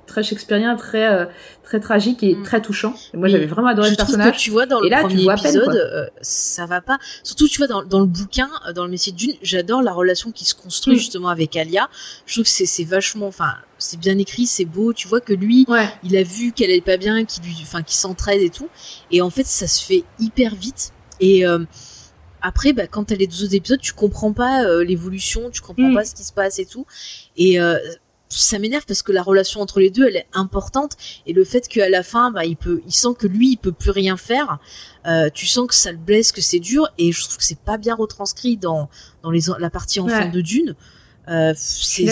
très 0.06 0.24
shakespearien 0.24 0.76
très 0.76 1.08
euh, 1.14 1.26
très 1.64 1.80
tragique 1.80 2.22
et 2.24 2.36
Mm. 2.36 2.44
très 2.44 2.62
touchant 2.62 2.94
et 3.14 3.18
moi 3.18 3.28
j'avais 3.28 3.46
vraiment 3.46 3.68
adoré 3.70 3.88
je 3.88 3.94
le 3.94 3.98
personnage 3.98 4.36
que 4.36 4.40
tu 4.40 4.52
vois 4.52 4.66
dans 4.66 4.80
Et 4.82 4.86
le 4.86 4.90
là, 4.92 4.98
tu 5.02 5.08
premier 5.08 5.24
vois 5.24 5.34
à 5.34 5.38
peine, 5.38 5.56
épisode, 5.56 5.76
euh, 5.76 6.06
ça 6.22 6.66
va 6.66 6.80
pas. 6.82 6.98
Surtout, 7.24 7.48
tu 7.48 7.58
vois 7.58 7.68
dans, 7.68 7.84
dans 7.84 8.00
le 8.00 8.06
bouquin, 8.06 8.50
euh, 8.68 8.74
dans 8.74 8.84
le 8.86 8.92
Messie 8.92 9.14
Dune, 9.14 9.34
j'adore 9.42 9.82
la 9.82 9.92
relation 9.94 10.32
qui 10.32 10.46
se 10.46 10.54
construit 10.54 10.96
Mm. 10.96 11.00
justement 11.00 11.30
avec 11.30 11.56
Alia. 11.56 11.90
Je 12.26 12.34
trouve 12.36 12.44
que 12.46 12.50
c'est 12.52 12.66
c'est 12.66 12.84
vachement, 12.84 13.28
enfin, 13.28 13.54
c'est 13.86 14.00
bien 14.00 14.18
écrit, 14.18 14.46
c'est 14.48 14.66
beau. 14.66 14.94
Tu 14.94 15.08
vois 15.08 15.22
que 15.22 15.34
lui, 15.34 15.66
ouais 15.68 15.88
il 16.04 16.16
a 16.18 16.24
vu 16.24 16.52
qu'elle 16.52 16.70
allait 16.72 16.82
pas 16.82 16.98
bien, 16.98 17.24
qu'il 17.26 17.44
lui, 17.44 17.56
enfin, 17.62 17.82
qu'il 17.84 17.96
s'entraide 17.96 18.42
et 18.42 18.50
tout. 18.50 18.70
Et 19.12 19.22
en 19.22 19.30
fait, 19.30 19.46
ça 19.46 19.68
se 19.68 19.84
fait 19.84 20.04
hyper 20.20 20.56
vite. 20.56 20.92
Et 21.20 21.46
euh, 21.46 21.64
après, 22.42 22.74
bah, 22.74 22.88
quand 22.88 23.06
t'as 23.06 23.16
les 23.16 23.28
deux 23.28 23.44
autres 23.44 23.56
épisodes, 23.56 23.80
tu 23.82 23.94
comprends 23.94 24.34
pas 24.34 24.66
euh, 24.66 24.84
l'évolution, 24.84 25.50
tu 25.50 25.62
comprends 25.62 25.90
Mm. 25.92 25.96
pas 25.96 26.06
ce 26.06 26.14
qui 26.16 26.24
se 26.24 26.34
passe 26.34 26.60
et 26.60 26.66
tout. 26.66 26.86
Et 27.38 27.60
euh, 27.60 27.78
ça 28.30 28.60
m'énerve 28.60 28.86
parce 28.86 29.02
que 29.02 29.12
la 29.12 29.24
relation 29.24 29.62
entre 29.62 29.80
les 29.80 29.90
deux, 29.90 30.08
elle 30.08 30.18
est 30.18 30.28
importante. 30.34 30.94
Et 31.26 31.34
le 31.34 31.44
fait 31.46 31.68
qu'à 31.68 31.90
la 31.90 32.04
fin, 32.04 32.32
bah, 32.32 32.46
il 32.46 32.58
peut, 32.58 32.82
il 32.86 32.94
sent 32.94 33.16
que 33.18 33.28
lui, 33.28 33.52
il 33.52 33.58
peut 33.58 33.72
plus 33.72 33.92
rien 33.92 34.18
faire. 34.18 34.60
Euh, 35.08 35.30
tu 35.34 35.46
sens 35.46 35.68
que 35.68 35.74
ça 35.76 35.92
le 35.92 35.98
blesse, 35.98 36.32
que 36.32 36.42
c'est 36.42 36.60
dur. 36.60 36.88
Et 36.98 37.12
je 37.12 37.24
trouve 37.24 37.38
que 37.38 37.44
c'est 37.44 37.60
pas 37.60 37.78
bien 37.78 37.96
retranscrit 37.96 38.58
dans 38.58 38.90
dans 39.24 39.32
les 39.32 39.42
la 39.60 39.70
partie 39.70 40.00
enfant 40.00 40.26
Ouais. 40.26 40.30
de 40.30 40.42
Dune. 40.42 40.76
Euh, 41.28 41.54
c'est 41.56 42.04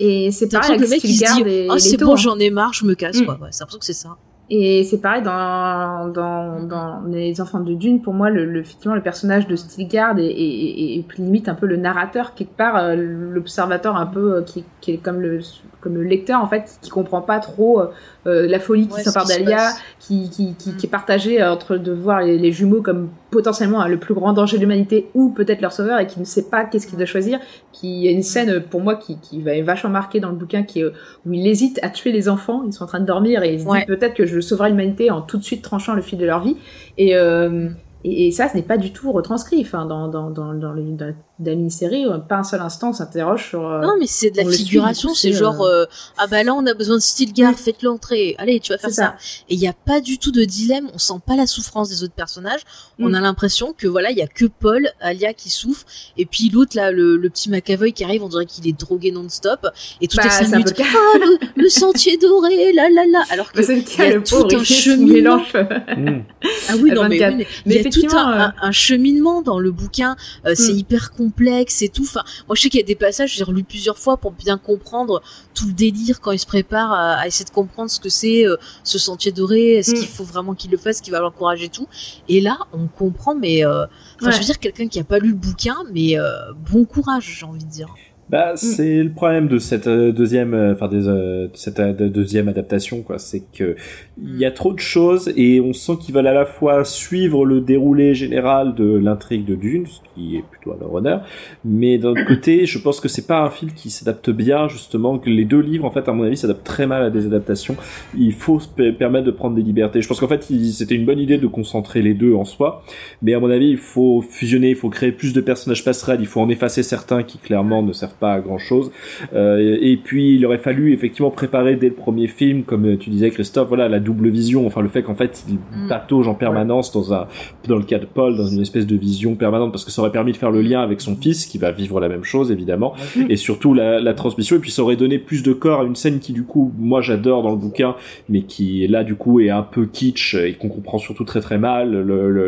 Et 0.00 0.30
c'est 0.32 0.48
pareil 0.48 0.76
que 0.76 0.82
le 0.82 0.88
mec 0.88 1.04
il 1.04 1.14
se 1.14 1.34
dit 1.34 1.68
oh 1.70 1.78
c'est 1.78 1.96
bon 1.96 2.14
hein. 2.14 2.16
j'en 2.16 2.38
ai 2.38 2.50
marre 2.50 2.72
je 2.72 2.84
me 2.84 2.94
casse 2.94 3.20
Mm. 3.20 3.24
quoi 3.24 3.34
ouais, 3.40 3.48
c'est 3.50 3.60
l'impression 3.60 3.78
que 3.78 3.84
c'est 3.84 3.92
ça 3.92 4.16
Et 4.50 4.82
c'est 4.84 4.98
pareil 4.98 5.22
dans, 5.22 6.08
dans, 6.08 6.62
dans 6.62 7.02
les 7.06 7.40
enfants 7.40 7.60
de 7.60 7.74
Dune, 7.74 8.00
pour 8.00 8.14
moi, 8.14 8.30
le, 8.30 8.46
le, 8.46 8.60
effectivement, 8.60 8.94
le 8.94 9.02
personnage 9.02 9.46
de 9.46 9.56
Stilgard 9.56 10.18
est, 10.18 10.24
est, 10.24 10.96
est, 10.96 10.98
est 11.00 11.18
limite 11.18 11.48
un 11.50 11.54
peu 11.54 11.66
le 11.66 11.76
narrateur, 11.76 12.34
quelque 12.34 12.56
part, 12.56 12.76
euh, 12.76 12.96
l'observateur 12.96 13.96
un 13.96 14.06
peu 14.06 14.36
euh, 14.36 14.42
qui, 14.42 14.64
qui 14.80 14.92
est 14.92 14.96
comme 14.96 15.20
le, 15.20 15.40
comme 15.80 15.94
le 15.94 16.02
lecteur, 16.02 16.42
en 16.42 16.46
fait, 16.48 16.78
qui 16.82 16.90
comprend 16.90 17.20
pas 17.20 17.38
trop 17.40 17.80
euh, 18.26 18.46
la 18.48 18.58
folie 18.58 18.88
qui 18.88 18.94
Ouais, 18.94 19.02
s'empare 19.02 19.24
qui 19.24 19.32
se 19.32 19.38
d'Alia, 19.38 19.70
qui, 20.00 20.28
qui, 20.30 20.54
qui, 20.54 20.70
Mm. 20.70 20.76
qui 20.76 20.86
est 20.86 20.90
partagée 20.90 21.40
euh, 21.40 21.52
entre 21.52 21.76
de 21.76 21.92
voir 21.92 22.20
les, 22.20 22.36
les 22.36 22.50
jumeaux 22.52 22.82
comme 22.82 23.08
potentiellement 23.30 23.80
hein, 23.80 23.88
le 23.88 23.98
plus 23.98 24.14
grand 24.14 24.32
danger 24.32 24.56
de 24.56 24.62
l'humanité 24.62 25.08
ou 25.14 25.30
peut-être 25.30 25.60
leur 25.60 25.72
sauveur 25.72 25.98
et 26.00 26.06
qui 26.06 26.18
ne 26.18 26.24
sait 26.24 26.48
pas 26.48 26.64
qu'est-ce 26.64 26.86
qu'il 26.86 26.96
doit 26.96 27.06
choisir. 27.06 27.38
Qui 27.72 27.98
il 27.98 28.04
y 28.04 28.08
a 28.08 28.10
une 28.10 28.22
scène 28.22 28.50
euh, 28.50 28.60
pour 28.60 28.80
moi 28.80 28.96
qui, 28.96 29.18
qui 29.20 29.40
va 29.42 29.52
être 29.52 29.64
vachement 29.64 29.90
marquée 29.90 30.18
dans 30.20 30.30
le 30.30 30.36
bouquin 30.36 30.62
qui 30.64 30.80
est, 30.80 30.84
euh, 30.84 30.92
où 31.26 31.32
il 31.32 31.46
hésite 31.46 31.78
à 31.82 31.90
tuer 31.90 32.10
les 32.12 32.28
enfants. 32.28 32.62
Ils 32.66 32.72
sont 32.72 32.84
en 32.84 32.88
train 32.88 33.00
de 33.00 33.06
dormir 33.06 33.42
et 33.44 33.54
il 33.54 33.60
se 33.60 33.66
Ouais. 33.66 33.80
dit 33.80 33.86
peut-être 33.86 34.14
que 34.14 34.26
je 34.26 34.40
sauverai 34.40 34.70
l'humanité 34.70 35.10
en 35.10 35.22
tout 35.22 35.38
de 35.38 35.44
suite 35.44 35.62
tranchant 35.62 35.94
le 35.94 36.02
fil 36.02 36.18
de 36.18 36.26
leur 36.26 36.40
vie. 36.40 36.56
Et, 36.96 37.14
euh, 37.16 37.68
et, 38.04 38.26
et 38.28 38.30
ça, 38.32 38.48
ce 38.48 38.56
n'est 38.56 38.62
pas 38.62 38.78
du 38.78 38.92
tout 38.92 39.12
retranscrit. 39.12 39.60
Enfin, 39.60 39.84
dans, 39.86 40.08
dans, 40.08 40.30
dans, 40.30 40.54
dans, 40.54 40.72
le, 40.72 40.82
dans 40.82 41.14
la 41.44 41.54
mini-série, 41.54 42.04
euh, 42.06 42.18
pas 42.18 42.36
un 42.38 42.42
seul 42.42 42.60
instant 42.60 42.90
on 42.90 42.92
s'interroge 42.92 43.48
sur. 43.50 43.64
euh, 43.64 43.80
non 43.80 43.92
mais 44.00 44.06
c'est 44.08 44.30
de 44.30 44.38
la 44.38 44.50
figuration 44.50 45.14
c'est 45.14 45.32
genre 45.32 45.62
euh, 45.62 45.84
ah 46.16 46.26
bah 46.26 46.42
là 46.42 46.52
on 46.52 46.66
a 46.66 46.74
besoin 46.74 46.96
de 46.96 47.00
Stilgar 47.00 47.54
faites-le 47.54 47.88
entrer 47.90 48.34
allez 48.38 48.58
tu 48.58 48.72
vas 48.72 48.78
faire 48.78 48.90
ça 48.90 49.14
et 49.48 49.54
il 49.54 49.60
y 49.60 49.68
a 49.68 49.72
pas 49.72 50.00
du 50.00 50.18
tout 50.18 50.32
de 50.32 50.42
dilemme 50.44 50.88
on 50.94 50.98
sent 50.98 51.14
pas 51.24 51.36
la 51.36 51.46
souffrance 51.46 51.88
des 51.90 52.02
autres 52.02 52.14
personnages 52.14 52.62
on 52.98 53.10
Mm. 53.10 53.14
a 53.14 53.20
l'impression 53.20 53.72
que 53.76 53.86
voilà 53.86 54.10
il 54.10 54.16
y 54.18 54.22
a 54.22 54.26
que 54.26 54.46
Paul 54.46 54.88
Alia 55.00 55.32
qui 55.32 55.48
souffre 55.50 55.84
et 56.16 56.26
puis 56.26 56.48
l'autre 56.48 56.76
là 56.76 56.90
le, 56.90 57.16
le 57.16 57.30
petit 57.30 57.48
McAvoy 57.50 57.92
qui 57.92 58.02
arrive 58.02 58.24
on 58.24 58.28
dirait 58.28 58.46
qu'il 58.46 58.66
est 58.66 58.76
drogué 58.78 59.12
non-stop 59.12 59.68
et 60.00 60.08
tout 60.08 60.16
Bah, 60.16 60.24
est 60.26 60.44
peu 60.44 60.50
minutes 60.50 60.70
le 60.70 60.74
cas. 60.74 60.84
ah 60.92 61.18
le, 61.18 61.62
le 61.62 61.68
sentier 61.82 62.16
doré 62.18 62.72
là 62.72 62.88
là 62.90 63.04
là 63.06 63.22
alors 63.30 63.52
que 63.52 63.58
Bah, 63.58 63.62
c'est 63.64 63.76
le 63.76 63.82
y 63.82 64.12
a 64.12 64.16
le 64.16 64.24
tout 64.24 64.48
un 64.56 64.64
cheminement. 64.64 65.36
Mm. 65.38 66.22
Ah 66.68 66.74
oui, 66.80 66.90
non, 66.92 67.08
mais, 67.08 67.18
24. 67.18 67.30
oui, 67.30 67.36
mais 67.38 67.46
Mais 67.66 67.74
il 67.76 67.82
y 67.82 67.86
a 67.86 67.90
tout 67.90 68.16
un, 68.16 68.32
euh, 68.32 68.44
un- 68.46 68.54
un 68.60 68.72
cheminement 68.72 69.42
dans 69.42 69.58
le 69.58 69.70
bouquin. 69.70 70.16
euh, 70.46 70.54
c'est 70.56 70.72
Mm. 70.72 70.78
hyper 70.78 71.10
complexe 71.28 71.82
et 71.82 71.88
tout. 71.88 72.02
Enfin, 72.04 72.22
moi, 72.46 72.54
je 72.56 72.62
sais 72.62 72.68
qu'il 72.70 72.80
y 72.80 72.82
a 72.82 72.86
des 72.86 72.94
passages, 72.94 73.34
j'ai 73.34 73.44
relu 73.44 73.64
plusieurs 73.64 73.98
fois 73.98 74.16
pour 74.16 74.32
bien 74.32 74.58
comprendre 74.58 75.22
tout 75.54 75.66
le 75.66 75.72
délire 75.72 76.20
quand 76.20 76.32
il 76.32 76.38
se 76.38 76.46
prépare 76.46 76.92
à, 76.92 77.14
à 77.14 77.26
essayer 77.26 77.44
de 77.44 77.50
comprendre 77.50 77.90
ce 77.90 78.00
que 78.00 78.08
c'est 78.08 78.46
euh, 78.46 78.56
ce 78.84 78.98
sentier 78.98 79.32
doré, 79.32 79.74
est-ce 79.76 79.92
Mm. 79.92 79.94
qu'il 79.98 80.08
faut 80.08 80.24
vraiment 80.24 80.54
qu'il 80.54 80.70
le 80.70 80.76
fasse, 80.78 81.00
qu'il 81.00 81.12
va 81.12 81.20
l'encourager 81.20 81.66
et 81.66 81.68
tout. 81.68 81.86
Et 82.28 82.40
là, 82.40 82.58
on 82.72 82.86
comprend, 82.86 83.34
mais 83.34 83.64
euh, 83.64 83.84
Ouais. 84.22 84.32
je 84.32 84.38
veux 84.38 84.44
dire, 84.44 84.58
quelqu'un 84.58 84.88
qui 84.88 84.98
a 84.98 85.04
pas 85.04 85.18
lu 85.18 85.28
le 85.30 85.34
bouquin, 85.36 85.76
mais 85.92 86.18
euh, 86.18 86.52
bon 86.70 86.84
courage, 86.84 87.36
j'ai 87.40 87.46
envie 87.46 87.64
de 87.64 87.70
dire. 87.70 87.94
Bah, 88.30 88.52
c'est 88.56 89.02
le 89.02 89.10
problème 89.10 89.48
de 89.48 89.58
cette 89.58 89.86
euh, 89.86 90.12
deuxième, 90.12 90.52
euh, 90.52 90.74
enfin 90.74 90.86
des, 90.88 91.08
euh, 91.08 91.46
de 91.46 91.50
cette 91.54 91.80
de- 91.80 92.08
deuxième 92.08 92.48
adaptation, 92.48 93.00
quoi. 93.00 93.18
C'est 93.18 93.42
que 93.54 93.74
il 94.22 94.36
y 94.36 94.44
a 94.44 94.50
trop 94.50 94.74
de 94.74 94.78
choses 94.80 95.32
et 95.34 95.62
on 95.62 95.72
sent 95.72 95.92
qu'ils 95.98 96.14
veulent 96.14 96.26
à 96.26 96.34
la 96.34 96.44
fois 96.44 96.84
suivre 96.84 97.46
le 97.46 97.62
déroulé 97.62 98.14
général 98.14 98.74
de 98.74 98.84
l'intrigue 98.98 99.46
de 99.46 99.54
Dune, 99.54 99.86
ce 99.86 100.00
qui 100.14 100.36
est 100.36 100.42
plutôt 100.42 100.72
à 100.72 100.76
leur 100.78 100.92
honneur, 100.92 101.24
mais 101.64 101.96
d'un 101.96 102.10
autre 102.10 102.26
côté, 102.26 102.66
je 102.66 102.78
pense 102.78 103.00
que 103.00 103.08
c'est 103.08 103.26
pas 103.26 103.40
un 103.40 103.48
film 103.48 103.70
qui 103.72 103.88
s'adapte 103.88 104.28
bien, 104.28 104.68
justement, 104.68 105.18
que 105.18 105.30
les 105.30 105.46
deux 105.46 105.60
livres, 105.60 105.86
en 105.86 105.90
fait, 105.90 106.06
à 106.06 106.12
mon 106.12 106.24
avis, 106.24 106.36
s'adaptent 106.36 106.66
très 106.66 106.86
mal 106.86 107.02
à 107.04 107.08
des 107.08 107.24
adaptations. 107.24 107.76
Il 108.14 108.34
faut 108.34 108.60
se 108.60 108.68
pe- 108.68 108.92
permettre 108.92 109.24
de 109.24 109.30
prendre 109.30 109.56
des 109.56 109.62
libertés. 109.62 110.02
Je 110.02 110.08
pense 110.08 110.20
qu'en 110.20 110.28
fait, 110.28 110.42
c'était 110.42 110.96
une 110.96 111.06
bonne 111.06 111.20
idée 111.20 111.38
de 111.38 111.46
concentrer 111.46 112.02
les 112.02 112.12
deux 112.12 112.34
en 112.34 112.44
soi, 112.44 112.82
mais 113.22 113.32
à 113.32 113.40
mon 113.40 113.48
avis, 113.48 113.68
il 113.70 113.78
faut 113.78 114.20
fusionner, 114.20 114.68
il 114.70 114.76
faut 114.76 114.90
créer 114.90 115.12
plus 115.12 115.32
de 115.32 115.40
personnages 115.40 115.82
passerelles, 115.82 116.20
il 116.20 116.26
faut 116.26 116.42
en 116.42 116.50
effacer 116.50 116.82
certains 116.82 117.22
qui 117.22 117.38
clairement 117.38 117.82
ne 117.82 117.92
servent 117.94 118.17
pas 118.18 118.32
à 118.34 118.40
grand 118.40 118.58
chose. 118.58 118.90
et 119.34 119.98
puis, 120.02 120.34
il 120.36 120.44
aurait 120.46 120.58
fallu 120.58 120.92
effectivement 120.92 121.30
préparer 121.30 121.76
dès 121.76 121.88
le 121.88 121.94
premier 121.94 122.26
film, 122.26 122.62
comme 122.64 122.96
tu 122.98 123.10
disais, 123.10 123.30
Christophe, 123.30 123.68
voilà, 123.68 123.88
la 123.88 124.00
double 124.00 124.28
vision, 124.28 124.66
enfin 124.66 124.80
le 124.80 124.88
fait 124.88 125.02
qu'en 125.02 125.14
fait, 125.14 125.44
il 125.48 125.54
Mm. 125.58 125.88
patauge 125.88 126.28
en 126.28 126.34
permanence 126.34 126.92
dans 126.92 127.12
un, 127.12 127.26
dans 127.66 127.76
le 127.76 127.82
cas 127.82 127.98
de 127.98 128.06
Paul, 128.06 128.36
dans 128.36 128.46
une 128.46 128.60
espèce 128.60 128.86
de 128.86 128.96
vision 128.96 129.34
permanente, 129.34 129.70
parce 129.72 129.84
que 129.84 129.90
ça 129.90 130.00
aurait 130.02 130.12
permis 130.12 130.32
de 130.32 130.36
faire 130.36 130.50
le 130.50 130.62
lien 130.62 130.80
avec 130.80 131.00
son 131.00 131.14
fils, 131.16 131.46
qui 131.46 131.58
va 131.58 131.70
vivre 131.72 132.00
la 132.00 132.08
même 132.08 132.24
chose 132.24 132.50
évidemment, 132.50 132.94
et 133.28 133.36
surtout 133.36 133.74
la, 133.74 134.00
la 134.00 134.14
transmission, 134.14 134.56
et 134.56 134.58
puis 134.58 134.70
ça 134.70 134.82
aurait 134.82 134.96
donné 134.96 135.18
plus 135.18 135.42
de 135.42 135.52
corps 135.52 135.80
à 135.80 135.84
une 135.84 135.94
scène 135.96 136.20
qui 136.20 136.32
du 136.32 136.44
coup, 136.44 136.72
moi 136.78 137.00
j'adore 137.02 137.42
dans 137.42 137.50
le 137.50 137.56
bouquin, 137.56 137.96
mais 138.28 138.42
qui 138.42 138.86
là 138.88 139.04
du 139.04 139.14
coup 139.14 139.40
est 139.40 139.50
un 139.50 139.62
peu 139.62 139.86
kitsch 139.86 140.34
et 140.34 140.54
qu'on 140.54 140.68
comprend 140.68 140.98
surtout 140.98 141.24
très 141.24 141.40
très 141.40 141.58
mal, 141.58 142.00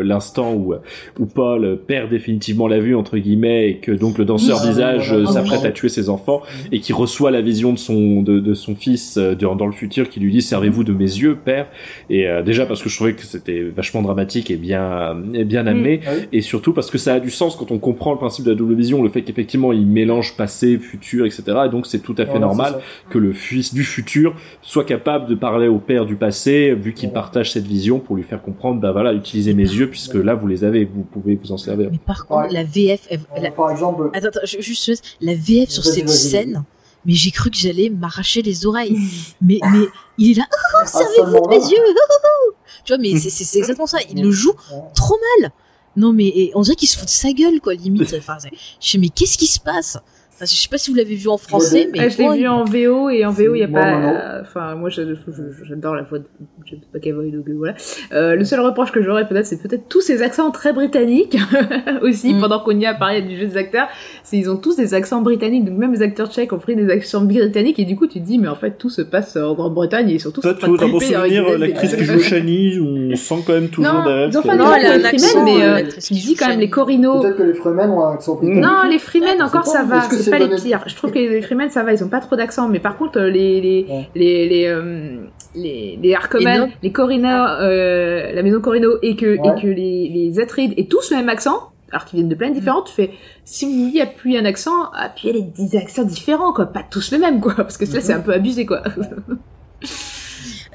l'instant 0.03 0.53
où 0.53 0.73
où 1.19 1.25
Paul 1.25 1.79
perd 1.85 2.09
définitivement 2.09 2.67
la 2.67 2.79
vue 2.79 2.95
entre 2.95 3.17
guillemets 3.17 3.69
et 3.69 3.77
que 3.77 3.91
donc 3.91 4.17
le 4.17 4.25
danseur 4.25 4.57
visage 4.65 5.13
Ah, 5.13 5.31
s'apprête 5.61 5.71
à 5.71 5.79
tuer 5.79 5.89
ses 5.89 6.09
enfants 6.09 6.41
et 6.71 6.79
qui 6.79 6.93
reçoit 6.93 7.31
la 7.31 7.41
vision 7.41 7.73
de 7.73 7.79
son 7.79 8.21
de, 8.21 8.39
de 8.39 8.53
son 8.53 8.75
fils 8.75 9.17
euh, 9.17 9.35
dans, 9.35 9.55
dans 9.55 9.65
le 9.67 9.71
futur 9.71 10.09
qui 10.09 10.19
lui 10.19 10.31
dit 10.31 10.41
servez-vous 10.41 10.83
de 10.83 10.93
mes 10.93 11.05
yeux 11.05 11.35
père. 11.35 11.67
Et 12.09 12.27
euh, 12.27 12.41
déjà 12.41 12.65
parce 12.65 12.81
que 12.81 12.89
je 12.89 12.95
trouvais 12.95 13.13
que 13.13 13.23
c'était 13.25 13.61
vachement 13.61 14.01
dramatique 14.01 14.51
et 14.51 14.57
bien 14.57 15.15
et 15.33 15.43
bien 15.45 15.67
amené. 15.67 16.01
Oui. 16.05 16.27
et 16.31 16.41
surtout 16.41 16.73
parce 16.73 16.89
que 16.91 16.97
ça 16.97 17.13
a 17.15 17.19
du 17.19 17.29
sens 17.29 17.55
quand 17.55 17.71
on 17.71 17.79
comprend 17.79 18.11
le 18.13 18.17
principe 18.17 18.45
de 18.45 18.51
la 18.51 18.55
double 18.57 18.75
vision 18.75 19.03
le 19.03 19.09
fait 19.09 19.21
qu'effectivement 19.21 19.71
il 19.73 19.85
mélange 19.87 20.35
passé 20.37 20.77
futur 20.79 21.25
etc 21.25 21.43
et 21.65 21.69
donc 21.69 21.85
c'est 21.85 21.99
tout 21.99 22.15
à 22.17 22.25
fait 22.25 22.39
normal 22.39 22.75
que 23.09 23.17
le 23.17 23.33
fils 23.33 23.73
du 23.73 23.83
futur 23.83 24.35
soit 24.61 24.85
capable 24.85 25.27
de 25.27 25.35
parler 25.35 25.67
au 25.67 25.79
père 25.79 26.05
du 26.05 26.15
passé, 26.15 26.73
vu 26.73 26.93
qu'il 26.93 27.11
partage 27.11 27.51
cette 27.51 27.65
vision 27.67 27.99
pour 27.99 28.15
lui 28.15 28.23
faire 28.23 28.41
comprendre, 28.41 28.79
bah 28.79 28.91
voilà, 28.91 29.13
utilisez 29.13 29.53
mes 29.53 29.63
yeux 29.63 29.87
puisque 29.89 30.15
là 30.15 30.33
vous 30.35 30.47
les 30.47 30.63
avez, 30.63 30.85
vous 30.85 31.03
pouvez 31.03 31.35
vous 31.35 31.51
en 31.51 31.57
servir. 31.57 31.89
Mais 31.91 31.99
par 32.05 32.25
contre, 32.27 32.47
Ouais. 32.47 32.53
la 32.53 32.63
VF, 32.63 33.07
elle- 33.09 33.19
Euh, 33.37 33.41
la- 33.41 33.51
Par 33.51 33.69
exemple, 33.71 34.09
Attends, 34.13 34.27
attends, 34.27 34.39
je- 34.45 34.61
juste 34.61 35.17
la 35.21 35.33
VF 35.33 35.41
sur 35.69 35.83
cette 35.83 36.09
scène, 36.09 36.63
mais 37.05 37.13
j'ai 37.13 37.31
cru 37.31 37.49
que 37.49 37.57
j'allais 37.57 37.89
m'arracher 37.89 38.41
les 38.41 38.65
oreilles. 38.65 38.97
mais, 39.41 39.59
mais 39.71 39.85
il 40.17 40.31
est 40.31 40.39
là, 40.39 40.47
oh, 40.51 40.85
ce 40.85 40.91
servez-vous 40.91 41.41
de 41.45 41.49
mes 41.49 41.69
yeux. 41.71 41.77
oh, 41.87 42.13
oh. 42.49 42.53
Tu 42.83 42.93
vois, 42.93 43.01
mais 43.01 43.17
c'est- 43.19 43.57
exactement 43.57 43.87
ça. 43.87 43.99
Il 44.09 44.21
le 44.21 44.31
joue 44.31 44.53
trop 44.95 45.17
mal. 45.39 45.51
Non, 45.97 46.13
mais 46.13 46.27
et 46.27 46.51
on 46.55 46.61
dirait 46.61 46.75
qu'il 46.75 46.87
se 46.87 46.97
fout 46.97 47.05
de 47.05 47.11
sa 47.11 47.31
gueule, 47.33 47.59
quoi, 47.59 47.73
limite. 47.73 48.13
Enfin, 48.17 48.37
je 48.81 48.89
sais, 48.91 48.97
mais 48.97 49.09
qu'est-ce 49.09 49.37
qui 49.37 49.47
se 49.47 49.59
passe? 49.59 49.97
Enfin, 50.43 50.49
Je 50.49 50.55
sais 50.59 50.69
pas 50.69 50.77
si 50.79 50.89
vous 50.89 50.97
l'avez 50.97 51.13
vu 51.15 51.27
en 51.29 51.37
français, 51.37 51.87
mais 51.93 51.99
Ah, 52.01 52.09
je 52.09 52.17
l'ai 52.17 52.37
vu 52.39 52.47
en 52.47 52.63
VO 52.63 53.09
et 53.09 53.23
en 53.25 53.29
VO 53.31 53.53
il 53.53 53.59
y 53.59 53.63
a 53.63 53.67
Moi, 53.67 53.79
pas. 53.79 53.87
euh, 53.95 54.41
Enfin 54.41 54.75
moi 54.75 54.89
j'adore 54.89 55.93
la 55.95 56.01
voix 56.01 56.17
de 56.19 56.25
James 56.65 56.79
McAvoy 56.93 57.29
donc 57.31 57.47
euh, 57.47 57.53
voilà. 57.55 57.73
Euh, 58.11 58.35
le 58.35 58.43
seul 58.43 58.59
reproche 58.61 58.91
que 58.91 59.03
j'aurais 59.03 59.27
peut-être 59.27 59.45
c'est 59.45 59.61
peut-être 59.61 59.87
tous 59.87 60.01
ces 60.01 60.23
accents 60.23 60.49
très 60.51 60.73
britanniques 60.73 61.37
aussi 62.01 62.33
Mm. 62.33 62.39
pendant 62.39 62.59
qu'on 62.59 62.71
y 62.79 62.85
a 62.85 62.93
parlé 62.93 63.21
du 63.21 63.37
jeu 63.37 63.45
des 63.45 63.57
acteurs, 63.57 63.87
c'est 64.23 64.37
ils 64.37 64.49
ont 64.49 64.57
tous 64.57 64.75
des 64.77 64.93
accents 64.93 65.21
britanniques 65.21 65.65
donc 65.65 65.77
même 65.77 65.91
les 65.93 66.01
acteurs 66.01 66.31
tchèques 66.31 66.53
ont 66.53 66.57
pris 66.59 66.75
des 66.75 66.89
accents 66.89 67.21
britanniques 67.21 67.77
et 67.79 67.85
du 67.85 67.95
coup 67.95 68.07
tu 68.07 68.19
te 68.19 68.25
dis 68.25 68.39
mais 68.39 68.47
en 68.47 68.55
fait 68.55 68.77
tout 68.77 68.89
se 68.89 69.01
passe 69.03 69.35
en 69.37 69.53
Grande-Bretagne 69.53 70.09
et 70.09 70.19
surtout 70.19 70.41
Toi, 70.41 70.53
tu 70.55 70.65
avec 70.65 70.79
souvenir, 70.79 71.57
l'actrice 71.59 71.95
qui 71.95 72.03
joue 72.05 72.19
Shani, 72.19 72.79
on 72.79 73.15
sent 73.15 73.35
quand 73.45 73.53
même 73.53 73.69
toujours 73.69 73.93
Non, 73.93 74.03
derrière. 74.05 74.29
ils 74.29 74.37
ont 74.37 74.41
qu'elle- 74.41 74.51
fait 74.51 74.57
Non, 74.57 74.73
elle 74.73 74.85
a 74.85 74.97
les 74.97 75.03
un 75.05 75.07
Freemen, 75.09 75.25
accent, 75.25 75.43
mais 75.45 75.63
euh, 75.63 75.75
euh, 75.77 75.83
tu 75.93 75.99
qui 75.99 76.13
dis 76.15 76.35
quand 76.35 76.47
même 76.47 76.59
les 76.59 76.69
Corino. 76.69 77.21
peut-être 77.21 77.37
que 77.37 77.43
les 77.43 77.53
Fremen 77.53 77.89
ont 77.89 78.03
un 78.05 78.13
accent 78.13 78.35
britannique. 78.35 78.63
Non, 78.63 78.89
les 78.89 78.99
Freemen 78.99 79.41
encore 79.41 79.61
Je 79.63 79.69
sais 79.69 79.77
ça 79.77 79.83
va, 79.83 80.01
pas 80.31 80.39
les 80.39 80.55
pires. 80.55 80.83
Je 80.87 80.95
trouve 80.95 81.11
que 81.11 81.19
les 81.19 81.41
Freemen 81.41 81.69
ça 81.69 81.83
va, 81.83 81.93
ils 81.93 82.03
ont 82.03 82.09
pas 82.09 82.19
trop 82.19 82.35
d'accent, 82.35 82.67
mais 82.69 82.79
par 82.79 82.97
contre 82.97 83.19
euh, 83.19 83.29
les 83.29 83.61
les 83.61 83.85
Ouais. 83.89 84.09
les 84.15 84.47
les 84.49 84.65
euh, 84.67 85.17
les, 85.55 85.99
les 86.01 86.15
Harkonnen, 86.15 86.69
les 86.81 86.91
Corino, 86.91 87.27
euh, 87.27 88.31
la 88.33 88.41
maison 88.43 88.61
Corino 88.61 88.91
et 89.01 89.15
que 89.15 89.37
Ouais. 89.37 89.57
et 89.57 89.61
que 89.61 89.67
les 89.67 90.09
les 90.09 90.39
Atrides 90.39 90.73
et 90.77 90.87
tous 90.87 91.11
le 91.11 91.17
même 91.17 91.29
accent. 91.29 91.67
Alors 91.93 92.05
qu'ils 92.05 92.19
viennent 92.19 92.29
de 92.29 92.35
plaines 92.35 92.53
différentes, 92.53 92.87
tu 92.87 92.93
fais, 92.93 93.09
si 93.43 93.65
vous 93.65 93.83
vouliez 93.87 93.99
appuyer 93.99 94.39
un 94.39 94.45
accent, 94.45 94.89
appuyez 94.97 95.33
les 95.33 95.41
10 95.41 95.75
accents 95.75 96.05
différents, 96.05 96.53
quoi, 96.53 96.67
pas 96.67 96.83
tous 96.89 97.11
le 97.11 97.17
même, 97.19 97.41
quoi, 97.41 97.53
parce 97.53 97.75
que 97.75 97.83
Mhm. 97.83 97.99
c'est 97.99 98.13
un 98.13 98.21
peu 98.21 98.31
abusé, 98.33 98.65
quoi. 98.65 98.81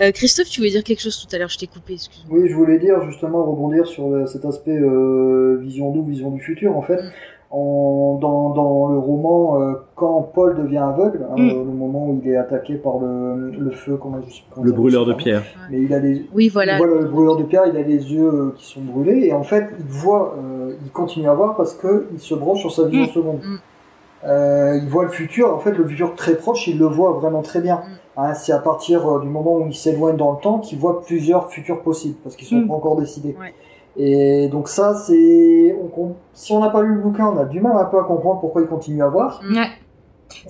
Euh, 0.00 0.12
Christophe, 0.12 0.50
tu 0.50 0.60
voulais 0.60 0.70
dire 0.72 0.84
quelque 0.84 1.00
chose 1.00 1.18
tout 1.26 1.34
à 1.34 1.38
l'heure, 1.38 1.48
je 1.48 1.56
t'ai 1.56 1.66
coupé, 1.66 1.94
excuse-moi. 1.94 2.38
Oui, 2.38 2.48
je 2.50 2.54
voulais 2.54 2.78
dire 2.78 3.00
justement 3.10 3.42
rebondir 3.50 3.86
sur 3.86 4.10
le- 4.10 4.26
cet 4.26 4.44
aspect 4.44 4.76
euh, 4.76 5.56
vision 5.62 5.90
nous, 5.94 6.04
vision 6.04 6.30
du 6.30 6.38
futur. 6.40 6.76
En 6.76 6.82
fait, 6.82 7.00
en- 7.50 8.18
dans, 8.20 8.50
dans 8.50 8.88
le 8.88 8.98
roman, 8.98 9.60
euh, 9.60 9.74
quand 9.94 10.30
Paul 10.34 10.56
devient 10.56 10.78
aveugle, 10.78 11.26
hein, 11.30 11.34
Mm. 11.36 11.48
le 11.48 11.64
moment 11.64 12.06
où 12.08 12.20
il 12.22 12.28
est 12.30 12.36
attaqué 12.36 12.74
par 12.74 12.98
le, 12.98 13.50
le 13.50 13.70
feu, 13.70 13.96
comment, 14.00 14.18
je 14.26 14.34
sais 14.34 14.40
pas 14.48 14.54
comment 14.56 14.66
Le 14.66 14.72
brûleur 14.72 15.06
de 15.06 15.12
pierre. 15.14 15.42
Mais 15.70 15.80
il 15.80 15.92
a 15.94 15.98
les, 16.00 16.26
Oui, 16.34 16.48
voilà. 16.48 16.76
voilà. 16.78 16.94
le 17.02 17.04
brûleur 17.08 17.36
de 17.36 17.44
pierre, 17.44 17.64
il 17.66 17.76
a 17.76 17.82
les 17.82 18.12
yeux 18.12 18.26
euh, 18.28 18.54
qui 18.56 18.66
sont 18.66 18.80
brûlés 18.80 19.26
et 19.26 19.32
en 19.32 19.42
fait, 19.44 19.68
il 19.78 19.84
voit, 19.86 20.34
euh, 20.38 20.72
il 20.84 20.90
continue 20.90 21.28
à 21.28 21.34
voir 21.34 21.56
parce 21.56 21.74
que 21.74 22.06
il 22.12 22.18
se 22.20 22.34
branche 22.34 22.60
sur 22.60 22.72
sa 22.72 22.84
vision 22.84 23.04
Mm. 23.04 23.14
seconde. 23.14 23.38
Mm. 23.44 23.56
Euh, 24.24 24.78
il 24.82 24.88
voit 24.88 25.04
le 25.04 25.10
futur, 25.10 25.54
en 25.54 25.58
fait, 25.58 25.72
le 25.72 25.86
futur 25.86 26.14
très 26.16 26.34
proche, 26.36 26.66
il 26.66 26.78
le 26.78 26.86
voit 26.86 27.12
vraiment 27.12 27.42
très 27.42 27.60
bien. 27.60 27.76
Mm. 27.76 27.80
Hein, 28.18 28.34
c'est 28.34 28.52
à 28.52 28.58
partir 28.58 29.06
euh, 29.06 29.20
du 29.20 29.28
moment 29.28 29.56
où 29.58 29.66
il 29.66 29.74
s'éloigne 29.74 30.16
dans 30.16 30.32
le 30.32 30.38
temps 30.38 30.58
qu'il 30.58 30.78
voit 30.78 31.02
plusieurs 31.02 31.50
futurs 31.50 31.82
possibles 31.82 32.16
parce 32.24 32.34
qu'ils 32.34 32.48
sont 32.48 32.56
Mm. 32.56 32.68
pas 32.68 32.74
encore 32.74 32.96
décidés. 32.96 33.36
Ouais. 33.38 33.54
Et 33.98 34.48
donc 34.48 34.68
ça, 34.68 34.94
c'est, 34.94 35.74
on 35.96 36.12
si 36.34 36.52
on 36.52 36.60
n'a 36.60 36.68
pas 36.70 36.82
lu 36.82 36.94
le 36.96 37.00
bouquin, 37.00 37.26
on 37.34 37.38
a 37.38 37.44
du 37.44 37.60
mal 37.60 37.76
un 37.78 37.84
peu 37.86 37.98
à 37.98 38.04
comprendre 38.04 38.40
pourquoi 38.40 38.62
il 38.62 38.68
continue 38.68 39.02
à 39.02 39.08
voir. 39.08 39.40
Ouais. 39.50 39.68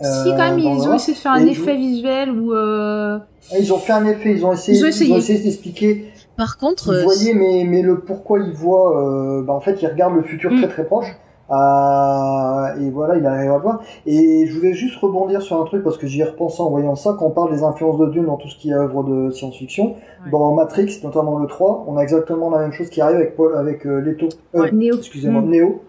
Euh, 0.03 0.25
si, 0.25 0.31
quand 0.31 0.37
même, 0.39 0.59
ils 0.59 0.89
ont 0.89 0.95
essayé 0.95 1.15
de 1.15 1.19
faire 1.21 1.33
un 1.33 1.47
Et 1.47 1.51
effet 1.51 1.75
je- 1.75 1.79
visuel 1.79 2.31
où, 2.31 2.53
euh, 2.55 3.19
Ils 3.59 3.73
ont 3.73 3.79
fait 3.79 3.93
un 3.93 4.05
effet, 4.07 4.33
ils 4.33 4.45
ont 4.45 4.53
essayé, 4.53 4.79
Ils 4.79 4.85
ont 4.85 4.89
essayé. 5.19 5.39
d'expliquer. 5.43 6.07
Par 6.37 6.59
contre, 6.59 6.87
Vous 6.87 6.93
euh, 6.99 7.05
voyez, 7.05 7.35
mais, 7.35 7.65
mais 7.65 7.83
le 7.83 8.01
pourquoi 8.01 8.41
il 8.41 8.53
voit, 8.53 9.01
euh, 9.01 9.43
bah, 9.43 9.53
en 9.53 9.61
fait, 9.61 9.81
il 9.81 9.87
regarde 9.87 10.15
le 10.15 10.23
futur 10.23 10.51
Mm. 10.51 10.57
très 10.59 10.69
très 10.69 10.85
proche. 10.85 11.15
Euh, 11.51 12.81
et 12.81 12.91
voilà, 12.91 13.17
il 13.17 13.27
arrive 13.27 13.51
à 13.51 13.57
le 13.57 13.63
voir. 13.63 13.81
Et 14.07 14.47
je 14.47 14.57
voulais 14.57 14.73
juste 14.75 14.97
rebondir 15.01 15.43
sur 15.43 15.61
un 15.61 15.65
truc 15.65 15.83
parce 15.85 15.99
que 15.99 16.07
j'y 16.07 16.21
ai 16.21 16.25
repensé 16.25 16.61
en 16.63 16.71
voyant 16.71 16.95
ça. 16.97 17.15
Quand 17.19 17.27
on 17.27 17.31
parle 17.31 17.53
des 17.53 17.63
influences 17.63 17.99
de 17.99 18.07
Dune 18.07 18.27
dans 18.27 18.37
tout 18.37 18.49
ce 18.49 18.57
qui 18.59 18.71
est 18.71 18.75
œuvre 18.75 19.05
de 19.05 19.31
science-fiction, 19.31 19.95
Ouais. 20.25 20.31
dans 20.33 20.53
Matrix, 20.55 21.01
notamment 21.05 21.39
le 21.39 21.47
3, 21.47 21.85
on 21.87 21.97
a 21.97 22.03
exactement 22.03 22.51
la 22.51 22.59
même 22.59 22.73
chose 22.73 22.89
qui 22.91 23.01
arrive 23.01 23.17
avec 23.17 23.37
Paul, 23.37 23.55
avec 23.57 23.87
euh, 23.87 24.01
Leto. 24.01 24.29
Euh, 24.55 24.63
Ouais. 24.63 24.73
Néo. 24.73 24.97
Excusez-moi, 24.97 25.43
Mm. 25.43 25.49
Néo. 25.51 25.83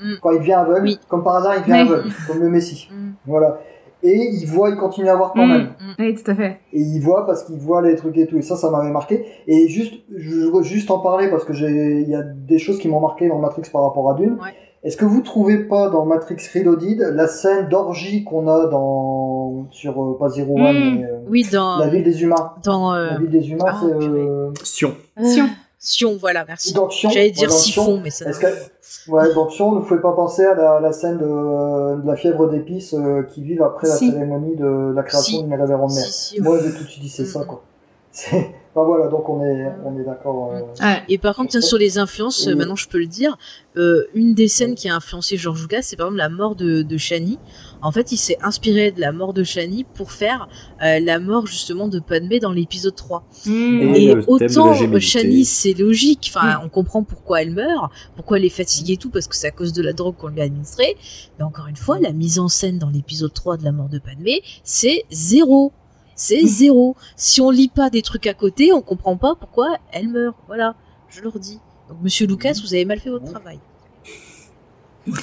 Mm. 0.00 0.12
Quand 0.22 0.30
il 0.32 0.38
devient 0.40 0.52
aveugle, 0.54 0.82
Oui. 0.82 0.98
comme 1.08 1.22
par 1.22 1.36
hasard, 1.36 1.54
il 1.56 1.62
devient 1.62 1.82
aveugle, 1.88 2.08
comme 2.26 2.40
le 2.40 2.48
Messie. 2.50 2.88
Mm. 2.90 3.10
Voilà. 3.26 3.58
Et 4.02 4.14
il 4.32 4.46
voit, 4.46 4.70
il 4.70 4.76
continue 4.76 5.08
à 5.08 5.16
voir 5.16 5.32
quand 5.32 5.46
même. 5.46 5.68
Oui, 5.98 6.14
tout 6.14 6.30
à 6.30 6.34
fait. 6.34 6.58
Et 6.72 6.80
il 6.80 7.00
voit 7.00 7.26
parce 7.26 7.44
qu'il 7.44 7.56
voit 7.58 7.80
les 7.82 7.96
trucs 7.96 8.16
et 8.18 8.26
tout. 8.26 8.36
Et 8.36 8.42
ça, 8.42 8.54
ça 8.54 8.70
m'avait 8.70 8.90
marqué. 8.90 9.24
Et 9.48 9.68
juste, 9.68 9.94
je 10.14 10.46
veux 10.50 10.62
juste 10.62 10.90
en 10.90 10.98
parler 10.98 11.28
parce 11.28 11.44
que 11.44 11.52
j'ai, 11.54 12.02
il 12.02 12.08
y 12.08 12.14
a 12.14 12.22
des 12.22 12.58
choses 12.58 12.78
qui 12.78 12.88
m'ont 12.88 13.00
marqué 13.00 13.26
dans 13.28 13.38
Matrix 13.38 13.62
par 13.72 13.82
rapport 13.82 14.10
à 14.10 14.14
Dune. 14.14 14.34
Ouais. 14.34 14.50
Est-ce 14.82 14.96
que 14.96 15.04
vous 15.04 15.20
trouvez 15.22 15.58
pas 15.64 15.88
dans 15.88 16.04
Matrix 16.04 16.36
Reloaded 16.54 17.00
la 17.14 17.26
scène 17.26 17.68
d'orgie 17.68 18.22
qu'on 18.24 18.46
a 18.46 18.66
dans 18.66 19.66
sur 19.72 20.00
euh, 20.00 20.16
pas 20.18 20.28
Zero 20.28 20.54
One, 20.54 20.62
Mm. 20.76 20.98
mais, 21.00 21.04
euh, 21.04 21.18
Oui, 21.28 21.46
dans. 21.50 21.78
la 21.78 21.88
ville 21.88 22.04
des 22.04 22.22
humains. 22.22 22.52
dans 22.62 22.92
euh, 22.94 23.06
La 23.10 23.18
ville 23.18 23.30
des 23.30 23.50
humains, 23.50 23.64
ah, 23.66 23.80
c'est 23.80 23.92
euh. 23.92 24.50
Sion. 24.62 24.94
Sion. 25.22 25.46
Sion, 25.78 26.16
voilà, 26.20 26.44
merci. 26.46 26.74
J'allais 27.02 27.26
Ouais, 27.26 27.30
dire 27.30 27.50
Sion. 27.52 27.82
siphon, 27.84 28.00
mais 28.02 28.10
ça. 28.10 28.30
Que 28.30 28.46
ouais, 29.10 29.34
dans 29.34 29.48
Sion, 29.50 29.72
ne 29.72 29.80
pouvez 29.80 30.00
pas 30.00 30.12
penser 30.12 30.44
à 30.44 30.54
la, 30.54 30.80
la 30.80 30.92
scène 30.92 31.18
de, 31.18 32.00
de 32.02 32.06
la 32.06 32.16
fièvre 32.16 32.48
d'épices 32.48 32.94
euh, 32.94 33.22
qui 33.24 33.42
vivent 33.42 33.62
après 33.62 33.86
Si. 33.88 34.06
la 34.06 34.12
cérémonie 34.14 34.56
de 34.56 34.92
la 34.94 35.02
création 35.02 35.38
Si. 35.38 35.42
d'une 35.44 35.54
révérende 35.54 35.92
mère. 35.92 36.04
Si, 36.04 36.34
si, 36.36 36.40
Moi, 36.40 36.58
j'ai 36.62 36.72
tout 36.72 36.84
de 36.84 36.88
suite 36.88 37.02
dit 37.02 37.08
c'est 37.08 37.22
Mm, 37.24 37.26
ça 37.26 37.40
mm. 37.40 37.46
quoi. 37.46 37.62
C'est 38.18 38.54
enfin, 38.74 38.86
voilà, 38.86 39.08
donc 39.08 39.28
on 39.28 39.44
est 39.44 39.66
on 39.84 39.98
est 39.98 40.04
d'accord. 40.04 40.52
euh, 40.54 40.60
Ouais. 40.82 41.02
Et 41.10 41.18
par 41.18 41.34
contre, 41.36 41.50
tiens, 41.50 41.60
sur 41.60 41.76
les 41.76 41.98
influences, 41.98 42.46
Oui. 42.46 42.54
maintenant 42.54 42.74
je 42.76 42.88
peux 42.88 42.98
le 42.98 43.06
dire, 43.06 43.36
euh, 43.76 44.04
une 44.14 44.32
des 44.32 44.48
scènes 44.48 44.74
qui 44.74 44.88
a 44.88 44.94
influencé 44.96 45.36
George 45.36 45.60
Lucas, 45.60 45.82
c'est 45.82 45.96
par 45.96 46.06
exemple 46.06 46.16
la 46.18 46.30
mort 46.30 46.56
de, 46.56 46.80
de 46.80 46.96
Shani. 46.96 47.38
En 47.82 47.92
fait, 47.92 48.12
il 48.12 48.16
s'est 48.16 48.38
inspiré 48.42 48.90
de 48.90 49.00
la 49.02 49.12
mort 49.12 49.34
de 49.34 49.44
Shani 49.44 49.84
pour 49.84 50.12
faire 50.12 50.48
euh, 50.82 50.98
la 50.98 51.18
mort 51.20 51.46
justement 51.46 51.88
de 51.88 52.00
Padmé 52.00 52.40
dans 52.40 52.52
l'épisode 52.52 52.94
3. 52.94 53.22
Mm. 53.44 53.50
Et 53.94 54.14
autant. 54.26 54.72
Shani, 54.98 55.44
c'est 55.44 55.74
logique, 55.74 56.32
enfin, 56.34 56.54
Mm. 56.58 56.60
on 56.64 56.68
comprend 56.70 57.02
pourquoi 57.02 57.42
elle 57.42 57.50
meurt, 57.52 57.92
pourquoi 58.14 58.38
elle 58.38 58.46
est 58.46 58.48
fatiguée 58.48 58.94
et 58.94 58.96
tout, 58.96 59.10
parce 59.10 59.26
que 59.28 59.36
c'est 59.36 59.48
à 59.48 59.50
cause 59.50 59.74
de 59.74 59.82
la 59.82 59.92
drogue 59.92 60.16
qu'on 60.16 60.28
lui 60.28 60.40
a 60.40 60.44
administrée. 60.44 60.96
Mais 61.38 61.44
encore 61.44 61.66
une 61.66 61.76
fois, 61.76 61.98
la 62.00 62.12
mise 62.12 62.38
en 62.38 62.48
scène 62.48 62.78
dans 62.78 62.88
l'épisode 62.88 63.34
3 63.34 63.58
de 63.58 63.64
la 63.64 63.72
mort 63.72 63.90
de 63.90 63.98
Padmé, 63.98 64.40
c'est 64.64 65.04
zéro. 65.10 65.72
C'est 66.16 66.44
zéro. 66.46 66.96
Si 67.14 67.40
on 67.40 67.50
lit 67.50 67.68
pas 67.68 67.90
des 67.90 68.02
trucs 68.02 68.26
à 68.26 68.34
côté, 68.34 68.72
on 68.72 68.80
comprend 68.80 69.16
pas 69.16 69.34
pourquoi 69.38 69.76
elle 69.92 70.08
meurt. 70.08 70.34
Voilà, 70.48 70.74
je 71.08 71.20
leur 71.22 71.38
dis. 71.38 71.60
Donc, 71.88 71.98
monsieur 72.02 72.26
Lucas, 72.26 72.54
vous 72.64 72.74
avez 72.74 72.84
mal 72.84 72.98
fait 72.98 73.10
votre 73.10 73.30
travail. 73.30 73.60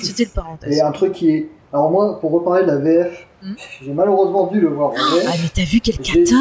C'était 0.02 0.24
le 0.26 0.30
parenthèse. 0.30 0.78
Et 0.78 0.82
un 0.82 0.92
truc 0.92 1.12
qui 1.14 1.30
est. 1.32 1.50
Alors, 1.74 1.90
moi, 1.92 2.20
pour 2.20 2.32
reparler 2.32 2.62
de 2.64 2.68
la 2.68 2.78
VF, 2.78 3.28
Hmm. 3.42 3.56
j'ai 3.82 3.92
malheureusement 3.92 4.48
dû 4.48 4.62
le 4.62 4.70
voir 4.70 4.92
en 4.92 4.94
VF. 4.94 5.26
Ah, 5.28 5.32
mais 5.42 5.50
t'as 5.54 5.66
vu 5.66 5.82
quel 5.82 5.98
cata 5.98 6.36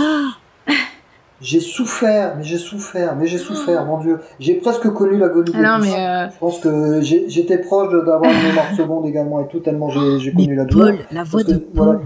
J'ai 1.40 1.58
souffert, 1.58 2.36
mais 2.36 2.44
j'ai 2.44 2.58
souffert, 2.58 3.16
mais 3.16 3.26
j'ai 3.26 3.38
souffert, 3.38 3.84
mon 3.84 3.98
dieu. 3.98 4.20
J'ai 4.38 4.54
presque 4.54 4.88
connu 4.92 5.18
l'agonie 5.18 5.50
Ah 5.52 5.58
de 5.58 5.64
non, 5.64 5.78
mais 5.80 5.98
euh, 5.98 6.30
Je 6.30 6.38
pense 6.38 6.60
que 6.60 7.00
j'étais 7.02 7.58
proche 7.58 7.90
d'avoir 7.90 8.22
une 8.30 8.42
mémoire 8.46 8.72
seconde 8.76 9.06
également 9.08 9.40
et 9.40 9.48
tout, 9.48 9.58
tellement 9.58 9.88
j'ai 9.90 10.20
j'ai 10.20 10.32
connu 10.32 10.46
Mais 10.50 10.54
la 10.54 10.64
douleur. 10.66 10.88
Paul, 10.96 10.98
la 11.10 11.24
voix 11.24 11.40
Parce 11.40 11.52
de 11.52 11.58
que, 11.58 11.64
Paul. 11.76 11.84
voilà, 11.86 12.00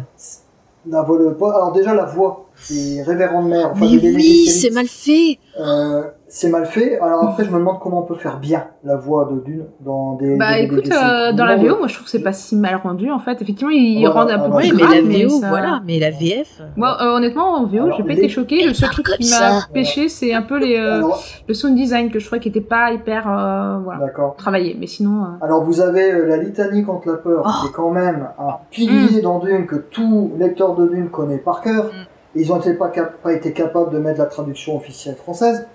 Alors, 0.93 1.73
déjà, 1.73 1.95
la 1.95 2.05
voix, 2.05 2.46
c'est 2.57 3.03
révérende 3.03 3.49
mère. 3.49 3.71
Enfin, 3.73 3.87
mais 3.91 3.99
des 3.99 4.15
oui, 4.15 4.47
c'est 4.47 4.71
mal 4.75 4.87
fait. 4.87 5.39
Euh, 5.61 6.03
c'est 6.29 6.49
mal 6.51 6.67
fait. 6.67 6.99
Alors 7.01 7.25
après, 7.25 7.45
je 7.45 7.51
me 7.51 7.59
demande 7.59 7.79
comment 7.81 8.01
on 8.01 8.07
peut 8.07 8.17
faire 8.17 8.39
bien 8.39 8.65
la 8.85 8.97
voix 8.97 9.29
de 9.33 9.41
Dune 9.41 9.65
dans 9.81 10.15
des. 10.15 10.37
bah 10.37 10.55
des- 10.57 10.67
des 10.67 10.75
écoute, 10.75 10.91
euh, 10.93 11.33
dans 11.33 11.45
la 11.45 11.57
VO, 11.57 11.79
moi 11.79 11.87
je 11.87 11.95
trouve 11.95 12.05
que 12.05 12.11
c'est 12.11 12.23
pas 12.23 12.33
si 12.33 12.57
mal 12.57 12.77
rendu 12.83 13.11
en 13.11 13.19
fait. 13.21 13.41
Effectivement, 13.41 13.71
ils 13.73 14.01
Voilà, 14.05 14.11
rendent 14.21 14.31
un 14.31 14.39
peu 14.51 14.57
Oui, 14.57 14.73
mais 14.75 14.83
la 14.83 15.01
VO, 15.29 15.41
ça- 15.41 15.49
voilà. 15.49 15.81
Mais 15.87 15.99
la 15.99 16.11
VF. 16.11 16.61
Moi, 16.77 16.97
euh, 17.01 17.17
honnêtement, 17.17 17.55
en 17.55 17.65
VO, 17.67 17.91
j'ai 17.97 18.03
pas 18.03 18.09
les- 18.11 18.19
été 18.19 18.29
choquée. 18.29 18.67
Le 18.67 18.75
seul 18.75 18.89
truc 18.91 19.07
qui 19.19 19.31
m'a 19.31 19.61
pêché, 19.73 20.09
c'est 20.09 20.35
un 20.35 20.43
peu 20.43 20.59
les, 20.59 20.77
euh, 20.77 20.97
Alors, 20.97 21.23
le 21.49 21.55
sound 21.55 21.75
design 21.77 22.11
que 22.11 22.19
je 22.19 22.27
trouvais 22.27 22.41
qui 22.41 22.49
était 22.49 22.61
pas 22.61 22.91
hyper 22.93 23.27
euh, 23.31 23.79
voilà, 23.85 24.01
d'accord. 24.07 24.35
travaillé. 24.37 24.77
Mais 24.79 24.87
sinon, 24.89 25.23
euh, 25.23 25.45
Alors 25.45 25.63
vous 25.65 25.81
avez 25.81 26.11
euh, 26.13 26.27
la 26.27 26.37
litanie 26.39 26.85
contre 26.85 27.09
la 27.09 27.17
peur, 27.19 27.43
Oh. 27.47 27.51
qui 27.63 27.69
est 27.69 27.73
quand 27.75 27.91
même 27.91 28.29
un 28.39 28.57
pilier 28.71 29.21
dans 29.23 29.39
Dune 29.39 29.67
que 29.67 29.77
tout 29.77 30.33
lecteur 30.39 30.75
de 30.75 30.87
Dune 30.89 31.09
connaît 31.09 31.39
par 31.39 31.61
cœur. 31.63 31.85
Mm. 31.85 31.89
Ils 32.37 32.53
ont 32.53 32.61
été 32.61 32.75
pas, 32.75 32.89
pas 33.23 33.33
été 33.33 33.53
capables 33.53 33.91
de 33.93 33.99
mettre 33.99 34.19
la 34.19 34.27
traduction 34.27 34.77
officielle 34.77 35.17
française. 35.17 35.67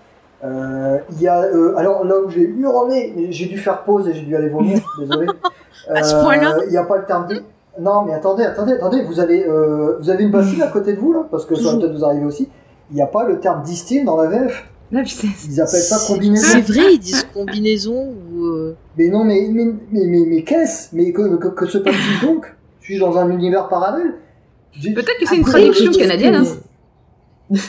Euh, 0.43 0.97
Il 1.11 1.21
y 1.21 1.27
a 1.27 1.41
euh, 1.43 1.75
alors 1.77 2.03
là 2.05 2.15
où 2.25 2.29
j'ai 2.29 2.41
hurlé, 2.41 3.27
j'ai 3.29 3.45
dû 3.47 3.57
faire 3.57 3.83
pause 3.83 4.07
et 4.07 4.13
j'ai 4.13 4.21
dû 4.21 4.35
aller 4.35 4.49
vomir, 4.49 4.79
désolé. 4.99 5.27
À 5.89 6.03
ce 6.03 6.15
point-là 6.15 6.55
Il 6.65 6.71
n'y 6.71 6.77
a 6.77 6.83
pas 6.83 6.97
le 6.97 7.05
terme. 7.05 7.27
Non, 7.79 8.03
mais 8.03 8.13
attendez, 8.13 8.43
attendez, 8.43 8.73
attendez. 8.73 9.03
Vous 9.03 9.19
avez 9.19 9.45
euh, 9.47 9.97
vous 9.99 10.09
avez 10.09 10.23
une 10.23 10.31
bassine 10.31 10.61
à 10.61 10.67
côté 10.67 10.93
de 10.93 10.99
vous 10.99 11.13
là, 11.13 11.25
parce 11.29 11.45
que 11.45 11.55
ça 11.55 11.71
va 11.71 11.77
peut-être 11.77 11.93
vous 11.95 12.05
arriver 12.05 12.25
aussi. 12.25 12.49
Il 12.89 12.95
n'y 12.95 13.01
a 13.01 13.07
pas 13.07 13.25
le 13.27 13.39
terme 13.39 13.61
distill 13.63 14.03
dans 14.03 14.17
la 14.21 14.27
VF. 14.29 14.67
Ils 15.47 15.61
appellent 15.61 15.79
ça 15.79 15.95
combinaison. 16.05 16.47
C'est 16.51 16.61
vrai, 16.73 16.93
ils 16.95 16.99
disent 16.99 17.23
combinaison 17.33 18.09
ou. 18.33 18.43
euh, 18.45 18.75
Mais 18.97 19.07
non, 19.07 19.23
mais, 19.23 19.47
mais, 19.49 19.65
mais, 19.89 20.05
mais, 20.05 20.25
mais 20.27 20.41
qu'est-ce? 20.43 20.89
Mais 20.93 21.13
que, 21.13 21.37
que, 21.37 21.47
que 21.47 21.65
se 21.65 21.77
passe-t-il 21.77 22.27
donc? 22.27 22.53
Suis-je 22.81 22.99
dans 22.99 23.17
un 23.17 23.29
univers 23.29 23.69
parallèle 23.69 24.15
Peut-être 24.95 25.19
que 25.19 25.25
c'est 25.27 25.35
une 25.37 25.43
traduction 25.45 25.91
canadienne. 25.91 26.35
hein. 26.35 26.45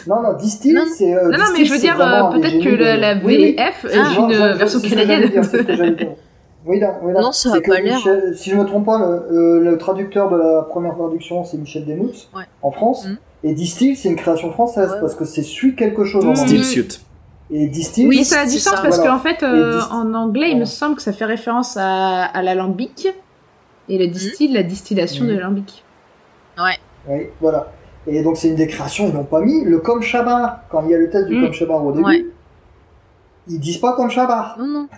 Non, 0.07 0.23
non, 0.23 0.35
distill, 0.37 0.81
c'est. 0.97 1.13
euh, 1.13 1.25
Non, 1.31 1.39
non, 1.39 1.45
mais 1.53 1.59
distill, 1.63 1.67
je 1.67 1.73
veux 1.73 1.79
dire, 1.81 2.01
euh, 2.01 2.31
peut-être 2.39 2.63
que 2.63 2.69
la, 2.69 2.97
la 2.97 3.15
Oui, 3.25 3.37
oui. 3.37 3.57
VF 3.57 3.85
est 3.87 3.99
Ah, 3.99 4.13
une 4.21 4.33
euh, 4.33 4.55
version 4.55 4.81
canadienne. 4.81 5.29
dire. 5.29 5.43
Oui, 6.65 6.79
là, 6.79 7.01
oui, 7.03 7.13
là. 7.13 7.21
Non, 7.21 7.33
ça 7.33 7.55
a 7.57 7.61
pas 7.61 7.81
l'air. 7.81 7.97
Michel- 7.97 8.35
Si 8.37 8.51
je 8.51 8.55
me 8.57 8.65
trompe 8.65 8.87
pas, 8.87 8.99
le, 8.99 9.37
euh, 9.37 9.61
le 9.61 9.79
traducteur 9.79 10.31
de 10.31 10.37
la 10.37 10.63
première 10.63 10.95
traduction, 10.95 11.43
c'est 11.45 11.57
Michel 11.57 11.85
Desmouts, 11.85 12.13
Ouais. 12.37 12.45
en 12.63 12.71
France. 12.71 13.07
Mhm. 13.09 13.17
Et 13.43 13.55
Distill, 13.55 13.97
c'est 13.97 14.09
une 14.09 14.15
création 14.15 14.53
française, 14.53 14.93
Ouais. 14.93 15.01
parce 15.01 15.17
que 15.17 15.25
c'est 15.25 15.43
suit 15.43 15.75
quelque 15.75 16.05
chose 16.05 16.25
en 16.25 16.29
anglais. 16.29 16.47
Steel 16.47 16.65
suit. 16.65 17.01
Et 17.51 17.67
Distill, 17.67 18.07
Oui, 18.09 18.19
Oui, 18.19 18.25
ça 18.25 18.43
a 18.43 18.45
du 18.45 18.53
c'est 18.53 18.59
sens 18.61 18.75
ça. 18.77 18.83
parce 18.83 18.99
Voilà. 18.99 19.11
qu'en 19.11 19.19
fait, 19.19 19.43
euh, 19.43 19.81
en 19.91 20.15
anglais, 20.15 20.53
il 20.53 20.59
me 20.61 20.65
semble 20.65 20.95
que 20.95 21.03
ça 21.03 21.13
fait 21.13 21.25
référence 21.25 21.77
à, 21.77 22.23
à 22.27 22.43
l'alambic 22.45 23.09
et 23.89 23.99
le 23.99 24.07
distill, 24.07 24.53
la 24.55 24.63
distillation 24.63 25.25
Mhm. 25.25 25.31
de 25.31 25.35
l'alambic. 25.37 25.83
Oui, 27.09 27.29
voilà. 27.41 27.73
Et 28.07 28.23
donc 28.23 28.37
c'est 28.37 28.49
une 28.49 28.57
des 28.57 28.67
créations, 28.67 29.07
ils 29.09 29.15
n'ont 29.15 29.25
pas 29.25 29.41
mis 29.41 29.65
le 29.65 29.79
comme 29.79 30.03
Chabar. 30.03 30.61
Quand 30.71 30.83
il 30.85 30.91
y 30.91 30.95
a 30.95 30.99
le 30.99 31.09
test 31.11 31.27
du 31.29 31.37
Mm. 31.37 31.51
comme 31.67 31.87
au 31.87 31.93
début, 31.93 32.05
Ouais. 32.05 32.25
ils 33.49 33.61
disent 33.61 33.79
pas 33.79 33.95
comme 33.95 34.11
Chabar. 34.11 34.57
Non, 34.59 34.67
non. 34.67 34.89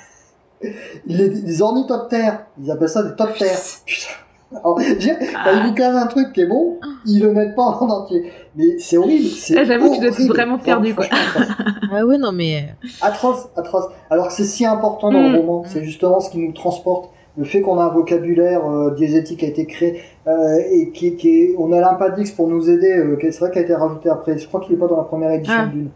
Les, 1.07 1.29
les 1.29 1.63
ornithoptères, 1.63 2.47
ils 2.63 2.71
appellent 2.71 2.89
ça 2.89 3.03
des 3.03 3.15
toptères. 3.15 3.59
Putain. 3.85 4.09
Alors, 4.53 4.77
quand 4.79 4.83
ils 4.85 5.63
vous 5.67 5.75
casent 5.75 5.97
un 5.97 6.07
truc 6.07 6.33
qui 6.33 6.43
est 6.43 6.47
bon, 6.47 6.79
ils 7.07 7.21
le 7.21 7.33
mettent 7.33 7.55
pas 7.57 7.63
en 7.65 7.91
entier. 7.91 8.33
Mais 8.57 8.79
c'est 8.79 8.97
horrible. 8.97 9.29
c'est 9.29 9.59
Ah, 9.59 9.65
j'avoue 9.65 9.91
que 9.91 9.95
tu 9.97 10.01
dois 10.01 10.11
être 10.11 10.27
vraiment 10.29 10.59
perdu, 10.59 10.95
quoi. 10.95 11.07
Ah 11.97 12.05
ouais, 12.05 12.19
non, 12.19 12.33
mais. 12.33 12.75
Atroce, 13.03 13.49
atroce. 13.57 13.85
Alors 14.11 14.29
que 14.29 14.33
c'est 14.33 14.45
si 14.45 14.65
important 14.65 15.13
dans 15.13 15.21
le 15.23 15.31
Mm. 15.31 15.37
roman, 15.37 15.65
c'est 15.67 15.85
justement 15.85 16.19
ce 16.21 16.31
qui 16.31 16.39
nous 16.39 16.53
transporte. 16.53 17.11
Le 17.37 17.45
fait 17.45 17.61
qu'on 17.63 17.79
a 17.81 17.85
un 17.85 17.89
vocabulaire 17.89 18.65
euh, 18.65 18.95
diégétique 18.95 19.43
a 19.43 19.47
été 19.49 19.67
créé 19.67 20.01
euh, 20.29 20.59
et 20.71 20.91
qui, 20.91 21.17
qui 21.17 21.29
est, 21.43 21.55
on 21.59 21.73
a 21.73 21.81
l'impadix 21.81 22.31
pour 22.31 22.47
nous 22.49 22.71
aider. 22.71 22.93
Euh, 22.97 23.17
qui- 23.17 23.33
c'est 23.33 23.41
vrai 23.41 23.51
qu'il 23.51 23.61
a 23.61 23.65
été 23.65 23.75
rajouté 23.75 24.09
après. 24.09 24.39
Je 24.39 24.47
crois 24.47 24.61
qu'il 24.61 24.75
est 24.75 24.79
pas 24.79 24.87
dans 24.87 24.97
la 24.99 25.03
première 25.05 25.31
édition 25.33 25.55
Ah. 25.59 25.67
Dune. 25.67 25.89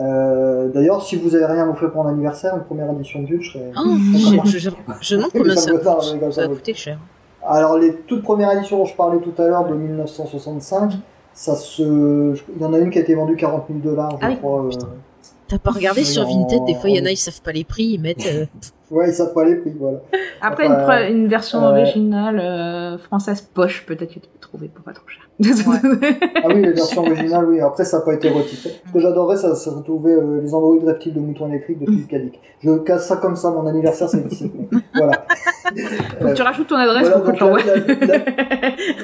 Euh, 0.00 0.68
D'ailleurs, 0.68 1.02
si 1.04 1.16
vous 1.16 1.34
avez 1.34 1.44
rien 1.44 1.64
à 1.64 1.66
m'offrir 1.66 1.90
pour 1.90 2.04
mon 2.04 2.08
anniversaire, 2.08 2.54
une 2.56 2.62
première 2.62 2.90
édition 2.92 3.20
Dune, 3.22 3.42
je 3.42 3.50
serais. 3.52 3.70
Oh, 3.76 3.80
je, 4.44 4.58
je, 4.58 4.70
je, 5.00 5.16
demande 5.16 5.30
combien 5.36 5.56
ça 5.56 5.60
Ça 5.62 5.70
coûte. 5.72 5.82
faire, 5.82 6.02
Ça 6.02 6.32
ça, 6.32 6.48
va 6.48 6.54
coûter 6.54 6.74
cher. 6.74 6.98
Alors 7.46 7.78
les 7.78 7.94
toutes 8.06 8.22
premières 8.22 8.52
éditions 8.56 8.78
dont 8.78 8.84
je 8.84 8.94
parlais 8.96 9.18
tout 9.20 9.32
à 9.42 9.46
l'heure 9.46 9.66
de 9.66 9.74
1965, 9.74 10.92
ça 11.34 11.54
se, 11.54 11.82
il 12.56 12.62
y 12.62 12.64
en 12.64 12.72
a 12.74 12.78
une 12.78 12.90
qui 12.90 12.98
a 12.98 13.02
été 13.02 13.14
vendue 13.14 13.36
40 13.36 13.64
000 13.68 13.80
dollars, 13.80 14.12
je 14.20 14.26
Ah 14.26 14.34
crois. 14.36 14.64
euh, 14.64 14.70
T'as 15.48 15.58
pas 15.58 15.70
regardé 15.70 16.04
sur 16.04 16.26
en- 16.26 16.42
Vinted, 16.42 16.64
des 16.66 16.74
fois, 16.74 16.90
il 16.90 16.96
y 16.96 17.00
en 17.00 17.04
a, 17.04 17.08
en- 17.08 17.12
ils 17.12 17.16
savent 17.16 17.40
pas 17.42 17.52
les 17.52 17.64
prix, 17.64 17.84
ils 17.84 18.00
mettent. 18.00 18.18
Ouais, 18.90 19.08
ils 19.10 19.14
savent 19.14 19.34
pas 19.34 19.44
les 19.44 19.56
prix, 19.56 19.72
voilà. 19.78 19.98
Après, 20.40 20.66
Enfin, 20.66 20.76
une, 20.76 20.86
pre- 20.86 21.10
une 21.12 21.28
version 21.28 21.62
euh, 21.64 21.70
originale 21.70 22.38
euh, 22.40 22.96
française 22.98 23.42
poche, 23.42 23.84
peut-être 23.86 24.08
que 24.08 24.14
tu 24.14 24.20
peux 24.20 24.38
trouver 24.40 24.68
pour 24.68 24.82
pas 24.84 24.92
trop 24.92 25.06
cher. 25.06 25.22
Ah 26.42 26.48
oui, 26.48 26.62
les 26.62 26.72
versions 26.72 27.02
originales, 27.02 27.44
oui. 27.48 27.60
Après, 27.60 27.84
ça 27.84 27.98
n'a 27.98 28.04
pas 28.04 28.14
été 28.14 28.28
retitré. 28.30 28.70
Ce 28.86 28.92
que 28.92 28.98
j'adorais, 28.98 29.36
ça, 29.36 29.54
c'est 29.54 29.70
retrouver 29.70 30.12
euh, 30.12 30.40
les 30.42 30.52
androïdes 30.54 30.84
reptiles 30.84 31.14
de 31.14 31.20
mouton 31.20 31.48
électrique 31.48 31.78
de 31.80 31.84
Philippe 31.86 32.08
Cadic. 32.08 32.40
Je 32.64 32.70
casse 32.78 33.06
ça 33.06 33.16
comme 33.18 33.36
ça, 33.36 33.50
mon 33.50 33.66
anniversaire, 33.66 34.08
c'est 34.08 34.16
le 34.18 34.28
17 34.28 34.54
mai. 34.54 34.68
Voilà. 34.94 35.26
Faut 36.20 36.28
que 36.28 36.34
tu 36.34 36.42
rajoutes 36.42 36.66
ton 36.68 36.76
adresse 36.76 37.08
Voilà, 37.08 37.18
pour 37.20 37.38
qu'on 37.38 37.48
donc 37.50 37.64
la, 37.66 37.76
la- 37.76 38.06
la- 38.06 38.24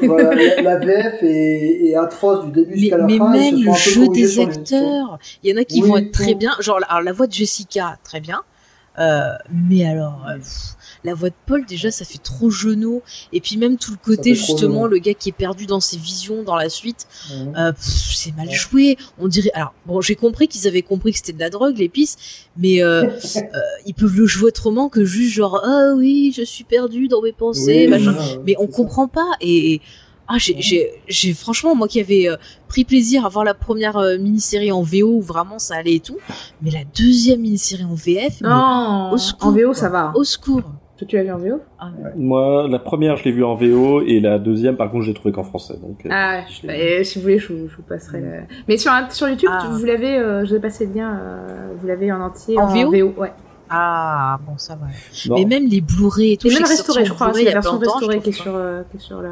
voilà, 0.06 0.34
la- 0.34 0.62
la 0.62 0.76
VF 0.78 1.22
est, 1.22 1.86
est 1.88 1.94
atroce 1.94 2.46
du 2.46 2.52
début 2.52 2.70
Mais, 2.72 2.76
jusqu'à 2.78 2.96
la 2.96 3.04
mais 3.04 3.18
fin. 3.18 3.32
se 3.34 3.38
même 3.38 3.64
le 3.64 3.72
jeu 3.74 4.08
des 4.08 4.40
acteurs, 4.40 5.18
il 5.42 5.50
y 5.50 5.54
en 5.58 5.60
a 5.60 5.64
qui 5.64 5.82
Oui, 5.82 5.88
vont 5.88 5.96
être 5.98 6.10
très 6.12 6.34
bien. 6.34 6.52
Genre, 6.60 6.80
alors 6.88 7.02
la 7.02 7.12
voix 7.12 7.26
de 7.26 7.32
Jessica, 7.32 7.98
très 8.02 8.20
bien. 8.20 8.40
Euh, 8.98 9.32
mais 9.52 9.84
alors, 9.84 10.24
euh, 10.28 10.36
pff, 10.36 10.76
la 11.02 11.14
voix 11.14 11.28
de 11.30 11.34
Paul, 11.46 11.66
déjà, 11.66 11.90
ça 11.90 12.04
fait 12.04 12.18
trop 12.22 12.48
genou. 12.50 13.02
Et 13.32 13.40
puis 13.40 13.56
même 13.56 13.76
tout 13.76 13.90
le 13.90 13.96
côté, 13.96 14.34
justement, 14.34 14.86
le 14.86 14.98
gars 14.98 15.14
qui 15.14 15.28
est 15.30 15.32
perdu 15.32 15.66
dans 15.66 15.80
ses 15.80 15.96
visions 15.98 16.42
dans 16.42 16.56
la 16.56 16.68
suite, 16.68 17.06
euh, 17.56 17.72
c'est 17.78 18.34
mal 18.36 18.50
joué. 18.50 18.96
On 19.18 19.28
dirait. 19.28 19.50
Alors, 19.54 19.74
bon, 19.86 20.00
j'ai 20.00 20.14
compris 20.14 20.48
qu'ils 20.48 20.66
avaient 20.68 20.82
compris 20.82 21.10
que 21.12 21.18
c'était 21.18 21.32
de 21.32 21.40
la 21.40 21.50
drogue, 21.50 21.76
l'épice, 21.76 22.16
mais 22.56 22.82
euh, 22.82 23.04
ils 23.86 23.94
peuvent 23.94 24.16
le 24.16 24.26
jouer 24.26 24.48
autrement 24.48 24.88
que 24.88 25.04
juste 25.04 25.34
genre, 25.34 25.60
ah 25.64 25.92
oui, 25.96 26.32
je 26.36 26.42
suis 26.42 26.64
perdu 26.64 27.08
dans 27.08 27.20
mes 27.20 27.32
pensées, 27.32 27.86
Oui, 27.86 27.88
machin. 27.88 28.14
Mais 28.46 28.54
on 28.58 28.66
ça. 28.66 28.72
comprend 28.72 29.08
pas. 29.08 29.28
Et, 29.40 29.74
et- 29.74 29.80
ah, 30.28 30.36
j'ai, 30.38 30.56
j'ai, 30.60 30.90
j'ai 31.08 31.32
franchement, 31.34 31.74
moi 31.74 31.86
qui 31.88 32.00
avais 32.00 32.28
euh, 32.28 32.36
pris 32.68 32.84
plaisir 32.84 33.26
à 33.26 33.28
voir 33.28 33.44
la 33.44 33.54
première 33.54 33.96
euh, 33.98 34.16
mini-série 34.18 34.72
en 34.72 34.82
VO 34.82 35.06
où 35.16 35.20
vraiment 35.20 35.58
ça 35.58 35.76
allait 35.76 35.96
et 35.96 36.00
tout, 36.00 36.16
mais 36.62 36.70
la 36.70 36.84
deuxième 36.96 37.40
mini-série 37.40 37.84
en 37.84 37.94
VF, 37.94 38.40
Non, 38.40 39.10
au 39.12 39.18
secours, 39.18 39.48
en 39.48 39.52
VO, 39.52 39.64
quoi. 39.66 39.74
ça 39.74 39.88
va. 39.90 40.12
au 40.14 40.24
secours. 40.24 40.62
Toi, 40.96 41.08
tu 41.08 41.16
l'as 41.16 41.24
vu 41.24 41.30
en 41.32 41.38
VO 41.38 41.60
Ah, 41.80 41.90
Moi, 42.16 42.68
la 42.68 42.78
première, 42.78 43.16
je 43.16 43.24
l'ai 43.24 43.32
vue 43.32 43.44
en 43.44 43.54
VO, 43.56 44.00
et 44.02 44.20
la 44.20 44.38
deuxième, 44.38 44.76
par 44.76 44.90
contre, 44.90 45.02
je 45.02 45.08
l'ai 45.08 45.14
trouvée 45.14 45.32
qu'en 45.34 45.42
français. 45.42 45.74
Donc, 45.82 46.06
euh, 46.06 46.08
Ah, 46.12 46.42
je 46.48 46.66
l'ai- 46.68 46.98
bah, 46.98 47.04
si 47.04 47.18
vous 47.18 47.22
voulez, 47.22 47.38
je 47.40 47.52
vous, 47.52 47.68
je 47.68 47.76
vous 47.76 47.82
passerai 47.82 48.20
le... 48.20 48.32
Mais 48.68 48.76
sur, 48.78 48.92
sur 49.10 49.28
YouTube, 49.28 49.50
Ah. 49.52 49.68
vous 49.72 49.84
l'avez, 49.84 50.16
euh, 50.18 50.44
je 50.44 50.50
vous 50.50 50.56
ai 50.56 50.60
passé 50.60 50.86
le 50.86 50.94
lien, 50.94 51.18
euh, 51.20 51.74
vous 51.80 51.86
l'avez 51.88 52.12
en 52.12 52.20
entier 52.20 52.56
En 52.58 52.66
VO 52.68 53.12
ouais. 53.18 53.32
Ah, 53.68 54.38
bon, 54.46 54.56
ça 54.56 54.76
va. 54.76 54.86
Non. 55.28 55.34
Mais 55.36 55.44
même 55.46 55.66
les 55.68 55.80
Blu-ray 55.80 56.34
et 56.34 56.36
tout, 56.36 56.46
Et 56.46 56.54
même 56.54 56.62
restauré, 56.62 57.02
en 57.02 57.04
je 57.06 57.12
crois, 57.12 57.32
c'est 57.34 57.40
il 57.40 57.42
y 57.42 57.46
la 57.46 57.52
version 57.54 57.78
restaurée 57.78 58.20
qui 58.20 58.28
est 58.28 58.32
sur, 58.32 58.54
euh, 58.54 58.82
qui 58.90 58.98
est 58.98 59.00
sur 59.00 59.20
la... 59.20 59.30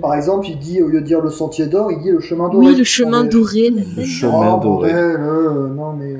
Par 0.00 0.14
exemple, 0.14 0.46
il 0.48 0.58
dit, 0.58 0.82
au 0.82 0.88
lieu 0.88 1.00
de 1.00 1.06
dire 1.06 1.20
le 1.20 1.30
sentier 1.30 1.66
d'or, 1.66 1.90
il 1.92 2.00
dit 2.00 2.10
le 2.10 2.20
chemin 2.20 2.48
doré. 2.48 2.66
Oui, 2.68 2.76
le 2.76 2.84
chemin 2.84 3.24
doré. 3.24 3.70
Le 3.96 4.04
chemin 4.04 4.54
Oh, 4.56 4.60
doré. 4.62 4.92
bordel, 4.92 5.16
euh, 5.20 5.68
non 5.68 5.92
mais. 5.92 6.14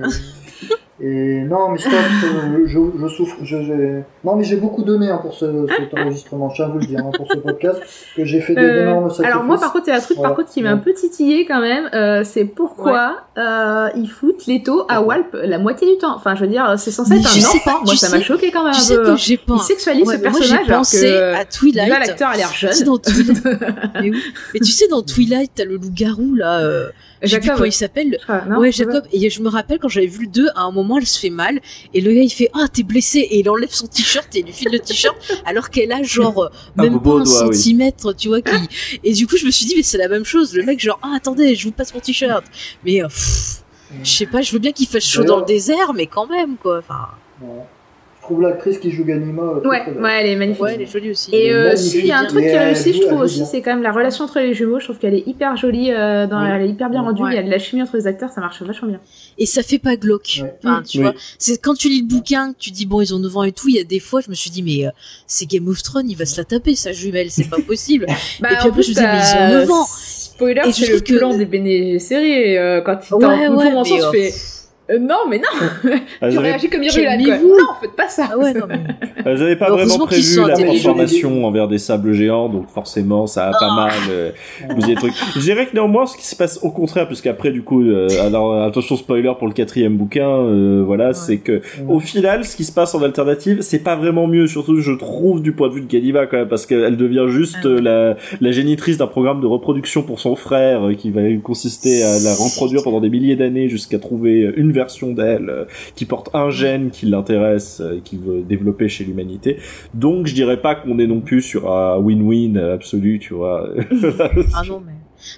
Et 1.02 1.42
non 1.44 1.70
mais 1.70 1.78
stop, 1.78 1.92
euh, 2.24 2.64
je, 2.66 2.78
je 3.00 3.08
souffre, 3.08 3.36
je, 3.42 3.62
j'ai- 3.62 4.02
non 4.22 4.36
mais 4.36 4.44
j'ai 4.44 4.56
beaucoup 4.56 4.82
donné 4.82 5.08
hein, 5.08 5.18
pour 5.22 5.32
ce, 5.32 5.66
cet 5.78 5.98
enregistrement, 5.98 6.50
je 6.50 6.56
tiens 6.56 6.66
à 6.66 6.68
vous 6.68 6.78
le 6.78 6.84
dire, 6.86 6.98
hein, 7.00 7.10
pour 7.16 7.26
ce 7.26 7.38
podcast, 7.38 7.80
que 8.16 8.24
j'ai 8.26 8.40
fait 8.42 8.54
des 8.54 8.60
Euh, 8.60 8.82
énormes 8.82 9.08
sacrifices. 9.08 9.32
alors 9.32 9.44
moi 9.44 9.58
par 9.58 9.72
contre 9.72 9.84
il 9.88 9.90
y 9.90 9.94
a 9.94 9.96
un 9.96 10.00
truc 10.00 10.20
par 10.20 10.34
contre 10.34 10.50
qui 10.50 10.60
m'a 10.62 10.70
un 10.72 10.76
peu 10.76 10.92
titillé 10.92 11.46
quand 11.46 11.60
même, 11.62 11.88
euh, 11.94 12.22
c'est 12.24 12.44
pourquoi 12.44 13.22
euh, 13.38 13.88
ils 13.96 14.10
foutent 14.10 14.46
Leto 14.46 14.84
à 14.90 15.00
Walp 15.00 15.34
la 15.42 15.58
moitié 15.58 15.90
du 15.90 15.96
temps. 15.98 16.14
Enfin 16.14 16.34
je 16.34 16.42
veux 16.42 16.48
dire 16.50 16.74
c'est 16.76 16.90
censé 16.90 17.14
Mais 17.14 17.20
être 17.20 17.26
un 17.28 17.30
sais 17.40 17.46
enfant, 17.46 17.78
pas, 17.78 17.84
moi 17.86 17.96
ça 17.96 18.08
sais- 18.08 18.16
m'a 18.18 18.22
choqué 18.22 18.50
quand 18.50 18.64
même 18.64 18.72
Tu 18.74 18.78
un 18.80 18.82
sais 18.82 18.96
peu. 18.96 19.04
que 19.04 19.16
j'ai 19.16 19.36
pas. 19.38 19.54
Il 19.56 19.62
sexualise 19.62 20.06
Ouais, 20.06 20.16
ce 20.16 20.20
personnage 20.20 20.48
j'ai 20.48 20.54
alors 20.70 20.78
pensé 20.80 21.00
que 21.06 21.34
à 21.34 21.44
Twilight. 21.46 21.88
l'acteur 21.88 22.28
a 22.28 22.36
l'air 22.36 22.50
Tu 22.50 22.66
sais, 22.66 22.72
jeune. 22.74 22.84
dans 22.84 22.98
Twilight, 22.98 23.42
mais, 24.02 24.10
oui. 24.10 24.22
mais 24.52 24.60
tu 24.60 24.70
sais, 24.70 24.86
dans 24.88 25.00
Twilight, 25.02 25.52
t'as 25.54 25.64
le 25.64 25.76
loup-garou, 25.76 26.34
là, 26.34 26.60
sais 27.28 27.36
plus 27.38 27.46
Jacob, 27.46 27.56
comment 27.56 27.64
il 27.66 27.72
s'appelle. 27.72 28.18
Ah, 28.28 28.44
non, 28.48 28.58
ouais, 28.58 28.72
Jacob. 28.72 29.04
Et 29.12 29.28
je 29.28 29.42
me 29.42 29.48
rappelle 29.48 29.78
quand 29.78 29.88
j'avais 29.88 30.06
vu 30.06 30.22
le 30.24 30.30
2, 30.30 30.48
à 30.54 30.62
un 30.62 30.70
moment, 30.70 30.98
elle 30.98 31.06
se 31.06 31.18
fait 31.18 31.30
mal. 31.30 31.60
Et 31.92 32.00
le 32.00 32.12
gars, 32.12 32.22
il 32.22 32.30
fait, 32.30 32.48
ah, 32.54 32.66
t'es 32.72 32.82
blessé. 32.82 33.18
Et 33.18 33.40
il 33.40 33.50
enlève 33.50 33.70
son 33.72 33.86
t-shirt 33.86 34.34
et 34.34 34.40
il 34.40 34.46
lui 34.46 34.52
file 34.52 34.70
le 34.72 34.78
t-shirt. 34.78 35.16
alors 35.44 35.70
qu'elle 35.70 35.92
a 35.92 36.02
genre, 36.02 36.44
euh, 36.44 36.48
Un 36.78 36.82
même 36.84 36.92
bobo 36.94 37.16
pas 37.16 37.20
un 37.20 37.24
doigt, 37.24 37.48
oui. 37.48 37.54
centimètre, 37.56 38.12
tu 38.16 38.28
vois, 38.28 38.40
qui, 38.40 38.54
et 39.04 39.12
du 39.12 39.26
coup, 39.26 39.36
je 39.36 39.44
me 39.46 39.50
suis 39.50 39.66
dit, 39.66 39.74
mais 39.76 39.82
c'est 39.82 39.98
la 39.98 40.08
même 40.08 40.24
chose. 40.24 40.54
Le 40.54 40.62
mec, 40.62 40.80
genre, 40.80 40.98
ah, 41.02 41.12
attendez, 41.16 41.54
je 41.54 41.64
vous 41.66 41.72
passe 41.72 41.92
mon 41.94 42.00
t-shirt. 42.00 42.44
Mais, 42.84 43.02
euh, 43.02 43.08
je 44.02 44.10
sais 44.10 44.26
pas, 44.26 44.40
je 44.42 44.52
veux 44.52 44.58
bien 44.58 44.72
qu'il 44.72 44.86
fasse 44.86 45.04
chaud 45.04 45.24
dans 45.24 45.40
le 45.40 45.44
désert, 45.44 45.92
mais 45.94 46.06
quand 46.06 46.26
même, 46.26 46.56
quoi. 46.56 46.78
Enfin, 46.78 47.08
Ouais. 47.42 47.64
Je 48.30 48.34
trouve 48.36 48.42
l'actrice 48.48 48.78
qui 48.78 48.92
joue 48.92 49.04
Ganima. 49.04 49.42
euh, 49.42 49.68
Ouais, 49.68 49.82
ouais, 50.00 50.10
elle 50.20 50.26
est 50.28 50.36
magnifique. 50.36 50.62
ouais, 50.62 50.74
elle 50.76 50.82
est 50.82 50.86
jolie 50.86 51.10
aussi. 51.10 51.34
Et 51.34 51.52
euh, 51.52 51.74
si, 51.74 51.98
il 51.98 52.06
y 52.06 52.12
a 52.12 52.18
un 52.20 52.26
truc 52.26 52.44
mais 52.44 52.50
qui 52.52 52.56
a 52.56 52.62
réussi, 52.62 52.92
je 52.92 53.00
trouve 53.02 53.22
aussi, 53.22 53.44
c'est 53.44 53.60
quand 53.60 53.72
même 53.72 53.82
la 53.82 53.90
relation 53.90 54.24
entre 54.24 54.38
les 54.38 54.54
jumeaux. 54.54 54.78
Je 54.78 54.84
trouve 54.84 54.98
qu'elle 54.98 55.14
est 55.14 55.26
hyper 55.26 55.56
jolie, 55.56 55.90
euh, 55.92 56.28
dans, 56.28 56.44
elle 56.44 56.62
est 56.62 56.68
hyper 56.68 56.90
bien 56.90 57.02
rendue. 57.02 57.22
Ouais. 57.24 57.32
Il 57.32 57.34
y 57.34 57.38
a 57.38 57.42
de 57.42 57.50
la 57.50 57.58
chimie 57.58 57.82
entre 57.82 57.96
les 57.96 58.06
acteurs, 58.06 58.30
ça 58.30 58.40
marche 58.40 58.62
vachement 58.62 58.86
bien. 58.88 59.00
et 59.36 59.46
ça 59.46 59.64
fait 59.64 59.80
pas 59.80 59.96
glauque. 59.96 60.42
Ouais. 60.42 60.54
Enfin, 60.62 60.82
tu 60.88 60.98
Oui. 60.98 61.02
vois, 61.04 61.14
c'est 61.38 61.60
quand 61.60 61.74
tu 61.74 61.88
lis 61.88 62.02
le 62.02 62.06
bouquin, 62.06 62.52
que 62.52 62.58
tu 62.58 62.70
dis 62.70 62.86
bon, 62.86 63.00
ils 63.00 63.12
ont 63.12 63.18
9 63.18 63.36
ans 63.36 63.42
et 63.42 63.50
tout, 63.50 63.68
il 63.68 63.74
y 63.74 63.80
a 63.80 63.84
des 63.84 63.98
fois, 63.98 64.20
je 64.20 64.30
me 64.30 64.34
suis 64.36 64.50
dit 64.50 64.62
mais 64.62 64.86
euh, 64.86 64.90
c'est 65.26 65.46
Game 65.50 65.66
of 65.66 65.82
Thrones, 65.82 66.08
il 66.08 66.16
va 66.16 66.24
se 66.24 66.36
la 66.38 66.44
taper 66.44 66.76
sa 66.76 66.92
jumelle, 66.92 67.32
c'est 67.32 67.50
pas 67.50 67.60
possible. 67.60 68.06
Bah, 68.40 68.50
Et 68.52 68.54
puis 68.56 68.64
en 68.66 68.68
après, 68.68 68.82
je 68.82 68.90
me 68.90 68.94
disais, 68.94 69.02
mais 69.02 69.18
ils 69.18 69.34
ont 69.34 69.38
t'as- 69.38 69.58
9 69.60 69.70
ans. 69.72 69.86
Spoiler, 69.86 70.62
c'est 70.72 70.92
le 70.92 71.00
plan 71.00 71.36
des 71.36 71.46
Bene 71.46 71.98
Séries, 71.98 72.54
quand 72.86 72.96
il 73.10 73.14
Ouais, 73.14 73.20
t'en 74.00 74.12
fais, 74.12 74.32
euh, 74.90 74.98
non, 74.98 75.16
mais 75.28 75.38
non, 75.38 75.92
Ah, 76.20 76.30
tu 76.30 76.38
réagis 76.38 76.68
comme 76.68 76.82
Irulan, 76.82 77.02
quoi. 77.16 77.16
calmez-vous. 77.16 77.48
Non, 77.48 77.66
faites 77.80 77.96
pas 77.96 78.08
ça. 78.08 78.28
Ah 78.32 78.38
ouais, 78.38 78.52
non, 78.52 78.66
mais... 78.68 78.76
Euh, 79.26 79.36
J'avais 79.36 79.56
pas 79.56 79.70
vraiment 79.70 79.98
prévu 80.06 80.40
la 80.46 80.54
transformation 80.54 81.44
envers 81.46 81.68
des 81.68 81.78
sables 81.78 82.12
géants, 82.12 82.48
donc 82.48 82.68
forcément 82.68 83.26
ça 83.26 83.48
a 83.48 83.50
Ah. 83.54 83.58
pas 83.58 83.74
mal 83.74 83.92
euh, 84.10 84.30
bousillé 84.74 84.94
le 84.94 85.00
truc. 85.00 85.12
Je 85.34 85.40
dirais 85.40 85.66
que 85.66 85.74
néanmoins, 85.74 86.06
ce 86.06 86.16
qui 86.16 86.26
se 86.26 86.34
passe 86.36 86.58
au 86.62 86.70
contraire, 86.70 87.06
puisqu'après 87.06 87.50
du 87.50 87.62
coup, 87.62 87.82
euh, 87.82 88.08
alors 88.26 88.62
attention 88.62 88.96
spoiler 88.96 89.32
pour 89.38 89.46
le 89.48 89.52
quatrième 89.54 89.96
bouquin, 89.96 90.28
euh, 90.28 90.82
voilà, 90.84 91.12
c'est 91.14 91.38
que 91.38 91.60
au 91.88 92.00
final, 92.00 92.44
ce 92.44 92.56
qui 92.56 92.64
se 92.64 92.72
passe 92.72 92.94
en 92.94 93.02
alternative, 93.02 93.58
c'est 93.60 93.82
pas 93.84 93.96
vraiment 93.96 94.26
mieux, 94.26 94.46
surtout 94.46 94.80
je 94.80 94.92
trouve 94.92 95.42
du 95.42 95.52
point 95.52 95.68
de 95.68 95.74
vue 95.74 95.80
de 95.82 95.86
Galiva 95.90 96.26
quand 96.26 96.38
même, 96.38 96.48
parce 96.48 96.66
qu'elle 96.66 96.96
devient 96.96 97.26
juste 97.28 97.58
Ah 97.64 97.68
ouais. 97.68 97.80
la, 97.80 98.16
la 98.40 98.50
génitrice 98.52 98.96
d'un 98.98 99.06
programme 99.06 99.40
de 99.40 99.46
reproduction 99.46 100.02
pour 100.02 100.20
son 100.20 100.36
frère, 100.36 100.86
euh, 100.88 100.94
qui 100.94 101.10
va 101.10 101.20
consister 101.42 102.02
à 102.02 102.18
la 102.20 102.34
reproduire 102.34 102.82
pendant 102.82 103.00
des 103.00 103.10
milliers 103.10 103.36
d'années 103.36 103.68
jusqu'à 103.68 103.98
trouver 103.98 104.50
une 104.56 104.72
version 104.72 104.79
d'elle 105.12 105.50
euh, 105.50 105.64
qui 105.94 106.04
porte 106.04 106.30
un 106.34 106.50
gène 106.50 106.90
qui 106.90 107.06
l'intéresse 107.06 107.80
euh, 107.80 107.98
et 107.98 108.00
qu'il 108.00 108.20
veut 108.20 108.42
développer 108.42 108.88
chez 108.88 109.04
l'humanité. 109.04 109.58
Donc 109.94 110.26
je 110.26 110.34
dirais 110.34 110.60
pas 110.60 110.74
qu'on 110.74 110.98
est 110.98 111.06
non 111.06 111.20
plus 111.20 111.42
sur 111.42 111.72
un 111.72 111.98
win-win 111.98 112.56
absolu, 112.56 113.18
tu 113.18 113.34
vois. 113.34 113.68
ah 114.54 114.62
non, 114.68 114.82
mais... 114.84 114.92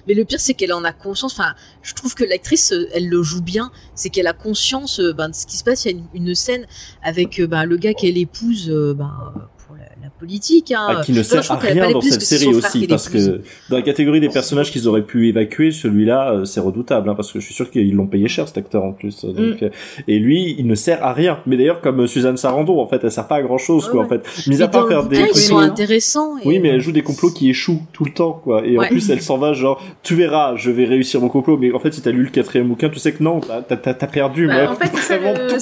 Mais 0.07 0.13
le 0.13 0.25
pire, 0.25 0.39
c'est 0.39 0.53
qu'elle 0.53 0.73
en 0.73 0.83
a 0.83 0.93
conscience. 0.93 1.33
Enfin, 1.33 1.53
je 1.81 1.93
trouve 1.93 2.15
que 2.15 2.23
l'actrice, 2.23 2.71
euh, 2.71 2.87
elle 2.93 3.09
le 3.09 3.21
joue 3.21 3.41
bien. 3.41 3.71
C'est 3.95 4.09
qu'elle 4.09 4.27
a 4.27 4.33
conscience 4.33 4.99
ben, 4.99 5.29
de 5.29 5.35
ce 5.35 5.45
qui 5.45 5.57
se 5.57 5.63
passe. 5.63 5.85
Il 5.85 5.91
y 5.91 5.93
a 5.93 5.97
une, 5.97 6.27
une 6.27 6.35
scène 6.35 6.65
avec 7.01 7.41
ben, 7.41 7.65
le 7.65 7.77
gars 7.77 7.93
qu'elle 7.93 8.17
épouse 8.17 8.69
ben, 8.69 9.11
euh, 9.35 9.39
pour 9.65 9.75
la, 9.75 9.83
la 10.01 10.09
politique. 10.23 10.71
Hein. 10.71 10.85
Ah, 10.89 11.01
qui 11.03 11.11
ne 11.11 11.21
sert 11.23 11.51
à 11.51 11.55
rien 11.57 11.91
dans 11.91 12.01
cette 12.01 12.21
série 12.21 12.53
aussi, 12.53 12.87
parce 12.87 13.09
que 13.09 13.41
dans 13.69 13.75
la 13.77 13.81
catégorie 13.81 14.19
des 14.21 14.29
personnages 14.29 14.71
qu'ils 14.71 14.87
auraient 14.87 15.01
pu 15.03 15.27
évacuer, 15.27 15.71
celui-là, 15.71 16.31
euh, 16.31 16.45
c'est 16.45 16.59
redoutable, 16.61 17.09
hein, 17.09 17.15
parce 17.15 17.31
que 17.31 17.39
je 17.39 17.45
suis 17.45 17.53
sûr 17.53 17.69
qu'ils 17.69 17.93
l'ont 17.93 18.07
payé 18.07 18.27
cher 18.27 18.47
cet 18.47 18.57
acteur 18.57 18.83
en 18.83 18.93
plus. 18.93 19.25
Donc, 19.25 19.35
Mm. 19.61 19.65
euh, 19.65 19.69
Et 20.07 20.19
lui, 20.19 20.55
il 20.57 20.65
ne 20.67 20.75
sert 20.75 21.03
à 21.03 21.13
rien. 21.13 21.39
Mais 21.45 21.57
d'ailleurs, 21.57 21.81
comme 21.81 22.01
euh, 22.01 22.07
Suzanne 22.07 22.37
Sarandon, 22.37 22.79
en 22.79 22.87
fait, 22.87 23.03
elle 23.03 23.11
sert 23.11 23.27
pas 23.27 23.35
à 23.37 23.41
grand 23.41 23.57
chose, 23.57 23.85
Ouais, 23.85 23.91
quoi, 23.91 23.99
ouais. 24.01 24.05
en 24.05 24.09
fait. 24.09 24.47
Mis 24.47 24.57
Mais 24.57 24.61
à 24.63 24.67
part 24.67 24.87
faire 24.87 25.03
des 25.05 25.17
ils 25.19 25.35
sont 25.35 25.55
complots. 25.55 25.69
intéressants. 25.71 26.37
et- 26.37 26.47
Oui, 26.47 26.59
mais 26.59 26.69
elle 26.69 26.79
joue 26.81 26.91
des 26.91 27.01
complots 27.03 27.31
qui 27.31 27.49
échouent 27.49 27.81
tout 27.93 28.05
le 28.05 28.11
temps, 28.11 28.39
quoi. 28.43 28.65
Et 28.65 28.77
en 28.77 28.83
plus, 28.87 29.09
elle 29.09 29.21
s'en 29.21 29.37
va 29.37 29.53
genre, 29.53 29.81
tu 30.03 30.15
verras, 30.15 30.55
je 30.55 30.71
vais 30.71 30.85
réussir 30.85 31.19
mon 31.21 31.29
complot. 31.29 31.57
Mais 31.57 31.71
en 31.73 31.79
fait, 31.79 31.93
si 31.93 32.01
t'as 32.01 32.11
lu 32.11 32.23
le 32.23 32.29
quatrième 32.29 32.67
bouquin, 32.69 32.89
tu 32.89 32.99
sais 32.99 33.11
que 33.11 33.21
non, 33.23 33.39
t'as- 33.41 33.75
perdu, 34.07 34.47
Bah, 34.47 34.53
meuf. 34.53 34.69
en 34.71 34.75
fait, 34.75 34.91
c'est 34.95 35.19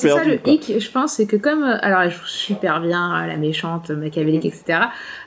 ça, 0.10 0.24
le, 0.24 0.38
ça 0.38 0.52
hic, 0.52 0.74
je 0.80 0.92
pense, 0.92 1.14
c'est 1.14 1.26
que 1.26 1.36
comme, 1.38 1.64
euh, 1.64 1.78
alors 1.82 2.02
elle 2.02 2.12
joue 2.12 2.26
super 2.26 2.82
bien, 2.82 3.24
euh, 3.24 3.28
la 3.28 3.38
méchante, 3.38 3.90
machiavélique, 3.92 4.46
etc., 4.54 4.80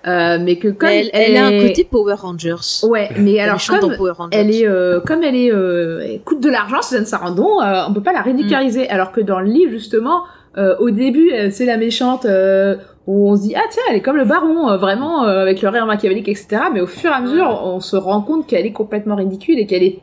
euh, 0.06 0.38
mais 0.40 0.56
que 0.56 0.68
comme 0.68 0.88
Mais 0.88 1.06
elle, 1.12 1.32
elle 1.32 1.36
a 1.36 1.46
un 1.46 1.60
côté 1.66 1.84
Power 1.84 2.14
Rangers. 2.14 2.54
Ouais, 2.84 3.08
mais 3.18 3.40
alors 3.40 3.60
comme 3.66 3.90
elle 4.32 4.50
est, 4.50 4.66
euh, 4.66 5.00
comme 5.00 5.22
elle 5.22 5.36
est, 5.36 5.52
euh, 5.52 6.00
elle 6.04 6.20
coûte 6.22 6.40
de 6.40 6.50
l'argent, 6.50 6.82
Suzanne 6.82 7.06
Sarandon, 7.06 7.60
euh, 7.62 7.82
on 7.88 7.92
peut 7.92 8.02
pas 8.02 8.12
la 8.12 8.22
ridiculariser, 8.22 8.88
alors 8.88 9.12
que 9.12 9.20
dans 9.20 9.40
le 9.40 9.46
livre 9.46 9.70
justement, 9.72 10.24
euh, 10.56 10.76
au 10.78 10.90
début, 10.90 11.30
c'est 11.50 11.66
la 11.66 11.76
méchante. 11.76 12.26
euh, 12.26 12.76
où 13.06 13.30
on 13.30 13.36
se 13.36 13.42
dit 13.42 13.54
ah 13.54 13.60
tiens 13.70 13.82
elle 13.90 13.96
est 13.96 14.00
comme 14.00 14.16
le 14.16 14.24
baron 14.24 14.70
euh, 14.70 14.78
vraiment 14.78 15.24
euh, 15.24 15.42
avec 15.42 15.60
le 15.60 15.68
rire 15.68 15.84
machiavélique 15.84 16.26
etc 16.26 16.62
mais 16.72 16.80
au 16.80 16.86
fur 16.86 17.10
et 17.10 17.12
à 17.12 17.20
mesure 17.20 17.60
on 17.62 17.78
se 17.78 17.96
rend 17.96 18.22
compte 18.22 18.46
qu'elle 18.46 18.64
est 18.64 18.72
complètement 18.72 19.14
ridicule 19.14 19.58
et 19.58 19.66
qu'elle 19.66 19.82
est 19.82 19.98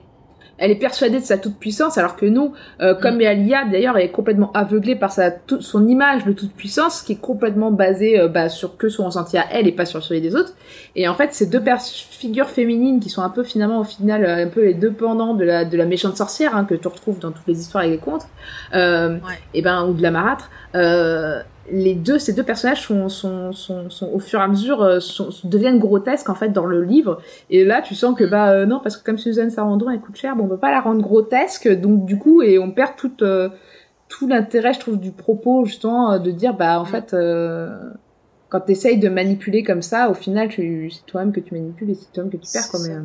elle 0.61 0.71
est 0.71 0.75
persuadée 0.75 1.19
de 1.19 1.25
sa 1.25 1.37
toute 1.37 1.57
puissance 1.57 1.97
alors 1.97 2.15
que 2.15 2.25
nous 2.25 2.53
euh, 2.81 2.93
comme 2.95 3.19
Alia 3.19 3.65
d'ailleurs 3.65 3.97
elle 3.97 4.05
est 4.05 4.11
complètement 4.11 4.51
aveuglée 4.53 4.95
par 4.95 5.11
sa 5.11 5.31
toute 5.31 5.63
son 5.63 5.87
image 5.87 6.23
de 6.23 6.31
toute 6.31 6.53
puissance 6.53 7.01
qui 7.01 7.13
est 7.13 7.21
complètement 7.21 7.71
basée 7.71 8.19
euh, 8.19 8.27
bah, 8.27 8.47
sur 8.47 8.77
que 8.77 8.87
son 8.87 9.05
ressenti 9.05 9.37
à 9.37 9.45
elle 9.51 9.67
et 9.67 9.71
pas 9.71 9.85
sur 9.85 10.01
celui 10.03 10.21
des 10.21 10.35
autres 10.35 10.53
et 10.95 11.07
en 11.07 11.15
fait 11.15 11.33
ces 11.33 11.47
deux 11.47 11.61
figures 12.11 12.49
féminines 12.49 12.99
qui 12.99 13.09
sont 13.09 13.23
un 13.23 13.29
peu 13.29 13.43
finalement 13.43 13.79
au 13.79 13.83
final 13.83 14.23
euh, 14.23 14.45
un 14.45 14.47
peu 14.47 14.63
les 14.63 14.75
deux 14.75 14.91
pendants 14.91 15.33
de 15.33 15.43
la 15.43 15.65
de 15.65 15.75
la 15.75 15.85
méchante 15.85 16.15
sorcière 16.15 16.55
hein, 16.55 16.65
que 16.65 16.75
tu 16.75 16.87
retrouves 16.87 17.19
dans 17.19 17.31
toutes 17.31 17.47
les 17.47 17.59
histoires 17.59 17.83
et 17.83 17.89
les 17.89 17.97
contes 17.97 18.27
euh, 18.73 19.01
Ouais. 19.11 19.39
et 19.53 19.61
ben 19.61 19.85
ou 19.87 19.93
de 19.93 20.01
la 20.01 20.11
marâtre 20.11 20.49
euh, 20.75 21.41
les 21.71 21.95
deux 21.95 22.19
ces 22.19 22.33
deux 22.33 22.43
personnages 22.43 22.81
sont 22.81 23.09
sont, 23.09 23.51
sont, 23.51 23.89
sont 23.89 24.09
au 24.11 24.19
fur 24.19 24.39
et 24.39 24.43
à 24.43 24.47
mesure 24.47 24.81
euh, 24.81 24.99
sont, 24.99 25.29
deviennent 25.43 25.79
grotesques 25.79 26.29
en 26.29 26.35
fait 26.35 26.49
dans 26.49 26.65
le 26.65 26.83
livre. 26.83 27.21
Et 27.49 27.63
là 27.63 27.81
tu 27.81 27.95
sens 27.95 28.15
que 28.15 28.23
bah 28.23 28.51
euh, 28.51 28.65
non 28.65 28.79
parce 28.81 28.97
que 28.97 29.03
comme 29.03 29.17
Suzanne 29.17 29.49
Sarandon 29.49 29.89
elle 29.89 29.99
coûte 29.99 30.17
cher 30.17 30.35
bon 30.35 30.45
on 30.45 30.47
peut 30.47 30.57
pas 30.57 30.71
la 30.71 30.81
rendre 30.81 31.01
grotesque. 31.01 31.67
Donc 31.67 32.05
du 32.05 32.17
coup 32.17 32.41
et 32.41 32.59
on 32.59 32.71
perd 32.71 32.95
toute 32.95 33.21
euh, 33.21 33.49
tout 34.09 34.27
l'intérêt 34.27 34.73
je 34.73 34.79
trouve 34.79 34.99
du 34.99 35.11
propos 35.11 35.65
justement 35.65 36.19
de 36.19 36.31
dire 36.31 36.53
bah 36.53 36.79
en 36.79 36.85
fait 36.85 37.13
euh, 37.13 37.91
quand 38.49 38.61
t'essayes 38.61 38.99
de 38.99 39.09
manipuler 39.09 39.63
comme 39.63 39.81
ça 39.81 40.09
au 40.09 40.13
final 40.13 40.49
tu 40.49 40.91
c'est 40.91 41.05
toi-même 41.05 41.31
que 41.31 41.39
tu 41.39 41.53
manipules 41.53 41.89
et 41.89 41.95
c'est 41.95 42.11
toi-même 42.11 42.31
que 42.31 42.37
tu 42.37 42.51
perds 42.51 42.69
quoi 42.69 42.79
mais, 42.85 42.95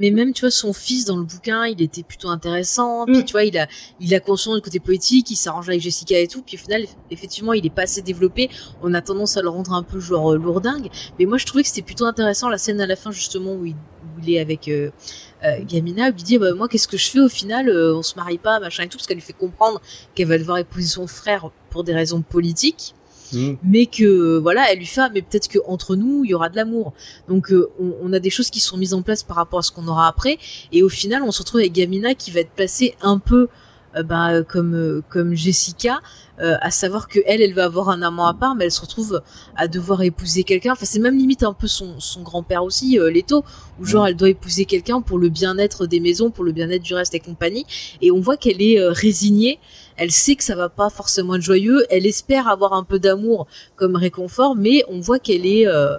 mais 0.00 0.10
même 0.10 0.32
tu 0.32 0.42
vois 0.42 0.50
son 0.50 0.72
fils 0.72 1.04
dans 1.04 1.16
le 1.16 1.24
bouquin, 1.24 1.66
il 1.66 1.80
était 1.82 2.02
plutôt 2.02 2.28
intéressant. 2.28 3.04
Puis 3.06 3.18
Mm. 3.18 3.24
tu 3.24 3.32
vois, 3.32 3.44
il 3.44 3.56
a 3.58 3.66
il 4.00 4.14
a 4.14 4.20
conscience 4.20 4.56
du 4.56 4.62
côté 4.62 4.80
politique, 4.80 5.30
il 5.30 5.36
s'arrange 5.36 5.68
avec 5.68 5.80
Jessica 5.80 6.18
et 6.18 6.26
tout. 6.28 6.42
Puis 6.42 6.56
au 6.56 6.60
final, 6.60 6.84
effectivement, 7.10 7.52
il 7.52 7.64
est 7.66 7.70
pas 7.70 7.82
assez 7.82 8.02
développé. 8.02 8.50
On 8.82 8.94
a 8.94 9.00
tendance 9.02 9.36
à 9.36 9.42
le 9.42 9.48
rendre 9.48 9.72
un 9.72 9.82
peu 9.82 10.00
genre 10.00 10.32
euh, 10.32 10.36
lourdingue. 10.38 10.88
Mais 11.18 11.24
moi, 11.26 11.38
je 11.38 11.46
trouvais 11.46 11.62
que 11.62 11.68
c'était 11.68 11.82
plutôt 11.82 12.04
intéressant 12.06 12.48
la 12.48 12.58
scène 12.58 12.80
à 12.80 12.86
la 12.86 12.96
fin 12.96 13.10
justement 13.10 13.52
où 13.54 13.64
il, 13.66 13.72
où 13.74 14.20
il 14.22 14.34
est 14.34 14.40
avec 14.40 14.68
euh, 14.68 14.90
euh, 15.44 15.58
Gamina, 15.64 16.08
où 16.10 16.14
il 16.16 16.22
dit 16.24 16.38
bah, 16.38 16.52
moi 16.54 16.68
qu'est-ce 16.68 16.88
que 16.88 16.96
je 16.96 17.08
fais 17.10 17.20
au 17.20 17.28
final 17.28 17.68
Euh, 17.68 17.94
On 17.96 18.02
se 18.02 18.14
marie 18.16 18.38
pas, 18.38 18.60
machin 18.60 18.84
et 18.84 18.88
tout, 18.88 18.96
parce 18.98 19.06
qu'elle 19.06 19.16
lui 19.18 19.22
fait 19.24 19.32
comprendre 19.32 19.80
qu'elle 20.14 20.28
va 20.28 20.38
devoir 20.38 20.58
épouser 20.58 20.86
son 20.88 21.06
frère 21.06 21.50
pour 21.70 21.84
des 21.84 21.94
raisons 21.94 22.22
politiques 22.22 22.94
Hmm. 23.32 23.54
mais 23.62 23.86
que 23.86 24.04
euh, 24.04 24.38
voilà 24.38 24.72
elle 24.72 24.78
lui 24.78 24.86
fait 24.86 25.02
ah, 25.02 25.10
mais 25.12 25.20
peut-être 25.20 25.48
que 25.48 25.58
entre 25.66 25.96
nous 25.96 26.24
il 26.24 26.30
y 26.30 26.34
aura 26.34 26.48
de 26.48 26.56
l'amour. 26.56 26.92
Donc 27.28 27.52
euh, 27.52 27.70
on, 27.78 27.94
on 28.02 28.12
a 28.12 28.18
des 28.18 28.30
choses 28.30 28.50
qui 28.50 28.60
sont 28.60 28.76
mises 28.76 28.94
en 28.94 29.02
place 29.02 29.22
par 29.22 29.36
rapport 29.36 29.58
à 29.58 29.62
ce 29.62 29.70
qu'on 29.70 29.86
aura 29.86 30.08
après. 30.08 30.38
Et 30.72 30.82
au 30.82 30.88
final 30.88 31.22
on 31.22 31.32
se 31.32 31.40
retrouve 31.40 31.60
avec 31.60 31.72
Gamina 31.72 32.14
qui 32.14 32.30
va 32.30 32.40
être 32.40 32.50
placée 32.50 32.94
un 33.02 33.18
peu 33.18 33.48
euh, 33.96 34.02
bah, 34.02 34.42
comme 34.42 34.74
euh, 34.74 35.02
comme 35.08 35.34
Jessica 35.34 36.00
euh, 36.40 36.56
à 36.60 36.70
savoir 36.70 37.08
que 37.08 37.20
elle 37.24 37.40
elle 37.40 37.54
va 37.54 37.64
avoir 37.64 37.88
un 37.88 38.02
amant 38.02 38.26
à 38.26 38.34
part 38.34 38.54
mais 38.54 38.66
elle 38.66 38.70
se 38.70 38.82
retrouve 38.82 39.22
à 39.56 39.66
devoir 39.66 40.02
épouser 40.02 40.44
quelqu'un. 40.44 40.72
Enfin 40.72 40.84
c'est 40.84 40.98
même 40.98 41.16
limite 41.16 41.42
un 41.42 41.54
peu 41.54 41.66
son 41.66 41.98
son 41.98 42.22
grand-père 42.22 42.64
aussi 42.64 42.98
Leto 42.98 43.44
où 43.80 43.86
genre 43.86 44.06
elle 44.06 44.16
doit 44.16 44.28
épouser 44.28 44.66
quelqu'un 44.66 45.00
pour 45.00 45.18
le 45.18 45.30
bien-être 45.30 45.86
des 45.86 46.00
maisons 46.00 46.30
pour 46.30 46.44
le 46.44 46.52
bien-être 46.52 46.82
du 46.82 46.94
reste 46.94 47.14
et 47.14 47.20
compagnie. 47.20 47.64
Et 48.02 48.10
on 48.10 48.20
voit 48.20 48.36
qu'elle 48.36 48.60
est 48.60 48.78
résignée 48.88 49.58
elle 49.98 50.12
sait 50.12 50.36
que 50.36 50.44
ça 50.44 50.54
va 50.54 50.68
pas 50.68 50.90
forcément 50.90 51.34
être 51.34 51.42
joyeux. 51.42 51.84
Elle 51.90 52.06
espère 52.06 52.48
avoir 52.48 52.72
un 52.72 52.84
peu 52.84 52.98
d'amour 52.98 53.46
comme 53.76 53.96
réconfort 53.96 54.56
mais 54.56 54.84
on 54.88 55.00
voit 55.00 55.18
qu'elle 55.18 55.46
est 55.46 55.66
euh, 55.66 55.96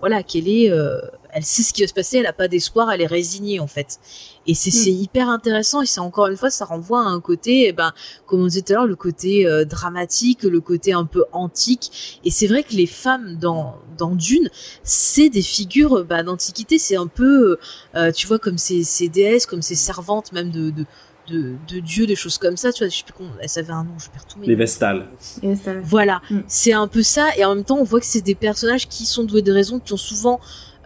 voilà 0.00 0.22
qu'elle 0.22 0.48
est 0.48 0.70
euh, 0.70 1.00
elle 1.32 1.44
sait 1.44 1.62
ce 1.62 1.72
qui 1.72 1.80
va 1.80 1.88
se 1.88 1.94
passer. 1.94 2.18
Elle 2.18 2.26
a 2.26 2.32
pas 2.32 2.46
d'espoir. 2.46 2.92
Elle 2.92 3.00
est 3.00 3.06
résignée 3.06 3.58
en 3.58 3.66
fait. 3.66 3.98
Et 4.46 4.54
c'est 4.54 4.70
c'est 4.70 4.92
hyper 4.92 5.28
intéressant. 5.28 5.82
Et 5.82 5.86
c'est 5.86 6.00
encore 6.00 6.26
une 6.26 6.36
fois 6.36 6.50
ça 6.50 6.64
renvoie 6.64 7.00
à 7.00 7.08
un 7.08 7.20
côté 7.20 7.68
eh 7.68 7.72
ben 7.72 7.92
comme 8.26 8.42
on 8.42 8.46
disait 8.46 8.62
tout 8.62 8.72
à 8.72 8.76
l'heure 8.76 8.86
le 8.86 8.96
côté 8.96 9.46
euh, 9.46 9.64
dramatique 9.64 10.42
le 10.42 10.60
côté 10.60 10.92
un 10.92 11.06
peu 11.06 11.24
antique. 11.32 12.20
Et 12.24 12.30
c'est 12.30 12.46
vrai 12.46 12.62
que 12.62 12.74
les 12.74 12.86
femmes 12.86 13.36
dans 13.36 13.76
dans 13.96 14.14
Dune 14.14 14.50
c'est 14.82 15.30
des 15.30 15.42
figures 15.42 16.04
bah, 16.04 16.22
d'antiquité. 16.22 16.78
C'est 16.78 16.96
un 16.96 17.06
peu 17.06 17.56
euh, 17.94 18.12
tu 18.12 18.26
vois 18.26 18.38
comme 18.38 18.58
ces, 18.58 18.84
ces 18.84 19.08
déesses 19.08 19.46
comme 19.46 19.62
ces 19.62 19.74
servantes 19.76 20.32
même 20.32 20.50
de, 20.50 20.70
de 20.70 20.84
de, 21.32 21.54
de 21.68 21.80
dieux, 21.80 22.06
des 22.06 22.14
choses 22.16 22.38
comme 22.38 22.56
ça, 22.56 22.72
tu 22.72 22.84
vois, 22.84 22.88
je 22.90 22.96
sais 22.98 23.04
plus 23.04 23.14
comment, 23.16 23.30
elles 23.40 23.58
avaient 23.58 23.72
un 23.72 23.84
nom, 23.84 23.98
je 23.98 24.08
perds 24.10 24.26
tout 24.26 24.38
mes 24.38 24.46
Les 24.46 24.54
Vestales. 24.54 25.08
Et 25.42 25.56
ça- 25.56 25.72
voilà, 25.82 26.20
Mm. 26.30 26.40
c'est 26.46 26.72
un 26.72 26.86
peu 26.86 27.02
ça, 27.02 27.28
et 27.36 27.44
en 27.44 27.54
même 27.54 27.64
temps, 27.64 27.78
on 27.78 27.84
voit 27.84 28.00
que 28.00 28.06
c'est 28.06 28.20
des 28.20 28.34
personnages 28.34 28.86
qui 28.88 29.04
sont 29.06 29.24
doués 29.24 29.42
de 29.42 29.52
raison, 29.52 29.80
qui 29.80 29.92
ont 29.92 29.96
souvent, 29.96 30.38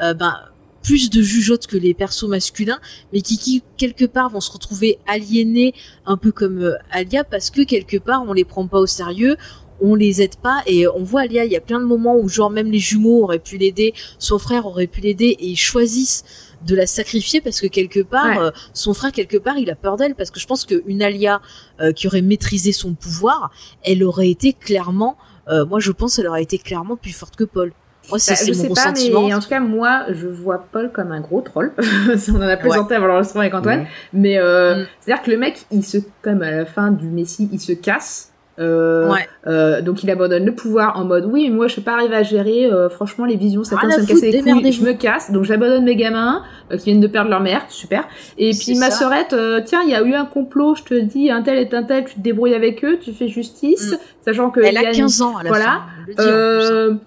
euh, 0.02 0.14
ben, 0.14 0.34
plus 0.82 1.10
de 1.10 1.20
jugeotes 1.20 1.66
que 1.66 1.76
les 1.76 1.94
persos 1.94 2.28
masculins, 2.28 2.78
mais 3.12 3.20
qui, 3.20 3.38
qui 3.38 3.62
quelque 3.76 4.04
part 4.04 4.30
vont 4.30 4.40
se 4.40 4.52
retrouver 4.52 4.98
aliénés, 5.08 5.74
un 6.06 6.16
peu 6.16 6.30
comme 6.30 6.62
euh, 6.62 6.76
Alia, 6.92 7.24
parce 7.24 7.50
que 7.50 7.62
quelque 7.62 7.96
part 7.96 8.22
on 8.26 8.32
les 8.32 8.44
prend 8.44 8.68
pas 8.68 8.78
au 8.78 8.86
sérieux, 8.86 9.36
on 9.80 9.94
les 9.96 10.22
aide 10.22 10.36
pas, 10.36 10.62
et 10.66 10.86
on 10.86 11.02
voit 11.02 11.22
Alia, 11.22 11.44
il 11.44 11.50
y 11.50 11.56
a 11.56 11.60
plein 11.60 11.80
de 11.80 11.84
moments 11.84 12.16
où 12.16 12.28
genre 12.28 12.50
même 12.50 12.70
les 12.70 12.78
jumeaux 12.78 13.24
auraient 13.24 13.40
pu 13.40 13.58
l'aider, 13.58 13.94
son 14.20 14.38
frère 14.38 14.64
aurait 14.66 14.86
pu 14.86 15.00
l'aider, 15.00 15.36
et 15.40 15.46
ils 15.48 15.56
choisissent 15.56 16.24
de 16.66 16.74
la 16.76 16.86
sacrifier 16.86 17.40
parce 17.40 17.60
que 17.60 17.66
quelque 17.66 18.00
part 18.00 18.26
Ouais. 18.26 18.38
euh, 18.38 18.50
son 18.74 18.92
frère 18.94 19.12
quelque 19.12 19.36
part 19.36 19.56
il 19.58 19.70
a 19.70 19.74
peur 19.76 19.96
d'elle 19.96 20.14
parce 20.14 20.30
que 20.30 20.40
je 20.40 20.46
pense 20.46 20.64
qu'une 20.64 21.02
Alia 21.02 21.40
euh, 21.80 21.92
qui 21.92 22.06
aurait 22.06 22.22
maîtrisé 22.22 22.72
son 22.72 22.94
pouvoir 22.94 23.50
elle 23.84 24.02
aurait 24.04 24.30
été 24.30 24.52
clairement 24.52 25.16
euh, 25.48 25.64
moi 25.64 25.80
je 25.80 25.92
pense 25.92 26.16
qu'elle 26.16 26.26
aurait 26.26 26.42
été 26.42 26.58
clairement 26.58 26.96
plus 26.96 27.12
forte 27.12 27.36
que 27.36 27.44
Paul 27.44 27.72
moi 28.08 28.18
c'est 28.20 28.32
Bah, 28.32 28.36
c'est 28.36 28.52
je 28.52 28.58
mon 28.58 28.74
sais 28.74 28.82
pas, 28.82 28.92
mais 29.26 29.34
en 29.34 29.40
tout 29.40 29.48
cas, 29.48 29.58
moi, 29.58 30.04
je 30.10 30.28
vois 30.28 30.64
Paul 30.70 30.92
comme 30.92 31.10
un 31.10 31.20
gros 31.20 31.40
troll. 31.40 31.72
on 32.28 32.36
en 32.36 32.40
a 32.42 32.56
plaisanté 32.56 32.94
avant 32.94 33.06
l'enregistrement 33.08 33.40
avec 33.40 33.52
Antoine. 33.54 33.84
Mais 34.12 34.38
euh, 34.38 34.76
Mm. 34.76 34.86
c'est-à-dire 35.00 35.22
que 35.24 35.30
le 35.32 35.36
mec, 35.38 35.66
il 35.72 35.84
se, 35.84 35.98
comme 36.22 36.40
à 36.42 36.52
la 36.52 36.66
fin 36.66 36.92
du 36.92 37.08
Messie, 37.08 37.48
il 37.52 37.58
se 37.58 37.72
casse. 37.72 38.30
Euh, 38.58 39.10
ouais 39.12 39.28
euh, 39.46 39.82
donc 39.82 40.02
il 40.02 40.10
abandonne 40.10 40.46
le 40.46 40.54
pouvoir 40.54 40.98
en 40.98 41.04
mode 41.04 41.26
oui, 41.26 41.50
moi 41.50 41.68
je 41.68 41.76
peux 41.76 41.82
pas 41.82 41.92
arriver 41.92 42.16
à 42.16 42.22
gérer. 42.22 42.64
euh, 42.66 42.88
franchement, 42.88 43.24
les 43.26 43.36
visions, 43.36 43.64
ça 43.64 43.76
commence 43.76 43.98
à 43.98 44.00
me 44.02 44.06
casser 44.06 44.30
les 44.30 44.40
couilles. 44.42 44.72
Je 44.72 44.82
me 44.82 44.92
casse, 44.94 45.30
donc 45.30 45.44
j'abandonne 45.44 45.84
mes 45.84 45.94
gamins 45.96 46.42
euh, 46.72 46.78
qui 46.78 46.84
viennent 46.86 47.00
de 47.00 47.06
perdre 47.06 47.28
leur 47.30 47.40
mère, 47.40 47.62
super. 47.68 48.04
Et 48.38 48.50
puis 48.52 48.78
ma 48.78 48.90
ça. 48.90 48.98
sœurette, 48.98 49.34
euh, 49.34 49.60
tiens, 49.64 49.82
il 49.84 49.90
y 49.90 49.94
a 49.94 50.02
eu 50.02 50.14
un 50.14 50.24
complot, 50.24 50.74
je 50.76 50.82
te 50.84 50.94
dis, 50.94 51.30
un 51.30 51.42
tel 51.42 51.58
est 51.58 51.74
un 51.74 51.82
tel, 51.82 52.04
tu 52.06 52.14
te 52.14 52.20
débrouilles 52.20 52.54
avec 52.54 52.84
eux, 52.84 52.98
tu 52.98 53.12
fais 53.12 53.28
justice, 53.28 53.92
Mm. 53.92 53.96
sachant 54.24 54.50
que 54.50 54.60
elle 54.60 54.76
a 54.78 54.84
une- 54.90 54.96
15 54.96 55.20
ans 55.22 55.36
à 55.36 55.42
la 55.42 55.48
voilà. 55.50 55.80
fin 56.16 56.98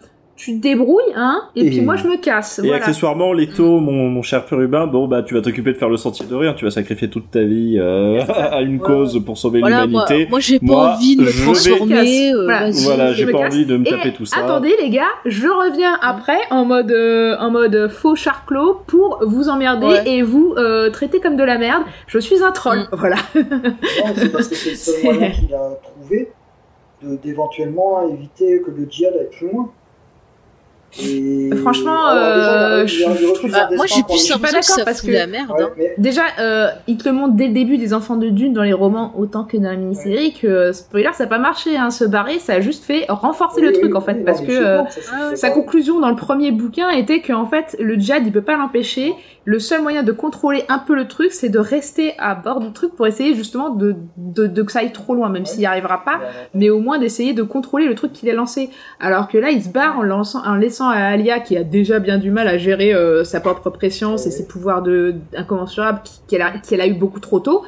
tu 0.42 0.56
te 0.58 0.62
débrouilles, 0.62 1.04
hein, 1.18 1.42
et, 1.56 1.66
Et- 1.66 1.70
puis 1.70 1.82
moi 1.82 1.98
je 1.98 2.08
me 2.08 2.16
casse. 2.16 2.60
Et 2.60 2.62
voilà. 2.62 2.78
accessoirement, 2.78 3.34
Leto, 3.34 3.80
mon, 3.82 4.08
mon 4.10 4.22
cher 4.22 4.46
Purubin, 4.46 4.88
bon 4.88 5.06
bah 5.06 5.22
tu 5.22 5.34
vas 5.34 5.42
t'occuper 5.42 5.74
de 5.74 5.78
faire 5.78 5.90
le 5.90 5.98
sentier 5.98 6.26
de 6.26 6.34
rien, 6.34 6.54
tu 6.54 6.64
vas 6.64 6.72
sacrifier 6.72 7.10
toute 7.10 7.30
ta 7.30 7.42
vie 7.44 7.76
euh, 7.78 8.22
à 8.30 8.62
une 8.62 8.80
cause 8.80 9.22
pour 9.26 9.38
sauver 9.38 9.60
voilà 9.60 9.86
l'humanité. 9.86 10.28
moi 10.30 10.40
j'ai 10.40 10.58
pas 10.60 10.66
Moi, 10.66 10.94
envie 10.94 11.18
de 11.18 11.24
me 11.24 11.44
transformer 11.44 12.34
euh, 12.34 12.72
Voilà. 12.86 13.12
j'ai 13.14 13.26
pas 13.26 13.40
casse. 13.40 13.54
envie 13.54 13.66
de 13.66 13.76
me 13.78 13.86
Et 13.86 13.90
taper 13.90 14.14
tout 14.14 14.26
ça. 14.26 14.40
Attendez 14.40 14.74
les 14.82 14.90
gars, 14.90 15.12
je 15.26 15.48
reviens 15.48 15.98
après 16.02 16.40
en 16.52 16.64
mode 16.64 16.92
euh, 16.92 17.36
en 17.40 17.52
mode 17.52 17.90
faux 17.90 18.16
charclos 18.16 18.80
pour 18.88 19.20
vous 19.26 19.50
emmerder 19.50 19.88
Ouais. 19.88 20.04
et 20.10 20.22
vous 20.24 20.54
euh, 20.58 20.90
traiter 20.90 21.20
comme 21.20 21.36
de 21.36 21.44
la 21.44 21.58
merde. 21.58 21.84
Je 22.08 22.18
suis 22.20 22.42
un 22.44 22.52
troll, 22.52 22.80
Mm. 22.80 22.96
voilà. 22.96 23.16
Non, 23.36 24.14
c'est 24.16 24.32
parce 24.32 24.48
que 24.48 24.56
c'est 24.56 24.70
le 24.72 24.76
seul 24.78 25.04
moyen 25.04 25.32
qu'il 25.32 25.54
a 25.54 25.72
trouvé 25.84 26.32
de- 27.04 27.18
d'éventuellement 27.18 28.08
éviter 28.10 28.62
que 28.62 28.72
le 28.72 28.88
djihad 28.90 29.14
aille 29.20 29.30
plus 29.38 29.50
loin. 29.52 29.70
Et... 31.02 31.50
Franchement, 31.58 32.06
Alors, 32.06 32.36
déjà, 32.36 32.50
il 32.50 32.56
a- 32.56 32.70
euh, 32.72 32.88
je- 32.88 32.98
je 33.28 33.34
trouve- 33.34 33.52
Bah, 33.52 33.70
moi 33.76 33.86
j'ai 33.86 34.02
plus 34.04 34.16
il- 34.16 34.20
suis 34.20 34.40
pas 34.40 34.48
que 34.48 34.54
d'accord 34.54 34.86
parce 34.86 35.02
que- 35.02 35.12
la 35.12 35.28
merde 35.28 35.52
Ouais, 35.52 35.64
hein. 35.64 35.70
mais 35.78 35.94
Déjà, 35.98 36.24
euh, 36.40 36.68
il 36.88 36.98
te 36.98 37.08
le 37.08 37.14
montre 37.14 37.36
dès 37.36 37.48
le 37.48 37.54
début 37.54 37.78
des 37.78 37.94
enfants 37.94 38.16
de 38.16 38.30
Dune 38.30 38.54
dans 38.54 38.64
les 38.64 38.74
romans 38.74 39.14
autant 39.18 39.44
que 39.44 39.58
dans 39.58 39.70
la 39.70 39.76
mini-série 39.76 40.34
que 40.34 40.48
euh, 40.48 40.74
spoiler 40.74 41.10
ça 41.14 41.26
a 41.26 41.28
pas 41.28 41.38
marché 41.40 41.78
hein, 41.78 41.90
se 41.92 42.06
barrer, 42.06 42.40
ça 42.40 42.54
a 42.54 42.60
juste 42.60 42.84
fait 42.84 43.06
renforcer 43.10 43.62
le 43.62 43.68
oui, 43.68 43.74
truc 43.74 43.92
oui, 43.92 43.98
en 43.98 44.02
fait 44.02 44.14
oui, 44.18 44.24
parce 44.26 44.42
que 44.42 44.52
je 44.52 44.58
euh, 44.62 44.84
que 44.84 44.92
ça 44.94 45.02
fait 45.30 45.36
Sa 45.36 45.48
pas. 45.50 45.54
conclusion 45.54 46.00
dans 46.00 46.10
le 46.10 46.16
premier 46.16 46.52
bouquin 46.52 46.90
était 46.90 47.22
qu'en 47.22 47.46
fait, 47.46 47.76
le 47.80 47.96
djihad, 47.96 48.26
il 48.26 48.32
peut 48.32 48.42
pas 48.42 48.58
l'empêcher. 48.58 49.14
Le 49.46 49.58
seul 49.58 49.82
moyen 49.82 50.04
de 50.04 50.12
contrôler 50.12 50.64
un 50.70 50.78
peu 50.78 50.94
le 50.94 51.08
truc, 51.08 51.32
c'est 51.32 51.50
de 51.50 51.58
rester 51.58 52.14
à 52.20 52.36
bord 52.36 52.60
du 52.60 52.72
truc 52.72 52.94
pour 52.96 53.08
essayer 53.08 53.34
justement 53.34 53.70
de, 53.70 53.96
de, 54.18 54.46
de 54.46 54.62
que 54.62 54.72
ça 54.72 54.80
aille 54.80 54.92
trop 54.92 55.16
loin, 55.16 55.30
même 55.30 55.46
s'il 55.46 55.62
y 55.62 55.66
arrivera 55.66 56.04
pas, 56.04 56.20
mais 56.54 56.70
au 56.70 56.80
moins 56.80 57.00
d'essayer 57.00 57.34
de 57.34 57.42
contrôler 57.42 57.88
le 57.88 57.96
truc 57.96 58.14
qu'il 58.14 58.30
a 58.30 58.34
lancé. 58.34 58.70
Alors 59.00 59.28
que 59.28 59.38
là, 59.40 59.50
il 59.50 59.64
se 59.64 59.70
barre 59.70 59.98
en, 59.98 60.04
lançant, 60.04 60.46
en 60.46 60.54
laissant 60.56 60.79
à 60.88 60.96
Alia, 61.00 61.40
qui 61.42 61.58
a 61.58 61.64
déjà 61.64 62.00
bien 62.00 62.18
du 62.18 62.32
mal 62.32 62.48
à 62.48 62.58
gérer 62.58 62.94
euh, 62.94 63.24
sa 63.26 63.42
propre 63.42 63.70
préscience 63.70 64.26
et 64.26 64.32
ses 64.32 64.46
pouvoirs 64.48 64.82
de 64.82 65.16
incommensurables 65.36 66.02
qu'elle 66.30 66.42
a, 66.42 66.52
qu'elle 66.52 66.80
a 66.82 66.88
eu 66.88 66.94
beaucoup 66.94 67.20
trop 67.20 67.40
tôt, 67.42 67.64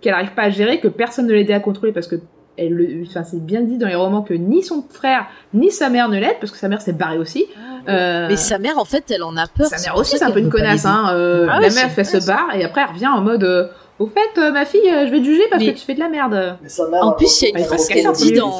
qu'elle 0.00 0.14
arrive 0.14 0.32
pas 0.34 0.42
à 0.42 0.50
gérer, 0.50 0.80
que 0.80 0.88
personne 0.88 1.26
ne 1.26 1.32
l'aidait 1.32 1.52
à 1.54 1.60
contrôler 1.60 1.92
parce 1.92 2.08
que 2.08 2.16
elle, 2.58 2.72
le- 2.72 3.02
enfin, 3.06 3.22
c'est 3.22 3.44
bien 3.44 3.60
dit 3.60 3.76
dans 3.76 3.86
les 3.86 3.94
romans 3.94 4.22
que 4.22 4.32
ni 4.32 4.62
son 4.62 4.82
frère 4.88 5.26
ni 5.52 5.70
sa 5.70 5.90
mère 5.90 6.08
ne 6.08 6.18
l'aident 6.18 6.36
parce 6.40 6.50
que 6.52 6.58
sa 6.58 6.68
mère 6.68 6.80
s'est 6.80 6.94
barrée 6.94 7.18
aussi. 7.18 7.44
Euh, 7.88 8.26
mais 8.28 8.36
sa 8.36 8.58
mère 8.58 8.78
en 8.78 8.84
fait 8.86 9.04
elle 9.10 9.22
en 9.22 9.36
a 9.36 9.46
peur 9.46 9.66
sa 9.68 9.78
mère 9.78 9.96
aussi, 10.00 10.16
c'est 10.18 10.24
un 10.24 10.30
peu 10.30 10.40
une 10.40 10.48
connasse. 10.50 10.86
Hein. 10.86 11.10
Euh, 11.12 11.46
Ah 11.50 11.60
la 11.60 11.68
ouais, 11.68 11.74
mère 11.74 11.90
une 11.96 12.04
se 12.04 12.26
barre 12.26 12.54
et 12.54 12.64
après 12.64 12.80
elle 12.80 12.94
revient 12.94 13.06
en 13.08 13.20
mode 13.20 13.44
euh, 13.44 13.68
Au 13.98 14.06
fait, 14.06 14.38
euh, 14.40 14.52
ma 14.52 14.64
fille, 14.64 14.80
euh, 14.90 15.06
je 15.06 15.10
vais 15.12 15.18
te 15.20 15.24
juger 15.24 15.42
parce 15.50 15.62
Mais- 15.62 15.72
que 15.72 15.78
tu 15.78 15.84
fais 15.84 15.94
de 15.94 16.00
la 16.00 16.08
merde. 16.08 16.56
Mais 16.62 16.68
sa 16.68 16.88
mère, 16.88 17.02
En 17.04 17.10
elle 17.12 17.16
plus, 17.16 17.42
il 17.42 17.48
y 17.50 17.54
a 17.54 17.58
une 17.58 17.64
phrase 17.64 17.86
elle 17.90 18.02
qu'elle 18.02 18.12
dit 18.12 18.32
dans 18.32 18.58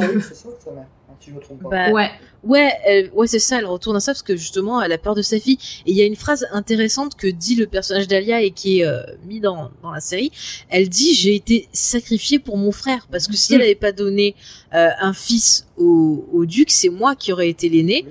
si 1.21 1.31
je 1.31 1.35
me 1.35 1.41
trompe 1.41 1.63
pas. 1.63 1.69
Bah, 1.69 1.91
Ouais. 1.93 2.11
Ouais, 2.45 2.71
elle- 2.85 3.11
ouais, 3.13 3.27
c'est 3.27 3.39
ça. 3.41 3.59
Elle 3.59 3.67
retourne 3.67 3.97
à 3.97 4.01
ça 4.01 4.13
parce 4.13 4.23
que 4.23 4.37
justement, 4.37 4.81
elle 4.81 4.93
a 4.93 4.99
peur 4.99 5.15
de 5.17 5.23
sa 5.23 5.41
fille. 5.41 5.59
Et 5.85 5.91
il 5.91 5.97
y 5.97 6.03
a 6.03 6.05
une 6.05 6.15
phrase 6.17 6.47
intéressante 6.53 7.17
que 7.17 7.27
dit 7.27 7.57
le 7.57 7.67
personnage 7.67 8.07
d'Alia 8.07 8.41
et 8.43 8.53
qui 8.53 8.81
est 8.81 8.87
euh, 8.87 9.03
mis 9.27 9.41
dans 9.41 9.71
dans 9.83 9.91
la 9.91 10.01
série. 10.01 10.31
Elle 10.69 10.89
dit 10.89 11.15
j'ai 11.15 11.35
été 11.35 11.69
sacrifiée 11.73 12.39
pour 12.39 12.57
mon 12.57 12.71
frère 12.73 13.09
parce 13.11 13.27
que 13.27 13.35
si 13.37 13.55
elle 13.55 13.61
n'avait 13.61 13.75
pas 13.75 13.91
donné 13.93 14.35
euh, 14.75 14.89
un 15.01 15.13
fils 15.13 15.67
au, 15.77 16.25
au 16.33 16.47
duc, 16.47 16.71
c'est 16.71 16.89
moi 16.91 17.17
qui 17.17 17.33
aurais 17.33 17.49
été 17.49 17.69
l'aîné. 17.69 18.07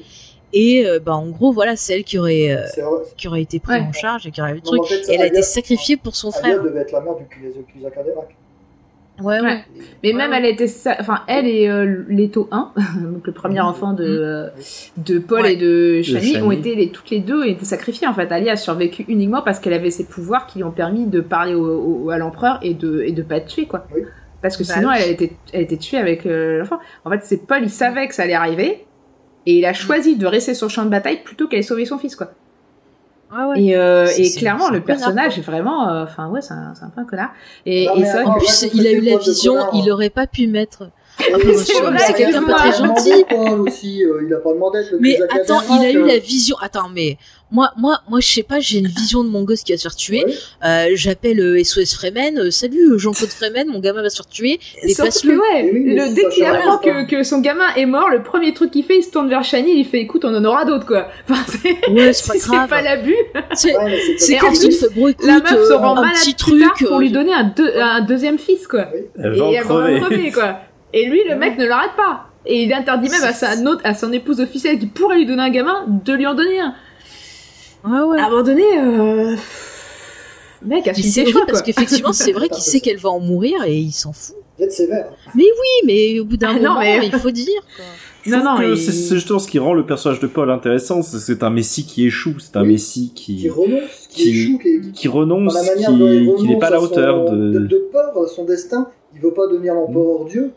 Et 0.53 0.85
euh, 0.85 0.99
bah 0.99 1.15
en 1.15 1.29
gros, 1.29 1.51
voilà, 1.51 1.75
c'est 1.75 1.95
elle 1.95 2.03
qui 2.03 2.17
aurait 2.17 2.51
euh, 2.51 2.65
qui 3.17 3.27
aurait 3.27 3.41
été 3.41 3.59
prise 3.59 3.81
Ouais. 3.81 3.87
en 3.87 3.93
charge 3.93 4.25
et 4.27 4.31
qui 4.31 4.41
aurait 4.41 4.51
eu 4.51 4.55
le 4.55 4.59
Non, 4.59 4.65
truc. 4.65 4.81
en 4.81 4.85
fait, 4.85 5.09
Et 5.09 5.15
elle 5.15 5.21
a 5.21 5.27
été 5.27 5.41
sacrifiée 5.41 5.97
pour 5.97 6.15
son 6.15 6.29
Alia 6.31 6.39
frère. 6.39 6.63
devait 6.63 6.81
être 6.81 6.91
la 6.91 7.01
mère 7.01 7.15
du 7.15 7.23
Kizaka 7.73 8.03
Ouais, 9.21 9.39
ouais. 9.39 9.45
Ouais. 9.45 9.63
Mais 10.03 10.11
même 10.13 10.31
Ouais. 10.31 10.37
elle 10.39 10.45
était, 10.45 10.67
sa- 10.67 10.97
enfin 10.99 11.21
elle 11.27 11.47
et 11.47 11.69
euh, 11.69 12.03
Leto 12.09 12.49
1, 12.51 12.73
donc 13.01 13.25
le 13.25 13.31
premier 13.31 13.59
Mhm. 13.61 13.65
enfant 13.65 13.93
de 13.93 14.03
Mhm. 14.03 14.09
euh, 14.11 14.49
de 14.97 15.19
Paul 15.19 15.41
Ouais. 15.43 15.53
et 15.53 15.57
de 15.57 16.01
Shani, 16.01 16.41
ont 16.41 16.51
été 16.51 16.75
les, 16.75 16.89
toutes 16.89 17.09
les 17.11 17.19
deux 17.19 17.39
ont 17.39 17.43
été 17.43 17.63
sacrifiées 17.65 18.07
en 18.07 18.13
fait. 18.13 18.29
Ali 18.31 18.49
a 18.49 18.57
survécu 18.57 19.05
uniquement 19.07 19.41
parce 19.41 19.59
qu'elle 19.59 19.73
avait 19.73 19.89
ses 19.91 20.03
pouvoirs 20.05 20.47
qui 20.47 20.57
lui 20.59 20.63
ont 20.65 20.71
permis 20.71 21.05
de 21.05 21.21
parler 21.21 21.53
au, 21.53 22.03
au- 22.05 22.09
à 22.09 22.17
l'empereur 22.17 22.59
et 22.61 22.73
de 22.73 23.01
et 23.03 23.11
de 23.13 23.21
pas 23.21 23.37
être 23.37 23.47
tuée 23.47 23.67
quoi. 23.67 23.87
Oui. 23.95 24.01
Parce 24.41 24.57
que 24.57 24.63
Bah 24.67 24.73
sinon 24.75 24.89
oui. 24.89 24.95
elle 24.99 25.03
a 25.09 25.11
été 25.11 25.31
elle 25.53 25.59
a 25.61 25.63
été 25.63 25.77
tuée 25.77 25.97
avec 25.97 26.25
euh, 26.25 26.59
l'enfant. 26.59 26.79
En 27.05 27.09
fait 27.09 27.21
c'est 27.23 27.47
Paul 27.47 27.59
il 27.63 27.69
savait 27.69 28.07
que 28.07 28.13
ça 28.15 28.23
allait 28.23 28.33
arriver 28.33 28.85
et 29.45 29.57
il 29.59 29.65
a 29.65 29.73
choisi 29.73 30.17
de 30.17 30.25
rester 30.27 30.53
sur 30.53 30.67
le 30.67 30.71
champ 30.71 30.83
de 30.85 30.89
bataille 30.89 31.21
plutôt 31.23 31.47
qu'aller 31.47 31.63
sauver 31.63 31.85
son 31.85 31.97
fils 31.97 32.15
quoi. 32.17 32.31
Ouais, 33.31 33.43
ouais. 33.45 33.61
Et, 33.61 33.75
euh, 33.75 34.07
et 34.17 34.29
clairement, 34.31 34.69
le 34.69 34.81
personnage 34.81 35.37
est 35.37 35.41
vraiment, 35.41 35.89
euh, 35.89 36.03
enfin 36.03 36.27
ouais, 36.29 36.41
c'est 36.41 36.53
un, 36.53 36.73
c'est 36.75 36.83
un 36.85 36.89
peu 36.89 37.01
un 37.01 37.05
connard. 37.05 37.31
Et, 37.65 37.87
Non, 37.87 37.95
et 37.95 38.05
c'est 38.05 38.13
vrai 38.13 38.23
En 38.25 38.33
que 38.33 38.39
plus, 38.39 38.67
il 38.73 38.85
a 38.87 38.91
eu 38.91 39.01
la 39.01 39.17
vision, 39.17 39.53
connard, 39.53 39.69
il 39.73 39.89
hein 39.89 39.93
aurait 39.93 40.09
pas 40.09 40.27
pu 40.27 40.47
mettre 40.47 40.89
c'est 41.19 42.13
quelqu'un 42.13 42.43
pas 42.43 42.53
très 42.55 42.77
gentil. 42.77 43.25
Paul 43.29 43.61
aussi, 43.61 44.03
euh, 44.03 44.21
il 44.25 44.33
a 44.33 44.37
pas 44.37 44.53
demandé 44.53 44.79
d'être 44.79 44.91
le 44.91 44.99
Mais 44.99 45.17
attends, 45.29 45.59
académique, 45.59 45.81
il 45.81 45.85
a 45.85 45.91
eu 45.91 46.03
euh. 46.03 46.07
la 46.07 46.19
vision. 46.19 46.55
Attends, 46.61 46.89
mais 46.93 47.17
moi, 47.51 47.71
moi, 47.77 47.99
moi, 48.09 48.19
je 48.19 48.27
sais 48.27 48.43
pas. 48.43 48.59
J'ai 48.59 48.79
une 48.79 48.87
vision 48.87 49.23
de 49.23 49.29
mon 49.29 49.43
gosse 49.43 49.61
qui 49.63 49.71
va 49.71 49.77
se 49.77 49.83
faire 49.83 49.95
tuer. 49.95 50.25
Ouais. 50.25 50.33
Euh, 50.65 50.89
J'appelle 50.95 51.39
euh, 51.39 51.63
SOS 51.63 51.93
Fremen. 51.95 52.37
euh, 52.39 52.51
salut, 52.51 52.91
euh, 52.91 52.97
Jean-Claude 52.97 53.29
Fremen, 53.29 53.67
mon 53.67 53.79
gamin 53.79 54.01
va 54.01 54.09
se 54.09 54.17
faire 54.17 54.27
tuer. 54.27 54.57
Que, 54.81 54.87
Dépasse-le. 54.87 55.37
ouais, 55.39 55.69
Oui, 55.71 55.79
mais 55.85 55.95
le, 55.95 56.13
dès 56.13 56.27
qu'il 56.29 56.43
apprend 56.45 56.77
que, 56.79 57.05
que 57.07 57.23
son 57.23 57.39
gamin 57.39 57.73
est 57.75 57.85
mort, 57.85 58.09
le 58.09 58.23
premier 58.23 58.53
truc 58.53 58.71
qu'il 58.71 58.83
fait, 58.83 58.97
il 58.97 59.03
se 59.03 59.11
tourne 59.11 59.29
vers 59.29 59.43
Shani, 59.43 59.79
il 59.79 59.85
fait 59.85 59.99
écoute, 60.01 60.25
on 60.25 60.35
en 60.35 60.43
aura 60.43 60.65
d'autres 60.65 60.85
quoi. 60.85 61.07
Enfin, 61.29 61.43
c'est 61.47 61.89
Ouais, 61.91 62.13
c'est 62.13 62.67
pas 62.69 62.81
l'abus. 62.81 63.15
C'est 63.53 63.73
comme 64.37 64.55
fais 64.55 64.69
bon, 64.95 65.07
écoute, 65.09 65.25
La 65.25 65.39
meuf 65.39 65.49
se 65.49 65.71
euh, 65.71 65.77
rend 65.77 65.97
un 65.97 66.01
malade 66.01 66.17
pour 66.87 66.97
euh, 66.97 66.99
lui 66.99 67.11
donner 67.11 67.33
un, 67.33 67.45
deux- 67.55 67.73
un 67.79 68.01
deuxième 68.01 68.37
fils 68.37 68.67
quoi. 68.67 68.87
Et 68.95 69.07
elle 69.17 69.33
va 69.33 69.45
en 69.45 69.99
crever, 69.99 70.31
quoi. 70.31 70.59
Et 70.95 71.05
lui, 71.05 71.21
le 71.29 71.35
mec 71.35 71.57
ne 71.57 71.65
l'arrête 71.65 71.95
pas. 71.95 72.27
Et 72.47 72.63
il 72.63 72.73
interdit 72.73 73.09
même 73.09 73.23
à 73.23 73.33
sa 73.33 73.55
note, 73.57 73.79
à 73.83 73.93
son 73.93 74.11
épouse 74.13 74.39
officielle 74.39 74.79
qui 74.79 74.85
pourrait 74.87 75.17
lui 75.17 75.25
donner 75.25 75.41
un 75.43 75.49
gamin, 75.49 75.85
de 75.87 76.13
lui 76.13 76.25
en 76.25 76.33
donner 76.35 76.59
un. 76.59 76.73
Ouais, 77.83 78.01
ouais. 78.01 78.19
À 78.19 78.25
un 78.27 78.29
moment 78.29 78.43
donné, 78.43 78.63
euh... 78.79 79.35
mec, 80.63 80.85
Mais 80.85 80.93
c'est 81.03 81.25
choix, 81.25 81.45
parce 81.47 81.61
qu'effectivement, 81.61 82.13
c'est 82.13 82.31
vrai 82.31 82.49
qu'il 82.53 82.63
sait 82.63 82.79
qu'elle 82.79 82.97
va 82.97 83.09
en 83.09 83.19
mourir 83.19 83.63
et 83.65 83.77
il 83.77 83.91
s'en 83.91 84.13
fout. 84.13 84.35
Sévère. 84.69 85.11
Oui, 85.35 85.45
mais 85.85 86.19
au 86.21 86.25
bout 86.25 86.37
d'un 86.37 86.51
Ah, 86.55 86.59
non, 86.59 86.69
moment, 86.75 86.79
mais- 86.79 87.07
il 87.07 87.11
faut 87.19 87.29
dire. 87.31 87.61
Quoi. 87.75 87.85
Je 88.23 88.31
Non, 88.31 88.37
trouve 88.37 88.49
non, 88.51 88.57
que 88.59 88.71
il- 88.71 88.77
c'est 88.77 89.15
justement 89.15 89.37
ce 89.39 89.47
qui 89.49 89.59
rend 89.59 89.73
le 89.73 89.85
personnage 89.85 90.19
de 90.21 90.27
Paul 90.27 90.49
intéressant. 90.49 91.01
c'est- 91.03 91.43
un 91.43 91.49
messie 91.49 91.85
qui 91.85 92.05
échoue, 92.07 92.39
c'est 92.39 92.55
un 92.57 92.61
Oui. 92.61 92.69
messie 92.69 93.11
qui 93.13 93.35
Qui 93.35 93.49
renonce, 93.49 94.07
qui, 94.09 94.23
qui- 94.23 94.29
échoue, 94.29 94.57
qui, 94.59 94.91
qui 94.93 95.07
renonce, 95.09 95.53
qui, 95.53 96.47
n'est 96.47 96.57
pas 96.57 96.67
à 96.67 96.69
la 96.71 96.81
hauteur 96.81 97.27
son- 97.27 97.35
de. 97.35 97.59
de 97.59 97.77
peur 97.91 98.17
à 98.23 98.27
son 98.27 98.45
destin. 98.45 98.87
Il 99.13 99.21
veut 99.21 99.33
pas 99.33 99.47
devenir 99.47 99.73
l'empereur 99.75 100.25
Dieu. 100.25 100.51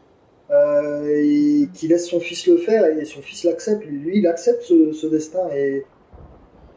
Euh, 0.50 1.06
et 1.06 1.68
qui 1.74 1.88
laisse 1.88 2.08
son 2.08 2.20
fils 2.20 2.46
le 2.46 2.56
faire 2.56 2.84
et 2.86 3.04
son 3.04 3.20
fils 3.20 3.44
l'accepte. 3.44 3.84
Lui, 3.84 4.18
il 4.18 4.26
accepte 4.26 4.62
ce, 4.62 4.92
ce 4.92 5.06
destin 5.06 5.40
et. 5.54 5.84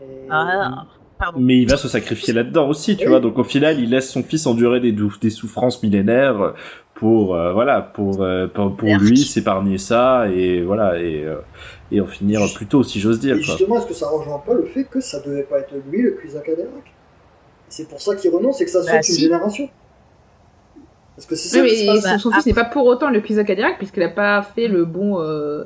et- 0.01 0.05
Ah, 0.29 0.85
pardon. 1.17 1.39
Mais 1.39 1.57
il 1.59 1.69
va 1.69 1.77
se 1.77 1.87
sacrifier 1.87 2.33
là-dedans 2.33 2.67
aussi, 2.67 2.97
tu 2.97 3.05
Oui. 3.05 3.09
vois. 3.11 3.19
Donc 3.21 3.37
au 3.39 3.45
final, 3.45 3.79
il 3.79 3.89
laisse 3.91 4.09
son 4.09 4.23
fils 4.23 4.45
endurer 4.45 4.81
des, 4.81 4.93
des 5.21 5.29
souffrances 5.29 5.81
millénaires 5.83 6.53
pour 6.95 7.35
euh, 7.35 7.51
voilà 7.53 7.81
pour 7.81 8.21
euh, 8.21 8.47
pour, 8.47 8.69
lui 8.99 9.17
s'épargner 9.17 9.77
ça 9.79 10.27
et 10.29 10.61
voilà 10.61 10.99
et 10.99 11.23
euh, 11.23 11.37
et 11.91 11.99
en 11.99 12.05
finir 12.05 12.41
plus 12.53 12.67
tôt 12.67 12.83
si 12.83 12.99
j'ose 12.99 13.19
dire 13.19 13.35
Et 13.37 13.39
quoi. 13.41 13.55
justement, 13.55 13.77
est-ce 13.79 13.87
que 13.87 13.93
ça 13.95 14.07
rejoint 14.09 14.37
pas 14.45 14.53
le 14.53 14.65
fait 14.65 14.83
que 14.83 14.99
ça 15.01 15.19
devait 15.21 15.43
pas 15.43 15.59
être 15.59 15.73
lui 15.89 16.01
le 16.03 16.11
Cuisac 16.11 16.47
Adérac 16.47 16.93
C'est 17.69 17.87
pour 17.87 18.01
ça 18.01 18.15
qu'il 18.15 18.29
renonce 18.31 18.61
et 18.61 18.65
que 18.65 18.69
ça 18.71 18.81
saute 18.81 18.91
Bah, 18.91 18.97
une 18.97 19.03
si. 19.03 19.21
génération. 19.21 19.69
Parce 21.27 21.41
que 21.41 21.47
ça 21.47 21.61
Oui, 21.61 21.85
mais 21.85 22.01
son, 22.01 22.17
son 22.19 22.31
fils 22.31 22.45
n'est 22.45 22.53
pas 22.53 22.65
pour 22.65 22.85
autant 22.85 23.09
le 23.09 23.21
Cuisac 23.21 23.45
Cadillac, 23.47 23.77
puisqu'il 23.77 24.03
a 24.03 24.09
pas 24.09 24.41
fait 24.41 24.67
le 24.67 24.85
bon. 24.85 25.19
euh, 25.21 25.63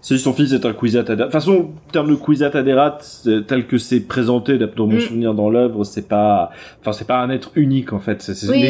Si 0.00 0.16
son 0.16 0.32
fils 0.32 0.52
est 0.52 0.64
un 0.64 0.72
Kwisatz 0.72 1.10
Haderach. 1.10 1.18
De 1.18 1.22
toute 1.24 1.32
façon, 1.32 1.70
en 1.88 1.90
termes 1.92 2.10
de 2.10 2.14
Kwisatz 2.14 2.54
Haderach, 2.54 3.02
tel 3.48 3.66
que 3.66 3.78
c'est 3.78 3.98
présenté 4.00 4.56
dans 4.56 4.86
mon 4.86 4.94
Mm. 4.96 5.00
souvenir 5.00 5.34
dans 5.34 5.50
l'œuvre, 5.50 5.82
c'est 5.82 6.06
pas, 6.06 6.50
enfin, 6.80 6.92
c'est 6.92 7.06
pas 7.06 7.18
un 7.20 7.30
être 7.30 7.50
unique, 7.56 7.92
en 7.92 7.98
fait. 7.98 8.22
C'est, 8.22 8.48
Oui. 8.48 8.60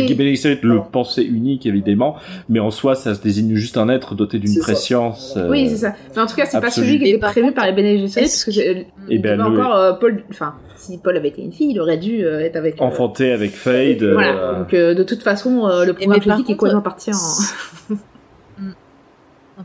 le 0.62 0.80
pensaient 0.90 1.22
unique, 1.24 1.66
évidemment, 1.66 2.16
mais 2.48 2.60
en 2.60 2.70
soi, 2.70 2.94
ça 2.94 3.14
se 3.14 3.20
désigne 3.20 3.54
juste 3.56 3.76
un 3.76 3.90
être 3.90 4.14
doté 4.14 4.38
d'une 4.38 4.58
prescience. 4.58 5.34
euh, 5.36 5.50
Oui, 5.50 5.68
c'est 5.68 5.76
ça. 5.76 5.92
Mais 6.16 6.22
en 6.22 6.26
tout 6.26 6.34
cas, 6.34 6.46
c'est 6.46 6.60
pas 6.60 6.70
celui 6.70 6.98
qui 6.98 7.04
Et 7.04 7.08
était 7.10 7.18
par 7.18 7.32
prévu 7.32 7.52
par 7.52 7.66
les 7.66 7.72
Bene 7.72 8.00
parce 8.14 8.44
que 8.44 8.50
c'est- 8.50 8.86
Eh 9.10 9.14
il 9.14 9.20
ben, 9.20 9.36
devait 9.36 9.50
le- 9.50 9.56
encore 9.60 9.76
euh, 9.76 9.92
Paul. 9.92 10.22
Enfin, 10.30 10.54
si 10.76 10.96
Paul 10.96 11.14
avait 11.16 11.28
été 11.28 11.42
une 11.42 11.52
fille, 11.52 11.72
il 11.72 11.80
aurait 11.80 11.98
dû 11.98 12.24
euh, 12.24 12.40
être 12.40 12.56
avec. 12.56 12.80
euh, 12.80 12.84
Enfanté 12.84 13.32
avec 13.32 13.50
Fade. 13.50 14.02
Voilà. 14.02 14.28
euh, 14.34 14.58
Donc 14.60 14.72
euh, 14.72 14.94
de 14.94 15.02
toute 15.02 15.22
façon, 15.22 15.66
euh, 15.68 15.84
le 15.84 15.90
Et 15.90 15.94
programme 15.94 16.20
politique 16.20 16.50
est 16.50 16.56
contre, 16.56 16.72
complètement 16.74 16.80
parti 16.82 17.10
en. 17.10 17.94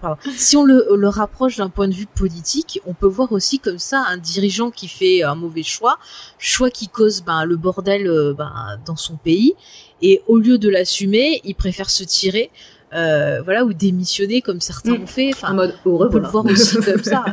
Pardon. 0.01 0.17
Si 0.35 0.57
on 0.57 0.63
le, 0.63 0.85
le 0.95 1.07
rapproche 1.07 1.57
d'un 1.57 1.69
point 1.69 1.87
de 1.87 1.93
vue 1.93 2.05
politique, 2.07 2.79
on 2.85 2.93
peut 2.93 3.07
voir 3.07 3.31
aussi 3.31 3.59
comme 3.59 3.79
ça 3.79 4.03
un 4.07 4.17
dirigeant 4.17 4.71
qui 4.71 4.87
fait 4.87 5.23
un 5.23 5.35
mauvais 5.35 5.63
choix, 5.63 5.97
choix 6.39 6.69
qui 6.69 6.87
cause 6.87 7.21
ben, 7.23 7.45
le 7.45 7.55
bordel 7.57 8.07
euh, 8.07 8.33
ben, 8.33 8.79
dans 8.85 8.95
son 8.95 9.15
pays, 9.17 9.53
et 10.01 10.21
au 10.27 10.37
lieu 10.39 10.57
de 10.57 10.69
l'assumer, 10.69 11.41
il 11.43 11.55
préfère 11.55 11.89
se 11.89 12.03
tirer, 12.03 12.49
euh, 12.93 13.41
voilà, 13.43 13.65
ou 13.65 13.73
démissionner 13.73 14.41
comme 14.41 14.61
certains 14.61 14.97
Mm. 14.97 15.03
ont 15.03 15.07
fait. 15.07 15.29
Enfin, 15.33 15.51
En 15.51 15.55
mode 15.55 15.75
au 15.85 16.03
on 16.03 16.09
peut 16.09 16.19
le 16.19 16.27
voir 16.27 16.45
aussi 16.45 16.75
comme 16.85 17.03
ça. 17.03 17.23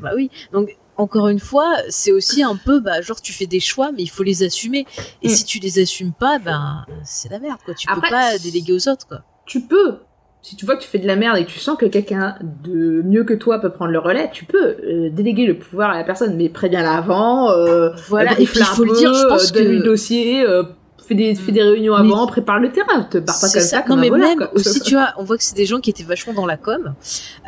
bah 0.00 0.12
oui. 0.14 0.30
Donc 0.52 0.76
encore 0.96 1.28
une 1.28 1.38
fois, 1.38 1.76
c'est 1.88 2.10
aussi 2.12 2.42
un 2.42 2.56
peu 2.56 2.80
bah 2.80 3.00
genre 3.02 3.20
tu 3.20 3.32
fais 3.32 3.46
des 3.46 3.60
choix 3.60 3.92
mais 3.92 4.02
il 4.02 4.08
faut 4.10 4.22
les 4.24 4.42
assumer. 4.42 4.86
Et 5.22 5.28
Mm. 5.28 5.30
si 5.30 5.44
tu 5.44 5.58
les 5.58 5.78
assumes 5.80 6.12
pas, 6.12 6.38
ben 6.38 6.84
c'est 7.04 7.28
la 7.30 7.38
merde 7.38 7.58
quoi. 7.64 7.74
Tu 7.74 7.86
Après, 7.88 8.00
peux 8.02 8.08
pas 8.10 8.38
déléguer 8.38 8.72
aux 8.72 8.88
autres 8.88 9.06
quoi. 9.06 9.22
tu 9.46 9.60
peux. 9.60 9.98
Si 10.40 10.54
tu 10.56 10.64
vois 10.66 10.76
que 10.76 10.82
tu 10.82 10.88
fais 10.88 10.98
de 10.98 11.06
la 11.06 11.16
merde 11.16 11.36
et 11.36 11.44
que 11.44 11.50
tu 11.50 11.58
sens 11.58 11.76
que 11.76 11.86
quelqu'un 11.86 12.36
de 12.64 13.02
mieux 13.02 13.24
que 13.24 13.34
toi 13.34 13.58
peut 13.58 13.70
prendre 13.70 13.90
le 13.90 13.98
relais, 13.98 14.30
tu 14.32 14.44
peux 14.44 14.76
euh, 14.84 15.10
déléguer 15.10 15.46
le 15.46 15.58
pouvoir 15.58 15.90
à 15.90 15.98
la 15.98 16.04
personne, 16.04 16.36
mais 16.36 16.48
préviens-la 16.48 16.92
avant. 16.92 17.50
Euh, 17.50 17.90
Voilà. 18.08 18.32
Et 18.32 18.34
brief-la 18.36 18.64
puis 18.64 18.72
il 18.72 18.76
faut 18.76 18.84
le 18.84 18.96
dire. 18.96 19.12
Je 19.14 19.26
pense 19.26 19.50
euh, 19.50 19.54
donne-lui 19.54 19.76
le 19.78 19.82
que 19.82 19.86
dossier, 19.86 20.46
euh, 20.46 20.62
fais 21.08 21.14
des, 21.14 21.34
fais 21.34 21.52
des 21.52 21.62
réunions 21.62 21.94
Mais- 21.94 22.00
avant, 22.12 22.26
prépare 22.26 22.58
le 22.60 22.70
terrain. 22.70 23.02
Te 23.02 23.18
barre 23.18 23.40
pas 23.40 23.48
comme 23.50 23.60
ça, 23.62 23.82
comme 23.82 23.96
non 23.96 24.02
mais 24.02 24.08
voleur, 24.10 24.28
même 24.28 24.38
quoi. 24.38 24.54
aussi 24.54 24.80
tu 24.80 24.94
vois, 24.94 25.08
on 25.16 25.24
voit 25.24 25.36
que 25.38 25.42
c'est 25.44 25.56
des 25.56 25.66
gens 25.66 25.80
qui 25.80 25.90
étaient 25.90 26.02
vachement 26.04 26.32
dans 26.34 26.46
la 26.46 26.56
com, 26.56 26.94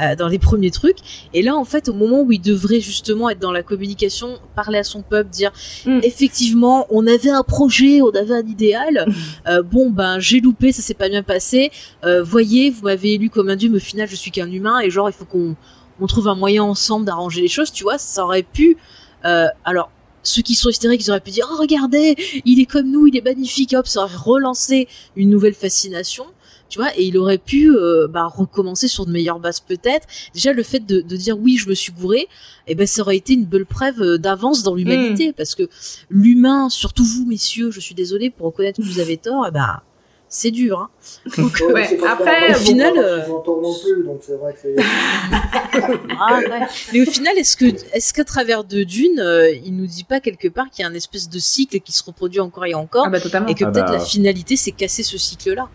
euh, 0.01 0.17
dans 0.17 0.29
les 0.29 0.39
premiers 0.39 0.71
trucs. 0.71 0.99
Et 1.35 1.43
là 1.43 1.55
en 1.57 1.65
fait 1.65 1.89
au 1.89 1.93
moment 1.93 2.23
où 2.23 2.33
ils 2.33 2.41
devraient 2.41 2.81
justement 2.81 3.29
être 3.31 3.39
dans 3.39 3.53
la 3.53 3.63
communication, 3.63 4.39
parler 4.57 4.79
à 4.79 4.85
son 4.85 5.03
peuple, 5.03 5.31
dire 5.31 5.53
Mm. 5.87 6.01
effectivement 6.03 6.87
on 6.91 7.07
avait 7.07 7.31
un 7.31 7.43
projet, 7.43 8.01
on 8.03 8.11
avait 8.11 8.35
un 8.35 8.47
idéal. 8.47 9.07
Euh, 9.49 9.63
bon 9.63 9.91
ben 9.91 10.19
j'ai 10.19 10.41
loupé, 10.41 10.73
ça 10.73 10.83
s'est 10.83 10.95
pas 10.95 11.09
bien 11.09 11.23
passé. 11.23 11.71
Euh, 12.05 12.23
voyez, 12.23 12.71
vous 12.71 12.83
m'avez 12.85 13.15
élu 13.15 13.31
comme 13.31 13.49
un 13.51 13.57
dieu, 13.57 13.69
mais 13.71 13.77
au 13.77 13.81
final 13.81 14.09
je 14.09 14.17
suis 14.17 14.31
qu'un 14.31 14.51
humain 14.51 14.81
et 14.81 14.91
genre 14.91 15.09
il 15.09 15.13
faut 15.13 15.25
qu'on 15.27 15.55
on 16.01 16.07
trouve 16.07 16.29
un 16.29 16.35
moyen 16.35 16.63
ensemble 16.63 17.05
d'arranger 17.05 17.43
les 17.43 17.49
choses. 17.49 17.71
Tu 17.73 17.83
vois, 17.85 17.99
ça 17.99 18.25
aurait 18.25 18.43
pu. 18.43 18.77
Alors 19.65 19.91
ceux 20.31 20.43
qui 20.43 20.55
sont 20.55 20.71
hystériques, 20.71 21.05
ils 21.05 21.11
auraient 21.11 21.21
pu 21.21 21.31
dire 21.31 21.49
oh 21.51 21.57
regardez, 21.57 22.17
il 22.45 22.61
est 22.61 22.67
comme 22.67 22.91
nous, 22.91 23.07
il 23.07 23.17
est 23.17 23.25
magnifique, 23.25 23.75
hop, 23.75 23.87
ça 23.87 24.05
aurait 24.05 24.17
relancé 24.17 24.89
une 25.17 25.31
nouvelle 25.31 25.55
fascination. 25.55 26.25
Tu 26.69 26.79
vois, 26.79 26.97
et 26.97 27.05
il 27.05 27.19
aurait 27.19 27.39
pu 27.39 27.69
euh, 27.69 28.07
bah, 28.07 28.29
recommencer 28.33 28.87
sur 28.87 29.05
de 29.05 29.11
meilleures 29.11 29.41
bases 29.41 29.59
peut-être. 29.59 30.07
Déjà 30.35 30.53
le 30.53 30.63
fait 30.63 30.79
de, 30.87 31.01
de 31.01 31.17
dire 31.17 31.37
oui, 31.37 31.57
je 31.57 31.69
me 31.69 31.75
suis 31.75 31.93
gouré, 31.93 32.29
eh 32.69 32.77
ben 32.77 32.87
ça 32.87 33.03
aurait 33.03 33.17
été 33.17 33.33
une 33.33 33.45
belle 33.45 33.67
preuve 33.67 34.01
euh, 34.01 34.19
d'avance 34.19 34.63
dans 34.63 34.77
l'humanité, 34.77 35.33
parce 35.33 35.57
que 35.57 35.65
l'humain, 36.11 36.69
surtout 36.69 37.05
vous 37.05 37.27
messieurs, 37.27 37.73
je 37.73 37.81
suis 37.81 37.97
désolée 37.97 38.31
pour 38.31 38.47
reconnaître 38.47 38.81
que 38.81 38.87
vous 38.87 39.01
avez 39.01 39.17
tort, 39.17 39.47
eh 39.49 39.51
ben 39.51 39.81
c'est 40.31 40.51
dur. 40.53 40.79
Hein. 40.79 40.89
Donc, 41.37 41.53
Ouais, 41.67 41.73
Ouais, 41.75 41.87
c'est 41.91 41.97
pas 41.99 42.13
après, 42.13 42.55
au 42.55 42.59
final, 42.59 42.95
euh, 42.97 43.25
ils 43.27 43.31
en 43.33 43.41
tournent 43.41 43.63
non 43.63 43.75
plus, 43.79 44.05
donc 44.05 44.21
c'est 44.25 44.37
vrai 44.37 44.55
que 44.55 44.59
c'est. 44.63 44.77
Ah, 46.19 46.39
ouais. 46.39 46.67
Mais 46.93 47.01
au 47.03 47.11
final, 47.11 47.37
est-ce 47.39 47.57
que, 47.57 47.67
est-ce 47.93 48.13
qu'à 48.15 48.25
travers 48.25 48.65
de 48.65 48.83
Dune, 48.85 49.21
euh, 49.21 49.51
il 49.51 49.77
nous 49.77 49.87
dit 49.87 50.05
pas 50.05 50.21
quelque 50.21 50.49
part 50.49 50.71
qu'il 50.71 50.83
y 50.83 50.87
a 50.87 50.91
un 50.91 50.95
espèce 50.95 51.29
de 51.29 51.39
cycle 51.39 51.79
qui 51.81 51.93
se 51.93 52.03
reproduit 52.05 52.41
encore 52.41 52.65
et 52.65 52.75
encore, 52.75 53.05
Ah 53.07 53.11
bah 53.11 53.21
totalement. 53.21 53.49
et 53.49 53.55
que 53.55 53.65
Ah 53.65 53.71
peut-être 53.71 53.87
bah. 53.87 53.93
la 53.99 54.01
finalité, 54.01 54.57
c'est 54.57 54.73
casser 54.73 55.03
ce 55.03 55.19
cycle-là? 55.19 55.69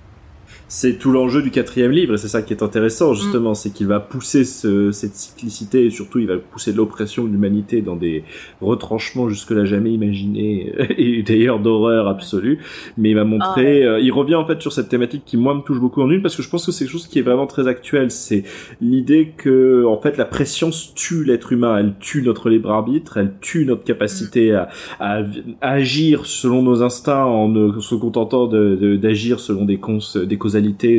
C'est 0.67 0.97
tout 0.97 1.11
l'enjeu 1.11 1.41
du 1.43 1.51
quatrième 1.51 1.91
livre 1.91 2.15
et 2.15 2.17
c'est 2.17 2.27
ça 2.27 2.41
qui 2.41 2.53
est 2.53 2.63
intéressant 2.63 3.11
Mm. 3.11 3.15
justement 3.15 3.53
c'est 3.53 3.71
qu'il 3.71 3.87
va 3.87 3.99
pousser 3.99 4.43
ce- 4.43 4.91
cette 4.91 5.15
cyclicité 5.15 5.85
et 5.85 5.89
surtout 5.91 6.19
il 6.19 6.27
va 6.27 6.37
pousser 6.37 6.73
l'oppression 6.73 7.23
de 7.23 7.29
l'humanité 7.29 7.81
dans 7.81 7.95
des 7.95 8.23
retranchements 8.61 9.29
jusque 9.29 9.51
là 9.51 9.65
jamais 9.65 9.91
imaginés 9.91 10.73
et 10.97 11.23
d'ailleurs 11.23 11.59
d'horreur 11.59 12.07
absolue. 12.07 12.59
Mais 12.97 13.11
il 13.11 13.15
va 13.15 13.23
montrer 13.25 13.83
Ah 13.85 13.91
euh, 13.93 13.99
il 13.99 14.11
revient 14.11 14.35
en 14.35 14.45
fait 14.45 14.61
sur 14.61 14.71
cette 14.73 14.89
thématique 14.89 15.23
qui 15.25 15.37
moi 15.37 15.53
me 15.53 15.61
touche 15.61 15.79
beaucoup 15.79 16.01
en 16.01 16.09
une 16.09 16.21
parce 16.21 16.35
que 16.35 16.41
je 16.43 16.49
pense 16.49 16.65
que 16.65 16.71
c'est 16.71 16.85
quelque 16.85 16.91
chose 16.91 17.07
qui 17.07 17.19
est 17.19 17.23
vraiment 17.23 17.47
très 17.47 17.67
actuel. 17.67 18.09
C'est 18.11 18.43
l'idée 18.81 19.33
que 19.37 19.85
en 19.85 19.97
fait 20.01 20.17
la 20.17 20.25
prescience 20.25 20.93
tue 20.95 21.23
l'être 21.23 21.51
humain. 21.53 21.77
Elle 21.77 21.93
tue 21.99 22.21
notre 22.23 22.49
libre 22.49 22.71
arbitre 22.71 23.17
elle 23.17 23.33
tue 23.41 23.65
notre 23.65 23.83
capacité 23.83 24.53
à, 24.53 24.69
à, 24.99 25.19
à 25.61 25.71
agir 25.73 26.25
selon 26.25 26.61
nos 26.63 26.81
instincts 26.83 27.23
en 27.25 27.49
ne 27.49 27.79
se 27.79 27.95
contentant 27.95 28.47
de- 28.47 28.75
de- 28.75 28.95
d'agir 28.95 29.39
selon 29.39 29.65
des, 29.65 29.77
cons, 29.77 29.99
des 30.25 30.37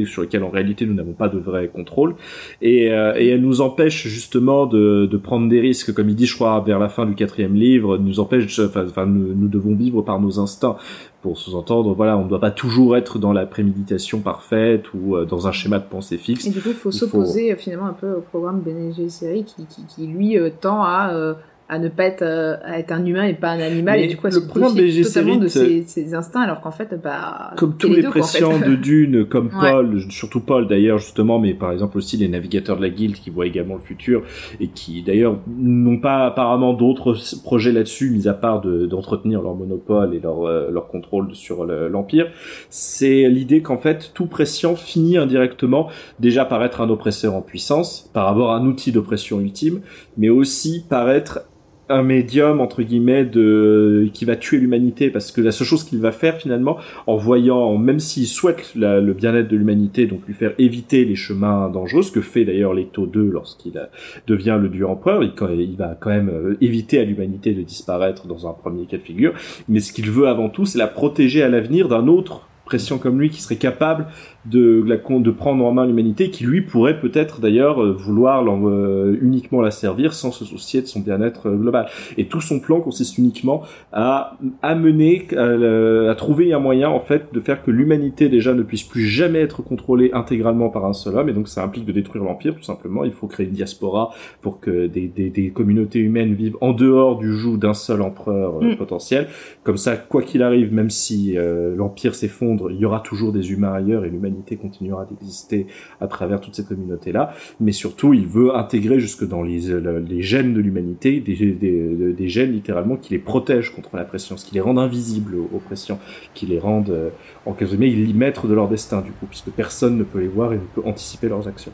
sur 0.07 0.23
lesquelles 0.23 0.45
en 0.45 0.51
réalité 0.51 0.87
nous 0.87 0.95
n'avons 0.95 1.13
pas 1.13 1.29
de 1.29 1.39
vrai 1.39 1.69
contrôle. 1.69 2.15
Et, 2.63 2.93
euh, 2.93 3.15
et 3.17 3.29
elle 3.29 3.41
nous 3.41 3.61
empêche 3.61 4.07
justement 4.07 4.67
de, 4.67 5.07
de 5.07 5.17
prendre 5.17 5.49
des 5.49 5.61
risques. 5.61 5.93
Comme 5.95 6.09
il 6.09 6.15
dit 6.15 6.27
je 6.27 6.35
crois 6.35 6.61
vers 6.61 6.79
la 6.79 6.89
fin 6.89 7.07
du 7.07 7.15
quatrième 7.15 7.55
livre 7.55 7.99
nous 7.99 8.21
empêche 8.21 8.59
enfin, 8.59 9.07
nous, 9.07 9.35
nous 9.35 9.49
devons 9.49 9.75
vivre 9.75 10.03
par 10.03 10.21
nos 10.21 10.39
instincts. 10.39 10.77
Pour 11.23 11.39
sous-entendre 11.39 11.95
voilà 11.95 12.17
on 12.17 12.25
ne 12.25 12.29
doit 12.29 12.41
pas 12.41 12.53
toujours 12.53 12.97
être 12.97 13.19
dans 13.19 13.33
la 13.33 13.47
préméditation 13.47 14.21
parfaite 14.21 14.85
ou 14.95 15.17
euh, 15.17 15.25
dans 15.25 15.49
un 15.49 15.53
schéma 15.53 15.79
de 15.79 15.85
pensée 15.85 16.19
fixe. 16.19 16.47
Et 16.47 16.51
du 16.51 16.61
coup, 16.61 16.69
il 16.69 16.75
faut 16.75 16.93
s'opposer 16.93 17.53
euh, 17.53 17.57
finalement 17.57 17.87
un 17.87 17.93
peu 17.93 18.13
au 18.13 18.21
programme 18.21 18.61
Bene 18.61 18.93
Gesserit 18.95 19.45
qui, 19.45 19.67
qui, 19.67 19.83
qui 19.87 20.07
lui 20.07 20.37
tend 20.61 20.83
à 20.83 21.13
euh, 21.13 21.35
à 21.69 21.79
ne 21.81 21.89
pas 21.89 22.05
être, 22.05 22.23
euh, 22.23 22.57
à 22.65 22.79
être 22.79 22.93
un 22.93 23.05
humain 23.05 23.25
et 23.25 23.35
pas 23.35 23.51
un 23.51 23.61
animal, 23.61 23.99
Mais 23.99 24.05
et 24.05 24.09
du 24.09 24.17
coup, 24.17 24.29
à 24.29 24.31
le 24.31 24.37
se 24.37 24.47
problème 24.47 24.75
des 24.75 25.03
totalement 25.03 25.37
de 25.37 25.49
ses, 25.49 25.83
ses 25.83 26.15
instincts, 26.15 26.43
alors 26.43 26.61
qu'en 26.61 26.71
fait, 26.71 26.95
bah, 27.03 27.53
comme 27.57 27.77
tous 27.77 27.89
les, 27.89 28.03
deux, 28.03 28.11
quoi, 28.11 28.21
en 28.23 28.25
fait. 28.25 28.39
pressions 28.41 28.59
de 28.61 28.75
Dune, 28.77 29.25
comme 29.27 29.47
Ouais. 29.47 29.71
Paul, 29.73 30.01
surtout 30.11 30.41
Paul 30.41 30.69
d'ailleurs 30.69 30.99
justement, 30.99 31.39
mais 31.41 31.55
par 31.55 31.73
exemple 31.73 31.97
aussi 31.99 32.17
les 32.17 32.29
navigateurs 32.29 32.77
de 32.77 32.83
la 32.83 32.91
guilde 32.91 33.15
qui 33.17 33.31
voient 33.31 33.47
également 33.47 33.75
le 33.75 33.81
futur 33.81 34.23
et 34.61 34.69
qui 34.69 35.03
d'ailleurs 35.03 35.39
n'ont 35.59 35.99
pas 35.99 36.27
apparemment 36.27 36.73
d'autres 36.73 37.17
projets 37.43 37.73
là-dessus, 37.73 38.11
mis 38.11 38.29
à 38.29 38.35
part 38.35 38.61
de- 38.61 38.87
d'entretenir 38.87 39.43
leur 39.43 39.55
monopole 39.55 40.15
et 40.15 40.21
leur, 40.21 40.45
euh, 40.47 40.71
leur 40.71 40.89
contrôle 40.89 41.35
sur 41.35 41.65
le- 41.65 41.89
l'empire. 41.89 42.29
C'est 42.71 43.29
l'idée 43.29 43.63
qu'en 43.63 43.79
fait 43.79 44.11
tout 44.15 44.27
pression 44.27 44.77
finit 44.77 45.17
indirectement 45.17 45.89
déjà 46.21 46.45
par 46.45 46.63
être 46.65 46.81
un 46.81 46.91
oppresseur 46.91 47.35
en 47.35 47.43
puissance, 47.43 48.11
par 48.13 48.29
avoir 48.29 48.53
un 48.55 48.67
outil 48.67 48.93
d'oppression 48.93 49.41
ultime, 49.41 49.81
mais 50.17 50.29
aussi 50.29 50.85
par 50.89 51.11
être 51.11 51.41
un 51.89 52.03
médium 52.03 52.61
entre 52.61 52.83
guillemets 52.83 53.25
de 53.25 54.09
qui 54.13 54.25
va 54.25 54.35
tuer 54.37 54.59
l'humanité 54.59 55.09
parce 55.11 55.31
que 55.31 55.41
la 55.41 55.53
seule 55.53 55.67
chose 55.67 55.85
qu'il 55.85 56.01
va 56.01 56.11
faire 56.13 56.37
finalement 56.37 56.79
en 57.07 57.17
voyant 57.17 57.79
même 57.79 58.01
s'il 58.01 58.27
souhaite 58.27 58.73
le 58.75 59.13
bien-être 59.13 59.49
de 59.49 59.57
l'humanité 59.57 60.07
donc 60.07 60.21
lui 60.27 60.35
faire 60.35 60.53
éviter 60.59 61.05
les 61.05 61.15
chemins 61.15 61.69
dangereux 61.69 62.03
ce 62.03 62.11
que 62.11 62.21
fait 62.21 62.45
d'ailleurs 62.45 62.75
Leto 62.75 63.07
2 63.07 63.31
lorsqu'il 63.31 63.79
a- 63.79 63.89
devient 64.27 64.59
le 64.61 64.69
dieu 64.69 64.87
empereur 64.87 65.23
il 65.23 65.77
va 65.77 65.97
quand 66.01 66.11
même 66.11 66.29
euh, 66.29 66.57
éviter 66.61 66.99
à 66.99 67.05
l'humanité 67.05 67.55
de 67.55 67.63
disparaître 67.63 68.27
dans 68.27 68.49
un 68.49 68.53
premier 68.53 68.87
cas 68.87 68.97
de 68.97 69.03
figure. 69.03 69.33
Mais 69.69 69.81
ce 69.81 69.93
qu'il 69.93 70.11
veut 70.11 70.27
avant 70.29 70.49
tout 70.49 70.65
c'est 70.67 70.79
la 70.79 70.89
protéger 70.89 71.43
à 71.43 71.49
l'avenir 71.49 71.89
d'un 71.89 72.09
autre 72.09 72.49
pression 72.65 72.99
comme 72.99 73.21
lui 73.21 73.31
qui 73.31 73.41
serait 73.41 73.55
capable 73.57 74.07
de, 74.51 74.85
la, 74.87 74.97
de 74.97 75.31
prendre 75.31 75.65
en 75.65 75.73
main 75.73 75.87
l'humanité, 75.87 76.31
qui 76.31 76.45
lui 76.45 76.61
pourrait 76.61 77.01
peut-être 77.01 77.41
d'ailleurs 77.41 77.83
euh, 77.83 77.93
vouloir 77.93 78.45
euh, 78.47 79.19
uniquement 79.21 79.61
la 79.61 79.71
servir 79.71 80.13
sans 80.13 80.31
se 80.31 80.45
soucier 80.45 80.83
de 80.83 80.87
son 80.87 81.01
bien-être 81.01 81.49
euh, 81.49 81.57
global. 81.57 81.87
Et 82.19 82.27
tout 82.27 82.41
son 82.41 82.61
plan 82.61 82.81
consiste 82.81 83.19
uniquement 83.19 83.63
à 83.93 84.37
amener, 84.63 85.27
à, 85.37 86.15
trouver 86.15 86.53
un 86.53 86.59
moyen 86.59 86.89
en 86.89 87.01
fait 87.01 87.33
de 87.33 87.41
faire 87.41 87.63
que 87.63 87.71
l'humanité 87.71 88.29
déjà 88.29 88.55
ne 88.55 88.63
puisse 88.63 88.85
plus 88.85 89.07
jamais 89.07 89.41
être 89.41 89.63
contrôlée 89.63 90.11
intégralement 90.13 90.69
par 90.69 90.85
un 90.85 90.93
seul 90.93 91.17
homme. 91.17 91.29
Et 91.29 91.33
donc 91.33 91.49
ça 91.49 91.65
implique 91.65 91.85
de 91.85 91.93
détruire 91.93 92.25
l'empire 92.25 92.55
tout 92.55 92.63
simplement. 92.63 93.05
Il 93.05 93.13
faut 93.13 93.27
créer 93.27 93.47
une 93.47 93.53
diaspora 93.53 94.11
pour 94.43 94.61
que 94.61 94.87
des, 94.87 95.09
des, 95.09 95.31
des 95.31 95.51
communautés 95.51 96.01
humaines 96.01 96.35
vivent 96.35 96.57
en 96.61 96.73
dehors 96.73 97.19
du 97.19 97.33
joug 97.33 97.57
d'un 97.57 97.75
seul 97.75 98.03
empereur 98.03 98.59
euh, 98.63 98.67
Mm. 98.73 98.77
potentiel. 98.77 99.29
Comme 99.65 99.77
ça, 99.77 99.97
quoi 99.97 100.23
qu'il 100.23 100.43
arrive, 100.43 100.73
même 100.73 100.91
si 100.91 101.37
euh, 101.37 101.75
l'empire 101.77 102.15
s'effondre, 102.15 102.71
il 102.71 102.79
y 102.79 102.85
aura 102.85 103.01
toujours 103.01 103.33
des 103.33 103.53
humains 103.53 103.73
ailleurs 103.73 104.05
et 104.05 104.11
l'humanité 104.11 104.36
continuera 104.57 105.05
d'exister 105.05 105.67
à 106.01 106.07
travers 106.07 106.41
toutes 106.41 106.55
ces 106.55 106.65
communautés-là. 106.65 107.33
Mais 107.61 107.73
surtout, 107.73 108.15
il 108.15 108.27
veut 108.27 108.55
intégrer 108.55 109.01
jusque 109.01 109.27
dans 109.27 109.43
les, 109.43 109.71
euh, 109.71 110.01
les 110.07 110.23
gènes 110.23 110.55
de 110.55 110.61
l'humanité 110.61 111.21
des, 111.21 111.35
des, 111.53 112.13
des 112.13 112.29
gènes 112.29 112.53
littéralement 112.53 112.97
qui 112.97 113.13
les 113.15 113.19
protègent 113.19 113.75
contre 113.75 113.97
la 113.97 114.05
pression, 114.05 114.37
ce 114.37 114.45
qui 114.45 114.55
les 114.55 114.61
rend 114.61 114.77
invisibles 114.77 115.37
aux, 115.37 115.51
aux 115.57 115.61
pressions, 115.61 115.99
qui 116.35 116.47
les 116.47 116.59
rendent 116.59 116.91
euh, 116.91 117.11
en 117.45 117.53
quelque 117.53 117.71
sorte 117.71 117.81
les 117.81 118.13
maîtres 118.13 118.47
de 118.47 118.55
leur 118.55 118.69
destin 118.69 119.01
du 119.01 119.13
coup, 119.13 119.27
puisque 119.27 119.51
personne 119.51 119.97
ne 119.97 120.05
peut 120.05 120.21
les 120.21 120.29
voir 120.29 120.53
et 120.53 120.57
ne 120.57 120.61
peut 120.61 120.83
anticiper 120.85 121.29
leurs 121.29 121.49
actions. 121.49 121.73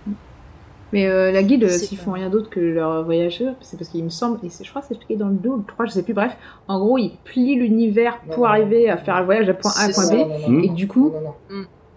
Mais 0.92 1.06
euh, 1.06 1.32
la 1.32 1.42
guilde, 1.42 1.68
C'est 1.68 1.86
s'ils 1.86 1.98
font 1.98 2.12
rien 2.12 2.28
d'autre 2.28 2.50
que 2.50 2.60
leur 2.60 3.02
voyageur, 3.02 3.54
c'est 3.60 3.78
parce 3.78 3.88
qu'il 3.88 4.04
me 4.04 4.10
semble, 4.10 4.38
et 4.44 4.48
je 4.50 4.68
crois 4.68 4.82
que 4.82 4.88
c'est 4.88 4.94
expliqué 4.94 5.16
dans 5.16 5.28
le 5.28 5.36
2 5.36 5.48
ou 5.48 5.56
le 5.56 5.64
3, 5.66 5.86
je 5.86 5.92
sais 5.92 6.02
plus, 6.02 6.12
bref, 6.12 6.36
en 6.68 6.78
gros, 6.78 6.98
ils 6.98 7.16
plient 7.24 7.54
l'univers 7.54 8.20
pour 8.30 8.44
non, 8.44 8.50
arriver 8.50 8.86
non, 8.86 8.92
à 8.92 8.96
faire 8.98 9.18
le 9.20 9.24
voyage 9.24 9.48
à 9.48 9.54
point 9.54 9.70
A 9.76 9.84
à 9.84 9.88
point 9.88 10.04
ça. 10.04 10.14
B, 10.14 10.18
Non, 10.18 10.28
non, 10.28 10.50
non, 10.50 10.62
et 10.62 10.68
du 10.68 10.86
coup, 10.86 11.12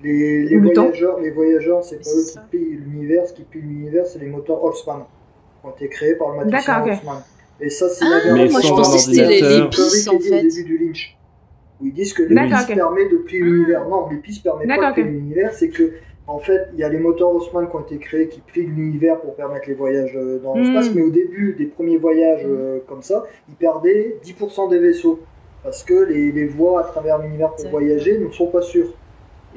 Les, 0.04 0.44
les 0.44 0.58
voyageurs, 0.58 1.20
les 1.20 1.32
voyageurs, 1.32 1.84
c'est 1.84 1.98
pas 2.04 2.10
eux 2.10 2.22
ça. 2.22 2.42
qui 2.52 2.58
pillent 2.58 2.78
l'univers. 2.86 3.28
Ce 3.28 3.34
qui 3.34 3.44
pille 3.44 3.62
l'univers, 3.62 4.06
c'est 4.06 4.20
les 4.20 4.28
moteurs 4.28 4.64
Holtzman, 4.64 5.00
qui 5.62 5.68
ont 5.68 5.72
été 5.72 5.88
créés 5.90 6.16
par 6.16 6.32
le 6.32 6.40
ok. 6.48 6.54
Holtzman. 6.54 7.24
Et 7.62 7.70
ça, 7.70 7.88
c'est 7.90 8.04
Ah, 8.06 8.10
la 8.10 8.18
Mais 8.18 8.24
dernière 8.26 8.52
moi 8.52 8.62
je 8.62 8.68
pensais 8.70 8.98
que 8.98 9.04
c'était 9.04 9.28
les 9.28 9.42
ordinateur. 9.44 9.62
l'épice 9.64 10.08
en 10.08 10.20
fait. 10.20 10.40
au 10.40 10.42
début 10.42 10.64
du 10.64 10.78
Lynch. 10.78 11.18
Où 11.82 11.86
ils 11.88 11.94
disent 11.94 12.14
que 12.14 12.24
D'accord, 12.24 12.44
l'épice 12.60 12.70
ok. 12.70 12.76
permet 12.76 13.10
de 13.10 13.18
plier 13.18 13.40
l'univers. 13.42 13.88
Non, 13.90 14.10
l'épice 14.10 14.40
permet 14.40 14.68
pas 14.68 14.76
D'accord, 14.76 14.90
de 14.90 14.94
plier 15.02 15.06
l'univers, 15.10 15.54
c'est 15.54 15.70
que 15.70 15.94
en 16.28 16.40
fait, 16.40 16.70
il 16.74 16.80
y 16.80 16.84
a 16.84 16.90
les 16.90 16.98
moteurs 16.98 17.34
Haussmann 17.36 17.70
qui 17.70 17.76
ont 17.76 17.82
été 17.82 17.98
créés 18.00 18.28
qui 18.28 18.42
plient 18.42 18.66
l'univers 18.66 19.22
pour 19.22 19.36
permettre 19.36 19.68
les 19.68 19.76
voyages 19.76 20.16
euh, 20.16 20.40
dans 20.40 20.56
l'espace, 20.56 20.90
Mm. 20.90 20.94
mais 20.96 21.02
au 21.04 21.10
début 21.12 21.54
des 21.58 21.66
premiers 21.66 21.98
voyages 21.98 22.42
euh, 22.46 22.80
comme 22.88 23.02
ça, 23.04 23.26
ils 23.48 23.54
perdaient 23.56 24.18
10% 24.24 24.70
des 24.70 24.80
vaisseaux 24.80 25.20
parce 25.64 25.84
que 25.84 25.94
les, 25.94 26.32
les 26.32 26.48
voies 26.48 26.80
à 26.82 26.84
travers 26.84 27.20
l'univers 27.20 27.54
pour 27.56 27.70
voyager 27.70 28.18
ne 28.18 28.30
sont 28.32 28.48
pas 28.48 28.62
sûres. 28.62 28.92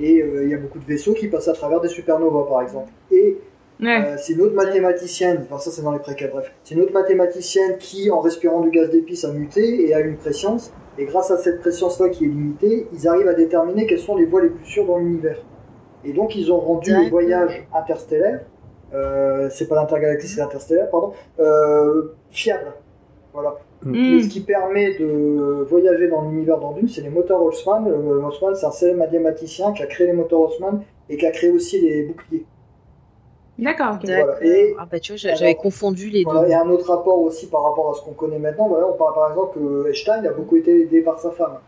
Et 0.01 0.21
euh, 0.23 0.45
il 0.45 0.51
y 0.51 0.55
a 0.55 0.59
beaucoup 0.59 0.79
de 0.79 0.85
vaisseaux 0.85 1.15
qui 1.15 1.29
passent 1.29 1.49
à 1.49 1.53
travers 1.53 1.81
des 1.81 1.89
supernovas, 1.89 2.49
par 2.49 2.63
exemple. 2.63 2.91
Et 3.11 3.39
ouais. 3.81 4.05
euh, 4.05 4.17
c'est 4.19 4.35
une 4.35 4.43
autre 4.43 4.55
mathématicienne, 4.55 5.45
enfin 5.45 5.59
ça 5.59 5.71
c'est 5.71 5.83
dans 5.83 5.93
les 5.93 5.99
préquels, 5.99 6.31
bref, 6.31 6.53
c'est 6.65 6.75
une 6.75 6.83
autre 6.83 6.93
mathématicienne 6.93 7.79
qui, 7.79 8.11
en 8.11 8.21
respirant 8.21 8.61
du 8.61 8.71
gaz 8.71 8.91
d'épice, 8.91 9.25
a 9.25 9.33
muté 9.33 9.89
et 9.89 9.95
a 9.95 10.01
une 10.01 10.17
préscience. 10.17 10.73
Et 10.99 11.05
grâce 11.05 11.31
à 11.31 11.37
cette 11.37 11.61
préscience-là 11.61 12.09
qui 12.09 12.25
est 12.25 12.29
limitée, 12.29 12.87
ils 12.93 13.07
arrivent 13.07 13.29
à 13.29 13.35
déterminer 13.35 13.87
quelles 13.87 14.01
sont 14.01 14.17
les 14.17 14.27
voies 14.27 14.43
les 14.43 14.51
plus 14.51 14.67
sûres 14.67 14.87
dans 14.87 14.99
l'univers. 14.99 15.39
Et 16.05 16.13
donc 16.13 16.35
ils 16.35 16.51
ont 16.53 16.59
rendu 16.59 16.97
les 16.97 17.11
voyages 17.11 17.67
interstellaires, 17.75 18.41
euh, 18.95 19.49
c'est 19.51 19.69
pas 19.69 19.75
l'intergalactique, 19.77 20.31
c'est 20.31 20.41
l'interstellaire, 20.41 20.91
pardon, 20.91 21.13
euh, 21.41 22.15
fiables. 22.31 22.73
Voilà. 23.33 23.59
Mais 23.85 24.17
Hmm. 24.17 24.21
ce 24.23 24.29
qui 24.29 24.41
permet 24.41 24.99
de 24.99 25.65
voyager 25.69 26.09
dans 26.09 26.23
l'univers 26.23 26.59
dans 26.59 26.73
Dune, 26.73 26.89
c'est 26.89 27.01
les 27.03 27.11
moteurs 27.11 27.41
Holtzman. 27.43 27.87
Euh, 27.89 28.21
Holtzman, 28.25 28.55
c'est 28.57 28.67
un 28.67 28.73
célèbre 28.73 28.99
mathématicien 28.99 29.73
qui 29.73 29.83
a 29.83 29.87
créé 29.87 30.07
les 30.09 30.13
moteurs 30.13 30.41
Holtzman 30.41 30.83
et 31.09 31.17
qui 31.17 31.25
a 31.27 31.31
créé 31.31 31.51
aussi 31.51 31.81
les 31.81 32.03
boucliers. 32.03 32.45
D'accord, 33.59 33.95
ok. 33.95 34.01
Voilà. 34.05 34.25
D'accord. 34.27 34.43
Et- 34.43 34.75
Ah 34.79 34.87
bah 34.91 35.01
tu 35.01 35.13
vois, 35.13 35.17
j'a- 35.17 35.35
j'avais 35.35 35.51
Alors, 35.51 35.63
confondu 35.63 36.11
les 36.11 36.23
Voilà, 36.25 36.43
deux. 36.43 36.49
et 36.51 36.55
un 36.55 36.69
autre 36.71 36.89
rapport 36.95 37.21
aussi 37.21 37.49
par 37.49 37.63
rapport 37.65 37.91
à 37.91 37.95
ce 37.95 38.03
qu'on 38.03 38.13
connaît 38.13 38.39
maintenant, 38.39 38.69
voilà, 38.69 38.87
on 38.89 38.97
parle 38.97 39.15
par 39.15 39.31
exemple 39.31 39.59
que 39.59 39.89
Einstein 39.89 40.27
a 40.27 40.31
beaucoup 40.33 40.57
été 40.57 40.83
aidé 40.83 41.01
par 41.03 41.19
sa 41.19 41.31
femme. 41.33 41.59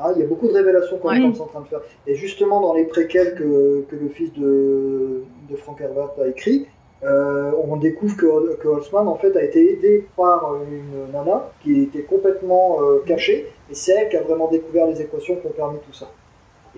Hein, 0.00 0.12
il 0.16 0.20
y 0.20 0.24
a 0.24 0.26
beaucoup 0.26 0.46
de 0.48 0.52
révélations 0.52 0.96
qu'on 0.98 1.08
Ouais. 1.08 1.18
est 1.20 1.40
en 1.40 1.46
train 1.46 1.60
de 1.60 1.66
faire. 1.66 1.80
Et 2.06 2.14
justement, 2.14 2.60
dans 2.60 2.72
les 2.74 2.84
préquels 2.84 3.34
que, 3.34 3.84
que 3.90 3.96
le 3.96 4.08
fils 4.08 4.32
de, 4.34 5.22
de 5.50 5.56
Frank 5.56 5.80
Herbert 5.80 6.10
a 6.22 6.28
écrit, 6.28 6.66
euh, 7.04 7.52
on 7.64 7.76
découvre 7.76 8.16
que, 8.16 8.56
que 8.56 8.68
Holtzman 8.68 9.06
en 9.06 9.14
fait 9.16 9.36
a 9.36 9.42
été 9.42 9.72
aidé 9.74 10.06
par 10.16 10.56
une 10.70 11.12
nana 11.12 11.50
qui 11.62 11.82
était 11.82 12.02
complètement 12.02 12.82
euh, 12.82 12.98
cachée, 13.06 13.46
et 13.70 13.74
c'est 13.74 13.92
elle 13.92 14.08
qui 14.08 14.16
a 14.16 14.22
vraiment 14.22 14.48
découvert 14.50 14.86
les 14.86 15.00
équations 15.00 15.36
qui 15.36 15.46
ont 15.46 15.50
permis 15.50 15.78
tout 15.86 15.92
ça. 15.92 16.10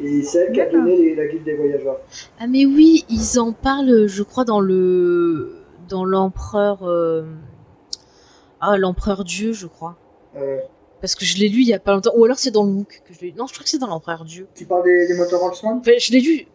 Et 0.03 0.23
c'est 0.23 0.39
elle 0.47 0.53
qui 0.53 0.61
a 0.61 0.69
donné 0.69 0.97
les- 0.97 1.15
la 1.15 1.27
guilde 1.27 1.45
des 1.45 1.55
voyageurs. 1.55 1.99
Ah 2.39 2.47
mais 2.47 2.65
oui, 2.67 3.05
ils 3.09 3.39
en 3.41 3.53
parlent, 3.53 4.07
je 4.07 4.23
crois, 4.23 4.45
dans 4.45 4.61
le 4.61 5.55
dans 5.89 6.05
l'empereur 6.05 6.85
euh, 6.89 7.25
ah 8.61 8.77
l'empereur 8.79 9.25
Dieu, 9.25 9.53
je 9.53 9.67
crois. 9.67 9.97
Euh, 10.37 10.59
Parce 11.01 11.15
que 11.15 11.25
je 11.25 11.39
l'ai 11.39 11.49
lu 11.49 11.63
il 11.63 11.69
y 11.69 11.75
a 11.75 11.79
pas 11.79 11.93
longtemps. 11.93 12.13
Ou 12.17 12.25
alors 12.25 12.39
c'est 12.39 12.51
dans 12.51 12.63
le 12.65 12.71
MOOC 12.71 13.03
que 13.07 13.15
je 13.15 13.21
l'ai 13.23 13.29
lu. 13.31 13.35
Non, 13.37 13.47
je 13.47 13.53
crois 13.55 13.65
que 13.65 13.71
c'est 13.71 13.79
dans 13.79 13.87
l'empereur 13.89 14.25
Dieu. 14.25 14.47
qui 14.55 14.65
parle 14.67 14.85
des, 14.85 15.07
des 15.09 15.15
moteurs 15.17 15.43
Holtzman? 15.43 15.79
Enfin, 15.79 15.93
je 15.99 16.13
l'ai 16.13 16.21
lu. 16.21 16.47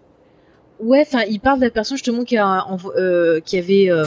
Ouais, 0.80 1.02
enfin, 1.02 1.24
il 1.30 1.40
parle 1.40 1.60
de 1.60 1.66
la 1.66 1.72
personne 1.72 1.98
justement 1.98 2.24
qui 2.24 2.38
a 2.38 2.66
euh, 2.98 3.40
qui 3.40 3.58
avait 3.58 3.90
euh, 3.90 4.06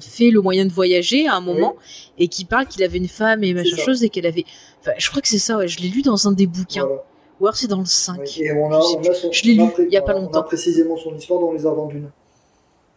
fait 0.00 0.30
le 0.30 0.40
moyen 0.40 0.64
de 0.64 0.72
voyager 0.72 1.26
à 1.26 1.34
un 1.34 1.40
moment 1.40 1.76
et 2.18 2.28
qui 2.28 2.44
parle 2.44 2.66
qu'il 2.66 2.82
avait 2.82 2.98
une 2.98 3.08
femme 3.08 3.44
et 3.44 3.52
machin 3.54 3.76
chose 3.76 4.02
et 4.02 4.08
qu'elle 4.08 4.26
avait. 4.26 4.44
Enfin, 4.80 4.92
je 4.98 5.10
crois 5.10 5.20
que 5.22 5.28
c'est 5.28 5.38
ça. 5.38 5.58
Ouais, 5.58 5.68
je 5.68 5.80
l'ai 5.80 5.88
lu 5.88 6.02
dans 6.02 6.26
un 6.26 6.32
des 6.32 6.46
bouquins. 6.46 6.84
Voilà. 6.86 7.04
Ou 7.38 7.46
alors 7.46 7.56
c'est 7.56 7.66
dans 7.66 7.80
le 7.80 7.84
5. 7.84 8.18
Ouais, 8.18 8.24
et 8.38 8.52
on 8.52 8.72
a, 8.72 8.80
Je 8.80 8.96
on 8.96 9.00
l'ai 9.02 9.60
on 9.60 9.66
a 9.66 9.78
lu 9.78 9.86
il 9.88 9.92
y 9.92 9.96
a 9.98 10.02
pas 10.02 10.16
on 10.16 10.22
longtemps. 10.22 10.40
a 10.40 10.44
précisément 10.44 10.96
son 10.96 11.14
histoire 11.14 11.40
dans 11.40 11.52
les 11.52 11.60
d'une. 11.92 12.10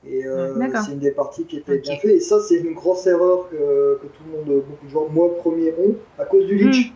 Et 0.08 0.26
euh, 0.26 0.56
c'est 0.86 0.94
une 0.94 1.00
des 1.00 1.12
parties 1.12 1.44
qui 1.44 1.58
était 1.58 1.78
bien 1.78 1.98
faite. 1.98 2.12
Et 2.12 2.20
ça, 2.22 2.38
c'est 2.48 2.56
une 2.56 2.74
grosse 2.74 3.06
erreur 3.06 3.50
que, 3.50 4.00
que 4.02 4.08
tout 4.08 4.24
le 4.32 4.38
monde, 4.38 4.64
beaucoup 4.66 4.86
de 4.86 4.92
gens, 4.92 5.08
moi 5.12 5.36
premier, 5.40 5.74
ont 5.74 5.96
à 6.18 6.24
cause 6.24 6.46
du 6.46 6.58
Lynch. 6.58 6.94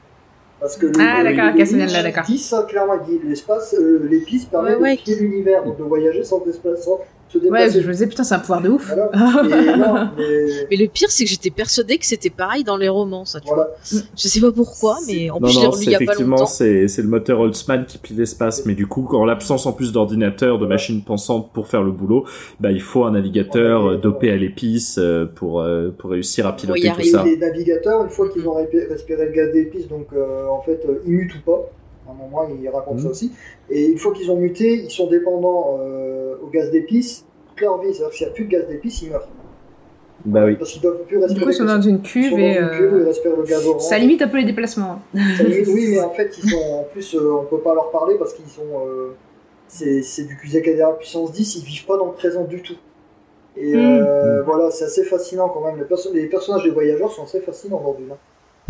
Parce 0.59 0.77
que 0.77 0.85
le, 0.85 0.93
Ah, 0.99 1.23
le- 1.23 1.35
d'accord, 1.35 1.53
là, 1.91 2.03
d'accord. 2.03 2.23
ça 2.37 2.63
clairement, 2.63 2.93
l'espace, 3.27 3.75
euh, 3.77 4.07
l'épice 4.09 4.45
permet 4.45 4.75
Ouais, 4.75 4.81
ouais. 4.81 4.95
de 4.95 5.01
quitter 5.01 5.19
l'univers, 5.19 5.63
donc 5.65 5.77
de 5.77 5.83
voyager 5.83 6.23
sans, 6.23 6.39
déspa- 6.39 6.77
sans 6.77 6.99
se 7.33 7.37
Ouais, 7.39 7.43
déplacer. 7.43 7.81
je 7.81 7.87
me 7.87 7.91
disais, 7.93 8.07
putain, 8.07 8.23
c'est 8.23 8.35
un 8.35 8.39
pouvoir 8.39 8.61
de 8.61 8.69
ouf. 8.69 8.93
Voilà. 8.93 9.09
Et 9.43 9.77
non, 9.77 10.09
mais 10.17 10.67
Mais 10.71 10.77
le 10.77 10.87
pire, 10.87 11.09
c'est 11.11 11.23
que 11.25 11.29
j'étais 11.29 11.49
persuadée 11.51 11.97
que 11.97 12.05
c'était 12.05 12.29
pareil 12.29 12.63
dans 12.63 12.77
les 12.77 12.89
romans, 12.89 13.25
ça, 13.25 13.39
tu 13.39 13.47
voilà. 13.47 13.69
vois. 13.91 14.01
Je 14.17 14.27
sais 14.27 14.39
pas 14.41 14.51
pourquoi, 14.51 14.97
mais 15.07 15.29
en 15.29 15.35
Non, 15.39 15.47
plus, 15.47 15.53
je 15.53 15.59
l'ai 15.59 15.65
non, 15.65 15.71
relu 15.71 15.83
c'est 15.83 15.89
il 15.89 15.91
y 15.91 15.95
a 15.95 15.97
pas 15.99 16.03
effectivement, 16.05 16.35
longtemps. 16.37 16.45
c'est 16.45 16.87
c'est 16.87 17.01
le 17.01 17.07
moteur 17.07 17.39
Holtzman 17.39 17.85
qui 17.85 17.97
plie 17.97 18.15
l'espace, 18.15 18.65
mais 18.65 18.75
du 18.75 18.87
coup, 18.87 19.07
en 19.13 19.25
l'absence 19.25 19.65
en 19.65 19.73
plus 19.73 19.91
d'ordinateur, 19.91 20.59
de 20.59 20.65
machines 20.65 21.01
pensantes 21.03 21.51
pour 21.53 21.67
faire 21.67 21.83
le 21.83 21.91
boulot, 21.91 22.25
bah, 22.59 22.71
il 22.71 22.81
faut 22.81 23.03
un 23.05 23.11
navigateur 23.11 23.85
euh, 23.91 23.97
dopé 23.97 24.31
à 24.31 24.35
l'épice 24.35 24.97
euh, 24.99 25.25
pour, 25.25 25.61
euh, 25.61 25.89
pour 25.97 26.11
réussir 26.11 26.47
à 26.47 26.55
piloter 26.55 26.87
y 26.87 26.91
tout 26.91 27.03
ça. 27.03 27.23
Les 27.23 27.37
navigateurs, 27.37 28.03
une 28.03 28.09
fois 28.09 28.29
qu'ils 28.29 28.47
ont 28.47 28.53
respiré 28.53 29.25
le 29.25 29.31
gaz 29.31 29.51
d'épice, 29.51 29.87
donc 29.87 30.07
euh, 30.15 30.47
en 30.47 30.61
fait, 30.61 30.85
ils 31.05 31.11
mutent 31.11 31.35
ou 31.35 31.41
pas. 31.51 31.69
À 32.07 32.11
un 32.11 32.13
moment, 32.15 32.47
ils 32.61 32.67
racontent 32.69 32.97
ça 32.97 33.05
Mhm. 33.05 33.11
aussi. 33.11 33.31
Et 33.69 33.85
une 33.87 33.97
fois 33.97 34.11
qu'ils 34.13 34.29
ont 34.31 34.35
muté, 34.37 34.73
ils 34.73 34.91
sont 34.91 35.07
dépendants 35.07 35.77
euh, 35.79 36.35
au 36.43 36.47
gaz 36.47 36.69
d'épice 36.71 37.25
toute 37.49 37.61
leur 37.61 37.79
vie. 37.81 37.93
C'est-à-dire 37.93 38.09
que 38.09 38.15
s'il 38.15 38.27
n'y 38.27 38.31
a 38.31 38.35
plus 38.35 38.45
de 38.45 38.49
gaz 38.49 38.67
d'épice, 38.67 39.01
ils 39.01 39.09
meurent. 39.09 39.27
Bah 40.25 40.45
oui. 40.45 40.55
Parce 40.55 40.71
qu'ils 40.71 40.81
ne 40.85 40.89
peuvent 40.89 41.03
plus 41.05 41.17
respirer. 41.17 41.39
Du 41.39 41.43
coup, 41.45 41.49
ils 41.51 41.53
sont 41.53 41.65
dans 41.65 41.81
une 41.81 42.01
cuve 42.01 42.33
et. 42.39 42.55
dans 42.55 42.61
une 42.61 42.69
cuve 42.77 42.93
où 42.93 42.97
ils 42.97 43.01
euh, 43.01 43.05
respirent 43.07 43.35
le 43.35 43.43
gaz 43.43 43.65
orange. 43.67 43.81
Ça 43.81 43.97
limite 43.97 44.21
un 44.21 44.27
peu 44.27 44.37
les 44.37 44.45
déplacements. 44.45 45.01
Ça 45.37 45.43
limite, 45.43 45.67
oui, 45.67 45.87
mais 45.89 45.99
en 46.03 46.11
fait, 46.11 46.37
ils 46.41 46.49
sont 46.49 46.57
en 46.57 46.83
plus, 46.83 47.13
euh, 47.15 47.31
on 47.41 47.45
peut 47.45 47.59
pas 47.59 47.73
leur 47.73 47.89
parler 47.91 48.15
parce 48.17 48.33
qu'ils 48.33 48.47
sont. 48.47 48.61
euh, 48.87 49.11
c'est 49.67 50.01
c'est 50.03 50.23
du 50.25 50.37
QZKDR 50.37 50.97
puissance 50.97 51.31
10, 51.31 51.55
ils 51.57 51.63
vivent 51.65 51.85
pas 51.85 51.97
dans 51.97 52.05
le 52.07 52.11
présent 52.13 52.43
du 52.43 52.61
tout. 52.61 52.75
Et 53.57 53.75
euh, 53.75 54.41
voilà, 54.43 54.71
c'est 54.71 54.85
assez 54.85 55.03
fascinant 55.03 55.49
quand 55.49 55.61
même. 55.65 55.77
Les, 55.77 55.85
perso- 55.85 56.11
les 56.13 56.25
personnages 56.27 56.63
des 56.63 56.69
voyageurs 56.71 57.11
sont 57.11 57.23
assez 57.23 57.39
fascinants 57.39 57.81
Dune. 57.97 58.07
hein. 58.11 58.17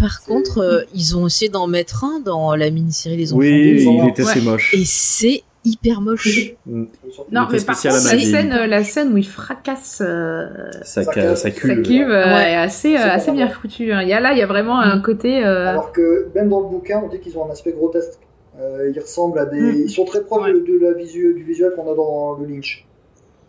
Par 0.04 0.22
contre, 0.24 0.58
euh, 0.60 0.82
ils 0.94 1.16
ont 1.18 1.28
essayé 1.28 1.50
d'en 1.50 1.66
mettre 1.68 2.04
un 2.04 2.20
dans 2.20 2.56
la 2.56 2.70
mini-série 2.70 3.16
Les 3.16 3.32
Enfants 3.32 3.40
Oui, 3.40 3.86
ont- 3.88 4.04
il 4.04 4.10
était 4.10 4.24
assez 4.24 4.40
Ouais. 4.40 4.46
moche. 4.46 4.74
Et 4.74 4.84
c'est 4.84 5.44
hyper 5.64 6.02
moche. 6.02 6.56
Mm. 6.66 6.84
Non, 7.32 7.48
mais 7.50 7.62
par 7.62 7.76
contre, 7.82 7.86
la 7.94 8.20
scène, 8.20 8.52
euh, 8.52 8.68
la 8.68 8.84
scène 8.84 9.14
où 9.14 9.18
il 9.18 9.26
fracasse 9.28 10.02
euh, 10.06 10.48
Ça, 10.82 11.04
Ça 11.04 11.04
ca- 11.06 11.12
casse. 11.14 11.42
ça 11.44 11.50
sa 11.50 11.52
cuve. 11.52 12.10
euh, 12.12 12.26
Ouais. 12.26 12.52
est 12.52 12.56
assez, 12.56 12.90
C'est 12.90 12.98
assez 12.98 13.28
pas 13.28 13.32
bien 13.32 13.46
mal. 13.46 13.54
foutu. 13.54 13.94
hein. 13.94 14.02
Il 14.02 14.10
y 14.10 14.14
a 14.14 14.20
là, 14.20 14.34
il 14.34 14.40
y 14.40 14.42
a 14.42 14.46
vraiment 14.46 14.78
un 14.82 15.00
côté. 15.00 15.46
euh, 15.46 15.70
Alors 15.70 15.94
que 15.94 16.28
même 16.36 16.50
dans 16.50 16.60
le 16.60 16.68
bouquin, 16.68 17.02
on 17.06 17.08
dit 17.08 17.20
qu'ils 17.22 17.38
ont 17.38 17.48
un 17.48 17.52
aspect 17.52 17.72
grotesque. 17.72 18.20
Euh, 18.60 18.92
ils 18.94 19.00
ressemblent 19.00 19.40
à 19.40 19.46
des. 19.46 19.60
Mm. 19.62 19.84
Ils 19.86 19.90
sont 19.90 20.04
très 20.04 20.22
proches 20.22 20.44
Ouais. 20.44 20.52
de, 20.54 20.80
la 20.86 20.92
visu... 20.94 21.34
du 21.34 21.44
visuel 21.44 21.72
qu'on 21.78 21.90
a 21.90 21.96
dans 21.96 22.38
le 22.42 22.46
Lynch. 22.46 22.86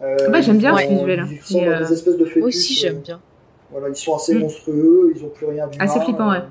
Euh, 0.02 0.16
Bah, 0.30 0.40
j'aime 0.40 0.58
bien 0.58 0.76
ce 0.78 0.86
visuel. 0.88 1.26
Ils 1.32 1.40
ressemblent 1.40 1.74
à 1.74 1.82
des 1.82 1.92
espèces 1.92 2.16
de 2.16 2.24
fœtus. 2.24 2.38
Moi 2.40 2.48
aussi, 2.48 2.74
j'aime 2.74 2.96
euh, 2.98 3.00
bien. 3.04 3.20
Voilà, 3.74 3.88
ils 3.88 3.96
sont 3.96 4.14
assez 4.14 4.36
Mm. 4.36 4.38
monstrueux, 4.40 5.12
ils 5.16 5.24
ont 5.24 5.28
plus 5.30 5.46
rien 5.46 5.66
d'humain. 5.66 5.84
assez 5.84 5.98
flippant, 6.00 6.30
ouais. 6.30 6.42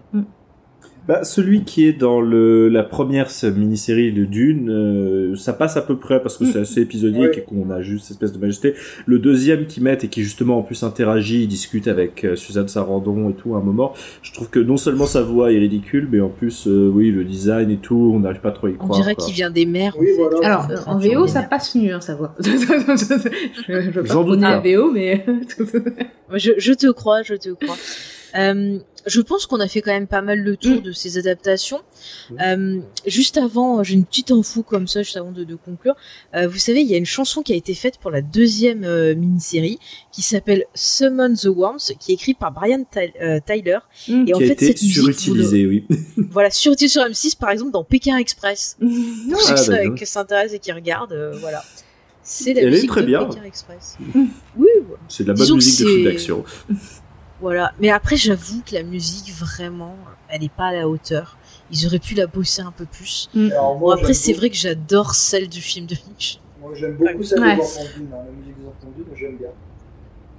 Bah, 1.08 1.24
celui 1.26 1.64
qui 1.66 1.86
est 1.86 1.94
dans 1.94 2.22
le, 2.22 2.70
la 2.70 2.82
première 2.84 3.28
mini-série 3.56 4.14
de 4.14 4.24
Dune, 4.24 4.70
euh, 4.70 5.36
ça 5.36 5.52
passe 5.52 5.76
à 5.76 5.82
peu 5.82 5.98
près 5.98 6.22
parce 6.22 6.38
que 6.38 6.46
c'est 6.46 6.60
assez 6.62 6.82
épisodique 6.82 7.20
Ouais. 7.22 7.38
et 7.40 7.42
qu'on 7.42 7.70
a 7.72 7.82
juste 7.82 8.06
cette 8.06 8.16
espèce 8.16 8.32
de 8.32 8.40
majesté. 8.40 8.74
Le 9.06 9.20
deuxième 9.20 9.66
qui 9.66 9.82
met 9.82 9.98
et 10.02 10.08
qui 10.08 10.24
justement 10.24 10.60
en 10.60 10.62
plus 10.62 10.82
interagit, 10.84 11.46
discute 11.48 11.88
avec 11.90 12.24
euh, 12.24 12.36
Suzanne 12.38 12.70
Sarandon 12.70 13.30
et 13.30 13.34
tout 13.34 13.56
à 13.56 13.58
un 13.58 13.62
moment, 13.62 13.94
je 14.22 14.32
trouve 14.34 14.50
que 14.50 14.60
non 14.60 14.78
seulement 14.78 15.06
sa 15.06 15.22
voix 15.24 15.52
est 15.52 15.58
ridicule, 15.60 16.08
mais 16.12 16.22
en 16.22 16.30
plus, 16.30 16.68
euh, 16.68 16.90
oui, 16.94 17.12
le 17.12 17.26
design 17.26 17.70
et 17.70 17.78
tout, 17.78 18.12
on 18.16 18.20
n'arrive 18.20 18.40
pas 18.42 18.52
trop 18.52 18.68
à 18.68 18.70
y 18.70 18.74
On 18.74 18.78
croire. 18.78 19.00
dirait 19.00 19.16
quoi. 19.16 19.26
qu'il 19.26 19.34
vient 19.36 19.52
des 19.52 19.66
mers. 19.66 19.96
Oui, 20.00 20.08
en 20.14 20.30
fait. 20.30 20.36
voilà. 20.38 20.48
Alors, 20.48 20.72
euh, 20.72 20.76
en 20.88 20.98
VO, 20.98 21.28
ça 21.28 21.44
passe 21.44 21.76
mieux, 21.76 21.94
hein, 21.94 22.00
sa 22.02 22.16
voix. 22.16 22.34
je, 22.40 22.50
je 23.68 23.90
veux 23.92 24.04
pas 24.04 24.14
J'en 24.14 24.24
doute 24.24 24.40
pas. 24.40 24.60
VO, 24.62 24.92
mais. 24.94 25.26
Je, 26.36 26.52
je 26.58 26.74
te 26.74 26.90
crois, 26.92 27.22
je 27.24 27.36
te 27.36 27.50
crois. 27.50 27.76
Euh, 28.36 28.80
je 29.06 29.20
pense 29.22 29.45
qu'on 29.45 29.60
a 29.60 29.68
fait 29.68 29.82
quand 29.82 29.92
même 29.92 30.08
pas 30.08 30.22
mal 30.22 30.40
le 30.40 30.56
tour 30.56 30.82
de 30.82 30.92
ces 30.94 31.18
adaptations. 31.18 31.82
Euh, 32.42 32.80
juste 33.06 33.38
avant, 33.38 33.84
j'ai 33.84 33.95
une 33.95 34.06
petite 34.06 34.32
info 34.32 34.64
comme 34.64 34.88
ça, 34.88 35.03
juste 35.03 35.18
avant 35.18 35.32
de, 35.32 35.44
de 35.44 35.56
conclure. 35.56 35.95
Euh, 36.36 36.48
vous 36.48 36.58
savez, 36.58 36.82
il 36.82 36.88
y 36.88 36.94
a 36.94 36.98
une 36.98 37.06
chanson 37.06 37.42
qui 37.42 37.52
a 37.52 37.56
été 37.56 37.74
faite 37.74 37.98
pour 37.98 38.12
la 38.12 38.22
deuxième 38.22 38.86
euh, 38.86 39.14
mini-série 39.14 39.78
qui 40.12 40.22
s'appelle 40.22 40.64
Summon 40.74 41.34
the 41.36 41.45
Worms, 41.48 41.80
qui 42.00 42.12
est 42.12 42.16
écrite 42.16 42.40
par 42.40 42.53
Brian 42.53 42.86
Ty- 42.90 43.12
euh, 43.22 43.40
Tyler. 43.45 43.80
Mm. 44.08 44.26
Et 44.28 44.34
en 44.34 44.38
qui 44.38 44.44
a 44.44 44.48
fait, 44.48 44.53
été 44.53 44.68
cette 44.68 44.82
musique, 44.82 44.98
vous 45.02 45.08
le- 45.08 45.14
surutilisé, 45.14 45.66
oui. 45.68 45.86
voilà, 46.32 46.50
surutilisé 46.50 46.94
sur 46.94 47.03
M6, 47.03 47.38
par 47.38 47.50
exemple, 47.50 47.72
dans 47.72 47.84
Pékin 47.84 48.18
Express. 48.18 48.78
Pour 49.30 49.42
ceux 49.42 49.74
Ah, 49.74 49.90
qui, 49.98 50.06
s'intéressent 50.06 50.53
et 50.56 50.60
qui 50.60 50.72
regardent, 50.72 51.12
euh, 51.12 51.34
voilà. 51.42 51.62
C'est 52.26 52.53
la 52.53 52.62
Elle 52.62 52.68
est 52.70 52.72
musique 52.72 52.90
très 52.90 53.02
de 53.02 53.08
bien. 53.08 53.26
Pékin 53.26 53.44
Express. 53.44 53.98
Oui, 54.16 54.70
voilà. 54.88 55.02
C'est 55.10 55.24
de 55.24 55.28
la 55.28 55.34
bonne 55.34 55.44
Disons 55.44 55.56
musique 55.56 55.80
de 55.82 55.86
c'est- 55.86 55.92
film 55.94 56.03
d'action. 56.06 56.44
Voilà. 57.44 57.74
Mais 57.80 57.90
après, 57.92 58.16
j'avoue 58.16 58.62
que 58.66 58.74
la 58.74 58.84
musique, 58.84 59.32
vraiment, 59.34 59.96
elle 60.30 60.44
est 60.46 60.52
pas 60.52 60.68
à 60.68 60.74
la 60.74 60.88
hauteur. 60.88 61.38
Ils 61.72 61.86
auraient 61.86 62.00
pu 62.00 62.16
la 62.16 62.26
bosser 62.26 62.62
un 62.62 62.72
peu 62.72 62.86
plus. 62.86 63.30
Alors, 63.36 63.76
Bon, 63.76 63.90
après, 63.92 64.14
c'est 64.14 64.32
beaucoup- 64.32 64.40
vrai 64.40 64.50
que 64.50 64.56
j'adore 64.56 65.14
celle 65.14 65.50
du 65.50 65.60
film 65.62 65.86
de 65.86 65.96
Lynch. 65.96 66.40
Moi, 66.62 66.72
j'aime 66.74 66.96
beaucoup 66.96 67.24
celle 67.24 67.42
Ouais. 67.42 67.56
des 67.58 67.62
enfants 67.62 67.82
Dune, 67.98 68.08
hein, 68.14 68.18
la 68.26 68.32
musique 68.32 68.58
des 68.58 68.66
enfants 68.68 68.94
Dune, 68.96 69.06
j'aime 69.20 69.36
bien. 69.38 69.50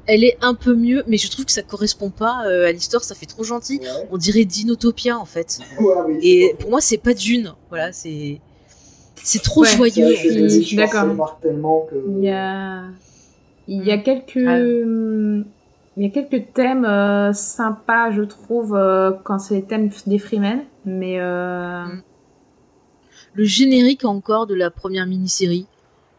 Elle 0.06 0.24
est 0.24 0.36
un 0.42 0.54
peu 0.54 0.74
mieux, 0.74 1.02
mais 1.06 1.16
je 1.18 1.30
trouve 1.30 1.44
que 1.44 1.52
ça 1.52 1.62
correspond 1.62 2.10
pas 2.10 2.46
euh, 2.46 2.66
à 2.66 2.72
l'histoire, 2.72 3.04
ça 3.04 3.14
fait 3.14 3.26
trop 3.26 3.44
gentil. 3.44 3.80
Ouais. 3.80 3.88
On 4.10 4.16
dirait 4.18 4.44
Dinotopia, 4.46 5.18
en 5.18 5.24
fait. 5.26 5.58
Oui, 5.80 6.18
Et 6.22 6.54
pour 6.58 6.70
moi, 6.70 6.80
c'est 6.80 6.98
pas 6.98 7.12
d'une. 7.14 7.52
Voilà, 7.68 7.92
c'est. 7.92 8.40
C'est 9.16 9.42
trop 9.42 9.64
joyeux. 9.64 10.08
Mm, 10.08 10.76
d'accord. 10.76 11.04
Il 12.18 12.24
y 12.24 12.30
a, 12.30 12.82
il 13.68 13.84
y 13.84 13.90
a 13.92 13.98
quelques, 13.98 14.38
Ah. 14.46 14.58
Il 15.96 16.04
y 16.04 16.06
a 16.06 16.10
quelques 16.10 16.52
thèmes 16.52 16.84
euh, 16.84 17.32
sympas, 17.32 18.10
je 18.10 18.22
trouve, 18.22 18.74
euh, 18.74 19.12
quand 19.22 19.38
c'est 19.38 19.54
les 19.54 19.64
thèmes 19.64 19.90
des 20.06 20.18
Freemen, 20.18 20.64
mais 20.84 21.20
euh, 21.20 21.84
Mm. 21.86 22.02
Le 23.34 23.44
générique 23.44 24.04
encore 24.04 24.46
de 24.46 24.54
la 24.54 24.70
première 24.70 25.06
mini-série, 25.06 25.66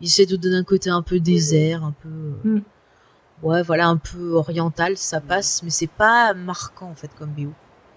il 0.01 0.07
essaie 0.07 0.25
de 0.25 0.35
donner 0.35 0.57
un 0.57 0.63
côté 0.63 0.89
un 0.89 1.01
peu 1.01 1.19
désert, 1.19 1.83
un 1.83 1.93
peu. 1.93 2.09
Mm. 2.09 2.61
Ouais, 3.43 3.61
voilà, 3.63 3.87
un 3.87 3.97
peu 3.97 4.33
oriental, 4.33 4.97
ça 4.97 5.21
passe, 5.21 5.61
mais 5.63 5.69
c'est 5.69 5.87
pas 5.87 6.33
marquant 6.33 6.89
en 6.89 6.95
fait 6.95 7.11
comme 7.17 7.29
BO. 7.29 7.51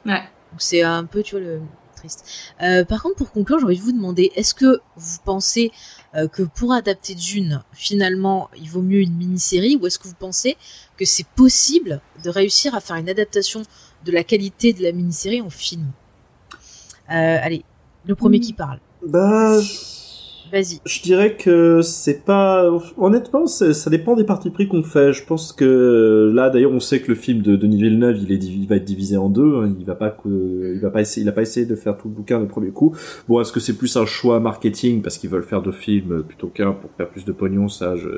ouais. 0.07 0.23
Donc 0.50 0.62
c'est 0.62 0.82
un 0.82 1.05
peu, 1.05 1.23
tu 1.23 1.36
vois, 1.36 1.44
le 1.44 1.60
triste. 1.94 2.55
Euh, 2.62 2.84
par 2.84 3.02
contre, 3.02 3.16
pour 3.16 3.32
conclure, 3.32 3.58
j'ai 3.58 3.65
envie 3.65 3.78
de 3.78 3.82
vous 3.82 3.92
demander, 3.92 4.32
est-ce 4.34 4.55
que 4.55 4.81
vous 4.97 5.18
pensez 5.24 5.70
euh, 5.70 5.98
que 6.32 6.42
pour 6.42 6.72
adapter 6.72 7.14
Dune, 7.14 7.62
finalement, 7.72 8.48
il 8.56 8.68
vaut 8.70 8.82
mieux 8.82 9.00
une 9.00 9.14
mini-série, 9.14 9.76
ou 9.80 9.86
est-ce 9.86 9.98
que 9.98 10.08
vous 10.08 10.14
pensez 10.18 10.56
que 10.96 11.04
c'est 11.04 11.26
possible 11.26 12.00
de 12.24 12.30
réussir 12.30 12.74
à 12.74 12.80
faire 12.80 12.96
une 12.96 13.08
adaptation 13.08 13.62
de 14.04 14.12
la 14.12 14.24
qualité 14.24 14.72
de 14.72 14.82
la 14.82 14.92
mini-série 14.92 15.40
en 15.42 15.50
film? 15.50 15.86
Euh, 17.10 17.38
Allez, 17.42 17.64
le 18.06 18.14
premier 18.14 18.38
Mm. 18.38 18.42
qui 18.42 18.52
parle. 18.54 18.80
Bah, 19.06 19.58
Je 20.86 21.02
dirais 21.02 21.36
que 21.36 21.81
c'est 21.83 22.25
pas 22.25 22.68
honnêtement 22.97 23.47
ça 23.47 23.91
dépend 23.91 24.17
des 24.17 24.25
parties 24.25 24.51
pris 24.51 24.68
qu'on 24.68 24.83
fait. 24.83 25.12
Je 25.12 25.25
pense 25.25 25.52
que 25.52 26.33
là 26.35 26.51
d'ailleurs 26.51 26.73
on 26.73 26.81
sait 26.81 27.01
que 27.01 27.09
le 27.09 27.15
film 27.15 27.43
de 27.43 27.57
Denis 27.57 27.83
Villeneuve 27.83 28.18
il 28.28 28.67
va 28.67 28.77
être 28.77 28.85
divisé 28.85 29.17
en 29.17 29.28
deux. 29.28 29.57
hein. 29.62 29.75
Il 29.78 29.85
va 29.85 29.94
pas 29.94 30.17
il 30.25 30.78
va 30.81 30.91
pas 30.91 31.01
essayer 31.01 31.25
il 31.25 31.28
a 31.28 31.33
pas 31.33 31.43
essayé 31.43 31.67
de 31.67 31.75
faire 31.75 31.97
tout 31.97 32.09
le 32.09 32.15
bouquin 32.15 32.39
le 32.41 32.47
premier 32.47 32.70
coup. 32.70 32.94
Bon 33.28 33.41
est-ce 33.41 33.52
que 33.52 33.60
c'est 33.60 33.77
plus 33.77 33.97
un 33.97 34.07
choix 34.07 34.41
marketing 34.41 35.02
parce 35.02 35.18
qu'ils 35.18 35.31
veulent 35.31 35.43
faire 35.44 35.62
deux 35.62 35.73
films 35.73 36.23
plutôt 36.23 36.49
qu'un 36.49 36.73
pour 36.73 36.91
faire 36.93 37.09
plus 37.09 37.25
de 37.25 37.33
pognon 37.33 37.68
ça 37.68 37.97
je 37.97 38.09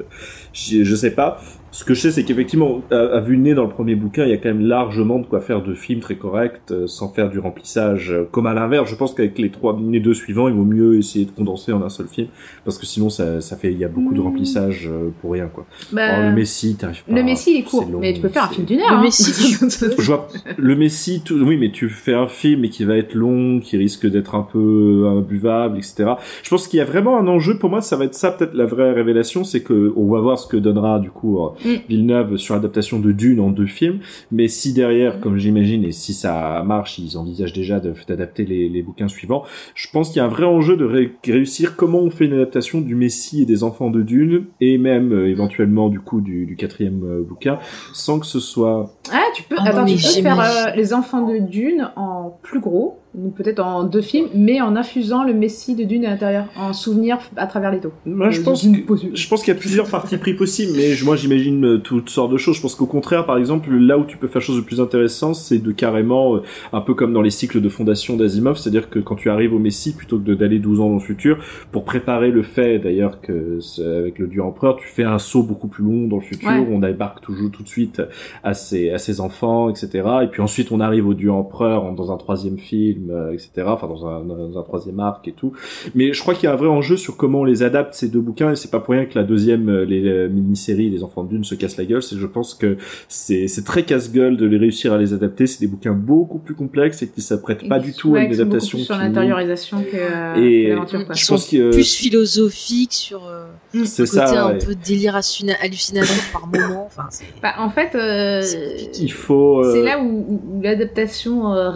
je, 0.52 0.84
je 0.84 0.94
sais 0.94 1.10
pas. 1.12 1.40
Ce 1.72 1.84
que 1.84 1.94
je 1.94 2.00
sais 2.00 2.10
c'est 2.10 2.24
qu'effectivement 2.24 2.82
à, 2.90 2.96
à 2.96 3.20
vue 3.20 3.36
de 3.36 3.42
nez 3.42 3.54
dans 3.54 3.62
le 3.64 3.68
premier 3.70 3.94
bouquin 3.94 4.24
il 4.24 4.30
y 4.30 4.34
a 4.34 4.36
quand 4.38 4.48
même 4.48 4.66
largement 4.66 5.18
de 5.18 5.26
quoi 5.26 5.40
faire 5.40 5.62
deux 5.62 5.74
films 5.74 6.00
très 6.00 6.16
corrects 6.16 6.60
euh, 6.70 6.86
sans 6.86 7.08
faire 7.10 7.30
du 7.30 7.38
remplissage 7.38 8.10
euh, 8.12 8.28
comme 8.30 8.46
à 8.46 8.54
l'inverse. 8.54 8.90
Je 8.90 8.96
pense 8.96 9.14
qu'avec 9.14 9.38
les 9.38 9.50
trois 9.50 9.78
les 9.90 10.00
deux 10.00 10.14
suivants 10.14 10.48
il 10.48 10.54
vaut 10.54 10.64
mieux 10.64 10.98
essayer 10.98 11.24
de 11.26 11.30
condenser 11.30 11.72
en 11.72 11.82
un 11.82 11.88
seul 11.88 12.06
film 12.06 12.28
parce 12.64 12.78
que 12.78 12.86
sinon 12.86 13.08
ça, 13.10 13.40
ça 13.40 13.56
fait 13.56 13.72
il 13.72 13.78
y 13.78 13.84
a 13.84 13.88
beaucoup 13.88 14.14
de 14.14 14.20
Mm. 14.20 14.24
remplissage 14.24 14.88
euh, 14.92 15.10
pour 15.20 15.32
rien 15.32 15.46
quoi. 15.46 15.64
Bah, 15.92 16.02
Alors, 16.02 16.30
le 16.30 16.36
Messi 16.36 16.74
t'arrives 16.76 17.04
pas. 17.04 17.14
le 17.14 17.22
Messi, 17.22 17.52
il 17.54 17.60
est 17.60 17.62
court, 17.62 17.88
long, 17.90 18.00
mais 18.00 18.12
tu 18.12 18.20
peux 18.20 18.28
faire 18.28 18.44
un 18.44 18.48
film 18.48 18.66
d'une 18.66 18.80
heure. 18.80 18.90
Le 18.90 18.96
hein. 18.96 19.02
Messi, 19.02 19.56
Je 19.98 20.06
vois 20.06 20.28
le 20.56 20.76
Messi 20.76 21.22
tout, 21.24 21.36
oui 21.40 21.56
mais 21.56 21.70
tu 21.70 21.88
fais 21.88 22.14
un 22.14 22.26
film 22.28 22.64
et 22.64 22.68
qui 22.68 22.84
va 22.84 22.96
être 22.96 23.14
long, 23.14 23.60
qui 23.60 23.76
risque 23.76 24.06
d'être 24.06 24.34
un 24.34 24.42
peu 24.42 25.06
imbuvable 25.08 25.78
etc. 25.78 26.10
Je 26.42 26.50
pense 26.50 26.68
qu'il 26.68 26.78
y 26.78 26.80
a 26.80 26.84
vraiment 26.84 27.18
un 27.18 27.26
enjeu 27.28 27.58
pour 27.58 27.70
moi 27.70 27.80
ça 27.80 27.96
va 27.96 28.04
être 28.04 28.14
ça 28.14 28.30
peut-être 28.32 28.54
la 28.54 28.66
vraie 28.66 28.92
révélation 28.92 29.44
c'est 29.44 29.62
que 29.62 29.92
on 29.96 30.10
va 30.10 30.20
voir 30.20 30.38
ce 30.38 30.46
que 30.46 30.56
donnera 30.56 30.98
du 30.98 31.10
coup 31.10 31.38
euh, 31.38 31.48
Mm. 31.64 31.68
Villeneuve 31.88 32.36
sur 32.36 32.54
l'adaptation 32.54 32.98
de 33.00 33.12
Dune 33.12 33.40
en 33.40 33.50
deux 33.50 33.66
films 33.66 33.98
mais 34.32 34.48
si 34.48 34.72
derrière 34.72 35.16
Mm. 35.16 35.20
comme 35.20 35.36
j'imagine 35.38 35.84
et 35.84 35.92
si 35.92 36.14
ça 36.14 36.62
marche 36.66 36.98
ils 36.98 37.18
envisagent 37.18 37.52
déjà 37.52 37.80
d'adapter 37.80 38.44
les, 38.44 38.68
les 38.68 38.82
bouquins 38.82 39.08
suivants 39.08 39.44
je 39.74 39.88
pense 39.92 40.08
qu'il 40.10 40.18
y 40.18 40.20
a 40.20 40.24
un 40.24 40.28
vrai 40.28 40.44
enjeu 40.44 40.76
de 40.76 40.84
ré- 40.84 41.12
réussir 41.26 41.76
comment 41.76 41.98
on 41.98 42.10
fait 42.10 42.26
une 42.26 42.32
adaptation 42.34 42.80
du 42.80 42.94
Messie 42.94 43.42
et 43.42 43.46
des 43.46 43.62
enfants 43.62 43.90
de 43.90 44.02
Dune 44.02 44.44
et 44.60 44.78
même 44.78 45.12
euh, 45.12 45.28
éventuellement 45.28 45.88
du 45.88 46.00
coup 46.00 46.20
du, 46.20 46.46
du 46.46 46.56
quatrième 46.56 47.02
euh, 47.04 47.22
bouquin 47.22 47.58
sans 47.92 48.18
que 48.20 48.26
ce 48.26 48.40
soit 48.40 48.94
Ah, 49.12 49.20
tu 49.34 49.42
peux, 49.42 49.56
Ah 49.58 49.68
attends, 49.68 49.84
tu 49.84 49.94
peux 49.94 50.22
faire 50.22 50.40
euh, 50.40 50.74
les 50.76 50.92
enfants 50.94 51.26
de 51.26 51.38
Dune 51.38 51.90
en 51.96 52.38
plus 52.42 52.60
gros, 52.60 52.98
ou 53.18 53.30
peut-être 53.30 53.58
en 53.60 53.82
deux 53.84 54.02
films, 54.02 54.28
mais 54.34 54.60
en 54.60 54.76
infusant 54.76 55.24
le 55.24 55.34
Messie 55.34 55.74
de 55.74 55.82
Dune 55.84 56.04
à 56.04 56.10
l'intérieur, 56.10 56.44
en 56.56 56.72
souvenir 56.72 57.18
à 57.36 57.46
travers 57.48 57.72
les 57.72 57.80
dos. 57.80 57.90
moi 58.06 58.30
je 58.30 58.40
pense 58.40 58.62
que, 58.66 58.94
je 59.14 59.28
pense 59.28 59.42
qu'il 59.42 59.52
y 59.52 59.56
a 59.56 59.58
plusieurs 59.60 59.88
parties 59.88 60.16
pris 60.16 60.34
possibles 60.34 60.72
mais 60.76 60.92
je- 60.92 61.04
moi 61.04 61.16
j'imagine 61.16 61.64
euh, 61.66 61.78
toutes 61.78 62.08
sortes 62.08 62.30
de 62.30 62.36
choses 62.36 62.56
je 62.56 62.62
pense 62.62 62.76
qu'au 62.76 62.86
contraire 62.86 63.26
par 63.26 63.36
exemple 63.36 63.70
là 63.74 63.98
où 63.98 64.04
tu 64.04 64.16
peux 64.16 64.28
faire 64.28 64.40
chose 64.40 64.56
de 64.56 64.60
plus 64.60 64.80
intéressant 64.80 65.34
c'est 65.34 65.58
de 65.58 65.72
carrément 65.72 66.36
euh, 66.36 66.42
un 66.72 66.80
peu 66.80 66.94
comme 66.94 67.12
dans 67.12 67.20
les 67.22 67.30
cycles 67.30 67.60
de 67.60 67.68
fondation 67.68 68.16
d'Asimov 68.16 68.58
c'est-à-dire 68.58 68.88
que 68.90 69.00
quand 69.00 69.16
tu 69.16 69.28
arrives 69.28 69.52
au 69.54 69.58
Messie 69.58 69.92
plutôt 69.94 70.18
que 70.20 70.32
d'aller 70.32 70.60
12 70.60 70.78
ans 70.80 70.88
dans 70.88 70.94
le 70.94 71.00
futur 71.00 71.38
pour 71.72 71.84
préparer 71.84 72.30
le 72.30 72.42
fait 72.44 72.78
d'ailleurs 72.78 73.20
que 73.20 73.58
c'est- 73.60 73.82
avec 73.84 74.18
le 74.20 74.28
dieu 74.28 74.42
empereur 74.42 74.76
tu 74.76 74.86
fais 74.86 75.04
un 75.04 75.18
saut 75.18 75.42
beaucoup 75.42 75.66
plus 75.68 75.82
long 75.82 76.06
dans 76.06 76.16
le 76.16 76.22
futur 76.22 76.48
Ouais. 76.48 76.64
on 76.70 76.78
débarque 76.78 77.20
toujours 77.22 77.50
tout 77.50 77.64
de 77.64 77.68
suite 77.68 78.00
à 78.44 78.54
ses, 78.54 78.90
à 78.90 78.98
ses 78.98 79.20
enfants 79.20 79.68
etc 79.68 79.88
et 80.22 80.26
puis 80.28 80.42
ensuite 80.42 80.70
on 80.70 80.78
arrive 80.80 81.08
au 81.08 81.14
dieu 81.14 81.32
empereur 81.32 81.92
dans 81.94 82.12
un 82.12 82.16
troisième 82.16 82.58
film 82.58 82.99
euh, 83.10 83.32
etc 83.32 83.48
enfin 83.66 83.86
dans 83.86 84.06
un, 84.06 84.24
dans 84.24 84.58
un 84.58 84.62
troisième 84.62 85.00
arc 85.00 85.26
et 85.28 85.32
tout 85.32 85.52
mais 85.94 86.12
je 86.12 86.20
crois 86.20 86.34
qu'il 86.34 86.44
y 86.44 86.46
a 86.48 86.52
un 86.52 86.56
vrai 86.56 86.68
enjeu 86.68 86.96
sur 86.96 87.16
comment 87.16 87.40
on 87.40 87.44
les 87.44 87.62
adapte 87.62 87.94
ces 87.94 88.08
deux 88.08 88.20
bouquins 88.20 88.50
et 88.52 88.56
c'est 88.56 88.70
pas 88.70 88.80
pour 88.80 88.92
rien 88.94 89.06
que 89.06 89.16
la 89.18 89.24
deuxième 89.24 89.68
euh, 89.68 89.84
les 89.84 90.06
euh, 90.08 90.28
mini-séries 90.28 90.90
les 90.90 91.02
enfants 91.02 91.24
de 91.24 91.30
Dune 91.30 91.44
se 91.44 91.54
cassent 91.54 91.76
la 91.78 91.84
gueule 91.84 92.02
c'est 92.02 92.14
que 92.16 92.20
je 92.20 92.26
pense 92.26 92.54
que 92.54 92.76
c'est 93.08 93.48
c'est 93.48 93.64
très 93.64 93.84
casse-gueule 93.84 94.36
de 94.36 94.46
les 94.46 94.58
réussir 94.58 94.92
à 94.92 94.98
les 94.98 95.12
adapter 95.14 95.46
c'est 95.46 95.60
des 95.60 95.66
bouquins 95.68 95.92
beaucoup 95.92 96.38
plus 96.38 96.54
complexes 96.54 97.02
et 97.02 97.08
qui 97.08 97.22
s'apprêtent 97.22 97.68
pas 97.68 97.78
du 97.78 97.92
tout 97.94 98.14
à 98.16 98.20
une 98.22 98.28
qui 98.28 98.34
adaptation 98.40 98.78
plus 98.78 98.84
sur 98.84 98.94
qui- 98.96 99.00
l'intériorisation 99.02 99.82
que, 99.82 99.96
euh, 99.96 100.34
Et- 100.36 100.64
que 100.64 100.68
l'aventure. 100.70 101.06
quoi. 101.06 101.14
Ils 101.14 101.18
je 101.18 101.24
sont 101.24 101.34
pense 101.34 101.48
que 101.48 101.70
plus 101.70 101.94
philosophiques 101.96 102.92
sur 102.92 103.26
euh, 103.26 103.44
c'est 103.84 104.02
le 104.02 104.06
côté 104.08 104.26
ça 104.26 104.46
un 104.46 104.52
ouais. 104.52 104.58
peu 104.58 104.74
délire 104.74 105.14
hallucina- 105.16 105.56
hallucinatoire 105.62 106.18
par 106.32 106.46
moment. 106.46 106.86
Enfin, 106.86 107.08
Bah, 107.42 107.54
en 107.58 107.70
fait, 107.70 107.94
euh, 107.94 108.42
C'est 108.42 108.90
il 109.00 109.12
faut 109.12 109.60
euh, 109.64 109.72
c'est 109.74 109.82
là 109.82 110.00
où, 110.00 110.24
où- 110.28 110.40
où 110.58 110.62
l'adaptation 110.62 111.52
euh, 111.54 111.70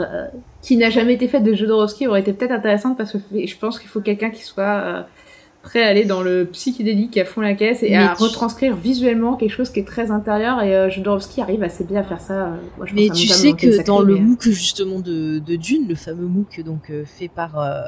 qui 0.64 0.76
n'a 0.76 0.90
jamais 0.90 1.14
été 1.14 1.28
faite 1.28 1.44
de 1.44 1.52
Jodorowsky 1.54 2.06
aurait 2.08 2.20
été 2.20 2.32
peut-être 2.32 2.52
intéressante 2.52 2.96
parce 2.96 3.12
que 3.12 3.18
je 3.32 3.56
pense 3.58 3.78
qu'il 3.78 3.88
faut 3.88 4.00
quelqu'un 4.00 4.30
qui 4.30 4.42
soit 4.42 4.62
euh, 4.64 5.02
prêt 5.62 5.82
à 5.82 5.88
aller 5.88 6.04
dans 6.04 6.22
le 6.22 6.46
psychédélique 6.46 7.16
à 7.18 7.24
fond 7.24 7.40
la 7.40 7.54
caisse 7.54 7.82
et 7.82 7.90
Mais 7.90 7.96
à 7.96 8.14
tu- 8.16 8.22
retranscrire 8.22 8.74
visuellement 8.76 9.36
quelque 9.36 9.52
chose 9.52 9.70
qui 9.70 9.80
est 9.80 9.86
très 9.86 10.10
intérieur. 10.10 10.62
Et 10.62 10.74
euh, 10.74 10.90
Jodorowsky 10.90 11.40
arrive 11.40 11.62
assez 11.62 11.84
bien 11.84 12.00
à 12.00 12.04
faire 12.04 12.20
ça. 12.20 12.34
euh, 12.46 12.56
moi, 12.76 12.86
je 12.86 12.94
Mais 12.94 13.08
pense 13.08 13.18
tu 13.20 13.28
sais 13.28 13.52
que 13.52 13.70
Sacré, 13.70 13.84
dans 13.84 14.00
le 14.00 14.14
mais- 14.14 14.20
MOOC 14.20 14.42
justement 14.50 15.00
de, 15.00 15.38
de 15.38 15.56
Dune, 15.56 15.86
le 15.88 15.94
fameux 15.94 16.26
MOOC 16.26 16.62
donc 16.64 16.90
euh, 16.90 17.04
fait 17.06 17.28
par 17.28 17.58
euh, 17.58 17.80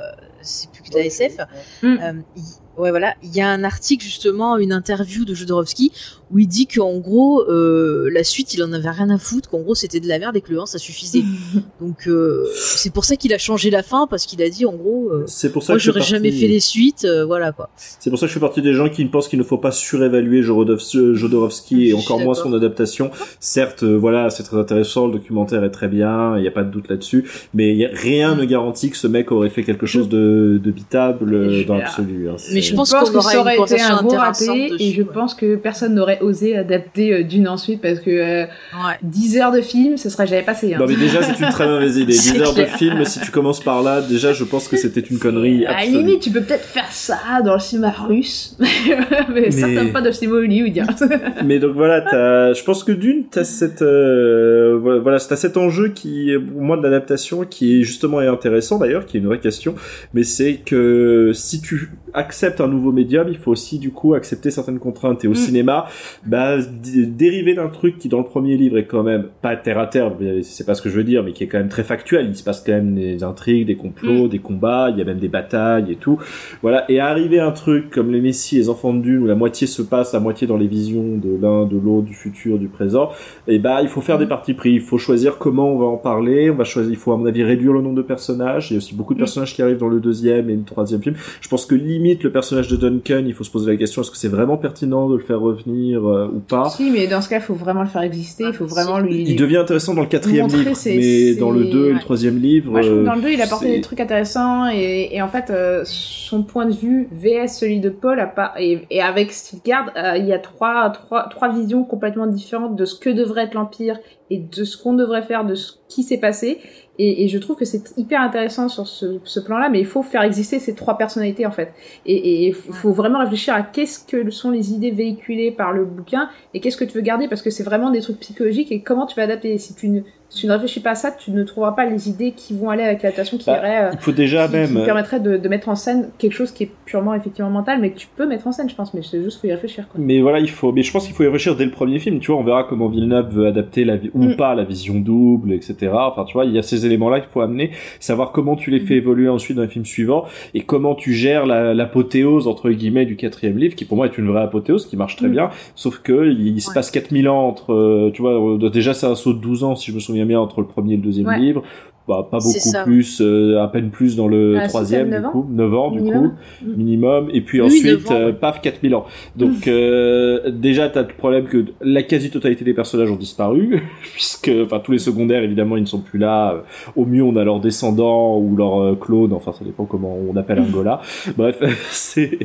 c'est 0.42 0.70
plus 0.70 0.82
que 0.82 0.90
de 0.90 0.98
la 0.98 1.05
SF, 1.06 1.36
Mm. 1.82 1.86
euh, 1.86 2.12
il- 2.36 2.42
ouais 2.78 2.90
voilà, 2.90 3.14
il 3.22 3.34
y 3.34 3.40
a 3.40 3.48
un 3.48 3.64
article 3.64 4.05
justement, 4.05 4.56
une 4.58 4.72
interview 4.72 5.24
de 5.24 5.34
Jodorowsky 5.34 5.92
où 6.32 6.38
il 6.40 6.48
dit 6.48 6.66
qu'en 6.66 6.98
gros 6.98 7.42
euh, 7.48 8.08
la 8.12 8.24
suite 8.24 8.52
il 8.55 8.62
en 8.62 8.72
avait 8.72 8.90
rien 8.90 9.10
à 9.10 9.18
foutre, 9.18 9.48
qu'en 9.48 9.60
gros 9.60 9.74
c'était 9.74 10.00
de 10.00 10.08
la 10.08 10.18
merde 10.18 10.36
et 10.36 10.40
que 10.40 10.52
le 10.52 10.60
1 10.60 10.66
ça 10.66 10.78
suffisait. 10.78 11.22
donc 11.80 12.06
euh, 12.08 12.44
c'est 12.55 12.92
pour 12.92 13.05
ça 13.05 13.16
qu'il 13.16 13.32
a 13.32 13.38
changé 13.38 13.70
la 13.70 13.82
fin 13.82 14.06
parce 14.08 14.26
qu'il 14.26 14.42
a 14.42 14.48
dit 14.48 14.66
en 14.66 14.74
gros 14.74 15.10
euh, 15.12 15.24
C'est 15.26 15.52
pour 15.52 15.62
ça 15.62 15.72
moi 15.74 15.78
j'aurais 15.78 16.00
jamais 16.02 16.32
fait 16.32 16.48
les 16.48 16.60
suites, 16.60 17.05
euh, 17.05 17.24
voilà 17.24 17.52
quoi. 17.52 17.70
C'est 17.76 18.10
pour 18.10 18.18
ça 18.18 18.26
que 18.26 18.30
je 18.30 18.34
fais 18.34 18.40
partie 18.40 18.62
des 18.62 18.72
gens 18.74 18.88
qui 18.88 19.05
pensent 19.05 19.28
qu'il 19.28 19.38
ne 19.38 19.44
faut 19.44 19.58
pas 19.58 19.70
surévaluer 19.70 20.42
Jodorowsky 20.42 21.88
et 21.88 21.94
encore 21.94 22.20
moins 22.20 22.34
son 22.34 22.52
adaptation. 22.55 23.10
Certes, 23.40 23.82
euh, 23.82 23.94
voilà, 23.96 24.30
c'est 24.30 24.42
très 24.42 24.56
intéressant, 24.58 25.06
le 25.06 25.12
documentaire 25.14 25.64
est 25.64 25.70
très 25.70 25.88
bien, 25.88 26.36
il 26.36 26.42
n'y 26.42 26.48
a 26.48 26.52
pas 26.52 26.64
de 26.64 26.70
doute 26.70 26.88
là-dessus, 26.88 27.24
mais 27.55 27.74
y 27.74 27.84
a- 27.84 27.90
rien 27.92 28.34
Mm. 28.34 28.38
ne 28.40 28.44
garantit 28.44 28.90
que 28.90 28.96
ce 28.96 29.06
mec 29.06 29.30
aurait 29.32 29.50
fait 29.50 29.62
quelque 29.62 29.86
chose 29.86 30.08
de, 30.08 30.60
de 30.62 30.70
bitable 30.70 31.34
euh, 31.34 31.64
dans 31.64 31.76
l'absolu. 31.76 32.28
hein. 32.28 32.36
Je 32.70 32.75
pense 32.75 32.91
pense 32.91 33.11
qu'on 33.11 33.12
que 33.12 33.17
aura 33.19 33.31
ça 33.31 33.35
une 33.35 33.41
aurait 33.41 33.57
été 33.59 33.81
un 33.81 33.97
gros 34.03 34.17
raté 34.17 34.73
et 34.78 34.93
je 34.93 35.03
ouais. 35.03 35.09
pense 35.12 35.35
que 35.35 35.57
personne 35.57 35.95
n'aurait 35.95 36.20
osé 36.20 36.57
adapter 36.57 37.12
euh, 37.12 37.23
Dune 37.23 37.49
ensuite 37.49 37.81
parce 37.81 38.01
que 38.01 38.11
euh, 38.11 38.45
Ouais. 38.75 38.95
10 39.03 39.39
heures 39.39 39.53
de 39.53 39.61
film, 39.61 39.97
ce 39.97 40.11
serait 40.11 40.27
jamais 40.27 40.43
passé. 40.43 40.75
Hein. 40.75 40.78
Non 40.81 40.86
mais 40.86 40.97
déjà 40.97 41.23
c'est 41.23 41.39
une 41.39 41.51
très 41.51 41.67
mauvaise 41.67 41.97
idée. 41.97 42.12
C'est 42.27 42.33
10 42.33 42.41
heures 42.43 42.55
de 42.55 42.65
film, 42.65 43.05
si 43.05 43.20
tu 43.20 43.31
commences 43.31 43.62
par 43.62 43.83
là, 43.83 44.01
déjà 44.01 44.33
je 44.33 44.45
pense 44.45 44.69
que 44.69 44.77
c'était 44.77 45.01
une 45.01 45.19
connerie 45.19 45.67
À 45.67 45.85
la 45.85 45.85
limite, 45.85 46.20
tu 46.20 46.31
peux 46.31 46.41
peut-être 46.41 46.65
faire 46.65 46.91
ça 46.91 47.19
dans 47.45 47.55
le 47.55 47.61
cinéma 47.61 47.91
russe, 47.91 48.57
mais, 49.35 49.51
certainement 49.51 49.93
pas 49.93 50.01
dans 50.01 50.07
le 50.07 50.12
cinéma 50.12 50.36
hollywoodien. 50.36 50.86
Mais 51.45 51.59
donc 51.59 51.75
voilà, 51.75 52.53
je 52.53 52.62
pense 52.65 52.85
que 52.85 52.93
d'une, 52.93 53.25
t'as 53.25 53.45
cette, 53.45 53.83
euh, 53.83 54.78
voilà, 55.03 55.19
t'as 55.19 55.36
cet 55.36 55.57
enjeu 55.57 55.89
qui, 55.89 56.33
pour 56.53 56.62
moi, 56.62 56.77
de 56.77 56.83
l'adaptation, 56.83 57.45
qui 57.45 57.81
est 57.81 57.83
justement 57.83 58.20
est 58.20 58.27
intéressant 58.27 58.78
d'ailleurs, 58.78 59.07
qui 59.07 59.17
est 59.17 59.20
une 59.20 59.27
vraie 59.27 59.41
question, 59.41 59.75
mais 60.15 60.23
c'est 60.23 60.55
que 60.57 61.33
si 61.35 61.61
tu 61.61 61.91
acceptes 62.15 62.56
un 62.60 62.68
nouveau 62.68 62.93
médium, 62.93 63.26
il 63.28 63.36
faut 63.39 63.51
aussi 63.52 63.78
du 63.78 63.91
coup 63.91 64.15
accepter 64.15 64.51
certaines 64.51 64.78
contraintes. 64.78 65.25
Et 65.25 65.28
au 65.28 65.33
Mm. 65.33 65.35
cinéma, 65.36 65.86
bah, 66.25 66.57
dériver 66.60 67.55
d'un 67.55 67.68
truc 67.68 67.99
qui 67.99 68.09
dans 68.09 68.18
le 68.18 68.25
premier 68.25 68.57
livre 68.57 68.78
est 68.78 68.86
quand 68.86 69.02
même 69.02 69.26
pas 69.43 69.57
terre 69.57 69.78
à 69.78 69.86
terre, 69.86 70.12
c'est 70.43 70.67
pas 70.67 70.75
ce 70.75 70.83
que 70.83 70.89
je 70.89 70.97
veux 70.97 71.05
dire, 71.05 71.23
mais 71.23 71.33
qui 71.33 71.44
est 71.44 71.47
quand 71.47 71.59
même 71.59 71.68
très 71.68 71.85
factuel. 71.85 72.26
Il 72.28 72.36
se 72.36 72.44
passe 72.44 72.62
quand 72.65 72.73
même 72.73 72.94
des 72.94 73.23
intrigues, 73.23 73.67
des 73.67 73.76
complots, 73.76 74.28
des 74.28 74.39
combats, 74.39 74.91
il 74.91 74.99
y 74.99 75.02
a 75.02 75.05
même 75.05 75.18
des 75.18 75.28
batailles 75.28 75.91
et 75.93 75.97
tout. 75.97 76.18
Voilà, 76.62 76.85
et 76.91 77.01
arriver 77.01 77.39
à 77.39 77.47
un 77.47 77.52
truc 77.52 77.91
comme 77.91 78.10
les 78.12 78.20
Messi, 78.20 78.57
les 78.57 78.68
enfants 78.68 78.93
de 78.94 79.01
Dune, 79.01 79.18
où 79.18 79.26
la 79.26 79.35
moitié 79.35 79.67
se 79.67 79.83
passe, 79.83 80.12
la 80.12 80.20
moitié 80.20 80.47
dans 80.47 80.57
les 80.57 80.67
visions 80.67 81.17
de 81.17 81.36
l'un, 81.41 81.67
de 81.67 81.76
l'autre, 81.76 82.07
du 82.07 82.15
futur, 82.15 82.59
du 82.59 82.68
présent, 82.68 83.10
et 83.47 83.59
bah 83.59 83.81
il 83.83 83.89
faut 83.89 84.01
faire 84.01 84.18
des 84.18 84.26
parties 84.26 84.55
pris, 84.55 84.73
il 84.73 84.81
faut 84.81 84.99
choisir 84.99 85.39
comment 85.39 85.73
on 85.73 85.78
va 85.78 85.86
en 85.86 85.97
parler, 85.97 86.51
on 86.51 86.55
va 86.55 86.65
choisir, 86.65 86.91
il 86.91 86.97
faut 86.97 87.12
à 87.12 87.17
mon 87.17 87.26
avis 87.26 87.43
réduire 87.43 87.73
le 87.73 87.83
nombre 87.83 87.97
de 87.97 88.02
personnages, 88.02 88.70
il 88.70 88.75
y 88.75 88.76
a 88.76 88.78
aussi 88.78 88.94
beaucoup 88.94 89.15
de 89.15 89.18
Mm. 89.18 89.25
personnages 89.26 89.55
qui 89.55 89.62
arrivent 89.62 89.78
dans 89.78 89.89
le 89.89 90.01
deuxième 90.01 90.51
et 90.51 90.55
le 90.57 90.62
troisième 90.62 91.02
film. 91.02 91.15
Je 91.41 91.49
pense 91.49 91.67
que 91.67 91.75
limite 91.75 92.23
le 92.25 92.31
personnage 92.33 92.45
de 92.55 92.76
Duncan, 92.76 93.23
il 93.26 93.34
faut 93.34 93.44
se 93.44 93.50
poser 93.50 93.70
la 93.70 93.76
question, 93.76 94.02
est-ce 94.02 94.10
que 94.10 94.16
c'est 94.16 94.28
vraiment 94.28 94.57
pertinent 94.57 95.08
de 95.08 95.16
le 95.16 95.23
faire 95.23 95.41
revenir 95.41 96.07
euh, 96.07 96.28
ou 96.33 96.41
pas 96.41 96.68
si, 96.70 96.91
mais 96.91 97.07
dans 97.07 97.20
ce 97.20 97.28
cas, 97.28 97.36
il 97.36 97.42
faut 97.42 97.55
vraiment 97.55 97.83
le 97.83 97.89
faire 97.89 98.02
exister, 98.02 98.44
il 98.47 98.52
faut 98.52 98.66
vraiment 98.66 98.99
lui. 98.99 99.25
Il 99.26 99.36
devient 99.36 99.57
intéressant 99.58 99.94
dans 99.94 100.02
le 100.02 100.07
quatrième 100.08 100.47
livre, 100.49 100.75
ses- 100.75 100.97
mais 100.97 101.02
ses- 101.02 101.36
dans 101.36 101.50
le 101.50 101.65
deux 101.65 101.86
et 101.86 101.89
le 101.89 101.94
ouais. 101.94 102.00
troisième 102.00 102.39
livre, 102.41 102.70
Moi, 102.70 102.83
je 102.83 102.89
trouve 102.89 102.99
euh, 103.00 103.02
que 103.02 103.07
dans 103.08 103.15
le 103.15 103.23
2, 103.23 103.28
il 103.31 103.41
a 103.41 103.44
apporté 103.44 103.66
c'est- 103.66 103.73
des 103.76 103.81
trucs 103.81 104.00
intéressants 104.00 104.68
et, 104.70 105.08
et 105.12 105.23
en 105.23 105.28
fait, 105.28 105.50
euh, 105.50 105.83
son 105.84 106.42
point 106.42 106.66
de 106.66 106.75
vue 106.75 107.08
VS 107.12 107.49
celui 107.58 107.81
de 107.81 107.89
Paul 107.91 108.18
a 108.20 108.26
pas, 108.26 108.52
et, 108.58 108.81
et 108.91 109.00
avec 109.02 109.33
Stilgard, 109.33 109.91
euh, 109.97 110.16
il 110.16 110.26
y 110.26 110.33
a 110.33 110.39
trois, 110.39 110.91
trois, 110.91 111.28
trois 111.28 111.52
visions 111.52 111.84
complètement 111.84 112.26
différentes 112.26 112.76
de 112.76 112.84
ce 112.84 112.94
que 112.99 113.10
devrait 113.10 113.44
être 113.44 113.55
l'Empire 113.55 113.99
et 114.31 114.39
de 114.39 114.65
ce 114.65 114.76
qu'on 114.76 114.94
devrait 114.94 115.23
faire, 115.23 115.44
de 115.44 115.55
ce 115.55 115.73
qui 115.89 116.02
s'est 116.02 116.18
passé. 116.18 116.58
Et, 116.99 117.25
et 117.25 117.28
je 117.28 117.39
trouve 117.39 117.57
que 117.57 117.65
c'est 117.65 117.97
hyper 117.97 118.20
intéressant 118.20 118.68
sur 118.68 118.86
ce, 118.86 119.18
ce 119.25 119.41
plan-là, 119.41 119.68
mais 119.68 119.81
il 119.81 119.86
faut 119.86 120.02
faire 120.02 120.23
exister 120.23 120.58
ces 120.58 120.75
trois 120.75 120.97
personnalités 120.97 121.47
en 121.47 121.50
fait. 121.50 121.73
Et 122.05 122.47
il 122.49 122.55
faut 122.55 122.92
vraiment 122.92 123.18
réfléchir 123.18 123.55
à 123.55 123.62
qu'est-ce 123.62 124.05
que 124.05 124.31
sont 124.31 124.50
les 124.50 124.73
idées 124.73 124.91
véhiculées 124.91 125.50
par 125.50 125.73
le 125.73 125.84
bouquin 125.84 126.28
et 126.55 126.60
qu'est-ce 126.60 126.76
que 126.76 126.84
tu 126.84 126.94
veux 126.94 127.02
garder 127.02 127.28
parce 127.28 127.42
que 127.42 127.50
c'est 127.50 127.62
vraiment 127.62 127.91
des 127.91 128.00
trucs 128.00 128.20
psychologiques 128.20 128.70
et 128.73 128.81
comment 128.81 129.07
tu 129.07 129.16
vas 129.16 129.23
adapter. 129.23 129.57
Si 129.58 129.75
tu 129.75 129.89
ne, 129.89 130.00
si 130.28 130.40
tu 130.40 130.46
ne 130.46 130.52
réfléchis 130.52 130.80
pas 130.80 130.90
à 130.90 130.94
ça, 130.94 131.10
tu 131.12 131.30
ne 131.30 131.42
trouveras 131.44 131.72
pas 131.72 131.86
les 131.86 132.08
idées 132.08 132.32
qui 132.32 132.52
vont 132.56 132.68
aller 132.70 132.82
avec 132.82 133.02
l'adaptation 133.02 133.38
qui 133.38 133.46
Bah, 133.46 133.58
irait, 133.58 133.84
euh, 133.84 133.90
il 133.92 133.98
faut 134.00 134.12
déjà 134.12 134.46
qui, 134.46 134.52
même. 134.55 134.68
qui 134.74 134.84
permettrait 134.84 135.20
de, 135.20 135.36
de 135.36 135.48
mettre 135.48 135.68
en 135.68 135.74
scène 135.76 136.08
quelque 136.18 136.32
chose 136.34 136.50
qui 136.50 136.64
est 136.64 136.70
purement 136.84 137.14
effectivement 137.14 137.50
mental, 137.50 137.80
mais 137.80 137.90
que 137.90 137.98
tu 137.98 138.08
peux 138.16 138.26
mettre 138.26 138.46
en 138.46 138.52
scène, 138.52 138.68
je 138.68 138.74
pense. 138.74 138.92
Mais 138.94 139.02
c'est 139.02 139.22
juste 139.22 139.40
faut 139.40 139.46
y 139.46 139.52
réfléchir. 139.52 139.86
Quoi. 139.88 140.00
Mais 140.02 140.20
voilà, 140.20 140.40
il 140.40 140.50
faut. 140.50 140.72
Mais 140.72 140.82
je 140.82 140.92
pense 140.92 141.06
qu'il 141.06 141.14
faut 141.14 141.22
y 141.22 141.26
réfléchir 141.26 141.55
dès 141.56 141.64
le 141.64 141.70
premier 141.70 141.98
film. 141.98 142.18
Tu 142.18 142.30
vois, 142.32 142.40
on 142.40 142.44
verra 142.44 142.64
comment 142.64 142.88
Villeneuve 142.88 143.28
veut 143.34 143.46
adapter 143.46 143.84
la 143.84 143.94
ou 144.14 144.24
Mm. 144.24 144.36
pas 144.36 144.55
la 144.55 144.64
vision 144.64 144.96
double, 145.00 145.52
etc. 145.52 145.92
Enfin, 145.92 146.24
tu 146.24 146.32
vois, 146.34 146.44
il 146.44 146.52
y 146.52 146.58
a 146.58 146.62
ces 146.62 146.84
éléments-là 146.86 147.20
qu'il 147.20 147.30
faut 147.30 147.40
amener, 147.40 147.70
savoir 148.00 148.32
comment 148.32 148.56
tu 148.56 148.70
les 148.70 148.80
Mm. 148.80 148.86
fais 148.86 148.94
évoluer 148.94 149.28
ensuite 149.28 149.56
dans 149.56 149.62
les 149.62 149.68
films 149.68 149.86
suivants 149.86 150.24
et 150.55 150.60
comment 150.62 150.94
tu 150.94 151.12
gères 151.14 151.46
la- 151.46 151.72
l'apothéose 151.72 152.46
entre 152.48 152.70
guillemets 152.70 153.06
du 153.06 153.16
quatrième 153.16 153.58
livre, 153.58 153.74
qui 153.74 153.84
pour 153.84 153.96
moi 153.96 154.06
est 154.06 154.18
une 154.18 154.26
vraie 154.26 154.42
apothéose, 154.42 154.86
qui 154.86 154.96
marche 154.96 155.16
très 155.16 155.28
Mm. 155.28 155.32
bien. 155.32 155.50
Sauf 155.76 155.98
que 156.02 156.26
il, 156.26 156.48
il 156.48 156.60
se 156.60 156.68
Ouais. 156.68 156.74
passe 156.74 156.90
4000 156.90 157.28
ans 157.28 157.46
entre. 157.46 157.72
euh, 157.72 158.10
tu 158.12 158.22
vois, 158.22 158.32
euh, 158.32 158.70
déjà 158.70 158.92
c'est 158.92 159.06
un 159.06 159.14
saut 159.14 159.32
de 159.32 159.38
12 159.38 159.62
ans 159.64 159.74
si 159.76 159.90
je 159.90 159.94
me 159.94 160.00
souviens 160.00 160.16
bien 160.25 160.41
entre 160.41 160.61
le 160.61 160.67
premier 160.67 160.95
et 160.95 160.97
le 160.97 161.03
deuxième 161.03 161.27
Ouais. 161.27 161.39
livre. 161.39 161.62
Bah, 162.09 162.25
pas 162.31 162.39
beaucoup 162.39 162.85
plus, 162.85 163.20
euh, 163.20 163.61
à 163.61 163.67
peine 163.67 163.91
plus 163.91 164.15
dans 164.15 164.28
le 164.28 164.59
Ah, 164.61 164.69
troisième, 164.69 165.11
du 165.11 165.20
coup, 165.23 165.45
9 165.51 165.75
ans, 165.75 165.91
du 165.91 165.99
Minimum. 166.03 166.28
coup, 166.28 166.35
minimum, 166.77 167.28
et 167.33 167.41
puis 167.41 167.61
Oui, 167.61 167.67
ensuite, 167.67 168.09
euh, 168.12 168.33
paf, 168.33 168.61
4000 168.62 168.95
ans. 168.95 169.07
Donc, 169.35 169.67
euh, 169.67 170.53
déjà, 170.53 170.89
t'as 170.89 171.03
le 171.03 171.09
problème 171.09 171.47
que 171.47 171.65
la 171.81 172.05
quasi-totalité 172.05 172.65
des 172.65 172.75
personnages 172.75 173.11
ont 173.11 173.17
disparu, 173.17 173.83
puisque, 174.12 174.53
enfin, 174.65 174.78
tous 174.78 174.93
les 174.93 175.01
secondaires, 175.01 175.43
évidemment, 175.43 175.77
ils 175.77 175.81
ne 175.83 175.86
sont 175.89 175.99
plus 176.01 176.20
là. 176.20 176.53
Euh, 176.53 176.59
Au 176.95 177.07
mieux, 177.07 177.25
on 177.25 177.35
a 177.35 177.43
leurs 177.43 177.59
descendants 177.59 178.39
ou 178.39 178.55
leurs 178.55 178.97
clones, 179.01 179.33
enfin, 179.33 179.51
ça 179.51 179.65
dépend 179.65 179.85
comment 179.85 180.17
on 180.17 180.36
appelle 180.36 180.61
un 180.61 180.70
gola. 180.70 181.01
Bref, 181.36 181.61
c'est, 181.91 182.39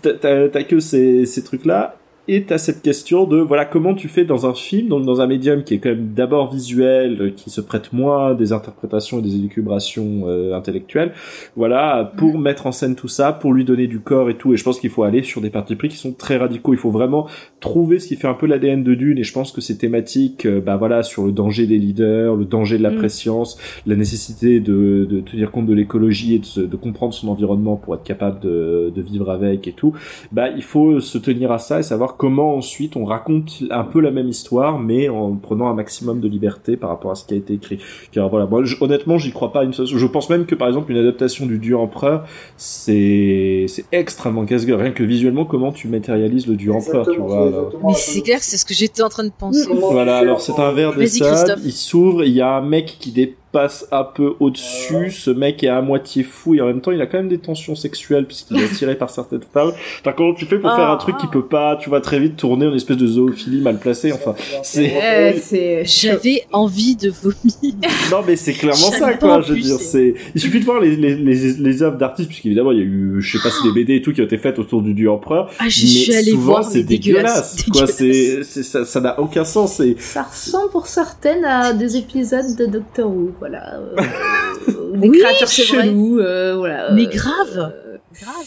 t'as- 0.00 0.48
que 0.64 0.78
ces, 0.80 1.26
ces 1.26 1.44
trucs-là. 1.44 1.96
Et 2.26 2.44
t'as 2.44 2.56
cette 2.56 2.80
question 2.80 3.26
de 3.26 3.36
voilà 3.38 3.66
comment 3.66 3.92
tu 3.94 4.08
fais 4.08 4.24
dans 4.24 4.46
un 4.46 4.54
film, 4.54 4.88
donc 4.88 5.04
dans 5.04 5.20
un 5.20 5.26
médium 5.26 5.62
qui 5.62 5.74
est 5.74 5.78
quand 5.78 5.90
même 5.90 6.12
d'abord 6.14 6.50
visuel, 6.50 7.20
euh, 7.20 7.30
qui 7.30 7.50
se 7.50 7.60
prête 7.60 7.92
moins 7.92 8.32
des 8.32 8.52
interprétations 8.54 9.18
et 9.18 9.22
des 9.22 9.34
élucubrations 9.36 10.22
euh, 10.26 10.54
intellectuelles, 10.54 11.12
voilà 11.54 12.12
pour 12.16 12.38
mettre 12.38 12.66
en 12.66 12.72
scène 12.72 12.94
tout 12.94 13.08
ça, 13.08 13.34
pour 13.34 13.52
lui 13.52 13.66
donner 13.66 13.86
du 13.86 14.00
corps 14.00 14.30
et 14.30 14.36
tout. 14.38 14.54
Et 14.54 14.56
je 14.56 14.64
pense 14.64 14.80
qu'il 14.80 14.88
faut 14.88 15.02
aller 15.02 15.22
sur 15.22 15.42
des 15.42 15.50
partis 15.50 15.76
pris 15.76 15.88
qui 15.88 15.98
sont 15.98 16.12
très 16.14 16.38
radicaux. 16.38 16.72
Il 16.72 16.78
faut 16.78 16.90
vraiment 16.90 17.26
trouver 17.60 17.98
ce 17.98 18.08
qui 18.08 18.16
fait 18.16 18.26
un 18.28 18.32
peu 18.34 18.46
l'ADN 18.46 18.82
de 18.82 18.94
Dune. 18.94 19.18
Et 19.18 19.22
je 19.22 19.32
pense 19.34 19.52
que 19.52 19.60
ces 19.60 19.76
thématiques, 19.76 20.46
euh, 20.46 20.60
bah 20.62 20.76
voilà, 20.78 21.02
sur 21.02 21.26
le 21.26 21.32
danger 21.32 21.66
des 21.66 21.76
leaders, 21.78 22.36
le 22.36 22.46
danger 22.46 22.78
de 22.78 22.82
la 22.82 22.90
Mm. 22.90 22.96
préscience, 22.96 23.58
la 23.86 23.96
nécessité 23.96 24.60
de, 24.60 25.06
de 25.10 25.20
tenir 25.20 25.50
compte 25.50 25.66
de 25.66 25.74
l'écologie 25.74 26.36
et 26.36 26.38
de, 26.38 26.46
se- 26.46 26.60
de 26.60 26.76
comprendre 26.76 27.12
son 27.12 27.28
environnement 27.28 27.76
pour 27.76 27.94
être 27.94 28.02
capable 28.02 28.40
de, 28.40 28.90
de 28.94 29.02
vivre 29.02 29.30
avec 29.30 29.68
et 29.68 29.72
tout 29.72 29.92
bah 30.32 30.48
il 30.48 30.62
faut 30.62 31.00
se 31.00 31.18
tenir 31.18 31.52
à 31.52 31.58
ça 31.58 31.80
et 31.80 31.82
savoir 31.82 32.13
comment 32.16 32.56
ensuite 32.56 32.96
on 32.96 33.04
raconte 33.04 33.62
un 33.70 33.84
peu 33.84 34.00
la 34.00 34.10
même 34.10 34.28
histoire 34.28 34.78
mais 34.78 35.08
en 35.08 35.34
prenant 35.36 35.68
un 35.68 35.74
maximum 35.74 36.20
de 36.20 36.28
liberté 36.28 36.76
par 36.76 36.90
rapport 36.90 37.10
à 37.10 37.14
ce 37.14 37.24
qui 37.26 37.34
a 37.34 37.36
été 37.36 37.54
écrit. 37.54 37.78
Car 38.12 38.28
voilà 38.28 38.46
moi 38.46 38.62
je- 38.64 38.76
honnêtement 38.80 39.18
j'y 39.18 39.32
crois 39.32 39.52
pas 39.52 39.64
une 39.64 39.72
seule 39.72 39.86
je 39.86 40.06
pense 40.06 40.30
même 40.30 40.46
que 40.46 40.54
par 40.54 40.68
exemple 40.68 40.90
une 40.92 40.98
adaptation 40.98 41.46
du 41.46 41.58
dieu 41.58 41.76
empereur 41.76 42.24
c'est 42.56 43.66
c'est 43.68 43.84
extrêmement 43.92 44.44
casse-gueule. 44.44 44.80
Rien 44.80 44.90
que 44.92 45.02
visuellement 45.04 45.44
comment 45.44 45.72
tu 45.72 45.88
matérialises 45.88 46.46
le 46.46 46.56
dieu 46.56 46.72
empereur 46.72 47.06
tu 47.08 47.18
vois 47.18 47.70
Mais 47.86 47.94
c'est 47.94 48.20
clair, 48.22 48.38
c'est 48.42 48.56
ce 48.56 48.64
que 48.64 48.74
j'étais 48.74 49.02
en 49.02 49.08
train 49.08 49.24
de 49.24 49.32
penser. 49.36 49.68
Voilà, 49.72 50.18
alors 50.18 50.40
c'est 50.40 50.58
un 50.58 50.72
verre 50.72 50.94
de 50.96 51.04
sable, 51.06 51.62
il 51.64 51.72
s'ouvre, 51.72 52.24
il 52.24 52.32
y 52.32 52.40
a 52.40 52.56
un 52.56 52.60
mec 52.62 52.96
qui 52.98 53.10
dépasse 53.54 53.86
un 53.92 54.02
peu 54.04 54.32
au-dessus, 54.40 55.10
ce 55.12 55.30
mec 55.30 55.62
est 55.62 55.68
à 55.68 55.80
moitié 55.80 56.24
fou 56.24 56.54
et 56.56 56.60
en 56.60 56.66
même 56.66 56.80
temps 56.80 56.90
il 56.90 57.00
a 57.00 57.06
quand 57.06 57.18
même 57.18 57.28
des 57.28 57.38
tensions 57.38 57.76
sexuelles 57.76 58.26
puisqu'il 58.26 58.58
est 58.58 58.64
attiré 58.64 58.96
par 58.96 59.10
certaines 59.10 59.42
femmes. 59.52 59.70
Enfin, 60.00 60.12
comment 60.16 60.34
tu 60.34 60.44
fais 60.44 60.58
pour 60.58 60.70
Ah. 60.70 60.76
faire 60.76 60.90
un 60.90 60.96
truc 60.96 61.16
qui 61.18 61.26
peut 61.28 61.44
pas, 61.44 61.76
tu 61.80 61.88
vois, 61.88 62.00
très 62.00 62.18
vite 62.18 62.36
tourner 62.36 62.66
en 62.66 62.74
espèce 62.74 62.96
de 62.96 63.06
zoophilie 63.06 63.60
mal 63.60 63.78
placée, 63.78 64.12
enfin. 64.12 64.34
c'est- 64.62 64.82
Ouais, 64.94 65.36
c'est. 65.40 65.84
J'avais 65.84 66.42
envie 66.52 66.96
de 66.96 67.10
vomir. 67.10 67.34
Non 68.10 68.22
mais 68.26 68.36
c'est 68.36 68.52
clairement 68.52 68.90
ça 68.90 69.14
quoi, 69.14 69.40
je 69.40 69.52
veux 69.54 69.60
dire, 69.60 69.78
c'est- 69.78 70.14
il 70.34 70.40
suffit 70.40 70.60
de 70.60 70.64
voir 70.64 70.80
les, 70.80 70.96
les, 70.96 71.14
les, 71.14 71.52
les 71.54 71.82
œuvres 71.82 71.96
d'artistes 71.96 72.28
puisqu'évidemment 72.28 72.72
il 72.72 72.78
y 72.78 72.82
a 72.82 72.84
eu, 72.84 73.16
je 73.20 73.38
sais 73.38 73.42
pas 73.42 73.50
si 73.54 73.62
des 73.62 73.72
BD 73.72 73.94
et 73.96 74.02
tout 74.02 74.12
qui 74.12 74.20
ont 74.20 74.24
été 74.24 74.36
faites 74.38 74.58
autour 74.58 74.82
du 74.82 74.94
dieu 74.94 75.10
empereur, 75.10 75.48
Ah, 75.58 75.68
je 75.68 75.82
mais 75.82 75.86
suis 75.88 76.12
souvent 76.30 76.42
voir, 76.44 76.64
c'est 76.64 76.82
dégueulasse, 76.82 77.56
dégueulasse. 77.56 77.70
quoi, 77.72 77.86
c'est, 77.86 78.42
c'est, 78.42 78.62
ça, 78.62 78.84
ça 78.84 79.00
n'a 79.00 79.18
aucun 79.20 79.44
sens, 79.44 79.80
Ça 79.98 80.22
ressemble 80.22 80.70
pour 80.70 80.86
certaines 80.86 81.44
à 81.44 81.72
des 81.72 81.96
épisodes 81.96 82.56
de 82.58 82.66
Doctor 82.66 83.08
Who, 83.10 83.32
voilà. 83.48 83.78
euh, 83.78 84.96
des 84.96 85.08
Oui, 85.08 85.18
créatures 85.20 85.48
cheloues, 85.48 86.20
euh, 86.20 86.56
voilà. 86.56 86.92
Mais 86.92 87.06
euh, 87.06 87.10
grave. 87.10 87.72
euh, 87.74 87.96
grave. 88.18 88.46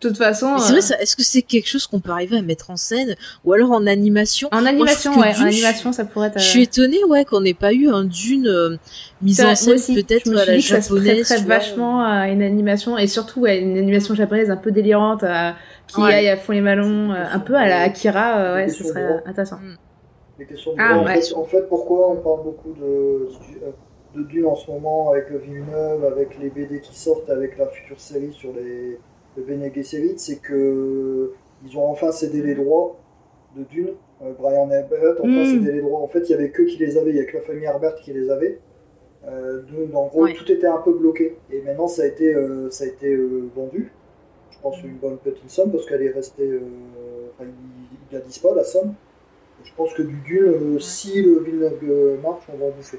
De 0.00 0.08
toute 0.08 0.16
façon. 0.16 0.58
C'est 0.58 0.72
vrai, 0.72 1.02
est-ce 1.02 1.16
que 1.16 1.24
c'est 1.24 1.42
quelque 1.42 1.68
chose 1.68 1.86
qu'on 1.86 2.00
peut 2.00 2.12
arriver 2.12 2.38
à 2.38 2.42
mettre 2.42 2.70
en 2.70 2.76
scène 2.76 3.16
ou 3.44 3.52
alors 3.52 3.72
en 3.72 3.86
animation? 3.86 4.48
En 4.52 4.64
animation, 4.64 5.18
ouais, 5.18 5.34
en 5.36 5.44
animation, 5.46 5.92
ça 5.92 6.04
pourrait 6.04 6.28
être. 6.28 6.38
Je 6.38 6.44
suis 6.44 6.62
étonnée, 6.62 7.02
ouais, 7.04 7.24
qu'on 7.24 7.40
n'ait 7.40 7.52
pas 7.52 7.72
eu 7.72 7.88
un 7.88 8.04
Dune 8.04 8.78
mise 9.20 9.40
en 9.44 9.54
scène 9.54 9.80
peut-être 9.94 10.30
à 10.30 10.44
la 10.46 10.58
japonaise. 10.58 11.26
Ça 11.26 11.36
se 11.38 11.44
vachement 11.44 12.02
à 12.02 12.28
une 12.28 12.42
animation 12.42 12.96
et 12.96 13.06
surtout 13.06 13.44
à 13.44 13.54
une 13.54 13.76
animation 13.76 14.14
japonaise 14.14 14.50
un 14.50 14.56
peu 14.56 14.70
délirante, 14.70 15.24
qui 15.88 16.00
aille 16.02 16.28
à 16.28 16.36
fond 16.36 16.52
les 16.52 16.62
ballons, 16.62 17.10
un 17.12 17.40
peu 17.40 17.54
à 17.54 17.66
la 17.66 17.82
Akira, 17.82 18.54
ouais, 18.54 18.68
ce 18.68 18.84
serait 18.84 19.22
intéressant. 19.26 19.56
Mm. 19.56 19.76
Ah, 20.78 21.02
ouais. 21.02 21.34
en, 21.34 21.44
fait, 21.44 21.68
pourquoi 21.68 22.12
on 22.12 22.16
parle 22.16 22.44
beaucoup 22.44 22.72
de 22.72 23.28
de 24.18 24.24
Dune 24.24 24.46
en 24.46 24.54
ce 24.54 24.70
moment 24.70 25.10
avec 25.10 25.30
le 25.30 25.38
Villeneuve, 25.38 26.04
avec 26.04 26.38
les 26.38 26.50
BD 26.50 26.80
qui 26.80 26.98
sortent, 26.98 27.30
avec 27.30 27.56
la 27.58 27.66
future 27.68 28.00
série 28.00 28.32
sur 28.32 28.52
les, 28.52 28.98
le 29.36 29.42
Bene 29.42 29.72
Gesserit, 29.72 30.18
c'est 30.18 30.40
que 30.40 31.32
ils 31.64 31.76
ont 31.76 31.88
enfin 31.88 32.12
cédé 32.12 32.42
les 32.42 32.54
droits 32.54 32.96
de 33.56 33.64
Dune. 33.64 33.90
Euh, 34.22 34.32
Brian 34.38 34.70
Herbert 34.70 35.16
enfin 35.20 35.28
mm. 35.28 35.44
cédé 35.44 35.72
les 35.72 35.80
droits. 35.80 36.00
En 36.00 36.08
fait, 36.08 36.20
il 36.20 36.30
y 36.30 36.34
avait 36.34 36.50
que 36.50 36.62
qui 36.62 36.76
les 36.78 36.96
avait, 36.96 37.10
il 37.10 37.16
y 37.16 37.20
a 37.20 37.24
que 37.24 37.36
la 37.36 37.42
famille 37.42 37.64
Herbert 37.64 37.94
qui 37.96 38.12
les 38.12 38.30
avait. 38.30 38.58
Euh, 39.26 39.62
donc, 39.62 39.94
en 39.94 40.06
gros, 40.06 40.28
tout 40.28 40.50
était 40.50 40.66
un 40.66 40.78
peu 40.78 40.92
bloqué. 40.92 41.36
Et 41.50 41.60
maintenant, 41.62 41.88
ça 41.88 42.02
a 42.02 42.06
été, 42.06 42.34
euh, 42.34 42.70
ça 42.70 42.84
a 42.84 42.86
été 42.86 43.12
euh, 43.12 43.48
vendu. 43.54 43.90
Je 44.50 44.58
pense 44.60 44.82
une 44.82 44.96
bonne 44.96 45.18
petite 45.18 45.50
somme 45.50 45.70
parce 45.70 45.86
qu'elle 45.86 46.02
est 46.02 46.10
restée. 46.10 46.60
Enfin, 47.34 47.48
il, 48.10 48.16
a 48.16 48.20
pas 48.20 48.54
la 48.54 48.64
somme. 48.64 48.94
je 49.62 49.72
pense 49.76 49.94
que 49.94 50.02
du 50.02 50.16
Dune, 50.26 50.80
si 50.80 51.22
le 51.22 51.40
Villeneuve 51.40 52.20
marche, 52.22 52.44
on 52.52 52.56
va 52.56 52.66
en 52.66 52.70
bouffer. 52.70 52.98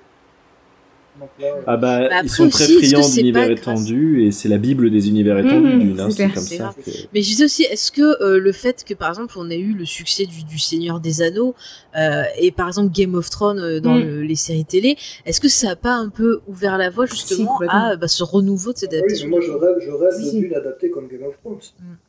Ah 1.67 1.77
bah, 1.77 2.07
bah 2.09 2.21
ils 2.23 2.29
sont 2.29 2.49
très 2.49 2.65
friands 2.65 3.07
d'univers 3.07 3.49
étendu 3.49 4.23
et 4.23 4.31
c'est 4.31 4.49
la 4.49 4.57
bible 4.57 4.89
des 4.89 5.07
univers 5.07 5.35
mmh, 5.35 5.47
étendus 5.47 5.77
d'une 5.77 5.99
hein, 5.99 6.09
c'est 6.09 6.29
comme 6.29 6.43
ça. 6.43 6.73
Mais 7.13 7.21
je 7.21 7.27
disais 7.27 7.45
aussi, 7.45 7.63
est-ce 7.63 7.91
que 7.91 8.21
euh, 8.23 8.39
le 8.39 8.51
fait 8.51 8.83
que 8.83 8.93
par 8.93 9.09
exemple 9.09 9.35
on 9.37 9.49
ait 9.49 9.59
eu 9.59 9.73
le 9.73 9.85
succès 9.85 10.25
du, 10.25 10.43
du 10.43 10.59
Seigneur 10.59 10.99
des 10.99 11.21
Anneaux 11.21 11.55
euh, 11.97 12.23
et 12.37 12.51
par 12.51 12.67
exemple 12.67 12.91
Game 12.91 13.15
of 13.15 13.29
Thrones 13.29 13.59
euh, 13.59 13.79
dans 13.79 13.95
mmh. 13.95 14.21
les 14.21 14.35
séries 14.35 14.65
télé, 14.65 14.97
est-ce 15.25 15.41
que 15.41 15.49
ça 15.49 15.71
a 15.71 15.75
pas 15.75 15.93
un 15.93 16.09
peu 16.09 16.41
ouvert 16.47 16.77
la 16.77 16.89
voie 16.89 17.05
justement 17.05 17.59
à 17.67 17.95
bah, 17.95 18.07
ce 18.07 18.23
renouveau 18.23 18.73
de 18.73 18.77
cette 18.77 18.93
adaptation 18.93 19.25
oui, 19.25 19.31
Moi 19.31 19.41
je 19.41 19.51
rêve, 19.51 19.75
je 19.79 19.91
rêve 19.91 20.31
d'une 20.33 20.53
adaptée 20.53 20.89
comme 20.89 21.07
Game 21.07 21.23
of 21.23 21.37
Thrones. 21.41 21.59
Mmh. 21.79 22.08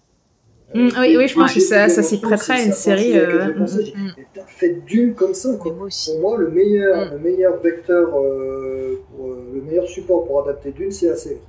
Mm, 0.73 0.89
oui, 1.01 1.17
oui, 1.17 1.27
je 1.27 1.35
pense 1.35 1.53
que 1.53 1.61
ça, 1.61 1.89
ça 1.89 2.03
s'y 2.03 2.21
prêterait 2.21 2.61
à 2.61 2.63
une 2.63 2.73
série. 2.73 3.19
Euh... 3.19 3.55
Mm, 3.55 3.65
mm. 3.65 4.13
Faites 4.47 4.85
d'une 4.85 5.15
comme 5.15 5.35
ça. 5.35 5.51
Quoi. 5.57 5.73
Pour 5.73 6.21
moi, 6.21 6.37
le 6.39 6.49
meilleur, 6.49 7.13
le 7.13 7.19
meilleur 7.19 7.57
vecteur, 7.61 8.09
euh, 8.17 9.03
pour, 9.17 9.27
euh, 9.27 9.51
le 9.55 9.63
meilleur 9.63 9.89
support 9.89 10.27
pour 10.27 10.43
adapter 10.43 10.71
d'une, 10.71 10.93
c'est 10.93 11.09
la 11.09 11.17
série. 11.17 11.41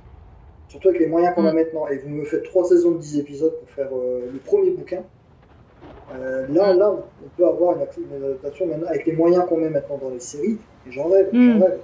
Surtout 0.68 0.88
avec 0.88 1.00
les 1.00 1.06
moyens 1.06 1.34
qu'on 1.34 1.44
a 1.44 1.52
maintenant. 1.52 1.86
Et 1.88 1.98
vous 1.98 2.08
me 2.08 2.24
faites 2.24 2.44
trois 2.44 2.64
saisons 2.64 2.92
de 2.92 2.98
10 2.98 3.18
épisodes 3.18 3.54
pour 3.58 3.68
faire 3.68 3.90
euh, 3.92 4.22
le 4.32 4.38
premier 4.38 4.70
bouquin. 4.70 5.02
Euh, 6.14 6.46
là, 6.48 6.74
là, 6.74 6.90
on 6.90 7.28
peut 7.36 7.46
avoir 7.46 7.76
une, 7.76 7.82
adaptation 8.24 8.66
maintenant 8.66 8.88
avec 8.88 9.06
les 9.06 9.12
moyens 9.12 9.44
qu'on 9.46 9.58
met 9.58 9.70
maintenant 9.70 9.98
dans 10.02 10.10
les 10.10 10.20
séries. 10.20 10.58
Et 10.88 10.92
j'en 10.92 11.08
rêve, 11.08 11.28
j'en 11.32 11.60
rêve. 11.60 11.78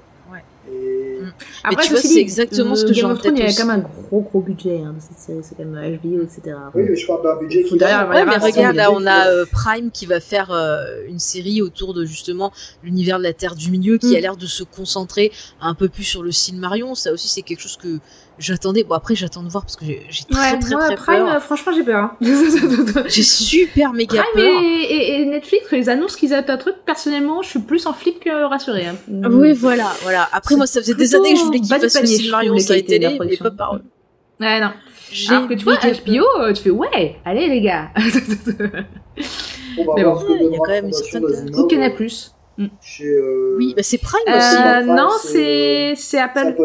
Et... 0.72 1.20
Mm. 1.20 1.32
Après, 1.64 1.84
tu 1.84 1.90
vois, 1.92 2.00
c'est 2.00 2.20
exactement 2.20 2.74
ce 2.74 2.84
que 2.84 2.92
j'ai 2.92 3.04
en 3.04 3.16
tête. 3.16 3.32
Il 3.36 3.42
y 3.42 3.42
a 3.42 3.52
quand 3.52 3.66
même 3.66 3.84
un 3.84 4.02
gros 4.08 4.20
gros 4.20 4.40
budget 4.40 4.80
hein, 4.84 4.94
dans 4.94 5.00
cette 5.00 5.18
série, 5.18 5.40
c'est 5.42 5.56
quand 5.56 5.64
même 5.64 5.98
HBO, 5.98 6.22
etc. 6.22 6.56
Oui, 6.74 6.82
mais 6.88 6.96
je 6.96 7.06
parle 7.06 7.22
d'un 7.22 7.36
budget 7.36 7.64
qui 7.64 7.76
derrière, 7.76 8.08
ouais, 8.08 8.24
mais 8.24 8.36
regarde, 8.36 8.76
là, 8.76 8.92
on 8.92 9.06
a 9.06 9.28
euh, 9.28 9.44
Prime 9.50 9.90
qui 9.90 10.06
va 10.06 10.20
faire 10.20 10.50
euh, 10.50 11.02
une 11.08 11.18
série 11.18 11.62
autour 11.62 11.94
de 11.94 12.04
justement 12.04 12.52
l'univers 12.82 13.18
de 13.18 13.24
la 13.24 13.32
Terre 13.32 13.54
du 13.54 13.70
Milieu 13.70 13.98
qui 13.98 14.12
mm. 14.12 14.16
a 14.16 14.20
l'air 14.20 14.36
de 14.36 14.46
se 14.46 14.62
concentrer 14.62 15.32
un 15.60 15.74
peu 15.74 15.88
plus 15.88 16.04
sur 16.04 16.22
le 16.22 16.30
Marion. 16.54 16.94
Ça 16.94 17.12
aussi, 17.12 17.28
c'est 17.28 17.42
quelque 17.42 17.60
chose 17.60 17.76
que 17.76 17.98
j'attendais. 18.38 18.84
Bon, 18.84 18.94
après, 18.94 19.14
j'attends 19.14 19.42
de 19.42 19.48
voir 19.48 19.64
parce 19.64 19.76
que 19.76 19.84
j'ai 19.84 20.24
très, 20.24 20.52
ouais, 20.52 20.58
très, 20.58 20.74
moi, 20.74 20.86
très, 20.86 20.94
Prime, 20.96 21.24
peur. 21.24 21.42
franchement, 21.42 21.72
j'ai 21.74 21.82
peur. 21.82 22.04
Hein. 22.04 22.16
j'ai 23.06 23.22
super 23.22 23.92
méga 23.92 24.22
Prime 24.22 24.44
peur. 24.44 24.62
Et, 24.62 25.20
et, 25.20 25.26
Netflix, 25.26 25.70
les 25.70 25.88
annonces 25.88 26.16
qu'ils 26.16 26.32
adaptent 26.32 26.50
un 26.50 26.56
truc, 26.56 26.76
personnellement, 26.84 27.42
je 27.42 27.50
suis 27.50 27.58
plus 27.58 27.86
en 27.86 27.92
flip 27.92 28.20
que 28.20 28.44
rassurée. 28.44 28.86
Hein. 28.86 28.96
Oui, 29.30 29.52
voilà, 29.52 29.92
voilà. 30.02 30.28
Après, 30.32 30.56
moi, 30.56 30.66
ça 30.66 30.80
faisait 30.80 30.94
des 30.94 31.14
années 31.14 31.34
que 31.34 31.38
je 31.38 31.44
voulais 31.44 31.60
qu'ils 31.60 31.68
fassent 31.68 32.00
le 32.00 32.06
Silmarillion 32.06 32.58
sur 32.58 32.74
les 32.74 32.84
télé, 32.84 33.18
mais 33.20 33.36
pas 33.36 33.50
par 33.50 33.76
eux. 33.76 33.82
Ouais, 34.40 34.60
non. 34.60 34.70
Alors 35.30 35.48
que 35.48 35.54
tu 35.54 35.64
vois, 35.64 35.76
HBO, 35.76 36.40
euh, 36.40 36.52
tu 36.52 36.62
fais 36.62 36.70
ouais, 36.70 37.16
allez 37.24 37.48
les 37.48 37.60
gars. 37.60 37.90
mais 37.96 39.84
bon, 39.84 39.94
il 39.96 40.02
y 40.02 40.54
a 40.54 40.58
quand 40.58 40.68
même 40.68 40.86
une 40.86 40.92
certaine. 40.92 41.56
Ou 41.56 41.66
Canal 41.66 41.94
Plus. 41.94 42.34
Chez, 42.82 43.04
euh... 43.04 43.54
Oui, 43.56 43.72
bah 43.76 43.82
c'est 43.84 43.98
Prime 43.98 44.20
euh, 44.28 44.36
aussi. 44.36 44.56
Euh, 44.56 44.82
non, 44.82 45.10
c'est 45.22 45.94
c'est 45.96 46.18
Apple. 46.18 46.56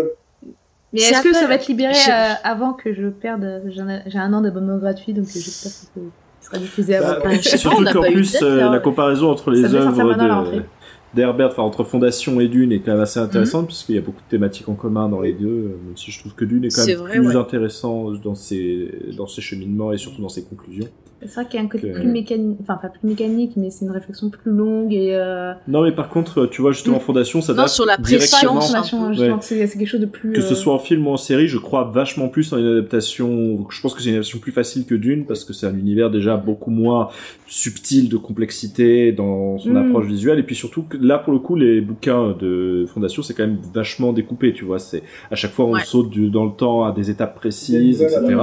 Mais 0.93 1.01
est-ce 1.01 1.23
que 1.23 1.33
ça 1.33 1.47
va 1.47 1.55
être 1.55 1.67
libéré 1.67 1.93
euh, 1.93 2.33
avant 2.43 2.73
que 2.73 2.93
je 2.93 3.07
perde 3.07 3.63
J'ai 4.05 4.19
un 4.19 4.33
an 4.33 4.41
d'abonnement 4.41 4.77
gratuit, 4.77 5.13
donc 5.13 5.25
j'espère 5.25 5.71
que 5.71 6.01
ça 6.39 6.49
sera 6.49 6.57
diffusé 6.57 6.95
avant. 6.95 7.19
Bah, 7.23 7.41
surtout 7.41 7.83
qu'en 7.85 8.01
plus, 8.01 8.37
euh, 8.41 8.69
la 8.69 8.79
comparaison 8.79 9.31
entre 9.31 9.49
les 9.51 9.73
œuvres 9.73 10.15
d'Herbert, 11.15 11.47
enfin 11.47 11.61
entre 11.61 11.83
Fondation 11.83 12.39
et 12.39 12.47
Dune 12.47 12.71
est 12.71 12.79
quand 12.79 12.91
même 12.91 13.01
assez 13.01 13.19
intéressante 13.19 13.65
mm 13.65 13.67
puisqu'il 13.67 13.95
y 13.95 13.99
a 13.99 14.01
beaucoup 14.01 14.21
de 14.21 14.29
thématiques 14.29 14.67
en 14.67 14.73
commun 14.73 15.09
dans 15.09 15.21
les 15.21 15.33
deux. 15.33 15.47
Euh, 15.47 15.77
même 15.85 15.95
si 15.95 16.11
je 16.11 16.19
trouve 16.19 16.33
que 16.33 16.45
Dune 16.45 16.65
est 16.65 16.75
quand 16.75 16.85
même 16.85 17.23
plus 17.23 17.37
intéressant 17.37 18.11
dans 18.11 18.35
ses 18.35 18.91
dans 19.15 19.27
ses 19.27 19.41
cheminements 19.41 19.91
et 19.93 19.97
surtout 19.97 20.21
dans 20.21 20.29
ses 20.29 20.43
conclusions. 20.43 20.87
C'est 21.27 21.35
vrai 21.35 21.45
qu'il 21.45 21.59
y 21.59 21.63
a 21.63 21.65
un 21.65 21.69
côté 21.69 21.91
plus 21.91 22.07
mécanique, 22.07 22.57
enfin 22.61 22.75
pas 22.75 22.89
plus 22.89 23.07
mécanique, 23.07 23.53
mais 23.55 23.69
c'est 23.69 23.85
une 23.85 23.91
réflexion 23.91 24.29
plus 24.29 24.51
longue 24.51 24.93
et. 24.93 25.15
Euh... 25.15 25.53
Non, 25.67 25.83
mais 25.83 25.91
par 25.91 26.09
contre, 26.09 26.45
tu 26.47 26.61
vois 26.61 26.71
justement 26.71 26.97
mm. 26.97 27.01
Fondation, 27.01 27.41
ça 27.41 27.53
non, 27.53 27.67
sur 27.67 27.85
la 27.85 27.97
pression, 27.97 28.59
justement, 28.61 29.41
c'est 29.41 29.67
quelque 29.67 29.85
chose 29.85 30.01
de 30.01 30.05
plus. 30.05 30.33
Que 30.33 30.41
ce 30.41 30.53
euh, 30.53 30.55
soit 30.55 30.73
en 30.73 30.79
film 30.79 31.07
ou 31.07 31.11
en 31.11 31.17
série, 31.17 31.47
je 31.47 31.57
crois 31.57 31.83
vachement 31.83 32.27
plus 32.29 32.51
en 32.53 32.57
une 32.57 32.67
adaptation. 32.67 33.65
Je 33.69 33.81
pense 33.81 33.93
que 33.93 34.01
c'est 34.01 34.09
une 34.09 34.15
adaptation 34.15 34.39
plus 34.39 34.51
facile 34.51 34.85
que 34.85 34.95
Dune 34.95 35.25
parce 35.25 35.43
que 35.43 35.53
c'est 35.53 35.67
un 35.67 35.77
univers 35.77 36.09
déjà 36.09 36.37
beaucoup 36.37 36.71
moins 36.71 37.09
subtil 37.47 38.09
de 38.09 38.17
complexité 38.17 39.11
dans 39.11 39.57
son 39.57 39.71
mm. 39.71 39.77
approche 39.77 40.05
visuelle 40.05 40.39
et 40.39 40.43
puis 40.43 40.55
surtout 40.55 40.83
que 40.83 40.97
là 40.97 41.19
pour 41.19 41.33
le 41.33 41.39
coup 41.39 41.55
les 41.55 41.81
bouquins 41.81 42.35
de 42.39 42.85
Fondation 42.87 43.21
c'est 43.21 43.33
quand 43.33 43.45
même 43.45 43.59
vachement 43.73 44.13
découpé, 44.13 44.53
tu 44.53 44.65
vois. 44.65 44.79
C'est 44.79 45.03
à 45.31 45.35
chaque 45.35 45.51
fois 45.51 45.65
on 45.65 45.77
saute 45.79 46.09
du, 46.09 46.29
dans 46.29 46.45
le 46.45 46.51
temps 46.51 46.85
à 46.85 46.91
des 46.91 47.09
étapes 47.09 47.35
précises, 47.35 48.01
etc. 48.01 48.35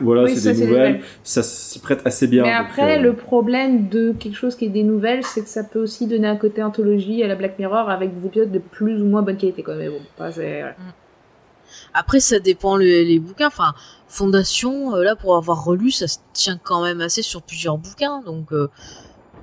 Voilà, 0.00 0.28
c'est 0.28 0.52
des 0.52 0.66
nouvelles. 0.66 1.00
Ça 1.22 1.42
s'y 1.42 1.78
prête 1.78 2.02
assez 2.04 2.26
bien. 2.26 2.42
Mais 2.42 2.52
après, 2.52 2.98
euh, 2.98 3.02
le 3.02 3.14
problème 3.14 3.88
de 3.88 4.12
quelque 4.12 4.36
chose 4.36 4.56
qui 4.56 4.66
est 4.66 4.70
des 4.70 4.82
nouvelles, 4.82 5.24
c'est 5.24 5.42
que 5.42 5.48
ça 5.48 5.64
peut 5.64 5.80
aussi 5.80 6.06
donner 6.06 6.28
un 6.28 6.36
côté 6.36 6.62
anthologie 6.62 7.22
à 7.22 7.26
la 7.26 7.34
Black 7.34 7.58
Mirror 7.58 7.90
avec 7.90 8.18
des 8.18 8.26
épisodes 8.26 8.50
de 8.50 8.58
plus 8.58 9.02
ou 9.02 9.06
moins 9.06 9.22
bonne 9.22 9.36
qualité, 9.36 9.62
quand 9.62 9.74
même. 9.74 9.92
Bon, 9.92 10.24
mm. 10.26 10.74
Après, 11.94 12.20
ça 12.20 12.38
dépend 12.38 12.76
les 12.76 13.18
bouquins. 13.18 13.48
Enfin, 13.48 13.74
Fondation, 14.08 14.94
euh, 14.94 15.02
là, 15.02 15.16
pour 15.16 15.36
avoir 15.36 15.64
relu, 15.64 15.90
ça 15.90 16.08
se 16.08 16.18
tient 16.32 16.58
quand 16.62 16.82
même 16.82 17.00
assez 17.00 17.22
sur 17.22 17.42
plusieurs 17.42 17.78
bouquins, 17.78 18.22
donc. 18.22 18.52
Euh, 18.52 18.68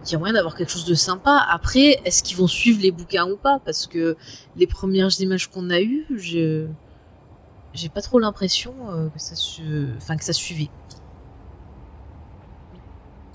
il 0.07 0.11
y 0.11 0.15
a 0.15 0.19
moyen 0.19 0.35
d'avoir 0.35 0.55
quelque 0.55 0.69
chose 0.69 0.85
de 0.85 0.93
sympa. 0.93 1.43
Après, 1.49 1.99
est-ce 2.05 2.21
qu'ils 2.21 2.37
vont 2.37 2.45
suivre 2.45 2.79
les 2.79 2.91
bouquins 2.91 3.27
ou 3.27 3.37
pas? 3.37 3.59
Parce 3.65 3.87
que 3.87 4.15
les 4.55 4.67
premières 4.67 5.09
images 5.19 5.49
qu'on 5.49 5.71
a 5.71 5.81
eues, 5.81 6.05
je 6.15 6.67
j'ai 7.75 7.89
pas 7.89 8.01
trop 8.01 8.19
l'impression 8.19 8.73
euh, 8.89 9.09
que 9.09 9.19
ça 9.19 9.35
enfin 9.97 10.17
que 10.17 10.23
ça 10.23 10.33
suivait. 10.33 10.69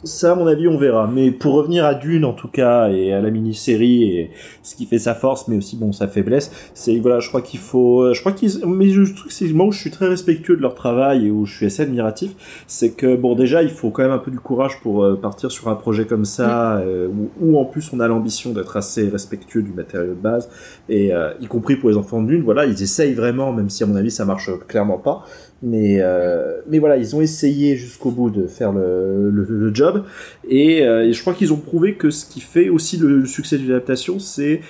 Ça, 0.02 0.32
à 0.32 0.34
mon 0.34 0.46
avis, 0.46 0.66
on 0.66 0.78
verra. 0.78 1.06
Mais 1.12 1.30
pour 1.30 1.54
revenir 1.54 1.84
à 1.84 1.94
Dune, 1.94 2.24
en 2.24 2.32
tout 2.32 2.48
cas, 2.48 2.88
et 2.88 3.12
à 3.12 3.20
la 3.20 3.30
mini-série, 3.30 4.04
et 4.04 4.30
ce 4.62 4.74
qui 4.74 4.86
fait 4.86 4.98
sa 4.98 5.14
force, 5.14 5.46
mais 5.46 5.58
aussi, 5.58 5.76
bon, 5.76 5.92
sa 5.92 6.08
faiblesse, 6.08 6.50
c'est, 6.72 6.98
voilà, 7.00 7.20
je 7.20 7.28
crois 7.28 7.42
qu'il 7.42 7.60
faut, 7.60 8.12
je 8.14 8.20
crois 8.20 8.32
qu'ils, 8.32 8.64
mais 8.66 8.88
je 8.88 9.02
trouve 9.02 9.26
que 9.26 9.32
c'est 9.32 9.52
moi 9.52 9.66
où 9.66 9.72
je 9.72 9.78
suis 9.78 9.90
très 9.90 10.08
respectueux 10.08 10.56
de 10.56 10.62
leur 10.62 10.74
travail 10.74 11.26
et 11.26 11.30
où 11.30 11.44
je 11.44 11.54
suis 11.54 11.66
assez 11.66 11.82
admiratif, 11.82 12.32
c'est 12.66 12.92
que, 12.92 13.14
bon, 13.14 13.34
déjà, 13.34 13.62
il 13.62 13.68
faut 13.68 13.90
quand 13.90 14.02
même 14.02 14.12
un 14.12 14.18
peu 14.18 14.30
du 14.30 14.40
courage 14.40 14.80
pour 14.80 15.04
euh, 15.04 15.16
partir 15.16 15.50
sur 15.50 15.68
un 15.68 15.74
projet 15.74 16.06
comme 16.06 16.24
ça, 16.24 16.78
euh, 16.78 17.08
où, 17.40 17.58
en 17.58 17.66
plus 17.66 17.92
on 17.92 18.00
a 18.00 18.08
l'ambition 18.08 18.52
d'être 18.52 18.78
assez 18.78 19.08
respectueux 19.08 19.62
du 19.62 19.72
matériau 19.72 20.14
de 20.14 20.20
base, 20.20 20.48
et 20.88 21.12
euh, 21.12 21.32
y 21.40 21.46
compris 21.46 21.76
pour 21.76 21.90
les 21.90 21.96
enfants 21.96 22.22
de 22.22 22.28
Dune, 22.28 22.42
voilà, 22.42 22.64
ils 22.64 22.82
essayent 22.82 23.14
vraiment, 23.14 23.52
même 23.52 23.68
si 23.68 23.82
à 23.82 23.86
mon 23.86 23.96
avis 23.96 24.10
ça 24.10 24.24
marche 24.24 24.50
clairement 24.66 24.98
pas, 24.98 25.26
mais 25.62 25.98
euh, 26.00 26.60
mais 26.68 26.78
voilà 26.78 26.96
ils 26.96 27.14
ont 27.14 27.20
essayé 27.20 27.76
jusqu'au 27.76 28.10
bout 28.10 28.30
de 28.30 28.46
faire 28.46 28.72
le, 28.72 29.30
le, 29.30 29.74
job. 29.74 30.04
Et, 30.48 30.82
euh, 30.86 31.12
je 31.12 31.20
crois 31.20 31.34
qu'ils 31.34 31.52
ont 31.52 31.58
prouvé 31.58 31.94
que 31.94 32.10
ce 32.10 32.26
qui 32.26 32.40
fait 32.40 32.68
aussi 32.68 32.96
le, 32.96 33.26
succès 33.26 33.58
de 33.58 33.68
l'adaptation 33.68 34.18
c'est 34.18 34.60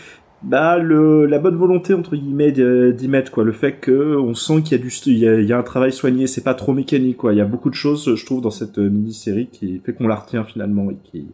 bah 0.42 0.78
le 0.78 1.26
la 1.26 1.38
bonne 1.38 1.56
volonté 1.56 1.94
entre 1.94 2.16
guillemets 2.16 2.52
d'y 2.52 3.08
mettre 3.08 3.30
quoi. 3.30 3.44
Le 3.44 3.52
fait 3.52 3.72
que 3.74 4.16
on 4.16 4.34
sent 4.34 4.62
qu'il 4.62 4.78
y 4.78 4.80
a 4.80 4.82
du 4.82 4.90
il 5.06 5.18
y 5.18 5.28
a, 5.28 5.38
il 5.38 5.46
y 5.46 5.52
a 5.52 5.58
un 5.58 5.62
travail 5.62 5.92
soigné. 5.92 6.26
C'est 6.26 6.44
pas 6.44 6.54
trop 6.54 6.72
mécanique 6.72 7.18
quoi. 7.18 7.32
Il 7.32 7.38
y 7.38 7.42
a 7.42 7.44
beaucoup 7.44 7.70
de 7.70 7.74
choses 7.74 8.14
je 8.14 8.26
trouve 8.26 8.40
dans 8.40 8.50
cette 8.50 8.78
mini 8.78 9.12
série 9.12 9.48
qui 9.52 9.80
fait 9.80 9.92
qu'on 9.92 10.08
la 10.08 10.16
retient 10.16 10.44
finalement 10.44 10.90
et 10.90 10.96
qui 11.04 11.26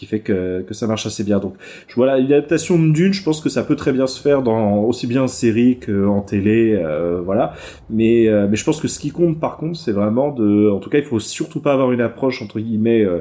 qui 0.00 0.06
fait 0.06 0.20
que, 0.20 0.62
que 0.66 0.72
ça 0.72 0.86
marche 0.86 1.04
assez 1.04 1.24
bien. 1.24 1.40
Donc 1.40 1.56
voilà, 1.94 2.16
une 2.16 2.32
adaptation 2.32 2.78
Dune, 2.78 3.12
je 3.12 3.22
pense 3.22 3.42
que 3.42 3.50
ça 3.50 3.62
peut 3.62 3.76
très 3.76 3.92
bien 3.92 4.06
se 4.06 4.18
faire 4.18 4.40
dans 4.42 4.78
aussi 4.78 5.06
bien 5.06 5.24
en 5.24 5.28
série 5.28 5.78
qu'en 5.78 6.22
télé, 6.22 6.74
euh, 6.82 7.20
voilà. 7.22 7.52
Mais 7.90 8.26
euh, 8.26 8.48
mais 8.48 8.56
je 8.56 8.64
pense 8.64 8.80
que 8.80 8.88
ce 8.88 8.98
qui 8.98 9.10
compte 9.10 9.38
par 9.38 9.58
contre, 9.58 9.78
c'est 9.78 9.92
vraiment 9.92 10.30
de, 10.30 10.70
en 10.70 10.78
tout 10.78 10.88
cas, 10.88 10.96
il 10.96 11.04
faut 11.04 11.20
surtout 11.20 11.60
pas 11.60 11.74
avoir 11.74 11.92
une 11.92 12.00
approche 12.00 12.40
entre 12.40 12.60
guillemets 12.60 13.04
euh, 13.04 13.18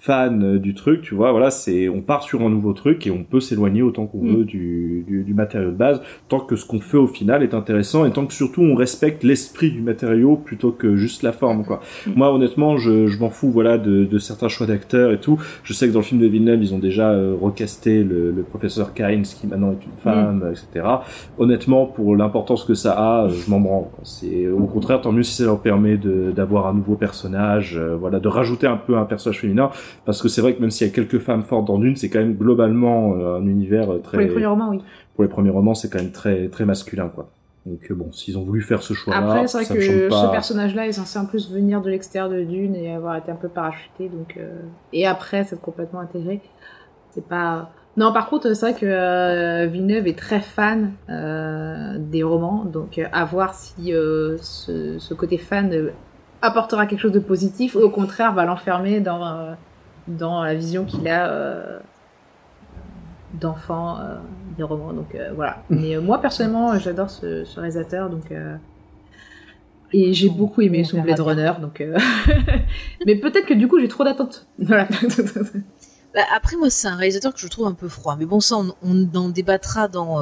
fan 0.00 0.42
euh, 0.42 0.58
du 0.58 0.74
truc, 0.74 1.02
tu 1.02 1.14
vois, 1.14 1.30
voilà, 1.30 1.50
c'est 1.50 1.88
on 1.90 2.00
part 2.00 2.22
sur 2.22 2.40
un 2.40 2.48
nouveau 2.50 2.72
truc 2.72 3.06
et 3.06 3.10
on 3.10 3.22
peut 3.22 3.38
s'éloigner 3.40 3.82
autant 3.82 4.06
qu'on 4.06 4.18
Mm. 4.24 4.36
veut 4.36 4.44
du, 4.44 5.04
du, 5.06 5.22
du 5.22 5.34
matériau 5.34 5.70
de 5.70 5.76
base, 5.76 6.00
tant 6.28 6.40
que 6.40 6.56
ce 6.56 6.66
qu'on 6.66 6.80
fait 6.80 6.96
au 6.96 7.06
final 7.06 7.42
est 7.42 7.52
intéressant 7.54 8.04
et 8.06 8.10
tant 8.10 8.24
que 8.26 8.32
surtout 8.32 8.62
on 8.62 8.74
respecte 8.74 9.22
l'esprit 9.24 9.70
du 9.70 9.82
matériau 9.82 10.36
plutôt 10.36 10.70
que 10.72 10.96
juste 10.96 11.22
la 11.22 11.32
forme, 11.32 11.64
quoi. 11.64 11.80
Mm. 12.06 12.10
Moi, 12.16 12.34
honnêtement, 12.34 12.78
je, 12.78 13.06
je 13.06 13.18
m'en 13.20 13.28
fous, 13.30 13.50
voilà, 13.50 13.76
de, 13.78 14.04
de 14.04 14.18
certains 14.18 14.48
choix 14.48 14.66
d'acteurs 14.66 15.12
et 15.12 15.20
tout. 15.20 15.38
Je 15.64 15.72
sais 15.74 15.86
que 15.86 15.92
dans 15.92 15.98
le 16.00 16.04
film 16.04 16.20
de 16.20 16.26
Villeneuve, 16.26 16.62
ils 16.62 16.74
ont 16.74 16.78
déjà 16.78 17.10
euh, 17.10 17.34
recasté 17.40 18.02
le, 18.02 18.30
le 18.30 18.42
professeur 18.42 18.94
Kynes, 18.94 19.22
qui 19.22 19.46
maintenant 19.46 19.72
est 19.72 19.84
une 19.84 19.96
femme, 20.02 20.44
etc. 20.50 20.86
Honnêtement, 21.38 21.86
pour 21.86 22.16
l'importance 22.16 22.64
que 22.64 22.74
ça 22.74 22.92
a, 22.92 23.24
euh, 23.26 23.28
je 23.30 23.50
m'en 23.50 23.60
branle. 23.60 23.84
C'est 24.02 24.48
au 24.48 24.64
contraire 24.66 25.00
tant 25.00 25.12
mieux 25.12 25.22
si 25.22 25.34
ça 25.34 25.44
leur 25.44 25.60
permet 25.60 25.96
de- 25.96 26.30
d'avoir 26.34 26.66
un 26.66 26.74
nouveau 26.74 26.94
personnage, 26.94 27.76
euh, 27.78 27.96
voilà, 27.96 28.18
de 28.20 28.28
rajouter 28.28 28.66
un 28.66 28.76
peu 28.76 28.96
un 28.96 29.04
personnage 29.04 29.40
féminin, 29.40 29.70
parce 30.04 30.22
que 30.22 30.28
c'est 30.28 30.40
vrai 30.40 30.54
que 30.54 30.60
même 30.60 30.70
s'il 30.70 30.86
y 30.86 30.90
a 30.90 30.92
quelques 30.92 31.18
femmes 31.18 31.42
fortes 31.42 31.66
dans 31.66 31.78
Dune, 31.78 31.96
c'est 31.96 32.08
quand 32.08 32.18
même 32.20 32.34
globalement 32.34 33.14
euh, 33.14 33.38
un 33.38 33.46
univers 33.46 33.92
euh, 33.92 33.98
très. 33.98 34.16
Pour 34.18 34.20
les 34.20 34.28
premiers 34.28 34.46
romans, 34.46 34.68
oui. 34.70 34.82
pour 35.14 35.24
les 35.24 35.30
premiers 35.30 35.50
romans, 35.50 35.74
c'est 35.74 35.90
quand 35.90 35.98
même 35.98 36.12
très 36.12 36.48
très 36.48 36.64
masculin, 36.64 37.08
quoi. 37.14 37.30
Donc 37.66 37.80
euh, 37.90 37.94
bon, 37.94 38.10
s'ils 38.10 38.38
ont 38.38 38.42
voulu 38.44 38.62
faire 38.62 38.82
ce 38.82 38.94
choix-là, 38.94 39.20
Après, 39.20 39.46
c'est 39.46 39.58
vrai 39.58 39.66
ça 39.66 39.74
que 39.74 40.08
pas. 40.08 40.26
ce 40.26 40.30
personnage-là 40.30 40.86
est 40.86 40.92
censé 40.92 41.18
en 41.18 41.26
plus 41.26 41.50
venir 41.52 41.82
de 41.82 41.90
l'extérieur 41.90 42.30
de 42.30 42.42
Dune 42.42 42.74
et 42.74 42.92
avoir 42.94 43.16
été 43.16 43.30
un 43.30 43.36
peu 43.36 43.48
parachuté, 43.48 44.08
donc 44.08 44.36
euh, 44.38 44.50
et 44.92 45.06
après 45.06 45.44
c'est 45.44 45.60
complètement 45.60 46.00
intégré. 46.00 46.40
C'est 47.10 47.26
pas. 47.26 47.70
Non, 47.96 48.12
par 48.12 48.30
contre, 48.30 48.54
c'est 48.54 48.70
vrai 48.70 48.80
que 48.80 48.86
euh, 48.86 49.66
Villeneuve 49.66 50.06
est 50.06 50.16
très 50.18 50.40
fan 50.40 50.92
euh, 51.10 51.96
des 51.98 52.22
romans, 52.22 52.64
donc 52.64 52.98
euh, 52.98 53.04
à 53.12 53.24
voir 53.24 53.52
si 53.52 53.92
euh, 53.92 54.38
ce, 54.40 54.98
ce 54.98 55.12
côté 55.12 55.36
fan 55.36 55.70
euh, 55.72 55.90
apportera 56.40 56.86
quelque 56.86 57.00
chose 57.00 57.12
de 57.12 57.18
positif 57.18 57.74
ou 57.74 57.80
au 57.80 57.90
contraire 57.90 58.32
va 58.32 58.44
l'enfermer 58.46 59.00
dans 59.00 59.26
euh, 59.26 59.52
dans 60.08 60.42
la 60.42 60.54
vision 60.54 60.84
qu'il 60.84 61.06
a 61.08 61.30
euh, 61.30 61.78
d'enfant 63.34 63.98
euh, 64.00 64.16
des 64.56 64.62
romans. 64.62 64.92
Donc 64.92 65.14
euh, 65.14 65.30
voilà. 65.34 65.62
Mais 65.70 65.96
euh, 65.96 66.00
moi 66.00 66.20
personnellement, 66.20 66.78
j'adore 66.78 67.10
ce, 67.10 67.44
ce 67.44 67.60
réalisateur, 67.60 68.10
donc. 68.10 68.30
euh, 68.32 68.56
et 69.92 70.14
j'ai 70.14 70.28
beaucoup 70.28 70.60
aimé 70.60 70.82
On 70.84 70.88
son 70.88 71.00
Blade. 71.02 71.18
Runner, 71.20 71.52
donc. 71.60 71.80
euh, 71.80 71.98
Mais 73.06 73.16
peut-être 73.16 73.46
que 73.46 73.54
du 73.54 73.66
coup 73.68 73.80
j'ai 73.80 73.88
trop 73.88 74.04
d'attentes. 74.04 74.46
Voilà. 74.58 74.86
Bah, 76.14 76.22
après, 76.36 76.56
moi, 76.56 76.70
c'est 76.70 76.88
un 76.88 76.96
réalisateur 76.96 77.32
que 77.32 77.38
je 77.38 77.46
trouve 77.46 77.66
un 77.68 77.72
peu 77.72 77.88
froid. 77.88 78.16
Mais 78.18 78.24
bon, 78.26 78.40
ça, 78.40 78.56
on, 78.56 78.74
on 78.82 79.08
en 79.14 79.28
débattra 79.28 79.86
dans. 79.86 80.20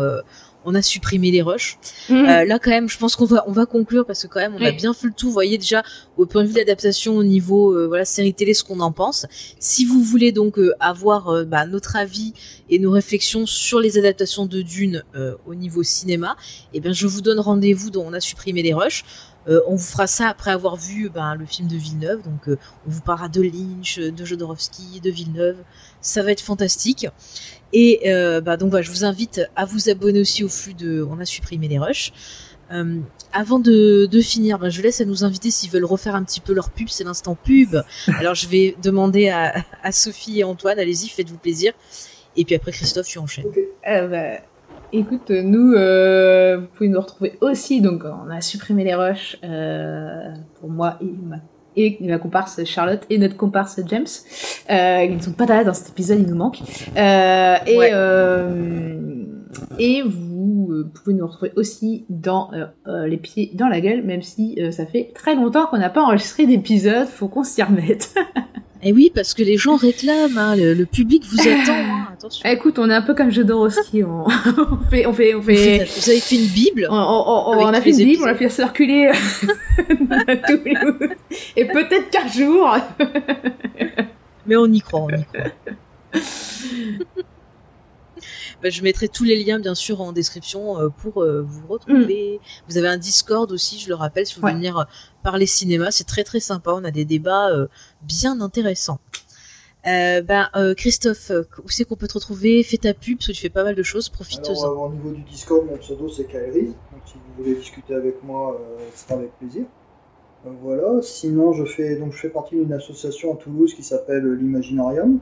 On 0.69 0.75
a 0.75 0.83
supprimé 0.83 1.31
les 1.31 1.41
rushs. 1.41 1.79
Euh, 2.11 2.45
là, 2.45 2.59
quand 2.59 2.71
même, 2.71 2.91
je 2.91 2.99
pense 2.99 3.17
qu'on 3.17 3.25
va, 3.25 3.43
on 3.47 3.53
va 3.53 3.65
conclure 3.65 4.05
parce 4.05 4.23
que 4.23 4.27
quand 4.27 4.41
même, 4.41 4.55
on 4.55 4.63
a 4.63 4.71
bien 4.71 4.93
fait 4.93 5.07
le 5.07 5.15
tout. 5.15 5.29
Vous 5.29 5.33
voyez 5.33 5.57
déjà 5.57 5.83
au 6.19 6.27
point 6.27 6.43
de 6.43 6.49
vue 6.49 6.53
de 6.53 6.59
l'adaptation 6.59 7.17
au 7.17 7.25
niveau 7.25 7.75
euh, 7.75 7.87
voilà 7.87 8.05
série 8.05 8.35
télé 8.35 8.53
ce 8.53 8.65
qu'on 8.65 8.81
en 8.81 8.93
pense. 8.93 9.25
Si 9.59 9.87
vous 9.87 10.03
voulez 10.03 10.31
donc 10.31 10.59
euh, 10.59 10.75
avoir 10.79 11.47
bah, 11.47 11.65
notre 11.67 11.97
avis 11.97 12.35
et 12.69 12.79
nos 12.79 12.91
réflexions 12.91 13.47
sur 13.47 13.81
les 13.81 13.97
adaptations 13.97 14.45
de 14.45 14.61
Dune 14.61 15.05
au 15.47 15.55
niveau 15.55 15.83
cinéma, 15.83 16.37
eh 16.75 16.81
bien, 16.81 16.93
je 16.93 17.07
vous 17.07 17.23
donne 17.23 17.41
rendez-vous 17.41 17.89
dont 17.89 18.05
on 18.07 18.13
a 18.13 18.21
supprimé 18.21 18.63
les 18.63 18.75
rushs. 18.75 19.05
Euh, 19.49 19.61
on 19.67 19.77
vous 19.77 19.85
fera 19.85 20.07
ça 20.07 20.29
après 20.29 20.51
avoir 20.51 20.77
vu 20.77 21.09
ben, 21.09 21.35
le 21.35 21.47
film 21.47 21.69
de 21.69 21.77
Villeneuve. 21.77 22.23
Donc, 22.23 22.49
euh, 22.49 22.59
on 22.87 22.91
vous 22.91 23.01
parlera 23.01 23.29
de 23.29 23.43
Lynch, 23.43 23.99
de 23.99 24.25
Jodorowsky, 24.25 25.01
de 25.01 25.11
Villeneuve. 25.11 25.57
Ça 26.01 26.23
va 26.23 26.33
être 26.33 26.41
fantastique. 26.41 27.07
Et 27.73 28.11
euh, 28.11 28.41
bah, 28.41 28.57
donc, 28.57 28.71
voilà, 28.71 28.83
je 28.83 28.91
vous 28.91 29.05
invite 29.05 29.43
à 29.57 29.65
vous 29.65 29.89
abonner 29.89 30.21
aussi 30.21 30.45
au 30.45 30.49
flux 30.49 30.75
de. 30.75 31.07
On 31.11 31.19
a 31.21 31.25
supprimé 31.25 31.69
les 31.69 31.79
rushs. 31.79 32.13
Euh, 32.71 33.01
avant 33.33 33.59
de, 33.59 34.09
finir, 34.21 34.59
ben, 34.59 34.69
je 34.69 34.83
laisse 34.83 35.01
à 35.01 35.05
nous 35.05 35.25
inviter 35.25 35.51
s'ils 35.51 35.71
veulent 35.71 35.85
refaire 35.85 36.15
un 36.15 36.25
petit 36.25 36.41
peu 36.41 36.53
leur 36.53 36.71
pub. 36.71 36.89
C'est 36.89 37.05
l'instant 37.05 37.35
pub. 37.35 37.77
Alors, 38.19 38.35
je 38.35 38.49
vais 38.49 38.77
demander 38.83 39.29
à, 39.29 39.65
à 39.83 39.93
Sophie 39.93 40.41
et 40.41 40.45
Antoine. 40.45 40.79
Allez-y, 40.79 41.09
faites-vous 41.09 41.39
plaisir. 41.39 41.73
Et 42.37 42.45
puis 42.45 42.55
après, 42.55 42.73
Christophe, 42.73 43.09
tu 43.09 43.19
enchaînes. 43.19 43.47
Euh, 43.89 44.09
bah, 44.09 44.43
écoute, 44.93 45.31
nous, 45.31 45.73
euh, 45.75 46.59
vous 46.61 46.67
pouvez 46.69 46.89
nous 46.89 47.01
retrouver 47.01 47.39
aussi. 47.41 47.81
Donc, 47.81 48.05
on 48.05 48.31
a 48.31 48.41
supprimé 48.41 48.85
les 48.85 48.95
rushs 48.95 49.37
euh, 49.45 50.29
pour 50.61 50.71
moi 50.71 50.97
et 51.01 51.13
ma, 51.23 51.37
et 51.77 51.97
ma 52.01 52.19
comparse 52.19 52.65
Charlotte 52.65 53.03
et 53.11 53.19
notre 53.19 53.37
comparse 53.37 53.81
James. 53.87 54.07
Euh, 54.71 55.05
ils 55.09 55.17
ne 55.17 55.21
sont 55.23 55.33
pas 55.33 55.47
là 55.47 55.65
dans 55.65 55.75
cet 55.75 55.91
épisode, 55.91 56.19
ils 56.21 56.27
nous 56.27 56.37
manquent. 56.37 56.61
Euh, 56.97 57.57
et 57.67 57.77
Ouais. 57.79 57.91
euh, 57.93 59.25
et 59.79 60.03
vous 60.03 60.69
euh, 60.73 60.91
pouvez 60.93 61.15
nous 61.17 61.27
retrouver 61.27 61.53
aussi 61.57 62.05
dans 62.09 62.51
les 62.87 63.17
pieds 63.17 63.51
dans 63.55 63.69
la 63.69 63.81
gueule, 63.81 64.03
même 64.05 64.23
si 64.23 64.59
ça 64.73 64.87
fait 64.87 65.11
très 65.15 65.35
longtemps 65.35 65.67
qu'on 65.67 65.79
n'a 65.79 65.91
pas 65.91 66.03
enregistré 66.03 66.47
d'épisode. 66.47 67.07
Faut 67.07 67.29
qu'on 67.29 67.45
s'y 67.45 67.63
remette. 67.63 68.15
Et 68.83 68.93
oui, 68.93 69.11
parce 69.15 69.35
que 69.35 69.43
les 69.43 69.57
gens 69.57 69.77
réclament. 69.77 70.39
hein, 70.39 70.55
le, 70.57 70.73
le 70.75 70.87
public 70.87 71.25
vous 71.27 71.41
attend. 71.49 71.73
hein, 71.73 72.09
attention. 72.13 72.49
Écoute, 72.49 72.79
on 72.79 72.89
est 72.91 72.95
un 72.95 73.03
peu 73.03 73.15
comme 73.15 73.31
Jodorowsky. 73.33 74.05
On, 74.05 74.25
on 74.27 74.89
fait, 74.91 75.07
on 75.07 75.13
fait, 75.13 75.35
on 75.35 75.41
Vous, 75.41 75.47
fait. 75.47 75.85
vous 75.85 76.11
avez 76.11 76.21
fait 76.21 76.37
une 76.37 76.47
bible. 76.47 76.87
On, 76.91 77.67
a 77.67 77.81
fait 77.81 77.91
une 77.91 77.97
bible, 77.97 78.23
on 78.23 78.27
l'a 78.27 78.35
fait 78.37 78.49
circuler 78.49 79.11
les- 79.89 80.77
Et 81.57 81.65
peut-être 81.67 82.11
qu'un 82.11 82.29
jour. 82.29 82.77
Mais 84.47 84.57
on 84.57 84.67
y 84.67 84.81
croit, 84.81 85.01
on 85.01 85.09
y 85.11 85.25
croit. 85.25 85.51
Bah, 88.63 88.71
je 88.71 88.83
mettrai 88.83 89.09
tous 89.09 89.25
les 89.25 89.43
liens 89.43 89.59
bien 89.59 89.75
sûr 89.75 90.01
en 90.01 90.13
description 90.13 90.81
euh, 90.81 90.89
pour 90.89 91.23
euh, 91.23 91.43
vous 91.43 91.67
retrouver. 91.69 92.41
Vous 92.69 92.77
avez 92.77 92.89
un 92.89 92.97
Discord 92.97 93.51
aussi, 93.53 93.79
je 93.79 93.89
le 93.89 93.95
rappelle, 93.95 94.27
si 94.27 94.35
vous 94.35 94.41
voulez 94.41 94.55
venir 94.55 94.79
euh, 94.79 94.85
parler 95.23 95.47
cinéma, 95.47 95.91
c'est 95.91 96.05
très 96.05 96.25
très 96.25 96.41
sympa. 96.41 96.73
On 96.75 96.85
a 96.85 96.91
des 96.91 97.05
débats 97.05 97.51
bien 98.03 98.41
intéressants. 98.41 98.99
Euh, 99.87 100.23
ben 100.23 100.49
euh, 100.57 100.75
Christophe, 100.75 101.31
où 101.65 101.69
c'est 101.69 101.85
qu'on 101.85 101.95
peut 101.95 102.09
te 102.09 102.15
retrouver? 102.15 102.63
Fais 102.63 102.79
ta 102.79 102.95
pub, 102.95 103.19
parce 103.19 103.29
que 103.29 103.33
tu 103.33 103.41
fais 103.41 103.49
pas 103.49 103.63
mal 103.63 103.75
de 103.75 103.83
choses, 103.83 104.09
profite-en. 104.09 104.53
Au 104.53 104.91
niveau 104.91 105.13
du 105.13 105.23
Discord, 105.23 105.65
mon 105.67 105.77
pseudo 105.79 106.09
c'est 106.09 106.25
Kairi. 106.25 106.67
Donc, 106.67 107.03
si 107.07 107.15
vous 107.15 107.43
voulez 107.43 107.55
discuter 107.55 107.95
avec 107.95 108.23
moi, 108.25 108.61
euh, 108.61 108.79
ce 108.95 109.05
sera 109.05 109.15
avec 109.15 109.31
plaisir. 109.39 109.65
Voilà. 110.63 111.01
Sinon, 111.03 111.53
je 111.53 111.65
fais 111.65 111.97
donc 111.97 112.13
je 112.13 112.19
fais 112.19 112.29
partie 112.29 112.57
d'une 112.57 112.73
association 112.73 113.35
à 113.35 113.37
Toulouse 113.37 113.73
qui 113.75 113.83
s'appelle 113.83 114.25
l'Imaginarium. 114.33 115.21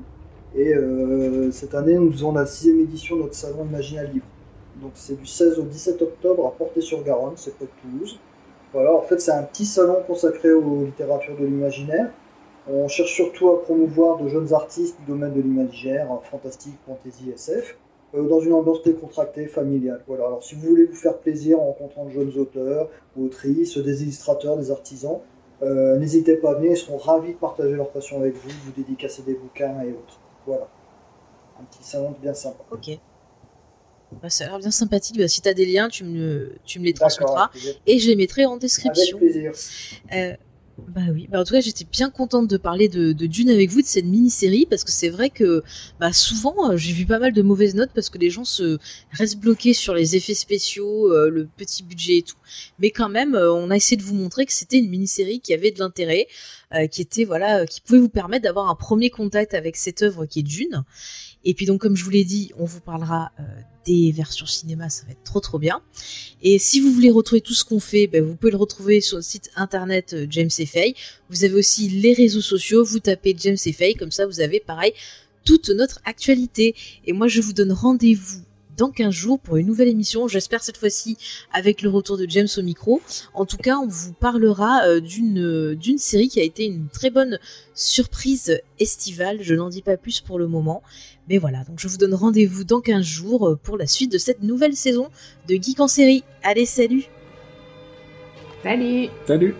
Et 0.56 0.72
euh, 0.72 1.50
cette 1.50 1.74
année, 1.74 1.94
nous 1.94 2.10
faisons 2.10 2.32
la 2.32 2.46
sixième 2.46 2.80
édition 2.80 3.16
de 3.16 3.22
notre 3.22 3.34
salon 3.34 3.66
Imaginal 3.68 4.10
Livre. 4.10 4.24
Donc, 4.80 4.92
c'est 4.94 5.18
du 5.18 5.26
16 5.26 5.58
au 5.58 5.62
17 5.62 6.00
octobre 6.00 6.46
à 6.46 6.50
Portée-sur-Garonne, 6.56 7.34
c'est 7.36 7.54
près 7.56 7.66
de 7.66 7.70
Toulouse. 7.82 8.18
Voilà. 8.72 8.94
En 8.94 9.02
fait, 9.02 9.20
c'est 9.20 9.32
un 9.32 9.42
petit 9.42 9.66
salon 9.66 9.98
consacré 10.06 10.52
aux 10.52 10.84
littératures 10.84 11.36
de 11.36 11.44
l'imaginaire. 11.44 12.10
On 12.68 12.88
cherche 12.88 13.12
surtout 13.12 13.50
à 13.50 13.62
promouvoir 13.62 14.18
de 14.18 14.28
jeunes 14.28 14.52
artistes 14.54 14.98
du 15.00 15.06
domaine 15.06 15.34
de 15.34 15.40
l'imaginaire, 15.40 16.10
hein, 16.10 16.20
fantastique, 16.30 16.74
fantasy, 16.86 17.30
SF 17.30 17.78
euh, 18.14 18.26
dans 18.26 18.40
une 18.40 18.54
ambiance 18.54 18.82
décontractée, 18.82 19.46
familiale. 19.46 20.02
Voilà. 20.08 20.26
Alors, 20.26 20.42
si 20.42 20.54
vous 20.54 20.68
voulez 20.68 20.84
vous 20.84 20.96
faire 20.96 21.18
plaisir 21.18 21.60
en 21.60 21.66
rencontrant 21.66 22.06
de 22.06 22.10
jeunes 22.10 22.32
auteurs, 22.38 22.88
autrices, 23.20 23.76
des 23.76 24.02
illustrateurs, 24.02 24.56
des 24.56 24.70
artisans, 24.70 25.20
euh, 25.62 25.98
n'hésitez 25.98 26.36
pas 26.36 26.52
à 26.52 26.54
venir, 26.54 26.72
ils 26.72 26.76
seront 26.76 26.98
ravis 26.98 27.34
de 27.34 27.38
partager 27.38 27.76
leur 27.76 27.90
passion 27.90 28.20
avec 28.20 28.34
vous, 28.34 28.48
de 28.48 28.54
vous 28.64 28.72
dédicacer 28.76 29.22
des 29.22 29.34
bouquins 29.34 29.80
et 29.82 29.90
autres. 29.90 30.18
Voilà. 30.46 30.68
Un 31.60 31.64
petit 31.64 31.82
salon 31.82 32.14
bien 32.20 32.34
sympa. 32.34 32.64
Ok. 32.70 32.98
Bah, 34.22 34.30
ça 34.30 34.44
a 34.44 34.48
l'air 34.48 34.58
bien 34.58 34.70
sympathique. 34.70 35.18
Bah, 35.18 35.26
si 35.28 35.40
t'as 35.42 35.54
des 35.54 35.66
liens, 35.66 35.88
tu 35.88 36.04
me, 36.04 36.56
tu 36.64 36.78
me 36.78 36.84
les 36.84 36.92
transmettras 36.94 37.50
avec 37.52 37.80
et 37.86 37.98
je 37.98 38.08
les 38.08 38.16
mettrai 38.16 38.44
en 38.46 38.50
Avec 38.52 38.60
description. 38.62 39.18
plaisir. 39.18 39.52
Euh, 40.12 40.34
bah 40.78 41.00
oui, 41.10 41.26
bah 41.30 41.40
en 41.40 41.44
tout 41.44 41.54
cas 41.54 41.60
j'étais 41.60 41.86
bien 41.90 42.10
contente 42.10 42.48
de 42.48 42.56
parler 42.58 42.88
de, 42.88 43.12
de 43.12 43.26
Dune 43.26 43.48
avec 43.48 43.70
vous 43.70 43.80
de 43.80 43.86
cette 43.86 44.04
mini-série 44.04 44.66
parce 44.68 44.84
que 44.84 44.90
c'est 44.90 45.08
vrai 45.08 45.30
que 45.30 45.62
bah 45.98 46.12
souvent 46.12 46.70
euh, 46.70 46.76
j'ai 46.76 46.92
vu 46.92 47.06
pas 47.06 47.18
mal 47.18 47.32
de 47.32 47.40
mauvaises 47.40 47.74
notes 47.74 47.92
parce 47.94 48.10
que 48.10 48.18
les 48.18 48.28
gens 48.28 48.44
se 48.44 48.78
restent 49.12 49.38
bloqués 49.38 49.72
sur 49.72 49.94
les 49.94 50.16
effets 50.16 50.34
spéciaux, 50.34 51.12
euh, 51.12 51.30
le 51.30 51.46
petit 51.46 51.82
budget 51.82 52.18
et 52.18 52.22
tout. 52.22 52.36
Mais 52.78 52.90
quand 52.90 53.08
même, 53.08 53.34
euh, 53.34 53.52
on 53.52 53.70
a 53.70 53.76
essayé 53.76 53.96
de 53.96 54.02
vous 54.02 54.14
montrer 54.14 54.44
que 54.44 54.52
c'était 54.52 54.78
une 54.78 54.90
mini-série 54.90 55.40
qui 55.40 55.54
avait 55.54 55.70
de 55.70 55.78
l'intérêt, 55.78 56.26
qui 56.90 57.00
était 57.00 57.24
voilà, 57.24 57.64
qui 57.64 57.80
pouvait 57.80 58.00
vous 58.00 58.08
permettre 58.08 58.42
d'avoir 58.42 58.68
un 58.68 58.74
premier 58.74 59.08
contact 59.08 59.54
avec 59.54 59.76
cette 59.76 60.02
œuvre 60.02 60.26
qui 60.26 60.40
est 60.40 60.42
Dune. 60.42 60.84
Et 61.44 61.54
puis 61.54 61.64
donc 61.64 61.80
comme 61.80 61.96
je 61.96 62.04
vous 62.04 62.10
l'ai 62.10 62.24
dit, 62.24 62.52
on 62.58 62.64
vous 62.64 62.80
parlera 62.80 63.30
des 63.86 64.12
versions 64.12 64.46
cinéma, 64.46 64.88
ça 64.88 65.04
va 65.06 65.12
être 65.12 65.24
trop 65.24 65.40
trop 65.40 65.58
bien. 65.58 65.80
Et 66.42 66.58
si 66.58 66.80
vous 66.80 66.92
voulez 66.92 67.10
retrouver 67.10 67.40
tout 67.40 67.54
ce 67.54 67.64
qu'on 67.64 67.80
fait, 67.80 68.06
ben, 68.06 68.24
vous 68.24 68.34
pouvez 68.34 68.50
le 68.50 68.56
retrouver 68.56 69.00
sur 69.00 69.16
le 69.16 69.22
site 69.22 69.50
internet 69.56 70.12
euh, 70.12 70.26
James 70.30 70.50
et 70.58 70.66
Faye. 70.66 70.94
Vous 71.30 71.44
avez 71.44 71.54
aussi 71.54 71.88
les 71.88 72.12
réseaux 72.12 72.40
sociaux, 72.40 72.84
vous 72.84 73.00
tapez 73.00 73.34
James 73.38 73.56
et 73.64 73.72
Faye, 73.72 73.94
comme 73.94 74.10
ça 74.10 74.26
vous 74.26 74.40
avez 74.40 74.60
pareil 74.60 74.92
toute 75.44 75.70
notre 75.70 76.00
actualité. 76.04 76.74
Et 77.06 77.12
moi 77.12 77.28
je 77.28 77.40
vous 77.40 77.52
donne 77.52 77.72
rendez-vous 77.72 78.45
dans 78.76 78.90
15 78.90 79.10
jours 79.12 79.38
pour 79.38 79.56
une 79.56 79.66
nouvelle 79.66 79.88
émission, 79.88 80.28
j'espère 80.28 80.62
cette 80.62 80.76
fois-ci 80.76 81.16
avec 81.52 81.82
le 81.82 81.90
retour 81.90 82.16
de 82.16 82.26
James 82.28 82.48
au 82.56 82.62
micro. 82.62 83.00
En 83.34 83.46
tout 83.46 83.56
cas, 83.56 83.76
on 83.78 83.86
vous 83.86 84.12
parlera 84.12 84.84
euh, 84.84 85.00
d'une 85.00 85.40
euh, 85.40 85.74
d'une 85.74 85.98
série 85.98 86.28
qui 86.28 86.40
a 86.40 86.44
été 86.44 86.64
une 86.66 86.88
très 86.88 87.10
bonne 87.10 87.38
surprise 87.74 88.60
estivale, 88.78 89.38
je 89.40 89.54
n'en 89.54 89.68
dis 89.68 89.82
pas 89.82 89.96
plus 89.96 90.20
pour 90.20 90.38
le 90.38 90.46
moment. 90.46 90.82
Mais 91.28 91.38
voilà, 91.38 91.64
donc 91.64 91.80
je 91.80 91.88
vous 91.88 91.96
donne 91.96 92.14
rendez-vous 92.14 92.64
dans 92.64 92.80
15 92.80 93.04
jours 93.04 93.48
euh, 93.48 93.56
pour 93.56 93.76
la 93.76 93.86
suite 93.86 94.12
de 94.12 94.18
cette 94.18 94.42
nouvelle 94.42 94.76
saison 94.76 95.08
de 95.48 95.54
Geek 95.54 95.80
en 95.80 95.88
série. 95.88 96.22
Allez, 96.42 96.66
salut 96.66 97.04
Salut 98.62 99.08
Salut 99.26 99.54